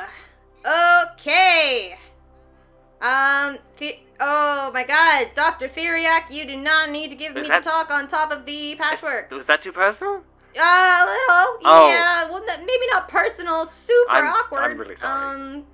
Okay. 0.65 1.95
Um. 3.03 3.57
Oh 4.21 4.71
my 4.73 4.85
God, 4.87 5.35
Doctor 5.35 5.67
Theriac, 5.75 6.31
you 6.31 6.47
do 6.47 6.55
not 6.55 6.89
need 6.89 7.09
to 7.09 7.15
give 7.15 7.35
Is 7.35 7.43
me 7.43 7.49
that- 7.49 7.63
the 7.63 7.69
talk 7.69 7.89
on 7.89 8.09
top 8.09 8.31
of 8.31 8.45
the 8.45 8.75
patchwork. 8.77 9.29
Was 9.31 9.45
that 9.47 9.61
too 9.61 9.73
personal? 9.73 10.23
Uh, 10.55 10.61
a 10.61 11.03
little. 11.03 11.57
Oh. 11.65 11.87
Yeah. 11.89 12.29
Well, 12.31 12.41
maybe 12.45 12.87
not 12.91 13.09
personal. 13.09 13.69
Super 13.87 14.23
I'm- 14.23 14.27
awkward. 14.27 14.63
I'm 14.71 14.77
really 14.77 14.95
sorry. 15.01 15.35
Um. 15.35 15.65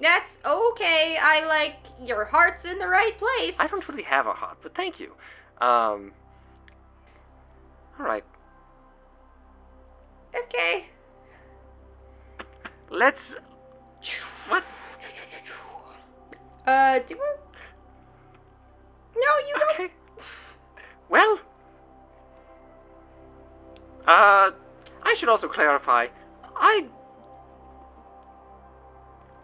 That's 0.00 0.24
okay. 0.46 1.16
I 1.22 1.44
like 1.46 1.76
your 2.06 2.24
heart's 2.24 2.64
in 2.64 2.78
the 2.78 2.88
right 2.88 3.12
place. 3.18 3.54
I 3.58 3.66
don't 3.68 3.86
really 3.88 4.02
have 4.04 4.26
a 4.26 4.32
heart, 4.32 4.58
but 4.62 4.74
thank 4.76 4.98
you. 4.98 5.12
Um. 5.60 6.12
All 7.98 8.06
right. 8.06 8.24
Okay. 10.34 10.86
Let's. 12.90 13.18
What? 14.48 14.62
Uh, 16.66 16.98
do 17.06 17.14
you... 17.14 17.20
No, 19.16 19.32
you 19.48 19.54
don't. 19.58 19.74
Okay. 19.74 19.94
Well. 21.08 21.38
Uh, 24.02 24.50
I 25.02 25.14
should 25.18 25.28
also 25.28 25.48
clarify. 25.48 26.06
I. 26.56 26.80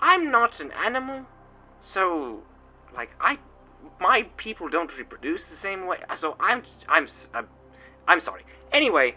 I'm 0.01 0.31
not 0.31 0.51
an 0.61 0.71
animal, 0.85 1.25
so, 1.95 2.41
like, 2.95 3.11
I. 3.21 3.37
My 4.01 4.23
people 4.37 4.69
don't 4.69 4.91
reproduce 4.99 5.41
the 5.51 5.57
same 5.63 5.87
way, 5.87 5.99
so 6.21 6.37
I'm. 6.41 6.63
I'm. 6.89 7.09
I'm, 7.35 7.47
I'm 8.09 8.21
sorry. 8.25 8.45
Anyway. 8.73 9.15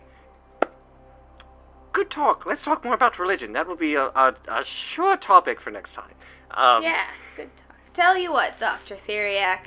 Good 1.94 2.10
talk. 2.10 2.46
Let's 2.48 2.64
talk 2.66 2.84
more 2.84 2.96
about 2.96 3.20
religion. 3.20 3.54
That 3.54 3.68
will 3.68 3.78
be 3.78 3.94
a, 3.94 4.06
a, 4.06 4.34
a 4.50 4.64
sure 4.96 5.16
topic 5.18 5.60
for 5.64 5.70
next 5.70 5.92
time. 5.94 6.14
Um, 6.50 6.84
yeah, 6.84 7.06
good 7.38 7.50
talk. 7.56 7.63
Tell 7.96 8.18
you 8.18 8.32
what, 8.32 8.60
Doctor 8.60 8.98
Theriac. 9.08 9.60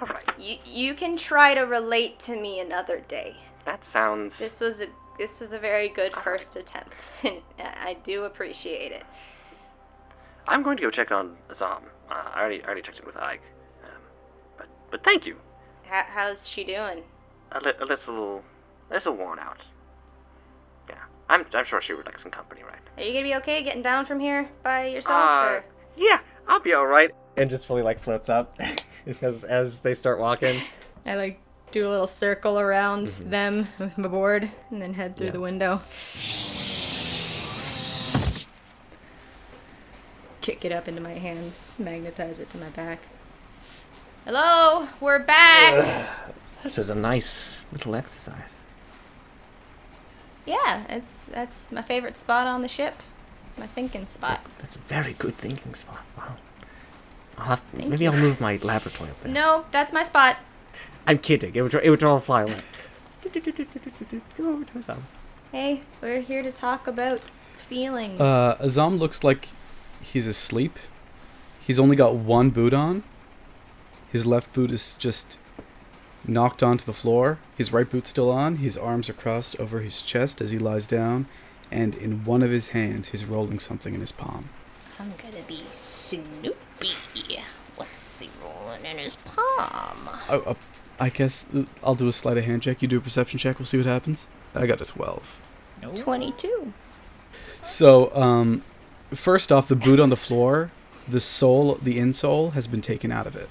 All 0.00 0.08
right. 0.08 0.38
You 0.38 0.56
you 0.66 0.94
can 0.94 1.18
try 1.28 1.54
to 1.54 1.62
relate 1.62 2.18
to 2.26 2.40
me 2.40 2.60
another 2.60 3.00
day. 3.08 3.32
That 3.64 3.80
sounds. 3.92 4.32
This 4.38 4.52
was 4.60 4.74
a 4.80 4.86
this 5.18 5.30
was 5.40 5.50
a 5.52 5.58
very 5.58 5.88
good 5.88 6.12
first 6.22 6.50
attempt. 6.50 6.94
I 7.58 7.96
do 8.04 8.24
appreciate 8.24 8.92
it. 8.92 9.02
I'm 10.46 10.62
going 10.62 10.76
to 10.76 10.82
go 10.82 10.90
check 10.90 11.10
on 11.10 11.36
Azhaam. 11.50 11.82
Uh, 12.10 12.14
I 12.34 12.40
already, 12.40 12.62
I 12.62 12.66
already 12.66 12.82
checked 12.82 12.98
it 12.98 13.06
with 13.06 13.16
Ayg. 13.16 13.38
Um, 13.82 14.02
but, 14.56 14.66
but 14.90 15.00
thank 15.04 15.26
you. 15.26 15.36
How, 15.88 16.02
how's 16.06 16.36
she 16.54 16.62
doing? 16.64 17.02
A, 17.52 17.58
li- 17.58 17.72
a 17.80 17.84
little, 17.84 18.42
a 18.90 18.94
little 18.94 19.16
worn 19.16 19.38
out. 19.38 19.56
Yeah, 20.88 20.96
I'm, 21.28 21.44
I'm 21.52 21.64
sure 21.68 21.80
she 21.84 21.94
would 21.94 22.06
like 22.06 22.16
some 22.22 22.30
company, 22.30 22.62
right? 22.62 22.78
Are 22.96 23.02
you 23.02 23.12
gonna 23.12 23.24
be 23.24 23.34
okay 23.42 23.64
getting 23.64 23.82
down 23.82 24.06
from 24.06 24.20
here 24.20 24.48
by 24.62 24.86
yourself? 24.86 25.14
Uh, 25.14 25.46
or? 25.46 25.64
yeah, 25.96 26.18
I'll 26.48 26.62
be 26.62 26.74
all 26.74 26.86
right. 26.86 27.10
And 27.36 27.50
just 27.50 27.66
fully 27.66 27.82
like 27.82 27.98
floats 27.98 28.28
up 28.28 28.58
as 29.22 29.44
as 29.44 29.80
they 29.80 29.94
start 29.94 30.18
walking. 30.18 30.60
I 31.04 31.14
like 31.14 31.40
do 31.70 31.86
a 31.86 31.90
little 31.90 32.06
circle 32.06 32.58
around 32.58 33.08
mm-hmm. 33.08 33.30
them 33.30 33.68
with 33.78 33.98
my 33.98 34.08
board 34.08 34.50
and 34.70 34.80
then 34.80 34.94
head 34.94 35.16
through 35.16 35.26
Yeah. 35.26 35.32
the 35.32 35.40
window. 35.40 35.82
Kick 40.40 40.64
it 40.64 40.72
up 40.72 40.86
into 40.86 41.00
my 41.02 41.14
hands, 41.14 41.68
magnetize 41.78 42.38
it 42.38 42.48
to 42.50 42.58
my 42.58 42.68
back. 42.70 43.00
Hello, 44.24 44.88
we're 45.00 45.18
back. 45.18 46.08
That 46.62 46.76
was 46.76 46.88
a 46.88 46.94
nice 46.94 47.50
little 47.72 47.94
exercise. 47.94 48.54
Yeah, 50.46 50.84
it's 50.88 51.24
that's 51.24 51.70
my 51.72 51.82
favorite 51.82 52.16
spot 52.16 52.46
on 52.46 52.62
the 52.62 52.68
ship. 52.68 53.02
It's 53.46 53.58
my 53.58 53.66
thinking 53.66 54.06
spot. 54.06 54.40
That's 54.60 54.76
a 54.76 54.80
very 54.80 55.12
good 55.14 55.36
thinking 55.36 55.74
spot. 55.74 56.04
Wow. 56.16 56.36
I'll 57.38 57.44
have, 57.46 57.60
Thank 57.76 57.88
maybe 57.88 58.04
you. 58.04 58.10
I'll 58.10 58.18
move 58.18 58.40
my 58.40 58.56
laboratory 58.62 59.10
up 59.10 59.20
there. 59.20 59.32
No, 59.32 59.64
that's 59.70 59.92
my 59.92 60.02
spot. 60.02 60.38
I'm 61.06 61.18
kidding. 61.18 61.54
It 61.54 61.62
would, 61.62 61.74
it 61.74 61.90
would 61.90 62.02
all 62.02 62.20
fly 62.20 62.42
away. 62.42 62.60
Go 63.24 64.52
over 64.52 64.64
to 64.64 64.72
Azhaam. 64.72 65.00
Hey, 65.52 65.82
we're 66.00 66.20
here 66.20 66.42
to 66.42 66.50
talk 66.50 66.86
about 66.86 67.20
feelings. 67.54 68.20
Uh, 68.20 68.56
Azhaam 68.60 68.98
looks 68.98 69.22
like 69.22 69.48
he's 70.00 70.26
asleep. 70.26 70.78
He's 71.60 71.78
only 71.78 71.96
got 71.96 72.14
one 72.14 72.50
boot 72.50 72.72
on. 72.72 73.02
His 74.12 74.26
left 74.26 74.52
boot 74.52 74.70
is 74.70 74.94
just 74.96 75.38
knocked 76.26 76.62
onto 76.62 76.84
the 76.84 76.92
floor. 76.92 77.38
His 77.56 77.72
right 77.72 77.88
boot's 77.88 78.10
still 78.10 78.30
on. 78.30 78.56
His 78.56 78.76
arms 78.76 79.08
are 79.08 79.14
crossed 79.14 79.58
over 79.60 79.80
his 79.80 80.02
chest 80.02 80.40
as 80.40 80.50
he 80.50 80.58
lies 80.58 80.86
down, 80.86 81.26
and 81.70 81.94
in 81.94 82.24
one 82.24 82.42
of 82.42 82.50
his 82.50 82.68
hands, 82.68 83.08
he's 83.08 83.24
rolling 83.24 83.58
something 83.58 83.94
in 83.94 84.00
his 84.00 84.12
palm. 84.12 84.48
I'm 84.98 85.14
gonna 85.18 85.42
be 85.46 85.62
Snoopy. 86.78 87.40
What's 87.76 88.20
he 88.20 88.30
rolling 88.42 88.84
in 88.84 88.98
his 88.98 89.16
palm? 89.16 90.08
Oh, 90.28 90.42
uh, 90.46 90.54
I 90.98 91.10
guess 91.10 91.46
I'll 91.82 91.94
do 91.94 92.08
a 92.08 92.12
sleight 92.12 92.38
of 92.38 92.44
hand 92.44 92.62
check. 92.62 92.80
You 92.82 92.88
do 92.88 92.98
a 92.98 93.00
perception 93.00 93.38
check. 93.38 93.58
We'll 93.58 93.66
see 93.66 93.76
what 93.76 93.86
happens. 93.86 94.26
I 94.54 94.66
got 94.66 94.80
a 94.80 94.84
12. 94.84 95.36
22. 95.94 96.72
So, 97.60 98.14
um, 98.14 98.62
first 99.12 99.52
off, 99.52 99.68
the 99.68 99.76
boot 99.76 100.00
on 100.00 100.08
the 100.08 100.16
floor, 100.16 100.70
the 101.06 101.20
sole, 101.20 101.74
the 101.82 101.98
insole 101.98 102.52
has 102.52 102.66
been 102.66 102.80
taken 102.80 103.12
out 103.12 103.26
of 103.26 103.36
it. 103.36 103.50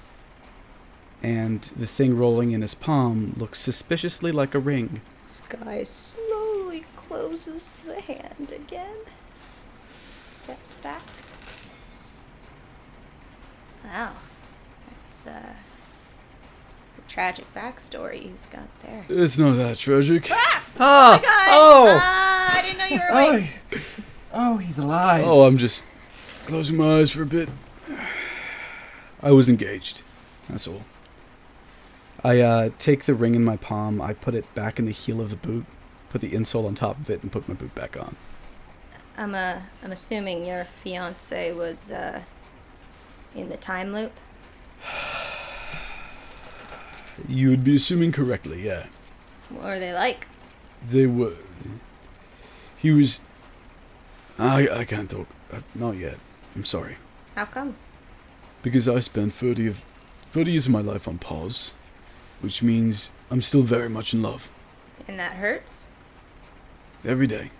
And 1.22 1.62
the 1.76 1.86
thing 1.86 2.16
rolling 2.16 2.52
in 2.52 2.62
his 2.62 2.74
palm 2.74 3.34
looks 3.36 3.60
suspiciously 3.60 4.32
like 4.32 4.54
a 4.54 4.58
ring. 4.58 5.00
Skye 5.24 5.84
slowly 5.84 6.84
closes 6.94 7.76
the 7.76 8.00
hand 8.00 8.52
again. 8.52 8.98
Steps 10.32 10.74
back. 10.76 11.02
Wow. 13.86 14.12
That's, 14.88 15.26
uh. 15.26 15.52
It's 16.68 16.96
a 16.98 17.10
tragic 17.10 17.46
backstory 17.54 18.20
he's 18.30 18.46
got 18.46 18.68
there. 18.82 19.04
It's 19.08 19.38
not 19.38 19.56
that 19.56 19.78
tragic. 19.78 20.28
Ah! 20.30 20.62
Oh, 20.78 21.20
God! 21.22 21.48
oh, 21.50 21.86
Ah, 22.00 22.58
I 22.58 22.62
didn't 22.62 22.78
know 22.78 22.84
you 22.86 23.00
were 23.00 23.18
awake. 23.18 23.50
oh, 24.32 24.56
he's 24.58 24.78
alive. 24.78 25.24
Oh, 25.26 25.44
I'm 25.44 25.56
just 25.58 25.84
closing 26.46 26.76
my 26.76 26.98
eyes 26.98 27.10
for 27.10 27.22
a 27.22 27.26
bit. 27.26 27.48
I 29.22 29.30
was 29.30 29.48
engaged. 29.48 30.02
That's 30.48 30.68
all. 30.68 30.82
I 32.22 32.40
uh, 32.40 32.70
take 32.78 33.04
the 33.04 33.14
ring 33.14 33.34
in 33.34 33.44
my 33.44 33.56
palm, 33.56 34.00
I 34.02 34.12
put 34.12 34.34
it 34.34 34.52
back 34.54 34.78
in 34.78 34.86
the 34.86 34.92
heel 34.92 35.20
of 35.20 35.30
the 35.30 35.36
boot, 35.36 35.64
put 36.10 36.20
the 36.20 36.30
insole 36.30 36.66
on 36.66 36.74
top 36.74 36.98
of 36.98 37.08
it, 37.08 37.22
and 37.22 37.30
put 37.30 37.48
my 37.48 37.54
boot 37.54 37.74
back 37.74 37.96
on. 37.96 38.16
I'm, 39.16 39.34
uh, 39.34 39.60
I'm 39.82 39.92
assuming 39.92 40.44
your 40.44 40.64
fiance 40.64 41.52
was, 41.52 41.90
uh, 41.90 42.22
in 43.36 43.48
the 43.48 43.56
time 43.56 43.92
loop. 43.92 44.12
You 47.28 47.50
would 47.50 47.64
be 47.64 47.76
assuming 47.76 48.12
correctly, 48.12 48.66
yeah. 48.66 48.86
What 49.50 49.62
were 49.64 49.78
they 49.78 49.92
like? 49.92 50.26
They 50.88 51.06
were. 51.06 51.34
He 52.76 52.90
was. 52.90 53.20
I 54.38 54.68
I 54.68 54.84
can't 54.84 55.10
talk. 55.10 55.28
Uh, 55.52 55.60
not 55.74 55.96
yet. 55.96 56.18
I'm 56.54 56.64
sorry. 56.64 56.96
How 57.34 57.44
come? 57.46 57.76
Because 58.62 58.88
I 58.88 59.00
spent 59.00 59.32
30 59.32 59.68
of 59.68 59.84
30 60.32 60.50
years 60.52 60.66
of 60.66 60.72
my 60.72 60.80
life 60.80 61.06
on 61.08 61.18
pause, 61.18 61.72
which 62.40 62.62
means 62.62 63.10
I'm 63.30 63.40
still 63.42 63.62
very 63.62 63.88
much 63.88 64.12
in 64.12 64.22
love 64.22 64.50
And 65.08 65.18
that 65.18 65.34
hurts? 65.34 65.88
every 67.04 67.26
day. 67.26 67.50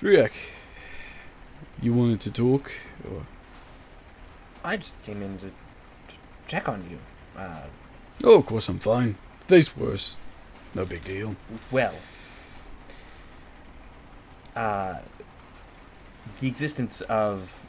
Friak, 0.00 0.30
you 1.82 1.92
wanted 1.92 2.20
to 2.20 2.30
talk, 2.30 2.70
or 3.04 3.26
I 4.68 4.76
just 4.76 5.02
came 5.02 5.22
in 5.22 5.38
to, 5.38 5.46
to 5.46 6.14
check 6.46 6.68
on 6.68 6.84
you. 6.90 6.98
Uh, 7.40 7.62
oh, 8.22 8.40
of 8.40 8.44
course 8.44 8.68
I'm 8.68 8.78
fine. 8.78 9.16
Face 9.46 9.74
worse, 9.74 10.14
no 10.74 10.84
big 10.84 11.02
deal. 11.04 11.36
well, 11.70 11.94
uh, 14.54 14.98
the 16.42 16.48
existence 16.48 17.00
of 17.00 17.66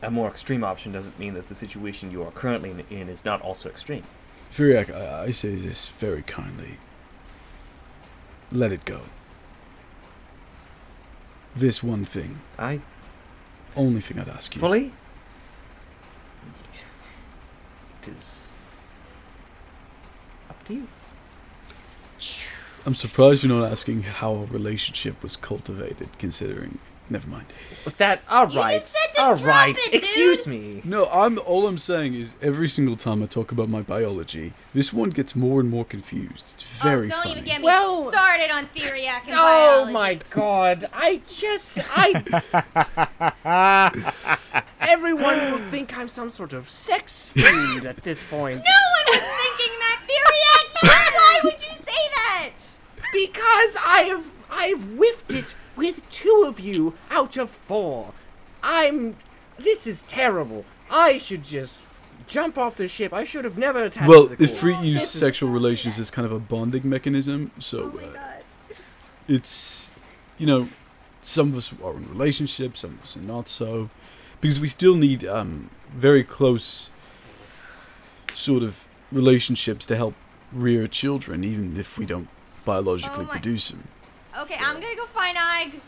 a 0.00 0.10
more 0.10 0.28
extreme 0.30 0.64
option 0.64 0.90
doesn't 0.90 1.18
mean 1.18 1.34
that 1.34 1.48
the 1.50 1.54
situation 1.54 2.10
you 2.10 2.22
are 2.22 2.30
currently 2.30 2.86
in, 2.88 3.10
is 3.10 3.26
not 3.26 3.42
also 3.42 3.68
extreme. 3.68 4.04
Friak, 4.50 4.90
I, 4.90 5.24
I 5.24 5.32
say 5.32 5.54
this 5.54 5.88
very 5.98 6.22
kindly. 6.22 6.78
Let 8.50 8.72
it 8.72 8.86
go. 8.86 9.02
This 11.54 11.82
one 11.82 12.06
thing, 12.06 12.40
I 12.58 12.80
only 13.76 14.00
thing 14.00 14.18
I'd 14.18 14.30
ask 14.30 14.54
you. 14.54 14.60
fully. 14.62 14.94
It 18.06 18.12
is 18.12 18.48
up 20.48 20.64
to 20.66 20.74
you. 20.74 20.86
I'm 22.86 22.94
surprised 22.94 23.42
you're 23.44 23.58
not 23.58 23.70
asking 23.70 24.02
how 24.02 24.32
a 24.34 24.44
relationship 24.44 25.22
was 25.22 25.36
cultivated, 25.36 26.08
considering. 26.18 26.78
Never 27.08 27.28
mind. 27.28 27.46
But 27.84 27.98
that, 27.98 28.22
all 28.28 28.48
You 28.50 28.60
just 28.62 28.92
said 28.92 29.14
to 29.14 29.22
all 29.22 29.36
drop 29.36 29.46
right. 29.46 29.76
it, 29.78 29.94
Excuse 29.94 30.44
me. 30.48 30.80
No, 30.82 31.06
I'm. 31.06 31.38
All 31.38 31.68
I'm 31.68 31.78
saying 31.78 32.14
is 32.14 32.34
every 32.42 32.68
single 32.68 32.96
time 32.96 33.22
I 33.22 33.26
talk 33.26 33.52
about 33.52 33.68
my 33.68 33.80
biology, 33.82 34.54
this 34.74 34.92
one 34.92 35.10
gets 35.10 35.36
more 35.36 35.60
and 35.60 35.70
more 35.70 35.84
confused. 35.84 36.54
It's 36.54 36.64
oh, 36.80 36.84
very 36.84 37.06
oh, 37.06 37.10
don't 37.10 37.18
funny. 37.22 37.30
even 37.32 37.44
get 37.44 37.60
me 37.60 37.64
Well- 37.66 38.10
started 38.10 38.50
on 38.52 38.64
Theriac 38.66 39.22
and 39.28 39.34
Oh 39.36 39.42
biology. 39.86 39.92
my 39.92 40.14
god! 40.30 40.88
I 40.92 41.20
just 41.28 41.78
I. 41.94 42.22
Everyone 44.86 45.36
will 45.50 45.58
think 45.58 45.96
I'm 45.96 46.08
some 46.08 46.30
sort 46.30 46.52
of 46.52 46.68
sex 46.70 47.28
fiend 47.34 47.86
at 47.86 48.02
this 48.04 48.22
point. 48.24 48.56
No 48.56 48.62
one 48.62 49.06
was 49.08 49.26
thinking 49.26 49.78
that, 49.80 50.00
Furiac! 50.08 51.12
Why 51.14 51.40
would 51.44 51.52
you 51.54 51.74
say 51.74 52.08
that? 52.14 52.50
Because 53.12 53.76
I've 53.84 54.32
I've 54.50 54.82
whiffed 54.96 55.32
it 55.32 55.54
with 55.74 56.08
two 56.10 56.44
of 56.46 56.60
you 56.60 56.94
out 57.10 57.36
of 57.36 57.50
four. 57.50 58.12
I'm. 58.62 59.16
This 59.58 59.86
is 59.86 60.02
terrible. 60.04 60.64
I 60.90 61.18
should 61.18 61.42
just 61.42 61.80
jump 62.28 62.56
off 62.58 62.76
the 62.76 62.88
ship. 62.88 63.12
I 63.12 63.24
should 63.24 63.44
have 63.44 63.56
never 63.58 63.84
attached 63.84 64.08
Well, 64.08 64.26
the 64.26 64.42
if 64.44 64.60
core. 64.60 64.70
we 64.80 64.88
use 64.88 65.00
This 65.00 65.10
sexual 65.10 65.50
relations 65.50 65.98
as 65.98 66.10
kind 66.10 66.26
of 66.26 66.32
a 66.32 66.38
bonding 66.38 66.88
mechanism, 66.88 67.50
so 67.58 67.98
uh, 67.98 68.18
it's 69.28 69.90
you 70.38 70.46
know, 70.46 70.68
some 71.22 71.48
of 71.52 71.56
us 71.56 71.72
are 71.82 71.96
in 71.96 72.08
relationships, 72.08 72.80
some 72.80 72.92
of 72.94 73.02
us 73.02 73.16
are 73.16 73.20
not 73.20 73.48
so, 73.48 73.88
because 74.40 74.60
we 74.60 74.68
still 74.68 74.94
need 74.94 75.24
um, 75.24 75.70
very 75.94 76.24
close 76.24 76.90
sort 78.34 78.62
of 78.62 78.84
relationships 79.10 79.86
to 79.86 79.96
help 79.96 80.14
rear 80.52 80.86
children, 80.86 81.44
even 81.44 81.76
if 81.76 81.98
we 81.98 82.06
don't 82.06 82.28
biologically 82.64 83.24
Oh 83.24 83.30
produce 83.30 83.68
them. 83.68 83.88
Okay, 84.38 84.56
I'm 84.60 84.80
gonna 84.80 84.96
go 84.96 85.06
find 85.06 85.36
Ayg. 85.36 85.80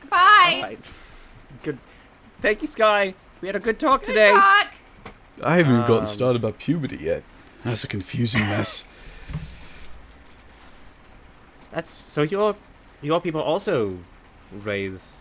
Goodbye. 0.00 0.52
Alright. 0.56 0.80
Good. 1.62 1.78
Thank 2.40 2.62
you, 2.62 2.68
Skye. 2.68 3.14
We 3.40 3.48
had 3.48 3.56
a 3.56 3.60
good 3.60 3.78
talk 3.78 4.00
Good 4.00 4.08
today. 4.08 4.32
talk. 4.32 4.68
I 5.42 5.56
haven't 5.56 5.72
even 5.72 5.86
gotten 5.86 6.00
Um, 6.00 6.06
started 6.06 6.36
about 6.42 6.58
puberty 6.58 6.96
yet. 6.96 7.22
That's 7.64 7.84
a 7.84 7.88
confusing 7.88 8.40
mess. 8.42 8.84
That's 11.72 11.90
so 11.90 12.22
your 12.22 12.56
your 13.02 13.20
people 13.20 13.40
also 13.40 13.98
raise 14.52 15.20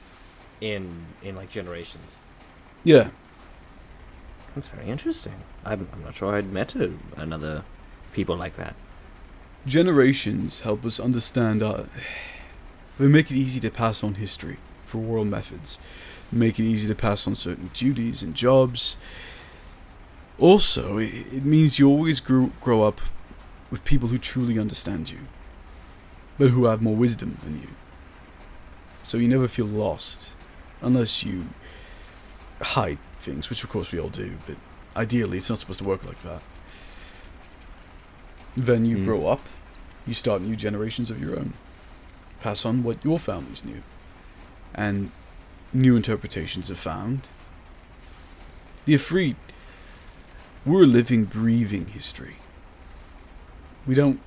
in 0.62 1.06
in 1.24 1.36
like 1.36 1.50
generations. 1.50 2.16
Yeah, 2.84 3.10
That's 4.56 4.68
very 4.68 4.88
interesting. 4.90 5.36
I'm, 5.66 5.88
I'm 5.94 6.04
not 6.04 6.16
sure 6.16 6.36
I'd 6.36 6.52
met 6.52 6.76
a, 6.76 6.92
another 7.16 7.64
people 8.14 8.36
like 8.36 8.56
that. 8.58 8.76
generations 9.66 10.62
help 10.62 10.86
us 10.86 11.00
understand 11.00 11.64
our. 11.64 11.86
They 13.00 13.08
make 13.08 13.32
it 13.32 13.38
easy 13.38 13.60
to 13.62 13.72
pass 13.72 14.04
on 14.04 14.16
history 14.16 14.58
for 14.86 15.00
oral 15.00 15.26
methods, 15.26 15.80
make 16.32 16.60
it 16.60 16.64
easy 16.66 16.88
to 16.88 16.96
pass 16.96 17.26
on 17.26 17.36
certain 17.36 17.72
duties 17.74 18.22
and 18.22 18.36
jobs. 18.36 18.98
Also, 20.38 20.98
it, 20.98 21.14
it 21.32 21.46
means 21.46 21.80
you 21.80 21.88
always 21.88 22.20
grow, 22.20 22.52
grow 22.62 22.84
up 22.84 23.00
with 23.72 23.84
people 23.86 24.10
who 24.10 24.18
truly 24.18 24.60
understand 24.60 25.10
you, 25.10 25.20
but 26.38 26.50
who 26.50 26.66
have 26.66 26.82
more 26.82 26.96
wisdom 26.96 27.38
than 27.44 27.62
you. 27.62 27.70
So 29.04 29.18
you 29.18 29.28
never 29.28 29.48
feel 29.48 29.66
lost, 29.66 30.34
unless 30.82 31.24
you 31.24 31.48
hide 32.64 32.98
things, 33.20 33.50
which 33.50 33.64
of 33.64 33.70
course 33.70 33.92
we 33.92 34.00
all 34.00 34.10
do, 34.10 34.38
but 34.46 34.56
ideally 34.96 35.38
it's 35.38 35.50
not 35.50 35.60
supposed 35.60 35.80
to 35.80 35.86
work 35.86 36.04
like 36.04 36.22
that. 36.24 36.42
Then 38.56 38.86
you 38.86 38.98
Mm. 38.98 39.06
grow 39.06 39.28
up, 39.28 39.48
you 40.06 40.14
start 40.14 40.42
new 40.42 40.56
generations 40.56 41.10
of 41.10 41.20
your 41.22 41.38
own. 41.38 41.54
Pass 42.42 42.66
on 42.66 42.84
what 42.84 43.04
your 43.04 43.18
families 43.20 43.64
knew. 43.66 43.82
And 44.76 45.12
new 45.72 45.96
interpretations 45.96 46.70
are 46.70 46.76
found. 46.76 47.30
The 48.86 48.94
Ifrit, 48.96 49.36
we're 50.66 50.86
living, 50.86 51.24
breathing 51.24 51.88
history. 51.88 52.36
We 53.88 53.96
don't 53.96 54.20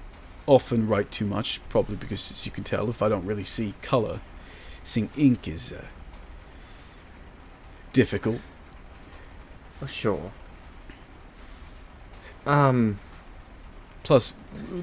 often 0.47 0.89
write 0.89 1.11
too 1.11 1.27
much, 1.27 1.61
probably 1.69 1.97
because, 1.97 2.31
as 2.31 2.47
you 2.47 2.53
can 2.53 2.65
tell, 2.65 2.89
if 2.89 3.03
I 3.03 3.09
don't 3.09 3.27
really 3.27 3.45
see 3.45 3.75
colour, 3.83 4.21
seeing 4.83 5.11
ink 5.17 5.47
is 5.47 5.73
uh, 5.73 5.85
difficult. 7.97 8.41
Oh, 9.83 9.87
sure. 9.87 10.31
Um, 12.47 12.99
Plus, 14.07 14.35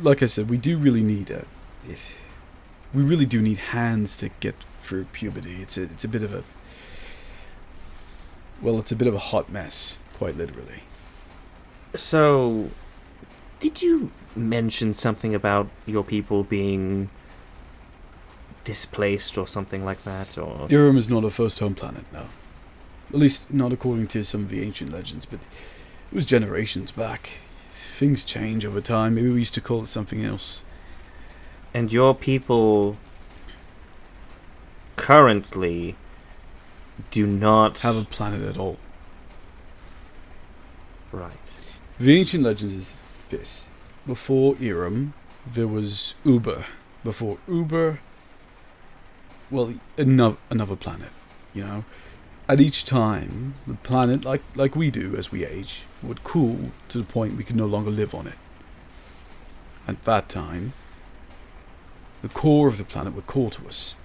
like 0.01 0.21
I 0.21 0.25
said, 0.25 0.49
we 0.49 0.57
do 0.57 0.77
really 0.77 1.01
need 1.01 1.31
a. 1.31 1.45
It, 1.87 1.97
we 2.93 3.01
really 3.01 3.25
do 3.25 3.41
need 3.41 3.57
hands 3.57 4.17
to 4.17 4.27
get 4.41 4.53
through 4.81 5.05
puberty. 5.13 5.61
It's 5.61 5.77
a 5.77 5.83
it's 5.83 6.03
a 6.03 6.09
bit 6.09 6.23
of 6.23 6.33
a. 6.33 6.43
Well, 8.61 8.79
it's 8.79 8.91
a 8.91 8.97
bit 8.97 9.07
of 9.07 9.15
a 9.15 9.19
hot 9.31 9.49
mess, 9.49 9.97
quite 10.11 10.35
literally. 10.35 10.83
so 11.95 12.69
did 13.61 13.81
you 13.81 14.11
mention 14.35 14.93
something 14.93 15.33
about 15.33 15.69
your 15.85 16.03
people 16.03 16.43
being 16.43 17.09
displaced 18.65 19.37
or 19.37 19.47
something 19.47 19.85
like 19.85 20.03
that 20.03 20.37
or 20.37 20.67
Urim 20.69 20.97
is 20.97 21.09
not 21.09 21.23
a 21.23 21.29
first 21.29 21.59
home 21.59 21.75
planet, 21.75 22.03
no. 22.11 22.27
At 23.13 23.19
least 23.19 23.53
not 23.53 23.71
according 23.71 24.07
to 24.07 24.23
some 24.23 24.41
of 24.41 24.49
the 24.49 24.61
ancient 24.63 24.91
legends, 24.91 25.25
but 25.25 25.39
it 26.11 26.15
was 26.15 26.25
generations 26.25 26.91
back. 26.91 27.29
Things 27.97 28.25
change 28.25 28.65
over 28.65 28.81
time. 28.81 29.15
Maybe 29.15 29.29
we 29.29 29.39
used 29.39 29.53
to 29.53 29.61
call 29.61 29.83
it 29.83 29.87
something 29.87 30.23
else. 30.25 30.61
and 31.75 31.91
your 31.91 32.13
people 32.13 32.97
currently 34.95 35.95
do 37.09 37.25
not 37.25 37.79
Have 37.79 37.97
a 37.97 38.03
planet 38.05 38.41
at 38.43 38.57
all. 38.57 38.77
right 41.11 41.37
The 41.99 42.15
ancient 42.17 42.43
legends 42.43 42.75
is 42.75 42.97
this. 43.29 43.67
Before 44.05 44.55
Iram, 44.59 45.13
there 45.51 45.67
was 45.67 46.13
Uber. 46.23 46.65
Before 47.03 47.37
Uber, 47.47 47.99
well, 49.49 49.73
another, 49.97 50.37
another 50.49 50.75
planet, 50.75 51.09
you 51.53 51.63
know? 51.63 51.85
At 52.53 52.61
each 52.61 52.85
time, 52.85 53.55
the 53.65 53.73
planet, 53.73 54.25
like, 54.25 54.43
like 54.53 54.75
we 54.75 54.91
do 54.91 55.15
as 55.17 55.31
we 55.31 55.43
age, 55.43 55.79
would 56.03 56.23
cool 56.23 56.69
to 56.89 56.99
the 56.99 57.03
point 57.03 57.35
we 57.35 57.43
could 57.43 57.55
no 57.55 57.65
longer 57.65 57.89
live 57.89 58.13
on 58.13 58.27
it. 58.27 58.37
At 59.87 60.03
that 60.03 60.29
time, 60.29 60.73
the 62.21 62.29
core 62.29 62.67
of 62.67 62.77
the 62.77 62.83
planet 62.83 63.15
would 63.15 63.25
call 63.25 63.49
to 63.49 63.67
us. 63.67 63.95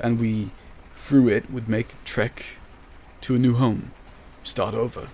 And 0.00 0.18
we, 0.18 0.50
through 0.98 1.28
it, 1.28 1.48
would 1.52 1.68
make 1.68 1.92
a 1.92 2.04
trek 2.04 2.46
to 3.20 3.36
a 3.36 3.38
new 3.38 3.54
home, 3.54 3.92
start 4.42 4.74
over. 4.74 5.08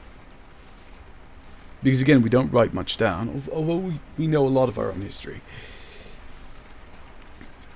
Because 1.82 2.00
again, 2.00 2.22
we 2.22 2.30
don't 2.30 2.50
write 2.50 2.72
much 2.72 2.96
down, 2.96 3.42
although 3.52 3.76
we, 3.76 4.00
we 4.16 4.26
know 4.26 4.46
a 4.46 4.48
lot 4.48 4.70
of 4.70 4.78
our 4.78 4.88
own 4.88 5.02
history. 5.02 5.42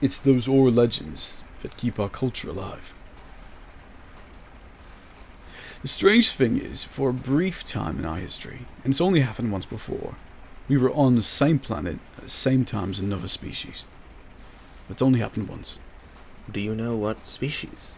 It's 0.01 0.19
those 0.19 0.49
oral 0.49 0.73
legends 0.73 1.43
that 1.60 1.77
keep 1.77 2.01
our 2.01 2.09
culture 2.09 2.49
alive. 2.49 2.94
The 5.83 5.89
strange 5.89 6.31
thing 6.31 6.59
is, 6.60 6.84
for 6.84 7.10
a 7.10 7.15
brief 7.15 7.65
time 7.65 7.99
in 7.99 8.05
our 8.05 8.17
history, 8.18 8.67
and 8.84 8.92
it's 8.92 9.00
only 9.00 9.20
happened 9.20 9.50
once 9.50 9.65
before, 9.65 10.15
we 10.68 10.76
were 10.76 10.92
on 10.92 11.17
the 11.17 11.23
same 11.23 11.59
planet 11.59 11.99
at 12.18 12.25
the 12.25 12.31
same 12.31 12.65
time 12.65 12.91
as 12.91 12.99
another 12.99 13.28
species. 13.28 13.84
It's 14.91 15.02
only 15.02 15.20
happened 15.20 15.49
once. 15.49 15.78
do 16.50 16.60
you 16.60 16.75
know 16.75 16.97
what 16.97 17.25
species 17.25 17.94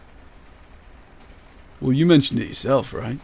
Well, 1.81 1.91
you 1.91 2.05
mentioned 2.05 2.39
it 2.39 2.47
yourself, 2.47 2.93
right? 2.93 3.19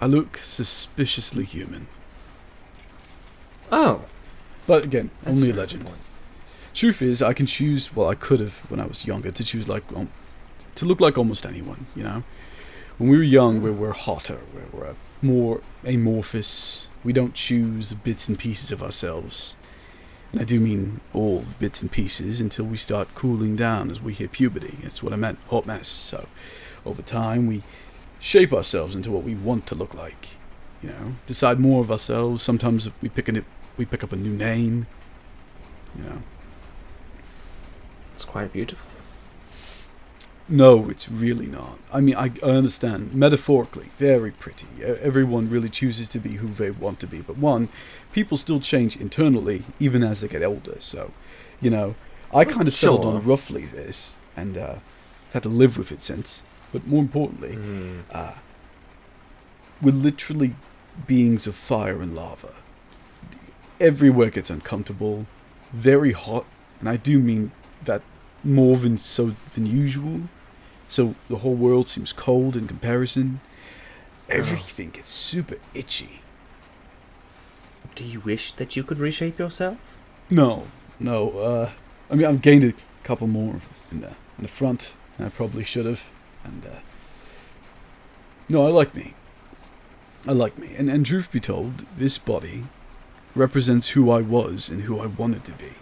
I 0.00 0.06
look 0.06 0.38
suspiciously 0.38 1.44
human. 1.44 1.86
oh 3.70 4.04
But 4.66 4.84
again, 4.84 5.10
that's 5.22 5.38
only 5.38 5.50
a 5.50 5.54
legend. 5.54 5.84
point. 5.84 5.98
Truth 6.74 7.00
is, 7.02 7.22
I 7.22 7.32
can 7.32 7.46
choose. 7.46 7.94
Well, 7.94 8.08
I 8.08 8.14
could 8.14 8.40
have 8.40 8.56
when 8.70 8.80
I 8.80 8.86
was 8.86 9.06
younger 9.06 9.30
to 9.30 9.44
choose 9.44 9.68
like 9.68 9.84
um, 9.94 10.08
to 10.76 10.84
look 10.84 11.00
like 11.00 11.18
almost 11.18 11.44
anyone. 11.44 11.86
You 11.94 12.04
know, 12.04 12.22
when 12.98 13.10
we 13.10 13.16
were 13.16 13.22
young, 13.22 13.60
we 13.60 13.70
were 13.70 13.92
hotter. 13.92 14.40
We 14.54 14.78
were 14.78 14.94
more 15.20 15.60
amorphous. 15.84 16.86
We 17.02 17.12
don't 17.12 17.34
choose 17.34 17.90
the 17.90 17.96
bits 17.96 18.28
and 18.28 18.38
pieces 18.38 18.72
of 18.72 18.82
ourselves, 18.82 19.56
and 20.32 20.40
I 20.40 20.44
do 20.44 20.60
mean 20.60 21.00
all 21.12 21.44
bits 21.58 21.82
and 21.82 21.90
pieces 21.90 22.40
until 22.40 22.64
we 22.64 22.76
start 22.76 23.14
cooling 23.14 23.56
down 23.56 23.90
as 23.90 24.00
we 24.00 24.12
hit 24.14 24.32
puberty. 24.32 24.78
That's 24.82 25.02
what 25.02 25.12
I 25.12 25.16
meant. 25.16 25.38
Hot 25.50 25.66
mess. 25.66 25.88
So, 25.88 26.26
over 26.84 27.02
time, 27.02 27.46
we 27.46 27.62
shape 28.18 28.52
ourselves 28.52 28.94
into 28.94 29.10
what 29.10 29.24
we 29.24 29.34
want 29.34 29.66
to 29.68 29.74
look 29.74 29.94
like. 29.94 30.28
You 30.82 30.90
know, 30.90 31.14
decide 31.26 31.58
more 31.58 31.80
of 31.80 31.90
ourselves. 31.90 32.42
Sometimes 32.42 32.90
we 33.00 33.08
pick 33.08 33.28
a 33.28 33.44
we 33.76 33.84
pick 33.84 34.02
up 34.04 34.12
a 34.12 34.16
new 34.16 34.34
name. 34.34 34.86
You 35.96 36.04
know. 36.04 36.22
it's 38.14 38.24
quite 38.24 38.52
beautiful 38.52 38.95
No, 40.48 40.88
it's 40.90 41.08
really 41.08 41.46
not. 41.46 41.78
I 41.92 42.00
mean, 42.00 42.14
I, 42.14 42.30
I 42.42 42.50
understand. 42.50 43.12
Metaphorically, 43.14 43.90
very 43.98 44.30
pretty. 44.30 44.66
Everyone 44.84 45.50
really 45.50 45.68
chooses 45.68 46.08
to 46.10 46.20
be 46.20 46.34
who 46.36 46.48
they 46.48 46.70
want 46.70 47.00
to 47.00 47.06
be. 47.08 47.18
But 47.20 47.36
one, 47.36 47.68
people 48.12 48.38
still 48.38 48.60
change 48.60 48.96
internally, 48.96 49.64
even 49.80 50.04
as 50.04 50.20
they 50.20 50.28
get 50.28 50.44
older. 50.44 50.76
So, 50.78 51.10
you 51.60 51.70
know, 51.70 51.96
I 52.32 52.44
kind 52.44 52.68
of 52.68 52.74
settled 52.74 53.02
Sure. 53.02 53.14
on 53.16 53.24
roughly 53.24 53.66
this, 53.66 54.14
and 54.36 54.56
uh, 54.56 54.76
had 55.32 55.42
to 55.42 55.48
live 55.48 55.76
with 55.76 55.90
it 55.90 56.02
since. 56.02 56.42
But 56.72 56.86
more 56.86 57.00
importantly, 57.02 57.54
Hmm. 57.54 57.98
uh, 58.12 58.32
we're 59.82 59.92
literally 59.94 60.54
beings 61.08 61.46
of 61.48 61.56
fire 61.56 62.00
and 62.00 62.14
lava. 62.14 62.54
Everywhere 63.80 64.30
gets 64.30 64.48
uncomfortable, 64.50 65.26
very 65.72 66.12
hot, 66.12 66.46
and 66.80 66.88
I 66.88 66.96
do 66.96 67.18
mean 67.18 67.50
that 67.84 68.02
more 68.44 68.76
than 68.76 68.96
so 68.96 69.34
than 69.54 69.66
usual. 69.66 70.22
So 70.88 71.14
the 71.28 71.36
whole 71.36 71.54
world 71.54 71.88
seems 71.88 72.12
cold 72.12 72.56
in 72.56 72.68
comparison. 72.68 73.40
Everything 74.28 74.90
gets 74.90 75.10
super 75.10 75.56
itchy. 75.74 76.20
Do 77.94 78.04
you 78.04 78.20
wish 78.20 78.52
that 78.52 78.76
you 78.76 78.82
could 78.82 78.98
reshape 78.98 79.38
yourself? 79.38 79.78
No, 80.30 80.66
no. 81.00 81.38
Uh, 81.38 81.70
I 82.10 82.14
mean, 82.14 82.26
I've 82.26 82.42
gained 82.42 82.64
a 82.64 82.74
couple 83.04 83.26
more 83.26 83.60
in 83.90 84.00
the 84.00 84.08
in 84.08 84.42
the 84.42 84.48
front. 84.48 84.94
I 85.18 85.28
probably 85.28 85.64
should 85.64 85.86
have. 85.86 86.04
And 86.44 86.66
uh, 86.66 86.80
no, 88.48 88.66
I 88.66 88.70
like 88.70 88.94
me. 88.94 89.14
I 90.26 90.32
like 90.32 90.58
me. 90.58 90.74
And 90.76 90.90
and 90.90 91.06
truth 91.06 91.30
be 91.30 91.40
told, 91.40 91.86
this 91.96 92.18
body 92.18 92.64
represents 93.34 93.90
who 93.90 94.10
I 94.10 94.20
was 94.20 94.68
and 94.68 94.82
who 94.82 95.00
I 95.00 95.06
wanted 95.06 95.44
to 95.44 95.52
be. 95.52 95.74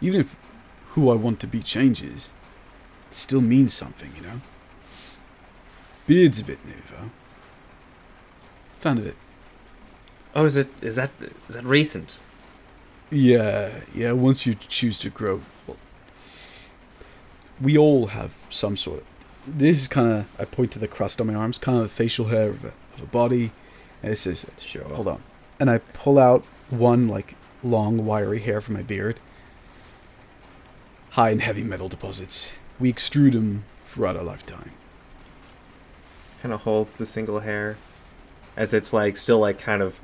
Even 0.00 0.20
if 0.20 0.36
who 0.90 1.10
I 1.10 1.14
want 1.14 1.40
to 1.40 1.46
be 1.46 1.62
changes, 1.62 2.32
still 3.16 3.40
means 3.40 3.74
something, 3.74 4.12
you 4.16 4.22
know. 4.22 4.40
Beard's 6.06 6.38
a 6.38 6.44
bit 6.44 6.64
new, 6.64 6.74
though. 6.90 7.10
Fan 8.78 8.98
of 8.98 9.06
it. 9.06 9.16
Oh, 10.34 10.44
is 10.44 10.56
it 10.56 10.68
is 10.82 10.96
that 10.96 11.10
is 11.48 11.54
that 11.56 11.64
recent? 11.64 12.20
Yeah, 13.10 13.70
yeah. 13.94 14.12
Once 14.12 14.46
you 14.46 14.54
choose 14.54 14.98
to 15.00 15.10
grow, 15.10 15.40
well, 15.66 15.76
we 17.60 17.78
all 17.78 18.08
have 18.08 18.34
some 18.50 18.76
sort. 18.76 19.00
of... 19.00 19.06
This 19.58 19.80
is 19.80 19.88
kind 19.88 20.12
of. 20.12 20.26
I 20.38 20.44
point 20.44 20.72
to 20.72 20.78
the 20.78 20.88
crust 20.88 21.20
on 21.20 21.26
my 21.26 21.34
arms, 21.34 21.58
kind 21.58 21.78
of 21.78 21.84
the 21.84 21.88
facial 21.88 22.26
hair 22.26 22.50
of 22.50 22.64
a, 22.64 22.72
of 22.94 23.02
a 23.02 23.06
body. 23.06 23.52
And 24.02 24.12
this 24.12 24.26
is 24.26 24.44
Sure. 24.60 24.84
hold 24.84 25.08
on, 25.08 25.22
and 25.58 25.70
I 25.70 25.78
pull 25.78 26.18
out 26.18 26.44
one 26.68 27.08
like 27.08 27.34
long, 27.64 28.04
wiry 28.04 28.40
hair 28.40 28.60
from 28.60 28.74
my 28.74 28.82
beard. 28.82 29.18
High 31.10 31.30
and 31.30 31.40
heavy 31.40 31.64
metal 31.64 31.88
deposits. 31.88 32.52
We 32.78 32.92
extrude 32.92 33.32
them 33.32 33.64
throughout 33.88 34.16
our 34.16 34.22
lifetime. 34.22 34.72
Kind 36.42 36.52
of 36.52 36.62
holds 36.62 36.96
the 36.96 37.06
single 37.06 37.40
hair, 37.40 37.78
as 38.56 38.74
it's 38.74 38.92
like 38.92 39.16
still 39.16 39.38
like 39.38 39.58
kind 39.58 39.82
of 39.82 40.00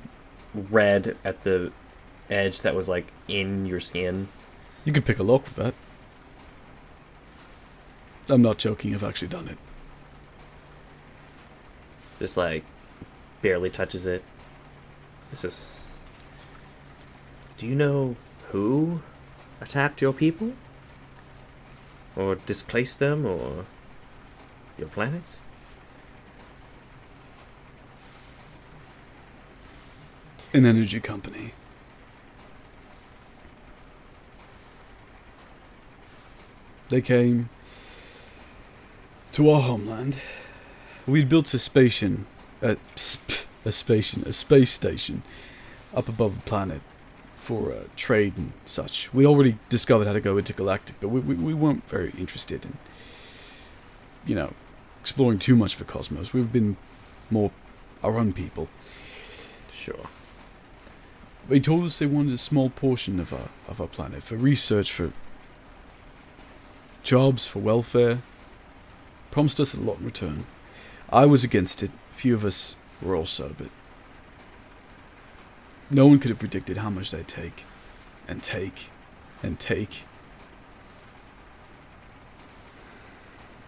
red 0.55 1.17
at 1.25 1.45
the 1.45 1.73
edge 2.31 2.63
that 2.63 2.75
was 2.75 2.89
like 2.89 3.13
in 3.29 3.67
your 3.67 3.81
skin. 3.81 4.29
You 4.85 4.93
could 4.93 5.05
pick 5.05 5.19
a 5.19 5.23
lock 5.23 5.45
with 5.45 5.57
that. 5.57 5.75
I'm 8.29 8.43
not 8.43 8.59
joking. 8.59 8.95
I've 8.95 9.05
actually 9.05 9.29
done 9.29 9.49
it. 9.49 9.59
Just 12.19 12.37
like 12.37 12.65
barely 13.43 13.69
touches 13.69 14.07
it. 14.07 14.25
This 15.31 15.45
is. 15.45 15.81
Do 17.59 17.67
you 17.67 17.75
know 17.75 18.17
who 18.51 19.03
attacked 19.61 20.01
your 20.01 20.13
people? 20.13 20.55
Or 22.15 22.35
displace 22.35 22.95
them, 22.95 23.25
or 23.25 23.67
your 24.79 24.89
planet? 24.89 25.23
An 30.53 30.67
energy 30.67 31.01
company. 31.01 31.55
They 36.91 37.01
came 37.01 37.49
to 39.33 39.49
our 39.49 39.63
homeland. 39.63 40.19
We'd 41.07 41.31
built 41.31 41.55
a 41.55 41.59
station, 41.59 42.27
a, 42.61 42.77
sp- 42.95 43.49
a 43.65 43.73
station, 43.73 44.25
a 44.27 44.33
space 44.33 44.71
station, 44.71 45.23
up 45.95 46.09
above 46.09 46.35
the 46.35 46.43
planet 46.43 46.83
for 47.43 47.73
uh, 47.73 47.81
trade 47.97 48.35
and 48.37 48.53
such. 48.65 49.13
We 49.13 49.27
already 49.27 49.59
discovered 49.69 50.07
how 50.07 50.13
to 50.13 50.21
go 50.21 50.39
intergalactic, 50.39 50.97
but 51.01 51.09
we, 51.09 51.21
we, 51.21 51.35
we 51.35 51.55
weren't 51.55 51.87
very 51.89 52.13
interested 52.17 52.65
in, 52.65 52.79
you 54.25 54.37
know, 54.37 54.55
exploring 55.01 55.41
too 55.41 55.57
much 55.57 55.73
of 55.73 55.81
the 55.81 55.85
cosmos. 55.85 56.33
We've 56.33 56.53
been 56.53 56.77
more 57.31 57.51
our 58.05 58.17
own 58.17 58.33
people. 58.33 58.69
Sure. 59.73 60.07
They 61.49 61.59
told 61.59 61.85
us 61.85 61.99
they 61.99 62.07
wanted 62.07 62.33
a 62.33 62.39
small 62.39 62.71
portion 62.71 63.19
of 63.19 63.33
our 63.33 63.49
of 63.67 63.81
our 63.81 63.89
planet 63.89 64.23
for 64.23 64.37
research, 64.37 64.93
for 64.93 65.13
jobs, 67.03 67.47
for 67.47 67.59
welfare. 67.59 68.23
Promised 69.33 69.59
us 69.59 69.75
a 69.75 69.81
lot 69.81 69.99
in 69.99 70.05
return. 70.05 70.47
I 71.11 71.27
was 71.27 71.43
against 71.43 71.83
it. 71.83 71.91
A 72.15 72.19
few 72.19 72.35
of 72.35 72.45
us 72.45 72.77
were 73.01 73.17
also, 73.17 73.55
but 73.59 73.69
no 75.93 76.07
one 76.07 76.19
could 76.19 76.31
have 76.31 76.39
predicted 76.39 76.79
how 76.79 76.91
much 76.91 77.11
they'd 77.11 77.29
take, 77.29 77.65
and 78.27 78.43
take, 78.43 78.91
and 79.43 79.61
take. 79.61 80.05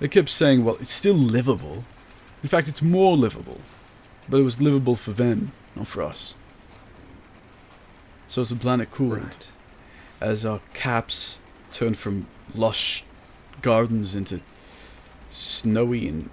They 0.01 0.09
kept 0.09 0.31
saying, 0.31 0.65
well, 0.65 0.77
it's 0.81 0.93
still 0.93 1.15
livable. 1.15 1.85
In 2.43 2.49
fact, 2.49 2.69
it's 2.69 2.83
more 2.83 3.17
livable. 3.17 3.61
But 4.29 4.41
it 4.41 4.45
was 4.45 4.61
livable 4.61 4.97
for 4.97 5.13
them, 5.13 5.53
not 5.77 5.87
for 5.87 6.03
us. 6.03 6.35
So 8.27 8.41
as 8.43 8.49
the 8.49 8.57
planet 8.57 8.91
cooled, 8.91 9.19
Right. 9.19 9.47
as 10.21 10.45
our 10.45 10.61
caps 10.73 11.39
turned 11.71 11.99
from 11.99 12.27
lush 12.55 13.05
gardens 13.63 14.15
into 14.15 14.41
snowy 15.31 16.09
and 16.09 16.31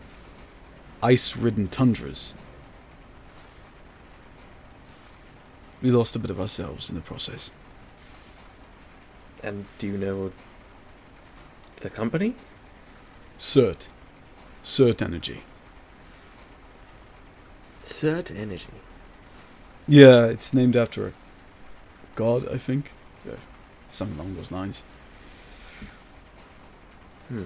ice-ridden 1.04 1.68
tundras, 1.68 2.34
we 5.82 5.92
lost 5.92 6.16
a 6.16 6.20
bit 6.20 6.32
of 6.32 6.40
ourselves 6.40 6.90
in 6.90 6.96
the 6.96 7.02
process. 7.02 7.52
And 9.44 9.66
do 9.80 9.88
you 9.88 9.98
know 9.98 10.32
the 11.78 11.90
company? 11.90 12.36
Cert. 13.40 13.88
Cert 14.64 15.02
Energy. 15.02 15.44
Cert 17.86 18.36
Energy. 18.36 18.68
Yeah, 19.88 20.26
it's 20.26 20.54
named 20.54 20.78
after 20.78 21.08
a 21.08 21.14
god, 22.16 22.48
I 22.48 22.58
think. 22.58 22.92
Yeah, 23.26 23.34
something 23.92 24.20
along 24.20 24.36
those 24.36 24.52
lines. 24.52 24.84
Hmm. 27.30 27.46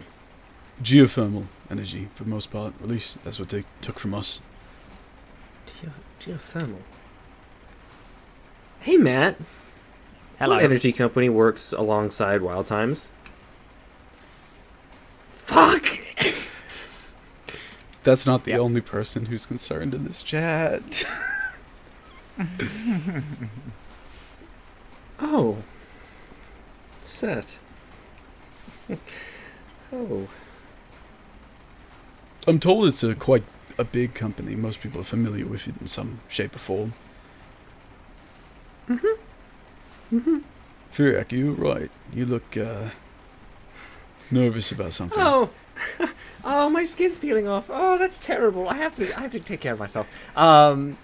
Geothermal 0.84 1.46
energy, 1.72 2.10
for 2.16 2.26
the 2.26 2.30
most 2.30 2.52
part. 2.52 2.74
At 2.82 2.90
least 2.90 3.18
that's 3.24 3.40
what 3.40 3.50
they 3.50 3.64
took 3.82 3.98
from 3.98 4.14
us. 4.14 4.42
Geo- 5.66 5.92
geothermal. 6.20 6.82
Hey, 8.86 8.98
Matt. 8.98 9.38
Hello. 10.38 10.58
What 10.58 10.64
energy 10.64 10.92
company 10.92 11.28
works 11.28 11.74
alongside 11.74 12.44
Wild 12.44 12.68
Times? 12.68 13.10
Fuck! 15.32 15.98
That's 18.04 18.28
not 18.28 18.44
the 18.44 18.52
Yep. 18.52 18.60
only 18.60 18.82
person 18.82 19.26
who's 19.26 19.48
concerned 19.48 19.96
in 19.96 20.04
this 20.04 20.22
chat. 20.22 21.04
Oh. 25.18 25.64
Set. 27.02 27.56
oh. 29.94 30.28
I'm 32.46 32.60
told 32.60 32.88
it's 32.90 33.02
a 33.02 33.16
quite 33.16 33.46
a 33.80 33.84
big 33.86 34.14
company. 34.14 34.56
Most 34.56 34.82
people 34.82 35.00
are 35.02 35.06
familiar 35.06 35.46
with 35.48 35.70
it 35.70 35.76
in 35.80 35.88
some 35.88 36.20
shape 36.28 36.56
or 36.56 36.60
form. 36.60 36.94
Mm-hmm. 38.90 40.18
Mm-hmm. 40.18 40.38
Theriac, 40.94 41.32
you're 41.32 41.52
right. 41.52 41.92
You 42.14 42.26
look 42.26 42.56
uh, 42.56 42.90
nervous 44.32 44.72
about 44.72 44.94
something. 44.94 45.20
Oh. 45.20 45.50
oh, 46.46 46.70
my 46.70 46.86
skin's 46.86 47.18
peeling 47.18 47.48
off. 47.48 47.66
Oh, 47.70 47.98
that's 47.98 48.26
terrible. 48.26 48.70
I 48.70 48.76
have 48.76 48.96
to 48.96 49.18
I 49.18 49.22
have 49.22 49.32
to 49.32 49.40
take 49.40 49.60
care 49.60 49.74
of 49.74 49.80
myself. 49.80 50.08
Um 50.36 50.98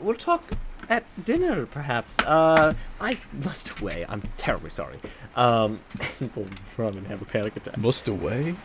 we'll 0.00 0.16
talk 0.16 0.42
at 0.88 1.04
dinner 1.24 1.66
perhaps. 1.66 2.18
Uh 2.20 2.74
I 3.00 3.20
must 3.32 3.78
away. 3.80 4.04
I'm 4.08 4.22
terribly 4.36 4.70
sorry. 4.70 4.98
Um 5.36 5.80
we'll 6.34 6.48
run 6.76 6.98
and 6.98 7.06
have 7.06 7.22
a 7.22 7.24
panic 7.24 7.56
attack. 7.56 7.76
Must 7.78 8.08
away? 8.08 8.56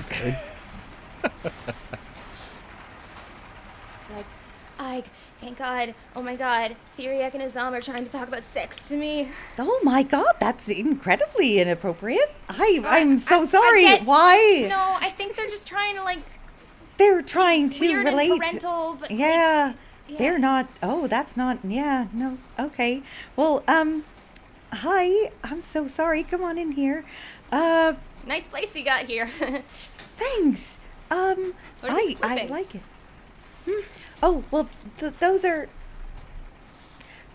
Okay. 0.00 0.38
Like, 4.80 5.06
thank 5.40 5.58
God. 5.58 5.94
Oh 6.16 6.22
my 6.22 6.36
God. 6.36 6.74
Theriac 6.98 7.34
and 7.34 7.42
Azhaam 7.42 7.72
are 7.72 7.80
trying 7.82 8.04
to 8.04 8.10
talk 8.10 8.28
about 8.28 8.44
sex 8.44 8.88
to 8.88 8.96
me. 8.96 9.28
Oh 9.58 9.78
my 9.82 10.02
god, 10.02 10.34
that's 10.40 10.68
incredibly 10.68 11.58
inappropriate. 11.60 12.32
I 12.48 12.80
I'm 12.84 13.18
so 13.18 13.40
I- 13.40 13.42
I 13.42 13.44
sorry. 13.44 13.82
get- 13.82 14.04
Why? 14.06 14.66
No, 14.68 14.96
I 15.00 15.10
think 15.10 15.36
they're 15.36 15.50
just 15.50 15.66
trying 15.66 15.96
to 15.96 16.02
like 16.02 16.20
They're 16.96 17.22
trying 17.22 17.68
to 17.70 17.80
weird 17.80 18.06
relate. 18.06 18.30
and 18.30 18.40
parental, 18.40 18.96
but 18.98 19.10
like, 19.10 19.18
yeah. 19.20 19.74
They're 20.18 20.38
not. 20.40 20.66
Oh, 20.82 21.06
that's 21.06 21.36
not. 21.36 21.58
Yeah, 21.62 22.06
no. 22.12 22.38
Okay. 22.58 23.02
Well, 23.36 23.62
um 23.68 24.04
hi. 24.72 25.30
I'm 25.44 25.62
so 25.62 25.86
sorry. 25.88 26.24
Come 26.24 26.42
on 26.42 26.58
in 26.58 26.72
here. 26.72 27.04
Uh 27.52 27.92
nice 28.26 28.46
place 28.46 28.74
you 28.74 28.84
got 28.84 29.04
here. 29.04 29.26
thanks. 30.16 30.78
Um 31.10 31.54
I 31.84 32.16
I 32.22 32.46
like 32.50 32.74
it. 32.74 32.82
Hmm. 33.66 33.82
Oh, 34.22 34.44
well 34.50 34.68
th- 34.98 35.14
those 35.14 35.44
are 35.44 35.68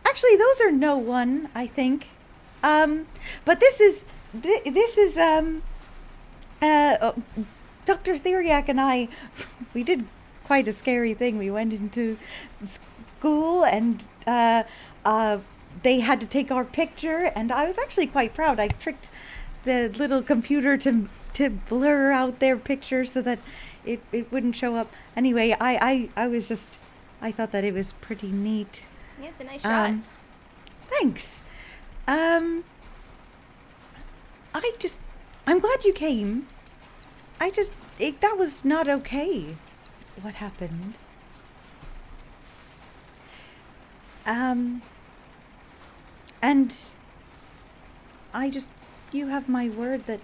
Actually, 0.06 0.36
those 0.38 0.62
are 0.62 0.72
no 0.72 0.98
one, 0.98 1.50
I 1.56 1.68
think. 1.68 2.10
Um 2.64 3.08
but 3.44 3.60
this 3.60 3.80
is 3.80 4.06
th- 4.42 4.64
this 4.66 4.98
is 4.98 5.18
um 5.18 5.64
uh 6.62 6.98
oh, 7.02 7.16
Dr. 7.86 8.18
Theriac 8.18 8.68
and 8.68 8.82
I, 8.82 9.08
we 9.74 9.84
did 9.84 10.06
quite 10.44 10.68
a 10.68 10.74
scary 10.74 11.14
thing. 11.14 11.38
We 11.38 11.52
went 11.52 11.74
into 11.74 12.18
school 12.66 13.64
and 13.66 14.06
uh, 14.26 14.64
uh, 15.04 15.40
they 15.84 16.00
had 16.00 16.22
to 16.22 16.28
take 16.28 16.52
our 16.52 16.64
picture, 16.64 17.32
and 17.36 17.52
I 17.52 17.66
was 17.66 17.78
actually 17.78 18.08
quite 18.08 18.34
proud. 18.34 18.60
I 18.60 18.70
tricked 18.70 19.10
the 19.64 19.90
little 19.90 20.22
computer 20.22 20.78
to 20.78 21.10
to 21.34 21.50
blur 21.50 22.12
out 22.12 22.40
their 22.40 22.56
picture 22.56 23.04
so 23.04 23.22
that 23.22 23.40
it, 23.86 24.02
it 24.12 24.32
wouldn't 24.32 24.56
show 24.56 24.76
up. 24.76 24.92
Anyway, 25.16 25.56
I, 25.60 26.10
I, 26.16 26.24
I 26.24 26.28
was 26.28 26.48
just, 26.48 26.80
I 27.22 27.32
thought 27.32 27.52
that 27.52 27.64
it 27.64 27.74
was 27.74 27.94
pretty 27.94 28.32
neat. 28.32 28.84
Yeah, 29.22 29.30
it's 29.30 29.40
a 29.40 29.44
nice 29.44 29.62
shot. 29.62 29.90
Um, 29.90 30.04
thanks. 30.88 31.44
Um, 32.08 32.64
I 34.54 34.74
just, 34.80 35.00
I'm 35.48 35.60
glad 35.60 35.84
you 35.84 35.94
came. 35.94 36.48
I 37.40 37.50
just, 37.50 37.74
it, 38.00 38.22
that 38.22 38.38
was 38.38 38.64
not 38.66 38.88
okay. 38.88 39.56
What 40.22 40.36
happened? 40.36 40.96
Um, 44.26 44.82
and 46.42 46.76
I 48.34 48.50
just, 48.50 48.70
you 49.12 49.28
have 49.28 49.48
my 49.48 49.70
word 49.70 50.06
that 50.08 50.20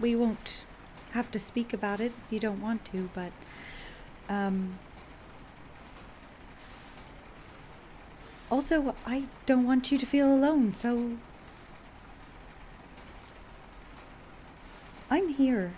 we 0.00 0.16
won't 0.16 0.64
have 1.12 1.30
to 1.32 1.40
speak 1.40 1.72
about 1.72 2.00
it 2.00 2.12
if 2.26 2.32
you 2.32 2.40
don't 2.40 2.60
want 2.60 2.84
to, 2.86 3.10
but, 3.14 3.32
um, 4.28 4.78
also, 8.50 8.94
I 9.06 9.24
don't 9.46 9.64
want 9.64 9.92
you 9.92 9.98
to 9.98 10.06
feel 10.06 10.32
alone, 10.32 10.74
so 10.74 11.16
I'm 15.10 15.28
here. 15.28 15.72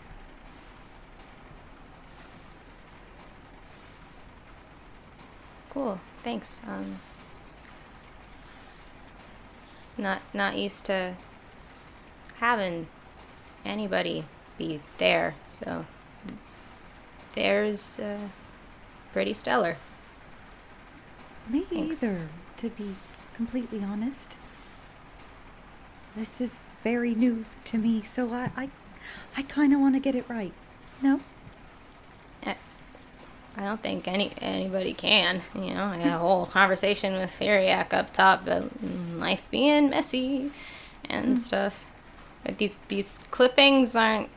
Cool. 5.70 6.00
Thanks. 6.22 6.60
Um 6.66 7.00
not 9.96 10.20
not 10.34 10.56
used 10.56 10.84
to 10.86 11.14
having 12.36 12.86
anybody 13.64 14.24
be 14.62 14.81
there, 14.99 15.34
so 15.49 15.86
there's 17.34 17.99
uh, 17.99 18.28
pretty 19.12 19.34
stellar. 19.34 19.76
Me 21.49 21.62
Thanks. 21.62 22.02
either, 22.02 22.28
to 22.58 22.70
be 22.70 22.94
completely 23.34 23.82
honest. 23.82 24.36
This 26.15 26.41
is 26.41 26.58
very 26.84 27.15
new 27.15 27.44
to 27.65 27.78
me, 27.78 28.02
so 28.02 28.32
I 28.32 28.50
I, 28.57 28.70
I 29.36 29.42
kind 29.42 29.73
of 29.73 29.81
want 29.81 29.94
to 29.94 30.00
get 30.00 30.15
it 30.15 30.28
right. 30.28 30.52
No? 31.00 31.20
I 33.55 33.65
don't 33.65 33.82
think 33.82 34.08
any 34.08 34.32
anybody 34.41 34.94
can. 34.94 35.42
You 35.55 35.74
know, 35.74 35.84
I 35.84 35.97
had 35.99 36.15
a 36.15 36.18
whole 36.18 36.47
conversation 36.47 37.12
with 37.12 37.31
Theriac 37.39 37.92
up 37.92 38.12
top 38.12 38.42
about 38.42 38.70
life 38.82 39.44
being 39.50 39.91
messy 39.91 40.50
and 41.08 41.39
stuff. 41.39 41.84
But 42.44 42.58
these 42.58 42.78
these 42.89 43.20
clippings 43.31 43.94
aren't 43.94 44.31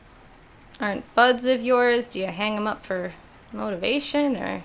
aren't 0.80 1.14
buds 1.14 1.44
of 1.44 1.62
yours. 1.62 2.08
Do 2.08 2.18
you 2.18 2.26
hang 2.26 2.54
them 2.54 2.66
up 2.66 2.84
for 2.84 3.12
motivation 3.52 4.36
or? 4.36 4.64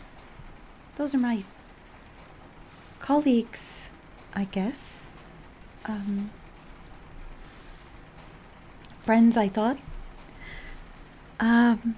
Those 0.96 1.16
are 1.16 1.20
my 1.20 1.44
colleagues, 3.00 3.90
I 4.34 4.46
guess. 4.46 5.06
Um, 5.86 6.30
friends, 9.00 9.36
I 9.38 9.48
thought. 9.48 9.80
Um, 11.40 11.96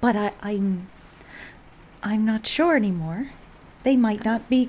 but 0.00 0.14
I, 0.14 0.32
I'm, 0.42 0.88
I'm 2.02 2.24
not 2.24 2.46
sure 2.46 2.76
anymore. 2.76 3.30
They 3.82 3.96
might 3.96 4.24
not 4.24 4.48
be 4.48 4.68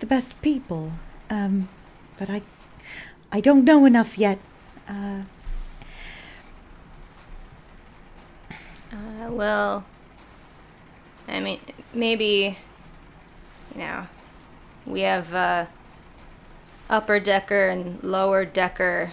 the 0.00 0.06
best 0.06 0.40
people. 0.42 0.92
Um, 1.30 1.68
but 2.18 2.28
I, 2.28 2.42
I 3.32 3.40
don't 3.40 3.64
know 3.64 3.86
enough 3.86 4.18
yet. 4.18 4.38
Uh, 4.86 5.22
Uh, 8.94 9.28
well, 9.30 9.84
I 11.26 11.40
mean, 11.40 11.58
maybe, 11.92 12.58
you 13.74 13.78
know, 13.80 14.06
we 14.86 15.00
have 15.00 15.34
uh, 15.34 15.66
upper 16.88 17.18
decker 17.18 17.68
and 17.68 18.02
lower 18.04 18.44
decker 18.44 19.12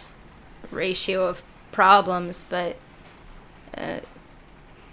ratio 0.70 1.26
of 1.26 1.44
problems, 1.72 2.46
but, 2.48 2.76
uh, 3.76 4.02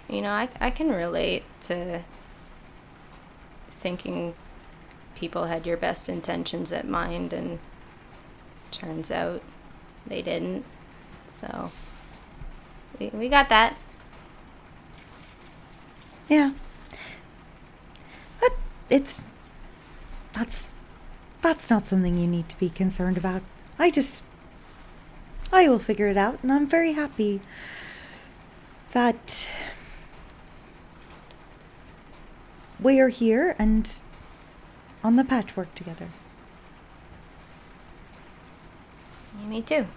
you 0.09 0.21
know, 0.21 0.31
I, 0.31 0.49
I 0.59 0.71
can 0.71 0.89
relate 0.89 1.43
to 1.61 2.01
thinking 3.69 4.33
people 5.13 5.45
had 5.45 5.67
your 5.67 5.77
best 5.77 6.09
intentions 6.09 6.73
at 6.73 6.87
mind, 6.87 7.31
and 7.31 7.59
turns 8.71 9.11
out 9.11 9.43
they 10.07 10.23
didn't. 10.23 10.65
So, 11.27 11.71
we, 12.97 13.09
we 13.09 13.29
got 13.29 13.49
that. 13.49 13.75
Yeah. 16.29 16.51
But 18.39 18.53
it's 18.89 19.25
that's 20.33 20.69
that's 21.41 21.69
not 21.69 21.85
something 21.85 22.17
you 22.17 22.27
need 22.27 22.47
to 22.49 22.59
be 22.59 22.69
concerned 22.69 23.17
about. 23.17 23.41
I 23.77 23.89
just 23.89 24.23
I 25.51 25.67
will 25.67 25.79
figure 25.79 26.07
it 26.07 26.17
out 26.17 26.39
and 26.43 26.51
I'm 26.51 26.67
very 26.67 26.93
happy 26.93 27.41
that 28.91 29.51
we 32.79 32.99
are 32.99 33.09
here 33.09 33.55
and 33.59 34.01
on 35.03 35.15
the 35.15 35.23
patchwork 35.23 35.73
together. 35.75 36.09
Yeah, 39.39 39.47
me 39.47 39.61
too. 39.61 39.87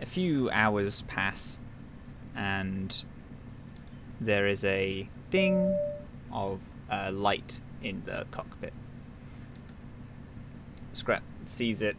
A 0.00 0.06
few 0.06 0.50
hours 0.50 1.02
pass, 1.02 1.58
and 2.34 3.04
there 4.20 4.46
is 4.46 4.64
a 4.64 5.08
ding 5.30 5.76
of 6.32 6.60
uh, 6.90 7.10
light 7.12 7.60
in 7.82 8.02
the 8.04 8.26
cockpit. 8.30 8.72
Scrap 10.92 11.22
sees 11.44 11.82
it, 11.82 11.96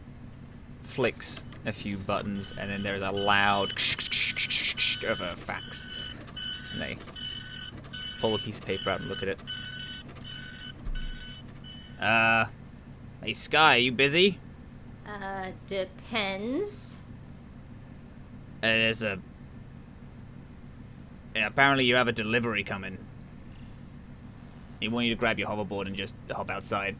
flicks 0.82 1.44
a 1.66 1.72
few 1.72 1.96
buttons, 1.96 2.52
and 2.58 2.70
then 2.70 2.82
there's 2.82 3.02
a 3.02 3.10
loud 3.10 3.70
of 3.70 5.20
a 5.20 5.36
fax. 5.36 5.86
And 6.72 6.80
they 6.80 6.96
pull 8.20 8.34
a 8.34 8.38
piece 8.38 8.58
of 8.58 8.66
paper 8.66 8.90
out 8.90 9.00
and 9.00 9.08
look 9.08 9.22
at 9.22 9.28
it. 9.28 9.38
Uh, 12.00 12.46
hey 13.22 13.32
Skye, 13.32 13.76
are 13.76 13.78
you 13.78 13.92
busy? 13.92 14.38
Uh, 15.06 15.48
depends. 15.66 16.98
Uh, 18.62 18.66
there's 18.66 19.02
a. 19.02 19.18
Apparently, 21.34 21.84
you 21.84 21.94
have 21.94 22.08
a 22.08 22.12
delivery 22.12 22.62
coming. 22.62 22.98
He 24.80 24.88
want 24.88 25.06
you 25.06 25.14
to 25.14 25.18
grab 25.18 25.38
your 25.38 25.48
hoverboard 25.48 25.86
and 25.86 25.96
just 25.96 26.14
hop 26.30 26.50
outside. 26.50 26.96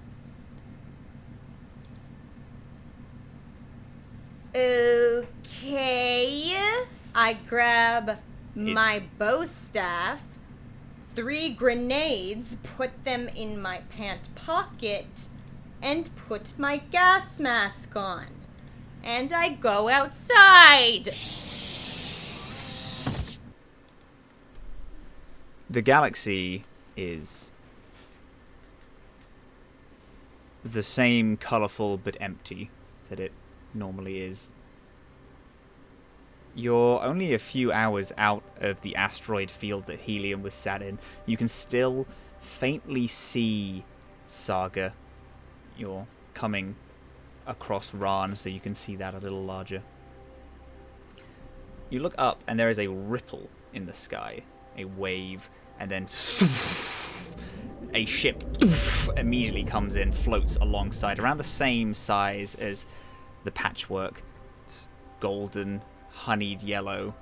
Okay. 4.54 6.56
I 7.14 7.34
grab 7.48 8.18
my 8.54 9.02
bow 9.18 9.44
staff, 9.44 10.22
three 11.14 11.50
grenades, 11.50 12.56
put 12.56 13.04
them 13.04 13.28
in 13.28 13.60
my 13.60 13.80
pant 13.90 14.34
pocket, 14.34 15.26
and 15.82 16.14
put 16.16 16.58
my 16.58 16.78
gas 16.78 17.40
mask 17.40 17.96
on. 17.96 18.26
And 19.02 19.32
I 19.32 19.50
go 19.50 19.88
outside. 19.88 21.08
The 25.72 25.80
galaxy 25.80 26.66
is 26.98 27.50
the 30.62 30.82
same 30.82 31.38
colorful 31.38 31.96
but 31.96 32.14
empty 32.20 32.68
that 33.08 33.18
it 33.18 33.32
normally 33.72 34.20
is. 34.20 34.50
You're 36.54 37.02
only 37.02 37.32
a 37.32 37.38
few 37.38 37.72
hours 37.72 38.12
out 38.18 38.42
of 38.60 38.82
the 38.82 38.94
asteroid 38.96 39.50
field 39.50 39.86
that 39.86 40.00
Helium 40.00 40.42
was 40.42 40.52
sat 40.52 40.82
in. 40.82 40.98
You 41.24 41.38
can 41.38 41.48
still 41.48 42.06
faintly 42.38 43.06
see 43.06 43.82
Saga. 44.26 44.92
You're 45.78 46.06
coming 46.34 46.76
across 47.46 47.94
Ran, 47.94 48.36
so 48.36 48.50
you 48.50 48.60
can 48.60 48.74
see 48.74 48.96
that 48.96 49.14
a 49.14 49.18
little 49.20 49.42
larger. 49.42 49.82
You 51.88 52.00
look 52.00 52.14
up, 52.18 52.44
and 52.46 52.60
there 52.60 52.68
is 52.68 52.78
a 52.78 52.88
ripple 52.88 53.48
in 53.72 53.86
the 53.86 53.94
sky, 53.94 54.42
a 54.76 54.84
wave, 54.84 55.48
and 55.82 55.90
then 55.90 56.04
a 57.92 58.04
ship 58.04 58.44
immediately 59.16 59.64
comes 59.64 59.96
in, 59.96 60.12
floats 60.12 60.56
alongside, 60.56 61.18
around 61.18 61.38
the 61.38 61.44
same 61.44 61.92
size 61.92 62.54
as 62.54 62.86
the 63.42 63.50
patchwork. 63.50 64.22
It's 64.62 64.88
golden, 65.18 65.82
honeyed 66.10 66.62
yellow. 66.62 67.14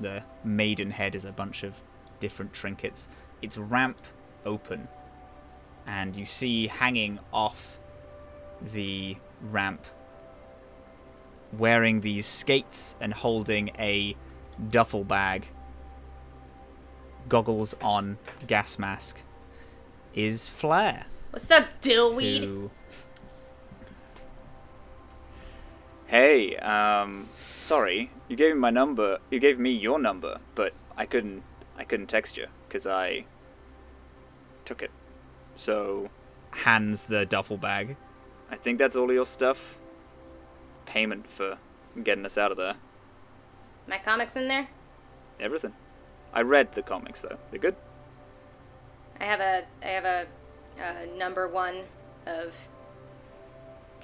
The 0.00 0.22
maiden 0.44 0.90
head 0.90 1.14
is 1.14 1.26
a 1.26 1.32
bunch 1.32 1.62
of 1.62 1.74
different 2.20 2.54
trinkets. 2.54 3.10
Its 3.42 3.58
ramp 3.58 4.00
open, 4.46 4.88
and 5.86 6.16
you 6.16 6.24
see 6.24 6.68
hanging 6.68 7.18
off 7.34 7.78
the 8.62 9.18
ramp, 9.42 9.84
wearing 11.52 12.00
these 12.00 12.24
skates 12.24 12.96
and 12.98 13.12
holding 13.12 13.68
a 13.78 14.16
duffel 14.70 15.04
bag, 15.04 15.46
goggles 17.30 17.74
on, 17.80 18.18
gas 18.46 18.78
mask, 18.78 19.20
is 20.14 20.48
Flair. 20.48 21.06
What's 21.30 21.50
up, 21.50 21.68
dillweed? 21.82 22.42
Who 22.42 22.70
Hey, 26.10 26.56
um, 26.56 27.28
sorry. 27.68 28.10
You 28.28 28.36
gave 28.36 28.54
me 28.54 28.60
my 28.60 28.70
number. 28.70 29.18
You 29.30 29.38
gave 29.38 29.60
me 29.60 29.70
your 29.70 30.00
number, 30.00 30.40
but 30.56 30.72
I 30.96 31.06
couldn't. 31.06 31.44
I 31.78 31.84
couldn't 31.84 32.08
text 32.08 32.36
you 32.36 32.46
because 32.68 32.84
I 32.84 33.24
took 34.66 34.82
it. 34.82 34.90
So 35.64 36.10
hands 36.50 37.06
the 37.06 37.24
duffel 37.24 37.58
bag. 37.58 37.96
I 38.50 38.56
think 38.56 38.78
that's 38.78 38.96
all 38.96 39.12
your 39.12 39.28
stuff. 39.36 39.56
Payment 40.84 41.30
for 41.30 41.58
getting 42.02 42.26
us 42.26 42.36
out 42.36 42.50
of 42.50 42.56
there. 42.56 42.74
My 43.86 43.98
comics 43.98 44.34
in 44.34 44.48
there? 44.48 44.66
Everything. 45.38 45.72
I 46.32 46.42
read 46.42 46.74
the 46.74 46.82
comics 46.82 47.18
though. 47.22 47.38
They're 47.50 47.60
good. 47.60 47.76
I 49.20 49.24
have 49.24 49.40
a 49.40 49.64
I 49.82 49.88
have 49.88 50.04
a 50.04 50.26
uh, 50.80 51.16
number 51.18 51.48
one 51.48 51.82
of 52.26 52.52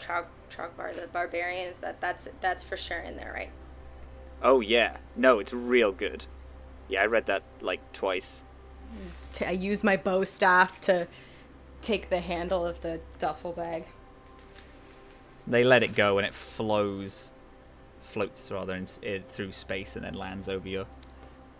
Trog 0.04 0.26
Trogbar 0.54 0.94
the 0.94 1.06
Barbarians. 1.08 1.76
That 1.80 2.00
that's 2.00 2.26
that's 2.40 2.64
for 2.64 2.76
sure 2.76 3.00
in 3.00 3.16
there, 3.16 3.32
right? 3.32 3.50
Oh 4.42 4.60
yeah. 4.60 4.98
No, 5.16 5.38
it's 5.38 5.52
real 5.52 5.92
good. 5.92 6.24
Yeah, 6.88 7.02
I 7.02 7.06
read 7.06 7.26
that 7.26 7.42
like 7.60 7.80
twice. 7.92 8.22
I 9.44 9.50
use 9.50 9.82
my 9.82 9.96
bow 9.96 10.24
staff 10.24 10.80
to 10.82 11.08
take 11.82 12.08
the 12.08 12.20
handle 12.20 12.64
of 12.64 12.80
the 12.80 13.00
duffel 13.18 13.52
bag. 13.52 13.84
They 15.46 15.64
let 15.64 15.82
it 15.82 15.94
go 15.94 16.18
and 16.18 16.26
it 16.26 16.34
flows, 16.34 17.32
floats 18.00 18.50
rather 18.50 18.74
in, 18.74 18.86
in, 19.02 19.22
through 19.22 19.52
space 19.52 19.96
and 19.96 20.04
then 20.04 20.14
lands 20.14 20.48
over 20.48 20.68
your 20.68 20.86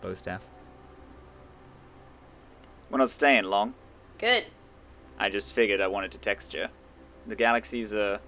bow 0.01 0.13
staff. 0.13 0.41
We're 2.89 2.99
not 2.99 3.11
staying 3.17 3.43
long. 3.45 3.73
Good. 4.19 4.45
I 5.19 5.29
just 5.29 5.47
figured 5.53 5.81
I 5.81 5.87
wanted 5.87 6.11
to 6.13 6.17
text 6.19 6.53
you. 6.53 6.65
The 7.27 7.35
galaxy's 7.35 7.91
a 7.91 8.21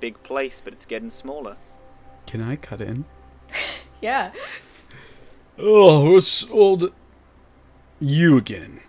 big 0.00 0.22
place, 0.22 0.52
but 0.64 0.72
it's 0.72 0.84
getting 0.86 1.12
smaller. 1.20 1.56
Can 2.26 2.42
I 2.42 2.56
cut 2.56 2.80
in? 2.80 3.04
Yeah. 4.02 4.32
Oh, 5.58 6.12
what's 6.12 6.44
old 6.50 6.92
you 7.98 8.36
again? 8.36 8.80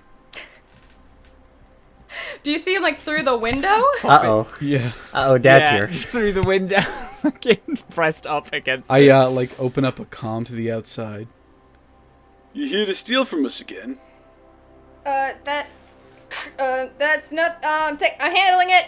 Do 2.43 2.51
you 2.51 2.57
see 2.59 2.75
him 2.75 2.83
like 2.83 2.99
through 2.99 3.23
the 3.23 3.37
window? 3.37 3.81
Uh 4.03 4.19
oh. 4.23 4.53
Yeah. 4.61 4.91
Uh 5.13 5.27
oh, 5.29 5.37
Dad's 5.37 5.63
yeah, 5.63 5.75
here. 5.77 5.87
just 5.87 6.09
through 6.09 6.33
the 6.33 6.41
window, 6.41 6.79
getting 7.39 7.77
pressed 7.89 8.27
up 8.27 8.51
against. 8.51 8.91
I 8.91 8.99
it. 8.99 9.09
uh 9.11 9.29
like 9.29 9.57
open 9.59 9.85
up 9.85 9.97
a 9.99 10.05
comm 10.05 10.45
to 10.47 10.53
the 10.53 10.69
outside. 10.71 11.29
You 12.53 12.67
here 12.67 12.85
to 12.85 12.93
steal 13.03 13.25
from 13.25 13.45
us 13.45 13.59
again? 13.61 13.97
Uh, 15.07 15.31
that 15.45 15.67
uh, 16.59 16.87
that's 16.99 17.31
not 17.31 17.63
um. 17.63 17.97
Take, 17.97 18.11
I'm 18.19 18.35
handling 18.35 18.71
it. 18.71 18.87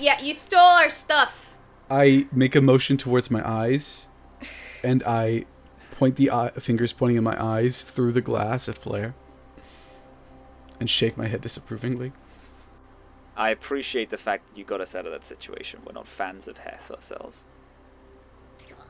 Yeah, 0.00 0.20
you 0.20 0.34
stole 0.48 0.58
our 0.58 0.90
stuff. 1.04 1.30
I 1.88 2.26
make 2.32 2.56
a 2.56 2.60
motion 2.60 2.96
towards 2.96 3.30
my 3.30 3.48
eyes, 3.48 4.08
and 4.82 5.04
I 5.04 5.44
point 5.92 6.16
the 6.16 6.32
eye, 6.32 6.50
fingers 6.58 6.92
pointing 6.92 7.18
at 7.18 7.22
my 7.22 7.40
eyes 7.40 7.84
through 7.84 8.12
the 8.12 8.20
glass 8.20 8.68
at 8.68 8.78
Flair, 8.78 9.14
and 10.80 10.90
shake 10.90 11.16
my 11.16 11.28
head 11.28 11.40
disapprovingly. 11.40 12.12
I 13.36 13.50
appreciate 13.50 14.10
the 14.10 14.18
fact 14.18 14.48
that 14.48 14.58
you 14.58 14.64
got 14.64 14.80
us 14.80 14.88
out 14.92 15.06
of 15.06 15.12
that 15.12 15.22
situation. 15.28 15.80
We're 15.86 15.92
not 15.92 16.06
fans 16.18 16.48
of 16.48 16.56
Heth 16.56 16.90
ourselves. 16.90 17.36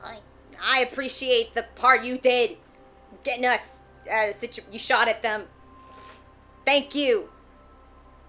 I, 0.03 0.19
I 0.59 0.79
appreciate 0.79 1.53
the 1.53 1.65
part 1.75 2.03
you 2.03 2.17
did, 2.17 2.57
getting 3.23 3.45
us. 3.45 3.59
Uh, 4.07 4.33
situ- 4.39 4.61
you 4.71 4.79
shot 4.87 5.07
at 5.07 5.21
them. 5.21 5.45
Thank 6.65 6.95
you 6.95 7.29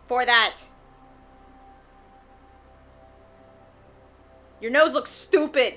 for 0.08 0.24
that. 0.24 0.50
Your 4.60 4.70
nose 4.70 4.90
looks 4.92 5.10
stupid. 5.28 5.74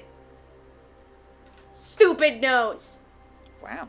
Stupid 1.95 2.41
nose. 2.41 2.79
Wow. 3.61 3.87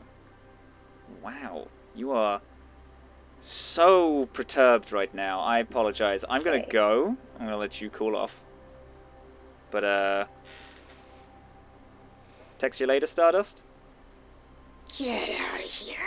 Wow. 1.22 1.68
You 1.94 2.12
are 2.12 2.40
so 3.74 4.28
perturbed 4.34 4.92
right 4.92 5.14
now. 5.14 5.40
I 5.40 5.60
apologize. 5.60 6.20
I'm 6.28 6.44
gonna 6.44 6.66
go. 6.70 7.16
I'm 7.38 7.46
gonna 7.46 7.56
let 7.56 7.80
you 7.80 7.90
cool 7.90 8.16
off. 8.16 8.30
But, 9.70 9.84
uh. 9.84 10.24
Text 12.60 12.78
you 12.80 12.86
later, 12.86 13.08
Stardust? 13.12 13.50
Get 14.98 15.30
out 15.40 15.60
of 15.60 15.70
here. 15.80 15.98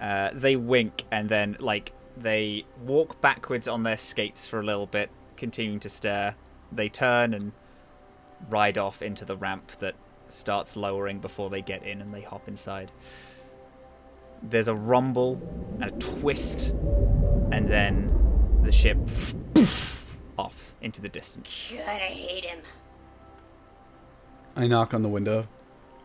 Uh, 0.00 0.30
they 0.34 0.56
wink 0.56 1.04
and 1.10 1.28
then 1.28 1.56
like 1.58 1.92
they 2.16 2.64
walk 2.84 3.20
backwards 3.20 3.66
on 3.68 3.82
their 3.82 3.96
skates 3.96 4.46
for 4.46 4.60
a 4.60 4.62
little 4.62 4.86
bit, 4.86 5.10
continuing 5.36 5.80
to 5.80 5.88
stare. 5.88 6.34
They 6.72 6.88
turn 6.88 7.34
and 7.34 7.52
ride 8.48 8.78
off 8.78 9.02
into 9.02 9.24
the 9.24 9.36
ramp 9.36 9.72
that 9.78 9.94
starts 10.28 10.76
lowering 10.76 11.20
before 11.20 11.50
they 11.50 11.62
get 11.62 11.84
in 11.84 12.00
and 12.00 12.12
they 12.12 12.22
hop 12.22 12.48
inside. 12.48 12.92
There's 14.42 14.68
a 14.68 14.74
rumble 14.74 15.40
and 15.80 15.84
a 15.84 15.90
twist, 15.98 16.70
and 17.52 17.68
then 17.68 18.12
the 18.62 18.72
ship 18.72 18.98
off 20.38 20.74
into 20.80 21.00
the 21.00 21.08
distance. 21.08 21.64
God, 21.70 21.80
I 21.88 21.98
hate 21.98 22.44
him. 22.44 22.58
I 24.54 24.66
knock 24.66 24.94
on 24.94 25.02
the 25.02 25.08
window, 25.08 25.46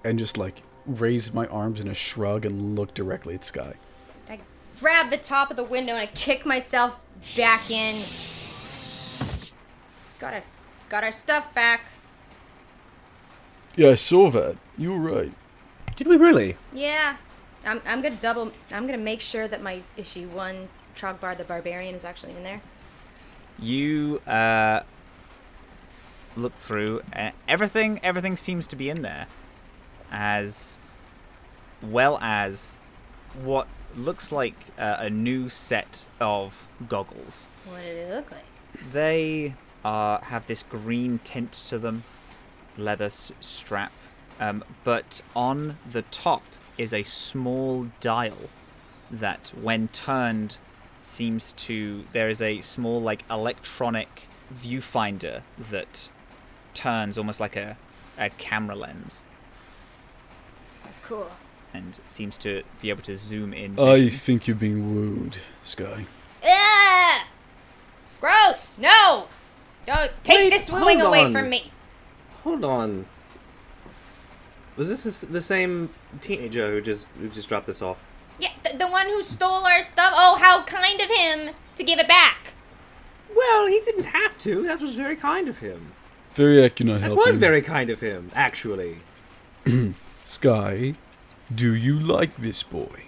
and 0.04 0.20
just 0.20 0.38
like 0.38 0.64
raise 0.86 1.34
my 1.34 1.48
arms 1.48 1.82
in 1.82 1.88
a 1.88 1.94
shrug 1.94 2.46
and 2.46 2.76
look 2.76 2.94
directly 2.94 3.36
at 3.36 3.46
Sky. 3.46 3.76
I 4.30 4.40
grab 4.80 5.10
the 5.10 5.18
top 5.18 5.52
of 5.52 5.58
the 5.58 5.64
window 5.64 5.94
and 5.94 6.02
I 6.02 6.08
kick 6.08 6.46
myself 6.46 7.00
back 7.38 7.70
in. 7.70 8.02
Got 10.20 10.34
our, 10.36 10.44
got 10.90 11.04
our 11.04 11.12
stuff 11.12 11.54
back. 11.54 11.82
Yeah, 13.76 13.90
I 13.90 13.96
saw 13.96 14.30
that. 14.32 14.58
You 14.78 14.92
were 14.94 15.00
right. 15.00 15.32
Did 15.96 16.08
we 16.08 16.18
really? 16.18 16.58
Yeah. 16.74 17.18
I'm, 17.66 17.82
I'm 17.86 18.02
gonna 18.02 18.16
double. 18.16 18.52
I'm 18.72 18.86
gonna 18.86 18.98
make 18.98 19.22
sure 19.22 19.48
that 19.48 19.62
my 19.62 19.82
issue 19.96 20.28
one 20.30 20.68
Trogbar 20.96 21.38
the 21.38 21.44
Barbarian 21.44 21.96
is 21.96 22.04
actually 22.04 22.36
in 22.36 22.44
there. 22.44 22.62
You 23.60 24.20
uh, 24.28 24.82
look 26.36 26.56
through, 26.56 27.02
and 27.14 27.34
everything 27.48 28.00
everything 28.04 28.36
seems 28.36 28.66
to 28.68 28.76
be 28.76 28.90
in 28.90 29.04
there, 29.04 29.28
as 30.12 30.80
well 31.82 32.18
as 32.22 32.78
what 33.44 33.68
looks 33.96 34.32
like 34.32 34.56
uh, 34.78 34.98
a 35.00 35.10
new 35.10 35.50
set 35.50 36.06
of 36.20 36.68
goggles. 36.88 37.48
What 37.66 37.82
did 37.82 37.98
it 37.98 38.14
look 38.14 38.32
like? 38.32 38.46
They 38.92 39.56
uh, 39.84 40.20
have 40.20 40.48
this 40.48 40.64
green 40.64 41.20
tint 41.24 41.52
to 41.54 41.78
them, 41.80 42.04
leather 42.78 43.06
s- 43.06 43.32
strap, 43.42 43.92
um, 44.40 44.64
but 44.84 45.22
on 45.36 45.78
the 45.90 46.02
top 46.04 46.44
is 46.78 46.94
a 46.94 47.04
small 47.04 47.88
dial 48.00 48.50
that, 49.10 49.52
when 49.60 49.88
turned, 49.90 50.58
seems 51.02 51.52
to. 51.54 52.06
There 52.14 52.30
is 52.30 52.42
a 52.42 52.62
small, 52.62 53.02
like, 53.02 53.24
electronic 53.30 54.24
viewfinder 54.54 55.42
that 55.58 56.10
turns 56.74 57.18
almost 57.18 57.40
like 57.40 57.56
a, 57.56 57.78
a 58.18 58.30
camera 58.30 58.76
lens 58.76 59.24
That's 60.92 61.00
cool. 61.08 61.32
and 61.74 61.98
seems 62.10 62.36
to 62.40 62.64
be 62.82 62.90
able 62.90 63.02
to 63.04 63.16
zoom 63.16 63.54
in. 63.54 63.80
I 63.80 64.10
think 64.10 64.46
you're 64.46 64.58
being 64.58 64.94
wooed, 64.94 65.38
Skye. 65.64 66.06
Ah! 66.46 67.28
Gross! 68.20 68.78
No! 68.78 69.28
Don't 69.86 70.12
take 70.26 70.36
Wait, 70.36 70.50
this 70.50 70.70
wooing 70.70 71.00
away 71.00 71.24
on. 71.24 71.32
from 71.32 71.50
me. 71.50 71.72
Hold 72.44 72.66
on. 72.66 73.06
Was 74.76 74.90
this 74.90 75.22
the 75.22 75.40
same 75.40 75.92
teenager 76.20 76.70
who 76.70 76.82
just 76.82 77.08
who 77.18 77.30
just 77.30 77.48
dropped 77.48 77.68
this 77.68 77.82
off? 77.82 77.98
Yeah, 78.38 78.50
the, 78.70 78.78
the 78.78 78.88
one 78.90 79.06
who 79.08 79.22
stole 79.22 79.66
our 79.66 79.84
stuff. 79.84 80.12
Oh, 80.14 80.40
how 80.42 80.64
kind 80.64 81.00
of 81.00 81.08
him 81.10 81.56
to 81.78 81.84
give 81.86 82.00
it 82.00 82.08
back. 82.10 82.52
Well, 83.34 83.68
he 83.68 83.80
didn't 83.86 84.08
have 84.08 84.38
to. 84.40 84.64
That 84.64 84.82
was 84.82 84.96
very 84.96 85.16
kind 85.16 85.48
of 85.48 85.60
him. 85.60 85.94
Very 86.36 86.66
I 86.66 86.68
cannot 86.68 87.00
That 87.00 87.16
was 87.16 87.36
you. 87.36 87.40
very 87.40 87.62
kind 87.62 87.90
of 87.90 88.02
him, 88.02 88.30
actually. 88.36 88.98
Skye, 90.32 90.96
do 91.54 91.74
you 91.76 92.00
like 92.00 92.38
this 92.38 92.64
boy? 92.64 93.02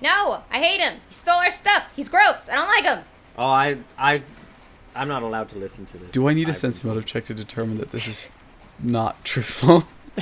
No, 0.00 0.44
I 0.48 0.58
hate 0.62 0.80
him. 0.80 1.00
He 1.08 1.14
stole 1.14 1.34
our 1.38 1.50
stuff. 1.50 1.90
He's 1.96 2.08
gross. 2.08 2.48
I 2.48 2.54
don't 2.54 2.68
like 2.68 2.84
him. 2.84 3.04
Oh, 3.36 3.44
I 3.50 3.78
I 3.98 4.22
I'm 4.94 5.08
not 5.08 5.22
allowed 5.24 5.48
to 5.50 5.58
listen 5.58 5.86
to 5.86 5.98
this. 5.98 6.10
Do 6.12 6.28
I 6.28 6.34
need 6.34 6.46
a 6.46 6.50
I've 6.52 6.56
sense 6.56 6.78
been 6.80 6.90
motive 6.90 7.04
check 7.06 7.24
to 7.26 7.34
determine 7.34 7.78
that 7.78 7.90
this 7.90 8.06
is 8.06 8.30
not 8.80 9.24
truthful? 9.24 9.84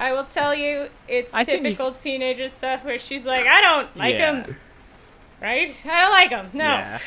I 0.00 0.12
will 0.12 0.24
tell 0.24 0.54
you, 0.54 0.88
it's 1.08 1.32
I 1.32 1.44
think 1.44 1.62
you- 1.62 1.70
typical 1.70 1.92
teenager 1.92 2.48
stuff 2.50 2.84
where 2.84 2.98
she's 2.98 3.24
like, 3.24 3.46
I 3.46 3.60
don't 3.62 3.96
like 3.96 4.14
Yeah. 4.14 4.42
him. 4.44 4.56
Right? 5.40 5.70
I 5.86 6.00
don't 6.02 6.10
like 6.10 6.30
him. 6.30 6.50
No. 6.52 6.64
Yeah. 6.64 6.98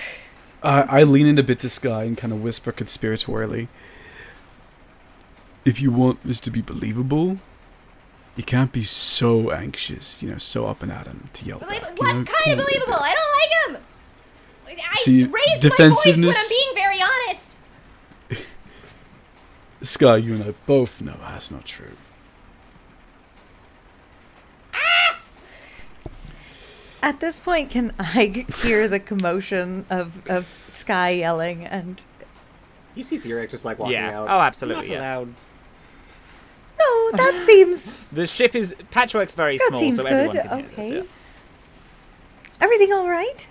I 0.64 0.82
I 1.01 1.03
lean 1.03 1.27
in 1.27 1.38
a 1.38 1.43
bit 1.43 1.59
to 1.59 1.69
Skye 1.69 2.03
and 2.06 2.17
kind 2.17 2.33
of 2.33 2.41
whisper 2.41 2.72
conspiratorially. 2.72 3.67
If 5.68 5.82
you 5.82 5.92
want 5.92 6.24
this 6.24 6.40
to 6.42 6.52
be 6.52 6.62
believable, 6.62 7.40
you 8.38 8.44
can't 8.44 8.72
be 8.72 8.84
so 8.86 9.52
anxious, 9.52 10.24
you 10.24 10.30
know, 10.32 10.38
so 10.38 10.66
up 10.66 10.82
and 10.82 10.92
at 10.92 11.08
him 11.08 11.30
to 11.34 11.46
yell. 11.46 11.60
Belie- 11.60 11.80
back, 11.80 12.00
what 12.00 12.14
know, 12.16 12.24
kind 12.24 12.26
of 12.26 12.32
it 12.48 12.54
a 12.54 12.56
bit. 12.56 12.66
believable? 12.66 13.00
I 13.04 13.14
don't 13.14 13.76
like 13.76 13.82
him. 13.82 14.80
I 14.92 14.96
See, 15.00 15.26
raise 15.26 15.64
my 15.64 15.90
voice 15.90 16.06
when 16.06 16.30
I'm 16.30 16.50
being 16.50 16.72
very 16.74 17.00
honest. 17.02 17.58
Skye, 19.82 20.18
you 20.18 20.34
and 20.36 20.44
I 20.44 20.54
both 20.66 21.02
know 21.02 21.16
that's 21.22 21.52
not 21.52 21.66
true. 21.66 21.92
At 27.04 27.20
this 27.20 27.40
point, 27.40 27.70
can 27.70 27.94
I 28.00 28.46
hear 28.64 28.88
the 28.88 29.00
commotion 29.00 29.86
of, 29.90 30.28
of 30.30 30.48
Skye 30.68 31.12
yelling 31.12 31.64
and 31.66 32.04
You 32.96 33.04
see 33.04 33.20
Theriac 33.20 33.50
just 33.52 33.64
like 33.66 33.78
walking 33.80 33.94
Yeah. 33.94 34.20
out. 34.22 34.28
Oh, 34.30 34.40
absolutely, 34.42 34.88
Not 34.90 34.94
yeah. 34.94 35.00
allowed. 35.00 35.34
No, 36.80 37.11
that 37.14 37.43
seems 37.45 37.97
The 38.11 38.27
ship 38.27 38.56
is 38.56 38.75
patchwork's 38.91 39.33
very 39.35 39.57
that 39.57 39.67
small, 39.69 39.80
seems 39.81 39.95
so 39.97 40.03
good. 40.03 40.11
everyone 40.11 40.33
can 40.33 40.49
hear 40.49 40.65
Okay. 40.65 40.75
this. 40.75 40.91
Yeah. 40.91 41.01
Everything 42.61 42.93
all 42.93 43.07
right? 43.09 43.47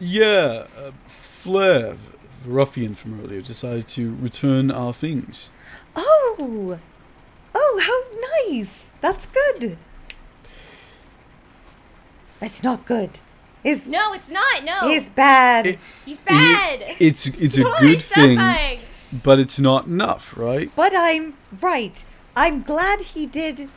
Yeah, 0.00 0.66
uh, 0.76 0.90
Flair, 1.06 1.96
the 2.44 2.50
ruffian 2.50 2.94
from 2.94 3.22
earlier, 3.22 3.40
decided 3.40 3.86
to 3.88 4.14
return 4.16 4.70
our 4.70 4.92
things. 4.92 5.50
Oh. 5.96 6.78
Oh, 7.54 7.80
how 7.82 8.48
nice. 8.50 8.90
That's 9.00 9.26
good. 9.26 9.78
It's 12.40 12.62
not 12.62 12.86
good. 12.86 13.20
It's 13.64 13.88
No, 13.88 14.12
it's 14.12 14.30
not. 14.30 14.64
No. 14.64 14.78
it's 14.90 15.08
bad. 15.10 15.66
It- 15.66 15.78
He's 16.04 16.18
bad. 16.18 16.82
It's 17.00 17.26
it's 17.26 17.58
a 17.58 17.62
good 17.80 18.00
thing, 18.00 18.38
terrifying. 18.38 18.80
But 19.12 19.38
it's 19.38 19.58
not 19.58 19.86
enough, 19.86 20.36
right? 20.36 20.70
But 20.76 20.92
I'm 20.94 21.34
right. 21.60 22.04
I'm 22.36 22.62
glad 22.62 23.00
he 23.00 23.26
did 23.26 23.68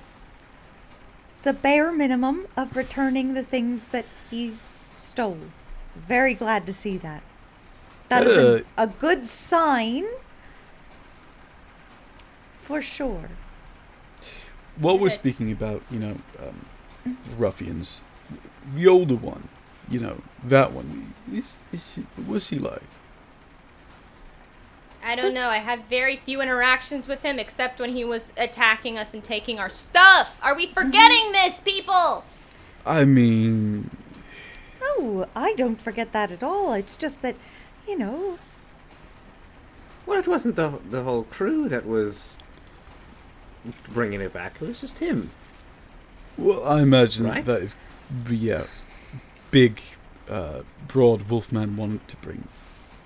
the 1.43 1.53
bare 1.53 1.91
minimum 1.91 2.47
of 2.55 2.75
returning 2.75 3.33
the 3.33 3.43
things 3.43 3.85
that 3.87 4.05
he 4.29 4.57
stole. 4.95 5.39
Very 5.95 6.33
glad 6.33 6.65
to 6.67 6.73
see 6.73 6.97
that. 6.97 7.23
That 8.09 8.27
is 8.27 8.37
Uh, 8.37 8.63
a, 8.77 8.83
a 8.83 8.87
good 8.87 9.25
sign 9.25 10.05
for 12.61 12.81
sure. 12.81 13.29
What 14.77 14.99
we're 14.99 15.09
speaking 15.09 15.51
about, 15.51 15.81
you 15.89 15.99
know, 15.99 16.15
um, 16.39 16.65
ruffians, 17.37 17.99
the 18.75 18.87
older 18.87 19.15
one, 19.15 19.49
you 19.89 19.99
know, 19.99 20.21
that 20.43 20.71
one. 20.71 21.13
Is, 21.31 21.59
is 21.71 21.93
he, 21.95 22.01
what's 22.21 22.49
he 22.49 22.57
like? 22.59 22.83
I 25.03 25.15
don't 25.15 25.33
know. 25.33 25.49
I 25.49 25.57
had 25.57 25.85
very 25.85 26.17
few 26.17 26.41
interactions 26.41 27.07
with 27.07 27.21
him 27.23 27.39
except 27.39 27.79
when 27.79 27.91
he 27.91 28.03
was 28.05 28.33
attacking 28.37 28.97
us 28.97 29.13
and 29.13 29.23
taking 29.23 29.59
our 29.59 29.69
stuff. 29.69 30.39
Are 30.43 30.55
we 30.55 30.67
forgetting 30.67 31.31
this, 31.31 31.59
people? 31.61 32.23
I 32.85 33.05
mean, 33.05 33.89
Oh, 34.83 35.27
I 35.35 35.53
don't 35.53 35.79
forget 35.81 36.11
that 36.13 36.31
at 36.31 36.41
all. 36.43 36.73
It's 36.73 36.95
just 36.97 37.21
that, 37.21 37.35
you 37.87 37.97
know, 37.97 38.37
Well, 40.05 40.19
it 40.19 40.27
wasn't 40.27 40.55
the 40.55 40.79
the 40.89 41.03
whole 41.03 41.23
crew 41.23 41.69
that 41.69 41.85
was 41.85 42.35
bringing 43.89 44.21
it 44.21 44.33
back. 44.33 44.55
It 44.61 44.67
was 44.67 44.81
just 44.81 44.99
him. 44.99 45.29
well, 46.37 46.63
I 46.67 46.81
imagine 46.81 47.27
Right? 47.27 47.45
that 47.45 47.61
if 47.63 47.75
the 48.25 48.51
uh, 48.53 48.63
big, 49.51 49.79
uh, 50.29 50.61
broad 50.87 51.29
wolfman 51.29 51.77
wanted 51.77 52.07
to 52.07 52.15
bring 52.17 52.47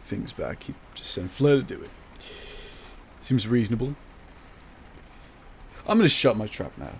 things 0.05 0.31
back, 0.31 0.63
he'd 0.63 0.75
just 0.95 1.11
send 1.11 1.31
Flair 1.31 1.57
to 1.57 1.63
do 1.63 1.81
it. 1.83 1.89
Seems 3.21 3.47
reasonable. 3.47 3.95
I'm 5.87 5.97
gonna 5.97 6.09
shut 6.09 6.35
my 6.37 6.47
trap 6.47 6.71
now. 6.77 6.93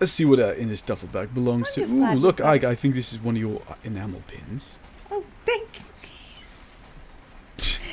Let's 0.00 0.12
see 0.12 0.24
what 0.24 0.38
uh, 0.38 0.54
in 0.54 0.68
his 0.68 0.82
duffel 0.82 1.08
bag 1.08 1.32
belongs 1.32 1.68
I'm 1.68 1.74
to. 1.74 1.80
just 1.80 1.92
Ooh, 1.92 2.14
look, 2.14 2.40
I, 2.40 2.54
I 2.54 2.74
think 2.74 2.94
this 2.94 3.12
is 3.12 3.18
one 3.20 3.36
of 3.36 3.40
your 3.40 3.62
uh, 3.68 3.74
enamel 3.84 4.22
pins. 4.26 4.78
oh, 5.10 5.24
thank 5.46 5.68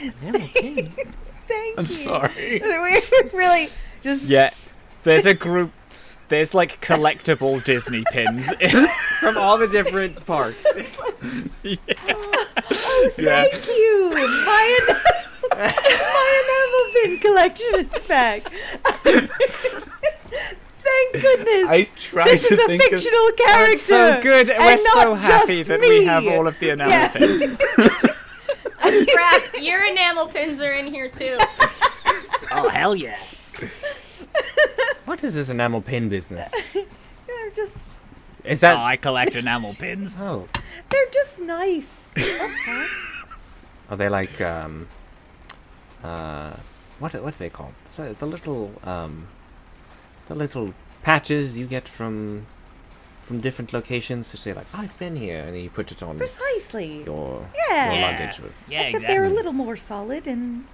you. 0.04 0.12
enamel 0.22 0.48
pin? 0.54 0.90
thank 1.48 1.68
you. 1.70 1.76
I'm 1.78 1.86
you. 1.86 1.94
sorry. 1.94 2.62
We're 2.64 3.30
really 3.34 3.70
just 4.02 4.28
Yeah. 4.28 4.50
There's 5.04 5.26
a 5.26 5.34
group. 5.34 5.72
There's 6.32 6.54
like 6.54 6.80
collectible 6.82 7.62
Disney 7.62 8.04
pins. 8.14 8.52
From 9.20 9.38
all 9.38 9.58
the 9.58 9.68
different 9.68 10.26
parks. 10.26 10.64
yeah. 11.64 11.76
Thank 13.44 13.68
you. 13.68 14.10
My, 14.16 14.80
en- 14.80 14.96
my 15.52 16.42
enamel 16.42 16.86
pin 16.94 17.20
collection 17.20 17.76
is 17.76 18.08
back. 18.08 18.44
Thank 20.84 21.12
goodness. 21.14 21.66
I 21.70 21.88
tried 22.00 22.28
this 22.28 22.48
to 22.48 22.54
is 22.56 22.64
a 22.64 22.66
think 22.66 22.82
of- 22.84 22.90
fictional 22.92 23.32
character. 23.38 23.72
It's 23.74 23.82
so 23.82 24.22
good. 24.22 24.50
and 24.50 24.64
We're 24.64 24.78
so 24.78 25.16
happy 25.16 25.58
just 25.58 25.70
that 25.70 25.80
we 25.82 26.06
have 26.06 26.26
all 26.28 26.48
of 26.48 26.58
the 26.60 26.70
enamel 26.70 26.94
Yeah. 26.94 27.08
pins. 27.10 27.42
Scrap, 29.10 29.44
your 29.62 29.84
enamel 29.86 30.28
pins 30.28 30.62
are 30.62 30.72
in 30.72 30.88
here 30.88 31.10
too. 31.10 31.38
oh 32.52 32.70
hell 32.70 32.96
yeah! 32.96 33.18
What 35.06 35.24
is 35.24 35.36
this 35.36 35.50
enamel 35.50 35.82
pin 35.82 36.10
business? 36.10 36.52
They're 36.74 37.50
just 37.54 38.00
Is 38.44 38.60
that? 38.62 38.74
Oh, 38.74 38.76
that? 38.78 38.86
I 38.86 38.96
collect 38.98 39.36
enamel 39.36 39.74
pins. 39.76 40.20
Oh, 40.22 40.48
they're 40.90 41.10
just 41.14 41.40
nice. 41.40 42.06
That's 42.16 42.68
all. 42.68 42.86
are 43.90 43.98
they 43.98 44.10
like 44.10 44.40
um, 44.42 44.88
uh, 46.04 46.54
what 47.00 47.14
what 47.24 47.34
are 47.36 47.38
they 47.38 47.50
called? 47.50 47.74
So 47.86 48.14
the 48.18 48.26
little 48.26 48.72
um, 48.84 49.28
the 50.28 50.36
little 50.36 50.74
patches 51.04 51.58
you 51.58 51.66
get 51.68 51.88
from 51.88 52.46
from 53.22 53.40
different 53.40 53.72
locations 53.74 54.32
to 54.32 54.38
say 54.38 54.54
like 54.54 54.68
I've 54.74 54.98
been 55.00 55.16
here, 55.16 55.40
and 55.42 55.56
then 55.56 55.64
you 55.64 55.70
put 55.70 55.92
it 55.92 56.02
on 56.04 56.18
Precisely. 56.18 57.04
your 57.06 57.48
Yeah. 57.70 57.94
your 57.94 58.02
luggage. 58.02 58.40
or- 58.40 58.52
Yeah, 58.68 58.82
Except 58.82 59.04
exactly. 59.04 59.08
they're 59.08 59.26
a 59.26 59.30
little 59.30 59.54
more 59.54 59.78
solid 59.78 60.28
and 60.28 60.66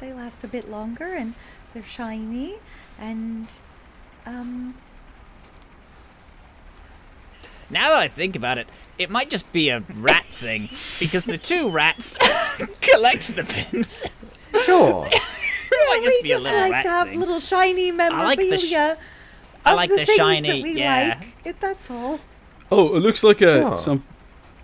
they 0.00 0.12
last 0.12 0.44
a 0.44 0.48
bit 0.48 0.70
longer 0.70 1.12
and 1.12 1.34
they're 1.72 1.84
shiny 1.84 2.56
and 2.98 3.52
um 4.26 4.74
Now 7.70 7.88
that 7.90 7.98
I 7.98 8.08
think 8.08 8.36
about 8.36 8.58
it, 8.58 8.68
it 8.98 9.10
might 9.10 9.30
just 9.30 9.50
be 9.52 9.68
a 9.70 9.80
rat 9.96 10.24
thing 10.24 10.68
because 11.00 11.24
the 11.24 11.38
two 11.38 11.70
rats 11.70 12.18
collect 12.80 13.34
the 13.34 13.44
pins. 13.44 14.04
Sure. 14.64 15.08
It 15.76 15.88
might 15.88 16.00
we 16.02 16.06
just 16.06 16.18
a 16.24 16.28
just 16.28 16.44
little 16.44 16.60
like 16.60 16.72
rat 16.72 16.82
to 16.84 16.90
have 16.90 17.08
thing. 17.08 17.18
little 17.20 17.40
shiny 17.40 17.90
memorabilia. 17.90 18.26
like 18.26 18.38
the 18.48 18.58
sh- 18.58 18.74
I 19.66 19.74
like 19.74 19.90
the, 19.90 19.96
the 19.96 20.06
shiny- 20.06 20.48
that 20.48 20.62
we 20.62 20.78
yeah. 20.78 21.16
like. 21.18 21.28
It, 21.44 21.60
that's 21.60 21.90
all. 21.90 22.20
Oh, 22.70 22.94
it 22.94 23.00
looks 23.00 23.24
like 23.24 23.40
a 23.40 23.60
Sure. 23.60 23.76
some 23.78 24.04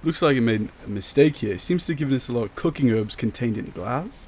looks 0.04 0.22
like 0.22 0.36
it 0.36 0.40
made 0.42 0.68
a 0.86 0.88
mistake 0.88 1.36
here. 1.38 1.54
It 1.54 1.62
seems 1.62 1.84
to 1.86 1.92
have 1.92 1.98
given 1.98 2.14
us 2.14 2.28
a 2.28 2.32
lot 2.32 2.44
of 2.44 2.54
cooking 2.54 2.90
herbs 2.92 3.16
contained 3.16 3.58
in 3.58 3.70
glass. 3.70 4.20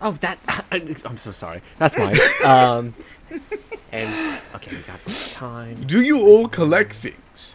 Oh, 0.00 0.12
that. 0.20 0.38
I'm 1.04 1.18
so 1.18 1.32
sorry. 1.32 1.60
That's 1.78 1.98
mine. 1.98 2.18
um, 2.44 2.94
and 3.92 4.40
okay, 4.54 4.76
we 4.76 4.82
got 4.82 5.00
time. 5.32 5.84
Do 5.86 6.00
you 6.00 6.20
all 6.26 6.48
collect 6.48 6.94
things? 6.94 7.54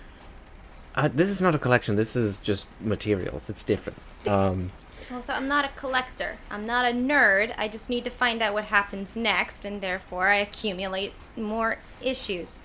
Uh, 0.96 1.10
this 1.14 1.30
is 1.30 1.42
not 1.42 1.56
a 1.56 1.60
collection. 1.60 1.96
This 1.96 2.16
is 2.16 2.40
just 2.40 2.68
materials. 2.82 3.50
It's 3.50 3.64
different. 3.64 3.98
Um, 4.28 4.72
Well, 5.10 5.22
so 5.22 5.34
I'm 5.34 5.48
not 5.48 5.66
a 5.66 5.70
collector. 5.70 6.38
I'm 6.50 6.66
not 6.66 6.86
a 6.86 6.94
nerd. 6.94 7.54
I 7.58 7.68
just 7.68 7.90
need 7.90 8.04
to 8.04 8.10
find 8.10 8.42
out 8.42 8.54
what 8.54 8.66
happens 8.66 9.16
next, 9.16 9.66
and 9.66 9.82
therefore 9.82 10.28
I 10.28 10.36
accumulate 10.36 11.14
more 11.38 11.78
issues. 12.02 12.62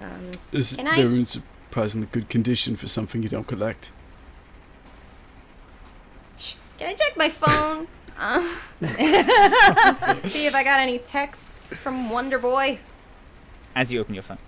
Um, 0.00 0.32
This, 0.50 0.74
Can 0.76 0.86
I- 0.86 0.96
they're 0.96 1.08
in 1.10 1.24
surprisingly 1.24 2.08
good 2.12 2.28
condition 2.28 2.76
for 2.76 2.88
something 2.88 3.22
you 3.22 3.28
don't 3.28 3.46
collect. 3.46 3.90
can 6.78 6.88
I 6.90 6.94
check 6.94 7.16
my 7.16 7.30
phone? 7.30 7.88
Uh, 8.18 8.40
see, 8.80 10.28
see 10.28 10.46
if 10.46 10.54
I 10.54 10.62
got 10.64 10.80
any 10.80 10.98
texts 10.98 11.74
from 11.74 12.08
Wonder 12.10 12.38
Boy. 12.38 12.78
As 13.74 13.92
you 13.92 14.00
open 14.00 14.14
your 14.14 14.22
phone, 14.22 14.38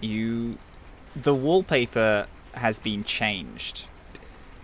you 0.00 0.58
the 1.14 1.34
wallpaper 1.34 2.26
has 2.54 2.78
been 2.80 3.04
changed 3.04 3.86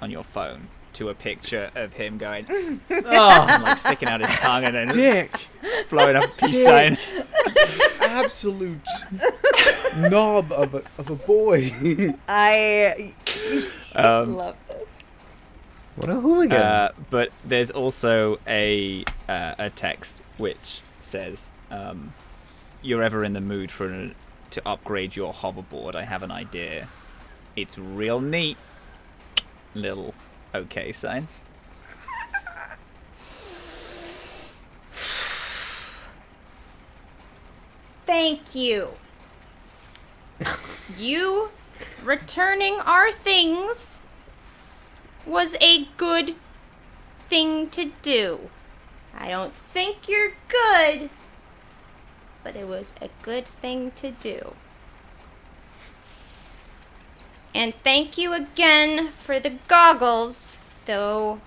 on 0.02 0.10
your 0.10 0.24
phone 0.24 0.68
to 0.94 1.08
a 1.08 1.14
picture 1.14 1.70
of 1.76 1.92
him 1.92 2.18
going, 2.18 2.44
oh, 2.90 3.46
and, 3.48 3.62
like 3.62 3.78
sticking 3.78 4.08
out 4.08 4.20
his 4.20 4.30
tongue 4.40 4.64
and 4.64 4.74
then 4.74 4.88
Dick, 4.96 5.46
blowing 5.88 6.16
up 6.16 6.24
a 6.24 6.28
peace 6.46 6.64
sign. 6.64 6.98
absolute 8.00 8.80
knob 9.96 10.50
of 10.52 10.74
a 10.74 10.82
of 10.98 11.10
a 11.10 11.14
boy. 11.16 11.72
I 12.28 13.14
Um, 13.94 14.36
love 14.36 14.56
this. 14.68 14.76
What 16.00 16.08
a 16.08 16.14
hooligan. 16.18 16.56
Uh, 16.56 16.92
but 17.10 17.30
there's 17.44 17.70
also 17.70 18.38
a 18.46 19.04
uh, 19.28 19.54
a 19.58 19.68
text 19.68 20.22
which 20.38 20.80
says, 20.98 21.50
um, 21.70 22.14
"You're 22.80 23.02
ever 23.02 23.22
in 23.22 23.34
the 23.34 23.40
mood 23.42 23.70
for 23.70 23.88
an, 23.88 24.14
to 24.48 24.62
upgrade 24.66 25.14
your 25.14 25.34
hoverboard? 25.34 25.94
I 25.94 26.04
have 26.04 26.22
an 26.22 26.30
idea. 26.30 26.88
It's 27.54 27.76
real 27.76 28.18
neat." 28.18 28.56
Little 29.74 30.14
okay 30.54 30.90
sign. 30.90 31.28
Thank 38.06 38.54
you. 38.54 38.88
you 40.98 41.50
returning 42.02 42.80
our 42.86 43.12
things 43.12 44.00
was 45.26 45.56
a 45.60 45.86
good 45.96 46.34
thing 47.28 47.68
to 47.70 47.92
do. 48.02 48.50
I 49.16 49.28
don't 49.28 49.54
think 49.54 50.08
you're 50.08 50.32
good, 50.48 51.10
but 52.42 52.56
it 52.56 52.66
was 52.66 52.94
a 53.00 53.08
good 53.22 53.46
thing 53.46 53.92
to 53.92 54.10
do. 54.10 54.54
And 57.54 57.74
thank 57.74 58.16
you 58.16 58.32
again 58.32 59.08
for 59.08 59.40
the 59.40 59.54
goggles, 59.66 60.56
though 60.86 61.40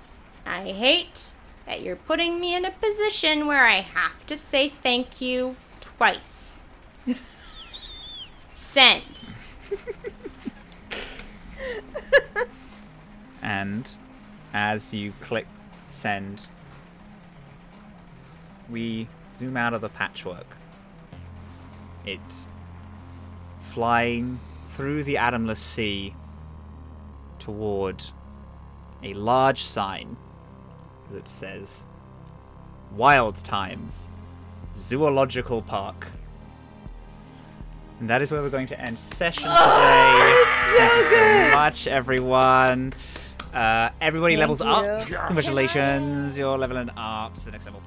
I 0.46 0.72
hate 0.72 1.34
that 1.66 1.82
you're 1.82 1.96
putting 1.96 2.40
me 2.40 2.56
in 2.56 2.66
a 2.66 2.72
position 2.72 3.48
where 3.48 3.66
I 3.66 3.80
have 3.80 4.26
to 4.26 4.36
say 4.36 4.70
thank 4.70 5.22
you 5.22 5.56
twice. 5.80 6.58
Send. 8.50 9.04
And 13.44 13.92
as 14.54 14.94
you 14.94 15.14
click 15.20 15.46
send, 15.90 16.48
we 18.70 19.08
zoom 19.36 19.58
out 19.58 19.74
of 19.74 19.82
the 19.82 19.90
patchwork. 19.90 20.48
It 22.06 22.48
flying 23.62 24.40
through 24.68 25.04
the 25.04 25.16
atomless 25.16 25.58
sea 25.58 26.16
toward 27.38 28.04
a 29.04 29.14
large 29.14 29.62
sign 29.62 30.16
that 31.12 31.28
says 31.28 31.86
Wild 32.96 33.36
Times 33.36 34.10
Zoological 34.76 35.62
Park. 35.62 36.08
And 38.00 38.10
that 38.10 38.22
is 38.22 38.32
where 38.32 38.42
we're 38.42 38.50
going 38.50 38.68
to 38.68 38.80
end 38.80 38.98
session 38.98 39.46
oh, 39.48 40.74
today. 40.74 40.78
Thank 40.78 41.12
you 41.12 41.18
so 41.18 41.56
much, 41.56 41.88
everyone. 41.88 42.94
Uh, 43.54 43.90
everybody 44.02 44.34
Thank 44.36 44.40
levels 44.40 44.62
up. 44.62 45.08
you. 45.08 45.16
Congratulations, 45.16 46.38
you're 46.38 46.58
leveling 46.58 46.90
up 46.98 47.36
to 47.36 47.46
the 47.46 47.52
next 47.52 47.66
level. 47.66 47.82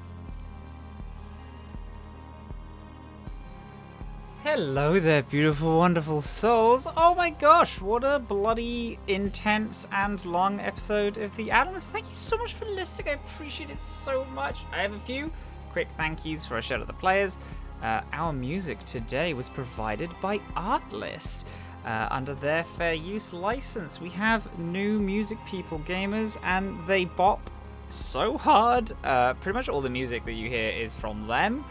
Hello 4.43 4.97
there, 4.97 5.23
beautiful, 5.23 5.79
wonderful 5.79 6.21
souls. 6.21 6.87
Oh 6.95 7.13
my 7.15 7.31
gosh, 7.31 7.81
what 7.81 8.05
a 8.05 8.17
bloody 8.17 8.97
intense 9.07 9.85
and 9.91 10.23
long 10.25 10.61
episode 10.61 11.17
of 11.17 11.35
The 11.35 11.51
Atoms. 11.51 11.89
Thank 11.89 12.07
you 12.07 12.15
so 12.15 12.37
much 12.37 12.53
for 12.53 12.63
listening. 12.63 13.09
I 13.09 13.11
appreciate 13.13 13.69
it 13.69 13.79
so 13.79 14.23
much. 14.25 14.59
I 14.71 14.77
have 14.77 14.93
a 14.93 14.99
few 14.99 15.29
quick 15.73 15.89
thank 15.97 16.23
yous 16.23 16.45
for 16.45 16.57
a 16.57 16.61
shout 16.61 16.79
of 16.79 16.87
the 16.87 16.93
players. 16.93 17.37
Uh, 17.81 18.01
our 18.13 18.31
music 18.31 18.79
today 18.79 19.33
was 19.33 19.49
provided 19.49 20.09
by 20.21 20.37
Artlist. 20.55 21.43
Uh, 21.87 22.05
under 22.11 22.33
their 22.33 22.65
fair 22.65 22.93
use 22.93 23.31
license, 23.31 24.01
we 24.01 24.09
have 24.09 24.59
new 24.59 24.99
music 24.99 25.37
people 25.45 25.79
gamers, 25.87 26.37
and 26.43 26.77
they 26.85 27.05
bop 27.05 27.49
so 27.87 28.37
hard. 28.37 28.91
Uh, 29.05 29.33
pretty 29.35 29.55
much 29.55 29.69
all 29.69 29.79
the 29.79 29.89
music 29.89 30.25
that 30.25 30.33
you 30.33 30.49
hear 30.49 30.69
is 30.69 30.93
from 30.93 31.27
them. 31.27 31.63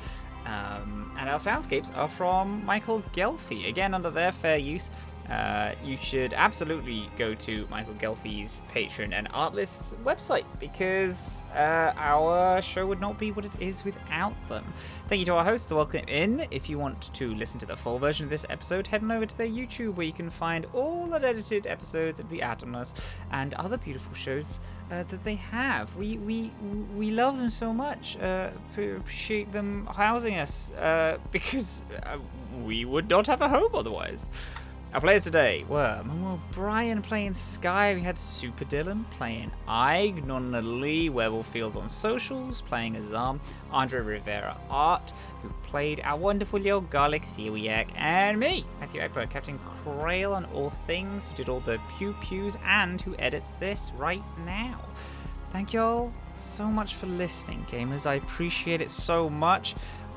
Um, 0.47 1.13
and 1.19 1.29
our 1.29 1.39
soundscapes 1.39 1.95
are 1.95 2.09
from 2.09 2.65
Michael 2.65 3.03
Gelfi. 3.13 3.69
Again, 3.69 3.93
under 3.93 4.09
their 4.09 4.33
fair 4.33 4.57
use, 4.57 4.91
uh, 5.31 5.73
you 5.85 5.97
should 5.97 6.35
absolutely 6.35 7.11
go 7.17 7.35
to 7.35 7.67
Michael 7.71 7.95
Gelfi's 7.95 8.63
Patreon 8.73 9.13
and 9.13 9.29
Artlist's 9.33 9.95
website 10.05 10.45
because 10.61 11.43
uh, 11.55 11.93
our 11.97 12.63
show 12.63 12.87
would 12.87 13.01
not 13.01 13.19
be 13.19 13.33
what 13.33 13.45
it 13.45 13.53
is 13.59 13.85
without 13.85 14.35
them. 14.49 14.65
Thank 15.09 15.21
you 15.21 15.27
to 15.27 15.35
our 15.35 15.45
hosts, 15.45 15.67
the 15.67 15.75
Welcome 15.75 16.09
In. 16.09 16.47
If 16.51 16.69
you 16.69 16.79
want 16.79 17.13
to 17.15 17.35
listen 17.35 17.59
to 17.61 17.67
the 17.67 17.77
full 17.77 17.99
version 17.99 18.25
of 18.25 18.31
this 18.31 18.47
episode, 18.49 18.87
head 18.87 19.03
on 19.03 19.11
over 19.11 19.27
to 19.27 19.39
their 19.39 19.49
YouTube 19.49 19.95
where 19.97 20.07
you 20.07 20.13
can 20.13 20.31
find 20.31 20.67
all 20.73 21.13
unedited 21.13 21.67
episodes 21.67 22.21
of 22.21 22.29
The 22.29 22.41
Atomless 22.41 23.15
and 23.31 23.55
other 23.55 23.79
beautiful 23.79 24.15
shows 24.15 24.61
uh, 24.91 25.03
that 25.05 25.25
they 25.25 25.35
have. 25.37 25.95
We 25.97 26.19
we 26.19 26.51
we 26.97 27.11
love 27.11 27.39
them 27.39 27.51
so 27.51 27.73
much. 27.73 28.17
Uh, 28.19 28.51
appreciate 28.73 29.53
them 29.53 29.87
housing 29.87 30.37
us 30.37 30.71
uh, 30.73 31.19
because 31.33 31.85
uh, 32.05 32.19
we 32.65 32.85
would 32.85 33.09
not 33.11 33.27
have 33.27 33.41
a 33.41 33.49
home 33.49 33.75
otherwise. 33.75 34.29
Our 34.97 35.03
players 35.03 35.25
today 35.25 35.63
were 35.69 36.03
Momo 36.07 36.41
O'Brien 36.53 37.03
playing 37.03 37.35
Skye. 37.35 37.95
We 37.97 38.01
had 38.01 38.19
Super 38.19 38.65
Dylan 38.65 39.05
playing 39.11 39.53
Ayg, 39.69 40.25
Nonna 40.25 40.63
Lee, 40.63 41.11
Werewolf 41.11 41.51
Feels 41.51 41.77
on 41.77 41.87
socials, 41.87 42.63
playing 42.63 42.95
Azhaam, 42.95 43.39
Andre 43.71 44.01
Rivera 44.01 44.57
Art, 44.71 45.13
who 45.43 45.51
played 45.65 46.01
our 46.03 46.17
wonderful 46.17 46.59
little 46.59 46.81
garlic 46.81 47.25
Theriac, 47.37 47.91
and 47.95 48.41
me, 48.41 48.65
Matthew 48.81 49.03
Eckberg, 49.03 49.29
Captain 49.29 49.59
Krail 49.85 50.35
on 50.35 50.47
all 50.47 50.71
things, 50.71 51.29
who 51.29 51.35
did 51.35 51.51
all 51.51 51.61
the 51.61 51.79
pew 51.99 52.17
pews 52.23 52.57
and 52.65 52.99
who 52.99 53.15
edits 53.19 53.53
this 53.61 53.93
right 53.99 54.25
now. 54.47 54.81
Thank 55.53 55.75
you 55.75 55.81
all 55.83 56.13
so 56.33 56.65
much 56.65 56.95
for 56.95 57.05
listening, 57.05 57.67
gamers. 57.71 58.07
I 58.07 58.15
appreciate 58.15 58.81
it 58.81 58.91
so 58.91 59.29
much. 59.29 59.75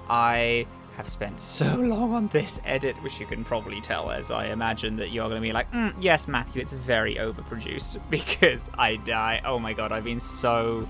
I 0.09 0.65
have 0.99 1.07
spent 1.07 1.39
so 1.39 1.75
long 1.77 2.13
on 2.13 2.27
this 2.27 2.59
edit, 2.65 3.01
which 3.01 3.21
you 3.21 3.25
can 3.25 3.45
probably 3.45 3.79
tell 3.79 4.11
as 4.11 4.31
I 4.31 4.47
imagine 4.47 4.97
that 4.97 5.11
you're 5.11 5.29
going 5.29 5.41
to 5.41 5.47
be 5.47 5.53
like, 5.53 5.71
mm, 5.71 5.93
yes, 5.97 6.27
Matthew, 6.27 6.61
it's 6.61 6.73
very 6.73 7.15
overproduced 7.15 8.01
because 8.09 8.69
I 8.77 8.97
die. 8.97 9.39
Oh 9.45 9.59
my 9.59 9.71
god, 9.71 9.93
I've 9.93 10.03
been 10.03 10.19
so 10.19 10.85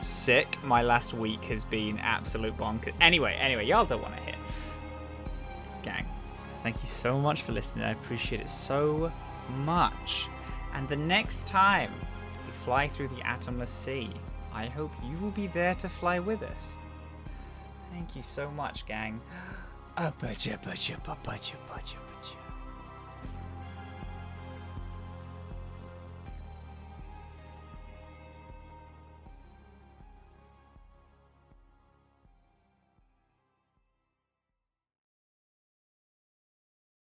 sick. 0.00 0.62
My 0.62 0.82
last 0.82 1.12
week 1.12 1.42
has 1.46 1.64
been 1.64 1.98
absolute 1.98 2.56
bonkers. 2.56 2.92
Anyway, 3.00 3.34
anyway, 3.34 3.66
y'all 3.66 3.84
don't 3.84 4.00
want 4.00 4.14
to 4.14 4.22
hear. 4.22 4.36
Gang, 5.82 6.06
thank 6.62 6.80
you 6.80 6.88
so 6.88 7.18
much 7.18 7.42
for 7.42 7.50
listening. 7.50 7.84
I 7.84 7.90
appreciate 7.90 8.40
it 8.40 8.48
so 8.48 9.10
much. 9.56 10.28
And 10.72 10.88
the 10.88 10.96
next 10.96 11.48
time 11.48 11.90
we 12.46 12.52
fly 12.64 12.86
through 12.86 13.08
the 13.08 13.22
atomless 13.22 13.70
sea, 13.70 14.08
I 14.54 14.66
hope 14.66 14.92
you 15.04 15.16
will 15.18 15.32
be 15.32 15.48
there 15.48 15.74
to 15.74 15.88
fly 15.88 16.20
with 16.20 16.44
us. 16.44 16.78
Thank 17.92 18.16
you 18.16 18.22
so 18.22 18.50
much, 18.50 18.86
gang. 18.86 19.20
Uh, 19.94 20.10